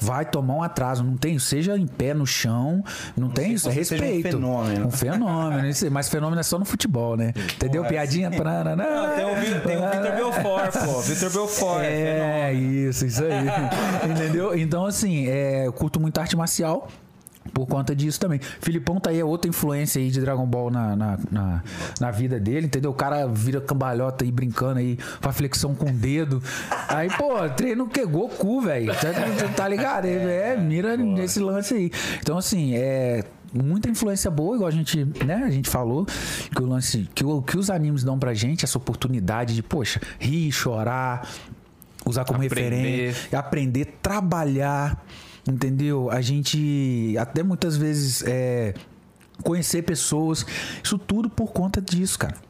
Vai, 0.00 0.24
tomar 0.24 0.54
um 0.54 0.62
atraso. 0.62 1.04
Não 1.04 1.16
tem, 1.16 1.38
seja 1.38 1.76
em 1.76 1.86
pé 1.86 2.14
no 2.14 2.26
chão, 2.26 2.82
não, 3.16 3.28
tem 3.28 3.52
isso. 3.52 3.68
É 3.68 3.72
seja 3.72 3.94
um 3.94 3.98
respeito. 3.98 4.36
fenômeno. 4.36 4.86
Um 4.86 4.90
fenômeno. 4.90 5.68
Mas 5.90 6.08
fenômeno 6.08 6.40
é 6.40 6.44
só 6.44 6.58
no 6.58 6.64
futebol, 6.64 7.16
né? 7.16 7.32
Entendeu? 7.54 7.84
Piadinha? 7.84 8.30
Pra... 8.30 8.76
Não, 8.76 8.76
tem 9.14 9.24
o, 9.24 9.60
tem 9.62 9.76
o 9.76 9.90
Vitor 9.90 10.16
Belfort, 10.16 10.72
pô. 10.84 11.00
Vitor 11.00 11.32
Belfort. 11.32 11.84
É, 11.84 12.52
isso, 12.52 13.06
isso 13.06 13.22
aí. 13.24 13.48
Entendeu? 14.10 14.56
Então, 14.56 14.86
assim, 14.86 15.26
é, 15.28 15.66
eu 15.66 15.72
curto 15.72 16.00
muito 16.00 16.18
arte 16.18 16.36
marcial. 16.36 16.88
Por 17.52 17.66
conta 17.66 17.94
disso 17.94 18.18
também. 18.20 18.40
Filipão 18.60 18.98
tá 19.00 19.10
aí, 19.10 19.20
é 19.20 19.24
outra 19.24 19.48
influência 19.48 20.00
aí 20.00 20.10
de 20.10 20.20
Dragon 20.20 20.46
Ball 20.46 20.70
na, 20.70 20.94
na, 20.96 21.18
na, 21.30 21.62
na 22.00 22.10
vida 22.10 22.38
dele, 22.38 22.66
entendeu? 22.66 22.90
O 22.90 22.94
cara 22.94 23.26
vira 23.26 23.60
cambalhota 23.60 24.24
aí, 24.24 24.30
brincando 24.30 24.78
aí, 24.78 24.96
faz 25.20 25.36
flexão 25.36 25.74
com 25.74 25.86
o 25.86 25.92
dedo. 25.92 26.42
Aí, 26.88 27.08
pô, 27.16 27.48
treino 27.56 27.88
que 27.88 28.04
Goku, 28.04 28.60
velho. 28.60 28.92
Tá, 28.94 29.48
tá- 29.56 29.68
ligado? 29.68 30.06
É, 30.06 30.56
mira 30.56 30.96
nesse 30.96 31.40
lance 31.40 31.74
aí. 31.74 31.90
Então, 32.20 32.38
assim, 32.38 32.74
é 32.74 33.24
muita 33.52 33.88
influência 33.88 34.30
boa, 34.30 34.54
igual 34.56 34.68
a 34.68 34.72
gente, 34.72 35.04
né, 35.24 35.42
a 35.44 35.50
gente 35.50 35.68
falou, 35.68 36.06
que 36.54 36.62
o 36.62 36.66
lance, 36.66 37.08
que, 37.14 37.24
o, 37.24 37.42
que 37.42 37.56
os 37.56 37.70
animes 37.70 38.04
dão 38.04 38.18
pra 38.18 38.34
gente, 38.34 38.64
essa 38.64 38.76
oportunidade 38.78 39.54
de, 39.54 39.62
poxa, 39.62 40.00
rir, 40.18 40.50
chorar, 40.52 41.28
usar 42.04 42.24
como 42.24 42.42
Aprender. 42.42 42.78
referência, 42.78 43.38
aprender, 43.38 43.84
trabalhar, 44.02 45.02
entendeu? 45.52 46.10
A 46.10 46.20
gente 46.20 47.14
até 47.18 47.42
muitas 47.42 47.76
vezes 47.76 48.22
é, 48.26 48.74
conhecer 49.42 49.82
pessoas, 49.82 50.44
isso 50.82 50.98
tudo 50.98 51.28
por 51.28 51.52
conta 51.52 51.80
disso, 51.80 52.18
cara. 52.18 52.47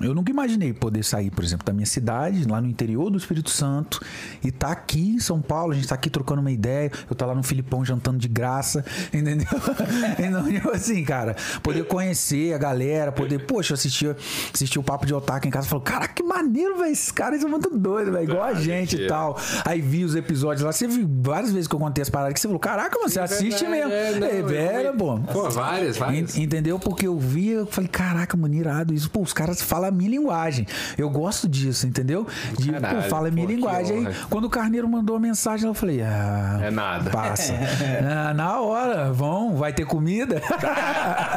Eu 0.00 0.14
nunca 0.14 0.30
imaginei 0.30 0.72
poder 0.72 1.02
sair, 1.04 1.30
por 1.30 1.44
exemplo, 1.44 1.64
da 1.64 1.72
minha 1.72 1.86
cidade, 1.86 2.46
lá 2.48 2.60
no 2.60 2.66
interior 2.68 3.10
do 3.10 3.16
Espírito 3.18 3.50
Santo, 3.50 4.00
e 4.42 4.50
tá 4.50 4.68
aqui 4.72 5.14
em 5.14 5.20
São 5.20 5.40
Paulo, 5.40 5.72
a 5.72 5.74
gente 5.74 5.86
tá 5.88 5.94
aqui 5.94 6.10
trocando 6.10 6.40
uma 6.40 6.50
ideia, 6.50 6.90
eu 7.08 7.14
tá 7.14 7.24
lá 7.26 7.34
no 7.34 7.42
Filipão 7.42 7.84
jantando 7.84 8.18
de 8.18 8.28
graça, 8.28 8.84
entendeu? 9.14 9.46
então, 10.18 10.44
tipo 10.52 10.70
assim, 10.70 11.04
cara, 11.04 11.36
poder 11.62 11.84
conhecer 11.84 12.54
a 12.54 12.58
galera, 12.58 13.12
poder, 13.12 13.46
poxa, 13.46 13.74
assistir, 13.74 14.16
assistir 14.52 14.78
o 14.78 14.82
Papo 14.82 15.06
de 15.06 15.14
Otaku 15.14 15.46
em 15.46 15.50
casa, 15.50 15.68
falou, 15.68 15.82
caraca, 15.84 16.12
que 16.12 16.22
maneiro, 16.22 16.76
velho, 16.78 16.92
esses 16.92 17.10
caras 17.12 17.40
são 17.40 17.48
muito 17.50 17.70
doidos, 17.70 18.12
velho, 18.12 18.24
igual 18.30 18.42
a 18.44 18.54
gente 18.54 18.96
e 18.96 19.06
tal. 19.06 19.38
Aí 19.64 19.80
vi 19.80 20.04
os 20.04 20.14
episódios 20.16 20.62
lá, 20.62 20.72
você 20.72 20.86
viu 20.88 21.08
várias 21.22 21.52
vezes 21.52 21.68
que 21.68 21.74
eu 21.74 21.78
contei 21.80 22.02
as 22.02 22.10
paradas 22.10 22.34
que 22.34 22.40
você 22.40 22.48
falou, 22.48 22.60
caraca, 22.60 22.96
mano, 22.98 23.08
você 23.08 23.20
assiste 23.20 23.64
mesmo. 23.66 23.92
É, 23.92 24.18
não, 24.18 24.26
É, 24.26 24.42
velho, 24.42 24.94
pô. 24.96 25.18
Pô, 25.20 25.50
várias, 25.50 25.96
várias. 25.96 26.36
En- 26.36 26.42
Entendeu? 26.42 26.78
Porque 26.78 27.06
eu 27.06 27.18
vi, 27.18 27.48
eu 27.50 27.66
falei, 27.66 27.88
caraca, 27.88 28.36
mano, 28.36 28.54
irado 28.54 28.92
isso. 28.92 29.08
Pô, 29.10 29.20
os 29.22 29.32
caras 29.32 29.62
falam 29.62 29.83
a 29.88 29.90
minha 29.90 30.10
linguagem. 30.10 30.66
Eu 30.96 31.08
gosto 31.10 31.48
disso, 31.48 31.86
entendeu? 31.86 32.26
De, 32.58 32.72
Caralho, 32.72 33.02
pô, 33.02 33.08
fala 33.08 33.28
a 33.28 33.30
minha 33.30 33.46
pô, 33.46 33.52
linguagem. 33.52 34.06
Aí, 34.06 34.14
quando 34.30 34.44
o 34.46 34.50
Carneiro 34.50 34.88
mandou 34.88 35.16
a 35.16 35.20
mensagem, 35.20 35.66
eu 35.68 35.74
falei, 35.74 36.02
ah. 36.02 36.60
É 36.62 36.70
nada. 36.70 37.10
Passa. 37.10 37.54
Ah, 38.02 38.32
na 38.34 38.60
hora, 38.60 39.12
vão, 39.12 39.56
vai 39.56 39.72
ter 39.72 39.84
comida. 39.86 40.40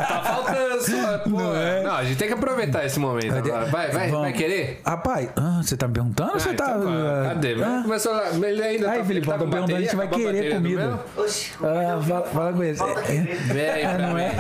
Tá 0.07 0.21
faltando 0.23 0.81
só, 0.81 1.17
pô. 1.19 1.29
Não 1.29 1.55
é? 1.55 1.83
Não, 1.83 1.95
a 1.95 2.03
gente 2.03 2.17
tem 2.17 2.27
que 2.27 2.33
aproveitar 2.33 2.85
esse 2.85 2.99
momento 2.99 3.33
agora. 3.33 3.65
Vai, 3.65 3.91
vai, 3.91 4.09
vai 4.09 4.33
querer? 4.33 4.81
Rapaz, 4.85 5.29
ah, 5.35 5.59
você 5.61 5.75
tá 5.75 5.87
me 5.87 5.93
perguntando 5.93 6.33
ou 6.33 6.39
você 6.39 6.49
Ah, 6.49 6.53
tá. 6.53 6.75
então 6.77 6.83
vai. 6.83 7.27
Cadê? 7.29 7.63
Ah, 7.63 7.79
Começou 7.83 8.13
lá. 8.13 8.29
Ele 8.29 8.63
ainda 8.63 8.91
Aí, 8.91 8.99
tá, 8.99 9.05
Felipe, 9.05 9.27
tá 9.27 9.37
perguntando, 9.37 9.75
a 9.75 9.79
gente 9.81 9.95
vai 9.95 10.07
querer 10.07 10.55
comida. 10.55 10.99
Oxi, 11.17 11.51
ah, 11.61 12.01
fala, 12.01 12.23
fala 12.25 12.53
com 12.53 12.63
ele. 12.63 12.77
Vem 12.77 13.61
É, 13.77 13.97
não 13.97 14.17
é? 14.17 14.31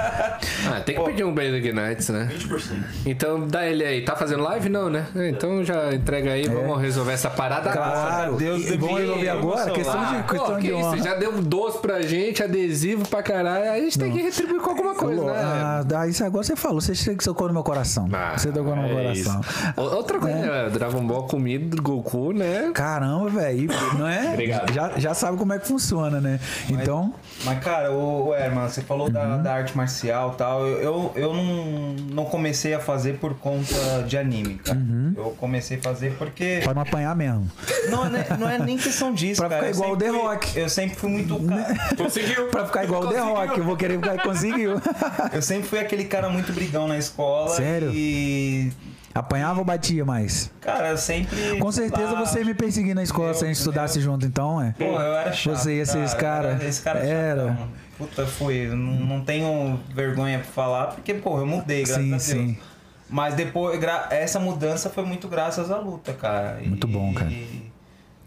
Ah, 0.69 0.79
tem 0.85 0.95
que 0.95 1.03
pedir 1.03 1.23
um 1.23 1.33
beijo 1.33 1.57
aqui 1.57 1.69
antes, 1.79 2.09
né? 2.09 2.29
20%. 2.31 2.59
Então 3.05 3.47
dá 3.47 3.65
ele 3.65 3.83
aí. 3.83 3.96
Tá 4.01 4.15
fazendo 4.15 4.43
live? 4.43 4.69
Não, 4.69 4.89
né? 4.89 5.07
Então 5.15 5.63
já 5.63 5.93
entrega 5.93 6.31
aí, 6.31 6.47
vamos 6.47 6.81
resolver 6.81 7.13
essa 7.13 7.29
parada 7.29 7.69
agora. 7.71 7.91
Claro. 7.91 8.35
Deus 8.35 8.65
e 8.69 8.77
vamos 8.77 8.99
resolver 8.99 9.29
agora? 9.29 9.71
Questão 9.71 9.99
de, 10.05 10.15
Ah, 10.15 10.23
questão 10.23 10.53
pô, 10.55 10.59
de 10.59 10.67
isso? 10.67 10.75
honra. 10.77 10.97
Já 10.97 11.15
deu 11.15 11.41
doce 11.41 11.77
pra 11.79 12.01
gente, 12.01 12.43
adesivo 12.43 13.07
pra 13.07 13.21
caralho. 13.23 13.63
Aí 13.71 13.79
a 13.79 13.83
gente 13.83 13.97
tem 13.99 14.11
que 14.11 14.21
retribuir 14.21 14.61
com 14.61 14.69
alguma 14.69 14.95
coisa, 14.95 15.21
Falou, 15.21 15.33
né? 15.35 15.85
ah, 15.95 16.07
isso 16.07 16.23
agora 16.23 16.43
você 16.43 16.55
falou, 16.55 16.81
você 16.81 17.15
tocou 17.15 17.47
no 17.47 17.53
meu 17.53 17.63
coração. 17.63 18.07
Ah, 18.13 18.37
você 18.37 18.51
tocou 18.51 18.75
no 18.75 18.81
meu 18.83 18.97
é 18.99 19.03
coração. 19.03 19.41
isso. 19.41 19.73
Outra 19.77 20.19
coisa, 20.19 20.35
né? 20.37 20.69
Dragon 20.69 21.05
Ball 21.05 21.23
comido 21.23 21.75
do 21.75 21.81
Goku, 21.81 22.33
né? 22.33 22.71
Caramba, 22.73 23.29
velho, 23.29 23.69
não 23.97 24.07
é? 24.07 24.29
Obrigado. 24.33 24.73
Já, 24.73 24.91
já 24.97 25.13
sabe 25.13 25.37
como 25.37 25.53
é 25.53 25.59
que 25.59 25.67
funciona, 25.67 26.19
né? 26.21 26.39
Então, 26.69 27.13
Mas, 27.43 27.59
cara, 27.63 27.91
o, 27.91 28.27
o 28.29 28.35
Herman, 28.35 28.67
você 28.67 28.81
falou 28.81 29.07
Uhum. 29.07 29.13
da, 29.13 29.37
da 29.37 29.53
arte 29.53 29.75
marcial 29.77 30.31
e 30.33 30.37
tal. 30.37 30.65
Eu, 30.67 30.81
eu, 30.81 31.11
eu 31.15 31.33
não, 31.33 31.93
não 32.13 32.25
comecei 32.25 32.73
a 32.73 32.79
fazer 32.79 33.17
por 33.19 33.33
conta 33.35 33.75
de 34.07 34.17
anime, 34.17 34.55
cara. 34.55 34.77
Uhum. 34.77 35.13
Eu 35.17 35.23
comecei 35.39 35.77
a 35.77 35.81
fazer 35.81 36.13
porque. 36.17 36.61
pra 36.63 36.73
não 36.73 36.81
apanhar 36.81 37.15
mesmo. 37.15 37.49
Não, 37.89 38.05
é 38.05 38.37
não 38.37 38.49
é 38.49 38.57
nem 38.59 38.77
questão 38.77 39.13
disso, 39.13 39.41
Pra 39.41 39.49
cara. 39.49 39.61
ficar 39.67 39.75
igual 39.75 39.91
o 39.93 39.97
The 39.97 40.09
fui- 40.09 40.17
Rock. 40.19 40.57
Eu 40.59 40.69
sempre 40.69 40.95
fui 40.95 41.09
muito. 41.09 41.35
ca- 41.39 41.95
Conseguiu. 41.97 42.47
Pra 42.47 42.65
ficar 42.65 42.83
igual 42.83 43.03
o 43.03 43.07
The 43.07 43.19
Rock, 43.19 43.57
eu 43.59 43.63
vou 43.65 43.75
querer 43.77 43.99
ficar 43.99 44.21
conseguiu. 44.21 44.81
Eu 45.33 45.41
sempre 45.41 45.67
fui 45.67 45.79
aquele 45.79 46.05
cara 46.05 46.29
muito 46.29 46.51
brigão 46.53 46.87
na 46.87 46.97
escola. 46.97 47.49
Sério? 47.49 47.91
E. 47.93 48.71
Apanhava 49.15 49.57
ou 49.59 49.65
batia 49.65 50.05
mais? 50.05 50.51
Cara, 50.61 50.89
eu 50.91 50.97
sempre. 50.97 51.57
Com 51.57 51.71
certeza 51.71 52.09
Ah, 52.15 52.23
você 52.23 52.39
ia 52.39 52.45
me 52.45 52.53
perseguir 52.53 52.93
na 52.93 53.01
escola 53.01 53.33
se 53.33 53.43
a 53.43 53.47
gente 53.47 53.57
estudasse 53.57 53.99
junto, 53.99 54.27
então, 54.27 54.61
é. 54.61 54.75
Pô, 54.77 54.83
eu 54.83 55.11
era 55.13 55.33
chato. 55.33 55.55
Você 55.57 55.77
ia 55.77 55.85
ser 55.87 56.03
esse 56.03 56.15
cara? 56.15 56.59
Esse 56.63 56.81
cara 56.83 56.99
Era. 56.99 57.47
chatão. 57.47 57.67
Puta, 57.97 58.27
fui. 58.27 58.67
Eu 58.67 58.75
Não, 58.75 58.93
não 58.93 59.21
tenho 59.21 59.79
vergonha 59.91 60.37
pra 60.37 60.47
falar, 60.47 60.87
porque, 60.87 61.15
pô, 61.15 61.39
eu 61.39 61.47
mudei, 61.47 61.83
graças 61.83 62.03
Sim, 62.03 62.07
a 62.09 62.11
Deus. 62.11 62.23
sim. 62.23 62.57
Mas 63.09 63.35
depois, 63.35 63.79
essa 64.09 64.39
mudança 64.39 64.89
foi 64.89 65.05
muito 65.05 65.27
graças 65.27 65.71
à 65.71 65.77
luta, 65.77 66.13
cara. 66.13 66.59
Muito 66.63 66.87
E- 66.87 66.91
bom, 66.91 67.13
cara. 67.13 67.31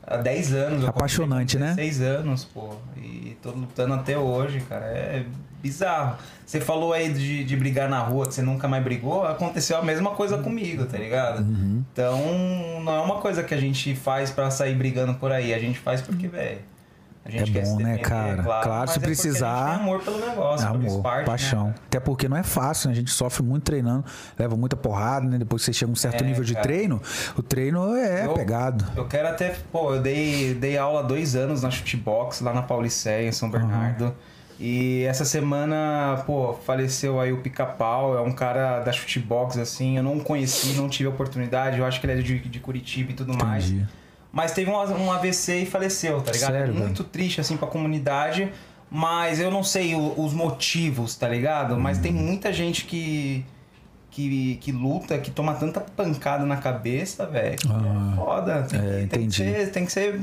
Há 0.07 0.17
10 0.17 0.53
anos. 0.55 0.85
Apaixonante, 0.85 1.59
né? 1.59 1.75
16 1.77 2.01
anos, 2.01 2.45
pô. 2.45 2.75
E 2.97 3.37
tô 3.43 3.51
lutando 3.51 3.95
até 3.95 4.19
hoje, 4.19 4.61
cara. 4.69 4.85
É 4.87 5.25
bizarro. 5.63 6.17
Você 6.45 6.61
falou 6.61 6.93
aí 6.93 7.13
de, 7.13 7.45
de 7.45 7.57
brigar 7.57 7.89
na 7.89 8.01
rua, 8.01 8.27
que 8.27 8.35
você 8.35 8.43
nunca 8.43 8.67
mais 8.67 8.83
brigou. 8.83 9.25
Aconteceu 9.25 9.77
a 9.77 9.83
mesma 9.83 10.11
coisa 10.13 10.39
comigo, 10.39 10.85
tá 10.87 10.99
ligado? 10.99 11.41
Uhum. 11.43 11.85
Então, 11.93 12.19
não 12.83 12.93
é 12.93 13.01
uma 13.01 13.17
coisa 13.21 13.43
que 13.45 13.55
a 13.55 13.61
gente 13.61 13.95
faz 13.95 14.31
pra 14.31 14.51
sair 14.51 14.75
brigando 14.75 15.15
por 15.15 15.31
aí. 15.31 15.55
A 15.55 15.59
gente 15.59 15.79
faz 15.79 16.01
porque, 16.01 16.27
velho. 16.27 16.59
É 17.25 17.45
bom, 17.45 17.77
né, 17.79 17.99
cara? 17.99 18.43
Claro, 18.43 18.91
se 18.91 18.99
é 18.99 19.01
precisar- 19.01 19.67
tem 19.77 19.81
amor 19.83 20.03
pelo 20.03 20.19
negócio, 20.19 20.67
Amor, 20.67 20.85
esporte, 20.87 21.27
paixão. 21.27 21.67
Né? 21.69 21.75
Até 21.87 22.01
porque 22.01 22.29
não 22.29 22.37
é 22.37 22.43
fácil, 22.43 22.89
né? 22.89 22.95
A 22.95 22.97
gente 22.97 23.11
sofre 23.11 23.43
muito 23.43 23.63
treinando, 23.65 24.05
leva 24.39 24.57
muita 24.57 24.75
porrada, 24.75 25.27
né? 25.29 25.39
Depois 25.39 25.63
que 25.63 25.67
você 25.67 25.73
chega 25.79 25.91
a 25.91 25.93
um 25.93 25.97
certo 25.97 26.23
É, 26.25 26.27
nível 26.27 26.43
de 26.43 26.55
cara. 26.55 26.63
treino, 26.65 27.01
o 27.37 27.43
treino 27.43 27.95
é 27.95 28.25
Eu- 28.27 28.33
pegado. 28.33 28.85
Eu 28.97 29.07
quero 29.07 29.29
até. 29.29 29.55
Pô, 29.71 29.95
eu 29.95 30.01
dei, 30.03 30.55
dei 30.55 30.79
aula 30.79 31.03
dois 31.05 31.37
anos 31.37 31.63
na 31.63 31.71
Chutebox, 31.71 32.41
lá 32.41 32.55
na 32.55 32.63
Paulicéia, 32.63 33.29
em 33.29 33.33
São 33.33 33.51
Bernardo. 33.51 34.15
E 34.59 35.05
essa 35.05 35.25
semana, 35.25 36.23
pô, 36.27 36.53
faleceu 36.53 37.19
aí 37.21 37.33
o 37.33 37.39
Pica-Pau, 37.39 38.17
é 38.17 38.21
um 38.21 38.33
cara 38.33 38.81
da 38.81 38.93
Chutebox, 38.93 39.57
assim. 39.59 39.97
Eu 39.97 40.03
não 40.03 40.21
conheci, 40.21 40.75
não 40.75 40.89
tive 40.89 41.07
a 41.09 41.13
oportunidade. 41.13 41.79
Eu 41.79 41.85
acho 41.87 42.01
que 42.01 42.07
ele 42.07 42.19
é 42.19 42.23
de, 42.23 42.39
de 42.41 42.61
Curitiba 42.61 43.13
e 43.13 43.15
tudo 43.15 43.35
mais. 43.37 43.73
Mas 44.33 44.53
teve 44.53 44.71
um, 44.71 44.75
um 44.77 45.11
AVC 45.13 45.63
e 45.63 45.67
faleceu, 45.67 46.21
tá 46.23 46.31
ligado? 46.33 46.53
Sério, 46.53 46.75
é 46.75 46.79
muito 46.79 47.03
triste, 47.05 47.41
assim, 47.41 47.57
pra 47.57 47.67
comunidade. 47.67 48.53
Mas 48.91 49.41
eu 49.41 49.51
não 49.51 49.63
sei 49.63 49.95
o- 49.95 50.15
os 50.21 50.33
motivos, 50.33 51.15
tá 51.17 51.29
ligado? 51.29 51.79
Mas 51.79 51.99
tem 51.99 52.13
Uhum. 52.15 52.23
muita 52.23 52.53
gente 52.53 52.85
que, 52.85 53.45
que, 54.11 54.57
que 54.61 54.73
luta, 54.73 55.17
que 55.19 55.31
toma 55.31 55.55
tanta 55.55 55.81
pancada 55.81 56.45
na 56.45 56.57
cabeça, 56.57 57.27
velho. 57.27 57.57
que 57.57 57.69
Ah, 57.69 58.11
é 58.13 58.17
foda. 58.17 58.63
Tem, 58.69 58.81
é, 58.81 59.01
que- 59.03 59.07
tem 59.09 59.29
que 59.29 59.35
ser, 59.35 59.71
tem 59.71 59.85
que 59.87 59.93
ser 59.93 60.21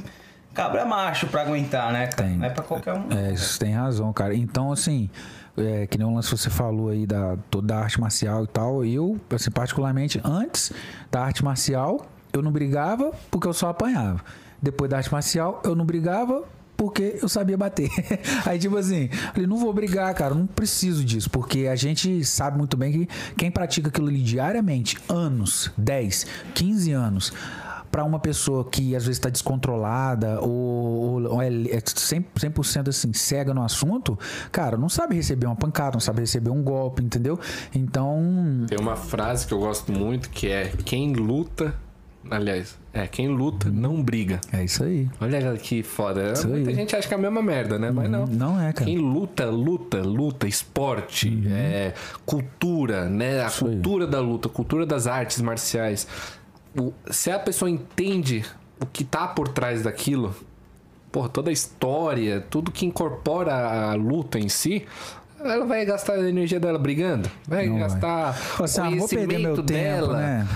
cabra 0.54 0.86
macho 0.86 1.28
pra 1.28 1.42
aguentar, 1.44 1.92
né? 1.94 2.08
Tem. 2.08 2.38
Não 2.38 2.46
é 2.46 2.50
pra 2.50 2.64
qualquer 2.64 2.94
um. 2.94 3.06
É, 3.12 3.32
isso 3.34 3.60
tem 3.60 3.74
razão, 3.74 4.12
cara. 4.12 4.36
Então, 4.36 4.72
assim, 4.72 5.10
é, 5.58 5.86
que 5.88 5.98
nem 5.98 6.06
o 6.08 6.14
lance 6.14 6.30
que 6.30 6.38
você 6.38 6.50
falou 6.50 6.90
aí 6.90 7.06
da 7.06 7.38
toda 7.50 7.76
a 7.76 7.80
arte 7.84 8.00
marcial 8.02 8.44
e 8.44 8.48
tal, 8.48 8.84
eu, 8.84 9.18
assim, 9.34 9.52
particularmente, 9.52 10.20
antes 10.24 10.72
da 11.12 11.22
arte 11.22 11.44
marcial, 11.44 12.06
eu 12.38 12.44
não 12.44 12.52
brigava 12.52 13.12
porque 13.30 13.48
eu 13.48 13.54
só 13.54 13.70
apanhava. 13.70 14.24
Depois 14.62 14.90
da 14.90 14.98
arte 14.98 15.12
marcial, 15.12 15.62
eu 15.64 15.76
não 15.76 15.86
brigava 15.86 16.44
porque 16.78 17.18
eu 17.22 17.28
sabia 17.28 17.58
bater. 17.58 17.90
Aí, 18.46 18.60
tipo 18.60 18.78
assim, 18.78 19.10
falei, 19.34 19.48
não 19.48 19.58
vou 19.58 19.74
brigar, 19.74 20.14
cara, 20.14 20.36
não 20.36 20.46
preciso 20.46 21.04
disso, 21.04 21.30
porque 21.30 21.68
a 21.68 21.76
gente 21.76 22.24
sabe 22.24 22.58
muito 22.58 22.78
bem 22.78 22.92
que 22.92 23.10
quem 23.36 23.50
pratica 23.50 23.90
aquilo 23.90 24.08
ali 24.08 24.22
diariamente, 24.22 24.98
anos, 25.10 25.72
10, 25.76 26.28
15 26.54 26.92
anos, 26.92 27.34
pra 27.92 28.04
uma 28.04 28.20
pessoa 28.20 28.64
que 28.64 28.96
às 28.96 29.06
vezes 29.06 29.20
tá 29.20 29.30
descontrolada 29.30 30.40
ou, 30.42 31.24
ou 31.24 31.42
é, 31.42 31.48
é 31.48 31.82
100%, 31.82 32.26
100% 32.38 32.90
assim, 32.90 33.12
cega 33.14 33.54
no 33.54 33.64
assunto, 33.64 34.18
cara, 34.52 34.78
não 34.78 34.90
sabe 34.90 35.16
receber 35.16 35.48
uma 35.48 35.56
pancada, 35.56 35.94
não 35.94 36.00
sabe 36.00 36.22
receber 36.22 36.52
um 36.52 36.62
golpe, 36.62 37.04
entendeu? 37.04 37.40
Então, 37.74 38.66
Tem 38.68 38.78
uma 38.80 38.96
frase 38.96 39.48
que 39.48 39.54
eu 39.54 39.60
gosto 39.60 39.92
muito 39.92 40.30
que 40.30 40.48
é: 40.48 40.72
quem 40.86 41.14
luta. 41.14 41.74
Aliás, 42.30 42.78
é, 42.94 43.08
quem 43.08 43.28
luta 43.28 43.70
não 43.70 44.02
briga. 44.04 44.40
é 44.52 44.64
isso 44.64 44.84
aí. 44.84 45.10
Olha 45.22 45.56
que 45.58 45.84
foda. 45.84 46.34
Isso 46.34 46.48
Muita 46.48 46.70
aí. 46.70 46.76
gente 46.76 46.96
acha 46.96 47.08
que 47.08 47.14
é 47.14 47.18
a 47.18 47.20
mesma 47.20 47.42
merda, 47.42 47.78
né? 47.80 47.92
Mas 47.92 48.10
não. 48.10 48.26
Não 48.26 48.60
é, 48.62 48.74
cara. 48.74 48.86
Quem 48.86 48.98
luta, 48.98 49.46
luta, 49.50 50.02
luta, 50.02 50.48
esporte, 50.48 51.44
é, 51.48 51.94
cultura, 52.26 53.10
né? 53.10 53.44
A 53.44 53.48
Isso 53.48 53.66
aí. 53.66 53.72
cultura 53.74 54.06
da 54.08 54.20
luta, 54.20 54.50
cultura 54.50 54.86
das 54.86 55.08
artes 55.08 55.42
marciais. 55.42 56.08
O- 56.78 56.94
se 57.10 57.32
a 57.32 57.40
pessoa 57.40 57.70
entende 57.70 58.44
o 58.80 58.86
que 58.86 59.04
tá 59.04 59.28
por 59.28 59.48
trás 59.48 59.84
daquilo, 59.84 60.36
porra, 61.12 61.30
toda 61.30 61.50
a 61.50 61.54
história, 61.54 62.46
tudo 62.50 62.72
que 62.72 62.86
incorpora 62.86 63.54
a 63.90 63.94
luta 63.96 64.38
em 64.38 64.50
si, 64.50 64.86
ela 65.40 65.66
vai 65.66 65.86
gastar 65.86 66.14
a 66.14 66.30
energia 66.30 66.60
dela 66.60 66.80
brigando, 66.80 67.30
vai 67.48 67.68
Não 67.68 67.74
vai. 67.80 67.84
gastar 67.90 68.34
vou 68.98 69.08
perder 69.08 69.40
meu 69.40 69.56
conhecimento 69.56 69.64
tempo, 69.64 70.08
dela 70.08 70.18
né? 70.18 70.48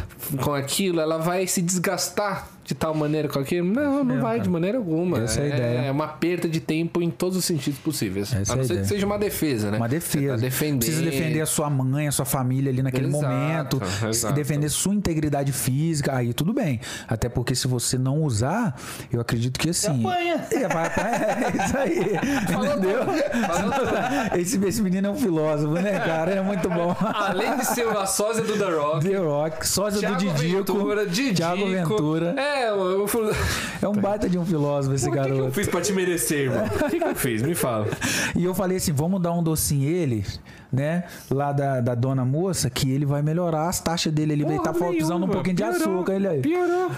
com 0.41 0.53
aquilo, 0.53 0.99
ela 1.01 1.17
vai 1.17 1.45
se 1.47 1.61
desgastar 1.61 2.47
de 2.71 2.75
tal 2.75 2.93
maneira 2.93 3.27
com 3.27 3.37
aquilo. 3.37 3.67
Não, 3.67 4.01
não 4.01 4.21
vai 4.21 4.39
de 4.39 4.49
maneira 4.49 4.77
alguma. 4.77 5.19
Essa 5.23 5.41
é 5.41 5.43
a 5.43 5.47
ideia. 5.47 5.79
É 5.87 5.91
uma 5.91 6.07
perda 6.07 6.47
de 6.47 6.61
tempo 6.61 7.01
em 7.01 7.11
todos 7.11 7.37
os 7.37 7.43
sentidos 7.43 7.77
possíveis. 7.79 8.33
Essa 8.33 8.53
a 8.53 8.55
é 8.55 8.55
não 8.55 8.63
a 8.63 8.67
ser 8.67 8.79
que 8.79 8.87
seja 8.87 9.05
uma 9.05 9.19
defesa, 9.19 9.69
né? 9.71 9.77
Uma 9.77 9.87
Você 9.89 9.95
defesa. 9.95 10.49
tá. 10.49 10.77
Precisa 10.77 11.01
defender 11.01 11.41
a 11.41 11.45
sua 11.45 11.69
mãe, 11.69 12.07
a 12.07 12.11
sua 12.13 12.23
família 12.23 12.71
ali 12.71 12.81
naquele 12.81 13.07
Exato, 13.07 13.25
momento. 13.25 13.81
exato. 14.07 14.33
Defender 14.33 14.69
sua 14.69 14.93
integridade 14.95 15.51
física. 15.51 16.15
Aí 16.15 16.33
tudo 16.33 16.53
bem. 16.53 16.79
Até 17.09 17.27
porque 17.27 17.53
se 17.55 17.67
você 17.67 17.97
não 17.97 18.21
usar, 18.23 18.79
eu 19.11 19.19
acredito 19.19 19.59
que 19.59 19.69
assim. 19.69 19.99
apanha. 19.99 20.31
É, 20.61 20.67
vai 20.67 20.85
apanhar. 20.87 21.41
É 21.41 21.65
isso 21.65 21.77
aí. 21.77 21.99
Entendeu? 22.43 24.39
Esse, 24.39 24.65
esse 24.65 24.81
menino 24.81 25.07
é 25.07 25.09
um 25.11 25.15
filósofo, 25.15 25.73
né, 25.73 25.99
cara? 25.99 26.31
É 26.31 26.41
muito 26.41 26.69
bom. 26.69 26.95
Além 26.99 27.57
de 27.57 27.65
ser 27.65 27.87
a 27.87 28.05
sósia 28.05 28.43
do 28.43 28.57
The 28.57 28.69
Rock. 28.69 29.07
The 29.09 29.17
Rock, 29.17 29.67
sósia 29.67 30.07
do 30.09 30.17
Thiago 30.17 30.37
Didico. 30.37 30.73
Ventura, 30.73 31.05
Didico. 31.07 31.35
Thiago 31.35 31.67
Ventura. 31.67 32.35
É, 32.37 32.60
eu, 32.67 33.07
eu, 33.07 33.35
É 33.81 33.87
um 33.87 33.93
baita 33.93 34.29
de 34.29 34.37
um 34.37 34.45
filósofo 34.45 34.95
esse 34.95 35.07
o 35.07 35.11
que, 35.11 35.17
que 35.19 35.27
eu 35.27 35.35
garoto. 35.35 35.51
fiz 35.53 35.67
pra 35.67 35.81
te 35.81 35.93
merecer, 35.93 36.39
irmão? 36.41 36.65
O 36.85 36.89
que, 36.89 36.99
que 36.99 37.03
eu 37.03 37.15
fiz? 37.15 37.41
Me 37.41 37.55
fala. 37.55 37.87
E 38.35 38.43
eu 38.43 38.53
falei 38.53 38.77
assim, 38.77 38.91
vamos 38.93 39.21
dar 39.21 39.31
um 39.33 39.43
docinho 39.43 39.89
ele, 39.89 40.25
né? 40.71 41.03
Lá 41.29 41.51
da, 41.51 41.81
da 41.81 41.95
dona 41.95 42.23
moça, 42.25 42.69
que 42.69 42.91
ele 42.91 43.05
vai 43.05 43.21
melhorar 43.21 43.67
as 43.67 43.79
taxas 43.79 44.11
dele. 44.13 44.33
Ele 44.33 44.45
vai 44.45 44.57
estar 44.57 44.73
Porra 44.73 44.89
precisando 44.91 45.25
um 45.25 45.29
pouquinho 45.29 45.55
de 45.55 45.63
piorou, 45.63 45.95
açúcar. 45.95 46.13
Ele 46.13 46.27
aí. 46.27 46.41
Piorou. 46.41 46.91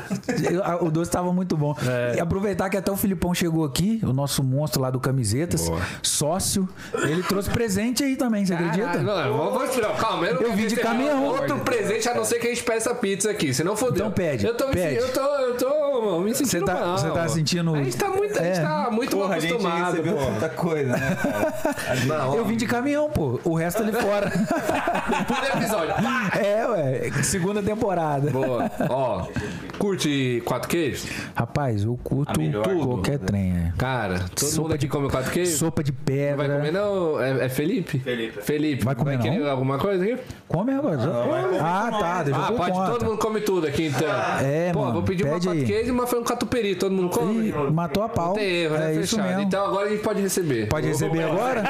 O 0.81 0.91
doce 0.91 1.09
tava 1.11 1.31
muito 1.33 1.55
bom. 1.57 1.75
É. 1.87 2.15
E 2.17 2.19
aproveitar 2.19 2.69
que 2.69 2.77
até 2.77 2.91
o 2.91 2.97
Filipão 2.97 3.33
chegou 3.33 3.63
aqui, 3.65 3.99
o 4.03 4.13
nosso 4.13 4.43
monstro 4.43 4.81
lá 4.81 4.89
do 4.89 4.99
Camisetas, 4.99 5.67
Boa. 5.67 5.81
sócio. 6.01 6.67
Ele 7.03 7.23
trouxe 7.23 7.49
presente 7.49 8.03
aí 8.03 8.15
também, 8.15 8.45
você 8.45 8.53
acredita? 8.53 8.97
Não, 9.01 9.33
vou, 9.37 9.53
vou 9.53 9.65
esperar. 9.65 9.95
Calma, 9.97 10.25
eu, 10.27 10.35
não 10.35 10.41
Eu 10.41 10.53
vim 10.53 10.67
de 10.67 10.75
caminhão. 10.75 11.23
Outro 11.25 11.59
presente, 11.59 12.07
a 12.09 12.13
não 12.13 12.23
ser 12.25 12.39
que 12.39 12.47
a 12.47 12.49
gente 12.49 12.63
peça 12.63 12.89
essa 12.91 12.95
pizza 12.95 13.29
aqui. 13.31 13.53
Senão 13.53 13.75
fodeu. 13.75 14.05
Então 14.05 14.11
pede, 14.11 14.45
Eu 14.45 14.55
tô 14.57 14.67
me, 14.67 14.73
pede. 14.73 14.97
Eu 14.97 15.11
tô, 15.13 15.19
eu 15.21 15.57
tô 15.57 16.19
me 16.21 16.33
Você 16.33 16.45
sentindo 16.45 16.65
tá, 16.65 16.73
mal. 16.75 16.97
você 16.97 17.09
tá 17.11 17.27
sentindo. 17.27 17.75
A 17.75 17.83
gente 17.83 17.97
tá 17.97 18.09
muito, 18.09 18.39
a 18.39 18.43
gente 18.43 18.59
É. 18.59 18.61
tá 18.61 18.89
muito 18.91 19.15
mal 19.17 19.25
Porra, 19.25 19.35
a 19.35 19.39
gente 19.39 19.53
acostumado. 19.53 19.91
recebeu 19.91 20.15
pô. 20.17 20.25
tanta 20.25 20.49
coisa, 20.49 20.91
né, 20.97 21.17
cara? 21.21 22.25
Eu 22.35 22.45
vim 22.45 22.57
de 22.57 22.65
caminhão, 22.65 23.09
pô. 23.09 23.39
O 23.43 23.55
resto 23.63 23.81
ali 23.83 23.91
fora. 23.93 24.29
Por 25.27 25.57
episódio. 25.57 25.93
É, 26.39 26.67
ué. 26.67 27.11
Segunda 27.23 27.61
temporada. 27.61 28.29
Boa. 28.31 28.69
Ó, 28.89 29.25
curte 29.77 30.41
quatro 30.45 30.69
queijos? 30.69 31.07
Rapaz, 31.35 31.83
eu 31.83 31.97
curto 32.03 32.39
melhor. 32.39 32.63
qualquer 32.63 33.19
trem, 33.19 33.51
é. 33.51 33.73
Cara, 33.77 34.19
todo 34.35 34.47
Sopa 34.49 34.61
mundo 34.63 34.73
aqui 34.73 34.85
de- 34.85 34.91
come 34.91 35.09
quatro 35.09 35.31
queijos? 35.31 35.55
Sopa 35.55 35.83
de 35.83 35.91
Não 35.91 35.99
pedra. 36.05 36.35
vai 36.35 36.49
comer 36.57 36.71
não? 36.73 37.21
É, 37.21 37.45
é 37.45 37.49
Felipe? 37.49 37.99
Felipe. 37.99 38.41
Felipe. 38.41 38.83
Vai 38.85 38.95
comer 38.95 39.19
querer 39.19 39.39
não? 39.39 39.49
alguma 39.51 39.77
coisa 39.77 40.03
aqui? 40.03 40.17
Come 40.47 40.73
agora. 40.73 40.97
ah, 41.61 41.89
tá. 41.99 42.23
Deixa 42.23 42.39
Ah, 42.39 42.49
eu 42.51 42.55
pode, 42.57 42.71
conta. 42.71 42.91
todo 42.91 43.05
mundo 43.05 43.17
come 43.17 43.41
tudo 43.41 43.67
aqui 43.67 43.87
então. 43.87 44.07
É, 44.41 44.71
Pô, 44.73 44.81
mano, 44.81 44.93
vou 44.93 45.03
pedir 45.03 45.23
uma 45.23 45.31
quatro 45.33 45.51
aí. 45.51 45.63
queijos 45.65 45.87
e 45.87 45.91
uma 45.91 46.05
foi 46.07 46.19
um 46.19 46.23
catupiry, 46.23 46.75
todo 46.75 46.91
mundo 46.93 47.09
come? 47.09 47.49
Ih, 47.49 47.53
matou 47.71 48.03
a 48.03 48.09
pau. 48.09 48.27
Não 48.27 48.33
tem 48.33 48.49
erro, 48.63 48.77
né? 48.77 48.91
é 48.95 48.99
isso 48.99 49.15
Fechado. 49.15 49.27
mesmo. 49.27 49.41
Então 49.43 49.65
agora 49.65 49.87
a 49.87 49.89
gente 49.89 50.01
pode 50.03 50.21
receber. 50.21 50.67
Pode 50.67 50.87
receber 50.87 51.23
agora? 51.23 51.63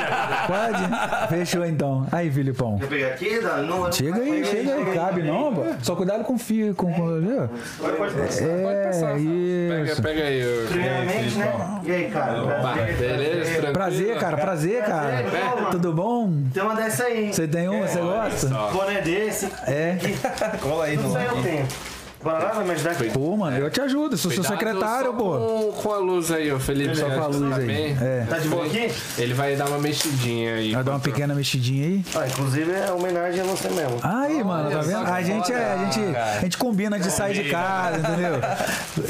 Pode? 0.47 1.29
Fechou 1.29 1.65
então. 1.65 1.82
Aí, 2.11 2.31
Filipão. 2.31 2.77
Deixa 2.77 2.85
eu 2.85 2.89
pegar 2.89 3.07
aqui, 3.13 3.39
dá, 3.41 3.57
não, 3.57 3.91
Chega 3.91 4.15
aí, 4.21 4.45
chega 4.45 4.75
aí. 4.75 4.93
Cabe 4.93 5.23
não, 5.23 5.53
pô. 5.53 5.61
Só 5.81 5.95
cuidado 5.95 6.23
com 6.23 6.35
o 6.35 6.37
fio. 6.37 6.73
Com, 6.75 6.93
com, 6.93 7.19
viu? 7.19 7.49
Pode, 7.79 7.97
pode 7.97 8.13
passar. 8.15 8.45
É, 8.45 9.69
Pega, 9.69 9.91
isso. 9.91 10.01
pega 10.01 10.23
aí. 10.23 10.43
ô. 10.45 10.67
Primeiramente, 10.67 11.35
né? 11.37 11.81
E 11.83 11.91
aí, 11.91 12.11
cara? 12.11 12.41
Prazer, 12.41 12.97
beleza, 12.97 13.71
prazer. 13.71 14.17
cara. 14.17 14.37
Prazer, 14.37 14.83
cara. 14.83 15.23
Prazer, 15.23 15.71
Tudo 15.71 15.93
bom? 15.93 16.33
Tem 16.53 16.63
uma 16.63 16.75
dessa 16.75 17.03
aí. 17.05 17.33
Você 17.33 17.47
tem 17.47 17.67
uma? 17.67 17.87
Você 17.87 17.99
gosta? 17.99 18.47
Boné 18.47 19.01
desse. 19.01 19.45
É. 19.67 19.97
Cola 20.61 20.85
aí 20.85 20.97
Tudo 20.97 21.09
no. 21.09 21.19
isso 21.19 21.92
aí 22.29 22.35
eu 22.35 22.35
tenho. 22.35 22.35
Bora 22.35 22.39
lá, 22.39 22.51
vai 22.53 22.65
me 22.65 22.71
ajudar 22.71 22.91
aqui. 22.91 23.09
Pô, 23.09 23.37
mano, 23.37 23.57
eu 23.57 23.69
te 23.69 23.81
ajudo. 23.81 24.17
Sou 24.17 24.31
seu 24.31 24.43
Cuidado 24.43 24.59
secretário, 24.59 25.11
só 25.11 25.13
pô. 25.17 25.37
Com, 25.37 25.71
com 25.81 25.91
a 25.93 25.97
luz 25.97 26.31
aí, 26.31 26.51
ô 26.51 26.59
Felipe. 26.59 26.95
Só 26.95 27.09
com 27.09 27.21
a 27.23 27.27
luz 27.27 27.57
aí. 27.57 27.65
bem? 27.65 27.97
É. 28.01 28.25
Tá 28.29 28.39
de 28.39 28.47
boa 28.47 28.65
aqui? 28.65 28.91
Ele 29.17 29.33
vai 29.33 29.55
dar 29.55 29.67
uma 29.67 29.77
mexidinha 29.79 30.55
aí. 30.55 30.73
Vai 30.73 30.83
dar 30.83 30.91
uma 30.91 30.99
pequena 30.99 31.33
mexidinha 31.35 31.87
aí. 31.87 32.05
Ah, 32.15 32.27
inclusive 32.27 32.71
é 32.71 32.91
homenagem 32.91 33.41
a 33.41 33.43
você 33.43 33.69
mesmo. 33.69 33.99
Aí, 34.01 34.43
mano, 34.43 34.71
tá 34.71 34.79
vendo? 34.81 35.05
A 35.11 35.21
gente, 35.21 35.51
é, 35.51 35.73
a 35.73 35.77
gente, 35.85 36.15
a 36.17 36.39
gente 36.41 36.57
combina 36.57 36.99
de 36.99 37.09
sair 37.11 37.33
de 37.33 37.49
casa, 37.49 37.97
entendeu? 37.99 38.39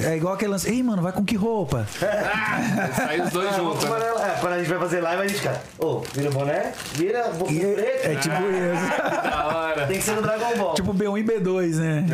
É 0.10 0.16
igual 0.16 0.34
aquele 0.34 0.52
lance. 0.52 0.70
Ei, 0.70 0.82
mano, 0.82 1.02
vai 1.02 1.12
com 1.12 1.24
que 1.24 1.36
roupa? 1.36 1.86
Sai 2.96 3.22
os 3.22 3.30
dois 3.32 3.50
Ah, 3.54 3.58
juntos. 3.58 3.84
né? 3.84 3.90
é, 4.36 4.40
quando 4.40 4.54
a 4.54 4.58
gente 4.60 4.70
vai 4.70 4.80
fazer 4.80 5.02
live, 5.02 5.22
a 5.24 5.28
gente 5.28 5.38
fica. 5.40 5.62
Ô, 5.80 6.02
vira 6.14 6.30
o 6.30 6.34
boné, 6.34 6.72
vira 6.94 7.24
boca 7.30 7.52
E 7.52 7.60
preta. 7.60 7.82
é, 8.08 8.14
é 8.14 8.16
tipo 8.16 8.36
isso. 8.36 9.30
Da 9.30 9.48
hora. 9.48 9.88
Tem 9.88 9.98
que 9.98 10.04
ser 10.04 10.14
no 10.16 10.22
Dragon 10.22 10.58
Ball. 10.58 10.74
Tipo 10.76 10.94
B1 10.94 11.20
e 11.20 11.24
B2, 11.24 11.76
né? 11.76 12.06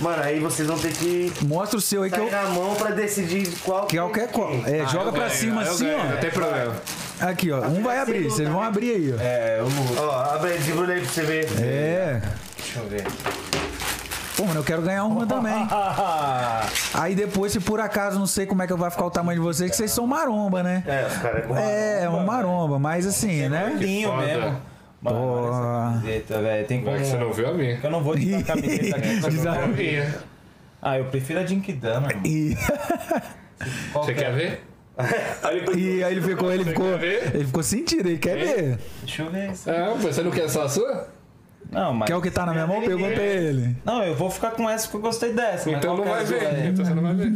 Mano, 0.00 0.21
aí 0.22 0.38
vocês 0.40 0.66
vão 0.68 0.78
ter 0.78 0.92
que 0.92 1.32
Mostra 1.42 1.78
o 1.78 1.80
seu 1.80 2.02
aí 2.02 2.10
que 2.10 2.18
eu. 2.18 2.30
na 2.30 2.42
mão 2.44 2.74
pra 2.74 2.90
decidir 2.90 3.48
qual 3.64 3.86
Que 3.86 3.98
é 3.98 4.02
o 4.02 4.10
que 4.10 4.20
é 4.20 4.26
qual. 4.26 4.52
É, 4.66 4.86
joga 4.86 5.12
pra 5.12 5.28
cima 5.30 5.62
assim, 5.62 5.86
Não 5.90 6.16
tem 6.18 6.30
ó. 6.30 6.32
problema. 6.32 6.74
Aqui, 7.20 7.50
ó. 7.52 7.60
Um 7.66 7.82
vai 7.82 7.98
abrir, 7.98 8.24
vocês 8.24 8.48
vão 8.48 8.62
abrir 8.62 8.90
aí, 8.92 9.14
ó. 9.16 9.22
É, 9.22 9.56
eu 9.60 9.66
vou. 9.68 10.06
Ó, 10.08 10.34
abre 10.34 10.52
aí, 10.52 10.58
desembrulha 10.58 10.94
aí 10.94 11.00
pra 11.00 11.10
você 11.10 11.22
ver. 11.22 11.48
É. 11.60 12.20
Deixa 12.56 12.78
eu 12.80 12.88
ver. 12.88 13.04
Pô, 14.36 14.44
mano, 14.46 14.60
eu 14.60 14.64
quero 14.64 14.80
ganhar 14.82 15.04
uma 15.04 15.26
também. 15.26 15.52
Aí 16.94 17.14
depois, 17.14 17.52
se 17.52 17.60
por 17.60 17.80
acaso 17.80 18.18
não 18.18 18.26
sei 18.26 18.46
como 18.46 18.62
é 18.62 18.66
que 18.66 18.72
vai 18.74 18.90
ficar 18.90 19.04
o 19.04 19.10
tamanho 19.10 19.38
de 19.38 19.44
vocês, 19.44 19.70
que 19.70 19.76
vocês 19.76 19.90
são 19.90 20.06
maromba, 20.06 20.62
né? 20.62 20.82
É, 20.86 21.06
os 21.06 21.18
caras 21.18 21.44
É, 22.02 22.08
um 22.08 22.24
maromba, 22.24 22.78
mas 22.78 23.06
assim, 23.06 23.48
né? 23.48 23.72
Lindinho 23.76 24.08
foda. 24.10 24.22
mesmo. 24.26 24.60
Mano, 25.02 25.18
olha 25.18 25.48
essa 25.48 26.00
camiseta, 26.00 26.42
velho. 26.42 26.66
Tem 26.66 26.80
como. 26.84 26.96
É 26.96 26.98
que 27.00 27.04
você 27.06 27.16
não 27.16 27.32
viu 27.32 27.48
a 27.48 27.54
minha? 27.54 27.80
Eu 27.82 27.90
não 27.90 28.02
vou 28.02 28.16
tirar 28.16 28.38
a 28.38 28.42
camiseta 28.44 28.96
aqui. 28.96 29.48
A 29.48 29.66
minha. 29.66 30.14
Ah, 30.80 30.98
eu 30.98 31.04
prefiro 31.06 31.40
a 31.40 31.46
Jinkidama. 31.46 32.08
E, 32.24 32.56
Você 33.94 34.14
que 34.14 34.20
quer 34.20 34.32
ver? 34.32 34.60
e 35.76 36.04
aí 36.04 36.12
ele 36.12 36.20
ficou, 36.22 36.52
ele 36.52 36.64
ficou, 36.64 36.86
ele 36.98 37.44
ficou 37.44 37.62
sentido, 37.62 38.08
ele 38.08 38.18
quer 38.18 38.36
ver. 38.36 38.78
Deixa 39.02 39.22
eu 39.22 39.30
ver 39.30 39.50
isso. 39.52 39.70
É, 39.70 39.94
você 39.94 40.22
não 40.22 40.30
quer 40.30 40.48
só 40.48 40.62
a 40.64 40.68
sua? 40.68 41.08
Não, 41.70 41.94
mas. 41.94 42.06
Quer 42.08 42.16
o 42.16 42.20
que 42.20 42.30
tá 42.30 42.44
na 42.44 42.52
minha 42.52 42.66
mão? 42.66 42.80
Pergunta 42.82 43.20
ele. 43.20 43.76
Não, 43.84 44.02
eu 44.04 44.14
vou 44.14 44.28
ficar 44.30 44.50
com 44.50 44.68
essa 44.68 44.84
porque 44.86 44.98
eu 44.98 45.00
gostei 45.00 45.32
dessa. 45.32 45.70
mas 45.70 45.78
Então 45.78 45.96
não 45.96 46.02
que 46.02 46.08
é 46.08 46.12
vai 46.12 46.20
a 46.20 46.24
ver. 46.24 46.66
Então 46.66 46.84
você 46.84 46.94
não 46.94 47.02
vai 47.02 47.14
ver. 47.14 47.32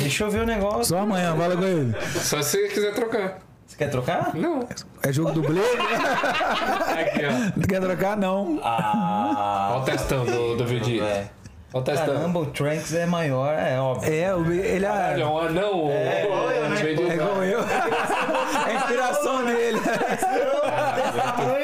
Deixa 0.00 0.24
eu 0.24 0.30
ver 0.30 0.40
o 0.42 0.46
negócio. 0.46 0.84
Só 0.84 0.98
amanhã, 0.98 1.34
fala 1.34 1.56
com 1.56 1.64
ele. 1.64 1.94
Só 2.20 2.40
se 2.42 2.58
você 2.58 2.68
quiser 2.68 2.94
trocar. 2.94 3.40
Você 3.74 3.78
quer 3.78 3.90
trocar? 3.90 4.30
Não. 4.34 4.68
É 5.02 5.12
jogo 5.12 5.32
dublê? 5.32 5.60
Aqui, 5.60 7.22
ó. 7.26 7.32
Não 7.56 7.62
quer 7.68 7.80
trocar, 7.80 8.16
não. 8.16 8.60
Ah. 8.62 9.70
Olha 9.72 9.80
o 9.80 9.84
testão 9.84 10.24
do, 10.24 10.56
do 10.56 10.64
vídeo. 10.64 11.02
É. 11.02 11.26
Olha 11.72 11.80
o 11.80 11.82
testão. 11.82 12.14
Caramba, 12.14 12.38
o 12.38 12.46
Tranks 12.46 12.94
é 12.94 13.04
maior, 13.04 13.52
é 13.52 13.76
óbvio. 13.80 14.14
É, 14.14 14.32
o- 14.32 14.48
ele 14.52 14.86
Olha, 14.86 15.20
é. 15.20 15.26
um 15.26 15.38
anão. 15.38 15.88
É, 15.90 16.24
igual 16.24 16.50
eu, 16.52 16.68
né? 16.70 16.82
É 16.82 17.14
igual 17.14 17.42
eu. 17.44 17.58
É 17.58 18.70
a 18.70 18.74
inspiração 18.74 19.44
dele. 19.44 19.80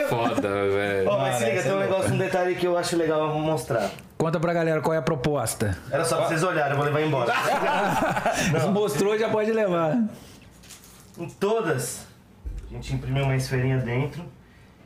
Foda, 0.08 0.48
velho. 0.48 1.08
Ó, 1.10 1.16
mas 1.18 1.36
se 1.36 1.44
liga, 1.44 1.62
tem 1.62 1.72
um 1.72 1.76
é 1.80 1.86
negócio, 1.86 2.12
um 2.12 2.18
detalhe 2.18 2.54
que 2.56 2.66
eu 2.66 2.76
acho 2.76 2.96
legal 2.96 3.28
mostrar. 3.38 3.88
Conta 4.18 4.40
pra 4.40 4.52
galera 4.52 4.80
qual 4.80 4.94
é 4.94 4.98
a 4.98 5.02
proposta. 5.02 5.78
Era 5.92 6.04
só 6.04 6.16
pra 6.16 6.26
vocês 6.26 6.42
olharem, 6.42 6.72
eu 6.72 6.76
vou 6.76 6.84
levar 6.84 7.02
embora. 7.02 7.32
Mostrou, 8.72 9.16
já 9.16 9.28
pode 9.28 9.52
levar. 9.52 9.96
Em 11.20 11.28
todas, 11.28 12.06
a 12.70 12.74
gente 12.74 12.94
imprimiu 12.94 13.24
uma 13.24 13.36
esferinha 13.36 13.78
dentro. 13.78 14.24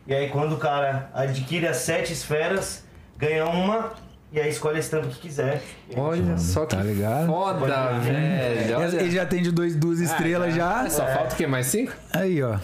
E 0.07 0.13
aí 0.15 0.29
quando 0.29 0.55
o 0.55 0.59
cara 0.59 1.09
adquire 1.15 1.67
as 1.67 1.77
sete 1.79 2.13
esferas, 2.13 2.85
ganha 3.17 3.47
uma 3.47 3.93
E 4.33 4.41
aí 4.41 4.51
escolhe 4.51 4.77
a 4.79 4.81
estampa 4.81 5.07
que 5.07 5.21
quiser. 5.21 5.63
Olha 5.97 6.37
só 6.37 6.67
que 6.67 6.75
Tá 6.75 6.83
ligado? 6.83 7.27
foda, 7.27 7.67
velho. 8.01 8.79
Olha. 8.79 8.97
Ele 9.01 9.11
já 9.13 9.25
tem 9.25 9.41
de 9.41 9.53
dois, 9.53 9.77
duas 9.77 10.01
estrelas 10.01 10.53
já. 10.55 10.81
Ah, 10.81 10.91
Só 10.91 11.07
falta 11.07 11.35
o 11.35 11.37
quê? 11.37 11.47
Mais 11.47 11.67
cinco? 11.69 11.93
Aí, 12.13 12.43
ó. 12.43 12.57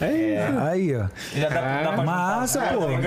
Aí, 0.69 0.97
ó. 0.97 1.07
Já 1.33 1.49
dá, 1.49 1.83
dá 1.83 1.93
pra 1.93 2.03
Massa, 2.03 2.61
pô. 2.75 2.87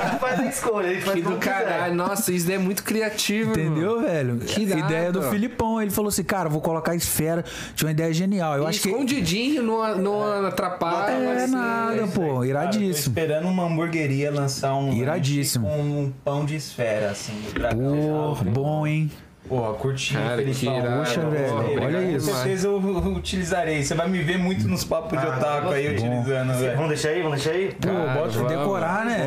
Ele 0.00 0.18
faz 0.36 0.40
a 0.40 0.46
escolha, 0.46 0.86
ele 0.88 1.00
faz 1.00 1.16
Que 1.16 1.22
do 1.22 1.36
caralho. 1.36 1.94
Nossa, 1.94 2.32
isso 2.32 2.50
é 2.50 2.58
muito 2.58 2.82
criativo. 2.82 3.50
Entendeu, 3.50 4.00
velho? 4.02 4.38
Que 4.38 4.62
ideia 4.62 5.12
do 5.12 5.22
Filipão. 5.22 5.80
Ele 5.80 5.90
falou 5.90 6.08
assim, 6.08 6.24
cara, 6.24 6.48
vou 6.48 6.60
colocar 6.60 6.94
esfera. 6.94 7.44
Tinha 7.74 7.88
uma 7.88 7.92
ideia 7.92 8.12
genial. 8.12 8.56
Eu 8.56 8.64
E 8.64 8.66
acho 8.66 8.80
que. 8.80 8.88
Escondidinho, 8.88 9.62
não, 9.62 9.98
não 9.98 10.46
atrapalha. 10.46 11.12
É 11.12 11.44
assim, 11.44 11.52
nada, 11.52 12.02
isso 12.04 12.12
pô. 12.12 12.34
Cara, 12.34 12.46
Iradíssimo. 12.46 12.90
esperando 13.14 13.48
uma 13.48 13.64
hamburgueria 13.64 14.30
lançar 14.30 14.74
um 14.74 14.92
Iradíssimo. 14.92 15.66
com 15.66 15.80
um 15.80 16.12
pão 16.24 16.44
de 16.44 16.56
esfera, 16.56 17.10
assim. 17.10 17.32
Pô, 17.54 18.34
bom, 18.50 18.86
hein? 18.86 19.10
Porra, 19.50 19.74
curti, 19.74 20.14
Cara, 20.14 20.42
que 20.44 20.54
Felipão. 20.54 20.78
irado. 20.78 20.98
Poxa, 21.00 21.20
velho, 21.22 21.58
Obrigado. 21.58 21.84
olha 21.86 22.00
Com 22.02 22.16
isso. 22.16 22.32
certeza 22.34 22.68
eu 22.68 22.72
eu 22.80 23.12
utilizarei. 23.16 23.82
Você 23.82 23.94
vai 23.96 24.08
me 24.08 24.22
ver 24.22 24.38
muito 24.38 24.68
nos 24.68 24.84
papos 24.84 25.18
de 25.18 25.26
Ah, 25.26 25.36
otaku 25.36 25.68
aí 25.72 25.88
gostei. 25.90 26.08
utilizando, 26.08 26.54
velho. 26.56 26.74
Vamos 26.76 26.88
deixar 26.90 27.08
aí, 27.08 27.22
vamos 27.22 27.42
deixar 27.42 27.58
aí? 27.58 27.72
Pô, 27.74 27.88
Cara, 27.88 28.14
bota 28.14 28.28
vamos, 28.30 28.48
decorar, 28.52 29.04
né? 29.04 29.26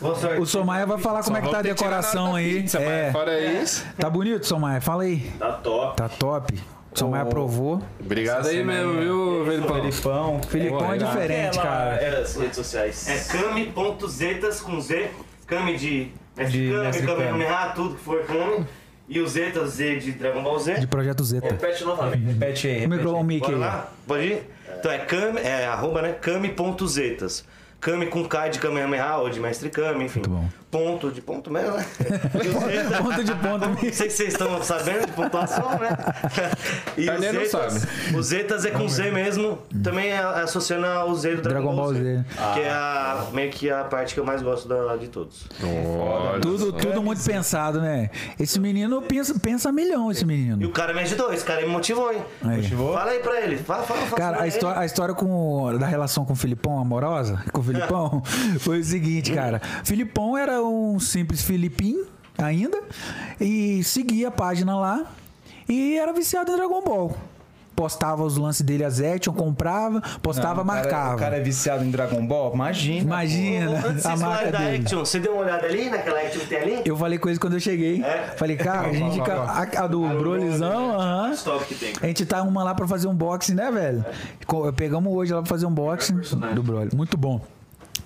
Boa 0.00 0.14
sorte. 0.16 0.40
O 0.40 0.46
Somaia 0.46 0.84
vai 0.84 0.98
falar 0.98 1.22
como 1.22 1.36
é 1.36 1.40
que 1.40 1.48
tá 1.48 1.58
a 1.60 1.62
decoração 1.62 2.34
aí. 2.34 2.54
pizza, 2.62 2.80
É. 2.80 3.12
Fora 3.12 3.40
isso. 3.40 3.86
Tá 3.96 4.10
bonito, 4.10 4.44
Somaia? 4.44 4.80
Fala 4.80 5.04
aí. 5.04 5.30
Tá 5.38 5.52
top. 5.52 5.96
Tá 5.96 6.08
top. 6.08 6.54
O 6.94 6.98
Somaia 6.98 7.22
aprovou. 7.22 7.80
Obrigado 8.04 8.48
aí 8.48 8.64
mesmo, 8.64 8.94
viu, 9.00 9.44
Felipão? 9.46 9.76
Felipão. 9.80 10.40
Filipão 10.48 10.92
é 10.92 10.96
irado. 10.96 11.04
diferente, 11.12 11.58
cara. 11.60 11.94
Era 12.02 12.18
as 12.22 12.34
redes 12.36 12.56
sociais. 12.56 13.08
É 13.08 13.38
Kami.zetas 13.38 14.60
com 14.60 14.80
Z. 14.80 15.08
Kami 15.46 15.76
de 15.76 16.10
Mestre 16.36 16.58
De 16.66 16.70
Kami, 16.72 16.82
Mestre 16.84 17.06
Kami 17.06 17.18
Kami. 17.22 17.30
Kamehameha, 17.44 17.72
tudo 17.76 17.94
que 17.94 18.00
for 18.00 18.22
Kami. 18.24 18.66
E 19.14 19.20
o 19.20 19.28
Zeta, 19.28 19.66
Z 19.66 19.96
de 19.96 20.12
Dragon 20.12 20.42
Ball 20.42 20.58
Z. 20.58 20.80
De 20.80 20.86
Projeto 20.86 21.22
Zeta. 21.22 21.48
Repete 21.48 21.84
novamente. 21.84 22.24
Repete 22.24 22.66
aí, 22.68 22.76
O 22.76 22.80
repete 22.80 22.94
micro, 22.96 23.12
o 23.12 23.16
aí. 23.18 23.24
Mickey 23.24 23.40
Bora 23.52 23.54
aí. 23.56 23.60
lá? 23.60 23.92
Pode 24.06 24.24
ir? 24.24 24.42
Então 24.78 24.90
é 24.90 24.98
Kami, 24.98 25.40
é 25.40 25.66
arroba, 25.66 26.00
né? 26.02 26.12
Kami.zetas. 26.12 27.44
Kami 27.80 28.06
com 28.06 28.24
K 28.26 28.48
de 28.48 28.58
Kamehameha 28.58 29.16
ou 29.18 29.28
de 29.28 29.38
Mestre 29.40 29.68
Kami, 29.68 30.04
enfim. 30.04 30.20
Muito 30.20 30.30
bom. 30.30 30.48
Ponto 30.72 31.10
de 31.10 31.20
ponto 31.20 31.50
mesmo, 31.50 31.72
né? 31.76 31.84
E 32.42 32.48
o 32.98 33.02
Ponto 33.04 33.22
de 33.22 33.34
ponto. 33.34 33.68
Não 33.68 33.76
sei 33.76 33.92
se 33.92 34.16
vocês 34.16 34.32
estão 34.32 34.62
sabendo 34.62 35.04
de 35.04 35.12
pontuação, 35.12 35.68
né? 35.78 35.90
E 36.96 37.10
os 37.10 37.20
Zetas, 37.20 37.86
os 38.16 38.26
Zetas 38.28 38.64
é 38.64 38.70
com 38.70 38.88
Z 38.88 39.10
mesmo, 39.10 39.58
também 39.84 40.08
é 40.08 40.16
associando 40.18 40.86
ao 40.86 41.14
Z 41.14 41.36
do 41.36 41.42
Dragon, 41.42 41.60
Dragon 41.60 41.76
Ball 41.76 41.92
Z. 41.92 42.24
Que 42.54 42.60
é 42.60 42.70
a, 42.70 43.26
meio 43.34 43.50
que 43.50 43.70
a 43.70 43.84
parte 43.84 44.14
que 44.14 44.20
eu 44.20 44.24
mais 44.24 44.40
gosto 44.40 44.66
da, 44.66 44.96
de 44.96 45.08
todos. 45.08 45.46
Olha 45.62 46.40
Tudo, 46.40 46.72
tudo 46.72 47.02
muito 47.02 47.22
pensado, 47.22 47.78
né? 47.78 48.08
Esse 48.40 48.58
menino 48.58 49.02
pensa, 49.02 49.38
pensa 49.38 49.70
milhão, 49.70 50.10
esse 50.10 50.22
E 50.22 50.26
menino. 50.26 50.66
o 50.66 50.72
cara 50.72 50.94
me 50.94 51.00
ajudou, 51.00 51.34
esse 51.34 51.44
cara 51.44 51.60
me 51.60 51.66
motivou, 51.68 52.10
hein? 52.10 52.22
Aí. 52.42 52.62
Fala 52.70 53.10
aí 53.10 53.18
pra 53.18 53.40
ele, 53.42 53.58
fala, 53.58 53.82
fala, 53.82 54.00
fala. 54.06 54.16
Cara, 54.16 54.32
pra 54.36 54.44
a 54.44 54.46
ele. 54.46 54.54
história, 54.54 54.80
a 54.80 54.86
história 54.86 55.14
com, 55.14 55.76
da 55.78 55.86
relação 55.86 56.24
com 56.24 56.32
o 56.32 56.36
Filipão, 56.36 56.78
amorosa, 56.78 57.44
com 57.52 57.60
o 57.60 57.62
Filipão, 57.62 58.22
foi 58.60 58.80
o 58.80 58.84
seguinte, 58.84 59.32
cara. 59.32 59.60
Filipão 59.84 60.34
era 60.38 60.61
um 60.62 60.98
simples 61.00 61.42
Filipim, 61.42 61.96
ainda, 62.38 62.78
e 63.40 63.82
seguia 63.84 64.28
a 64.28 64.30
página 64.30 64.76
lá, 64.76 65.04
e 65.68 65.96
era 65.96 66.12
viciado 66.12 66.50
em 66.52 66.56
Dragon 66.56 66.82
Ball. 66.82 67.16
Postava 67.74 68.22
os 68.22 68.36
lances 68.36 68.60
dele, 68.60 68.84
as 68.84 69.00
action, 69.00 69.32
comprava, 69.32 70.02
postava, 70.22 70.56
Não, 70.56 70.62
o 70.62 70.66
cara- 70.66 70.82
marcava. 70.82 71.14
O 71.14 71.18
cara 71.18 71.36
é 71.38 71.40
viciado 71.40 71.82
em 71.82 71.90
Dragon 71.90 72.24
Ball? 72.26 72.52
Imagina. 72.54 73.00
Imagina 73.00 73.70
Antes 73.70 73.80
de 73.80 73.86
a 73.86 73.92
vocês 74.10 74.20
falarem 74.20 74.20
marca 74.28 74.52
da 74.52 74.58
dele. 74.58 74.82
Action, 74.84 74.98
você 74.98 75.18
deu 75.18 75.32
uma 75.32 75.42
olhada 75.42 75.66
ali, 75.66 75.88
naquela 75.88 76.20
Action 76.20 76.40
que 76.40 76.46
tem 76.48 76.58
ali? 76.58 76.82
Eu 76.84 76.96
falei 76.98 77.18
com 77.18 77.30
ele 77.30 77.38
quando 77.38 77.54
eu 77.54 77.60
cheguei. 77.60 78.02
É? 78.04 78.34
Falei, 78.36 78.56
cara, 78.58 78.88
a 78.88 78.92
gente. 78.92 79.18
A, 79.22 79.84
a 79.84 79.86
do 79.86 80.06
Brolizão, 80.06 81.00
aham. 81.00 81.32
Stop 81.32 81.64
que 81.64 81.74
tem. 81.74 81.92
A 82.02 82.06
gente 82.08 82.26
tá 82.26 82.42
uma 82.42 82.62
lá 82.62 82.74
pra 82.74 82.86
fazer 82.86 83.08
um 83.08 83.14
boxing, 83.14 83.54
né, 83.54 83.70
velho? 83.72 84.04
Co- 84.46 84.70
Pegamos 84.74 85.10
hoje 85.12 85.32
lá 85.32 85.40
pra 85.40 85.48
fazer 85.48 85.64
um 85.64 85.72
boxing 85.72 86.20
do 86.54 86.62
Broly. 86.62 86.90
Muito 86.94 87.16
bom. 87.16 87.40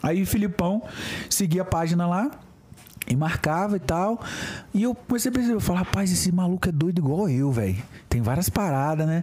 Aí 0.01 0.23
o 0.23 0.27
Filipão 0.27 0.81
seguia 1.29 1.63
a 1.63 1.65
página 1.65 2.07
lá 2.07 2.31
e 3.09 3.15
marcava 3.17 3.77
e 3.77 3.81
tal. 3.81 4.21
E 4.75 4.83
eu 4.83 4.95
comecei 4.95 5.31
a 5.31 5.33
perceber, 5.33 5.55
eu 5.57 5.61
falei, 5.61 5.83
rapaz, 5.83 6.11
esse 6.13 6.31
maluco 6.33 6.69
é 6.69 6.73
doido 6.73 6.99
igual 6.99 7.29
eu, 7.29 7.51
velho. 7.53 7.77
Tem 8.09 8.21
várias 8.23 8.49
paradas, 8.49 9.07
né? 9.07 9.23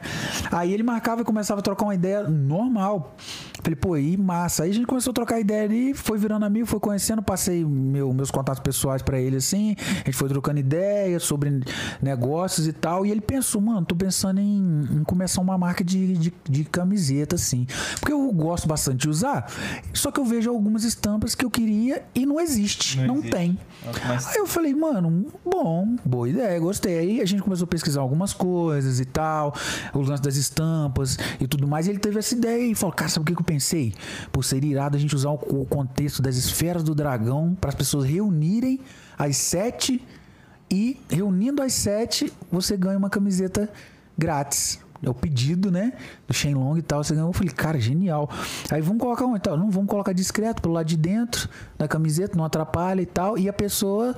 Aí 0.51 0.73
ele 0.73 0.83
marcava 0.83 1.21
e 1.21 1.23
começava 1.23 1.59
a 1.59 1.63
trocar 1.63 1.85
uma 1.85 1.95
ideia 1.95 2.27
normal. 2.27 3.15
Falei, 3.61 3.75
pô, 3.75 3.93
aí 3.93 4.17
massa. 4.17 4.63
Aí 4.63 4.71
a 4.71 4.73
gente 4.73 4.85
começou 4.85 5.11
a 5.11 5.13
trocar 5.13 5.39
ideia 5.39 5.63
ali, 5.63 5.93
foi 5.93 6.17
virando 6.17 6.45
amigo, 6.45 6.65
foi 6.65 6.79
conhecendo, 6.79 7.21
passei 7.21 7.63
meu- 7.65 8.13
meus 8.13 8.29
contatos 8.29 8.61
pessoais 8.61 9.01
pra 9.01 9.19
ele 9.19 9.37
assim. 9.37 9.75
A 10.01 10.05
gente 10.05 10.13
foi 10.13 10.27
trocando 10.29 10.59
ideias 10.59 11.23
sobre 11.23 11.61
negócios 12.01 12.67
e 12.67 12.73
tal. 12.73 13.05
E 13.05 13.11
ele 13.11 13.21
pensou, 13.21 13.61
mano, 13.61 13.85
tô 13.85 13.95
pensando 13.95 14.39
em, 14.39 14.81
em 14.91 15.03
começar 15.03 15.41
uma 15.41 15.57
marca 15.57 15.83
de, 15.83 16.17
de, 16.17 16.33
de 16.49 16.63
camiseta, 16.65 17.35
assim. 17.35 17.65
Porque 17.99 18.11
eu 18.11 18.31
gosto 18.31 18.67
bastante 18.67 19.01
de 19.01 19.09
usar, 19.09 19.49
só 19.93 20.11
que 20.11 20.19
eu 20.19 20.25
vejo 20.25 20.49
algumas 20.49 20.83
estampas 20.83 21.33
que 21.35 21.45
eu 21.45 21.49
queria 21.49 22.03
e 22.13 22.25
não 22.25 22.39
existe. 22.39 22.99
Não, 23.01 23.15
existe. 23.15 23.31
tem. 23.31 23.57
Mas 24.07 24.27
Aí 24.27 24.35
eu 24.37 24.47
falei, 24.47 24.73
mano, 24.73 25.25
bom, 25.45 25.95
boa 26.05 26.29
ideia, 26.29 26.59
gostei. 26.59 26.97
Aí 26.99 27.21
a 27.21 27.25
gente 27.25 27.41
começou 27.41 27.65
a 27.65 27.67
pesquisar 27.67 28.01
algumas 28.01 28.31
coisas 28.33 28.99
e 28.99 29.05
tal, 29.05 29.53
os 29.93 30.07
lances 30.07 30.21
das 30.21 30.35
estampas 30.35 31.17
e 31.39 31.47
tudo 31.47 31.67
mais. 31.67 31.87
E 31.87 31.89
ele 31.89 31.99
teve 31.99 32.17
essa 32.19 32.33
ideia 32.33 32.65
e 32.71 32.75
falou, 32.75 32.93
cara, 32.95 33.09
sabe 33.09 33.23
o 33.23 33.25
que 33.25 33.33
que 33.35 33.41
eu 33.41 33.45
pensei? 33.45 33.93
Pô, 34.31 34.41
seria 34.41 34.71
irado 34.71 34.95
a 34.95 34.99
gente 34.99 35.15
usar 35.15 35.29
o 35.31 35.37
co- 35.37 35.61
o 35.61 35.65
contexto 35.65 36.21
das 36.21 36.35
esferas 36.37 36.81
do 36.83 36.95
dragão 36.95 37.55
para 37.59 37.69
as 37.69 37.75
pessoas 37.75 38.05
reunirem 38.05 38.79
às 39.17 39.35
sete 39.37 40.01
e 40.71 40.99
reunindo 41.09 41.61
às 41.61 41.73
sete 41.73 42.31
você 42.51 42.75
ganha 42.77 42.97
uma 42.97 43.09
camiseta 43.09 43.69
grátis. 44.17 44.79
É 45.03 45.09
o 45.09 45.13
pedido, 45.13 45.69
né? 45.69 45.93
Do 46.27 46.33
Shenlong 46.33 46.77
e 46.77 46.81
tal. 46.81 47.03
Você 47.03 47.13
ganhou. 47.13 47.29
Eu 47.29 47.33
falei, 47.33 47.51
cara, 47.51 47.79
genial. 47.79 48.29
Aí 48.71 48.81
vamos 48.81 49.01
colocar 49.01 49.25
onde? 49.25 49.41
Tal? 49.41 49.57
Não, 49.57 49.69
vamos 49.69 49.89
colocar 49.89 50.13
discreto 50.13 50.61
pelo 50.61 50.73
lado 50.73 50.85
de 50.85 50.97
dentro 50.97 51.49
da 51.77 51.87
camiseta, 51.87 52.37
não 52.37 52.45
atrapalha 52.45 53.01
e 53.01 53.05
tal. 53.05 53.37
E 53.37 53.49
a 53.49 53.53
pessoa 53.53 54.15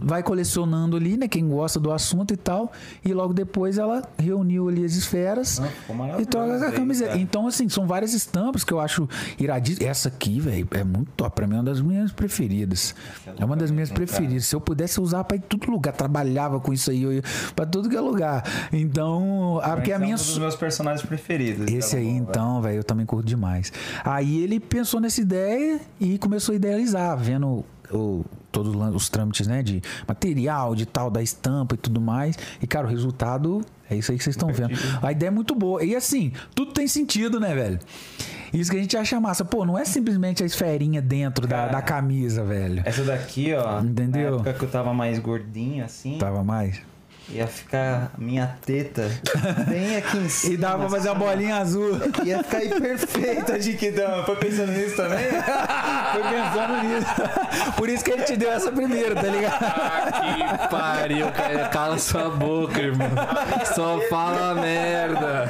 vai 0.00 0.22
colecionando 0.22 0.96
ali, 0.96 1.16
né? 1.16 1.28
Quem 1.28 1.48
gosta 1.48 1.78
do 1.80 1.90
assunto 1.92 2.32
e 2.32 2.36
tal. 2.36 2.72
E 3.04 3.12
logo 3.12 3.32
depois 3.32 3.78
ela 3.78 4.02
reuniu 4.18 4.68
ali 4.68 4.84
as 4.84 4.94
esferas 4.94 5.60
ficou 5.86 6.20
e 6.20 6.26
troca 6.26 6.52
a 6.52 6.66
aí, 6.68 6.72
camiseta. 6.72 7.10
cara. 7.10 7.20
Então, 7.20 7.46
assim, 7.46 7.68
são 7.68 7.86
várias 7.86 8.14
estampas 8.14 8.64
que 8.64 8.72
eu 8.72 8.80
acho 8.80 9.08
iradíssimas. 9.38 9.88
Essa 9.88 10.08
aqui, 10.08 10.40
velho, 10.40 10.66
é 10.70 10.84
muito 10.84 11.10
top. 11.16 11.34
Pra 11.34 11.46
mim 11.46 11.54
é 11.54 11.58
uma 11.58 11.64
das 11.64 11.80
minhas 11.80 12.12
preferidas. 12.12 12.94
É 13.38 13.44
uma 13.44 13.56
das 13.56 13.70
minhas 13.70 13.90
preferidas. 13.90 14.46
Se 14.46 14.54
eu 14.54 14.60
pudesse 14.60 15.00
usar 15.00 15.24
pra 15.24 15.36
ir 15.36 15.40
em 15.40 15.42
todo 15.42 15.70
lugar, 15.70 15.92
trabalhava 15.92 16.60
com 16.60 16.72
isso 16.72 16.90
aí, 16.90 17.02
eu 17.02 17.12
ia 17.12 17.22
pra 17.54 17.66
tudo 17.66 17.88
que 17.88 17.96
é 17.96 18.00
lugar. 18.00 18.44
Então, 18.72 19.60
a, 19.62 19.70
porque 19.76 19.92
a 19.92 19.96
é 19.96 19.98
minha. 19.98 20.14
um 20.14 20.18
dos 20.18 20.38
meus 20.38 20.56
personagens 20.56 21.06
preferidos. 21.06 21.70
Esse 21.72 21.96
aí, 21.96 22.04
velho. 22.04 22.16
então, 22.16 22.60
velho, 22.62 22.76
eu 22.78 22.84
também 22.84 23.04
curto 23.06 23.26
demais. 23.26 23.72
Aí 24.04 24.42
ele 24.42 24.58
pensou 24.60 25.00
nessa 25.00 25.20
ideia 25.20 25.80
e 26.00 26.18
começou 26.18 26.52
a 26.52 26.56
idealizar, 26.56 27.16
vendo 27.16 27.64
o, 27.90 28.24
todos 28.50 28.74
os 28.94 29.08
trâmites, 29.08 29.46
né, 29.46 29.62
de 29.62 29.82
material, 30.06 30.74
de 30.74 30.86
tal, 30.86 31.10
da 31.10 31.22
estampa 31.22 31.74
e 31.74 31.78
tudo 31.78 32.00
mais. 32.00 32.36
E, 32.62 32.66
cara, 32.66 32.86
o 32.86 32.90
resultado 32.90 33.64
é 33.90 33.96
isso 33.96 34.10
aí 34.10 34.18
que 34.18 34.24
vocês 34.24 34.36
estão 34.36 34.52
vendo. 34.52 34.72
A 35.02 35.12
ideia 35.12 35.28
é 35.28 35.30
muito 35.30 35.54
boa. 35.54 35.82
E, 35.84 35.94
assim, 35.94 36.32
tudo 36.54 36.72
tem 36.72 36.86
sentido, 36.86 37.40
né, 37.40 37.54
velho? 37.54 37.78
Isso 38.52 38.70
que 38.70 38.76
a 38.76 38.80
gente 38.80 38.96
acha 38.96 39.20
massa. 39.20 39.44
Pô, 39.44 39.64
não 39.64 39.78
é 39.78 39.84
simplesmente 39.84 40.42
a 40.42 40.46
esferinha 40.46 41.02
dentro 41.02 41.46
da, 41.46 41.56
Cara, 41.56 41.72
da 41.72 41.82
camisa, 41.82 42.44
velho. 42.44 42.82
Essa 42.84 43.04
daqui, 43.04 43.52
ó. 43.54 43.80
Entendeu? 43.80 44.30
Na 44.30 44.36
época 44.36 44.52
que 44.54 44.64
eu 44.64 44.70
tava 44.70 44.92
mais 44.94 45.18
gordinho, 45.18 45.84
assim, 45.84 46.18
Tava 46.18 46.42
mais. 46.42 46.80
Ia 47.30 47.46
ficar 47.46 48.10
minha 48.16 48.56
teta 48.64 49.08
bem 49.68 49.96
aqui 49.96 50.16
em 50.16 50.28
cima. 50.28 50.48
E 50.48 50.56
dava 50.56 50.78
pra 50.78 50.88
fazer 50.88 51.10
a 51.10 51.14
bolinha 51.14 51.56
azul. 51.56 51.98
Ia 52.24 52.42
ficar 52.42 52.58
aí 52.58 52.68
perfeita 52.80 53.58
de 53.58 53.74
que 53.74 53.90
dama. 53.90 54.24
Foi 54.24 54.36
pensando 54.36 54.72
nisso 54.72 54.96
também? 54.96 55.26
Foi 56.12 56.22
pensando 56.22 56.82
nisso. 56.84 57.72
Por 57.76 57.88
isso 57.88 58.02
que 58.04 58.10
ele 58.12 58.22
te 58.22 58.36
deu 58.36 58.50
essa 58.50 58.72
primeira, 58.72 59.14
tá 59.14 59.22
ligado? 59.28 59.62
Ah, 59.62 60.10
que 60.10 60.68
pariu, 60.68 61.30
cara. 61.32 61.68
Cala 61.68 61.98
sua 61.98 62.30
boca, 62.30 62.80
irmão. 62.80 63.08
Só 63.74 64.00
fala 64.08 64.54
merda. 64.54 65.46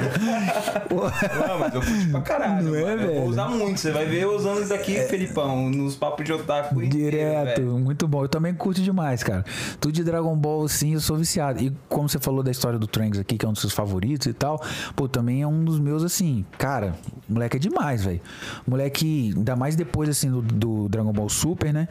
Não, 1.47 1.59
mas 1.59 1.73
eu 1.73 1.81
curti 1.81 2.07
pra 2.11 2.21
caralho. 2.21 2.63
Não 2.63 2.75
é, 2.75 2.81
mano. 2.83 3.01
Eu 3.01 3.07
velho? 3.07 3.19
vou 3.21 3.29
usar 3.29 3.47
muito. 3.47 3.79
Você 3.79 3.91
vai 3.91 4.05
ver 4.05 4.23
eu 4.23 4.35
usando 4.35 4.59
isso 4.59 4.69
daqui, 4.69 4.95
Felipão, 5.03 5.69
nos 5.69 5.95
papos 5.95 6.25
de 6.25 6.33
otaku 6.33 6.81
inteiro, 6.81 7.11
Direto, 7.11 7.61
velho. 7.61 7.79
muito 7.79 8.07
bom. 8.07 8.23
Eu 8.23 8.29
também 8.29 8.53
curto 8.53 8.81
demais, 8.81 9.23
cara. 9.23 9.45
Tudo 9.79 9.93
de 9.93 10.03
Dragon 10.03 10.35
Ball, 10.35 10.67
sim, 10.67 10.93
eu 10.93 10.99
sou 10.99 11.15
viciado. 11.17 11.61
E 11.61 11.68
como 11.87 12.07
você 12.07 12.19
falou 12.19 12.43
da 12.43 12.51
história 12.51 12.77
do 12.77 12.87
Trunks 12.87 13.19
aqui, 13.19 13.37
que 13.37 13.45
é 13.45 13.49
um 13.49 13.53
dos 13.53 13.61
seus 13.61 13.73
favoritos 13.73 14.27
e 14.27 14.33
tal, 14.33 14.61
pô, 14.95 15.07
também 15.07 15.41
é 15.41 15.47
um 15.47 15.63
dos 15.63 15.79
meus, 15.79 16.03
assim, 16.03 16.45
cara, 16.57 16.95
moleque 17.27 17.57
é 17.57 17.59
demais, 17.59 18.03
velho. 18.03 18.21
Moleque, 18.67 19.33
ainda 19.35 19.55
mais 19.55 19.75
depois, 19.75 20.09
assim, 20.09 20.29
do, 20.29 20.41
do 20.41 20.89
Dragon 20.89 21.11
Ball 21.11 21.29
Super, 21.29 21.73
né? 21.73 21.87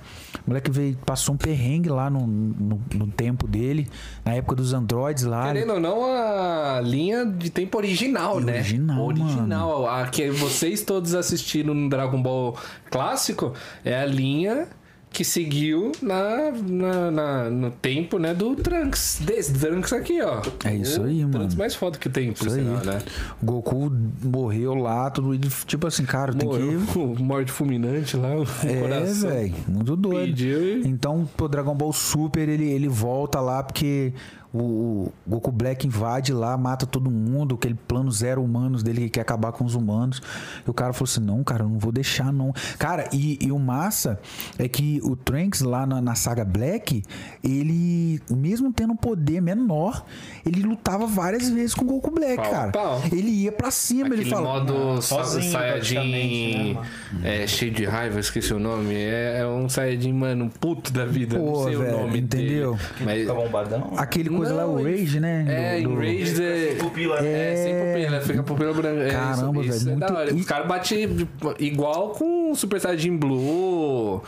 Moleque 0.47 0.70
veio, 0.70 0.97
passou 1.05 1.34
um 1.34 1.39
perrengue 1.39 1.89
lá 1.89 2.10
no, 2.10 2.26
no, 2.26 2.81
no 2.94 3.07
tempo 3.08 3.47
dele, 3.47 3.89
na 4.24 4.34
época 4.34 4.57
dos 4.57 4.73
androides 4.73 5.24
lá. 5.24 5.47
Querendo 5.52 5.74
ou 5.74 5.81
não, 5.81 6.05
a 6.05 6.81
linha 6.81 7.24
de 7.26 7.50
tempo 7.50 7.76
original, 7.78 8.40
né? 8.40 8.58
Original, 8.58 9.05
Original. 9.05 9.89
A 9.89 10.07
que 10.07 10.31
vocês 10.31 10.82
todos 10.82 11.15
assistiram 11.15 11.74
no 11.74 11.89
Dragon 11.89 12.20
Ball 12.20 12.57
clássico 12.90 13.52
é 13.84 14.00
a 14.00 14.07
linha 14.07 14.68
que 15.10 15.24
seguiu 15.24 15.92
na, 16.02 16.50
na, 16.52 17.10
na- 17.10 17.50
no 17.50 17.70
tempo, 17.70 18.18
né, 18.18 18.34
do 18.34 18.54
Trunks. 18.54 19.20
Desse 19.24 19.52
Trunks 19.54 19.92
aqui, 19.92 20.20
ó. 20.22 20.40
É 20.64 20.74
isso 20.76 21.00
O 21.00 21.04
aí, 21.04 21.18
Trunks 21.20 21.38
mano. 21.40 21.56
mais 21.56 21.74
foda 21.74 21.98
que 21.98 22.08
tem, 22.08 22.32
por 22.32 22.46
Isso 22.46 22.56
aí. 22.56 22.62
sinal, 22.64 22.84
né? 22.84 22.98
O 23.42 23.46
Goku 23.46 23.90
morreu 24.22 24.74
lá, 24.74 25.10
tudo. 25.10 25.36
Tipo 25.66 25.86
assim, 25.86 26.04
cara, 26.04 26.32
tem 26.34 26.46
Morreu 26.48 26.80
que. 26.86 26.92
com 26.92 27.06
morte 27.22 27.50
fulminante 27.50 28.16
lá, 28.16 28.36
o 28.36 28.42
É, 28.64 28.80
coração. 28.80 29.30
velho, 29.30 29.54
muito 29.66 29.96
doido. 29.96 30.26
Pediu 30.26 30.78
e- 30.78 30.86
Então, 30.86 31.28
o 31.40 31.48
Dragon 31.48 31.74
Ball 31.74 31.92
Super, 31.92 32.48
ele, 32.48 32.70
ele 32.70 32.88
volta 32.88 33.40
lá 33.40 33.62
porque 33.62 34.12
o, 34.52 35.12
Goku 35.26 35.52
Black 35.52 35.86
invade 35.86 36.32
lá, 36.32 36.56
mata 36.56 36.86
todo 36.86 37.10
mundo, 37.10 37.54
aquele 37.54 37.74
plano 37.74 38.10
zero 38.10 38.42
humanos 38.42 38.82
dele 38.82 39.02
que 39.02 39.10
quer 39.10 39.20
acabar 39.20 39.52
com 39.52 39.64
os 39.64 39.74
humanos. 39.74 40.22
E 40.66 40.70
o 40.70 40.72
cara 40.72 40.92
falou 40.92 41.04
assim: 41.10 41.20
não, 41.20 41.44
cara, 41.44 41.64
eu 41.64 41.68
não 41.68 41.78
vou 41.78 41.92
deixar, 41.92 42.32
não. 42.32 42.52
Cara, 42.78 43.08
e, 43.12 43.38
e 43.42 43.52
o 43.52 43.58
massa 43.58 44.18
é 44.58 44.66
que 44.68 45.00
o 45.04 45.14
Trunks 45.14 45.60
lá 45.60 45.86
na, 45.86 46.00
na 46.00 46.14
saga 46.14 46.44
Black, 46.44 47.02
ele, 47.44 48.20
mesmo 48.30 48.72
tendo 48.72 48.92
um 48.94 48.96
poder 48.96 49.42
menor, 49.42 50.04
ele 50.46 50.62
lutava 50.62 51.06
várias 51.06 51.48
vezes 51.50 51.74
com 51.74 51.84
o 51.84 51.88
Goku 51.88 52.10
Black, 52.10 52.36
Pau 52.36 52.50
cara. 52.50 52.72
pau. 52.72 53.02
Ele 53.12 53.30
ia 53.30 53.52
pra 53.52 53.70
cima, 53.70 54.06
Aquele 54.06 54.22
ele 54.22 54.30
fala. 54.30 54.60
modo 54.60 55.02
sozinho, 55.02 55.52
Saiyajin 55.52 56.74
né, 56.74 57.42
é, 57.42 57.46
cheio 57.46 57.72
de 57.72 57.84
raiva, 57.84 58.18
esqueci 58.18 58.52
o 58.54 58.58
nome. 58.58 58.94
É, 58.94 59.40
é 59.40 59.46
um 59.46 59.68
Saiyajin, 59.68 60.12
mano, 60.12 60.50
puto 60.60 60.92
da 60.92 61.04
vida. 61.04 61.38
Pô, 61.38 61.44
não 61.44 61.64
sei 61.64 61.76
velho, 61.76 61.96
o 61.96 62.00
nome 62.02 62.18
entendeu? 62.20 62.72
dele. 62.74 63.04
Mas, 63.04 63.20
Fica 63.20 63.34
bombadão. 63.34 63.92
Aquele 63.96 64.38
coisa 64.39 64.55
lá, 64.55 64.67
o 64.67 64.76
Não, 64.76 64.84
Rage, 64.84 65.20
né? 65.20 65.44
é, 65.49 65.81
do- 65.83 65.89
do- 65.94 66.02
Enraged 66.02 66.42
é... 66.42 66.75
Pupila, 66.78 67.20
né? 67.20 67.28
É, 67.52 67.57
sem 67.57 67.75
pupila, 67.75 68.20
fica 68.20 68.42
pupila 68.42 68.73
branca. 68.73 69.02
É, 69.02 69.10
Caramba, 69.10 69.60
isso, 69.62 69.70
isso 69.76 69.84
velho, 69.84 69.97
é 69.97 69.99
da 70.00 70.07
muito- 70.07 70.18
hora. 70.18 70.34
Os 70.34 70.44
caras 70.47 70.68
batem 70.68 71.08
tipo, 71.17 71.55
igual 71.58 72.10
com 72.10 72.52
o 72.52 72.57
Super 72.57 72.81
Saiyajin 72.81 73.17
Blue. 73.17 74.23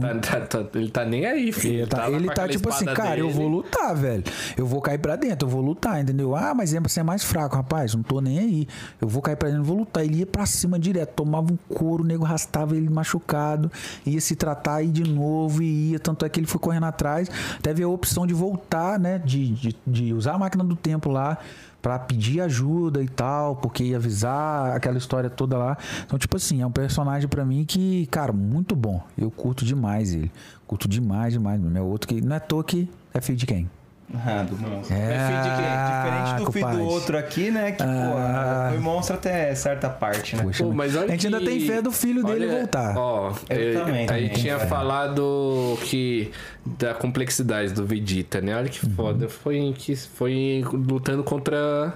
Tá- 0.00 0.14
tá- 0.40 0.40
tá- 0.64 0.78
ele 0.78 0.90
tá 0.90 1.04
nem 1.04 1.24
aí, 1.26 1.52
filho. 1.52 1.80
Ele 1.80 1.86
tá, 1.86 2.06
lá 2.06 2.16
ele 2.16 2.28
tá 2.30 2.48
tipo 2.48 2.68
assim, 2.68 2.84
cara, 2.86 3.18
eu 3.18 3.26
dele. 3.28 3.38
vou 3.38 3.48
lutar, 3.48 3.94
velho. 3.94 4.22
Eu 4.56 4.66
vou 4.66 4.80
cair 4.80 4.98
pra 4.98 5.16
dentro, 5.16 5.46
eu 5.48 5.50
vou 5.50 5.60
lutar, 5.62 6.00
entendeu? 6.02 6.34
Ah, 6.36 6.52
mas 6.54 6.74
é 6.74 6.80
pra 6.80 6.88
ser 6.88 7.02
mais 7.02 7.24
fraco, 7.24 7.56
rapaz. 7.56 7.94
Não 7.94 8.02
tô 8.02 8.20
nem 8.20 8.38
aí. 8.38 8.68
Eu 9.00 9.08
vou 9.08 9.22
cair 9.22 9.36
pra 9.36 9.48
dentro, 9.48 9.64
vou 9.64 9.78
lutar. 9.78 10.04
Ele 10.04 10.18
ia 10.18 10.26
pra 10.26 10.44
cima 10.46 10.78
direto, 10.78 11.10
tomava 11.14 11.52
um 11.52 11.56
couro, 11.74 12.02
o 12.04 12.06
nego 12.06 12.24
arrastava 12.24 12.76
ele 12.76 12.88
machucado, 12.90 13.70
ia 14.04 14.20
se 14.20 14.34
tratar 14.36 14.76
aí 14.76 14.88
de 14.88 15.04
novo 15.08 15.62
e 15.62 15.92
ia. 15.92 15.98
Tanto 15.98 16.24
é 16.24 16.28
que 16.28 16.38
ele 16.40 16.46
foi 16.46 16.60
correndo 16.60 16.84
atrás. 16.86 17.28
Teve 17.62 17.82
a 17.82 17.88
opção 17.88 18.26
de 18.26 18.34
voltar, 18.34 18.98
né? 18.98 19.18
De, 19.18 19.49
de, 19.52 19.76
de 19.86 20.12
usar 20.14 20.34
a 20.34 20.38
máquina 20.38 20.64
do 20.64 20.76
tempo 20.76 21.10
lá. 21.10 21.38
Pra 21.82 21.98
pedir 21.98 22.42
ajuda 22.42 23.02
e 23.02 23.08
tal, 23.08 23.56
porque 23.56 23.82
ia 23.82 23.96
avisar 23.96 24.76
aquela 24.76 24.98
história 24.98 25.30
toda 25.30 25.56
lá. 25.56 25.78
Então, 26.04 26.18
tipo 26.18 26.36
assim, 26.36 26.60
é 26.60 26.66
um 26.66 26.70
personagem 26.70 27.26
pra 27.26 27.42
mim 27.42 27.64
que, 27.64 28.04
cara, 28.08 28.34
muito 28.34 28.76
bom. 28.76 29.02
Eu 29.16 29.30
curto 29.30 29.64
demais 29.64 30.12
ele. 30.12 30.30
Curto 30.66 30.86
demais, 30.86 31.32
demais. 31.32 31.58
mesmo. 31.58 31.78
É 31.78 31.80
outro 31.80 32.06
que. 32.06 32.20
Não 32.20 32.34
é 32.34 32.36
à 32.36 32.40
toa 32.40 32.62
que 32.62 32.86
é 33.14 33.20
filho 33.22 33.38
de 33.38 33.46
quem? 33.46 33.70
Ah, 34.12 34.42
do 34.42 34.56
monstro. 34.56 34.94
É, 34.96 34.98
É 35.14 35.28
quem? 35.28 35.50
Diferente 35.52 36.44
do 36.44 36.52
filho 36.52 36.64
compadre. 36.64 36.76
do 36.84 36.84
outro 36.90 37.16
aqui, 37.18 37.50
né? 37.50 37.70
Que, 37.72 37.82
Ah. 37.82 38.66
pô, 38.66 38.74
foi 38.74 38.82
monstro 38.82 39.14
até 39.14 39.54
certa 39.54 39.88
parte, 39.88 40.34
né? 40.34 40.42
Poxa, 40.42 40.64
Pô, 40.64 40.72
mas 40.72 40.96
olha 40.96 41.04
a 41.06 41.08
gente 41.10 41.26
ainda 41.28 41.38
que- 41.38 41.46
tem 41.46 41.60
fé 41.60 41.80
do 41.80 41.92
filho 41.92 42.24
dele 42.24 42.46
olha, 42.46 42.58
voltar. 42.58 42.96
Ó, 42.98 43.32
Eu 43.48 43.56
eh, 43.56 43.72
também, 43.72 44.10
aí 44.10 44.28
tinha 44.30 44.58
falado 44.58 45.78
que 45.84 46.30
da 46.66 46.92
complexidade 46.92 47.72
do 47.72 47.86
Vegeta, 47.86 48.40
né? 48.40 48.56
Olha 48.56 48.68
que 48.68 48.84
Uhum. 48.84 48.92
foda. 48.94 49.28
Foi 49.28 49.72
que 49.78 49.94
foi 49.94 50.64
lutando 50.72 51.22
contra 51.22 51.94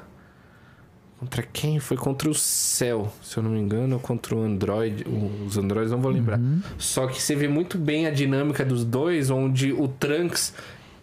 contra 1.19 1.43
quem? 1.43 1.81
Foi 1.81 1.97
contra 1.97 2.29
o 2.29 2.35
Cell, 2.35 3.11
se 3.23 3.37
eu 3.39 3.43
não 3.43 3.51
me 3.51 3.59
engano, 3.59 3.95
ou 3.95 4.01
contra 4.01 4.35
o 4.37 4.43
Android. 4.43 5.05
Os 5.47 5.57
Androids 5.57 5.91
não 5.91 5.99
vou 6.01 6.11
lembrar. 6.13 6.39
Uhum. 6.39 6.61
Só 6.79 7.07
que 7.07 7.21
você 7.21 7.35
vê 7.35 7.49
muito 7.49 7.79
bem 7.79 8.07
a 8.07 8.11
dinâmica 8.11 8.65
dos 8.65 8.85
dois, 8.85 9.31
onde 9.31 9.73
o 9.73 9.89
Trunks 9.89 10.53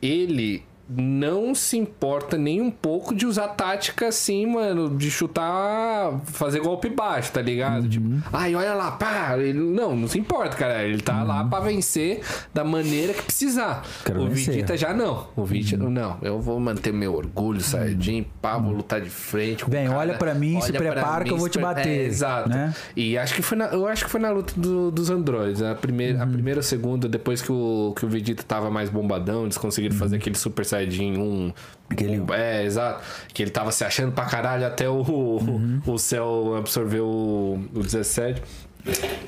ele 0.02 0.64
não 0.96 1.54
se 1.56 1.78
importa 1.78 2.38
nem 2.38 2.62
um 2.62 2.72
pouco 2.72 3.14
de 3.16 3.26
usar 3.26 3.50
tática 3.50 4.08
assim, 4.08 4.46
mano, 4.46 4.96
de 4.98 5.10
chutar, 5.12 6.20
fazer 6.26 6.60
golpe 6.60 6.90
baixo, 6.90 7.32
tá 7.32 7.42
ligado? 7.42 7.84
Uhum. 7.84 7.90
Tipo, 7.90 8.10
ai, 8.34 8.56
olha 8.56 8.74
lá, 8.74 8.92
pá, 8.92 9.36
ele 9.38 9.60
não, 9.60 9.96
não 9.96 10.08
se 10.08 10.20
importa, 10.20 10.56
cara, 10.58 10.84
ele 10.84 11.02
tá 11.02 11.24
lá 11.24 11.44
pra 11.44 11.60
vencer 11.60 12.22
da 12.54 12.64
maneira 12.64 13.14
que 13.14 13.24
precisar. 13.24 13.84
Uhum. 13.86 14.04
Quero 14.06 14.22
o 14.22 14.28
vencer. 14.30 14.48
Uhum. 14.48 14.54
Vegeta 14.54 14.78
já 14.78 14.94
não. 14.94 15.28
O 15.36 15.44
Vegeta, 15.46 15.84
não, 15.90 16.18
eu 16.22 16.40
vou 16.40 16.60
manter 16.60 16.92
meu 16.94 17.14
orgulho, 17.16 17.62
Saiyajin, 17.62 18.26
pá, 18.42 18.58
vou 18.58 18.74
lutar 18.74 19.02
de 19.02 19.10
frente. 19.10 19.70
Bem, 19.70 19.88
cara, 19.88 20.00
olha 20.00 20.14
pra 20.18 20.34
mim, 20.34 20.60
se 20.62 20.72
olha 20.72 20.80
pra 20.82 20.92
prepara 20.92 21.24
que 21.26 21.32
eu 21.32 21.38
vou 21.38 21.48
se 21.48 21.54
te 21.54 21.60
bater, 21.60 21.88
É, 21.88 22.04
exato. 22.06 22.50
né? 22.50 22.74
E 22.96 23.18
acho 23.18 23.34
que 23.36 23.42
foi 23.42 23.58
na, 23.58 23.66
eu 23.68 23.88
acho 23.88 24.06
que 24.06 24.12
foi 24.12 24.20
na 24.20 24.30
luta 24.30 24.54
do- 24.60 24.92
dos 24.92 25.10
androides. 25.10 25.62
A 25.62 25.76
primeira, 25.76 26.18
Uhum. 26.18 26.24
a 26.24 26.28
primeira, 26.28 26.60
a 26.60 26.64
segunda, 26.64 27.08
depois 27.08 27.42
que 27.42 27.52
o, 27.52 27.94
que 27.98 28.06
o 28.06 28.10
Vegeta 28.10 28.44
tava 28.44 28.70
mais 28.70 28.90
bombadão, 28.90 29.44
eles 29.44 29.58
conseguiram 29.58 29.96
fazer 29.96 30.18
aquele 30.18 30.36
Super 30.38 30.66
Saiyajin 30.66 30.81
1. 30.90 31.20
Uhum. 31.20 31.54
Aquele- 31.90 32.20
um- 32.22 32.34
É, 32.34 32.64
exato. 32.64 33.04
Que 33.34 33.44
ele 33.44 33.52
tava 33.52 33.72
se 33.72 33.84
achando 33.84 34.12
pra 34.14 34.26
caralho 34.26 34.66
até 34.66 34.88
o, 34.90 35.02
Uhum. 35.02 35.82
o 35.86 35.98
céu 35.98 36.56
absorveu 36.58 37.06
o, 37.06 37.66
o 37.74 37.80
17. 37.82 38.42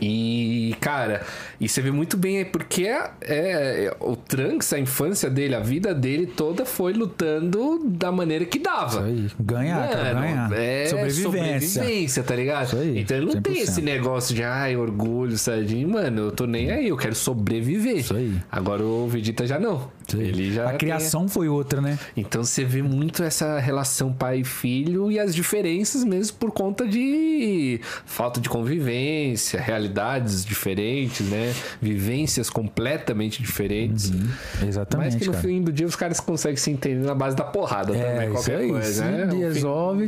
E, 0.02 0.76
cara, 0.82 1.22
e 1.64 1.70
você 1.70 1.82
vê 1.82 1.92
muito 1.92 2.18
bem 2.18 2.38
aí, 2.40 2.46
porque 2.46 2.84
é, 2.86 3.12
é- 3.22 3.96
o 4.00 4.16
Trunks, 4.16 4.72
a 4.74 4.80
infância 4.80 5.30
dele, 5.30 5.56
a 5.56 5.60
vida 5.60 5.94
dele 5.94 6.26
toda 6.28 6.66
foi 6.66 6.94
lutando 6.94 7.82
da 7.86 8.12
maneira 8.12 8.46
que 8.46 8.60
dava. 8.60 8.88
Isso 8.88 9.00
aí. 9.00 9.28
Ganhar, 9.40 9.80
Mano, 9.90 10.20
ganhar. 10.22 10.52
É 10.54 10.86
Sobrevivência. 10.88 11.24
sobrevivência, 11.24 12.24
tá 12.24 12.36
ligado? 12.36 12.66
Isso 12.68 12.76
aí, 12.78 13.00
então 13.00 13.18
ele 13.18 13.26
não 13.28 13.42
tem 13.42 13.54
100%. 13.56 13.64
esse 13.64 13.82
negócio 13.82 14.36
de 14.36 14.44
ai, 14.44 14.76
orgulho, 14.76 15.38
sadinho. 15.38 15.90
Mano, 15.90 16.22
eu 16.24 16.32
tô 16.32 16.46
nem 16.46 16.72
aí, 16.72 16.88
eu 16.88 16.98
quero 16.98 17.16
sobreviver. 17.16 17.98
Isso 17.98 18.16
aí. 18.16 18.34
Agora 18.52 18.84
o 18.84 19.08
Vegeta 19.08 19.46
já 19.48 19.60
não. 19.60 19.92
Ele 20.14 20.52
já 20.52 20.66
a 20.66 20.70
tem- 20.70 20.78
criação 20.80 21.28
foi 21.28 21.48
outra, 21.48 21.80
né? 21.82 21.98
Então 22.16 22.44
você 22.44 22.64
vê 22.66 22.82
muito 22.82 23.24
essa 23.24 23.58
relação 23.60 24.12
pai 24.12 24.40
e 24.40 24.44
filho 24.44 25.10
e 25.12 25.18
as 25.20 25.34
diferenças 25.34 26.04
mesmo 26.04 26.38
por 26.38 26.52
conta 26.52 26.86
de 26.88 27.80
falta 28.06 28.40
de 28.42 28.50
convivência, 28.50 29.60
realidades 29.62 30.44
diferentes, 30.46 31.28
né? 31.30 31.53
Vivências 31.82 32.50
completamente 32.50 33.42
diferentes. 33.42 34.12
Mas 34.60 34.70
Exatamente, 34.70 35.18
que 35.18 35.26
no 35.26 35.32
cara. 35.34 35.44
fim 35.44 35.62
do 35.62 35.72
dia 35.72 35.86
os 35.86 35.96
caras 35.96 36.20
conseguem 36.20 36.58
se 36.58 36.72
entender 36.72 37.06
na 37.06 37.16
base 37.16 37.36
da 37.36 37.44
porrada 37.44 37.96
É, 37.96 38.02
também, 38.14 38.24
isso 38.26 38.34
qualquer 38.34 38.58
aí, 38.58 38.70
coisa, 38.70 39.06
né? 39.06 39.34
Resolve. 39.34 40.04
um 40.04 40.08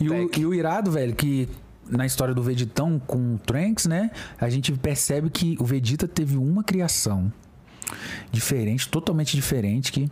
e, 0.00 0.08
o, 0.10 0.30
e 0.38 0.46
o 0.46 0.54
irado, 0.54 0.90
velho, 0.90 1.14
que 1.14 1.48
na 1.88 2.06
história 2.06 2.32
do 2.32 2.42
Vegetão 2.42 3.00
com 3.04 3.34
o 3.34 3.38
Trunks, 3.38 3.86
né? 3.86 4.10
A 4.40 4.48
gente 4.48 4.72
percebe 4.72 5.28
que 5.28 5.56
o 5.58 5.64
Vegeta 5.64 6.06
teve 6.06 6.36
uma 6.36 6.62
criação 6.62 7.32
diferente, 8.30 8.88
totalmente 8.88 9.34
diferente, 9.36 9.90
que 9.90 10.08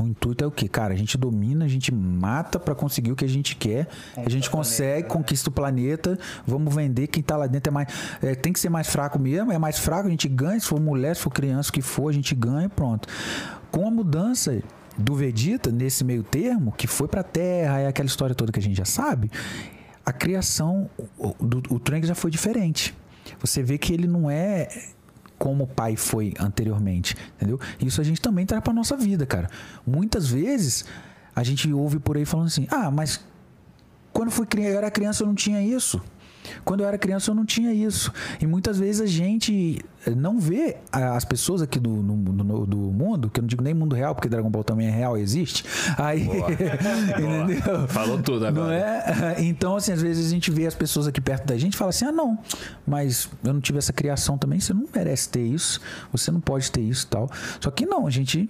o 0.00 0.06
intuito 0.08 0.44
é 0.44 0.46
o 0.46 0.50
que, 0.50 0.68
cara? 0.68 0.94
A 0.94 0.96
gente 0.96 1.16
domina, 1.18 1.64
a 1.64 1.68
gente 1.68 1.92
mata 1.92 2.58
pra 2.58 2.74
conseguir 2.74 3.12
o 3.12 3.16
que 3.16 3.24
a 3.24 3.28
gente 3.28 3.56
quer, 3.56 3.88
a 4.16 4.28
gente 4.28 4.48
consegue, 4.50 5.08
conquista 5.08 5.48
o 5.48 5.52
planeta, 5.52 6.18
vamos 6.46 6.74
vender, 6.74 7.06
quem 7.08 7.22
tá 7.22 7.36
lá 7.36 7.46
dentro 7.46 7.70
é 7.70 7.72
mais. 7.72 7.88
é, 8.22 8.34
tem 8.34 8.52
que 8.52 8.60
ser 8.60 8.68
mais 8.68 8.88
fraco 8.88 9.18
mesmo, 9.18 9.52
é 9.52 9.58
mais 9.58 9.78
fraco, 9.78 10.06
a 10.06 10.10
gente 10.10 10.28
ganha, 10.28 10.58
se 10.60 10.66
for 10.66 10.80
mulher, 10.80 11.14
se 11.16 11.22
for 11.22 11.30
criança, 11.30 11.70
o 11.70 11.72
que 11.72 11.82
for, 11.82 12.08
a 12.08 12.12
gente 12.12 12.34
ganha, 12.34 12.68
pronto. 12.68 13.08
Com 13.70 13.86
a 13.86 13.90
mudança 13.90 14.62
do 14.96 15.14
Vegeta 15.14 15.70
nesse 15.70 16.02
meio 16.04 16.22
termo, 16.22 16.72
que 16.72 16.86
foi 16.86 17.06
pra 17.08 17.22
Terra, 17.22 17.80
é 17.80 17.86
aquela 17.86 18.06
história 18.06 18.34
toda 18.34 18.50
que 18.50 18.58
a 18.58 18.62
gente 18.62 18.76
já 18.76 18.84
sabe, 18.84 19.30
a 20.04 20.12
criação 20.12 20.88
o- 21.18 21.34
do 21.38 21.62
o 21.74 21.78
Trunks 21.78 22.08
já 22.08 22.14
foi 22.14 22.30
diferente. 22.30 22.94
Você 23.40 23.62
vê 23.62 23.76
que 23.78 23.92
ele 23.92 24.06
não 24.06 24.30
é 24.30 24.68
como 25.38 25.64
o 25.64 25.66
pai 25.66 25.96
foi 25.96 26.34
anteriormente, 26.38 27.16
entendeu? 27.36 27.60
Isso 27.80 28.00
a 28.00 28.04
gente 28.04 28.20
também 28.20 28.44
traz 28.44 28.62
pra 28.62 28.72
nossa 28.72 28.96
vida, 28.96 29.24
cara. 29.24 29.48
Muitas 29.86 30.28
vezes 30.28 30.84
a 31.34 31.42
gente 31.42 31.72
ouve 31.72 31.98
por 31.98 32.16
aí 32.16 32.24
falando 32.24 32.48
assim: 32.48 32.66
"Ah, 32.70 32.90
mas 32.90 33.20
quando 34.12 34.30
fui 34.30 34.46
criança, 34.46 34.72
eu 34.72 34.78
era 34.78 34.90
criança 34.90 35.22
eu 35.22 35.26
não 35.26 35.34
tinha 35.34 35.62
isso. 35.62 36.02
Quando 36.64 36.80
eu 36.80 36.86
era 36.86 36.98
criança 36.98 37.30
eu 37.30 37.34
não 37.34 37.44
tinha 37.44 37.72
isso. 37.72 38.12
E 38.40 38.46
muitas 38.46 38.78
vezes 38.78 39.00
a 39.00 39.06
gente 39.06 39.80
não 40.16 40.38
vê 40.38 40.76
as 40.92 41.24
pessoas 41.24 41.60
aqui 41.60 41.78
do, 41.78 41.90
no- 41.90 42.16
no- 42.16 42.66
do 42.66 42.76
mundo, 42.76 43.28
que 43.28 43.40
eu 43.40 43.42
não 43.42 43.48
digo 43.48 43.62
nem 43.62 43.74
mundo 43.74 43.94
real, 43.94 44.14
porque 44.14 44.28
Dragon 44.28 44.48
Ball 44.48 44.64
também 44.64 44.86
é 44.86 44.90
real, 44.90 45.16
existe. 45.18 45.64
Aí, 45.98 46.22
entendeu? 47.08 47.88
Falou 47.88 48.20
tudo 48.22 48.46
agora. 48.46 48.66
Não 48.66 48.72
é? 48.72 49.36
Então, 49.42 49.76
assim, 49.76 49.92
às 49.92 50.00
vezes 50.02 50.26
a 50.26 50.30
gente 50.30 50.50
vê 50.50 50.66
as 50.66 50.74
pessoas 50.74 51.06
aqui 51.06 51.20
perto 51.20 51.46
da 51.46 51.56
gente 51.56 51.74
e 51.74 51.76
fala 51.76 51.90
assim: 51.90 52.04
ah, 52.06 52.12
não, 52.12 52.38
mas 52.86 53.28
eu 53.44 53.52
não 53.52 53.60
tive 53.60 53.78
essa 53.78 53.92
criação 53.92 54.38
também, 54.38 54.60
você 54.60 54.72
não 54.72 54.86
merece 54.94 55.28
ter 55.28 55.42
isso, 55.42 55.80
você 56.12 56.30
não 56.30 56.40
pode 56.40 56.70
ter 56.70 56.80
isso 56.80 57.04
e 57.06 57.08
tal. 57.08 57.30
Só 57.60 57.70
que 57.70 57.84
não, 57.86 58.06
a 58.06 58.10
gente 58.10 58.48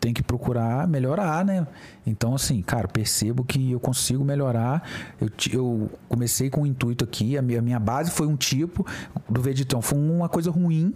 tem 0.00 0.14
que 0.14 0.22
procurar 0.22 0.88
melhorar, 0.88 1.44
né? 1.44 1.66
Então, 2.06 2.34
assim, 2.34 2.62
cara, 2.62 2.88
percebo 2.88 3.44
que 3.44 3.72
eu 3.72 3.78
consigo 3.78 4.24
melhorar. 4.24 4.82
Eu, 5.20 5.28
eu 5.52 5.90
comecei 6.08 6.48
com 6.48 6.62
o 6.62 6.66
intuito 6.66 7.04
aqui, 7.04 7.36
a 7.36 7.42
minha, 7.42 7.58
a 7.58 7.62
minha 7.62 7.78
base 7.78 8.10
foi 8.10 8.26
um 8.26 8.36
tipo 8.36 8.86
do 9.28 9.42
Vegetão, 9.42 9.82
foi 9.82 9.98
uma 9.98 10.28
coisa 10.28 10.50
ruim. 10.50 10.94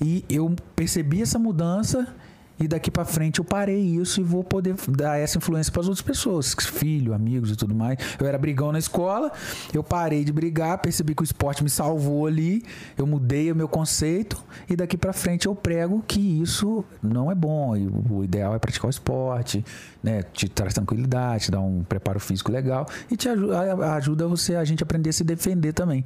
E 0.00 0.24
eu 0.28 0.54
percebi 0.74 1.22
essa 1.22 1.38
mudança 1.38 2.14
E 2.58 2.66
daqui 2.66 2.90
pra 2.90 3.04
frente 3.04 3.38
eu 3.38 3.44
parei 3.44 3.80
isso 3.80 4.20
e 4.20 4.24
vou 4.24 4.42
poder 4.42 4.74
dar 4.88 5.18
essa 5.18 5.36
influência 5.36 5.70
para 5.70 5.82
as 5.82 5.88
outras 5.88 6.04
pessoas, 6.04 6.54
filho, 6.54 7.12
amigos 7.12 7.50
e 7.50 7.56
tudo 7.56 7.74
mais. 7.74 7.98
Eu 8.18 8.26
era 8.26 8.38
brigão 8.38 8.72
na 8.72 8.78
escola, 8.78 9.30
eu 9.74 9.82
parei 9.82 10.24
de 10.24 10.32
brigar, 10.32 10.78
percebi 10.78 11.14
que 11.14 11.22
o 11.22 11.24
esporte 11.24 11.62
me 11.62 11.68
salvou 11.68 12.26
ali, 12.26 12.64
eu 12.96 13.06
mudei 13.06 13.52
o 13.52 13.56
meu 13.56 13.68
conceito 13.68 14.42
e 14.68 14.74
daqui 14.74 14.96
pra 14.96 15.12
frente 15.12 15.46
eu 15.46 15.54
prego 15.54 16.02
que 16.06 16.40
isso 16.40 16.84
não 17.02 17.30
é 17.30 17.34
bom. 17.34 17.76
E 17.76 17.86
o 18.10 18.24
ideal 18.24 18.54
é 18.54 18.58
praticar 18.58 18.86
o 18.86 18.90
esporte, 18.90 19.64
né? 20.02 20.22
Te 20.22 20.48
traz 20.48 20.72
tranquilidade, 20.72 21.44
te 21.44 21.50
dá 21.50 21.60
um 21.60 21.84
preparo 21.84 22.18
físico 22.18 22.50
legal 22.50 22.86
e 23.10 23.16
te 23.16 23.28
ajuda, 23.28 23.94
ajuda 23.94 24.28
você 24.28 24.56
a 24.56 24.64
gente 24.64 24.82
aprender 24.82 25.10
a 25.10 25.12
se 25.12 25.24
defender 25.24 25.74
também. 25.74 26.04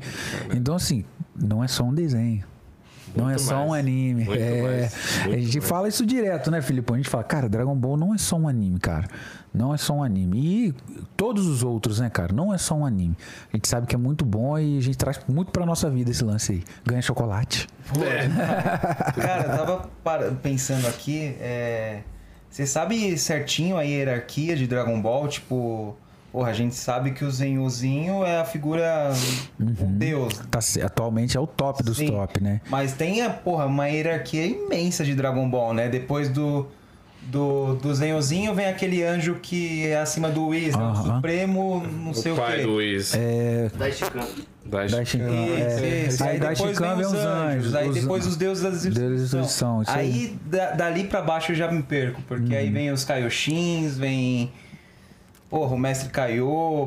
Então 0.52 0.74
assim, 0.74 1.04
não 1.40 1.62
é 1.62 1.68
só 1.68 1.84
um 1.84 1.94
desenho. 1.94 2.49
Não 3.14 3.24
é 3.24 3.32
Muito 3.34 3.42
só 3.42 3.64
um 3.64 3.68
mais. 3.70 3.84
anime. 3.84 4.24
Muito 4.24 4.40
é, 4.42 4.62
mais. 4.62 4.94
Muito 5.24 5.34
a 5.34 5.38
gente 5.38 5.58
mais. 5.58 5.68
fala 5.68 5.88
isso 5.88 6.06
direto, 6.06 6.50
né, 6.50 6.62
Filipão? 6.62 6.94
A 6.94 6.98
gente 6.98 7.08
fala, 7.08 7.24
cara, 7.24 7.48
Dragon 7.48 7.74
Ball 7.74 7.96
não 7.96 8.14
é 8.14 8.18
só 8.18 8.36
um 8.36 8.48
anime, 8.48 8.78
cara. 8.78 9.08
Não 9.52 9.74
é 9.74 9.76
só 9.76 9.94
um 9.94 10.02
anime. 10.02 10.38
E 10.38 10.74
todos 11.16 11.46
os 11.46 11.62
outros, 11.62 11.98
né, 11.98 12.08
cara? 12.08 12.32
Não 12.32 12.54
é 12.54 12.58
só 12.58 12.74
um 12.74 12.86
anime. 12.86 13.16
A 13.52 13.56
gente 13.56 13.68
sabe 13.68 13.86
que 13.86 13.94
é 13.94 13.98
muito 13.98 14.24
bom 14.24 14.58
e 14.58 14.78
a 14.78 14.82
gente 14.82 14.96
traz 14.96 15.20
muito 15.28 15.50
pra 15.50 15.66
nossa 15.66 15.90
vida 15.90 16.10
esse 16.10 16.22
lance 16.22 16.52
aí. 16.52 16.64
Ganha 16.86 17.02
chocolate. 17.02 17.66
Cara, 19.20 19.42
eu 19.42 19.56
tava 19.56 19.90
pensando 20.42 20.86
aqui, 20.86 21.36
é, 21.40 22.02
você 22.48 22.66
sabe 22.66 23.18
certinho 23.18 23.76
a 23.76 23.82
hierarquia 23.82 24.56
de 24.56 24.66
Dragon 24.66 25.00
Ball? 25.00 25.26
Tipo, 25.28 25.96
porra, 26.32 26.50
a 26.50 26.52
gente 26.52 26.74
sabe 26.74 27.10
que 27.12 27.24
o 27.24 27.30
Zenhozinho 27.30 28.24
é 28.24 28.38
a 28.40 28.44
figura, 28.44 29.10
o 29.58 29.64
deus. 29.86 30.40
Tá, 30.50 30.60
atualmente 30.84 31.36
é 31.36 31.40
o 31.40 31.46
top 31.46 31.82
dos 31.82 31.96
Sim. 31.96 32.08
top, 32.08 32.42
né? 32.42 32.60
Mas 32.68 32.92
tem, 32.92 33.22
a, 33.22 33.30
porra, 33.30 33.66
uma 33.66 33.88
hierarquia 33.88 34.46
imensa 34.46 35.04
de 35.04 35.14
Dragon 35.14 35.48
Ball, 35.48 35.74
né? 35.74 35.88
Depois 35.88 36.28
do, 36.28 36.66
do, 37.22 37.74
do 37.76 37.94
Zenhozinho 37.94 38.54
vem 38.54 38.66
aquele 38.66 39.02
anjo 39.02 39.36
que 39.42 39.86
é 39.86 39.98
acima 39.98 40.28
do 40.28 40.48
Whis, 40.48 40.74
né? 40.76 40.82
o. 40.84 40.96
Supremo, 41.14 41.82
não 41.86 42.14
sei 42.14 42.32
o 42.32 42.34
o, 42.34 42.38
pai 42.38 42.56
quê. 42.58 42.66
do. 42.66 43.78
Daishikan. 43.78 44.26
Da 44.64 44.86
Daishikan, 44.86 45.24
Isso, 45.24 45.84
é, 45.84 46.06
isso. 46.06 46.22
aí 46.22 46.30
Aí 46.30 46.38
depois 46.38 46.58
Daishikan 46.58 46.88
vem 46.88 46.96
vem 46.96 47.06
os 47.06 47.14
anjos, 47.24 47.74
aí 47.74 47.88
os- 47.88 47.94
depois 47.96 48.26
os 48.26 48.36
deuses 48.36 48.62
da 48.62 48.70
destruição. 48.70 49.02
Deuses 49.02 49.30
da 49.32 49.38
destruição, 49.40 49.82
isso 49.82 49.90
aí. 49.90 49.98
aí 49.98 50.38
da- 50.46 50.70
dali 50.72 51.04
pra 51.04 51.22
baixo 51.22 51.50
eu 51.52 51.56
já 51.56 51.70
me 51.72 51.82
perco, 51.82 52.20
porque 52.28 52.52
Uhum. 52.52 52.58
aí 52.58 52.70
vem 52.70 52.90
os 52.92 53.02
Kaioshins, 53.04 53.96
vem. 53.98 54.52
Porra, 55.50 55.74
o 55.74 55.78
mestre 55.78 56.10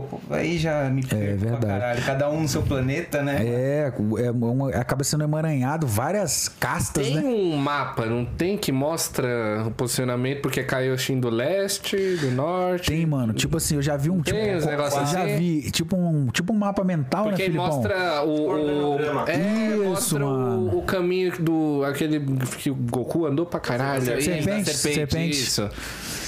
pô, 0.09 0.21
aí 0.29 0.57
já 0.57 0.89
me 0.89 1.03
É 1.11 1.35
verdade. 1.35 1.65
caralho. 1.67 2.01
Cada 2.05 2.29
um 2.29 2.43
no 2.43 2.47
seu 2.47 2.61
planeta, 2.61 3.21
né? 3.21 3.35
É, 3.45 3.91
é 4.25 4.31
um- 4.31 4.67
acaba 4.69 5.03
sendo 5.03 5.25
emaranhado 5.25 5.85
várias 5.85 6.47
castas, 6.47 7.05
Tem 7.07 7.15
né? 7.17 7.21
um 7.23 7.57
mapa, 7.57 8.05
não 8.05 8.23
tem 8.23 8.57
que 8.57 8.71
mostra 8.71 9.65
o 9.67 9.71
posicionamento 9.71 10.41
porque 10.41 10.61
é 10.61 10.63
Kaioshin 10.63 11.19
do 11.19 11.29
leste, 11.29 11.97
do 12.21 12.31
norte. 12.31 12.89
Tem, 12.91 13.05
mano. 13.05 13.33
Tipo 13.33 13.57
assim, 13.57 13.75
eu 13.75 13.81
já 13.81 13.97
vi 13.97 14.09
um 14.09 14.21
tipo. 14.21 14.37
Tem 14.39 14.55
os 14.55 14.65
negócios 14.65 15.01
eu 15.01 15.07
já 15.07 15.23
assim? 15.25 15.37
vi, 15.37 15.69
tipo 15.71 15.97
um, 15.97 16.27
tipo 16.27 16.53
um 16.53 16.55
mapa 16.55 16.85
mental, 16.85 17.25
Porque 17.25 17.41
né, 17.43 17.45
Filipão? 17.49 17.67
mostra 17.67 18.23
o. 18.23 18.93
o 18.95 18.97
é, 19.27 19.67
Isso, 19.73 19.83
mostra 19.83 20.19
mano. 20.25 20.69
o, 20.73 20.79
o 20.79 20.81
caminho 20.83 21.33
do. 21.37 21.83
aquele 21.83 22.21
que 22.59 22.69
o 22.71 22.75
Goku 22.75 23.25
andou 23.25 23.45
pra 23.45 23.59
caralho. 23.59 24.09
aí, 24.13 24.21
Serpente, 24.21 24.69
serpente. 24.73 25.31
Isso. 25.37 25.69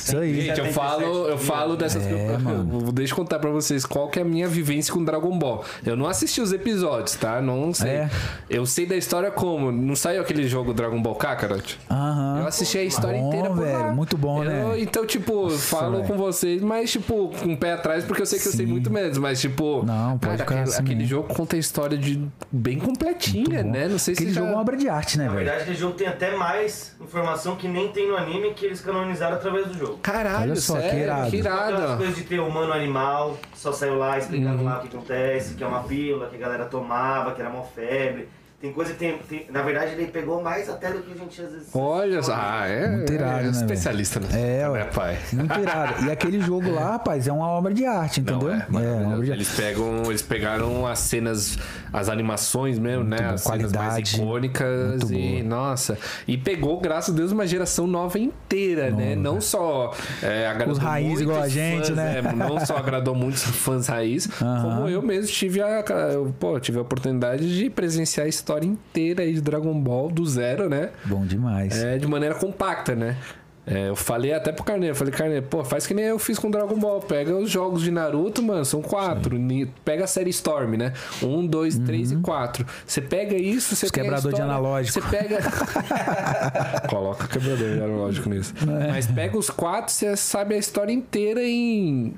Isso 0.06 0.18
aí. 0.18 0.34
Gente, 0.42 0.50
eu 0.60 0.66
77 0.66 0.74
falo, 0.74 1.28
eu 1.28 1.38
falo 1.38 1.76
dessas 1.76 2.06
É, 2.06 2.36
eu, 2.36 2.92
Deixa 2.92 3.14
eu 3.14 3.18
contar 3.18 3.40
pra 3.40 3.50
vocês 3.50 3.86
qual 3.86 4.08
que 4.10 4.20
é 4.20 4.22
a 4.22 4.26
minha 4.26 4.48
vivência 4.48 4.94
com 4.94 5.04
Dragon 5.04 5.38
Ball. 5.38 5.64
Eu 5.86 5.96
não 5.96 6.06
assisti 6.08 6.40
os 6.42 6.54
episódios, 6.54 7.16
tá? 7.16 7.42
Não 7.42 7.74
sei. 7.74 7.90
É. 7.92 8.10
Eu 8.50 8.66
sei 8.66 8.86
da 8.86 8.96
história 8.96 9.32
como. 9.32 9.72
Não 9.72 9.96
saiu 9.96 10.22
aquele 10.22 10.48
jogo 10.48 10.74
Dragon 10.74 11.02
Ball 11.02 11.16
Kakarot? 11.16 11.80
Aham. 11.90 12.40
Eu 12.42 12.48
assisti 12.48 12.78
a 12.78 12.84
história 12.84 13.20
Bom, 13.20 13.28
inteira 13.30 13.50
velho, 13.54 13.80
lá. 13.80 13.92
muito 13.92 14.18
bom, 14.18 14.44
Eu- 14.44 14.50
né? 14.50 14.80
Então, 14.80 15.06
tipo, 15.06 15.50
eu 15.50 15.58
falo 15.58 15.98
velho. 15.98 16.08
com 16.08 16.18
vocês, 16.18 16.62
mas, 16.62 16.92
tipo, 16.92 17.30
com 17.42 17.54
o 17.54 17.58
pé 17.58 17.74
atrás, 17.74 18.04
porque 18.06 18.22
eu 18.22 18.26
sei 18.26 18.40
que 18.40 18.48
eu 18.48 18.52
sei 18.52 18.66
Sim. 18.66 18.72
muito 18.72 18.92
menos. 18.92 19.18
Mas, 19.18 19.42
tipo, 19.42 19.84
Não, 19.86 20.18
pode 20.18 20.20
cara, 20.20 20.38
ficar 20.38 20.44
aquele, 20.56 20.62
assim 20.70 20.82
aquele 20.82 20.96
mesmo. 20.96 21.10
jogo 21.10 21.34
conta 21.34 21.56
a 21.56 21.60
história 21.60 21.98
de 21.98 22.22
bem 22.52 22.78
completinha, 22.80 23.64
né? 23.64 23.88
Não 23.88 23.98
sei 23.98 24.14
Aquele 24.14 24.30
se 24.30 24.36
jogo 24.36 24.48
já... 24.48 24.52
é 24.52 24.56
uma 24.56 24.62
obra 24.62 24.78
de 24.78 24.88
arte, 24.90 25.18
né, 25.18 25.26
Na 25.26 25.32
velho? 25.32 25.44
verdade, 25.46 25.62
aquele 25.64 25.78
jogo 25.78 25.94
tem 25.96 26.08
até 26.08 26.36
mais 26.36 26.96
informação 27.02 27.56
que 27.56 27.68
nem 27.68 27.90
tem 27.90 28.08
no 28.10 28.16
anime 28.18 28.54
que 28.54 28.66
eles 28.66 28.82
canonizaram 28.82 29.36
através 29.36 29.68
do 29.68 29.74
jogo. 29.78 29.95
Caralho, 30.02 30.52
Olha 30.52 30.56
só, 30.56 30.76
que 30.76 30.82
sério, 30.82 31.00
irado. 31.04 31.30
que 31.32 31.40
Aquelas 31.40 31.70
irado. 31.70 31.98
coisas 31.98 32.16
de 32.16 32.24
ter 32.24 32.40
humano 32.40 32.74
animal, 32.74 33.38
só 33.54 33.72
saiu 33.72 33.98
lá 33.98 34.18
explicando 34.18 34.64
lá 34.64 34.78
o 34.78 34.82
que 34.82 34.88
acontece, 34.96 35.56
que 35.56 35.64
é 35.64 35.68
uma 35.68 35.84
pílula 35.84 36.28
que 36.28 36.36
a 36.36 36.40
galera 36.40 36.66
tomava, 36.66 37.34
que 37.34 37.42
era 37.42 37.50
mó 37.50 37.64
febre. 37.64 38.30
Tem 38.62 38.72
coisa 38.72 38.94
que 38.94 39.00
tem, 39.00 39.18
tem- 39.30 39.46
Na 39.52 39.62
verdade, 39.62 39.92
ele 39.92 40.08
pegou 40.08 40.42
mais 40.42 40.70
até 40.70 40.90
do 40.92 41.00
que 41.00 41.12
a 41.12 41.16
gente 41.16 41.42
às 41.42 41.52
vezes. 41.52 41.68
Olha 41.76 42.24
só, 42.24 42.34
ah, 42.36 42.66
é, 42.66 42.88
Muito 42.88 43.14
irado, 43.14 43.40
é 43.40 43.44
né, 43.44 43.50
especialista 43.52 44.20
no 44.20 44.28
É, 44.34 44.70
né, 44.70 44.86
pai? 44.86 45.18
Muito 45.34 45.60
irado. 45.60 46.06
E 46.06 46.12
aquele 46.12 46.40
jogo 46.42 46.72
lá, 46.72 46.92
rapaz, 46.96 47.28
é 47.28 47.32
uma 47.34 47.48
obra 47.48 47.74
de 47.74 47.86
arte, 47.86 48.22
Não, 48.22 48.38
entendeu? 48.38 48.54
é, 48.56 48.66
uma 48.70 48.80
obra 49.16 49.26
de 49.26 49.32
arte. 49.32 49.32
eles 49.34 49.56
pegam, 49.56 50.04
eles 50.06 50.22
pegaram 50.22 50.88
as 50.88 51.00
cenas, 51.00 51.60
as 51.92 52.08
animações 52.10 52.80
mesmo, 52.80 53.04
né? 53.04 53.18
bom, 53.18 53.34
As 53.34 53.42
cenas 53.42 53.72
mais 53.74 53.74
qualidade, 53.74 54.16
icônicas 54.16 55.02
muito 55.04 55.14
e 55.14 55.32
boa. 55.44 55.44
nossa, 55.44 55.98
e 56.28 56.38
pegou, 56.38 56.80
graças 56.80 57.14
a 57.14 57.18
Deus, 57.18 57.32
uma 57.34 57.46
geração 57.46 57.86
nova 57.86 58.18
inteira, 58.18 58.90
né? 58.90 59.16
Não 59.16 59.42
só 59.42 59.94
é, 60.24 60.48
agradou 60.48 60.74
Os 60.74 60.80
raiz 60.80 61.20
igual 61.20 61.42
a 61.42 61.48
gente, 61.50 61.88
fãs, 61.88 61.96
né? 61.98 62.22
Não 62.36 62.66
só 62.66 62.78
agradou 62.78 63.14
muitos 63.14 63.44
fãs 63.44 63.88
raiz, 63.88 64.30
Aham. 64.42 64.62
como 64.78 64.90
eu 64.90 65.02
mesmo 65.02 65.30
tive 65.32 65.62
a, 65.62 65.84
eu, 66.14 66.34
pô, 66.40 66.58
tive 66.60 66.80
a 66.80 66.82
oportunidade 66.82 67.56
de 67.58 67.70
presenciar 67.70 68.26
a 68.26 68.30
história 68.46 68.68
inteira 68.68 69.24
aí 69.24 69.34
de 69.34 69.42
Dragon 69.42 69.74
Ball 69.74 70.12
do 70.12 70.24
zero, 70.24 70.70
né? 70.70 70.92
Bom 71.06 71.26
demais. 71.26 71.84
É, 71.84 71.98
de 71.98 72.06
maneira 72.08 72.36
compacta, 72.36 72.96
né? 72.96 73.18
É, 73.68 73.90
eu 73.90 73.96
falei 73.96 74.32
até 74.32 74.52
pro 74.52 74.64
Carneiro, 74.64 74.96
falei, 74.96 75.12
Carneiro, 75.12 75.48
pô, 75.50 75.66
faz 75.66 75.88
que 75.88 75.94
nem 75.96 76.06
eu 76.06 76.20
fiz 76.20 76.38
com 76.38 76.52
Dragon 76.52 76.78
Ball. 76.78 77.00
Pega 77.00 77.36
os 77.36 77.50
jogos 77.50 77.82
de 77.82 77.90
Naruto, 77.90 78.44
mano, 78.44 78.64
são 78.64 78.80
quatro. 78.84 79.40
Ni- 79.40 79.66
Pega 79.84 80.04
a 80.04 80.08
série 80.08 80.30
Storm, 80.30 80.78
né? 80.78 80.94
Um, 81.24 81.44
dois, 81.48 81.76
três 81.80 82.12
e 82.12 82.18
quatro. 82.18 82.64
Você 82.86 83.02
pega 83.02 83.34
isso, 83.36 83.76
você 83.76 83.88
Os 83.88 83.92
tem 83.92 84.02
a 84.02 84.04
quebrador 84.04 84.34
de 84.34 84.42
analógico. 84.44 85.02
Você 85.02 85.10
pega. 85.18 85.40
Coloca 86.88 87.28
quebrador 87.28 87.74
de 87.74 87.82
analógico 87.82 88.30
nisso. 88.30 88.54
É. 88.62 88.92
Mas 88.92 89.08
pega 89.08 89.36
os 89.36 89.50
quatro, 89.50 89.92
você 89.92 90.16
sabe 90.16 90.54
a 90.54 90.58
história 90.60 90.94
inteira 90.94 91.42
em. 91.44 92.14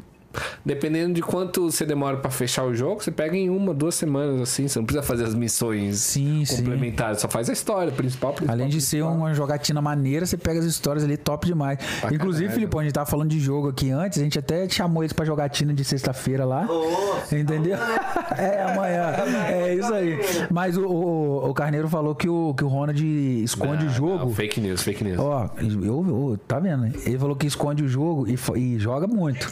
Dependendo 0.65 1.13
de 1.13 1.21
quanto 1.21 1.69
você 1.71 1.85
demora 1.85 2.17
pra 2.17 2.29
fechar 2.31 2.63
o 2.65 2.73
jogo, 2.73 3.03
você 3.03 3.11
pega 3.11 3.35
em 3.35 3.49
uma, 3.49 3.73
duas 3.73 3.95
semanas, 3.95 4.41
assim. 4.41 4.67
Você 4.67 4.79
não 4.79 4.85
precisa 4.85 5.05
fazer 5.05 5.23
as 5.25 5.33
missões 5.35 5.97
Sim, 5.99 6.43
sim. 6.45 6.57
complementares, 6.57 7.19
só 7.21 7.27
faz 7.27 7.49
a 7.49 7.53
história 7.53 7.91
principal. 7.91 8.33
principal 8.33 8.53
Além 8.55 8.67
de 8.69 8.81
ser 8.81 8.97
principal. 8.97 9.15
uma 9.17 9.33
jogatina 9.33 9.81
maneira, 9.81 10.25
você 10.25 10.37
pega 10.37 10.59
as 10.59 10.65
histórias 10.65 11.03
ali 11.03 11.17
top 11.17 11.45
demais. 11.47 11.79
Inclusive, 12.11 12.43
caralho. 12.45 12.53
Filipão, 12.59 12.79
a 12.79 12.83
gente 12.83 12.93
tava 12.93 13.05
falando 13.09 13.29
de 13.29 13.39
jogo 13.39 13.69
aqui 13.69 13.89
antes, 13.91 14.19
a 14.19 14.23
gente 14.23 14.37
até 14.39 14.67
chamou 14.69 15.03
eles 15.03 15.13
pra 15.13 15.25
jogatina 15.25 15.73
de 15.73 15.83
sexta-feira 15.83 16.45
lá. 16.45 16.65
Nossa, 16.65 17.37
Entendeu? 17.37 17.77
É, 18.37 18.61
amanhã. 18.61 19.13
É 19.49 19.73
isso 19.73 19.91
aí. 19.93 20.19
Mas 20.51 20.77
o, 20.77 20.85
o, 20.85 21.49
o 21.49 21.53
Carneiro 21.53 21.87
falou 21.89 22.13
que 22.13 22.29
o, 22.29 22.53
que 22.53 22.63
o 22.63 22.67
Ronald 22.67 23.01
esconde 23.43 23.85
Não, 23.85 23.91
o 23.91 23.95
jogo. 23.95 24.17
não, 24.25 24.33
fake 24.33 24.61
news, 24.61 24.81
fake 24.83 25.03
news. 25.03 25.17
Ó, 25.19 25.49
eu, 25.59 26.05
eu- 26.07 26.39
tá 26.47 26.59
vendo? 26.59 26.85
Ele 26.85 27.17
falou 27.17 27.35
que 27.35 27.47
esconde 27.47 27.83
o 27.83 27.87
jogo 27.87 28.27
e, 28.27 28.37
e 28.59 28.77
joga 28.77 29.07
muito. 29.07 29.49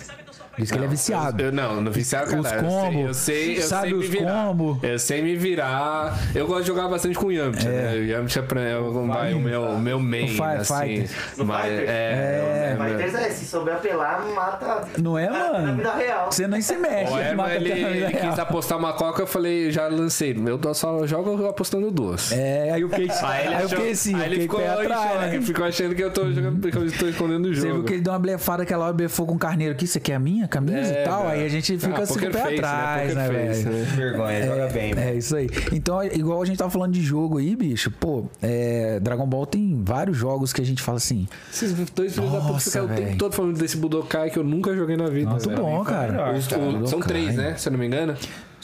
Diz 0.58 0.72
que 0.72 0.78
ele 0.78 0.86
é 0.86 0.88
viciado. 0.88 1.42
Eu, 1.44 1.52
não, 1.52 1.82
não 1.82 1.92
viciado, 1.92 2.36
Os 2.40 2.48
cara. 2.48 2.62
combo, 2.64 3.00
eu 3.08 3.14
sei, 3.14 3.36
eu 3.36 3.54
sei, 3.56 3.58
eu 3.58 3.62
sabe 3.64 3.88
sei 3.90 3.94
os 3.98 4.10
me 4.10 4.18
virar. 4.20 4.46
combo? 4.46 4.80
Eu 4.82 5.00
sei 5.00 5.22
me 5.22 5.36
virar. 5.36 6.18
Eu 6.34 6.48
gosto 6.48 6.62
de 6.62 6.68
jogar 6.68 6.88
bastante 6.88 7.18
com 7.18 7.28
o 7.28 7.32
Yamcha, 7.32 7.70
né? 7.70 7.94
O 7.96 8.04
Yamcha 8.06 8.40
é 8.40 8.78
o- 8.78 9.08
vai, 9.08 9.34
o 9.34 9.40
meu, 9.40 9.62
o 9.64 9.80
meu 9.80 10.00
main, 10.00 10.26
O 10.26 10.28
Fire 10.30 10.44
assim. 10.60 10.76
Fighter. 11.06 11.10
No 11.38 11.46
Mas, 11.46 11.66
Fighter? 11.66 11.90
é, 11.90 12.72
é, 12.72 12.76
Mas 12.78 13.16
é, 13.16 13.30
se 13.30 13.46
souber 13.46 13.76
apelar, 13.76 14.26
mata 14.34 14.88
Não 14.98 15.18
é, 15.18 15.30
na, 15.30 15.52
na 15.52 15.60
mano? 15.60 15.76
vida 15.78 15.94
real. 15.96 16.32
Você 16.32 16.48
nem 16.48 16.62
se 16.62 16.76
mexe. 16.78 17.12
O 17.12 17.38
mata 17.38 17.56
ele, 17.56 17.72
ele 17.72 18.14
quis 18.14 18.40
apostar 18.40 18.78
uma 18.78 18.94
coca, 18.94 19.24
eu 19.24 19.28
falei, 19.28 19.72
já 19.72 19.88
lancei. 19.88 20.36
Eu 20.48 20.58
dou- 20.58 20.74
só 20.74 21.06
jogo 21.06 21.46
apostando 21.48 21.92
duas. 21.92 22.32
É, 22.32 22.72
aí 22.72 22.82
eu 22.82 22.90
fiquei, 22.90 23.10
aí 23.10 23.54
achou- 23.56 23.70
fiquei 23.70 23.92
assim, 23.92 24.16
aí 24.16 24.22
eu 24.22 24.26
ele 24.26 24.42
fiquei 24.42 24.60
ficou, 24.60 24.80
atrás, 24.82 25.32
né? 25.34 25.42
ficou 25.42 25.66
achando 25.66 25.96
que 25.96 26.04
eu 26.04 26.12
tô 26.12 26.32
jogando, 26.32 26.72
que 26.72 26.78
eu 26.78 26.86
estou 26.86 27.10
escondendo 27.10 27.46
o 27.50 27.54
Você 27.54 27.62
jogo. 27.62 27.74
viu 27.76 27.84
que 27.84 27.94
ele 27.94 28.02
deu 28.02 28.14
uma 28.14 28.20
blefada 28.20 28.64
aquela 28.64 28.86
hora, 28.86 28.94
blefou 28.94 29.26
com 29.26 29.34
o 29.36 29.40
carneiro 29.40 29.74
aqui, 29.74 29.86
isso 29.86 29.98
aqui 29.98 30.12
é 30.12 30.16
a 30.16 30.20
minha 30.20 30.45
camisa 30.48 30.78
É, 30.94 31.02
e 31.02 31.06
tal, 31.06 31.24
né? 31.26 31.32
aí 31.32 31.46
a 31.46 31.50
gente 31.50 31.78
fica 31.78 31.96
Ah, 32.00 32.04
assim 32.04 32.20
com 32.20 32.26
o 32.26 32.32
pé 32.32 32.40
face, 32.40 32.52
né? 32.52 32.58
atrás, 32.58 33.14
Poker 33.14 33.16
né, 33.16 33.48
face, 33.48 33.64
velho? 33.64 33.76
né? 33.78 33.84
Vergonha, 33.96 34.46
joga 34.46 34.68
bem, 34.68 34.94
É 34.98 35.14
isso 35.16 35.36
aí. 35.36 35.50
Então, 35.72 36.04
igual 36.04 36.42
a 36.42 36.46
gente 36.46 36.58
tava 36.58 36.70
falando 36.72 36.94
de 36.94 37.02
jogo 37.02 37.38
aí, 37.38 37.56
bicho, 37.56 37.92
pô, 37.92 38.26
é, 38.42 39.00
Dragon 39.00 39.26
Ball 39.28 39.46
tem 39.46 39.82
vários 39.84 40.18
jogos 40.18 40.52
que 40.54 40.62
a 40.62 40.66
gente 40.66 40.82
fala 40.82 40.98
assim, 40.98 41.28
Esses 41.52 41.74
dois 41.92 42.14
filhos 42.16 42.32
da 42.32 42.40
puta 42.42 42.60
ficam 42.60 42.86
o 42.86 42.90
tempo 42.90 43.18
todo 43.18 43.34
falando 43.34 43.58
desse 43.58 43.78
Budokai 43.78 44.30
que 44.30 44.38
eu 44.40 44.44
nunca 44.44 44.76
joguei 44.76 44.98
na 44.98 45.08
vida. 45.08 45.30
muito 45.32 45.50
bom, 45.50 45.84
cara. 45.84 46.34
Os- 46.34 46.48
cara. 46.48 46.62
o- 46.62 46.88
são 46.88 47.00
três, 47.00 47.36
né? 47.36 47.56
Se 47.58 47.68
eu 47.68 47.72
não 47.72 47.80
me 47.80 47.86
engano. 47.88 48.16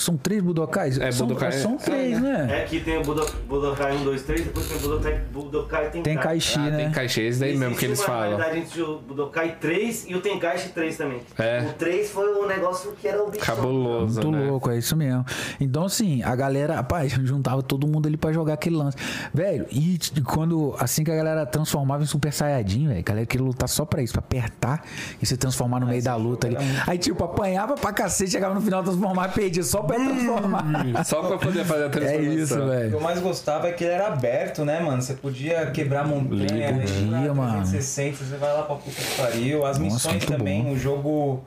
São 0.01 0.17
três 0.17 0.41
Budokais? 0.41 0.97
É, 0.99 1.11
são, 1.11 1.27
Budokai, 1.27 1.51
São 1.51 1.73
é. 1.75 1.77
três, 1.77 2.21
né? 2.21 2.47
É 2.61 2.65
que 2.65 2.79
tem 2.79 2.97
o 2.97 3.03
Budo- 3.03 3.29
Budokai 3.47 3.95
1, 3.97 4.03
2, 4.03 4.23
3, 4.23 4.43
depois 4.45 4.67
tem 4.67 4.77
o 4.77 4.79
Budokai, 4.81 5.21
Budokai 5.31 5.89
Tem 5.91 6.01
Tenkaichi. 6.03 6.31
Kaishi, 6.55 6.59
Ah, 6.59 6.71
né? 6.71 6.77
tem 6.77 6.91
caixa, 6.91 7.21
esse 7.21 7.39
daí 7.39 7.57
mesmo 7.57 7.75
que 7.75 7.85
eles 7.85 7.99
Existe 7.99 8.05
falam. 8.11 8.31
rivalidade 8.31 8.59
entre 8.59 8.81
o 8.81 8.97
Budokai 8.99 9.57
3 9.59 10.05
e 10.09 10.15
o 10.15 10.21
Tenkaichi 10.21 10.69
3 10.69 10.97
também. 10.97 11.19
É. 11.37 11.61
O 11.69 11.73
3 11.73 12.09
foi 12.09 12.33
um 12.33 12.47
negócio 12.47 12.93
que 12.99 13.07
era 13.07 13.21
o 13.23 13.29
bicho. 13.29 13.45
Cabuloso, 13.45 14.21
Muito 14.21 14.31
né? 14.37 14.49
louco, 14.49 14.69
é 14.71 14.77
isso 14.77 14.95
mesmo. 14.95 15.25
Então, 15.59 15.85
assim, 15.85 16.23
a 16.23 16.35
galera, 16.35 16.75
rapaz, 16.75 17.11
juntava 17.23 17.61
todo 17.61 17.87
mundo 17.87 18.07
ali 18.07 18.17
pra 18.17 18.31
jogar 18.31 18.53
aquele 18.53 18.75
lance. 18.75 18.97
Velho, 19.33 19.65
e 19.71 19.99
quando, 20.25 20.75
assim 20.79 21.03
que 21.03 21.11
a 21.11 21.15
galera 21.15 21.45
transformava 21.45 22.03
em 22.03 22.07
Super 22.07 22.31
Saiyajin, 22.33 22.87
velho, 22.87 22.99
a 22.99 23.03
galera 23.03 23.25
queria 23.25 23.45
lutar 23.45 23.69
só 23.69 23.85
pra 23.85 24.01
isso, 24.01 24.13
pra 24.13 24.19
apertar 24.21 24.83
e 25.21 25.25
se 25.25 25.37
transformar 25.37 25.79
no 25.79 25.87
meio 25.87 26.03
da 26.03 26.15
luta 26.15 26.47
ali. 26.47 26.57
Aí, 26.87 26.97
tipo, 26.97 27.23
apanhava 27.23 27.75
pra 27.75 27.91
cacete, 27.93 28.31
chegava 28.31 28.53
no 28.55 28.61
final, 28.61 28.83
transformar, 28.83 29.29
perdia 29.33 29.63
só 29.63 29.81
pra 29.81 29.90
transformar. 29.95 31.05
Só 31.05 31.21
pra 31.23 31.37
poder 31.37 31.63
fazer 31.65 31.83
a 31.83 31.85
É 31.85 31.89
transformação. 31.89 32.33
isso, 32.33 32.53
O 32.53 32.57
que 32.57 32.63
eu 32.63 32.67
velho. 32.69 33.01
mais 33.01 33.19
gostava 33.19 33.67
é 33.67 33.71
que 33.71 33.83
ele 33.83 33.93
era 33.93 34.07
aberto, 34.07 34.63
né, 34.65 34.79
mano? 34.79 35.01
Você 35.01 35.13
podia 35.13 35.65
quebrar 35.71 36.07
montanha, 36.07 36.73
Podia, 36.73 37.33
mano. 37.33 37.51
360, 37.61 38.17
você 38.23 38.37
vai 38.37 38.53
lá 38.53 38.63
pra 38.63 38.75
puta 38.75 38.91
que 39.01 39.15
pariu. 39.21 39.65
As 39.65 39.77
Nossa, 39.77 39.93
missões 40.11 40.25
também, 40.25 40.63
bom. 40.63 40.71
o 40.71 40.77
jogo. 40.77 41.43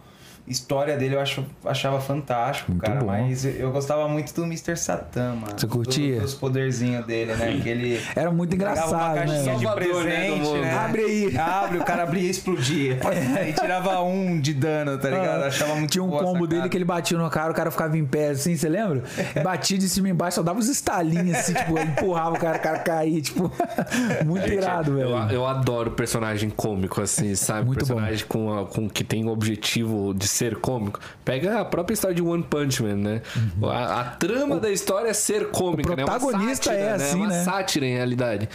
História 0.47 0.97
dele 0.97 1.15
eu 1.15 1.21
acho, 1.21 1.43
achava 1.65 2.01
fantástico, 2.01 2.71
Muito 2.71 2.85
cara. 2.85 3.01
bom. 3.01 3.07
Mas 3.07 3.45
eu 3.47 3.73
gostava 3.73 4.07
muito 4.09 4.35
do 4.35 4.45
Mr. 4.45 4.77
Satan, 4.77 5.37
mano. 5.37 5.55
Você 5.57 5.67
curtia? 5.67 6.17
Do, 6.17 6.21
dos 6.23 6.35
poderzinhos 6.35 7.07
dele, 7.07 7.35
né? 7.35 7.59
Que 7.63 7.69
ele. 7.69 8.01
Era 8.15 8.31
muito 8.31 8.51
pegava 8.51 8.87
uma 8.87 8.87
engraçado, 8.87 9.29
né? 9.31 9.55
de 9.57 9.65
né, 9.65 9.75
presente, 9.75 10.41
mundo. 10.41 10.61
né? 10.61 10.75
Abre 10.77 11.03
aí. 11.03 11.39
Abre, 11.39 11.79
o 11.79 11.85
cara 11.85 12.03
abria 12.03 12.23
e 12.27 12.31
explodia. 12.31 12.99
Aí 13.39 13.53
tirava 13.59 14.03
um 14.03 14.39
de 14.39 14.53
dano, 14.53 14.99
tá 14.99 15.09
ligado? 15.09 15.45
Achava 15.45 15.77
muito 15.77 15.91
Tinha 15.91 16.05
um 16.05 16.11
combo 16.11 16.47
dele 16.47 16.69
que 16.69 16.77
ele 16.77 16.85
batia 16.85 17.17
no 17.17 17.31
cara, 17.31 17.51
o 17.51 17.55
cara 17.55 17.71
ficava 17.71 17.97
em 17.97 18.05
pé 18.05 18.29
assim, 18.31 18.55
você 18.55 18.69
lembra? 18.69 19.03
Batia 19.43 19.79
de 19.79 19.89
cima 19.89 20.09
e 20.09 20.11
embaixo, 20.11 20.37
só 20.37 20.43
dava 20.43 20.59
uns 20.59 20.69
estalinhos 20.69 21.39
assim, 21.39 21.55
tipo, 21.57 21.79
empurrava 21.79 22.37
o 22.37 22.39
cara, 22.39 22.59
o 22.59 22.61
cara 22.61 22.79
caía, 22.81 23.21
tipo, 23.23 23.51
muito 24.27 24.47
irado, 24.49 25.01
eu, 25.01 25.09
velho. 25.09 25.31
eu 25.33 25.47
adoro 25.47 25.93
personagem 25.93 26.51
cômico, 26.51 27.01
assim, 27.01 27.35
sabe? 27.35 27.67
Muito 27.67 27.87
bom. 27.87 27.95
personagem 27.95 28.27
com, 28.27 28.53
a- 28.59 28.67
com 28.67 28.89
que 28.91 29.03
tem 29.03 29.25
o 29.25 29.29
objetivo 29.29 30.13
de 30.15 30.34
ser 30.35 30.57
cômico. 30.57 30.99
Pega 31.25 31.61
a 31.61 31.65
própria 31.65 31.95
história 31.95 32.15
de 32.15 32.23
One 32.23 32.43
Punch 32.43 32.83
Man, 32.83 32.97
né? 32.97 33.23
A, 33.63 34.01
a 34.01 34.05
trama 34.05 34.59
da 34.59 34.71
história 34.71 35.09
é 35.09 35.13
ser 35.13 35.51
cômica, 35.51 35.89
Uhum. 35.91 35.95
o 35.95 35.97
né? 35.97 36.05
Uma 36.05 36.19
protagonista 36.19 36.65
sátira, 36.71 36.85
é 36.85 36.97
né? 36.99 37.05
assim, 37.05 37.17
Uma 37.17 37.27
né? 37.29 37.43
sátira, 37.45 37.87
em 37.87 37.95
realidade. 37.95 38.49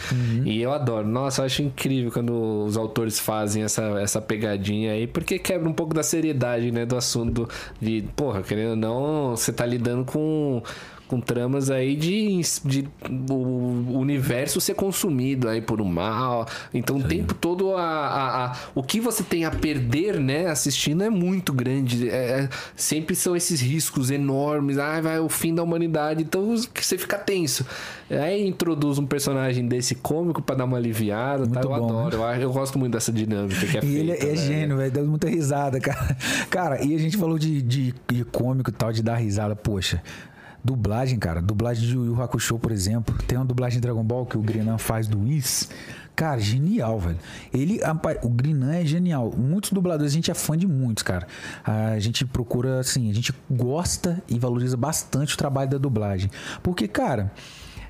E 0.44 0.60
eu 0.60 0.72
adoro. 0.72 1.06
Nossa, 1.06 1.42
eu 1.42 1.46
acho 1.46 1.62
incrível 1.62 2.10
quando 2.10 2.64
os 2.64 2.76
autores 2.76 3.18
fazem 3.18 3.62
essa, 3.62 3.82
essa 4.00 4.20
pegadinha 4.20 4.92
aí, 4.92 5.06
porque 5.06 5.38
quebra 5.38 5.68
um 5.68 5.72
pouco 5.72 5.94
da 5.94 6.02
seriedade, 6.02 6.70
né? 6.70 6.84
Do 6.84 6.96
assunto 6.96 7.48
de, 7.80 8.04
porra, 8.14 8.42
querendo 8.42 8.70
ou 8.70 8.76
não, 8.76 9.30
você 9.36 9.52
tá 9.52 9.64
lidando 9.66 10.04
com 10.04 10.62
com 11.10 11.20
tramas 11.20 11.70
aí 11.70 11.96
de, 11.96 12.40
de 12.64 12.88
o 13.30 13.98
universo 13.98 14.60
ser 14.60 14.74
consumido 14.74 15.48
aí 15.48 15.60
por 15.60 15.80
um 15.80 15.84
mal. 15.84 16.46
Então 16.72 16.98
o 16.98 17.02
tempo 17.02 17.34
todo 17.34 17.74
a, 17.74 17.82
a- 17.82 18.44
a- 18.46 18.56
o 18.74 18.82
que 18.82 19.00
você 19.00 19.24
tem 19.24 19.44
a 19.44 19.50
perder, 19.50 20.20
né, 20.20 20.46
assistindo 20.46 21.02
é 21.02 21.10
muito 21.10 21.52
grande. 21.52 22.08
É- 22.08 22.42
é- 22.42 22.48
sempre 22.76 23.16
são 23.16 23.34
esses 23.34 23.60
riscos 23.60 24.10
enormes. 24.10 24.78
Ah, 24.78 25.00
vai 25.00 25.18
o 25.18 25.28
fim 25.28 25.52
da 25.54 25.62
humanidade. 25.64 26.22
Então 26.22 26.54
você 26.56 26.96
fica 26.96 27.18
tenso. 27.18 27.66
Aí 28.08 28.46
introduz 28.46 28.98
um 28.98 29.06
personagem 29.06 29.66
desse 29.66 29.96
cômico 29.96 30.40
pra 30.40 30.54
dar 30.54 30.64
uma 30.64 30.76
aliviada. 30.76 31.46
Tá? 31.46 31.60
Eu 31.60 31.68
bom, 31.68 31.74
adoro. 31.74 32.16
Eu, 32.16 32.22
eu 32.42 32.52
gosto 32.52 32.78
muito 32.78 32.92
dessa 32.92 33.10
dinâmica 33.12 33.66
que 33.66 33.78
é 33.78 33.84
E 33.84 33.96
ele 33.96 34.12
é 34.12 34.24
né? 34.26 34.36
gênio, 34.36 34.76
velho. 34.76 34.90
Deu 34.92 35.06
muita 35.06 35.28
risada, 35.28 35.80
cara. 35.80 36.16
Cara, 36.48 36.84
e 36.84 36.94
a 36.94 36.98
gente 36.98 37.16
falou 37.16 37.38
de, 37.38 37.60
de, 37.62 37.94
de 38.10 38.24
cômico 38.24 38.70
e 38.70 38.72
tal, 38.72 38.92
de 38.92 39.02
dar 39.02 39.16
risada. 39.16 39.56
Poxa, 39.56 40.02
dublagem, 40.64 41.18
cara. 41.18 41.40
Dublagem 41.40 41.86
de 41.86 41.94
Yu 41.94 42.06
Yu 42.06 42.22
Hakusho, 42.22 42.58
por 42.58 42.72
exemplo. 42.72 43.16
Tem 43.26 43.38
uma 43.38 43.44
dublagem 43.44 43.78
de 43.78 43.82
Dragon 43.82 44.04
Ball 44.04 44.26
que 44.26 44.36
o 44.36 44.42
Grinan 44.42 44.78
faz 44.78 45.06
do 45.06 45.20
Whis. 45.20 45.68
Cara, 46.14 46.38
genial, 46.38 46.98
velho. 46.98 47.18
Ele, 47.52 47.80
o 48.22 48.28
Grinan 48.28 48.74
é 48.74 48.84
genial. 48.84 49.32
Muitos 49.36 49.72
dubladores, 49.72 50.12
a 50.12 50.14
gente 50.14 50.30
é 50.30 50.34
fã 50.34 50.56
de 50.56 50.66
muitos, 50.66 51.02
cara. 51.02 51.26
A 51.64 51.98
gente 51.98 52.26
procura, 52.26 52.80
assim, 52.80 53.10
a 53.10 53.14
gente 53.14 53.32
gosta 53.50 54.22
e 54.28 54.38
valoriza 54.38 54.76
bastante 54.76 55.34
o 55.34 55.38
trabalho 55.38 55.70
da 55.70 55.78
dublagem. 55.78 56.30
Porque, 56.62 56.86
cara, 56.86 57.32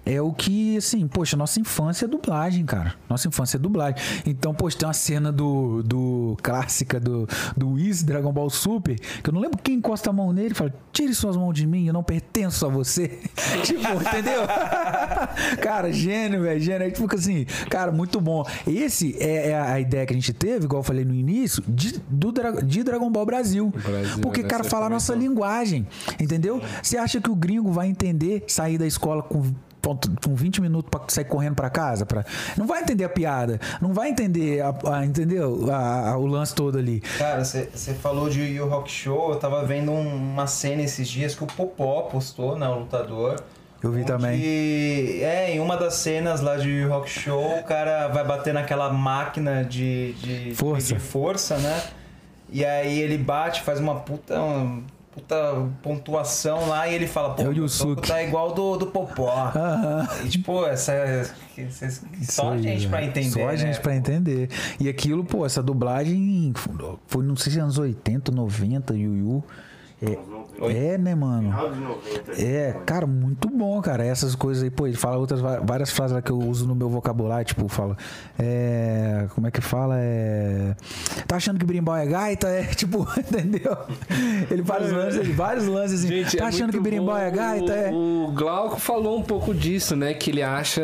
é 0.04 0.20
o 0.20 0.32
que, 0.32 0.76
assim, 0.76 1.06
poxa, 1.06 1.36
nossa 1.36 1.60
infância 1.60 2.04
é 2.04 2.08
dublagem, 2.08 2.64
cara. 2.64 2.94
Nossa 3.08 3.28
infância 3.28 3.56
é 3.56 3.60
dublagem. 3.60 4.00
Então, 4.26 4.54
poxa, 4.54 4.78
tem 4.78 4.86
uma 4.86 4.94
cena 4.94 5.30
do, 5.30 5.82
do 5.82 6.36
clássica 6.42 6.98
do, 6.98 7.28
do 7.56 7.72
Whis, 7.72 8.02
Dragon 8.02 8.32
Ball 8.32 8.50
Super, 8.50 8.98
que 8.98 9.28
eu 9.28 9.32
não 9.32 9.40
lembro 9.40 9.58
quem 9.62 9.76
encosta 9.76 10.10
a 10.10 10.12
mão 10.12 10.32
nele 10.32 10.52
e 10.52 10.54
fala: 10.54 10.74
tire 10.92 11.14
suas 11.14 11.36
mãos 11.36 11.52
de 11.52 11.66
mim, 11.66 11.86
eu 11.86 11.92
não 11.92 12.02
pertenço 12.02 12.66
a 12.66 12.68
você. 12.68 13.08
tipo, 13.62 13.80
entendeu? 13.80 14.42
cara, 15.62 15.92
gênio, 15.92 16.42
velho, 16.42 16.60
gênio. 16.60 16.86
Aí, 16.86 16.92
tipo 16.92 17.14
assim, 17.14 17.44
cara, 17.68 17.92
muito 17.92 18.20
bom. 18.20 18.44
Esse 18.66 19.16
é, 19.20 19.50
é 19.50 19.60
a 19.60 19.78
ideia 19.78 20.06
que 20.06 20.12
a 20.12 20.16
gente 20.16 20.32
teve, 20.32 20.64
igual 20.64 20.80
eu 20.80 20.84
falei 20.84 21.04
no 21.04 21.14
início, 21.14 21.62
de, 21.68 22.00
do, 22.08 22.32
de 22.64 22.82
Dragon 22.82 23.10
Ball 23.10 23.26
Brasil. 23.26 23.72
Brasil, 23.84 24.20
Porque, 24.20 24.42
né? 24.42 24.48
cara, 24.48 24.64
Você 24.64 24.70
fala 24.70 24.86
a 24.86 24.90
nossa 24.90 25.14
linguagem, 25.14 25.86
entendeu? 26.18 26.60
Você 26.82 26.96
acha 26.96 27.20
que 27.20 27.30
o 27.30 27.34
gringo 27.34 27.70
vai 27.72 27.88
entender 27.88 28.44
sair 28.46 28.78
da 28.78 28.86
escola 28.86 29.22
com 29.22 29.42
ponto- 29.80 30.10
com 30.24 30.34
20 30.34 30.60
minutos 30.60 30.88
pra 30.90 31.00
sair 31.08 31.24
correndo 31.24 31.54
pra 31.54 31.70
casa? 31.70 32.04
Pra... 32.06 32.24
Não 32.56 32.66
vai 32.66 32.82
entender 32.82 33.04
a 33.04 33.08
piada, 33.08 33.60
não 33.80 33.92
vai 33.92 34.08
entender, 34.10 34.60
a, 34.62 34.74
a- 34.98 35.04
entendeu? 35.04 35.68
A- 35.70 36.10
a- 36.10 36.16
o 36.18 36.26
lance 36.26 36.54
todo 36.54 36.78
ali. 36.78 37.00
Cara, 37.18 37.44
você 37.44 37.66
falou 38.00 38.28
de 38.28 38.40
Yu 38.40 38.66
Yu 38.66 38.74
Hakusho, 38.74 39.10
eu 39.30 39.36
tava 39.36 39.64
vendo 39.64 39.90
um- 39.92 40.16
uma 40.32 40.46
cena 40.46 40.82
esses 40.82 41.08
dias 41.08 41.34
que 41.34 41.42
o 41.44 41.46
Popó 41.46 42.02
postou, 42.02 42.58
né, 42.58 42.68
o 42.68 42.80
lutador. 42.80 43.36
Eu 43.82 43.90
vi 43.92 44.00
onde- 44.00 44.06
também. 44.06 44.40
É, 45.22 45.54
em 45.54 45.60
uma 45.60 45.76
das 45.76 45.94
cenas 45.94 46.40
lá 46.42 46.56
de 46.56 46.68
Yu 46.68 46.94
Hakusho, 46.94 47.34
o 47.34 47.62
cara 47.64 48.08
vai 48.08 48.22
bater 48.24 48.52
naquela 48.52 48.92
máquina 48.92 49.64
de, 49.64 50.12
de, 50.14 50.54
Força. 50.54 50.94
de 50.94 51.00
força, 51.00 51.56
né? 51.56 51.82
E 52.52 52.64
aí 52.64 52.98
ele 53.00 53.16
bate, 53.16 53.62
faz 53.62 53.80
uma 53.80 53.94
puta... 54.00 54.34
puta 55.12 55.68
pontuação 55.82 56.68
lá 56.68 56.88
e 56.88 56.94
ele 56.94 57.06
fala, 57.06 57.34
pô, 57.34 57.42
É 57.42 57.48
o 57.48 57.96
tá 57.96 58.22
igual 58.22 58.54
do, 58.54 58.76
do 58.76 58.86
Popó. 58.86 59.52
E 60.24 60.28
tipo, 60.28 60.64
essa... 60.66 60.92
Só 62.22 62.52
a 62.52 62.58
gente 62.58 62.88
pra 62.88 63.04
entender, 63.04 63.30
Só 63.30 63.48
a 63.48 63.52
né? 63.52 63.56
gente 63.56 63.80
pra 63.80 63.94
entender. 63.94 64.48
E 64.78 64.88
aquilo, 64.88 65.24
pô, 65.24 65.44
essa 65.44 65.62
dublagem 65.62 66.52
foi, 67.06 67.24
não 67.24 67.36
sei 67.36 67.52
se 67.52 67.58
anos 67.58 67.78
80, 67.78 68.32
90, 68.32 68.94
Yu 68.94 69.16
Yu. 69.16 69.44
É, 70.02 70.16
é, 70.68 70.98
né, 70.98 71.14
mano? 71.14 71.50
Final 71.50 71.72
de 71.72 71.80
90. 71.80 72.42
É, 72.42 72.72
cara, 72.84 73.06
muito 73.06 73.48
bom, 73.48 73.80
cara. 73.80 74.04
Essas 74.04 74.34
coisas 74.34 74.62
aí, 74.62 74.70
pô, 74.70 74.86
ele 74.86 74.96
fala 74.96 75.16
outras 75.16 75.40
várias 75.40 75.90
frases 75.90 76.14
lá 76.14 76.20
que 76.22 76.30
eu 76.30 76.38
uso 76.38 76.66
no 76.66 76.74
meu 76.74 76.88
vocabulário, 76.88 77.44
tipo, 77.46 77.68
fala. 77.68 77.96
É. 78.38 79.26
Como 79.34 79.46
é 79.46 79.50
que 79.50 79.60
fala? 79.60 79.94
É. 79.98 80.74
Tá 81.26 81.36
achando 81.36 81.58
que 81.58 81.64
berimbau 81.64 81.96
é 81.96 82.06
gaita? 82.06 82.48
É, 82.48 82.62
tipo, 82.74 83.06
entendeu? 83.18 83.76
Ele 84.50 84.62
vários 84.62 84.90
lances, 84.92 85.28
vários 85.28 85.66
lances 85.66 86.00
assim. 86.00 86.08
Gente, 86.08 86.36
tá 86.36 86.44
é 86.44 86.48
achando 86.48 86.72
que 86.72 86.80
berimbau 86.80 87.16
é 87.16 87.30
gaita? 87.30 87.72
É. 87.72 87.90
O 87.92 88.32
Glauco 88.34 88.78
falou 88.80 89.18
um 89.18 89.22
pouco 89.22 89.54
disso, 89.54 89.94
né? 89.96 90.14
Que 90.14 90.30
ele 90.30 90.42
acha 90.42 90.82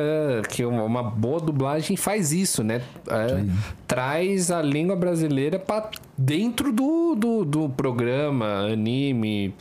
que 0.51 0.65
uma- 0.65 0.85
uma 0.85 1.03
boa 1.03 1.41
dublagem 1.41 1.97
faz 1.97 2.33
isso, 2.33 2.63
né? 2.63 2.81
É, 3.09 3.45
traz 3.87 4.51
a 4.51 4.61
língua 4.63 4.97
brasileira 4.97 5.59
pra 5.59 5.91
dentro 6.19 6.73
do, 6.73 7.15
do, 7.15 7.45
do 7.45 7.69
programa, 7.69 8.47
anime, 8.73 9.55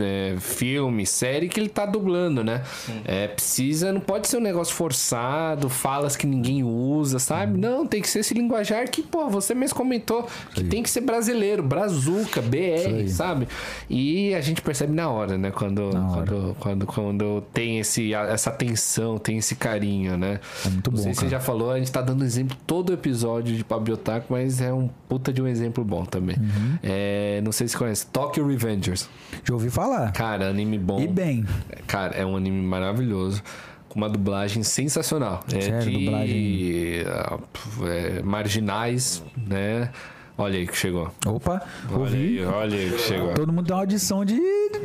é, 0.00 0.36
filme, 0.38 1.06
série 1.06 1.48
que 1.48 1.58
ele 1.58 1.68
tá 1.68 1.86
dublando, 1.86 2.44
né? 2.44 2.62
É, 3.04 3.28
precisa, 3.28 3.92
não 3.92 4.00
pode 4.00 4.28
ser 4.28 4.36
um 4.36 4.40
negócio 4.40 4.74
forçado, 4.74 5.68
falas 5.68 6.16
que 6.16 6.26
ninguém 6.26 6.62
usa, 6.62 7.18
sabe? 7.18 7.58
Não, 7.58 7.86
tem 7.86 8.00
que 8.02 8.08
ser 8.08 8.20
esse 8.20 8.34
linguajar 8.34 8.88
que, 8.88 9.02
pô, 9.02 9.28
você 9.28 9.54
mesmo 9.54 9.76
comentou 9.76 10.28
que 10.54 10.64
tem 10.64 10.82
que 10.82 10.90
ser 10.90 11.00
brasileiro, 11.00 11.62
brazuca, 11.62 12.42
BR, 12.42 13.08
sabe? 13.08 13.48
E 13.88 14.34
a 14.34 14.40
gente 14.40 14.60
percebe 14.60 14.92
na 14.92 15.08
hora, 15.08 15.38
né? 15.38 15.50
Quando, 15.50 15.84
hora. 15.84 16.26
quando, 16.26 16.56
quando, 16.58 16.86
quando 16.86 17.40
tem 17.52 17.78
esse, 17.78 18.12
essa 18.14 18.50
atenção, 18.50 19.18
tem 19.18 19.38
esse 19.38 19.54
carinho, 19.54 20.16
né? 20.16 20.40
É 20.64 20.68
muito 20.68 20.90
Não 20.90 20.96
bom, 20.96 21.02
sei 21.02 21.14
se 21.14 21.20
você 21.20 21.28
já 21.28 21.40
falou, 21.40 21.70
a 21.70 21.78
gente 21.78 21.90
tá 21.90 22.02
dando 22.02 22.24
exemplo 22.24 22.56
todo 22.66 22.92
episódio 22.92 23.56
de 23.56 23.64
Pablo 23.64 23.94
Otaku, 23.94 24.26
mas 24.30 24.60
é 24.60 24.72
um 24.72 24.88
puta 25.08 25.32
de 25.32 25.40
um 25.42 25.46
exemplo 25.46 25.84
bom 25.84 26.04
também. 26.04 26.36
Uhum. 26.36 26.78
É, 26.82 27.40
não 27.44 27.52
sei 27.52 27.68
se 27.68 27.76
conhece, 27.76 28.06
Tokyo 28.06 28.46
Revengers. 28.46 29.08
Já 29.44 29.54
ouvi 29.62 29.74
falar. 29.74 30.12
Cara, 30.12 30.48
anime 30.48 30.78
bom. 30.78 31.00
E 31.00 31.06
bem. 31.06 31.44
Cara, 31.86 32.14
é 32.14 32.24
um 32.24 32.36
anime 32.36 32.62
maravilhoso. 32.62 33.42
Com 33.88 33.98
uma 33.98 34.08
dublagem 34.08 34.62
sensacional. 34.62 35.44
É 35.52 35.60
Sério, 35.60 35.90
de 35.90 36.04
dublagem? 36.04 37.04
ah, 37.06 37.38
é, 37.86 38.22
marginais, 38.22 39.22
né? 39.36 39.90
Olha 40.38 40.58
aí 40.58 40.66
que 40.66 40.76
chegou. 40.76 41.10
Opa, 41.26 41.62
Olha 41.90 41.98
ouvi. 42.00 42.38
aí, 42.40 42.44
olha 42.44 42.76
aí 42.78 42.90
que 42.90 42.98
chegou. 43.00 43.34
Todo 43.34 43.52
mundo 43.52 43.66
tem 43.66 43.74
uma 43.76 43.82
audição 43.82 44.24
de, 44.24 44.40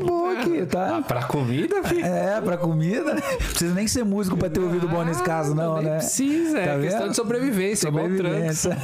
boa 0.06 0.34
aqui, 0.34 0.60
Ah, 0.62 0.66
tá? 0.66 1.02
pra 1.08 1.24
comida, 1.24 1.82
filho? 1.86 2.06
É, 2.06 2.42
pra 2.42 2.58
comida? 2.58 3.16
Precisa 3.38 3.74
nem 3.74 3.88
ser 3.88 4.04
músico 4.04 4.36
pra 4.36 4.50
ter 4.50 4.60
ouvido 4.60 4.88
bom 4.90 5.04
nesse 5.06 5.24
caso, 5.24 5.56
não, 5.56 5.76
nem 5.78 5.86
né? 5.86 5.98
Precisa, 5.98 6.60
é 6.60 6.66
Tá 6.76 6.80
questão 6.82 7.00
vendo? 7.02 7.10
de 7.12 7.16
sobrevivência, 7.16 7.88
igual 7.88 8.06
o. 8.06 8.18
Sobrevivência. 8.18 8.78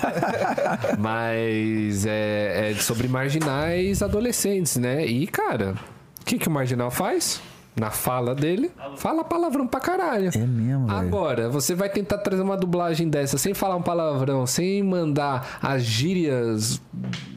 Mas 0.98 2.06
é, 2.06 2.72
é 2.72 2.74
sobre 2.75 3.08
marginais 3.08 4.01
adolescentes, 4.01 4.77
né? 4.77 5.06
E, 5.06 5.27
cara, 5.27 5.75
que 6.25 6.33
que, 6.33 6.40
que 6.40 6.48
o 6.48 6.51
marginal 6.51 6.90
faz? 6.90 7.42
Na 7.76 7.90
fala 7.90 8.35
dele, 8.35 8.72
fala 8.98 9.24
palavrão 9.24 9.66
pra 9.66 9.80
caralho. 9.80 10.30
É 10.34 10.38
mesmo, 10.38 10.85
velho. 10.88 11.00
Agora, 11.00 11.50
você 11.50 11.74
vai 11.74 11.90
tentar 11.90 12.19
trazer 12.19 12.43
uma 12.43 12.56
dublagem 12.56 13.10
dessa 13.10 13.38
sem 13.38 13.53
falar 13.56 13.76
um 13.76 13.82
palavrão, 13.82 14.45
sem 14.45 14.84
mandar 14.84 15.58
as 15.61 15.82
gírias. 15.84 16.80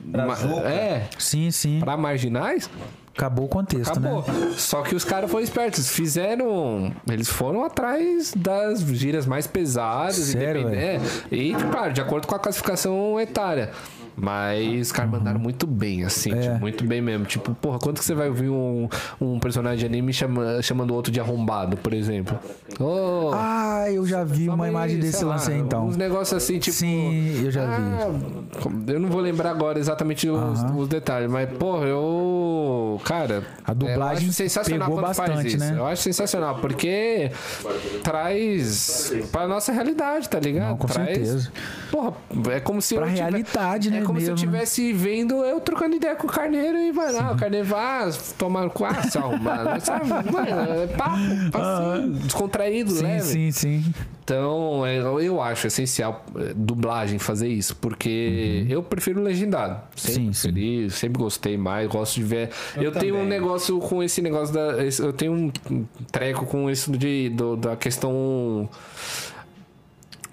Brazuca. 0.04 0.68
é, 0.68 1.08
Sim, 1.18 1.50
sim. 1.50 1.80
pra 1.80 1.96
marginais, 1.96 2.70
Acabou 3.16 3.46
o 3.46 3.48
contexto, 3.48 3.92
acabou. 3.92 4.22
né? 4.28 4.52
Só 4.58 4.82
que 4.82 4.94
os 4.94 5.02
caras 5.02 5.30
foram 5.30 5.42
espertos, 5.42 5.88
fizeram. 5.90 6.92
Eles 7.10 7.30
foram 7.30 7.64
atrás 7.64 8.34
das 8.36 8.80
gírias 8.80 9.24
mais 9.24 9.46
pesadas, 9.46 10.16
Sério, 10.16 10.68
é, 10.68 11.00
E, 11.32 11.54
claro, 11.72 11.94
de 11.94 12.00
acordo 12.02 12.26
com 12.26 12.34
a 12.34 12.38
classificação 12.38 13.18
etária. 13.18 13.70
Mas 14.16 14.80
os 14.86 14.92
caras 14.92 15.10
mandaram 15.10 15.38
muito 15.38 15.66
bem, 15.66 16.02
assim, 16.04 16.32
É. 16.32 16.40
tipo, 16.40 16.58
muito 16.60 16.84
bem 16.84 17.02
mesmo. 17.02 17.26
Tipo, 17.26 17.54
porra, 17.54 17.78
quanto 17.78 17.98
que 17.98 18.04
você 18.04 18.14
vai 18.14 18.28
ouvir 18.28 18.48
um, 18.48 18.88
um 19.20 19.38
personagem 19.38 19.78
de 19.80 19.84
anime 19.86 20.10
chama- 20.12 20.62
chamando 20.62 20.90
o 20.92 20.94
outro 20.94 21.12
de 21.12 21.20
arrombado, 21.20 21.76
por 21.76 21.92
exemplo? 21.92 22.38
Oh, 22.80 23.30
Ah, 23.34 23.84
eu 23.90 24.06
já 24.06 24.24
vi 24.24 24.48
uma 24.48 24.66
imagem 24.68 24.98
desse 24.98 25.22
lance 25.24 25.50
aí, 25.52 25.58
então. 25.58 25.86
Uns 25.86 25.96
negócios 25.98 26.32
assim, 26.42 26.58
tipo. 26.58 26.74
Sim, 26.76 27.42
eu 27.44 27.50
já 27.50 27.66
vi. 27.66 27.72
ah, 27.82 28.92
Eu 28.92 29.00
não 29.00 29.10
vou 29.10 29.20
lembrar 29.20 29.50
agora 29.50 29.78
exatamente 29.78 30.28
os, 30.28 30.62
os 30.76 30.88
detalhes, 30.88 31.30
mas, 31.30 31.48
porra, 31.58 31.84
eu. 31.86 33.00
Cara. 33.04 33.44
A 33.64 33.74
dublagem 33.74 34.24
eu 34.24 34.30
acho 34.30 34.32
sensacional 34.32 34.88
pegou 34.88 35.02
bastante, 35.02 35.48
isso. 35.48 35.58
né? 35.58 35.74
Eu 35.76 35.84
acho 35.86 36.02
sensacional, 36.02 36.56
porque 36.58 37.30
traz 38.02 39.12
pra 39.30 39.46
nossa 39.46 39.72
realidade, 39.72 40.28
tá 40.28 40.38
ligado? 40.40 40.68
Não, 40.70 40.76
com 40.76 40.86
traz, 40.86 41.08
certeza. 41.08 41.52
Porra, 41.90 42.12
é 42.50 42.60
como 42.60 42.80
se 42.80 42.94
Pra 42.94 43.06
eu. 43.06 43.12
realidade, 43.12 43.90
né, 43.90 44.02
É 44.06 44.08
como 44.08 44.20
se 44.20 44.26
eu 44.26 44.34
mesmo, 44.34 44.50
né? 44.52 44.62
estivesse 44.62 44.92
vendo 44.92 45.44
eu 45.44 45.60
trocando 45.60 45.96
ideia 45.96 46.14
com 46.16 46.26
o 46.26 46.30
carneiro 46.30 46.78
e 46.78 46.92
vai 46.92 47.12
lá, 47.12 47.32
o 47.32 47.36
carneiro 47.36 47.66
vai 47.66 48.08
ah, 48.08 48.10
tomar 48.38 48.64
no 48.64 48.70
quarto, 48.70 49.10
se 49.10 49.18
arrumar. 49.18 49.80
Sabe? 49.80 50.06
Mano, 50.08 50.72
é 50.82 50.86
papo, 50.88 51.16
assim, 51.58 52.12
descontraído, 52.22 52.90
Sim, 52.92 53.02
leve. 53.02 53.22
sim, 53.22 53.50
sim. 53.50 53.94
Então, 54.24 54.84
é, 54.84 54.98
eu 54.98 55.40
acho 55.40 55.68
essencial 55.68 56.24
é, 56.36 56.52
dublagem 56.54 57.16
fazer 57.18 57.46
isso, 57.48 57.76
porque 57.76 58.66
eu 58.68 58.82
prefiro 58.82 59.22
legendado. 59.22 59.80
Sempre 59.94 60.22
Uhum. 60.26 60.32
Sim, 60.32 60.32
sim. 60.32 60.52
preferi, 60.52 60.90
sempre 60.90 61.22
gostei 61.22 61.56
mais, 61.56 61.88
gosto 61.88 62.14
de 62.16 62.24
ver. 62.24 62.50
Eu, 62.76 62.90
tenho 62.90 63.16
um 63.16 63.24
negócio 63.24 63.78
com 63.78 64.02
esse 64.02 64.20
negócio 64.20 64.52
da. 64.52 64.76
Eu 64.98 65.12
tenho 65.12 65.32
um 65.32 65.52
treco 66.10 66.44
com 66.46 66.68
isso 66.68 66.90
de, 66.90 67.28
do- 67.30 67.56
da 67.56 67.76
questão 67.76 68.68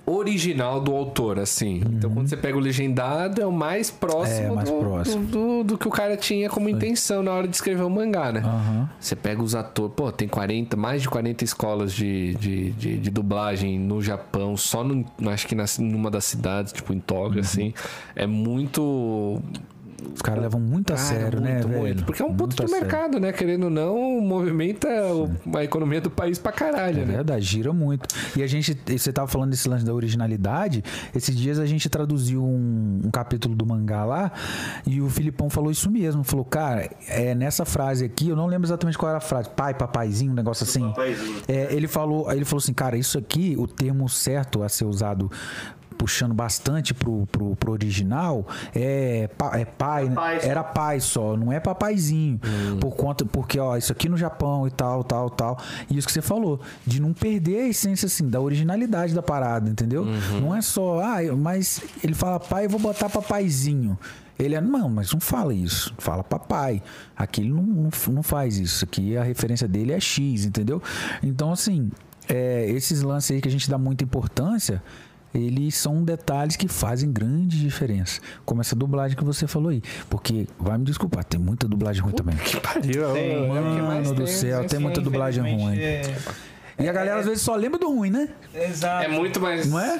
original 0.06 0.82
do 0.82 0.94
autor, 0.94 1.40
assim. 1.40 1.82
Então, 1.86 2.10
quando 2.14 2.28
você 2.28 2.36
pega 2.36 2.58
o 2.58 2.60
legendado, 2.60 3.42
é 3.42 3.46
o 3.46 3.52
mais 3.52 3.90
próximo, 3.90 4.48
Uhum. 4.48 4.52
É, 4.52 4.56
mais 4.56 4.70
do, 4.70 4.78
próximo. 4.80 5.26
Do, 5.26 5.64
do 5.64 5.78
que 5.78 5.88
o 5.88 5.92
cara 5.92 6.18
tinha 6.18 6.50
como 6.50 6.68
intenção 6.68 7.24
na 7.24 7.32
hora 7.32 7.48
de 7.48 7.56
escrever 7.56 7.84
o 7.84 7.90
mangá, 7.90 8.32
né? 8.32 8.42
Aham. 8.42 8.90
Você 9.00 9.16
pega 9.16 9.42
os 9.42 9.56
atores, 9.56 9.94
pô, 9.96 10.12
tem 10.12 10.28
40, 10.28 10.76
mais 10.76 11.02
de 11.02 11.10
40 11.10 11.44
escolas 11.44 11.94
de, 11.94 12.36
de, 12.36 12.72
de, 12.72 12.98
de 12.98 13.10
dublagem 13.10 13.80
no 13.80 14.02
Japão, 14.02 14.58
só 14.58 14.84
no, 14.84 15.06
acho 15.30 15.48
que 15.48 15.56
na, 15.56 15.66
numa 15.80 16.12
das 16.12 16.26
cidades, 16.26 16.74
tipo 16.74 16.94
em 16.94 17.00
Tóquio, 17.00 17.36
Uhum. 17.36 17.40
assim. 17.42 17.74
É 18.16 18.28
muito. 18.28 19.42
Os 20.16 20.22
caras 20.22 20.42
levam 20.42 20.60
muito 20.60 20.92
a 20.94 20.96
Cara, 20.96 21.08
sério, 21.08 21.40
né, 21.42 21.54
muito, 21.54 21.68
velho? 21.68 21.82
muito. 21.82 22.04
Porque 22.06 22.22
é 22.22 22.26
um 22.26 22.30
Muito 22.30 22.40
puto 22.50 22.64
a 22.64 22.66
de 22.66 22.72
sério. 22.72 22.86
mercado, 22.88 23.20
né? 23.20 23.32
Querendo 23.32 23.66
ou 23.66 23.70
não, 23.70 24.22
movimenta 24.22 24.88
o- 25.14 25.58
a 25.58 25.64
economia 25.64 26.02
do 26.02 26.10
país 26.10 26.38
pra 26.40 26.52
caralho, 26.52 27.02
É 27.02 27.06
né? 27.06 27.16
verdade, 27.16 27.46
gira 27.46 27.72
muito. 27.74 28.08
E 28.36 28.44
a 28.44 28.48
gente, 28.48 28.78
você 28.88 29.12
tava 29.12 29.28
falando 29.28 29.52
desse 29.52 29.68
lance 29.68 29.86
da 29.86 29.94
originalidade. 29.94 30.84
Esses 31.16 31.36
dias 31.36 31.60
a 31.60 31.66
gente 31.66 31.90
traduziu 31.90 32.44
um, 32.44 33.02
um 33.06 33.12
capítulo 33.12 33.56
do 33.56 33.66
mangá 33.66 34.06
lá 34.06 34.32
e 34.86 35.02
o 35.02 35.10
Filipão 35.10 35.50
falou 35.50 35.72
isso 35.72 35.90
mesmo. 35.90 36.24
Falou, 36.24 36.46
cara, 36.46 36.90
é 37.08 37.34
nessa 37.36 37.66
frase 37.66 38.06
aqui, 38.06 38.30
eu 38.30 38.36
não 38.36 38.48
lembro 38.48 38.66
exatamente 38.68 38.98
qual 38.98 39.10
era 39.10 39.18
a 39.18 39.22
frase, 39.22 39.50
pai, 39.50 39.74
papaizinho, 39.74 40.32
um 40.32 40.36
negócio 40.36 40.64
assim. 40.64 40.88
Papaizinho. 40.90 41.42
É, 41.48 41.74
ele 41.74 41.88
falou, 41.88 42.32
ele 42.32 42.46
falou 42.46 42.60
assim, 42.60 42.74
cara, 42.74 42.98
isso 42.98 43.18
aqui, 43.18 43.56
o 43.58 43.68
termo 43.68 44.08
certo 44.10 44.64
a 44.64 44.70
ser 44.70 44.86
usado 44.86 45.32
puxando 45.94 46.34
bastante 46.34 46.94
pro, 46.94 47.26
pro, 47.32 47.56
pro 47.56 47.72
original 47.72 48.46
é, 48.76 49.28
pa- 49.38 49.58
é 49.58 49.66
pai, 49.66 50.06
né? 50.10 50.16
Era 50.48 50.64
pai 50.64 51.00
só, 51.00 51.38
não 51.38 51.52
é 51.52 51.60
papaizinho. 51.60 52.40
Por 52.80 52.96
conta, 52.96 53.24
porque, 53.26 53.60
ó, 53.60 53.78
isso 53.78 53.92
aqui 53.92 54.10
no 54.10 54.18
Japão 54.18 54.68
e 54.68 54.72
tal, 54.72 55.04
tal, 55.04 55.30
tal. 55.30 55.58
E 55.90 55.98
isso 55.98 56.08
que 56.08 56.14
você 56.14 56.22
falou, 56.22 56.60
de 56.86 57.02
não 57.02 57.14
perder 57.14 57.62
a 57.62 57.68
essência, 57.70 58.06
assim, 58.08 58.28
da 58.30 58.42
originalidade 58.42 59.14
da 59.14 59.22
parada, 59.22 59.70
entendeu? 59.70 60.06
Não 60.42 60.56
é 60.56 60.62
só, 60.62 61.00
ah, 61.02 61.20
mas 61.38 61.82
ele 62.04 62.14
fala 62.14 62.40
pai, 62.40 62.66
eu 62.66 62.70
vou 62.70 62.80
botar 62.80 63.10
papaizinho. 63.10 63.98
Ele 64.40 64.56
é, 64.56 64.62
não, 64.62 64.90
mas 64.90 65.14
não 65.14 65.20
fala 65.20 65.54
isso. 65.54 65.94
Fala 66.00 66.24
papai. 66.24 66.82
Aqui 67.16 67.42
ele 67.42 67.52
não, 67.52 67.62
não, 67.62 67.90
não 68.12 68.24
faz 68.24 68.58
isso. 68.58 68.84
Aqui 68.84 69.16
a 69.16 69.24
referência 69.24 69.68
dele 69.68 69.92
é 69.94 70.00
X, 70.00 70.44
entendeu? 70.46 70.82
Então, 71.22 71.52
assim, 71.52 71.92
é, 72.28 72.68
esses 72.72 73.04
lances 73.04 73.30
aí 73.36 73.42
que 73.42 73.48
a 73.48 73.52
gente 73.52 73.70
dá 73.70 73.78
muita 73.78 74.04
importância, 74.04 74.82
eles 75.34 75.76
são 75.76 76.04
detalhes 76.04 76.56
que 76.56 76.68
fazem 76.68 77.12
grande 77.12 77.60
diferença. 77.60 78.22
Como 78.46 78.62
essa 78.62 78.76
dublagem 78.76 79.18
que 79.18 79.24
você 79.24 79.48
falou 79.48 79.70
aí. 79.70 79.82
Porque, 80.10 80.48
vai 80.60 80.78
me 80.78 80.86
desculpar, 80.86 81.24
tem 81.24 81.40
muita 81.40 81.68
dublagem 81.68 82.02
ruim 82.04 82.14
também. 82.14 82.36
Que 82.38 82.60
pariu, 82.60 83.10
é 83.10 83.14
Tem, 83.14 83.52
o- 83.52 83.58
é 83.58 83.62
Mano 83.82 84.14
do 84.14 84.24
tem, 84.26 84.28
céu, 84.28 84.62
né? 84.62 84.68
tem 84.68 84.80
muita 84.80 85.02
dublagem 85.02 85.42
ruim. 85.42 85.74
Infelizmente, 85.74 86.14
E 86.80 86.90
a 86.90 86.94
galera 86.94 87.20
às 87.20 87.26
vezes 87.26 87.42
só 87.42 87.56
lembra 87.56 87.80
do 87.80 87.88
ruim, 87.88 88.10
né? 88.10 88.30
É, 88.54 88.68
exato. 88.68 89.06
É 89.06 89.08
muito 89.08 89.40
mais. 89.40 89.70
Não 89.70 89.80
é? 89.80 90.00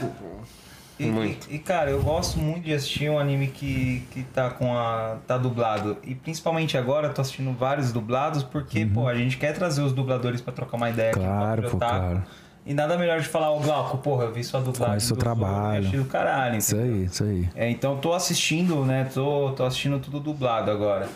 E, 1.00 1.06
Muito. 1.08 1.48
E, 1.50 1.56
e, 1.56 1.60
cara, 1.60 1.90
eu 1.90 2.02
gosto 2.04 2.38
muito 2.38 2.66
de 2.66 2.74
assistir 2.74 3.10
um 3.10 3.18
anime 3.18 3.48
que, 3.48 4.06
que 4.12 4.22
tá 4.24 4.52
com 4.52 4.78
a. 4.78 5.18
tá 5.28 5.38
dublado. 5.40 5.98
E 6.04 6.14
principalmente 6.14 6.78
agora 6.78 7.08
eu 7.08 7.14
tô 7.14 7.20
assistindo 7.22 7.52
vários 7.58 7.92
dublados, 7.92 8.44
porque, 8.44 8.86
pô, 8.86 9.08
a 9.08 9.16
gente 9.16 9.38
quer 9.38 9.54
trazer 9.54 9.82
os 9.82 9.92
dubladores 9.92 10.40
pra 10.40 10.54
trocar 10.54 10.78
uma 10.78 10.90
ideia 10.92 11.12
Uhum. 11.18 11.24
Claro, 11.24 11.62
aqui 11.62 11.72
pô, 11.72 11.78
Otaku. 11.78 11.96
claro. 12.00 12.24
E 12.66 12.74
nada 12.74 12.98
melhor 12.98 13.20
de 13.20 13.28
falar, 13.28 13.52
ô 13.52 13.60
Glauco, 13.60 13.98
porra, 13.98 14.26
eu 14.26 14.34
vi 14.34 14.44
sua 14.44 14.62
dublagem. 14.62 14.94
Faz 14.94 15.04
seu 15.04 15.16
do 15.16 15.20
trabalho. 15.20 15.90
do 15.90 16.06
caralho. 16.06 16.58
Isso 16.58 16.76
entendeu? 16.76 16.96
aí, 16.96 17.06
isso 17.06 17.24
aí. 17.24 17.50
É, 17.56 17.70
então 17.70 17.98
tô 17.98 18.14
assistindo, 18.14 18.86
né? 18.86 19.10
Tô, 19.14 19.52
tô 19.52 19.66
assistindo 19.66 20.00
tudo 20.00 20.20
dublado 20.20 20.72
agora. 20.72 21.10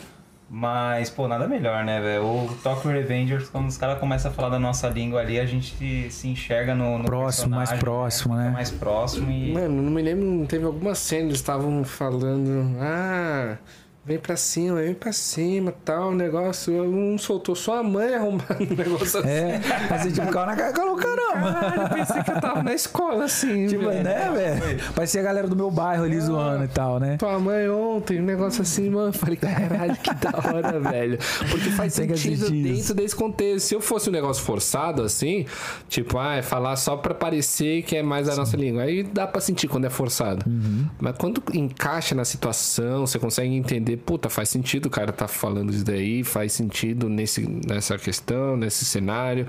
Mas, 0.50 1.10
pô, 1.10 1.28
nada 1.28 1.46
melhor, 1.46 1.84
né, 1.84 2.00
velho? 2.00 2.24
O 2.24 2.58
Tokyo 2.64 2.90
Revengers, 2.90 3.50
quando 3.50 3.68
os 3.68 3.78
caras 3.78 4.00
começam 4.00 4.32
a 4.32 4.34
falar 4.34 4.50
da 4.50 4.60
nossa 4.60 4.88
língua 4.88 5.20
ali, 5.20 5.40
a 5.40 5.46
gente 5.46 6.10
se, 6.10 6.28
enxerga 6.28 6.74
no, 6.74 7.00
no 7.00 7.04
Próximo, 7.04 7.56
mais 7.56 7.72
próximo, 7.74 8.34
Fica 8.34 8.46
né? 8.46 8.52
Mais 8.52 8.72
próximo 8.72 9.30
e... 9.30 9.52
Mano, 9.52 9.82
não 9.82 9.92
me 9.92 10.02
lembro, 10.02 10.46
teve 10.48 10.64
alguma 10.66 10.96
cena, 10.96 11.24
eles 11.24 11.36
estavam 11.36 11.84
falando, 11.84 12.78
ah, 12.80 13.58
vem 14.08 14.18
pra 14.18 14.38
cima, 14.38 14.82
vem 14.82 14.94
pra 14.94 15.12
cima, 15.12 15.74
tal, 15.84 16.14
negócio. 16.14 16.74
Um 16.82 17.18
soltou 17.18 17.56
só 17.56 17.80
a 17.80 17.84
mãe 17.84 18.16
arrumando 18.16 18.72
um 18.72 18.76
negócio 18.76 19.20
assim. 19.20 19.28
É, 19.28 19.60
mas 19.90 20.04
tipo, 20.04 20.26
ficava 20.26 20.46
na 20.46 20.56
cara, 20.56 20.72
caramba. 20.72 21.54
Caralho, 21.54 21.82
eu 21.82 21.90
pensei 21.90 22.24
que 22.24 22.32
eu 22.32 22.42
tava 22.42 22.64
na 22.64 22.74
escola, 22.74 23.26
assim. 23.26 23.68
Tipo, 23.68 23.86
velho. 23.90 24.04
né, 24.04 24.32
velho? 24.34 24.94
Parecia 24.94 25.20
a 25.20 25.24
galera 25.24 25.48
do 25.48 25.56
meu 25.56 25.70
bairro 25.70 26.06
ali 26.06 26.20
zoando 26.22 26.64
e 26.64 26.68
tal, 26.70 27.00
né? 27.00 27.18
Tua 27.18 27.38
mãe 27.38 27.70
ontem, 27.70 28.22
um 28.22 28.26
negócio 28.26 28.62
assim, 28.62 28.90
mano. 28.90 29.12
Falei, 29.12 29.36
caralho, 29.36 29.98
que 29.98 30.14
da 30.14 30.30
hora, 30.30 30.80
velho. 30.90 31.20
Porque 31.50 31.70
faz 31.72 31.96
Tem 31.96 32.08
que 32.08 32.18
sentido 32.18 32.50
dentro 32.50 32.94
desse 32.94 33.16
contexto. 33.16 33.68
Se 33.68 33.76
eu 33.76 33.82
fosse 33.82 34.10
um 34.10 34.14
negócio 34.14 34.42
forçado, 34.44 35.02
assim, 35.04 35.46
tipo, 35.90 36.18
ah, 36.18 36.36
é 36.36 36.42
falar 36.42 36.78
só 36.78 36.96
pra 36.96 37.14
parecer 37.14 37.84
que 37.84 37.98
é 37.98 38.04
mais 38.04 38.30
a 38.30 38.36
nossa 38.36 38.56
língua. 38.56 38.84
Aí 38.84 39.04
dá 39.04 39.28
pra 39.28 39.42
sentir 39.42 39.68
quando 39.68 39.86
é 39.86 39.90
forçado. 39.90 40.46
Uhum. 40.48 40.86
Mas 41.00 41.18
quando 41.18 41.44
encaixa 41.54 42.16
na 42.16 42.24
situação, 42.24 43.06
você 43.06 43.20
consegue 43.20 43.54
entender, 43.54 43.97
puta, 43.98 44.30
faz 44.30 44.50
sentido 44.50 44.86
o 44.86 44.90
cara 44.90 45.12
tá 45.12 45.28
falando 45.28 45.72
isso 45.74 45.84
daí, 45.84 46.24
faz 46.24 46.54
sentido 46.54 47.10
nesse, 47.10 47.42
nessa 47.68 47.98
questão, 47.98 48.56
nesse 48.56 48.86
cenário. 48.86 49.46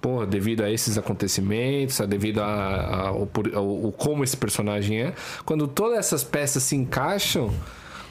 Porra, 0.00 0.26
devido 0.26 0.62
a 0.62 0.70
esses 0.70 0.96
acontecimentos, 0.96 1.98
devido 2.06 2.40
a, 2.40 2.44
a- 2.46 3.08
ao 3.08 3.92
como 3.96 4.22
esse 4.22 4.36
personagem 4.36 5.00
é. 5.02 5.12
Quando 5.44 5.66
todas 5.66 5.98
essas 5.98 6.22
peças 6.22 6.62
se 6.62 6.76
encaixam, 6.76 7.52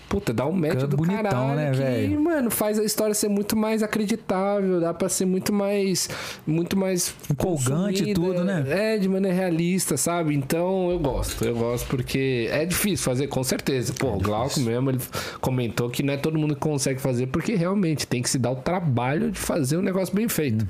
puta, 0.08 0.34
dá 0.34 0.46
um 0.46 0.52
match 0.52 0.82
do 0.84 0.98
bonitão, 0.98 1.24
caralho 1.24 1.78
né, 1.78 2.08
que, 2.08 2.18
mano, 2.18 2.50
faz 2.50 2.80
a 2.80 2.84
história 2.84 3.14
ser 3.14 3.30
muito 3.30 3.56
mais 3.56 3.84
acreditável, 3.84 4.80
dá 4.80 4.94
pra 4.94 5.10
ser 5.10 5.26
muito 5.26 5.52
mais 5.52 6.10
muito 6.46 6.78
mais 6.78 7.14
Empolgante 7.30 8.04
e 8.04 8.14
tudo, 8.14 8.44
né? 8.44 8.66
É, 8.68 8.98
de 8.98 9.08
maneira 9.08 9.36
realista, 9.36 9.98
sabe? 9.98 10.36
Então 10.36 10.90
eu 10.92 11.00
gosto, 11.00 11.44
eu 11.44 11.56
gosto 11.56 11.88
porque 11.88 12.48
é 12.52 12.66
difícil 12.66 13.04
fazer, 13.04 13.28
com 13.28 13.44
certeza. 13.44 13.94
Pô, 13.94 14.14
o 14.14 14.20
Glauco 14.20 14.60
mesmo, 14.60 14.90
ele 14.90 15.00
comentou 15.42 15.90
que 15.90 16.04
não 16.04 16.14
é 16.14 16.18
todo 16.18 16.38
mundo 16.38 16.56
que 16.56 16.62
consegue 16.62 17.00
fazer, 17.00 17.28
porque 17.28 17.56
realmente 17.56 18.08
tem 18.08 18.22
que 18.22 18.30
se 18.30 18.40
dar 18.40 18.52
o 18.52 18.56
trabalho 18.56 19.32
de 19.32 19.40
fazer 19.40 19.78
um 19.78 19.82
negócio 19.82 20.14
bem 20.16 20.28
feito. 20.28 20.66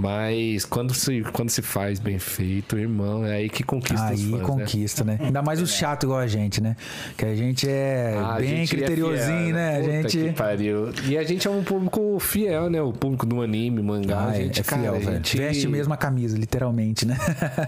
Mas 0.00 0.64
quando 0.64 0.94
se, 0.94 1.20
quando 1.32 1.50
se 1.50 1.60
faz 1.60 1.98
bem 2.00 2.18
feito, 2.18 2.78
irmão, 2.78 3.26
é 3.26 3.34
aí 3.34 3.50
que 3.50 3.62
conquista 3.62 4.06
os 4.06 4.20
Aí 4.20 4.30
fãs, 4.30 4.40
né? 4.40 4.46
conquista, 4.46 5.04
né? 5.04 5.18
Ainda 5.20 5.42
mais 5.42 5.60
os 5.60 5.72
chatos 5.72 6.04
igual 6.06 6.20
a 6.20 6.26
gente, 6.26 6.58
né? 6.62 6.74
Que 7.18 7.26
a 7.26 7.36
gente 7.36 7.68
é 7.68 8.16
Ah, 8.18 8.36
a 8.36 8.38
bem 8.38 8.48
gente 8.48 8.74
é 8.74 8.78
criteriosinho, 8.78 9.38
fiel, 9.44 9.54
né? 9.54 9.76
A 9.76 9.80
Puta 9.80 9.92
gente. 9.92 10.18
que 10.18 10.32
pariu. 10.32 10.92
E 11.06 11.18
a 11.18 11.22
gente 11.22 11.46
é 11.46 11.50
um 11.50 11.62
público 11.62 12.18
fiel, 12.18 12.70
né? 12.70 12.80
O 12.80 12.94
público 12.94 13.26
do 13.26 13.42
anime, 13.42 13.82
mangá. 13.82 14.20
Ah, 14.20 14.30
a 14.30 14.36
é, 14.38 14.42
gente, 14.44 14.60
é 14.60 14.62
fiel, 14.62 14.80
cara, 14.84 14.96
a 14.96 14.98
velho. 15.00 15.12
gente... 15.16 15.36
Veste 15.36 15.68
mesmo 15.68 15.92
a 15.92 15.96
camisa, 15.98 16.38
literalmente, 16.38 17.06
né? 17.06 17.18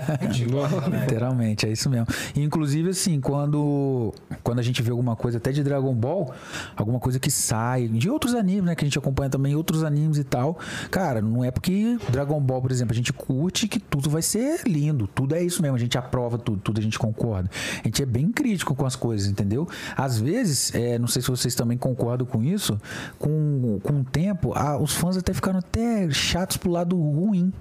literalmente, 1.02 1.67
é 1.67 1.70
isso 1.70 1.91
mesmo. 1.91 2.07
E, 2.35 2.43
inclusive, 2.43 2.89
assim, 2.89 3.20
quando, 3.20 4.15
quando 4.43 4.59
a 4.59 4.62
gente 4.62 4.81
vê 4.81 4.91
alguma 4.91 5.17
coisa, 5.17 5.36
até 5.36 5.52
de 5.52 5.62
Dragon 5.62 5.94
Ball, 5.94 6.33
alguma 6.77 6.99
coisa 6.99 7.20
que 7.20 7.31
sai, 7.31 7.89
de 7.89 8.09
outros 8.09 8.35
animes, 8.35 8.65
né? 8.65 8.75
Que 8.75 8.85
a 8.85 8.89
gente 8.89 8.99
acompanha 8.99 9.28
também, 9.28 9.55
outros 9.55 9.85
animes 9.85 10.17
e 10.17 10.25
tal. 10.25 10.59
Cara, 10.91 11.20
não 11.20 11.44
é 11.44 11.51
porque 11.51 11.99
Dragon 12.11 12.22
Ball, 12.26 12.60
por 12.60 12.70
exemplo, 12.70 12.92
a 12.92 12.97
gente 12.97 13.12
curte 13.12 13.68
que 13.68 13.78
tudo 13.78 14.10
vai 14.10 14.23
ser 14.23 14.62
lindo. 14.67 15.07
Tudo 15.07 15.34
é 15.34 15.42
isso 15.42 15.62
mesmo, 15.62 15.76
a 15.76 15.81
gente 15.81 15.97
aprova 15.97 16.39
tudo, 16.39 16.60
tudo 16.60 16.78
a 16.78 16.83
gente 16.83 16.99
concorda. 16.99 17.51
A 17.81 17.89
gente 17.89 18.02
é 18.02 18.07
bem 18.07 18.31
crítico 18.31 18.75
com 18.75 18.86
as 18.86 18.97
coisas, 18.97 19.28
entendeu? 19.28 19.68
Às 19.97 20.18
vezes, 20.18 20.75
é, 20.75 20.99
não 20.99 21.09
sei 21.09 21.23
se 21.23 21.28
vocês 21.28 21.55
também 21.55 21.78
concordam 21.78 22.26
com 22.26 22.42
isso, 22.42 22.81
com, 23.18 23.78
com 23.83 24.01
o 24.01 24.05
tempo, 24.05 24.52
os 24.81 24.94
fãs 24.94 25.17
até 25.17 25.33
ficaram 25.33 25.59
até 25.59 26.10
chatos 26.10 26.57
pro 26.57 26.70
lado 26.70 26.97
ruim. 26.97 27.52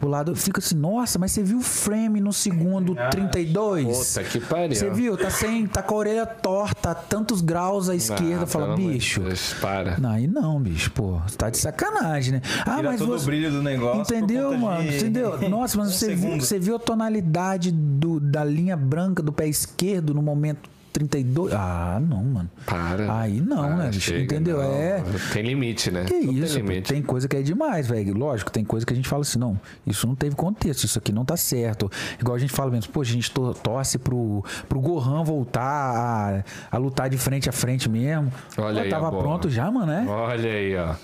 Pro 0.00 0.08
lado, 0.08 0.34
fica 0.34 0.60
assim, 0.60 0.76
nossa, 0.76 1.18
mas 1.18 1.30
você 1.30 1.42
viu 1.42 1.58
o 1.58 1.62
frame 1.62 2.22
no 2.22 2.32
segundo 2.32 2.96
32? 3.10 4.14
Puta 4.14 4.24
que 4.24 4.40
pariu. 4.40 4.74
Você 4.74 4.88
viu? 4.88 5.14
Tá, 5.14 5.28
sem, 5.28 5.66
tá 5.66 5.82
com 5.82 5.94
a 5.94 5.98
orelha 5.98 6.24
torta, 6.24 6.92
a 6.92 6.94
tantos 6.94 7.42
graus 7.42 7.90
à 7.90 7.94
esquerda. 7.94 8.44
Ah, 8.44 8.46
Fala, 8.46 8.74
bicho. 8.74 9.20
Deus, 9.20 9.52
para. 9.60 9.98
Não, 9.98 10.10
aí 10.10 10.26
não, 10.26 10.58
bicho, 10.58 10.90
pô. 10.92 11.20
Tá 11.36 11.50
de 11.50 11.58
sacanagem, 11.58 12.32
né? 12.32 12.40
Ah, 12.64 12.76
Tira 12.76 12.82
mas 12.92 12.98
todo 12.98 13.10
você... 13.10 13.24
o 13.24 13.26
brilho 13.26 13.50
do 13.50 13.62
negócio. 13.62 14.00
Entendeu, 14.16 14.56
mano? 14.56 14.88
de 14.88 14.96
Entendeu? 14.96 15.50
Nossa, 15.50 15.76
mas 15.76 15.88
um 15.88 15.92
você, 15.92 16.14
viu, 16.14 16.40
você 16.40 16.58
viu 16.58 16.76
a 16.76 16.78
tonalidade 16.78 17.70
do, 17.70 18.18
da 18.18 18.42
linha 18.42 18.78
branca 18.78 19.22
do 19.22 19.34
pé 19.34 19.48
esquerdo 19.48 20.14
no 20.14 20.22
momento 20.22 20.70
32? 20.92 21.52
Ah, 21.52 22.00
não, 22.00 22.22
mano. 22.24 22.50
Para. 22.66 23.20
Aí 23.20 23.40
não, 23.40 23.56
Para, 23.58 23.76
né, 23.76 23.86
bicho? 23.88 24.00
chega, 24.00 24.22
Entendeu? 24.22 24.58
não. 24.58 24.72
É. 24.74 25.02
Tem 25.32 25.42
limite, 25.42 25.90
né? 25.90 26.04
Que 26.04 26.20
Tudo 26.20 26.32
isso, 26.38 26.54
tem 26.54 26.62
limite. 26.62 26.92
tem 26.92 27.02
coisa 27.02 27.28
que 27.28 27.36
é 27.36 27.42
demais, 27.42 27.86
velho. 27.88 28.16
Lógico, 28.16 28.50
tem 28.50 28.64
coisa 28.64 28.84
que 28.84 28.92
a 28.92 28.96
gente 28.96 29.08
fala 29.08 29.22
assim, 29.22 29.38
não, 29.38 29.58
isso 29.86 30.06
não 30.06 30.14
teve 30.14 30.34
contexto, 30.36 30.84
isso 30.84 30.98
aqui 30.98 31.12
não 31.12 31.24
tá 31.24 31.36
certo. 31.36 31.90
Igual 32.20 32.34
a 32.36 32.38
gente 32.38 32.52
fala 32.52 32.70
mesmo, 32.70 32.92
pô, 32.92 33.00
a 33.00 33.04
gente 33.04 33.30
to- 33.30 33.54
torce 33.54 33.98
pro, 33.98 34.44
pro 34.68 34.80
Gohan 34.80 35.22
voltar 35.22 35.62
a, 35.62 36.44
a 36.70 36.78
lutar 36.78 37.08
de 37.08 37.16
frente 37.18 37.48
a 37.48 37.52
frente 37.52 37.88
mesmo. 37.88 38.32
Olha 38.58 38.74
Pô, 38.74 38.80
aí, 38.80 38.88
tava 38.90 39.10
pronto 39.12 39.48
já, 39.48 39.70
mano, 39.70 39.86
né? 39.86 40.06
Olha 40.08 40.50
aí, 40.50 40.76
ó. 40.76 40.94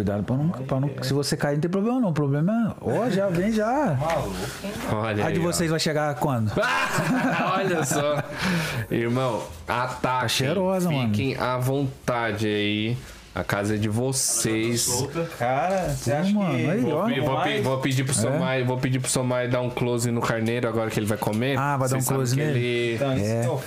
Cuidado 0.00 0.22
pra 0.24 0.36
não, 0.36 0.48
pra 0.48 0.80
não. 0.80 0.90
Se 1.02 1.12
você 1.12 1.36
cair, 1.36 1.54
não 1.56 1.60
tem 1.60 1.70
problema, 1.70 2.00
não. 2.00 2.08
O 2.08 2.12
problema 2.14 2.74
é. 2.80 2.84
Ó, 2.90 3.10
já 3.10 3.28
vem 3.28 3.52
já. 3.52 3.98
Olha 4.92 5.24
A 5.24 5.26
aí. 5.28 5.34
de 5.34 5.40
ó. 5.40 5.42
vocês 5.42 5.70
vai 5.70 5.78
chegar 5.78 6.14
quando? 6.14 6.50
Olha 7.54 7.84
só. 7.84 8.22
Irmão, 8.90 9.42
ataque. 9.68 10.28
cheirosa, 10.30 10.90
mano. 10.90 11.08
Fiquem 11.08 11.36
à 11.36 11.58
vontade 11.58 12.46
aí. 12.46 12.96
A 13.34 13.44
casa 13.44 13.74
é 13.74 13.78
de 13.78 13.88
vocês. 13.88 15.06
Cara, 15.38 15.90
você 15.90 16.10
Pô, 16.10 16.16
acha 16.16 16.32
mano, 16.32 16.56
que... 16.58 16.70
aí, 16.70 16.84
ó. 16.92 16.96
Vou, 16.96 17.04
pe- 17.06 17.20
vou 17.20 17.40
pe- 17.42 17.60
vou 17.60 17.78
pedir 17.78 18.04
pro 18.04 18.14
Somai, 18.14 18.64
vou 18.64 18.78
pedir 18.78 18.98
pro 19.00 19.08
Somai 19.10 19.48
dar 19.48 19.60
um 19.60 19.70
close 19.70 20.10
no 20.10 20.20
carneiro 20.20 20.66
agora 20.68 20.90
que 20.90 20.98
ele 20.98 21.06
vai 21.06 21.16
comer. 21.18 21.56
Ah, 21.58 21.76
vai 21.76 21.88
dar 21.88 21.98
um 21.98 22.02
close 22.02 22.34
nele? 22.34 22.58
Ele... 22.58 22.94
Então, 22.96 23.16
isso 23.16 23.24
É. 23.26 23.58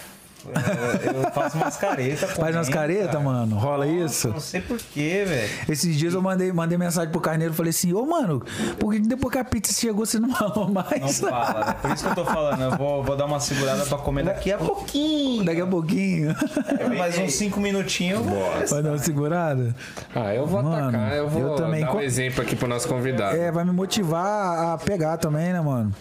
eu, 0.46 1.32
faço 1.32 1.58
umas 1.58 1.78
caretas. 1.78 2.32
Faz 2.32 2.56
umas 2.56 2.68
comendo, 2.68 2.72
caretas, 2.72 3.08
cara. 3.12 3.20
mano. 3.24 3.56
Rola 3.58 3.86
Nossa, 3.86 4.06
isso? 4.06 4.30
Não 4.30 4.40
sei 4.40 4.62
porquê, 4.62 5.24
velho. 5.26 5.50
Esses 5.70 5.96
dias 5.96 6.14
eu 6.14 6.22
mandei, 6.22 6.52
mandei 6.52 6.78
mensagem 6.78 7.12
pro 7.12 7.22
carneiro 7.22 7.54
falei 7.54 7.70
assim: 7.72 7.94
Ô, 7.94 8.06
mano, 8.06 8.44
por 8.80 8.94
que 8.94 9.00
depois 9.00 9.32
que 9.32 9.38
a 9.40 9.44
pizza 9.44 9.74
chegou 9.74 10.06
você 10.06 10.20
não 10.20 10.30
falou 10.36 10.66
Não 10.68 10.74
mais? 10.74 11.20
fala. 11.20 11.66
né? 11.66 11.76
Por 11.82 11.92
isso 11.92 12.04
que 12.04 12.10
eu 12.12 12.16
tô 12.16 12.26
falando. 12.26 12.62
Eu 12.62 12.72
vou, 12.78 13.04
vou 13.04 13.16
dar 13.16 13.26
uma 13.26 13.40
segurada 13.40 13.86
pra 13.86 13.98
comer 13.98 14.24
daqui 14.26 14.52
a 14.52 14.58
pouquinho. 14.58 15.44
Daqui 15.46 15.62
a 15.62 15.68
pouquinho. 15.68 16.36
Mais 16.98 17.18
uns 17.18 17.34
cinco 17.34 17.60
minutinhos. 17.60 18.22
Vai 18.70 18.82
dar 18.84 18.90
uma 18.92 18.98
segurada? 18.98 19.76
Ah, 20.16 20.34
eu 20.34 20.46
vou 20.46 20.62
Mano, 20.64 20.90
atacar, 20.90 21.16
eu 21.18 21.28
vou 21.30 21.42
eu 21.42 21.56
também. 21.56 21.82
dar 21.82 21.96
um 21.96 22.00
exemplo 22.02 22.42
aqui 22.42 22.56
pro 22.56 22.68
nosso 22.68 22.88
convidado. 22.88 23.36
É, 23.38 23.52
vai 23.52 23.64
me 23.66 23.72
motivar 23.72 24.74
a 24.74 24.78
pegar 24.78 25.18
também, 25.18 25.52
né, 25.54 25.62
mano? 25.62 25.92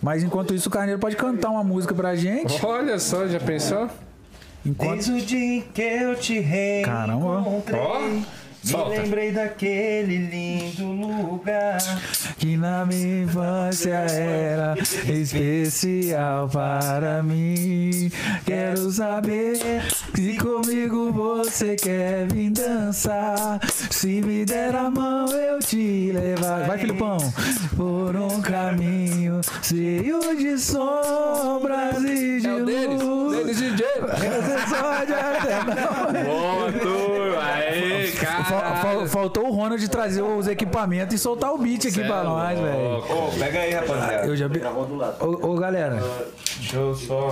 Mas 0.00 0.22
enquanto 0.22 0.54
isso, 0.54 0.68
o 0.68 0.72
carneiro 0.72 0.98
pode 1.00 1.16
cantar 1.16 1.50
uma 1.50 1.64
música 1.64 1.94
pra 1.94 2.14
gente. 2.14 2.64
Olha 2.64 2.98
só, 2.98 3.26
já 3.26 3.40
pensou? 3.40 3.88
Enquanto. 4.64 4.94
Desde 4.94 5.12
o 5.12 5.20
dia 5.20 5.56
em 5.56 5.60
que 5.60 5.82
eu 5.82 6.14
te 6.16 6.82
Caramba. 6.84 7.40
reencontrei. 7.42 8.22
Me 8.64 8.96
lembrei 8.96 9.32
daquele 9.32 10.18
lindo 10.18 10.86
lugar. 10.92 11.78
Que 12.38 12.56
na 12.56 12.84
minha 12.86 13.24
infância 13.24 13.94
era 13.94 14.74
especial 14.78 16.48
para 16.48 17.22
mim. 17.22 18.10
Quero 18.44 18.90
saber 18.90 19.58
se 20.14 20.36
comigo 20.36 21.12
você 21.12 21.74
quer 21.76 22.26
vir 22.32 22.50
dançar. 22.50 23.58
Se 23.90 24.20
me 24.22 24.44
der 24.44 24.74
a 24.74 24.90
mão, 24.90 25.26
eu 25.28 25.58
te 25.58 26.12
levar. 26.12 26.66
Vai, 26.66 26.78
Filipão! 26.78 27.18
Por 27.76 28.14
um 28.16 28.40
caminho 28.40 29.40
cheio 29.62 30.20
de 30.36 30.58
sombras 30.58 32.02
e 32.04 32.40
de 32.40 32.46
É 32.46 32.54
o 32.54 32.64
Denis, 32.64 33.02
luz. 33.02 33.38
Denis 33.38 33.56
DJ. 33.58 33.86
Você 34.00 34.68
só 34.68 35.04
de 35.04 35.12
até 35.12 35.64
não. 35.66 36.24
Boa, 36.24 36.72
turma, 36.72 37.42
aê, 37.44 38.10
cara. 38.12 38.42
Fal- 38.60 38.76
fal- 38.76 39.06
Faltou 39.06 39.46
o 39.48 39.50
Ronald 39.52 39.86
trazer 39.88 40.22
os 40.22 40.46
equipamentos 40.46 41.14
e 41.14 41.18
soltar 41.18 41.52
o 41.52 41.58
beat 41.58 41.86
aqui 41.86 42.04
pra 42.04 42.22
nós, 42.24 42.58
velho. 42.58 42.98
Ô, 42.98 43.30
pega 43.38 43.58
aí, 43.60 43.70
rapaziada. 43.72 44.26
Eu 44.26 44.36
já. 44.36 44.48
lado. 44.96 45.16
Ô, 45.24 45.52
ô, 45.52 45.54
galera, 45.56 46.02
Deixa 46.58 46.76
eu 46.76 46.94
só. 46.94 47.30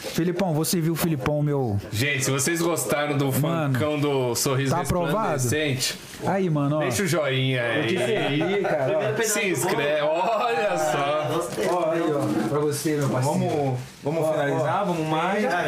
Filipão, 0.00 0.52
você 0.54 0.80
viu 0.80 0.94
o 0.94 0.96
Filipão, 0.96 1.42
meu. 1.42 1.78
Gente, 1.92 2.24
se 2.24 2.30
vocês 2.30 2.60
gostaram 2.60 3.16
do 3.16 3.30
Mano, 3.40 3.74
funkão 3.74 3.98
do 4.00 4.34
sorriso 4.34 4.74
tá 4.74 4.80
aprovado? 4.80 5.40
Aí, 6.26 6.48
mano, 6.50 6.76
ó. 6.76 6.80
deixa 6.80 7.02
o 7.02 7.06
joinha 7.06 7.62
aí. 7.62 7.96
Aí, 7.96 8.62
cara. 8.62 9.22
Se 9.22 9.48
inscreve, 9.48 10.02
olha 10.02 10.76
só. 10.78 11.34
Gostei. 11.34 11.66
Ó, 11.68 11.90
aí, 11.90 12.02
ó. 12.12 12.48
Pra 12.48 12.58
você, 12.58 12.96
meu 12.96 13.08
parceiro. 13.08 13.38
Vamos, 13.38 13.78
vamos 14.02 14.30
finalizar? 14.30 14.84
Vamos 14.86 15.06
mais? 15.06 15.44
Ah. 15.44 15.64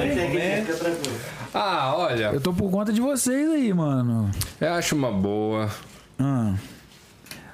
Ah, 1.54 1.94
olha, 1.96 2.30
Eu 2.32 2.40
tô 2.40 2.52
por 2.52 2.70
conta 2.70 2.92
de 2.92 3.00
vocês 3.00 3.50
aí, 3.50 3.72
mano. 3.74 4.30
eu 4.60 4.72
acho 4.72 4.94
uma 4.96 5.12
boa. 5.12 5.68
Ah. 6.18 6.54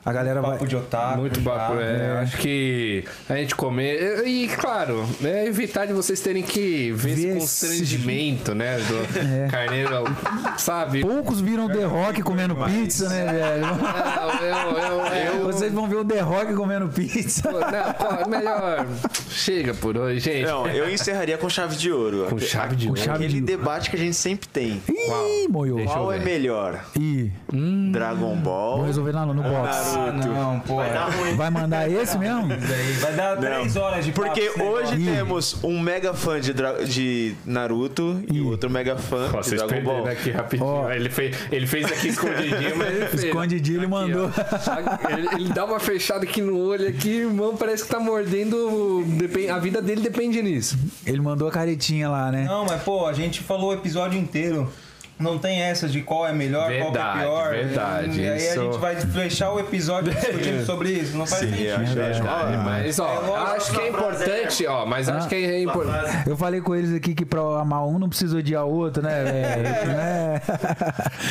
A 0.08 0.12
galera 0.12 0.40
vai. 0.40 0.52
Papo 0.52 0.66
de 0.66 0.74
otaku. 0.74 1.18
Muito 1.18 1.38
já. 1.40 1.50
bacana. 1.50 1.82
É, 1.82 2.18
Acho 2.22 2.38
que 2.38 3.04
a 3.28 3.36
gente 3.36 3.54
comer. 3.54 4.26
E, 4.26 4.48
claro, 4.48 5.06
é 5.22 5.44
evitar 5.46 5.86
de 5.86 5.92
vocês 5.92 6.18
terem 6.20 6.42
que 6.42 6.90
ver 6.92 7.12
esse 7.12 7.32
constrangimento, 7.38 8.54
né? 8.54 8.78
Do 8.78 9.50
carneiro, 9.50 10.04
sabe? 10.56 11.02
Poucos 11.02 11.40
viram 11.42 11.68
The 11.68 11.84
Rock 11.84 12.22
comendo 12.22 12.56
pizza, 12.56 13.06
né, 13.10 13.26
velho? 13.26 13.66
Não, 13.66 14.40
eu, 14.40 14.78
eu, 14.78 15.40
eu, 15.40 15.44
Vocês 15.44 15.72
vão 15.72 15.86
ver 15.88 15.96
o 15.96 16.04
The 16.06 16.20
Rock 16.20 16.54
comendo 16.54 16.88
pizza. 16.88 17.50
Não, 17.52 17.60
pô, 17.92 18.30
melhor. 18.30 18.86
Chega 19.28 19.74
por 19.74 19.96
hoje, 19.98 20.20
gente. 20.20 20.46
Não, 20.46 20.66
eu 20.68 20.88
encerraria 20.90 21.36
com 21.36 21.50
chave 21.50 21.76
de 21.76 21.92
ouro. 21.92 22.26
Com 22.30 22.38
chave 22.38 22.76
de 22.76 22.86
Com 22.86 22.92
ouro. 22.92 23.02
chave 23.02 23.24
Aquele 23.26 23.40
de- 23.40 23.46
debate 23.46 23.90
que 23.90 23.96
a 23.96 23.98
gente 23.98 24.16
sempre 24.16 24.48
tem. 24.48 24.80
Ih, 24.88 25.46
eu 25.50 25.84
Qual 25.84 26.10
é 26.12 26.18
melhor? 26.18 26.82
Ih, 26.96 27.30
Dragon 27.92 28.34
vou 28.34 28.36
Ball? 28.36 28.84
resolver 28.86 29.12
lá 29.12 29.26
no 29.26 29.34
box. 29.42 29.97
Ah, 29.98 30.12
não, 30.12 30.60
pô. 30.60 30.76
Vai 30.76 30.92
dar 30.92 31.06
ruim. 31.10 31.34
Vai 31.36 31.50
mandar 31.50 31.90
esse 31.90 32.16
mesmo? 32.18 32.48
Vai 33.00 33.12
dar 33.14 33.36
três 33.36 33.76
horas 33.76 34.04
de 34.04 34.12
papo 34.12 34.26
Porque 34.28 34.42
negócio. 34.56 34.66
hoje 34.72 34.94
Ih. 35.02 35.04
temos 35.04 35.56
um 35.64 35.80
mega 35.80 36.14
fã 36.14 36.40
de, 36.40 36.52
Dra- 36.52 36.84
de 36.84 37.34
Naruto 37.44 38.22
e 38.30 38.38
Ih. 38.38 38.40
outro 38.42 38.70
mega 38.70 38.96
fã 38.96 39.30
Ó, 39.34 39.40
de 39.40 39.56
Dragon 39.56 39.82
Ball. 39.82 40.06
aqui 40.06 40.30
rapidinho. 40.30 40.68
Ó. 40.68 40.90
Ele, 40.90 41.08
fez, 41.10 41.36
ele 41.50 41.66
fez 41.66 41.86
aqui 41.86 42.08
escondidinho, 42.08 42.76
mas 42.76 42.88
ele 42.88 43.06
fez. 43.06 43.24
Escondidinho, 43.24 43.76
ele 43.78 43.84
Aqui, 43.86 43.90
mandou. 43.90 44.30
Ele, 45.10 45.28
ele 45.34 45.52
dá 45.52 45.64
uma 45.64 45.80
fechada 45.80 46.24
aqui 46.24 46.40
no 46.40 46.56
olho 46.58 46.88
aqui, 46.88 47.08
irmão, 47.20 47.56
parece 47.56 47.84
que 47.84 47.90
tá 47.90 47.98
mordendo. 48.00 49.04
A 49.52 49.58
vida 49.58 49.80
dele 49.82 50.00
depende 50.00 50.40
nisso. 50.42 50.78
Ele 51.06 51.20
mandou 51.20 51.48
a 51.48 51.50
caretinha 51.50 52.08
lá, 52.08 52.30
né? 52.30 52.44
Não, 52.44 52.64
mas 52.64 52.82
pô, 52.82 53.06
a 53.06 53.12
gente 53.12 53.40
falou 53.40 53.70
o 53.70 53.74
episódio 53.74 54.18
inteiro. 54.18 54.70
Não 55.18 55.36
tem 55.38 55.60
essa 55.62 55.88
de 55.88 56.00
qual 56.02 56.26
é 56.26 56.32
melhor, 56.32 56.66
qual 56.66 56.72
é 56.74 56.82
Verdade, 56.84 57.18
pior. 57.20 57.50
verdade, 57.50 58.20
E 58.20 58.28
aí 58.28 58.36
isso- 58.38 58.60
a 58.60 58.64
gente 58.64 58.78
vai 58.78 58.96
fechar 59.00 59.52
o 59.52 59.58
episódio 59.58 60.14
discutindo 60.14 60.64
sobre 60.66 60.90
isso. 60.90 61.16
Não 61.16 61.26
faz 61.26 61.42
Sim, 61.42 61.50
sentido. 61.56 61.94
Verdade, 61.94 62.56
mas 62.58 62.98
ó, 63.00 63.14
lógico, 63.20 63.34
acho 63.56 63.72
que 63.72 63.80
é 63.80 63.88
importante, 63.88 64.66
ó, 64.66 64.86
mas 64.86 65.08
acho 65.08 65.28
que 65.28 65.34
é 65.34 65.60
importante. 65.62 66.28
Eu 66.28 66.36
falei 66.36 66.60
com 66.60 66.74
eles 66.74 66.94
aqui 66.94 67.14
que 67.14 67.24
pra 67.24 67.40
amar 67.60 67.84
um 67.86 67.98
não 67.98 68.08
precisa 68.08 68.38
odiar 68.38 68.64
o 68.64 68.70
outro, 68.70 69.02
né, 69.02 69.24
velho? 69.24 69.62
né? 69.92 70.40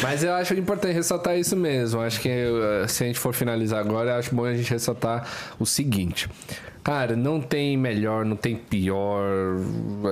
Mas 0.04 0.24
eu 0.24 0.34
acho 0.34 0.54
importante 0.54 0.94
ressaltar 0.94 1.38
isso 1.38 1.56
mesmo. 1.56 2.02
Acho 2.02 2.20
que 2.20 2.30
eh, 2.30 2.86
se 2.88 3.04
a 3.04 3.08
gente 3.08 3.20
for 3.20 3.34
finalizar 3.34 3.80
agora, 3.80 4.12
eu 4.12 4.16
acho 4.20 4.36
bom 4.36 4.46
a 4.46 4.54
gente 4.54 4.70
ressaltar 4.70 5.26
o 5.60 5.66
seguinte. 5.66 6.30
Cara, 6.84 7.16
não 7.18 7.42
tem 7.42 7.76
melhor, 7.76 8.24
não 8.24 8.36
tem 8.38 8.56
pior. 8.56 9.22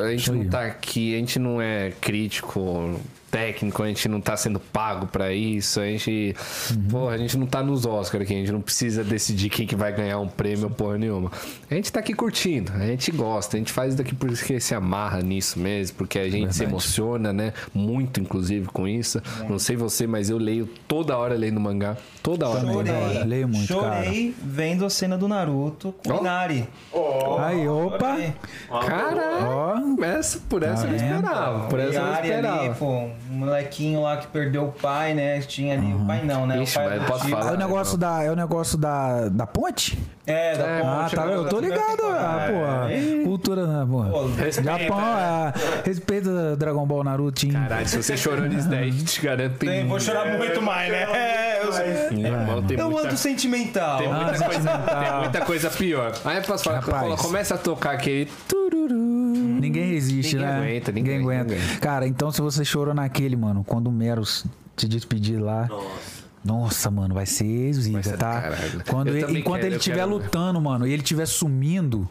A 0.06 0.12
gente 0.12 0.32
não 0.32 0.45
tá 0.50 0.62
aqui, 0.66 1.16
a 1.16 1.18
gente 1.20 1.40
não 1.40 1.62
é 1.62 1.92
crítico 2.02 3.00
técnico, 3.32 3.84
a 3.84 3.88
gente 3.88 4.08
não 4.08 4.22
tá 4.22 4.36
sendo 4.38 4.60
pago 4.60 5.08
pra 5.08 5.34
isso, 5.34 5.80
a 5.80 5.86
gente. 5.86 6.36
Porra, 6.90 7.14
a 7.16 7.18
gente 7.18 7.38
não 7.38 7.45
tá 7.45 7.62
nos 7.62 7.86
Oscars 7.86 8.24
aqui, 8.24 8.34
a 8.34 8.38
gente 8.38 8.52
não 8.52 8.62
precisa 8.62 9.04
decidir 9.04 9.50
quem 9.50 9.68
que 9.68 9.76
vai 9.76 9.92
ganhar 9.94 10.20
um 10.20 10.28
prêmio, 10.28 10.70
porra 10.70 10.98
nenhuma. 10.98 11.32
A 11.70 11.74
gente 11.76 11.92
tá 11.92 12.00
aqui 12.00 12.14
curtindo, 12.14 12.72
a 12.74 12.86
gente 12.86 13.12
gosta, 13.12 13.58
a 13.58 13.60
gente 13.60 13.72
faz 13.72 13.95
daqui 13.95 14.16
porque 14.16 14.60
se 14.60 14.74
amarra 14.74 15.22
nisso 15.22 15.60
mesmo, 15.60 15.98
porque 15.98 16.18
a 16.20 16.30
gente 16.30 16.56
se 16.56 16.64
emociona, 16.64 17.34
né? 17.34 17.54
Muito, 17.74 18.20
inclusive, 18.20 18.68
com 18.68 18.88
isso. 18.88 19.22
Não 19.50 19.60
sei 19.60 19.76
você, 19.76 20.08
mas 20.08 20.30
eu 20.30 20.38
leio 20.38 20.68
toda 20.88 21.18
hora 21.18 21.36
lendo 21.36 21.60
mangá. 21.60 21.98
Toda 22.24 22.48
hora. 22.48 22.62
Também. 22.62 22.76
toda 22.76 22.94
hora. 22.94 23.14
Chorei. 23.14 23.24
Leio 23.26 23.48
muito, 23.48 23.68
Chorei 23.68 24.36
vendo 24.42 24.86
a 24.86 24.90
cena 24.90 25.18
do 25.18 25.28
Naruto 25.28 25.94
com 26.04 26.12
Ó. 26.14 26.18
o 26.18 26.22
Inari. 26.22 26.68
Aí, 27.40 27.68
opa. 27.68 28.12
Chorei. 28.16 28.34
Caralho! 28.88 29.48
Ó. 30.00 30.04
Essa, 30.04 30.40
por 30.50 30.64
essa 30.64 30.88
eu 30.88 30.92
não 30.92 30.98
Tá 30.98 31.06
esperava. 31.06 31.68
Por 31.68 31.80
essa 31.80 32.00
eu 32.00 32.06
não 32.06 32.14
esperava. 32.14 32.62
ali, 32.62 32.76
pô, 32.76 33.10
um 33.32 33.38
molequinho 33.38 34.02
lá 34.02 34.18
que 34.18 34.28
perdeu 34.28 34.66
o 34.66 34.72
pai, 34.72 35.14
né? 35.14 35.40
Tinha 35.42 35.74
ali 35.76 35.94
o 35.94 36.00
pai 36.06 36.22
não, 36.24 36.45
né? 36.48 36.62
Ixi, 36.62 36.78
o 36.78 36.82
pai 36.84 37.00
posso 37.08 37.26
Chico. 37.26 37.38
É 37.38 37.42
falar? 37.42 37.54
o 37.54 37.58
negócio 37.58 37.98
da, 37.98 38.24
é 38.24 38.32
o 38.32 38.36
negócio 38.36 38.78
da, 38.78 39.30
da 39.30 39.48
ponte? 39.48 39.98
É, 40.28 40.58
da 40.58 40.64
É, 40.66 40.82
ponte. 40.82 41.16
Ah, 41.16 41.22
tá, 41.22 41.26
né? 41.26 41.36
eu 41.36 41.50
tô 41.50 41.60
ligado. 41.60 42.04
Ah, 42.04 42.48
pô, 42.50 43.26
cultura, 43.26 43.66
né, 43.68 43.88
pô. 43.90 44.04
Pô, 44.04 44.28
Japão, 44.52 45.00
é, 45.18 45.54
respeita 45.86 46.56
Dragon 46.56 46.86
Ball 46.86 47.04
Naruto. 47.04 47.48
Caralho, 47.48 47.88
se 47.88 48.02
você 48.02 48.16
chorou 48.18 48.45
nisso 48.45 48.70
daí, 48.70 48.92
te 49.04 49.22
garanto 49.22 49.58
tem. 49.58 49.70
Tem, 49.70 49.88
vou 49.88 50.00
chorar 50.00 50.38
muito 50.38 50.62
mais, 50.62 50.92
né? 50.92 51.04
É, 51.04 51.62
eu, 51.64 52.18
Irmão, 52.18 52.64
tem 52.64 52.80
eu 52.80 52.98
ando 52.98 53.18
sentimental. 53.18 53.98
tem 53.98 54.08
muita 54.08 54.32
Ah, 54.32 54.50
coisa, 54.50 54.70
tem 54.78 55.20
muita 55.20 55.42
coisa 55.42 55.70
pior. 55.70 56.14
Aí 56.24 56.38
eu 56.38 56.44
posso 56.44 56.64
falar, 56.64 57.18
começa 57.18 57.56
a 57.56 57.58
tocar 57.58 57.92
aquele 57.94 58.26
tururu. 58.48 58.65
Ninguém 59.59 59.92
resiste, 59.93 60.35
Ninguém 60.35 60.51
né? 60.51 60.58
aguenta, 60.58 60.92
ninguém 60.92 61.17
aguenta. 61.19 61.53
aguenta. 61.53 61.80
Cara, 61.80 62.08
então 62.08 62.32
se 62.32 62.42
você 62.42 62.64
chorou 62.66 62.93
naquele, 62.93 63.35
mano, 63.35 63.64
quando 63.64 63.88
o 63.88 63.92
Meros 63.92 64.45
te 64.75 64.88
despedir 64.88 65.40
lá. 65.42 65.67
Nossa, 66.43 66.92
mano, 66.92 67.16
vai 67.16 67.25
ser 67.25 67.74
zica, 67.74 68.16
tá? 68.17 68.40
caralho. 68.42 68.84
Quando 68.88 69.08
Eu 69.08 69.30
ele- 69.30 69.40
enquanto 69.40 69.61
quero, 69.61 69.67
ele 69.74 69.75
estiver 69.77 70.06
lutando, 70.06 70.61
mano, 70.61 70.85
e 70.85 70.92
ele 70.93 71.01
estiver 71.01 71.25
sumindo, 71.25 72.08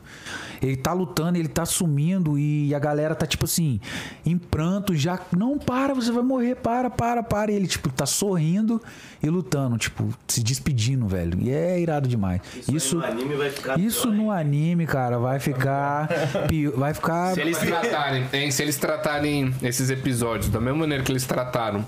ele 0.64 0.76
tá 0.76 0.92
lutando, 0.92 1.38
ele 1.38 1.48
tá 1.48 1.66
sumindo 1.66 2.38
e 2.38 2.74
a 2.74 2.78
galera 2.78 3.14
tá 3.14 3.26
tipo 3.26 3.44
assim, 3.44 3.80
em 4.24 4.38
pranto, 4.38 4.94
já, 4.96 5.20
não 5.36 5.58
para, 5.58 5.94
você 5.94 6.10
vai 6.10 6.22
morrer, 6.22 6.56
para, 6.56 6.88
para, 6.88 7.22
para. 7.22 7.52
E 7.52 7.54
ele 7.54 7.66
tipo 7.66 7.90
tá 7.90 8.06
sorrindo 8.06 8.80
e 9.22 9.28
lutando, 9.28 9.76
tipo, 9.76 10.08
se 10.26 10.42
despedindo, 10.42 11.06
velho. 11.06 11.38
E 11.40 11.50
é 11.50 11.78
irado 11.78 12.08
demais. 12.08 12.40
Isso, 12.56 12.76
Isso 12.76 12.96
no 12.96 13.04
anime 13.04 13.34
vai 13.36 13.50
ficar 13.50 13.78
isso 13.78 14.02
pior, 14.02 14.14
no 14.14 14.22
hein? 14.24 14.40
anime, 14.40 14.86
cara, 14.86 15.18
vai 15.18 15.38
ficar 15.38 16.08
vai 16.76 16.94
ficar 16.94 17.34
Se 17.34 17.40
eles 17.40 17.58
tratarem, 17.60 18.26
hein, 18.32 18.50
se 18.50 18.62
eles 18.62 18.76
tratarem 18.76 19.54
esses 19.62 19.90
episódios 19.90 20.48
da 20.48 20.60
mesma 20.60 20.80
maneira 20.80 21.04
que 21.04 21.12
eles 21.12 21.26
trataram 21.26 21.86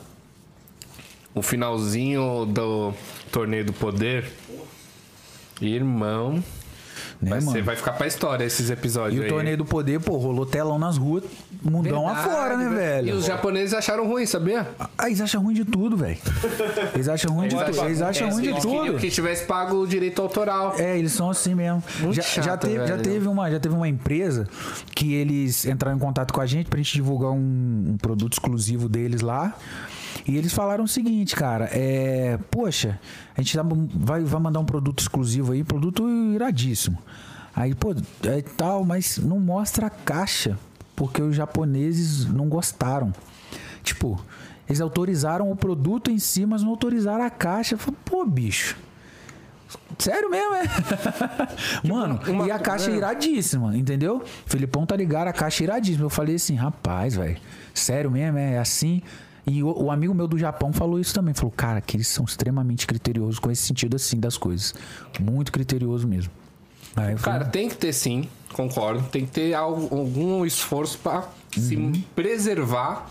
o 1.35 1.43
finalzinho 1.43 2.47
do 2.47 2.95
torneio 3.31 3.65
do 3.65 3.73
poder, 3.73 4.33
irmão, 5.61 6.43
né, 7.21 7.31
vai, 7.31 7.41
ser- 7.41 7.63
vai 7.63 7.77
ficar 7.77 7.93
pra 7.93 8.07
história 8.07 8.45
esses 8.45 8.71
episódios 8.71 9.17
E 9.17 9.21
o 9.21 9.23
aí. 9.25 9.29
torneio 9.29 9.57
do 9.57 9.65
poder, 9.65 10.01
pô, 10.01 10.17
rolou 10.17 10.45
telão 10.47 10.79
nas 10.79 10.97
ruas, 10.97 11.25
mundão 11.63 12.05
Verdade, 12.07 12.29
afora, 12.29 12.57
né, 12.57 12.69
velho? 12.69 13.09
E 13.09 13.13
os 13.13 13.25
japoneses 13.25 13.73
acharam 13.75 14.07
ruim, 14.07 14.27
sabia? 14.27 14.69
Ah, 14.99 15.07
eles 15.07 15.21
acham 15.21 15.43
ruim 15.43 15.55
de 15.55 15.65
tudo, 15.65 15.97
velho. 15.97 16.19
Eles 16.95 17.09
acham 17.09 17.33
ruim 17.35 17.49
de 17.49 17.57
tudo. 17.57 17.85
Eles 17.87 18.03
acham 18.03 18.31
ruim 18.31 18.43
de 18.43 18.49
Eles 18.51 18.65
queriam 18.65 18.87
tudo. 18.87 18.99
que 18.99 19.11
tivesse 19.11 19.45
pago 19.45 19.77
o 19.77 19.87
direito 19.87 20.21
autoral. 20.23 20.75
É, 20.79 20.99
eles 20.99 21.13
são 21.13 21.31
assim 21.31 21.55
mesmo. 21.55 21.83
Muito 22.01 22.15
Já, 22.17 22.23
chato, 22.23 22.45
já, 22.45 22.57
teve, 22.57 22.75
já, 22.87 22.97
velho. 22.97 23.03
teve 23.03 23.29
uma, 23.29 23.51
já 23.51 23.59
teve 23.61 23.75
uma 23.75 23.89
empresa 23.89 24.47
que 24.95 25.15
eles 25.15 25.65
entraram 25.65 25.97
em 25.97 26.01
contato 26.01 26.33
com 26.33 26.41
a 26.41 26.47
gente 26.47 26.69
pra 26.69 26.77
gente 26.79 26.93
divulgar 26.95 27.31
um, 27.31 27.37
um 27.93 27.97
produto 28.01 28.35
exclusivo 28.35 28.89
deles 28.89 29.21
lá. 29.21 29.55
E 30.27 30.37
eles 30.37 30.53
falaram 30.53 30.85
o 30.85 30.89
seguinte, 30.89 31.37
cara, 31.37 31.69
é. 31.73 32.39
Poxa, 32.51 32.99
a 33.37 33.41
gente 33.41 33.57
tá- 33.57 33.65
vai, 33.95 34.23
vai 34.25 34.41
mandar 34.41 34.59
um 34.61 34.65
produto 34.65 34.99
exclusivo 35.01 35.53
aí, 35.53 35.63
produto 35.63 36.09
iradíssimo. 36.35 36.99
Aí, 37.55 37.75
pô, 37.75 37.95
é 38.25 38.43
tal, 38.57 38.85
mas 38.85 39.19
não 39.19 39.39
mostra 39.39 39.87
a 39.87 39.91
caixa, 39.91 40.59
porque 40.97 41.23
os 41.23 41.35
japoneses 41.37 42.27
não 42.27 42.49
gostaram. 42.49 43.13
Tipo, 43.83 44.21
eles 44.69 44.81
autorizaram 44.81 45.51
o 45.51 45.57
produto 45.57 46.11
em 46.11 46.19
si, 46.19 46.45
mas 46.45 46.63
não 46.63 46.71
autorizaram 46.71 47.25
a 47.25 47.31
caixa. 47.31 47.77
Falei, 47.79 47.99
pô, 48.05 48.25
bicho. 48.27 48.77
Sério 49.99 50.29
mesmo, 50.31 50.55
é? 50.55 50.65
Mano, 51.89 52.21
uma- 52.29 52.47
e 52.47 52.51
a 52.51 52.59
caixa 52.59 52.91
é 52.91 52.97
iradíssima, 52.97 53.77
entendeu? 53.77 54.23
Felipão 54.45 54.85
tá 54.85 54.95
ligado, 54.97 55.29
a 55.29 55.33
caixa 55.33 55.63
é 55.63 55.65
iradíssima. 55.65 56.05
Eu 56.05 56.11
falei 56.11 56.35
assim, 56.35 56.55
rapaz, 56.57 57.15
velho, 57.17 57.37
sério 57.73 58.11
mesmo, 58.11 58.39
é 58.39 58.59
assim? 58.59 59.03
E 59.47 59.63
o, 59.63 59.85
o 59.85 59.91
amigo 59.91 60.13
meu 60.13 60.27
do 60.27 60.37
Japão 60.37 60.73
falou 60.73 60.99
isso 60.99 61.15
também. 61.15 61.33
Falou, 61.33 61.53
cara, 61.57 61.81
que 61.81 61.97
eles 61.97 62.09
são 62.09 62.25
extremamente 62.25 62.87
criteriosos 62.87 63.39
com 63.39 63.51
esse 63.51 63.63
sentido 63.63 63.95
assim 63.97 64.19
das 64.19 64.37
coisas. 64.37 64.75
Muito 65.21 65.53
criterioso 65.53 66.07
mesmo. 66.07 66.33
Falei, 66.95 67.15
Cara, 67.17 67.45
tem 67.45 67.69
que 67.69 67.77
ter 67.77 67.93
sim, 67.93 68.29
concordo. 68.53 69.03
Tem 69.11 69.25
que 69.25 69.31
ter 69.31 69.55
algum 69.55 70.45
esforço 70.45 70.99
pra 70.99 71.29
se 71.53 71.77
preservar 72.15 73.07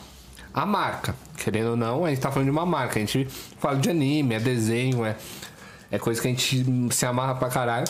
a 0.53 0.65
marca. 0.65 1.15
Querendo 1.37 1.71
ou 1.71 1.75
não, 1.77 2.03
a 2.03 2.09
gente 2.09 2.19
tá 2.19 2.31
falando 2.31 2.45
de 2.47 2.51
uma 2.51 2.65
marca. 2.65 2.97
A 2.97 3.05
gente 3.05 3.27
fala 3.59 3.77
de 3.77 3.89
anime, 3.89 4.35
é 4.35 4.39
desenho, 4.39 5.05
é, 5.05 5.15
é 5.91 5.99
coisa 5.99 6.19
que 6.21 6.27
a 6.27 6.31
gente 6.31 6.65
se 6.91 7.05
amarra 7.05 7.35
pra 7.35 7.49
caralho. 7.49 7.85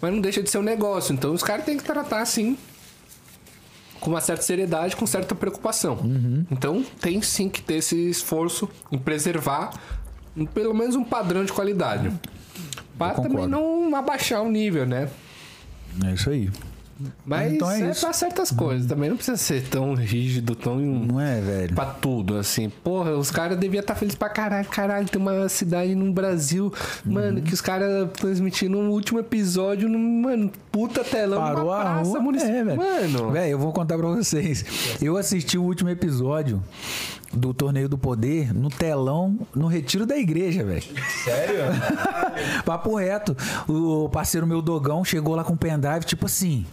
Mas 0.00 0.12
não 0.12 0.20
deixa 0.20 0.42
de 0.42 0.50
ser 0.50 0.58
um 0.58 0.62
negócio. 0.62 1.12
Então 1.12 1.32
os 1.32 1.42
caras 1.42 1.64
têm 1.64 1.76
que 1.76 1.84
tratar 1.84 2.20
assim. 2.22 2.56
Com 4.04 4.10
uma 4.10 4.20
certa 4.20 4.42
seriedade, 4.42 4.94
com 4.94 5.06
certa 5.06 5.34
preocupação. 5.34 5.98
Então 6.50 6.84
tem 7.00 7.20
sim 7.22 7.48
que 7.48 7.62
ter 7.62 7.76
esse 7.76 7.96
esforço 8.10 8.68
em 8.92 8.98
preservar 8.98 9.70
pelo 10.52 10.74
menos 10.74 10.94
um 10.94 11.02
padrão 11.04 11.44
de 11.44 11.52
qualidade. 11.52 12.12
Para 12.98 13.14
também 13.14 13.46
não 13.46 13.94
abaixar 13.96 14.42
o 14.42 14.50
nível, 14.50 14.86
né? 14.86 15.08
é 16.04 16.12
isso 16.12 16.28
aí. 16.30 16.50
Mas 17.26 17.52
Então 17.54 17.70
é 17.70 17.80
é, 17.82 17.90
isso. 17.90 18.00
pra 18.00 18.12
certas 18.12 18.50
coisas. 18.50 18.86
Também 18.86 19.08
não 19.10 19.16
precisa 19.16 19.36
ser 19.36 19.62
tão 19.68 19.94
rígido, 19.94 20.54
tão. 20.54 20.76
Não 20.78 21.20
é, 21.20 21.40
velho? 21.40 21.74
Pra 21.74 21.86
tudo, 21.86 22.36
assim. 22.36 22.70
Porra, 22.82 23.12
os 23.16 23.30
caras 23.30 23.58
deviam 23.58 23.80
estar 23.80 23.94
felizes 23.94 24.16
pra 24.18 24.28
caralho. 24.28 24.68
Caralho, 24.68 25.08
tem 25.08 25.20
uma 25.20 25.48
cidade 25.48 25.94
no 25.94 26.12
Brasil, 26.12 26.72
mano, 27.04 27.38
Uhum. 27.38 27.44
que 27.44 27.52
os 27.54 27.60
caras 27.60 28.08
transmitindo 28.14 28.78
um 28.78 28.90
último 28.90 29.18
episódio, 29.18 29.88
num, 29.88 30.22
mano, 30.22 30.50
puta 30.70 31.02
telão, 31.02 31.40
Parou 31.40 31.72
a 31.72 31.80
praça 31.80 32.18
rua. 32.18 32.36
É, 32.36 32.64
velho. 32.64 32.76
Mano, 32.76 33.30
Velho, 33.30 33.50
eu 33.52 33.58
vou 33.58 33.72
contar 33.72 33.96
pra 33.98 34.08
vocês. 34.08 34.64
Eu 35.00 35.16
assisti 35.16 35.58
o 35.58 35.62
último 35.62 35.90
episódio 35.90 36.62
do 37.34 37.52
Torneio 37.52 37.88
do 37.88 37.98
Poder 37.98 38.54
no 38.54 38.68
telão, 38.68 39.38
no 39.54 39.66
retiro 39.66 40.06
da 40.06 40.16
igreja, 40.16 40.64
velho. 40.64 40.84
Sério? 41.24 41.64
Papo 42.64 42.96
reto. 42.96 43.36
O 43.68 44.08
parceiro 44.08 44.46
meu 44.46 44.62
Dogão 44.62 45.04
chegou 45.04 45.34
lá 45.34 45.44
com 45.44 45.54
o 45.54 45.56
pendrive, 45.56 46.04
tipo 46.04 46.26
assim. 46.26 46.66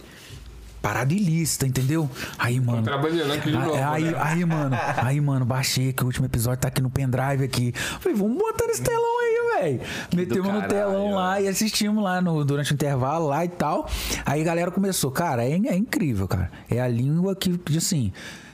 Parada 0.82 1.14
ilícita, 1.14 1.64
entendeu? 1.64 2.10
Aí, 2.36 2.58
mano. 2.58 2.82
Trabalhando 2.82 3.32
aqui 3.32 3.50
de 3.50 3.56
aí, 3.56 3.62
novo, 3.64 3.76
aí, 3.76 4.04
né? 4.04 4.14
aí, 4.18 4.44
mano. 4.44 4.76
Aí, 4.98 5.20
mano, 5.20 5.44
baixei 5.44 5.92
que 5.92 6.02
o 6.02 6.06
último 6.06 6.26
episódio 6.26 6.58
tá 6.58 6.68
aqui 6.68 6.82
no 6.82 6.90
pendrive 6.90 7.44
aqui. 7.44 7.72
Falei, 8.00 8.18
vamos 8.18 8.36
botar 8.36 8.66
nesse 8.66 8.82
telão 8.82 9.20
aí, 9.20 9.60
velho. 9.60 9.80
Metemos 10.12 10.48
no 10.48 10.60
caralho, 10.60 10.68
telão 10.68 11.14
lá 11.14 11.40
e 11.40 11.46
assistimos 11.46 12.02
lá 12.02 12.20
no, 12.20 12.44
durante 12.44 12.72
o 12.72 12.74
intervalo 12.74 13.28
lá 13.28 13.44
e 13.44 13.48
tal. 13.48 13.88
Aí 14.26 14.40
a 14.40 14.44
galera 14.44 14.72
começou, 14.72 15.12
cara, 15.12 15.44
é, 15.44 15.52
é 15.52 15.76
incrível, 15.76 16.26
cara. 16.26 16.50
É 16.68 16.80
a 16.80 16.88
língua 16.88 17.36
que, 17.36 17.56
que, 17.58 17.78
assim, 17.78 18.12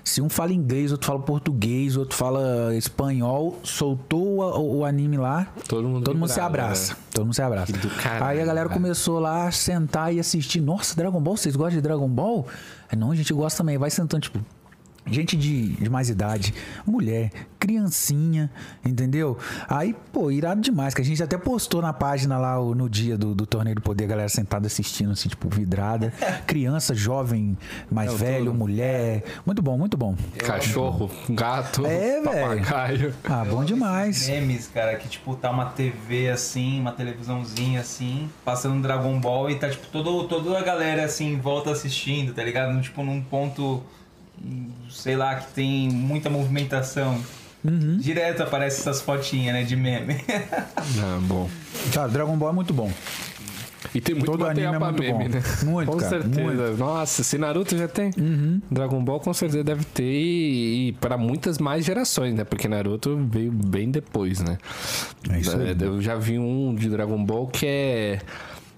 se 0.08 0.20
um 0.22 0.28
fala 0.28 0.52
inglês, 0.52 0.90
outro 0.92 1.06
fala 1.06 1.18
português, 1.20 1.96
outro 1.96 2.16
fala 2.16 2.74
espanhol, 2.76 3.58
soltou 3.62 4.38
o, 4.40 4.78
o 4.78 4.84
anime 4.84 5.16
lá, 5.16 5.46
Todo 5.68 5.86
mundo 5.88 6.04
todo 6.04 6.16
mundo 6.18 6.28
se 6.30 6.40
abraça. 6.40 6.94
né? 6.94 6.98
Todo 7.12 7.24
mundo 7.26 7.34
se 7.34 7.42
abraça. 7.42 7.72
Caralho, 8.02 8.24
Aí 8.24 8.40
a 8.40 8.44
galera 8.44 8.68
velho. 8.68 8.80
começou 8.80 9.18
lá 9.18 9.46
a 9.48 9.52
sentar 9.52 10.12
e 10.14 10.18
assistir. 10.20 10.60
Nossa, 10.60 10.94
Dragon 10.96 11.20
Ball, 11.20 11.36
vocês 11.36 11.54
gostam 11.56 11.76
de 11.76 11.82
Dragon 11.82 12.08
Ball? 12.08 12.46
Não, 12.96 13.10
a 13.10 13.14
gente 13.14 13.32
gosta 13.34 13.58
também. 13.58 13.76
Vai 13.76 13.90
sentando, 13.90 14.22
tipo, 14.22 14.38
gente 15.10 15.36
de, 15.36 15.68
de 15.68 15.90
mais 15.90 16.08
idade, 16.08 16.54
mulher, 16.86 17.30
criancinha, 17.58 18.50
entendeu? 18.84 19.36
Aí, 19.68 19.94
pô, 20.12 20.30
irado 20.30 20.60
demais, 20.60 20.94
que 20.94 21.02
a 21.02 21.04
gente 21.04 21.22
até 21.22 21.36
postou 21.36 21.82
na 21.82 21.92
página 21.92 22.38
lá 22.38 22.56
no 22.56 22.88
dia 22.88 23.16
do, 23.16 23.34
do 23.34 23.46
Torneio 23.46 23.76
do 23.76 23.82
Poder, 23.82 24.04
a 24.04 24.08
galera 24.08 24.28
sentada 24.28 24.66
assistindo, 24.66 25.12
assim, 25.12 25.28
tipo, 25.28 25.48
vidrada. 25.48 26.12
Criança, 26.46 26.94
jovem, 26.94 27.56
mais 27.90 28.12
velho, 28.14 28.52
mulher. 28.54 29.22
Muito 29.44 29.62
bom, 29.62 29.76
muito 29.76 29.96
bom. 29.96 30.16
Cachorro, 30.38 31.10
gato, 31.30 31.84
É, 31.86 32.22
papagaio. 32.22 33.14
Ah, 33.24 33.44
bom 33.44 33.64
demais. 33.64 34.28
Memes, 34.28 34.68
cara, 34.68 34.96
que 34.96 35.08
tipo, 35.08 35.34
tá 35.36 35.50
uma 35.50 35.66
TV 35.66 36.28
assim, 36.30 36.80
uma 36.80 36.92
televisãozinha 36.92 37.80
assim, 37.80 38.28
passando 38.44 38.80
Dragon 38.82 39.18
Ball 39.20 39.50
e 39.50 39.56
tá 39.56 39.68
tipo 39.68 39.86
todo, 39.88 40.24
toda 40.28 40.58
a 40.58 40.62
galera 40.62 41.04
assim 41.04 41.32
em 41.32 41.38
volta 41.38 41.70
assistindo, 41.70 42.32
tá 42.34 42.42
ligado? 42.42 42.80
Tipo, 42.80 43.02
num 43.02 43.20
ponto, 43.20 43.82
sei 44.90 45.16
lá, 45.16 45.36
que 45.36 45.52
tem 45.52 45.88
muita 45.88 46.28
movimentação. 46.30 47.20
Direto 47.98 48.42
aparece 48.42 48.80
essas 48.80 49.00
fotinhas, 49.02 49.52
né, 49.54 49.62
de 49.64 49.76
meme. 49.76 50.16
Ah, 51.00 51.18
bom. 51.22 51.48
Cara, 51.92 52.08
Dragon 52.08 52.36
Ball 52.36 52.50
é 52.50 52.52
muito 52.52 52.72
bom. 52.72 52.90
E 53.94 54.00
tem 54.00 54.14
muito 54.14 54.30
Todo 54.30 54.40
material 54.40 54.74
anime 54.74 54.76
é 54.76 54.92
pra 54.92 54.92
muito 54.92 55.18
meme, 55.18 55.28
bom. 55.28 55.34
né? 55.38 55.42
Muito, 55.72 55.92
com 55.92 55.98
cara, 55.98 56.10
certeza. 56.22 56.40
muito. 56.40 56.76
Nossa, 56.78 57.22
se 57.22 57.38
Naruto 57.38 57.76
já 57.76 57.88
tem, 57.88 58.10
Dragon 58.70 59.02
Ball 59.02 59.20
com 59.20 59.32
certeza 59.32 59.62
deve 59.64 59.84
ter 59.84 60.02
e, 60.04 60.88
e 60.88 60.92
para 60.94 61.16
muitas 61.16 61.58
mais 61.58 61.84
gerações, 61.84 62.34
né? 62.34 62.44
Porque 62.44 62.68
Naruto 62.68 63.16
veio 63.30 63.52
bem 63.52 63.90
depois, 63.90 64.40
né? 64.40 64.58
É 65.30 65.40
isso 65.40 65.56
aí. 65.56 65.76
Eu 65.80 66.00
já 66.02 66.16
vi 66.16 66.38
um 66.38 66.74
de 66.74 66.88
Dragon 66.88 67.22
Ball 67.24 67.46
que 67.46 67.66
é 67.66 68.18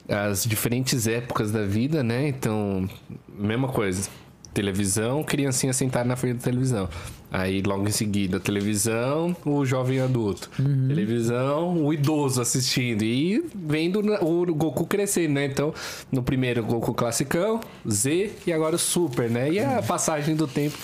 as 0.09 0.45
diferentes 0.45 1.07
épocas 1.07 1.51
da 1.53 1.65
vida, 1.65 2.03
né? 2.03 2.29
Então, 2.29 2.89
mesma 3.29 3.69
coisa. 3.69 4.09
Televisão, 4.53 5.23
criancinha 5.23 5.73
sentada 5.73 6.05
na 6.05 6.17
frente 6.17 6.39
da 6.39 6.43
televisão. 6.45 6.89
Aí, 7.33 7.63
logo 7.63 7.87
em 7.87 7.93
seguida, 7.93 8.41
televisão, 8.41 9.37
o 9.47 9.65
jovem 9.65 10.01
adulto. 10.01 10.51
Uhum. 10.59 10.89
Televisão, 10.89 11.85
o 11.85 11.93
idoso 11.95 12.41
assistindo. 12.43 13.03
E 13.05 13.45
vendo 13.55 14.01
o 14.21 14.53
Goku 14.53 14.85
crescendo, 14.85 15.35
né? 15.35 15.45
Então, 15.47 15.73
no 16.11 16.23
primeiro, 16.25 16.65
Goku 16.65 16.93
classicão, 16.93 17.61
Z 17.89 18.33
e 18.45 18.53
agora 18.53 18.75
o 18.75 18.79
Super, 18.79 19.31
né? 19.31 19.49
E 19.53 19.61
a 19.61 19.81
passagem 19.81 20.35
do 20.35 20.49
tempo 20.49 20.77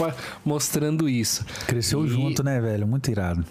mostrando 0.44 1.08
isso. 1.08 1.44
Cresceu 1.66 2.04
E- 2.06 2.08
junto, 2.08 2.44
né, 2.44 2.60
velho? 2.60 2.86
Muito 2.86 3.10
irado. 3.10 3.44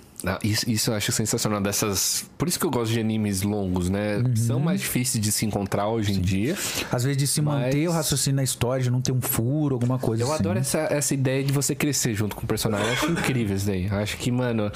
Isso, 0.44 0.70
isso 0.70 0.92
eu 0.92 0.96
acho 0.96 1.12
sensacional 1.12 1.62
dessas. 1.62 2.30
Por 2.38 2.48
isso 2.48 2.60
que 2.60 2.66
eu 2.66 2.72
gosto 2.72 2.92
de 2.92 3.00
animes 3.00 3.42
longos, 3.42 3.90
né? 3.90 4.18
Uhum. 4.18 4.36
São 4.36 4.60
mais 4.60 4.82
difíceis 4.82 5.24
de 5.24 5.32
se 5.32 5.46
encontrar 5.46 5.88
hoje 5.88 6.14
em 6.14 6.22
dia. 6.22 6.58
Às 6.92 7.04
vezes 7.04 7.18
de 7.18 7.28
se 7.28 7.42
manter 7.42 7.86
Mas- 7.86 7.88
o 7.88 7.92
raciocínio 7.92 8.36
na 8.38 8.44
história, 8.44 8.84
de 8.84 8.90
não 8.90 9.02
ter 9.02 9.12
um 9.12 9.22
furo, 9.22 9.76
alguma 9.76 9.98
coisa 10.00 10.24
Eu 10.24 10.28
assim. 10.32 10.42
adoro 10.44 10.60
essa, 10.60 10.80
essa 10.80 11.14
ideia 11.14 11.44
de 11.44 11.52
você 11.54 11.74
crescer 11.76 12.14
junto 12.14 12.36
com 12.36 12.44
o 12.44 12.48
personagem. 12.48 12.86
Eu 12.88 12.94
acho 12.94 13.12
incrível 13.12 13.56
isso 13.56 13.66
daí. 13.68 13.88
Eu 13.88 13.96
acho 13.98 14.18
que, 14.18 14.32
mano, 14.32 14.72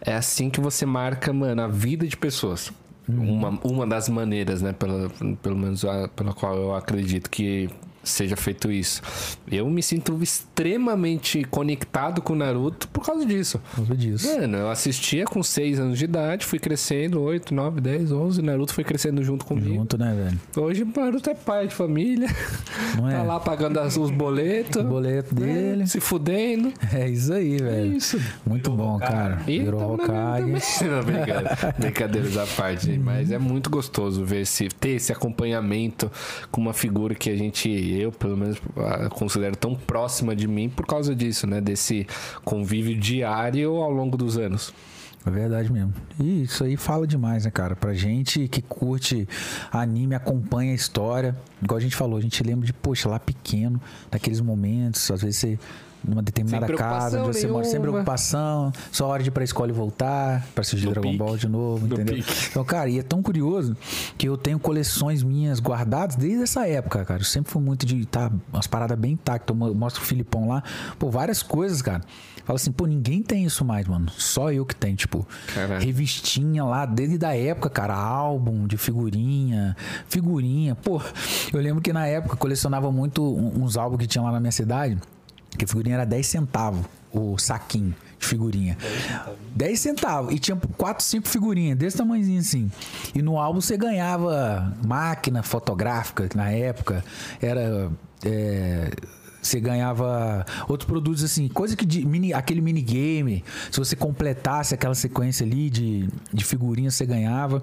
é 0.00 0.14
assim 0.14 0.48
que 0.50 0.60
você 0.60 0.84
marca, 0.86 1.32
mano, 1.32 1.62
a 1.62 1.68
vida 1.68 2.06
de 2.06 2.16
pessoas. 2.16 2.72
Uma, 3.06 3.58
uma 3.62 3.86
das 3.86 4.08
maneiras, 4.08 4.62
né? 4.62 4.72
Pela, 4.72 5.10
pelo 5.42 5.56
menos 5.58 5.84
a, 5.84 6.08
pela 6.08 6.32
qual 6.32 6.56
eu 6.56 6.74
acredito 6.74 7.28
que 7.28 7.68
seja 8.04 8.36
feito 8.36 8.70
isso. 8.70 9.02
Eu 9.50 9.68
me 9.68 9.82
sinto 9.82 10.22
extremamente 10.22 11.44
conectado 11.44 12.22
com 12.22 12.32
o 12.32 12.36
Naruto 12.36 12.88
por 12.88 13.04
causa 13.04 13.24
disso. 13.26 13.58
Por 13.70 13.76
causa 13.86 13.96
disso. 13.96 14.26
Mano, 14.38 14.56
eu 14.58 14.70
assistia 14.70 15.24
com 15.24 15.42
6 15.42 15.78
anos 15.80 15.98
de 15.98 16.04
idade, 16.04 16.44
fui 16.46 16.58
crescendo, 16.58 17.20
8, 17.22 17.54
9, 17.54 17.80
10, 17.80 18.12
11. 18.12 18.42
Naruto 18.42 18.72
foi 18.74 18.84
crescendo 18.84 19.22
junto 19.22 19.44
comigo. 19.44 19.74
Junto, 19.74 19.98
né, 19.98 20.14
velho? 20.54 20.64
Hoje 20.66 20.82
o 20.82 20.86
Naruto 21.00 21.30
é 21.30 21.34
pai 21.34 21.66
de 21.68 21.74
família. 21.74 22.28
Não 22.96 23.08
é? 23.10 23.14
Tá 23.16 23.22
lá 23.22 23.40
pagando 23.40 23.78
as- 23.80 23.96
os 23.96 24.10
boletos. 24.10 24.82
O 24.82 24.84
boleto 24.84 25.34
dele. 25.34 25.86
Se 25.86 26.00
fudendo. 26.00 26.72
É 26.92 27.08
isso 27.08 27.32
aí, 27.32 27.56
velho. 27.56 27.96
isso. 27.96 28.20
Muito 28.46 28.70
bom, 28.70 28.98
cara. 28.98 29.42
E 29.46 29.58
Virou 29.60 29.96
também- 29.98 30.04
Hokage. 30.06 30.84
Brincadeiras 31.78 32.36
à 32.36 32.46
parte. 32.46 32.98
Mas 32.98 33.30
é 33.30 33.38
muito 33.38 33.70
gostoso 33.70 34.24
ver 34.24 34.42
esse, 34.42 34.68
ter 34.68 34.90
esse 34.90 35.12
acompanhamento 35.12 36.10
com 36.50 36.60
uma 36.60 36.72
figura 36.72 37.14
que 37.14 37.30
a 37.30 37.36
gente, 37.36 37.68
eu 37.96 38.12
pelo 38.12 38.36
menos, 38.36 38.60
considero 39.10 39.56
tão 39.56 39.74
próxima 39.74 40.34
de 40.34 40.46
mim 40.46 40.68
por 40.68 40.86
causa 40.86 41.14
disso, 41.14 41.46
né? 41.46 41.60
Desse 41.60 42.06
convívio 42.44 42.98
diário 42.98 43.76
ao 43.76 43.90
longo 43.90 44.16
dos 44.16 44.36
anos. 44.36 44.72
É 45.26 45.30
verdade 45.30 45.72
mesmo. 45.72 45.94
E 46.20 46.42
isso 46.42 46.62
aí 46.64 46.76
fala 46.76 47.06
demais, 47.06 47.46
né, 47.46 47.50
cara? 47.50 47.74
Pra 47.74 47.94
gente 47.94 48.46
que 48.46 48.60
curte 48.60 49.26
anime, 49.72 50.14
acompanha 50.14 50.72
a 50.72 50.74
história. 50.74 51.34
Igual 51.62 51.78
a 51.78 51.80
gente 51.80 51.96
falou, 51.96 52.18
a 52.18 52.20
gente 52.20 52.42
lembra 52.42 52.66
de, 52.66 52.74
poxa, 52.74 53.08
lá 53.08 53.18
pequeno, 53.18 53.80
daqueles 54.10 54.40
momentos, 54.40 55.10
às 55.10 55.22
vezes 55.22 55.38
você 55.38 55.58
numa 56.06 56.22
determinada 56.22 56.72
casa, 56.74 57.22
onde 57.22 57.36
você 57.38 57.46
mora 57.46 57.64
sem 57.64 57.80
preocupação 57.80 58.72
só 58.92 59.06
hora 59.08 59.22
de 59.22 59.28
ir 59.28 59.32
pra 59.32 59.42
escola 59.44 59.70
e 59.70 59.72
voltar, 59.72 60.46
pra 60.54 60.62
assistir 60.62 60.86
No 60.86 60.92
Dragon 60.92 61.08
pique. 61.08 61.18
Ball 61.18 61.36
de 61.36 61.48
novo, 61.48 61.86
No 61.86 61.94
entendeu? 61.94 62.16
pique. 62.16 62.32
Então, 62.50 62.64
cara, 62.64 62.88
e 62.90 62.98
é 62.98 63.02
tão 63.02 63.22
curioso 63.22 63.76
que 64.18 64.28
eu 64.28 64.36
tenho 64.36 64.58
coleções 64.58 65.22
minhas 65.22 65.60
guardadas 65.60 66.16
desde 66.16 66.42
essa 66.42 66.66
época, 66.66 67.04
cara. 67.04 67.20
Eu 67.20 67.24
sempre 67.24 67.50
fui 67.52 67.62
muito 67.62 67.86
de 67.86 68.04
tá 68.06 68.30
umas 68.52 68.66
paradas 68.66 68.98
bem 68.98 69.12
intactas. 69.12 69.54
Eu 69.54 69.58
mo- 69.58 69.74
mostro 69.74 70.02
o 70.02 70.04
Filipão 70.04 70.46
lá, 70.48 70.62
pô, 70.98 71.10
várias 71.10 71.42
coisas, 71.42 71.80
cara. 71.82 72.02
Fala 72.44 72.56
assim, 72.58 72.70
pô, 72.70 72.84
ninguém 72.84 73.22
tem 73.22 73.44
isso 73.44 73.64
mais, 73.64 73.86
mano. 73.88 74.10
Só 74.10 74.52
eu 74.52 74.66
que 74.66 74.76
tenho, 74.76 74.94
tipo, 74.96 75.26
Caralho. 75.54 75.80
revistinha 75.82 76.62
lá, 76.62 76.84
desde 76.84 77.16
da 77.16 77.34
época, 77.34 77.70
cara, 77.70 77.94
álbum 77.96 78.66
de 78.66 78.76
figurinha, 78.76 79.74
figurinha. 80.08 80.74
Pô, 80.74 81.00
eu 81.52 81.60
lembro 81.60 81.80
que 81.80 81.90
na 81.92 82.06
época 82.06 82.36
colecionava 82.36 82.92
muito 82.92 83.22
uns 83.22 83.78
álbuns 83.78 83.98
que 84.00 84.06
tinha 84.06 84.22
lá 84.22 84.30
na 84.30 84.40
minha 84.40 84.52
cidade, 84.52 84.98
que 85.56 85.66
figurinha 85.66 85.96
era 85.96 86.04
10 86.04 86.26
centavos, 86.26 86.84
o 87.12 87.38
saquinho 87.38 87.94
de 88.18 88.26
figurinha. 88.26 88.76
10 89.54 89.80
centavos. 89.80 90.34
E 90.34 90.38
tinha 90.38 90.56
4, 90.56 91.04
5 91.04 91.28
figurinhas, 91.28 91.78
desse 91.78 91.96
tamanhozinho 91.96 92.40
assim. 92.40 92.70
E 93.14 93.22
no 93.22 93.38
álbum 93.38 93.60
você 93.60 93.76
ganhava 93.76 94.74
máquina 94.84 95.42
fotográfica, 95.42 96.28
que 96.28 96.36
na 96.36 96.50
época 96.50 97.04
era. 97.40 97.90
é, 98.24 98.90
você 99.40 99.60
ganhava 99.60 100.44
outros 100.66 100.88
produtos 100.88 101.22
assim, 101.22 101.48
coisa 101.48 101.76
que 101.76 101.84
de 101.84 102.02
mini, 102.04 102.32
aquele 102.32 102.62
minigame, 102.62 103.44
se 103.70 103.78
você 103.78 103.94
completasse 103.94 104.72
aquela 104.72 104.94
sequência 104.94 105.44
ali 105.44 105.68
de, 105.68 106.08
de 106.32 106.44
figurinhas, 106.44 106.94
você 106.94 107.04
ganhava. 107.04 107.60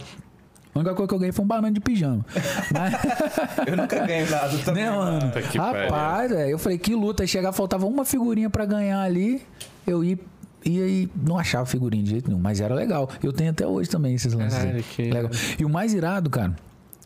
A 0.73 0.79
única 0.79 0.93
coisa 0.95 1.07
que 1.09 1.13
eu 1.13 1.19
ganhei 1.19 1.31
foi 1.33 1.43
um 1.43 1.47
banana 1.47 1.71
de 1.73 1.79
pijama. 1.81 2.25
Mas, 2.73 2.93
Eu 3.67 3.75
nunca 3.77 4.05
ganhei 4.05 4.25
nada 4.29 4.57
também. 4.59 4.83
né, 4.85 4.91
mano? 4.91 5.31
que 5.51 5.57
Rapaz, 5.57 6.31
é, 6.31 6.51
eu 6.53 6.57
falei, 6.57 6.77
que 6.77 6.95
luta. 6.95 7.23
Aí 7.23 7.27
chegava, 7.27 7.55
faltava 7.55 7.85
uma 7.85 8.05
figurinha 8.05 8.49
pra 8.49 8.65
ganhar 8.65 9.01
ali. 9.01 9.41
Eu 9.85 10.03
ia. 10.03 10.17
e 10.65 11.09
não 11.15 11.37
achava 11.37 11.65
figurinha 11.65 12.03
de 12.03 12.09
jeito 12.11 12.29
nenhum, 12.29 12.39
mas 12.41 12.61
era 12.61 12.73
legal. 12.73 13.09
Eu 13.21 13.33
tenho 13.33 13.49
até 13.51 13.65
hoje 13.67 13.89
também 13.89 14.13
esses 14.15 14.33
lances. 14.33 14.57
Caralho, 14.59 14.83
que- 14.83 15.11
Legal. 15.11 15.31
E 15.59 15.65
o 15.65 15.69
mais 15.69 15.93
irado, 15.93 16.29
cara, 16.29 16.55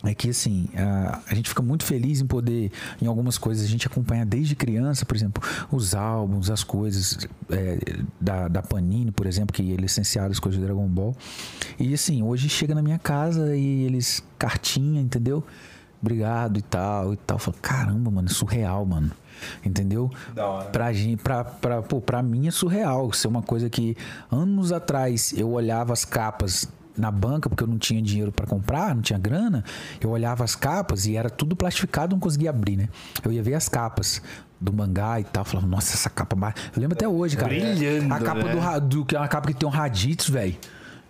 é 0.04 0.14
que 0.14 0.30
assim, 0.30 0.68
a, 0.76 1.22
a 1.28 1.36
gente 1.36 1.50
fica 1.50 1.62
muito 1.62 1.84
feliz 1.84 2.22
em 2.22 2.28
poder, 2.28 2.72
em 3.02 3.08
algumas 3.08 3.38
coisas, 3.38 3.66
a 3.66 3.68
gente 3.68 3.88
acompanha 3.88 4.26
desde 4.26 4.56
criança, 4.56 5.06
por 5.06 5.16
exemplo, 5.16 5.42
os 5.72 5.96
álbuns, 5.96 6.50
as 6.50 6.64
coisas 6.64 7.28
é, 7.50 7.80
da, 8.20 8.48
da 8.48 8.62
Panini, 8.62 9.12
por 9.12 9.26
exemplo, 9.26 9.54
que 9.54 9.74
é 9.74 9.76
licenciado 9.76 10.32
as 10.32 10.40
coisas 10.40 10.60
de 10.60 10.66
Dragon 10.66 10.88
Ball. 10.88 11.16
E 11.80 11.94
assim, 11.94 12.22
hoje 12.22 12.50
chega 12.50 12.76
na 12.76 12.82
minha 12.82 13.00
casa 13.00 13.56
e 13.56 13.84
eles, 13.84 14.22
cartinha, 14.38 15.02
entendeu? 15.02 15.44
Obrigado 16.02 16.60
e 16.60 16.62
tal 16.62 17.14
e 17.14 17.18
tal. 17.18 17.36
Eu 17.36 17.40
falo, 17.40 17.58
caramba, 17.62 18.12
mano, 18.12 18.28
é 18.28 18.32
surreal, 18.32 18.86
mano. 18.86 19.12
Entendeu? 19.66 20.12
Da 20.34 20.48
hora. 20.48 20.70
Pra, 20.70 20.94
gente, 20.94 21.22
pra, 21.22 21.44
pra, 21.44 21.82
pô, 21.82 22.00
pra 22.00 22.22
mim 22.22 22.48
é 22.48 22.52
surreal. 22.52 23.10
É 23.24 23.28
uma 23.28 23.42
coisa 23.42 23.70
que 23.70 23.98
anos 24.32 24.72
atrás 24.72 25.34
eu 25.36 25.50
olhava 25.52 25.94
as 25.94 26.06
capas 26.06 26.68
na 26.98 27.12
banca, 27.12 27.50
porque 27.50 27.64
eu 27.64 27.68
não 27.68 27.78
tinha 27.78 28.02
dinheiro 28.02 28.32
pra 28.32 28.46
comprar, 28.46 28.94
não 28.96 29.02
tinha 29.02 29.20
grana. 29.20 29.64
Eu 30.00 30.10
olhava 30.10 30.44
as 30.44 30.56
capas 30.56 31.06
e 31.06 31.16
era 31.16 31.30
tudo 31.30 31.56
plastificado, 31.56 32.14
não 32.16 32.20
conseguia 32.20 32.50
abrir, 32.50 32.78
né? 32.78 32.90
Eu 33.24 33.32
ia 33.32 33.44
ver 33.44 33.54
as 33.56 33.68
capas 33.70 34.22
do 34.60 34.72
mangá 34.72 35.20
e 35.20 35.24
tal. 35.24 35.42
eu 35.42 35.46
Falava, 35.46 35.68
nossa, 35.68 35.94
essa 35.94 36.10
capa. 36.10 36.54
Eu 36.76 36.82
lembro 36.82 36.96
até 36.96 37.08
hoje, 37.08 37.36
cara. 37.36 37.50
Brilhando, 37.50 38.14
A 38.14 38.20
capa 38.20 38.44
né? 38.44 38.52
do, 38.54 38.60
Ra- 38.60 38.80
do. 38.80 39.06
que 39.06 39.16
é 39.16 39.20
uma 39.20 39.28
capa 39.28 39.48
que 39.48 39.54
tem 39.54 39.68
um 39.68 39.72
Raditz, 39.72 40.30
velho. 40.30 40.56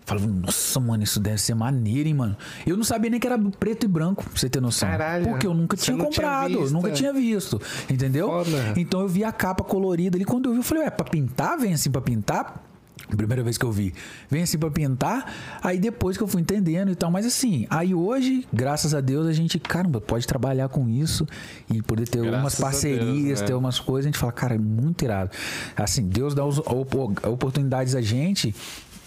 Falava, 0.08 0.28
nossa, 0.28 0.80
mano, 0.80 1.02
isso 1.04 1.20
deve 1.20 1.40
ser 1.40 1.56
maneiro, 1.56 2.08
hein, 2.08 2.14
mano. 2.14 2.38
Eu 2.66 2.78
não 2.78 2.84
sabia 2.84 3.10
nem 3.10 3.20
que 3.20 3.26
era 3.26 3.40
preto 3.40 3.86
e 3.86 3.88
branco, 3.88 4.24
pra 4.24 4.40
você 4.40 4.48
ter 4.48 4.62
noção. 4.62 4.88
Caralho. 4.88 5.30
Porque 5.30 5.48
eu 5.48 5.54
nunca 5.56 5.76
tinha 5.76 5.96
tinha 5.98 6.06
comprado, 6.08 6.60
visto, 6.60 6.74
nunca 6.74 6.90
é. 6.90 6.92
tinha 6.92 7.12
visto. 7.12 7.60
Entendeu? 7.90 8.28
Foda. 8.28 8.74
Então 8.78 9.02
eu 9.02 9.08
vi 9.08 9.24
a 9.24 9.32
capa 9.32 9.64
colorida 9.64 10.16
ali. 10.16 10.24
Quando 10.24 10.46
eu 10.46 10.52
vi, 10.52 10.58
eu 10.60 10.64
falei, 10.64 10.84
ué, 10.84 10.92
pra 10.92 11.06
pintar? 11.10 11.58
Vem 11.58 11.74
assim 11.74 11.90
pra 11.90 12.02
pintar? 12.02 12.64
Primeira 13.10 13.44
vez 13.44 13.58
que 13.58 13.66
eu 13.66 13.72
vi. 13.72 13.94
Vem 14.30 14.44
assim 14.44 14.58
pra 14.58 14.72
pintar. 14.72 15.32
Aí 15.62 15.78
depois 15.78 16.18
que 16.18 16.24
eu 16.24 16.28
fui 16.28 16.42
entendendo 16.42 16.92
e 16.92 16.96
tal. 16.96 17.12
Mas 17.12 17.26
assim, 17.26 17.68
aí 17.70 17.94
hoje, 17.94 18.48
graças 18.52 18.94
a 18.94 19.02
Deus, 19.02 19.28
a 19.28 19.34
gente, 19.34 19.60
caramba, 19.60 20.02
pode 20.02 20.26
trabalhar 20.26 20.70
com 20.70 20.90
isso 20.90 21.28
e 21.72 21.82
poder 21.82 22.08
ter 22.08 22.22
Graças 22.22 22.40
umas 22.40 22.54
a 22.54 22.58
Deus, 22.58 22.72
parcerias, 22.72 23.42
né? 23.42 23.48
ter 23.48 23.54
umas 23.54 23.80
coisas. 23.80 24.06
A 24.06 24.10
gente 24.10 24.18
fala, 24.20 24.32
cara, 24.32 24.56
é 24.56 24.60
muito 24.60 25.04
irado. 25.04 25.32
Assim, 25.76 26.08
Deus 26.08 26.34
dá 26.34 26.44
oportunidades 26.44 27.96
a 27.96 28.02
gente. 28.02 28.56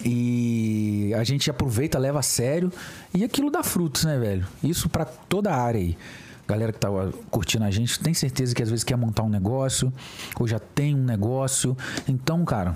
E 0.03 1.13
a 1.17 1.23
gente 1.25 1.49
aproveita, 1.49 1.99
leva 1.99 2.19
a 2.19 2.23
sério. 2.23 2.71
E 3.13 3.23
aquilo 3.23 3.51
dá 3.51 3.63
frutos, 3.63 4.05
né, 4.05 4.17
velho? 4.17 4.47
Isso 4.63 4.87
pra 4.87 5.03
toda 5.03 5.51
a 5.51 5.61
área 5.61 5.79
aí. 5.79 5.97
Galera 6.47 6.71
que 6.71 6.79
tá 6.79 6.87
curtindo 7.29 7.63
a 7.65 7.69
gente, 7.69 7.99
tem 7.99 8.13
certeza 8.13 8.55
que 8.55 8.63
às 8.63 8.69
vezes 8.69 8.83
quer 8.83 8.95
montar 8.95 9.21
um 9.21 9.29
negócio, 9.29 9.93
ou 10.39 10.47
já 10.47 10.57
tem 10.57 10.95
um 10.95 11.03
negócio. 11.03 11.77
Então, 12.07 12.43
cara, 12.43 12.75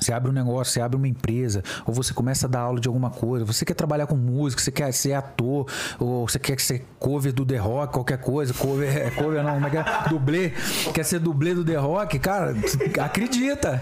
você 0.00 0.12
abre 0.12 0.30
um 0.30 0.34
negócio, 0.34 0.72
você 0.72 0.80
abre 0.80 0.96
uma 0.96 1.08
empresa, 1.08 1.62
ou 1.86 1.94
você 1.94 2.12
começa 2.12 2.46
a 2.46 2.50
dar 2.50 2.60
aula 2.60 2.80
de 2.80 2.88
alguma 2.88 3.10
coisa, 3.10 3.44
você 3.44 3.64
quer 3.64 3.74
trabalhar 3.74 4.06
com 4.06 4.16
música, 4.16 4.60
você 4.60 4.70
quer 4.70 4.92
ser 4.92 5.14
ator, 5.14 5.66
ou 5.98 6.28
você 6.28 6.38
quer 6.38 6.58
ser 6.60 6.84
cover 6.98 7.32
do 7.32 7.44
The 7.44 7.56
Rock, 7.56 7.92
qualquer 7.92 8.18
coisa, 8.18 8.52
cover, 8.54 8.96
é, 8.96 9.10
cover 9.10 9.42
não, 9.42 9.54
como 9.54 9.66
é 9.66 9.70
que 9.70 9.76
é? 9.76 9.84
Dublê, 10.08 10.52
quer 10.92 11.04
ser 11.04 11.18
dublê 11.18 11.54
do 11.54 11.64
The 11.64 11.76
Rock, 11.76 12.18
cara, 12.18 12.54
acredita, 13.02 13.80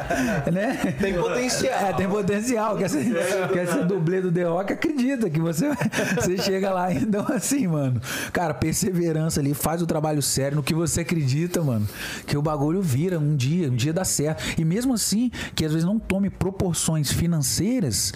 né? 0.52 0.96
Tem 1.00 1.14
potencial. 1.14 1.72
É, 1.72 1.92
tem 1.92 2.08
potencial, 2.08 2.76
quer 2.76 2.88
ser, 2.88 3.04
quer 3.52 3.66
ser 3.66 3.84
dublê 3.86 4.20
do 4.20 4.32
The 4.32 4.44
Rock, 4.44 4.72
acredita 4.72 5.30
que 5.30 5.40
você, 5.40 5.70
você 6.16 6.38
chega 6.38 6.72
lá, 6.72 6.92
então 6.92 7.26
assim, 7.28 7.66
mano, 7.66 8.00
cara, 8.32 8.54
perseverança 8.54 9.40
ali, 9.40 9.54
faz 9.54 9.82
o 9.82 9.86
trabalho 9.86 10.22
sério 10.22 10.56
no 10.56 10.62
que 10.62 10.74
você 10.74 11.02
acredita, 11.02 11.62
mano, 11.62 11.86
que 12.26 12.36
o 12.36 12.42
bagulho 12.42 12.82
vira 12.82 13.18
um 13.18 13.36
dia, 13.36 13.68
um 13.68 13.76
dia 13.76 13.92
dá 13.92 14.04
certo, 14.04 14.42
e 14.58 14.64
mesmo 14.64 14.94
assim, 14.94 15.30
que 15.54 15.64
às 15.64 15.72
vezes 15.72 15.86
não 15.86 15.98
tome 15.98 16.30
proporções 16.30 17.10
financeiras, 17.12 18.12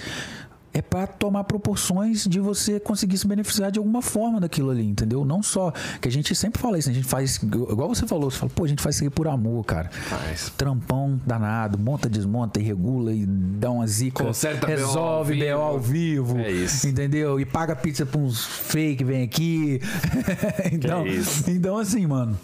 é 0.73 0.83
pra 0.83 1.07
tomar 1.07 1.45
proporções 1.45 2.27
de 2.27 2.39
você 2.39 2.79
conseguir 2.79 3.17
se 3.17 3.27
beneficiar 3.27 3.73
de 3.73 3.79
alguma 3.79 4.03
forma 4.03 4.39
daquilo 4.39 4.69
ali, 4.71 4.85
entendeu? 4.87 5.25
Não 5.25 5.43
só 5.43 5.73
que 6.03 6.07
a 6.07 6.13
gente 6.13 6.35
sempre 6.35 6.61
fala 6.61 6.79
isso, 6.79 6.91
a 6.91 6.93
gente 6.93 7.07
faz 7.07 7.37
igual 7.43 7.89
você 7.89 8.07
falou, 8.07 8.31
você 8.31 8.37
fala, 8.37 8.53
pô, 8.55 8.65
a 8.65 8.69
gente 8.69 8.83
faz 8.83 8.97
isso 8.97 9.05
aqui 9.07 9.11
por 9.15 9.27
amor, 9.27 9.65
cara. 9.65 9.89
Faz. 9.91 10.53
Trampão 10.55 11.19
danado, 11.27 11.79
monta, 11.79 12.11
desmonta 12.11 12.61
e 12.61 12.63
regula 12.63 13.11
e 13.15 13.25
dá 13.25 13.71
uma 13.71 13.87
zica, 13.87 14.23
Conserta 14.23 14.67
ao 14.67 14.71
resolve. 14.71 15.35
BO 15.39 15.59
ao 15.63 15.81
vivo, 15.81 16.39
É 16.41 16.51
isso. 16.51 16.87
entendeu? 16.87 17.41
E 17.41 17.47
paga 17.47 17.75
pizza 17.75 18.05
pra 18.05 18.21
uns 18.21 18.45
fake 18.45 19.03
vem 19.03 19.23
aqui. 19.23 19.81
então, 20.71 21.07
isso. 21.07 21.51
então 21.51 21.79
assim, 21.79 22.07
mano. 22.07 22.39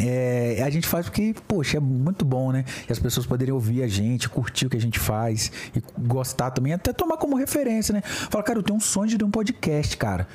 É, 0.00 0.62
a 0.62 0.70
gente 0.70 0.86
faz 0.86 1.06
porque, 1.06 1.34
poxa, 1.46 1.76
é 1.76 1.80
muito 1.80 2.24
bom, 2.24 2.52
né? 2.52 2.64
E 2.88 2.92
as 2.92 2.98
pessoas 2.98 3.26
poderem 3.26 3.52
ouvir 3.52 3.82
a 3.82 3.88
gente, 3.88 4.28
curtir 4.28 4.66
o 4.66 4.70
que 4.70 4.76
a 4.76 4.80
gente 4.80 4.98
faz 4.98 5.50
e 5.74 5.82
gostar 5.98 6.50
também, 6.50 6.72
até 6.72 6.92
tomar 6.92 7.16
como 7.16 7.36
referência, 7.36 7.92
né? 7.92 8.02
Fala, 8.02 8.44
cara, 8.44 8.58
eu 8.58 8.62
tenho 8.62 8.76
um 8.76 8.80
sonho 8.80 9.08
de 9.08 9.18
ter 9.18 9.24
um 9.24 9.30
podcast, 9.30 9.96
cara. 9.96 10.28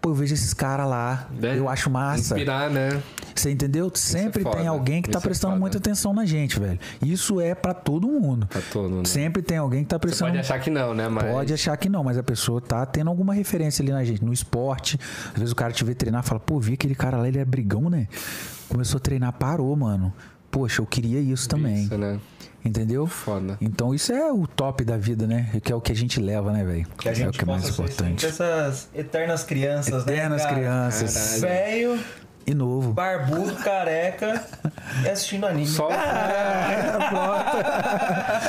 Pô, 0.00 0.10
eu 0.10 0.14
vejo 0.14 0.32
esses 0.32 0.54
caras 0.54 0.88
lá, 0.88 1.28
Né? 1.30 1.58
eu 1.58 1.68
acho 1.68 1.90
massa. 1.90 2.34
Inspirar, 2.34 2.70
né? 2.70 3.02
Você 3.34 3.50
entendeu? 3.50 3.90
Sempre 3.94 4.42
foda. 4.42 4.56
tem 4.56 4.66
alguém 4.66 5.02
que 5.02 5.10
tá 5.10 5.18
Isso 5.18 5.26
é 5.26 5.28
prestando 5.28 5.52
foda. 5.52 5.60
muita 5.60 5.78
atenção 5.78 6.12
na 6.14 6.24
gente, 6.24 6.58
velho. 6.58 6.78
Isso 7.02 7.40
é 7.40 7.54
pra 7.54 7.74
todo 7.74 8.08
mundo. 8.08 8.46
Pra 8.46 8.60
todo 8.72 8.88
mundo. 8.90 9.06
Sempre 9.06 9.42
tem 9.42 9.58
alguém 9.58 9.82
que 9.82 9.88
tá 9.90 9.96
Você 9.96 10.00
prestando 10.00 10.30
pode 10.30 10.40
achar 10.40 10.58
que 10.58 10.70
não, 10.70 10.94
né? 10.94 11.08
Mas... 11.08 11.30
Pode 11.30 11.52
achar 11.52 11.76
que 11.76 11.88
não, 11.88 12.02
mas 12.02 12.16
a 12.18 12.22
pessoa 12.22 12.60
tá 12.60 12.84
tendo 12.86 13.08
alguma 13.08 13.34
referência 13.34 13.82
ali 13.82 13.92
na 13.92 14.02
gente. 14.04 14.24
No 14.24 14.32
esporte, 14.32 14.98
às 15.32 15.38
vezes 15.38 15.52
o 15.52 15.56
cara 15.56 15.72
te 15.72 15.84
vê 15.84 15.94
treinar 15.94 16.22
e 16.24 16.26
fala, 16.26 16.40
pô, 16.40 16.58
vi 16.58 16.74
aquele 16.74 16.94
cara 16.94 17.18
lá, 17.18 17.28
ele 17.28 17.38
é 17.38 17.44
brigão, 17.44 17.88
né? 17.90 18.08
Começou 18.68 18.96
a 18.98 19.00
treinar, 19.00 19.32
parou, 19.34 19.74
mano. 19.76 20.12
Poxa, 20.50 20.80
eu 20.82 20.86
queria 20.86 21.20
isso 21.20 21.48
também. 21.48 21.84
Isso, 21.84 21.96
né? 21.98 22.18
Entendeu? 22.64 23.06
Foda. 23.06 23.56
Então 23.60 23.94
isso 23.94 24.12
é 24.12 24.30
o 24.30 24.46
top 24.46 24.84
da 24.84 24.96
vida, 24.96 25.26
né? 25.26 25.48
Que 25.62 25.72
é 25.72 25.74
o 25.74 25.80
que 25.80 25.92
a 25.92 25.96
gente 25.96 26.20
leva, 26.20 26.52
né, 26.52 26.62
velho? 26.64 26.86
Que 26.98 27.08
a 27.08 27.12
é 27.12 27.14
gente 27.14 27.28
o 27.28 27.32
que 27.32 27.42
é 27.42 27.46
mais 27.46 27.68
importante. 27.68 28.26
essas 28.26 28.88
eternas 28.94 29.42
crianças, 29.44 30.02
Eternas 30.02 30.42
né? 30.42 30.48
cara? 30.48 30.54
crianças. 30.60 31.40
Velho, 31.40 31.98
E 32.46 32.52
novo. 32.54 32.92
barbudo, 32.92 33.54
careca 33.56 34.44
e 35.04 35.08
assistindo 35.08 35.46
anime. 35.46 35.66
Só. 35.66 35.88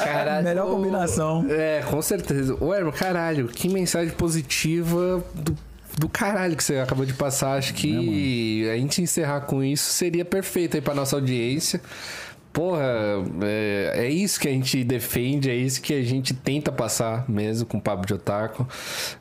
Caralho. 0.03 0.43
Melhor 0.43 0.67
combinação. 0.69 1.45
É, 1.49 1.81
com 1.89 2.01
certeza. 2.01 2.53
Herman, 2.61 2.91
caralho, 2.91 3.47
que 3.47 3.69
mensagem 3.69 4.13
positiva 4.13 5.23
do, 5.33 5.55
do 5.97 6.09
caralho 6.09 6.55
que 6.55 6.63
você 6.63 6.77
acabou 6.79 7.05
de 7.05 7.13
passar. 7.13 7.57
Acho 7.57 7.73
que 7.73 8.69
a 8.69 8.75
gente 8.77 9.01
encerrar 9.01 9.41
com 9.41 9.63
isso 9.63 9.89
seria 9.91 10.25
perfeito 10.25 10.75
aí 10.75 10.81
pra 10.81 10.93
nossa 10.93 11.15
audiência. 11.15 11.81
Porra, 12.53 12.83
é, 13.43 14.05
é 14.05 14.09
isso 14.09 14.39
que 14.39 14.47
a 14.47 14.51
gente 14.51 14.83
defende, 14.83 15.49
é 15.49 15.55
isso 15.55 15.81
que 15.81 15.93
a 15.93 16.03
gente 16.03 16.33
tenta 16.33 16.71
passar 16.71 17.29
mesmo 17.29 17.65
com 17.65 17.77
o 17.77 17.81
Papo 17.81 18.05
de 18.05 18.13
Otaku. 18.13 18.67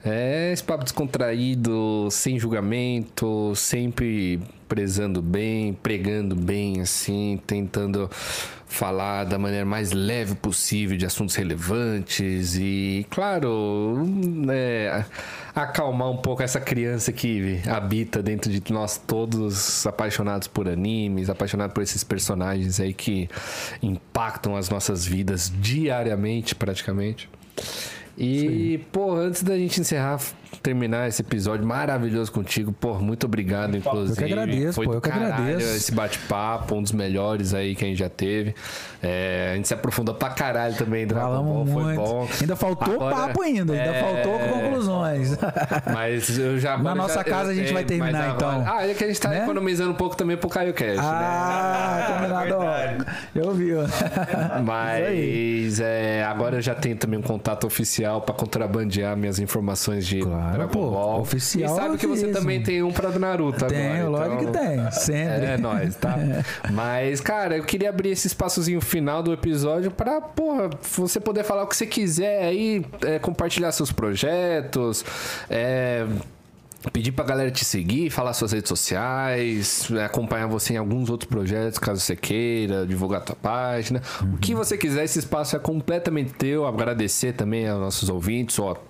É 0.05 0.51
esse 0.53 0.65
papo 0.65 0.83
descontraído, 0.83 2.09
sem 2.11 2.39
julgamento, 2.39 3.55
sempre 3.55 4.41
prezando 4.69 5.23
bem, 5.23 5.75
pregando 5.75 6.35
bem, 6.35 6.81
assim, 6.81 7.41
tentando 7.47 8.11
falar 8.71 9.25
da 9.25 9.37
maneira 9.37 9.67
mais 9.67 9.91
leve 9.91 10.37
possível 10.37 10.97
de 10.97 11.05
assuntos 11.05 11.35
relevantes 11.35 12.57
e, 12.57 13.05
claro, 13.11 14.05
né, 14.07 15.05
acalmar 15.55 16.09
um 16.09 16.17
pouco 16.17 16.43
essa 16.43 16.61
criança 16.61 17.13
que 17.13 17.61
habita 17.69 18.23
dentro 18.23 18.51
de 18.51 18.73
nós 18.73 18.97
todos, 18.97 19.85
apaixonados 19.87 20.47
por 20.47 20.69
animes, 20.69 21.29
apaixonados 21.29 21.75
por 21.75 21.83
esses 21.83 22.05
personagens 22.05 22.79
aí 22.79 22.95
que 22.95 23.29
impactam 23.83 24.57
as 24.57 24.71
nossas 24.71 25.05
vidas 25.05 25.53
diariamente, 25.61 26.55
praticamente. 26.55 27.29
E, 28.17 28.85
pô, 28.93 29.15
antes 29.15 29.43
da 29.43 29.59
gente 29.59 29.81
encerrar, 29.81 30.21
terminar 30.63 31.09
esse 31.09 31.23
episódio 31.23 31.67
maravilhoso 31.67 32.31
contigo, 32.33 32.73
pô, 32.73 32.95
muito 32.95 33.25
obrigado, 33.25 33.77
inclusive. 33.77 34.13
Eu 34.21 34.27
que 34.27 34.33
agradeço, 34.33 34.73
Foi 34.75 34.87
pô, 34.87 34.95
eu 34.95 35.01
que 35.01 35.11
agradeço. 35.11 35.77
Esse 35.77 35.93
bate-papo, 35.93 36.75
um 36.75 36.83
dos 36.83 36.93
melhores 36.93 37.55
aí 37.55 37.75
que 37.75 37.85
a 37.85 37.89
gente 37.89 37.99
já 37.99 38.09
teve. 38.11 38.55
É, 39.03 39.51
a 39.53 39.57
gente 39.57 39.69
se 39.69 39.75
aprofundou 39.75 40.15
pra 40.15 40.29
caralho 40.31 40.75
também, 40.75 41.07
Dragon 41.07 41.27
Falamos 41.29 41.53
Ball, 41.55 41.67
foi 41.75 41.83
muito. 41.85 42.01
bom. 42.01 42.29
Ainda 42.41 42.57
faltou 42.57 42.95
Agora- 42.95 43.17
papo 43.17 43.43
ainda, 43.43 43.73
ainda 43.73 43.85
É, 43.97 44.01
faltou 44.03 44.39
conclusões. 44.39 45.37
Mas 45.95 46.39
eu 46.39 46.59
já. 46.59 46.75
agora 46.75 46.95
nossa 46.95 47.15
já- 47.15 47.25
casa 47.25 47.51
a 47.53 47.55
gente 47.55 47.71
é, 47.71 47.73
vai 47.73 47.85
terminar, 47.85 48.31
agora- 48.31 48.59
então. 48.59 48.75
Ah, 48.77 48.87
é 48.87 48.93
que 48.95 49.03
a 49.05 49.07
gente 49.07 49.21
tá 49.21 49.31
Né? 49.31 49.43
economizando 49.45 49.91
um 49.93 49.95
pouco 49.95 50.17
também 50.17 50.37
pro 50.37 50.49
Caio 50.51 50.75
Cash, 50.75 50.97
né? 50.97 51.03
Ah, 51.03 52.07
combinado. 52.21 53.07
Eu 53.35 53.55
vi. 53.55 53.71
Mas 54.65 55.81
é, 55.81 56.25
agora 56.25 56.57
eu 56.57 56.61
já 56.63 56.75
tenho 56.75 56.97
também 56.97 57.19
um 57.19 57.23
contato 57.23 57.67
oficial 57.67 58.21
pra 58.21 58.35
contrabandear 58.35 59.17
minhas 59.17 59.39
informações 59.39 60.07
de 60.07 60.21
Claro, 60.21 60.40
Dragon 60.53 60.73
pô, 60.73 60.91
Ball. 60.91 61.21
oficial 61.21 61.73
E 61.73 61.77
sabe 61.77 61.97
que 61.99 62.07
você 62.07 62.27
mesmo. 62.27 62.41
também 62.41 62.63
tem 62.63 62.83
um 62.83 62.91
pra 62.93 63.11
do 63.11 63.19
Naruto 63.19 63.67
Tenho, 63.67 64.07
agora. 64.07 64.29
lógico 64.29 64.51
então- 64.51 64.63
que 64.63 64.69
tem. 64.77 64.91
Sempre. 64.93 65.47
É, 65.47 65.57
nóis, 65.59 65.95
tá? 65.97 66.17
Mas, 66.73 67.21
cara, 67.21 67.57
eu 67.57 67.65
queria 67.65 67.89
abrir 67.91 68.11
esse 68.11 68.27
espaçozinho 68.27 68.81
final 68.81 69.23
do 69.23 69.33
episódio 69.33 69.91
pra, 69.91 70.21
porra, 70.21 70.71
você 70.97 71.21
poder 71.21 71.45
falar 71.45 71.65
o 71.65 71.67
que 71.67 71.77
você 71.77 71.87
quiser 71.87 72.45
aí, 72.45 72.85
é, 73.05 73.19
compartilhar 73.19 73.73
seus 73.73 73.93
projetos, 73.93 75.05
é, 75.49 76.07
Pedir 76.95 77.13
pra 77.13 77.23
galera 77.27 77.51
te 77.51 77.63
seguir, 77.63 78.09
falar 78.09 78.33
suas 78.33 78.53
redes 78.53 78.71
sociais, 78.71 79.87
é, 79.93 80.03
acompanhar 80.03 80.47
você 80.47 80.73
em 80.73 80.77
alguns 80.79 81.11
outros 81.11 81.29
projetos, 81.29 81.79
caso 81.79 82.01
você 82.01 82.17
queira, 82.17 82.87
divulgar 82.87 83.21
tua 83.21 83.37
página. 83.37 84.01
O 84.33 84.39
que 84.39 84.55
você 84.55 84.79
quiser, 84.79 85.05
esse 85.05 85.19
espaço 85.19 85.55
é 85.55 85.59
completamente 85.59 86.33
teu. 86.33 86.67
Agradecer 86.67 87.35
também 87.35 87.69
aos 87.69 87.79
nossos 87.83 88.09
ouvintes, 88.09 88.59
ou 88.59 88.83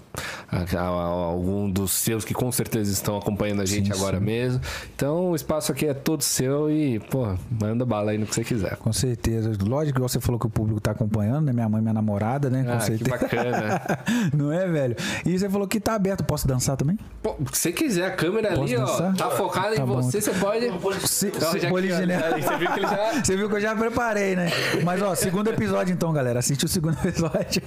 a, 0.51 0.59
a- 0.59 0.81
a- 0.81 0.87
algum 0.87 1.71
dos 1.71 1.93
seus 1.93 2.25
que 2.25 2.35
com 2.35 2.51
certeza 2.51 2.91
estão 2.93 3.17
acompanhando 3.19 3.63
a 3.63 3.65
gente 3.67 3.87
Sim, 3.87 3.93
agora 3.93 4.19
sim. 4.19 4.25
mesmo. 4.25 4.61
Então 4.95 5.31
o 5.31 5.37
espaço 5.37 5.73
aqui 5.73 5.87
é 5.87 5.95
todo 5.95 6.23
seu 6.23 6.71
e, 6.71 6.99
pô, 6.99 7.35
manda 7.61 7.85
bala 7.87 8.11
aí 8.11 8.19
no 8.19 8.27
que 8.27 8.35
você 8.35 8.45
quiser. 8.45 8.77
Com 8.77 8.93
certeza. 8.93 9.53
Lógico 9.65 9.97
que 9.97 10.01
você 10.03 10.21
falou 10.21 10.39
que 10.39 10.47
o 10.47 10.51
público 10.51 10.81
tá 10.81 10.91
acompanhando, 10.93 11.47
né? 11.47 11.53
Minha 11.53 11.69
mãe, 11.69 11.81
minha 11.81 11.95
namorada, 11.95 12.51
né? 12.51 12.65
Com 12.65 12.73
Ah, 12.73 12.77
que 12.79 12.85
certeza. 12.85 13.11
bacana. 13.11 13.83
Não 14.35 14.53
é, 14.53 14.67
velho? 14.67 14.97
E 15.25 15.39
você 15.39 15.49
falou 15.49 15.67
que 15.69 15.79
tá 15.81 15.95
aberto. 15.95 16.25
Posso 16.25 16.47
dançar 16.47 16.77
também? 16.77 16.99
Pô, 17.23 17.37
se 17.53 17.59
você 17.61 17.73
quiser, 17.73 18.07
a 18.07 18.11
câmera 18.11 18.53
ali, 18.53 18.77
ó, 18.77 19.13
tá 19.13 19.31
focada 19.31 19.75
Tá 19.77 19.83
em 19.83 19.87
bom. 19.87 20.03
você, 20.03 20.21
você 20.21 20.31
pode. 20.33 20.67
Se, 21.07 21.31
que-? 21.31 21.41
Você 21.41 21.59
viu 21.59 21.71
que 21.71 21.77
ele 21.79 21.89
já. 21.89 22.01
Você 23.25 23.37
viu 23.37 23.49
que 23.49 23.55
eu 23.57 23.61
já 23.61 23.75
preparei, 23.77 24.35
né? 24.37 24.51
Mas, 24.85 25.01
ó, 25.03 25.15
segundo 25.15 25.49
episódio 25.51 25.93
então, 25.93 26.13
galera. 26.13 26.39
Assiste 26.39 26.65
o 26.65 26.69
segundo 26.69 26.97
episódio. 27.05 27.63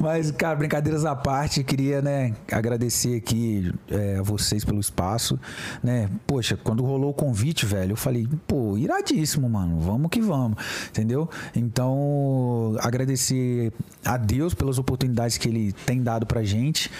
Mas, 0.00 0.30
cara, 0.30 0.54
brincadeiras 0.56 1.04
à 1.04 1.14
parte, 1.14 1.57
queria, 1.64 2.02
né, 2.02 2.34
agradecer 2.50 3.16
aqui 3.16 3.72
é, 3.90 4.16
a 4.18 4.22
vocês 4.22 4.64
pelo 4.64 4.80
espaço, 4.80 5.38
né? 5.82 6.08
Poxa, 6.26 6.56
quando 6.56 6.84
rolou 6.84 7.10
o 7.10 7.14
convite, 7.14 7.66
velho, 7.66 7.92
eu 7.92 7.96
falei, 7.96 8.28
pô, 8.46 8.76
iradíssimo, 8.76 9.48
mano. 9.48 9.80
Vamos 9.80 10.10
que 10.10 10.20
vamos, 10.20 10.58
entendeu? 10.88 11.28
Então, 11.54 12.76
agradecer 12.80 13.72
a 14.04 14.16
Deus 14.16 14.54
pelas 14.54 14.78
oportunidades 14.78 15.38
que 15.38 15.48
ele 15.48 15.72
tem 15.72 16.02
dado 16.02 16.26
pra 16.26 16.42
gente 16.42 16.90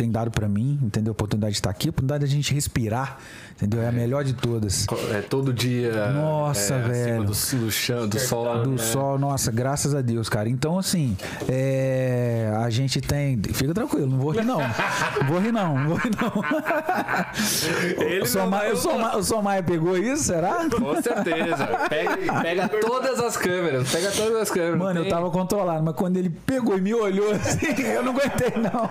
tem 0.00 0.10
dado 0.10 0.30
pra 0.30 0.48
mim, 0.48 0.78
entendeu? 0.82 1.10
A 1.10 1.12
oportunidade 1.12 1.52
de 1.52 1.58
estar 1.58 1.68
aqui, 1.68 1.88
a 1.88 1.90
oportunidade 1.90 2.24
de 2.24 2.32
a 2.32 2.34
gente 2.34 2.54
respirar, 2.54 3.18
entendeu? 3.62 3.82
É 3.82 3.88
a 3.88 3.92
melhor 3.92 4.24
de 4.24 4.32
todas. 4.32 4.86
É 5.12 5.20
todo 5.20 5.52
dia. 5.52 6.10
Nossa, 6.12 6.74
é, 6.74 6.76
acima 6.78 6.88
velho. 6.88 7.24
Do, 7.24 7.32
do 7.32 7.70
chão, 7.70 8.08
do 8.08 8.18
sol. 8.18 8.62
Do 8.62 8.70
né? 8.70 8.78
sol, 8.78 9.18
nossa, 9.18 9.50
graças 9.52 9.94
a 9.94 10.00
Deus, 10.00 10.28
cara. 10.28 10.48
Então, 10.48 10.78
assim, 10.78 11.16
é, 11.48 12.50
a 12.62 12.70
gente 12.70 13.00
tem. 13.00 13.40
Fica 13.52 13.74
tranquilo, 13.74 14.06
não 14.08 14.18
vou 14.18 14.30
rir, 14.32 14.44
não. 14.44 14.58
Não 14.60 15.26
vou 15.28 15.38
rir, 15.38 15.52
não. 15.52 15.78
Não 15.78 15.88
vou 15.88 15.96
rir, 15.98 16.10
não. 16.20 18.02
Ele 18.04 18.16
o, 18.16 18.20
não 18.20 18.26
Somaia, 18.26 18.62
vai- 18.64 18.72
o, 18.72 18.76
Somaia, 18.76 19.16
o 19.18 19.22
Somaia 19.24 19.62
pegou 19.62 19.96
isso, 19.98 20.24
será? 20.24 20.66
Com 20.70 21.00
certeza. 21.02 21.66
Pega, 21.88 22.40
pega 22.42 22.68
todas 22.68 23.18
as 23.20 23.36
câmeras. 23.36 23.90
Pega 23.90 24.10
todas 24.10 24.36
as 24.42 24.50
câmeras. 24.50 24.78
Mano, 24.78 25.00
eu 25.00 25.04
Tem- 25.04 25.12
tava 25.12 25.30
controlado, 25.30 25.82
mas 25.82 25.94
quando 25.94 26.16
ele 26.16 26.30
pegou 26.30 26.76
e 26.76 26.80
me 26.80 26.94
olhou 26.94 27.30
assim, 27.32 27.66
eu 27.82 28.02
não 28.02 28.12
aguentei, 28.12 28.52
não. 28.60 28.90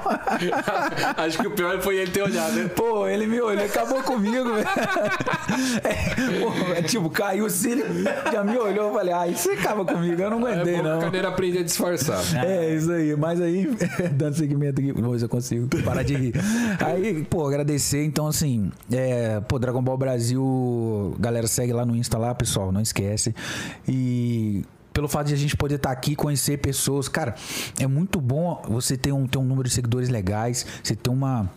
Acho 1.17 1.39
que 1.39 1.47
o 1.47 1.51
pior 1.51 1.79
foi 1.81 1.97
ele 1.97 2.11
ter 2.11 2.21
olhado. 2.23 2.53
né? 2.53 2.69
Pô, 2.75 3.07
ele 3.07 3.25
me 3.27 3.39
olhou, 3.41 3.63
acabou 3.65 4.01
comigo, 4.03 4.53
velho. 4.53 4.58
É, 5.83 6.39
pô, 6.39 6.73
é 6.73 6.81
tipo, 6.81 7.09
caiu 7.09 7.45
o 7.45 7.49
cílio, 7.49 7.85
já 8.31 8.43
me 8.43 8.57
olhou, 8.57 8.87
eu 8.87 8.93
falei, 8.93 9.13
ah, 9.13 9.27
isso 9.27 9.49
acaba 9.51 9.83
comigo, 9.85 10.21
eu 10.21 10.29
não 10.29 10.47
É 10.47 10.53
aguentei, 10.53 10.75
que 10.75 10.81
não. 10.81 10.97
o 10.97 11.01
cadeira 11.01 11.27
aprende 11.29 11.57
a 11.59 11.63
disfarçar. 11.63 12.19
É, 12.45 12.73
isso 12.75 12.91
aí. 12.91 13.15
Mas 13.15 13.41
aí, 13.41 13.69
dando 14.13 14.35
seguimento 14.35 14.79
aqui, 14.79 14.91
vamos 14.91 15.11
ver 15.11 15.19
se 15.19 15.25
eu 15.25 15.29
consigo 15.29 15.67
parar 15.83 16.03
de 16.03 16.15
rir. 16.15 16.33
Aí, 16.85 17.23
pô, 17.23 17.47
agradecer. 17.47 18.03
Então, 18.03 18.27
assim, 18.27 18.71
é, 18.91 19.39
pô, 19.41 19.57
Dragon 19.59 19.81
Ball 19.81 19.97
Brasil, 19.97 21.15
galera, 21.19 21.47
segue 21.47 21.73
lá 21.73 21.85
no 21.85 21.95
Insta 21.95 22.17
lá, 22.17 22.33
pessoal, 22.35 22.71
não 22.71 22.81
esquece. 22.81 23.33
E 23.87 24.63
pelo 24.93 25.07
fato 25.07 25.27
de 25.27 25.33
a 25.33 25.37
gente 25.37 25.55
poder 25.55 25.75
estar 25.75 25.91
aqui, 25.91 26.15
conhecer 26.15 26.57
pessoas, 26.57 27.07
cara, 27.07 27.35
é 27.79 27.87
muito 27.87 28.19
bom 28.19 28.61
você 28.67 28.97
ter 28.97 29.11
um, 29.11 29.25
ter 29.27 29.37
um 29.37 29.43
número 29.45 29.67
de 29.67 29.73
seguidores 29.73 30.09
legais, 30.09 30.65
você 30.83 30.95
ter 30.95 31.09
uma 31.09 31.49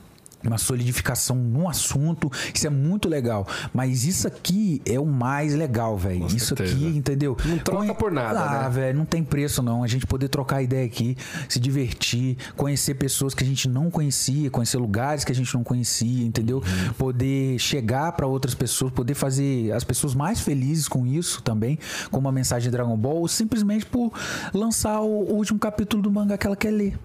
uma 0.49 0.59
solidificação 0.59 1.37
no 1.37 1.69
assunto. 1.69 2.31
Isso 2.55 2.67
é 2.67 2.71
muito 2.71 3.09
legal. 3.09 3.47
Mas 3.73 4.05
isso 4.05 4.27
aqui 4.27 4.81
é 4.87 4.99
o 4.99 5.07
mais 5.07 5.55
legal, 5.55 5.97
velho. 5.97 6.27
Isso 6.27 6.55
certeza. 6.57 6.75
aqui, 6.75 6.85
entendeu? 6.87 7.37
Não 7.45 7.59
troca 7.59 7.95
por 7.95 8.11
nada, 8.11 8.41
Ah, 8.41 8.62
né? 8.65 8.69
velho, 8.71 8.99
não 8.99 9.05
tem 9.05 9.23
preço 9.23 9.62
não. 9.62 9.83
A 9.83 9.87
gente 9.87 10.07
poder 10.07 10.29
trocar 10.29 10.62
ideia 10.62 10.85
aqui, 10.87 11.17
se 11.49 11.59
divertir, 11.61 12.37
conhecer 12.57 12.95
pessoas 12.95 13.35
que 13.35 13.45
a 13.45 13.47
gente 13.47 13.69
não 13.69 13.91
conhecia, 13.91 14.51
conhecer 14.51 14.77
lugares 14.79 15.25
que 15.25 15.33
a 15.33 15.35
gente 15.35 15.53
não 15.55 15.62
conhecia, 15.65 16.25
entendeu? 16.25 16.59
Uhum. 16.59 16.93
Poder 16.95 17.59
chegar 17.59 18.12
pra 18.12 18.27
outras 18.27 18.55
pessoas, 18.55 18.93
poder 18.93 19.15
fazer 19.15 19.73
as 19.73 19.85
pessoas 19.85 20.15
mais 20.15 20.41
felizes 20.41 20.89
com 20.89 21.07
isso 21.07 21.43
também, 21.43 21.79
com 22.11 22.19
uma 22.19 22.33
mensagem 22.33 22.71
de 22.71 22.77
Dragon 22.77 22.97
Ball, 22.97 23.17
ou 23.17 23.29
simplesmente 23.29 23.87
por 23.87 24.12
lançar 24.53 25.01
o 25.01 25.33
último 25.35 25.59
capítulo 25.59 26.03
do 26.03 26.11
mangá 26.11 26.37
que 26.37 26.47
ela 26.47 26.57
quer 26.57 26.71
ler. 26.71 26.99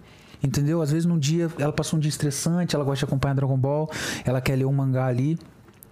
Entendeu? 0.44 0.82
Às 0.82 0.92
vezes 0.92 1.06
num 1.06 1.18
dia 1.18 1.50
ela 1.58 1.74
passou 1.74 1.98
um 1.98 2.00
dia 2.00 2.10
estressante, 2.10 2.76
ela 2.76 2.86
gosta 2.86 3.00
de 3.00 3.06
acompanhar 3.06 3.34
Dragon 3.34 3.58
Ball, 3.58 3.90
ela 4.24 4.40
quer 4.40 4.56
ler 4.56 4.66
um 4.66 4.74
mangá 4.74 5.06
ali. 5.06 5.38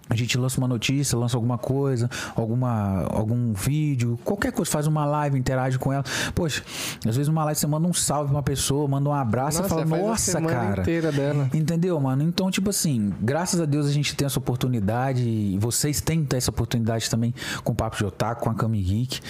A 0.08 0.14
gente 0.14 0.38
lança 0.38 0.58
uma 0.58 0.68
notícia, 0.68 1.18
lança 1.18 1.36
alguma 1.36 1.58
coisa, 1.58 2.08
alguma, 2.36 3.02
algum 3.10 3.52
vídeo, 3.52 4.16
qualquer 4.24 4.52
coisa, 4.52 4.70
faz 4.70 4.86
uma 4.86 5.04
live, 5.04 5.36
interage 5.36 5.80
com 5.80 5.92
ela. 5.92 6.04
Poxa, 6.32 6.62
às 7.04 7.16
vezes 7.16 7.26
numa 7.26 7.44
live 7.44 7.58
você 7.58 7.66
manda 7.66 7.88
um 7.88 7.92
salve 7.92 8.28
pra 8.28 8.36
uma 8.36 8.42
pessoa, 8.42 8.86
manda 8.86 9.08
um 9.08 9.12
abraço 9.12 9.60
Nossa, 9.62 9.66
e 9.66 9.84
fala, 9.84 9.84
nossa, 9.84 10.40
cara. 10.40 10.80
inteira 10.80 11.10
dela. 11.10 11.50
Entendeu, 11.52 11.98
mano? 12.00 12.22
Então, 12.22 12.52
tipo 12.52 12.70
assim, 12.70 13.12
graças 13.20 13.60
a 13.60 13.64
Deus 13.64 13.84
a 13.84 13.90
gente 13.90 14.14
tem 14.14 14.26
essa 14.26 14.38
oportunidade, 14.38 15.28
e 15.28 15.58
vocês 15.58 16.00
têm 16.00 16.24
essa 16.34 16.50
oportunidade 16.50 17.10
também 17.10 17.34
com 17.64 17.72
o 17.72 17.74
Papo 17.74 17.96
de 17.96 18.04
Otaku, 18.04 18.44
com 18.44 18.50
a 18.50 18.54
Kami 18.54 18.80
Geek. 18.80 19.20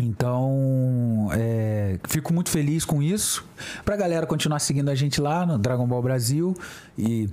Então, 0.00 1.28
é, 1.32 1.98
fico 2.08 2.32
muito 2.32 2.50
feliz 2.50 2.84
com 2.84 3.02
isso. 3.02 3.44
Pra 3.84 3.96
galera 3.96 4.26
continuar 4.26 4.58
seguindo 4.60 4.88
a 4.90 4.94
gente 4.94 5.20
lá 5.20 5.44
no 5.44 5.58
Dragon 5.58 5.86
Ball 5.86 6.02
Brasil 6.02 6.54
e 6.96 7.28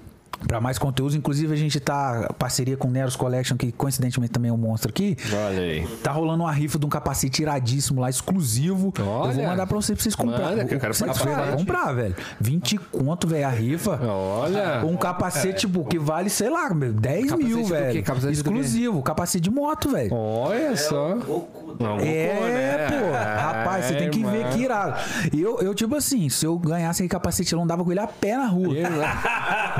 pra 0.47 0.59
mais 0.59 0.77
conteúdos, 0.77 1.15
inclusive 1.15 1.53
a 1.53 1.55
gente 1.55 1.79
tá 1.79 2.33
parceria 2.37 2.75
com 2.75 2.87
o 2.87 2.91
Neros 2.91 3.15
Collection, 3.15 3.55
que 3.55 3.71
coincidentemente 3.71 4.31
também 4.33 4.49
é 4.49 4.53
um 4.53 4.57
monstro 4.57 4.89
aqui. 4.89 5.15
Olha 5.33 5.59
aí. 5.59 5.87
Tá 6.03 6.11
rolando 6.11 6.43
uma 6.43 6.51
rifa 6.51 6.77
de 6.77 6.85
um 6.85 6.89
capacete 6.89 7.41
iradíssimo 7.41 8.01
lá, 8.01 8.09
exclusivo. 8.09 8.93
eu 8.97 9.07
Olha. 9.07 9.33
vou 9.33 9.43
mandar 9.45 9.65
pra 9.65 9.77
vocês, 9.77 9.95
pra 9.95 10.03
vocês 10.03 10.15
comprarem. 10.15 10.57
Manda, 10.57 10.65
que 10.65 10.75
eu 10.75 10.79
quero 10.79 10.93
Vocês 10.93 11.17
vai 11.17 11.55
comprar, 11.55 11.93
velho. 11.93 12.15
20 12.39 12.77
conto, 12.77 13.27
velho, 13.27 13.47
a 13.47 13.49
rifa. 13.49 13.99
Olha. 14.05 14.85
Um 14.85 14.97
capacete, 14.97 15.61
tipo, 15.61 15.85
que 15.85 15.97
vale, 15.97 16.29
sei 16.29 16.49
lá, 16.49 16.73
meu, 16.73 16.93
10 16.93 17.29
Capacete 17.29 17.47
mil, 17.47 17.65
velho. 17.65 18.03
Exclusivo, 18.29 19.01
capacete 19.01 19.41
de 19.41 19.49
moto, 19.49 19.89
velho. 19.89 20.13
Olha 20.13 20.75
só. 20.75 21.15
Goku. 21.15 21.64
Não, 21.79 21.97
É, 21.99 22.33
né? 22.51 22.87
pô. 22.89 23.11
Rapaz, 23.11 23.85
você 23.85 23.95
tem 23.95 24.09
que 24.09 24.23
ver 24.23 24.49
que 24.49 24.61
irado. 24.61 24.99
Eu, 25.35 25.59
eu, 25.59 25.73
tipo 25.73 25.95
assim, 25.95 26.29
se 26.29 26.45
eu 26.45 26.57
ganhasse 26.57 27.01
aquele 27.01 27.09
capacete, 27.09 27.51
eu 27.53 27.59
não 27.59 27.67
dava 27.67 27.83
com 27.83 27.91
ele 27.91 27.99
a 27.99 28.07
pé 28.07 28.37
na 28.37 28.47
rua. 28.47 28.73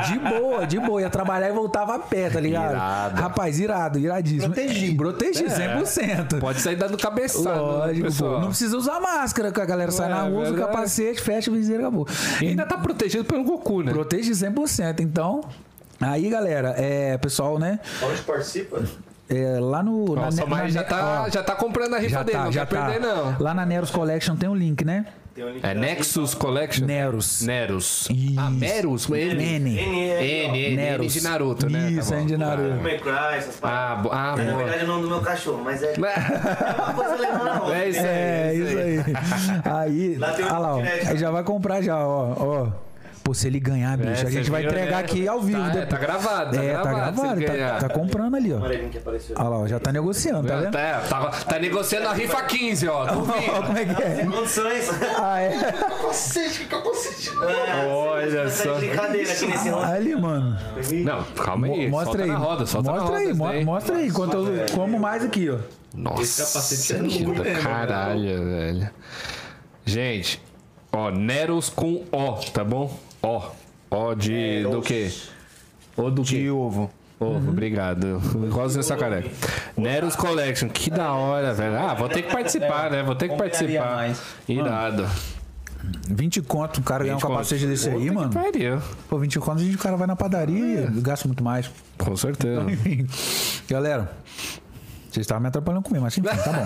De 0.07 0.19
boa, 0.19 0.65
de 0.67 0.79
boa. 0.79 1.01
Ia 1.01 1.09
trabalhar 1.09 1.49
e 1.49 1.53
voltava 1.53 1.95
a 1.95 1.99
pé, 1.99 2.29
tá 2.29 2.39
ligado? 2.39 2.71
Irado. 2.71 3.21
Rapaz, 3.21 3.59
irado, 3.59 3.99
iradíssimo. 3.99 4.53
Protegido. 4.53 4.97
Protegido, 4.97 5.49
100%. 5.49 6.39
Pode 6.39 6.59
sair 6.61 6.75
dando 6.75 6.97
cabeçada. 6.97 7.61
Lógico, 7.61 8.13
pô. 8.13 8.39
Não 8.39 8.47
precisa 8.49 8.77
usar 8.77 8.99
máscara, 8.99 9.51
que 9.51 9.61
a 9.61 9.65
galera 9.65 9.91
sai 9.91 10.07
É, 10.07 10.09
na 10.09 10.23
rua, 10.23 10.43
usa 10.43 10.53
o 10.53 10.57
capacete, 10.57 11.21
fecha 11.21 11.49
a 11.49 11.53
viseira, 11.53 11.83
acabou. 11.83 12.07
E 12.41 12.47
ainda 12.47 12.65
tá 12.65 12.77
protegido 12.77 13.23
pelo 13.25 13.43
Goku, 13.43 13.81
né? 13.83 13.91
Protege 13.91 14.31
100%. 14.31 14.99
Então, 15.01 15.41
aí, 15.99 16.29
galera, 16.29 16.73
é, 16.77 17.17
pessoal, 17.17 17.57
né? 17.59 17.79
Onde 18.03 18.21
participa? 18.21 18.83
É, 19.27 19.59
lá 19.59 19.81
no. 19.81 20.13
Nossa, 20.15 20.43
ne- 20.43 20.49
mas 20.49 20.73
já 20.73 20.81
ne- 20.81 20.87
tá, 20.87 21.23
ó, 21.25 21.29
já 21.29 21.41
tá 21.41 21.55
comprando 21.55 21.95
a 21.95 21.97
rifa 21.97 22.09
já 22.09 22.23
dele, 22.23 22.37
tá, 22.37 22.43
não 22.45 22.51
já 22.51 22.65
quer 22.65 22.75
tá. 22.75 22.85
perder, 22.85 22.99
não. 23.07 23.35
Lá 23.39 23.53
na 23.53 23.65
Neros 23.65 23.89
Collection 23.89 24.35
tem 24.35 24.47
um 24.47 24.55
link, 24.55 24.85
né? 24.85 25.05
Tem 25.33 25.43
um 25.43 25.49
link 25.49 25.65
É 25.65 25.73
na 25.73 25.81
Nexus 25.81 26.33
Collection? 26.33 26.85
Neros. 26.85 27.41
Neros. 27.41 28.07
Isso. 28.09 28.39
Ah, 28.39 28.49
Meros? 28.49 29.09
N. 29.09 29.33
Nene. 29.35 29.77
N, 29.79 29.99
N, 29.99 30.23
N, 30.47 30.65
N 30.69 30.75
Neros. 30.77 31.11
de 31.13 31.21
Naruto, 31.23 31.69
né? 31.69 31.89
Isso, 31.91 32.11
Tá. 32.11 32.19
N 32.21 32.25
de 32.27 32.37
Naruto. 32.37 32.79
Cry, 32.79 33.37
essas 33.37 33.59
Ah, 33.61 34.01
ah, 34.11 34.35
É, 34.39 34.43
na 34.45 34.55
verdade 34.57 34.81
é 34.81 34.83
o 34.83 34.87
nome 34.87 35.01
do 35.01 35.09
meu 35.09 35.19
cachorro, 35.21 35.61
mas 35.65 35.83
é, 35.83 35.87
é. 35.97 37.73
É 37.73 37.89
isso 37.89 37.99
aí. 37.99 38.07
É, 38.07 38.53
isso 38.53 38.77
aí. 38.77 39.15
Aí, 39.65 40.15
Lá 40.17 40.31
tem 40.31 40.45
um 40.45 40.47
olha 40.49 40.57
lá, 40.59 40.75
ó. 40.75 40.79
Aí 40.81 41.17
já 41.17 41.31
vai 41.31 41.43
comprar 41.43 41.81
já, 41.81 41.97
ó. 41.97 42.35
ó. 42.37 42.67
Pô, 43.25 43.33
se 43.33 43.47
ele 43.47 43.59
ganhar, 43.59 43.97
bicho, 43.97 44.11
a 44.11 44.15
você 44.17 44.29
gente 44.31 44.51
vai 44.51 44.61
viu, 44.61 44.69
entregar 44.69 44.97
né? 44.97 44.99
aqui 44.99 45.27
ao 45.27 45.41
vivo. 45.41 45.57
Tá, 45.57 45.69
depois. 45.69 45.89
tá 45.89 45.97
gravado, 45.97 46.55
tá 46.55 46.63
é, 46.63 46.67
gravado, 46.67 46.93
tá 46.93 47.33
gravado. 47.33 47.45
Tá, 47.81 47.87
tá 47.87 47.89
comprando 47.89 48.35
ali, 48.35 48.53
ó. 48.53 48.59
Olha 48.59 49.49
lá, 49.49 49.57
ó, 49.61 49.67
já 49.67 49.79
tá 49.79 49.91
negociando, 49.91 50.47
tá 50.47 50.57
vendo? 50.57 50.71
Tá, 50.71 50.99
tá, 51.09 51.31
tá 51.31 51.57
negociando 51.59 52.07
a 52.07 52.13
rifa 52.13 52.43
15, 52.43 52.87
ó. 52.87 53.03
Ó, 53.03 53.07
como 53.65 53.77
é 53.79 53.85
que 53.85 54.03
é? 54.03 54.25
Condições. 54.25 54.89
Ah, 55.19 55.41
é? 55.41 55.71
Cacete, 56.03 56.59
que 56.59 56.65
capacete. 56.65 57.31
Olha 57.35 58.47
só. 58.47 58.75
brincadeira 58.75 59.31
aqui 59.31 59.47
nesse 59.47 59.69
rosto. 59.69 59.87
Ali, 59.91 60.15
mano. 60.15 60.59
Não, 61.03 61.23
calma 61.23 61.65
aí. 61.65 61.89
Mo- 61.89 61.97
mostra 61.97 62.23
aí. 62.25 62.29
roda, 62.29 62.65
solta 62.67 62.91
mostra 62.91 63.17
aí, 63.17 63.33
mostra 63.65 63.95
aí. 63.97 64.07
Enquanto 64.07 64.35
eu 64.37 64.65
como 64.75 64.99
mais 64.99 65.23
aqui, 65.23 65.49
ó. 65.49 65.57
Nossa, 65.95 66.43
capacete 66.45 66.93
é 66.93 66.95
que 67.09 67.23
louco 67.23 67.39
do 67.39 67.43
mesmo, 67.43 67.63
caralho, 67.63 68.45
velho. 68.45 68.89
Gente, 69.83 70.39
ó, 70.91 71.09
Neros 71.09 71.69
com 71.71 72.03
O, 72.11 72.33
tá 72.53 72.63
bom? 72.63 72.95
Ó. 73.25 73.51
Ó 73.89 74.13
de. 74.13 74.63
do 74.63 74.81
quê? 74.81 75.11
O 75.97 76.09
do 76.11 76.23
quê? 76.23 76.39
De 76.43 76.49
ovo. 76.49 76.91
Ovo, 77.19 77.49
obrigado. 77.49 78.21
Igualzinho 78.45 78.81
essa 78.81 78.95
careca. 78.97 79.29
Neros 79.77 80.15
Collection, 80.15 80.67
que 80.69 80.89
da 80.91 81.13
hora, 81.13 81.53
velho. 81.53 81.77
Ah, 81.79 81.93
vou 81.93 82.09
ter 82.09 82.21
que 82.23 82.31
participar, 82.31 82.91
né? 82.91 83.03
Vou 83.03 83.15
ter 83.15 83.29
que 83.29 83.35
Combinaria 83.35 83.79
participar. 83.79 83.95
mais. 83.95 84.21
Irado. 84.47 85.07
20 86.09 86.41
conto, 86.41 86.79
o 86.79 86.83
cara 86.83 87.03
ganhar 87.03 87.15
um 87.15 87.19
20 87.19 87.27
capacete 87.27 87.61
conto. 87.61 87.69
desse 87.69 87.89
aí, 87.89 88.11
mano. 88.11 88.31
Pariu. 88.33 88.81
Pô, 89.07 89.17
20 89.17 89.39
conto, 89.39 89.59
a 89.61 89.63
gente, 89.63 89.75
o 89.75 89.79
cara 89.79 89.95
vai 89.95 90.07
na 90.07 90.15
padaria 90.15 90.91
e 90.93 91.01
gasta 91.01 91.27
muito 91.27 91.43
mais. 91.43 91.71
Com 91.97 92.15
certeza. 92.17 92.61
Enfim. 92.69 93.07
Galera, 93.69 94.11
vocês 95.09 95.23
estavam 95.23 95.41
me 95.41 95.47
atrapalhando 95.47 95.83
comigo, 95.83 96.03
mas 96.03 96.17
enfim, 96.17 96.27
tá 96.27 96.51
bom. 96.51 96.65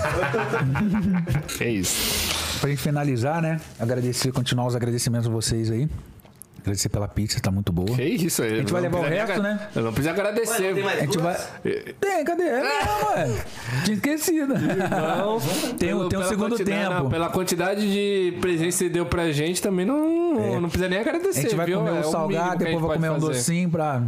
É 1.64 1.70
isso. 1.70 2.60
Pra 2.60 2.70
gente 2.70 2.82
finalizar, 2.82 3.42
né? 3.42 3.60
Agradecer, 3.80 4.32
continuar 4.32 4.66
os 4.68 4.76
agradecimentos 4.76 5.28
a 5.28 5.32
vocês 5.32 5.70
aí. 5.70 5.88
Agradecer 6.62 6.90
pela 6.90 7.08
pizza, 7.08 7.40
tá 7.40 7.52
muito 7.52 7.72
boa. 7.72 7.96
Que 7.96 8.04
isso 8.04 8.44
aí. 8.44 8.54
A 8.54 8.56
gente 8.58 8.72
vai 8.72 8.82
levar 8.82 9.00
o 9.00 9.04
resto, 9.04 9.42
né? 9.42 9.60
Eu 9.76 9.84
não 9.84 9.94
preciso 9.94 10.14
Ué, 10.16 10.20
agradecer. 10.22 10.68
não 10.68 10.74
tem 10.76 10.84
mais 10.84 10.98
A 10.98 11.02
gente 11.02 11.18
vai. 11.18 11.38
Tem, 12.00 12.24
cadê? 12.26 12.44
É 12.44 12.62
mesmo, 12.62 13.10
ué. 13.10 13.30
Tinha 13.86 13.96
esquecido. 13.96 14.54
tem, 15.78 15.94
um- 15.94 15.98
Pelo- 16.00 16.10
tem 16.10 16.20
um 16.20 16.24
segundo 16.24 16.56
tempo. 16.58 16.94
não, 16.94 17.10
pela 17.10 17.30
quantidade 17.30 17.82
de 17.92 18.38
presente 18.40 18.68
que 18.68 18.72
você 18.74 18.90
deu 18.90 19.06
pra 19.06 19.32
gente, 19.32 19.62
também 19.62 19.86
não, 19.86 20.60
não 20.62 20.70
precisa 20.70 20.90
nem 20.90 21.00
A 21.00 21.02
agradecer, 21.02 21.42
gente 21.42 21.56
vai 21.56 21.66
viu? 21.66 21.80
comer 21.80 21.90
É 21.90 21.92
um 21.92 21.96
o 21.96 21.98
mínimo 22.00 22.12
salgado, 22.12 22.52
a 22.52 22.56
depois 22.56 22.82
vai 22.86 22.96
comer 22.98 23.10
um 23.10 23.14
fazer. 23.16 23.26
docinho 23.28 23.70
pra 23.70 24.02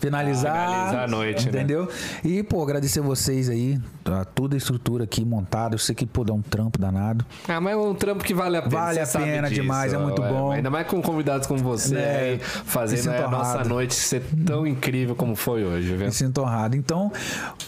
finalizar. 0.00 0.52
Finalizar 0.68 1.04
a 1.04 1.06
noite, 1.06 1.44
né? 1.44 1.50
Entendeu? 1.50 1.88
E, 2.24 2.42
pô, 2.42 2.62
agradecer 2.62 3.00
vocês 3.00 3.48
aí, 3.48 3.78
tá, 4.04 4.24
toda 4.24 4.56
a 4.56 4.58
estrutura 4.58 5.04
aqui 5.04 5.24
montada. 5.24 5.74
Eu 5.74 5.78
sei 5.78 5.94
que, 5.94 6.06
pô, 6.06 6.24
dá 6.24 6.32
um 6.32 6.42
trampo 6.42 6.78
danado. 6.78 7.24
Ah, 7.46 7.60
mas 7.60 7.72
é 7.74 7.76
um 7.76 7.94
trampo 7.94 8.24
que 8.24 8.34
vale 8.34 8.56
a 8.56 8.62
pena. 8.62 8.74
Vale 8.76 9.00
a 9.00 9.06
pena 9.06 9.48
disso, 9.48 9.60
demais, 9.62 9.92
é 9.92 9.98
muito 9.98 10.20
ué. 10.22 10.28
bom. 10.28 10.52
Ainda 10.52 10.70
mais 10.70 10.86
com 10.86 11.00
convidados 11.02 11.46
como 11.46 11.60
você 11.62 11.87
Né? 11.94 12.16
aí, 12.20 12.32
Me 12.36 12.40
fazendo 12.40 13.10
a 13.10 13.28
nossa 13.28 13.64
noite 13.64 13.94
ser 13.94 14.22
tão 14.46 14.66
incrível 14.66 15.14
como 15.14 15.34
foi 15.36 15.64
hoje, 15.64 15.94
viu? 15.96 16.06
Me 16.06 16.12
sinto 16.12 16.40
honrado. 16.42 16.76
Então, 16.76 17.10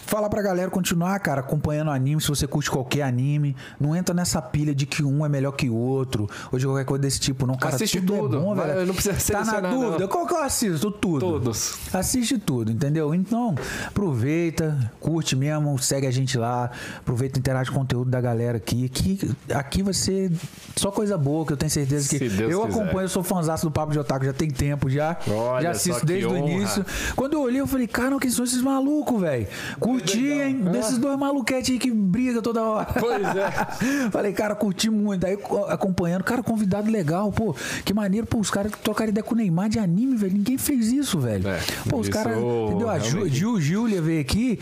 falar 0.05 0.29
pra 0.29 0.41
galera 0.41 0.69
continuar, 0.69 1.19
cara, 1.19 1.41
acompanhando 1.41 1.91
anime. 1.91 2.21
Se 2.21 2.27
você 2.27 2.47
curte 2.47 2.69
qualquer 2.69 3.03
anime, 3.03 3.55
não 3.79 3.95
entra 3.95 4.13
nessa 4.13 4.41
pilha 4.41 4.73
de 4.75 4.85
que 4.85 5.03
um 5.03 5.25
é 5.25 5.29
melhor 5.29 5.51
que 5.51 5.69
o 5.69 5.75
outro, 5.75 6.29
ou 6.51 6.57
de 6.59 6.65
qualquer 6.65 6.85
coisa 6.85 7.01
desse 7.01 7.19
tipo, 7.19 7.45
não. 7.45 7.55
Cara, 7.55 7.75
Assiste 7.75 7.99
tudo, 8.01 8.17
tudo. 8.23 8.37
é 8.37 8.39
bom, 8.39 8.55
velho. 8.55 8.85
não 8.85 8.93
precisa 8.93 9.31
Tá 9.33 9.45
na 9.45 9.59
dúvida? 9.61 9.99
não. 9.99 10.07
Qual 10.07 10.25
que 10.27 10.33
eu 10.33 10.43
assisto? 10.43 10.91
Tudo. 10.91 11.19
Todos. 11.19 11.77
Assiste 11.93 12.37
tudo, 12.37 12.71
entendeu? 12.71 13.13
Então, 13.15 13.55
aproveita, 13.87 14.91
curte 14.99 15.35
mesmo, 15.35 15.77
segue 15.79 16.07
a 16.07 16.11
gente 16.11 16.37
lá, 16.37 16.71
aproveita 16.99 17.37
e 17.37 17.39
interage 17.39 17.69
com 17.69 17.77
o 17.77 17.79
conteúdo 17.79 18.09
da 18.09 18.19
galera 18.19 18.57
aqui. 18.57 18.85
Aqui, 18.85 19.31
aqui 19.53 19.83
vai 19.83 19.93
ser 19.93 20.31
só 20.75 20.91
coisa 20.91 21.17
boa, 21.17 21.45
que 21.45 21.53
eu 21.53 21.57
tenho 21.57 21.69
certeza 21.69 22.09
que. 22.09 22.15
Eu 22.25 22.29
quiser. 22.29 22.53
acompanho, 22.81 23.01
eu 23.05 23.09
sou 23.09 23.23
fãzaço 23.23 23.65
do 23.65 23.71
Papo 23.71 23.91
de 23.93 23.99
Otaku, 24.11 24.25
já 24.25 24.33
tem 24.33 24.49
tempo 24.49 24.89
já. 24.89 25.17
Olha 25.29 25.63
já 25.63 25.71
assisto 25.71 26.01
que 26.01 26.05
desde 26.05 26.27
o 26.27 26.37
início. 26.37 26.85
Quando 27.15 27.33
eu 27.33 27.41
olhei, 27.41 27.61
eu 27.61 27.67
falei, 27.67 27.87
cara, 27.87 28.17
quem 28.19 28.29
são 28.29 28.43
esses 28.43 28.61
malucos, 28.61 29.21
velho? 29.21 29.47
Curti, 29.79 30.25
hein? 30.25 30.55
Desses 30.71 30.97
dois 30.97 31.17
maluquetes 31.17 31.71
aí 31.71 31.79
que 31.79 31.89
briga 31.89 32.41
toda 32.41 32.61
hora. 32.61 32.87
Pois 32.99 33.23
é. 33.35 33.51
Falei, 34.11 34.33
cara, 34.33 34.53
curti 34.55 34.89
muito. 34.89 35.25
Aí 35.25 35.37
co- 35.37 35.65
acompanhando, 35.65 36.23
cara, 36.23 36.43
convidado 36.43 36.91
legal, 36.91 37.31
pô. 37.31 37.55
Que 37.85 37.93
maneiro, 37.93 38.27
pô, 38.27 38.39
os 38.39 38.49
caras 38.51 38.71
trocaram 38.83 39.09
ideia 39.09 39.23
com 39.23 39.33
o 39.33 39.37
Neymar 39.37 39.69
de 39.69 39.79
anime, 39.79 40.15
velho. 40.17 40.33
Ninguém 40.33 40.57
fez 40.57 40.91
isso, 40.91 41.19
velho. 41.19 41.47
É, 41.47 41.59
pô, 41.89 41.97
os 41.99 42.09
caras, 42.09 42.37
entendeu? 42.37 42.89
A 42.89 42.99
Ju. 42.99 43.27
Gil 43.29 43.61
Júlia 43.61 44.01
veio 44.01 44.21
aqui. 44.21 44.59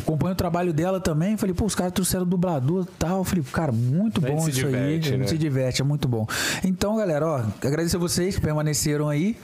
Acompanho 0.00 0.32
o 0.32 0.36
trabalho 0.36 0.72
dela 0.72 1.00
também. 1.00 1.36
Falei, 1.36 1.54
pô, 1.54 1.64
os 1.64 1.74
caras 1.74 1.92
trouxeram 1.92 2.26
dublador 2.26 2.84
e 2.84 2.98
tal. 2.98 3.24
Falei, 3.24 3.44
cara, 3.52 3.72
muito 3.72 4.20
bom 4.20 4.48
isso 4.48 4.52
diverte, 4.52 5.12
aí. 5.12 5.18
Né? 5.18 5.26
se 5.26 5.38
diverte, 5.38 5.82
é 5.82 5.84
muito 5.84 6.08
bom. 6.08 6.26
Então, 6.64 6.96
galera, 6.96 7.26
ó, 7.26 7.42
agradecer 7.66 7.96
a 7.96 8.00
vocês 8.00 8.34
que 8.34 8.40
permaneceram 8.40 9.08
aí 9.08 9.36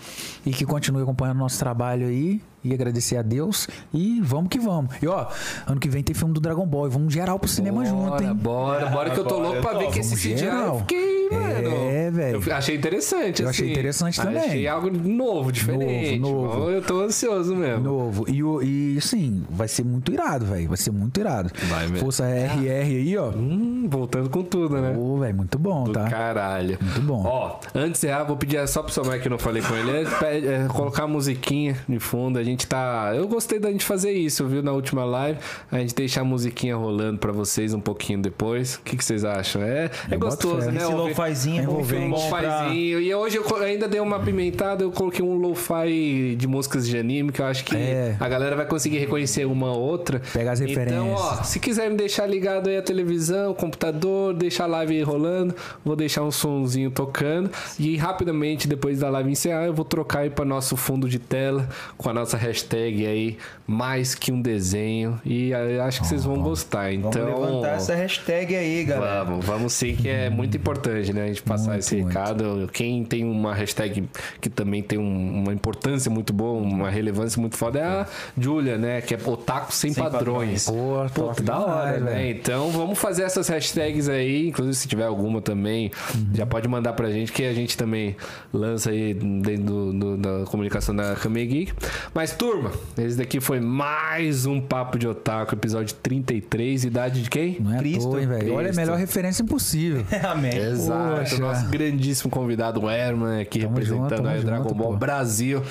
e 0.46 0.50
que 0.52 0.64
continuem 0.64 1.02
acompanhando 1.02 1.36
o 1.36 1.40
nosso 1.40 1.58
trabalho 1.58 2.06
aí. 2.06 2.40
e 2.64 2.72
agradecer 2.72 3.16
a 3.16 3.22
Deus. 3.22 3.68
E 3.92 4.20
vamos 4.22 4.48
que 4.48 4.58
vamos. 4.58 4.90
E 5.02 5.06
ó, 5.06 5.26
ano 5.66 5.78
que 5.80 5.88
vem 5.88 6.02
tem 6.02 6.14
filme 6.14 6.32
do 6.34 6.40
Dragon 6.40 6.66
Ball. 6.66 6.86
E 6.86 6.90
vamos 6.90 7.12
geral 7.12 7.38
pro 7.38 7.48
cinema 7.48 7.84
junto, 7.84 8.22
hein? 8.22 8.34
Bora, 8.34 8.86
bora, 8.86 9.10
que 9.10 9.18
eu 9.20 9.24
tô 9.24 9.36
Bora, 9.36 9.48
louco 9.48 9.62
pra 9.62 9.72
eu 9.74 9.78
ver 9.80 9.90
que 9.90 9.98
esse 10.00 10.36
geral. 10.36 10.80
fiquei, 10.80 11.30
mano. 11.30 11.76
É, 11.90 12.10
velho. 12.10 12.42
Eu 12.44 12.54
achei 12.56 12.76
interessante, 12.76 13.42
Eu 13.42 13.48
assim. 13.48 13.62
achei 13.62 13.70
interessante 13.72 14.20
também. 14.20 14.38
Achei 14.42 14.66
algo 14.68 14.90
novo, 14.90 15.52
diferente. 15.52 16.18
Novo, 16.18 16.42
novo. 16.58 16.70
Eu 16.70 16.82
tô 16.82 17.00
ansioso 17.02 17.54
mesmo. 17.54 17.84
Novo. 17.84 18.24
E, 18.28 18.96
e 18.96 19.00
sim, 19.00 19.44
vai 19.48 19.68
ser 19.68 19.84
muito 19.84 20.12
irado, 20.12 20.46
velho. 20.46 20.66
Vai 20.68 20.76
ser 20.76 20.90
muito 20.90 21.20
irado. 21.20 21.50
Vai 21.68 21.82
mesmo. 21.86 21.98
Força 21.98 22.24
RR 22.24 22.66
aí, 22.66 23.16
ó. 23.16 23.28
Hum, 23.30 23.86
voltando 23.88 24.28
com 24.28 24.42
tudo, 24.42 24.80
né? 24.80 24.96
Ô, 24.96 25.18
velho, 25.18 25.36
muito 25.36 25.58
bom, 25.58 25.84
Do 25.84 25.92
tá? 25.92 26.08
caralho. 26.10 26.78
Muito 26.80 27.00
bom. 27.02 27.22
Ó, 27.24 27.60
antes 27.74 28.00
de 28.00 28.06
encerrar, 28.06 28.24
vou 28.24 28.36
pedir 28.36 28.66
só 28.68 28.82
pro 28.82 28.92
Samuel 28.92 29.20
que 29.20 29.28
eu 29.28 29.30
não 29.30 29.38
falei 29.38 29.62
com 29.62 29.74
ele, 29.74 30.04
é, 30.44 30.64
é, 30.64 30.68
colocar 30.68 31.04
a 31.04 31.06
musiquinha 31.06 31.76
de 31.88 31.98
fundo. 31.98 32.38
A 32.38 32.44
gente 32.44 32.66
tá. 32.66 33.12
Eu 33.14 33.26
gostei 33.28 33.58
da 33.58 33.70
gente 33.70 33.84
fazer 33.84 34.12
isso, 34.12 34.46
viu? 34.46 34.62
Na 34.62 34.72
última 34.72 35.04
live. 35.04 35.38
A 35.70 35.78
gente 35.78 35.94
deixar 35.94 36.20
a 36.22 36.24
musiquinha 36.24 36.76
rolando 36.76 37.18
pra 37.18 37.32
vocês 37.32 37.72
um 37.74 37.80
pouquinho 37.80 38.20
depois. 38.20 38.76
O 38.76 38.80
que, 38.82 38.96
que 38.96 39.04
vocês 39.04 39.24
acham? 39.24 39.62
É, 39.62 39.90
é 40.10 40.16
gostoso, 40.16 40.70
né? 40.70 40.80
Esse 40.82 40.92
lo-fizinho 40.92 41.60
é 41.60 41.62
envolvente. 41.64 42.08
muito 42.08 42.20
bom 42.22 42.30
pra... 42.30 42.68
E 42.74 43.14
hoje 43.14 43.36
eu 43.36 43.56
ainda 43.62 43.88
dei 43.88 44.00
uma 44.00 44.16
apimentada, 44.16 44.82
eu 44.84 44.90
coloquei 44.90 45.24
um 45.24 45.36
lo-fi 45.36 46.34
de 46.36 46.46
músicas 46.46 46.86
de 46.86 46.96
anime, 46.98 47.32
que 47.32 47.40
eu 47.40 47.46
acho 47.46 47.64
que 47.64 47.76
É. 47.76 48.16
a 48.18 48.28
galera 48.28 48.56
vai 48.56 48.66
conseguir 48.66 48.98
reconhecer 48.98 49.44
uma 49.46 49.72
ou 49.72 49.80
outra. 49.80 50.20
Pega 50.32 50.52
as 50.52 50.60
Então, 50.60 50.74
referências. 50.74 51.20
ó, 51.20 51.42
se 51.42 51.60
quiserem 51.60 51.96
deixar 51.96 52.26
ligado 52.26 52.68
aí 52.68 52.76
a 52.76 52.82
televisão, 52.82 53.52
o 53.52 53.54
computador, 53.54 54.34
deixar 54.34 54.64
a 54.64 54.68
live 54.68 55.02
rolando, 55.02 55.54
vou 55.84 55.96
deixar 55.96 56.22
um 56.22 56.30
sonzinho 56.30 56.90
tocando. 56.90 57.50
E 57.78 57.96
rapidamente, 57.96 58.66
depois 58.68 58.98
da 59.00 59.08
live 59.10 59.30
encerrar, 59.30 59.66
eu 59.66 59.74
vou 59.74 59.84
trocar 59.84 60.25
aí 60.26 60.30
para 60.30 60.44
nosso 60.44 60.76
fundo 60.76 61.08
de 61.08 61.18
tela 61.18 61.68
com 61.96 62.08
a 62.08 62.12
nossa 62.14 62.36
hashtag 62.36 63.06
aí, 63.06 63.38
mais 63.66 64.14
que 64.14 64.30
um 64.30 64.40
desenho. 64.40 65.20
E 65.24 65.50
eu 65.50 65.82
acho 65.82 66.00
que 66.02 66.06
vocês 66.06 66.24
vão 66.24 66.36
gostar. 66.42 66.90
Vamos 66.92 67.16
Então. 67.16 67.26
levantar 67.26 67.70
essa 67.76 67.94
hashtag 67.94 68.54
aí, 68.54 68.84
galera. 68.84 69.24
Vamos, 69.24 69.44
vamos 69.46 69.72
sim, 69.72 69.94
que 69.94 70.08
é 70.08 70.28
muito 70.30 70.56
importante, 70.56 71.12
né? 71.12 71.24
A 71.24 71.26
gente 71.28 71.42
passar 71.42 71.68
Muito, 71.70 71.80
esse 71.80 71.96
muito. 71.96 72.08
recado. 72.08 72.70
Quem 72.72 73.04
tem 73.04 73.24
uma 73.24 73.54
hashtag 73.54 74.08
que 74.40 74.48
também 74.50 74.82
tem 74.82 74.98
um- 74.98 75.42
uma 75.42 75.52
importância 75.52 76.10
muito 76.10 76.32
boa, 76.32 76.60
uma 76.60 76.90
relevância 76.90 77.40
muito 77.40 77.56
foda, 77.56 77.78
é 77.78 77.84
a 77.84 78.06
Julia, 78.38 78.76
né? 78.76 79.00
Que 79.00 79.14
é 79.14 79.18
Otaku 79.24 79.72
Sem, 79.72 79.92
Sem 79.92 80.02
Padrões. 80.02 80.66
Pô, 80.66 81.06
Pô, 81.14 81.22
top 81.24 81.42
da 81.42 81.58
hora, 81.58 81.98
né? 82.00 82.30
Então 82.30 82.70
vamos 82.70 82.98
fazer 82.98 83.22
essas 83.22 83.48
hashtags 83.48 84.08
aí. 84.08 84.48
Inclusive, 84.48 84.74
se 84.76 84.88
tiver 84.88 85.04
alguma 85.04 85.40
também, 85.40 85.90
Uhum. 86.14 86.26
já 86.34 86.46
pode 86.46 86.68
mandar 86.68 86.92
pra 86.92 87.10
gente, 87.10 87.32
que 87.32 87.44
a 87.44 87.52
gente 87.54 87.76
também 87.76 88.16
lança 88.52 88.90
aí 88.90 89.14
dentro 89.14 89.64
do- 89.64 89.92
do- 89.92 90.15
da 90.16 90.44
comunicação 90.46 90.94
da 90.94 91.14
Kame 91.14 91.44
Geek. 91.46 91.72
Mas, 92.14 92.32
turma, 92.32 92.70
esse 92.96 93.16
daqui 93.16 93.40
foi 93.40 93.60
mais 93.60 94.46
um 94.46 94.60
Papo 94.60 94.98
de 94.98 95.06
Otaku, 95.06 95.54
episódio 95.54 95.94
33. 96.02 96.84
Idade 96.84 97.22
de 97.22 97.30
quem? 97.30 97.58
Não 97.60 97.74
é 97.74 97.78
Cristo, 97.78 98.10
toa, 98.10 98.20
hein, 98.20 98.26
velho? 98.26 98.54
Olha, 98.54 98.70
a 98.70 98.74
melhor 98.74 98.96
referência 98.98 99.42
impossível. 99.42 100.04
Amém. 100.28 100.56
Exato, 100.56 101.20
Poxa. 101.20 101.38
nosso 101.38 101.66
grandíssimo 101.68 102.30
convidado, 102.30 102.80
o 102.82 102.90
Herman, 102.90 103.40
aqui 103.40 103.60
Tamo 103.60 103.70
representando 103.74 104.26
junto, 104.28 104.40
o 104.40 104.44
Dragon 104.44 104.62
junto, 104.64 104.74
Ball 104.74 104.92
pô. 104.92 104.96
Brasil. 104.96 105.62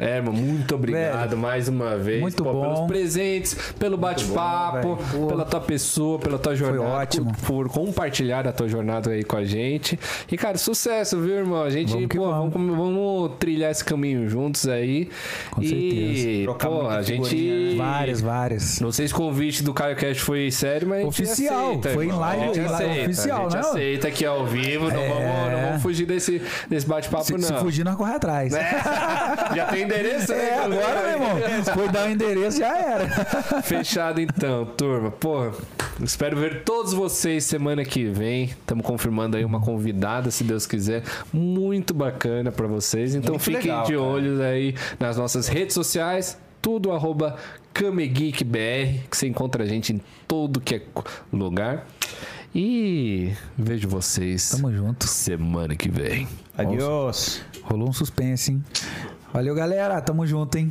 Herman, 0.00 0.32
muito 0.32 0.74
obrigado 0.74 1.28
Velho, 1.30 1.38
mais 1.42 1.68
uma 1.68 1.96
vez 1.96 2.20
muito 2.20 2.42
pô, 2.42 2.52
bom. 2.52 2.62
pelos 2.62 2.80
presentes, 2.86 3.54
pelo 3.78 3.96
bate-papo, 3.96 4.98
pela 5.28 5.44
tua 5.44 5.60
pessoa, 5.60 6.18
pela 6.18 6.38
tua 6.38 6.54
jornada. 6.56 6.88
ótimo. 6.88 7.32
Por, 7.46 7.68
por 7.68 7.68
compartilhar 7.68 8.46
a 8.48 8.52
tua 8.52 8.68
jornada 8.68 9.10
aí 9.10 9.22
com 9.24 9.36
a 9.36 9.44
gente. 9.44 9.98
E, 10.30 10.36
cara, 10.36 10.56
sucesso, 10.58 11.18
viu, 11.20 11.36
irmão? 11.36 11.62
A 11.62 11.70
gente, 11.70 11.92
Vamos 11.92 12.06
pô, 12.08 12.30
vamos. 12.30 12.52
vamos, 12.52 12.76
vamos 12.76 13.32
trilhar 13.38 13.70
esse 13.70 13.84
caminho 13.84 14.28
juntos 14.28 14.66
aí. 14.68 15.08
Com 15.50 15.62
e, 15.62 15.68
certeza. 15.68 16.42
Trocar 16.44 16.68
pô, 16.68 16.88
a 16.88 17.02
gente. 17.02 17.36
né? 17.36 17.74
Várias, 17.76 18.20
várias. 18.20 18.80
Não 18.80 18.92
sei 18.92 19.06
se 19.08 19.14
o 19.14 19.16
convite 19.16 19.62
do 19.62 19.74
Caio 19.74 19.96
Cash 19.96 20.18
foi 20.18 20.50
sério, 20.50 20.88
mas 20.88 20.98
a 20.98 21.02
gente 21.02 21.22
Oficial, 21.22 21.68
aceita, 21.70 21.90
foi 21.90 22.04
em 22.04 22.08
irmão. 22.08 22.20
live- 22.20 22.60
A 22.60 22.64
aceita, 22.64 23.02
oficial, 23.02 23.38
a 23.38 23.42
gente 23.42 23.52
né? 23.54 23.60
aceita 23.60 24.08
aqui 24.08 24.24
ao 24.24 24.46
vivo, 24.46 24.88
não, 24.88 25.00
É. 25.00 25.08
vamos, 25.08 25.52
não 25.52 25.66
vamos 25.68 25.82
fugir 25.82 26.06
desse, 26.06 26.40
desse 26.68 26.86
bate-papo, 26.86 27.32
não. 27.32 27.38
se 27.40 27.54
fugir, 27.56 27.84
nós 27.84 27.96
corre 27.96 28.14
atrás. 28.14 28.52
Já 29.54 29.66
tem 29.66 29.86
endereço, 29.90 30.32
né? 30.32 30.48
É, 30.48 30.58
agora, 30.58 31.02
meu 31.02 31.10
irmão. 31.10 31.64
Foi 31.74 31.88
dar 31.88 32.08
o 32.08 32.10
endereço, 32.10 32.58
já 32.58 32.76
era. 32.78 33.08
Fechado 33.62 34.20
então, 34.20 34.64
turma. 34.64 35.10
Porra, 35.10 35.52
espero 36.02 36.36
ver 36.36 36.62
todos 36.62 36.92
vocês 36.92 37.44
semana 37.44 37.84
que 37.84 38.04
vem. 38.04 38.44
Estamos 38.44 38.84
confirmando 38.86 39.36
aí 39.36 39.44
uma 39.44 39.60
convidada, 39.60 40.30
se 40.30 40.44
Deus 40.44 40.66
quiser, 40.66 41.02
muito 41.32 41.92
bacana 41.92 42.52
pra 42.52 42.66
vocês. 42.66 43.14
Então 43.14 43.32
Muito 43.34 43.42
fiquem 43.42 43.62
legal, 43.62 43.84
de 43.84 43.92
cara. 43.92 44.02
olhos 44.02 44.40
aí 44.40 44.74
nas 44.98 45.16
nossas 45.16 45.48
redes 45.48 45.74
sociais, 45.74 46.38
tudo 46.62 46.92
arroba 46.92 47.36
CameGeekBR, 47.74 49.00
que 49.10 49.16
você 49.16 49.26
encontra 49.26 49.64
a 49.64 49.66
gente 49.66 49.92
em 49.92 50.00
todo 50.28 50.60
que 50.60 50.76
é 50.76 50.82
lugar. 51.32 51.86
E 52.54 53.32
vejo 53.56 53.88
vocês 53.88 54.50
Tamo 54.50 54.72
junto. 54.72 55.06
semana 55.06 55.76
que 55.76 55.88
vem. 55.88 56.26
Adiós. 56.58 57.42
Rolou 57.62 57.88
um 57.88 57.92
suspense, 57.92 58.50
hein? 58.50 58.64
Valeu, 59.32 59.54
galera. 59.54 60.00
Tamo 60.02 60.26
junto, 60.26 60.58
hein? 60.58 60.70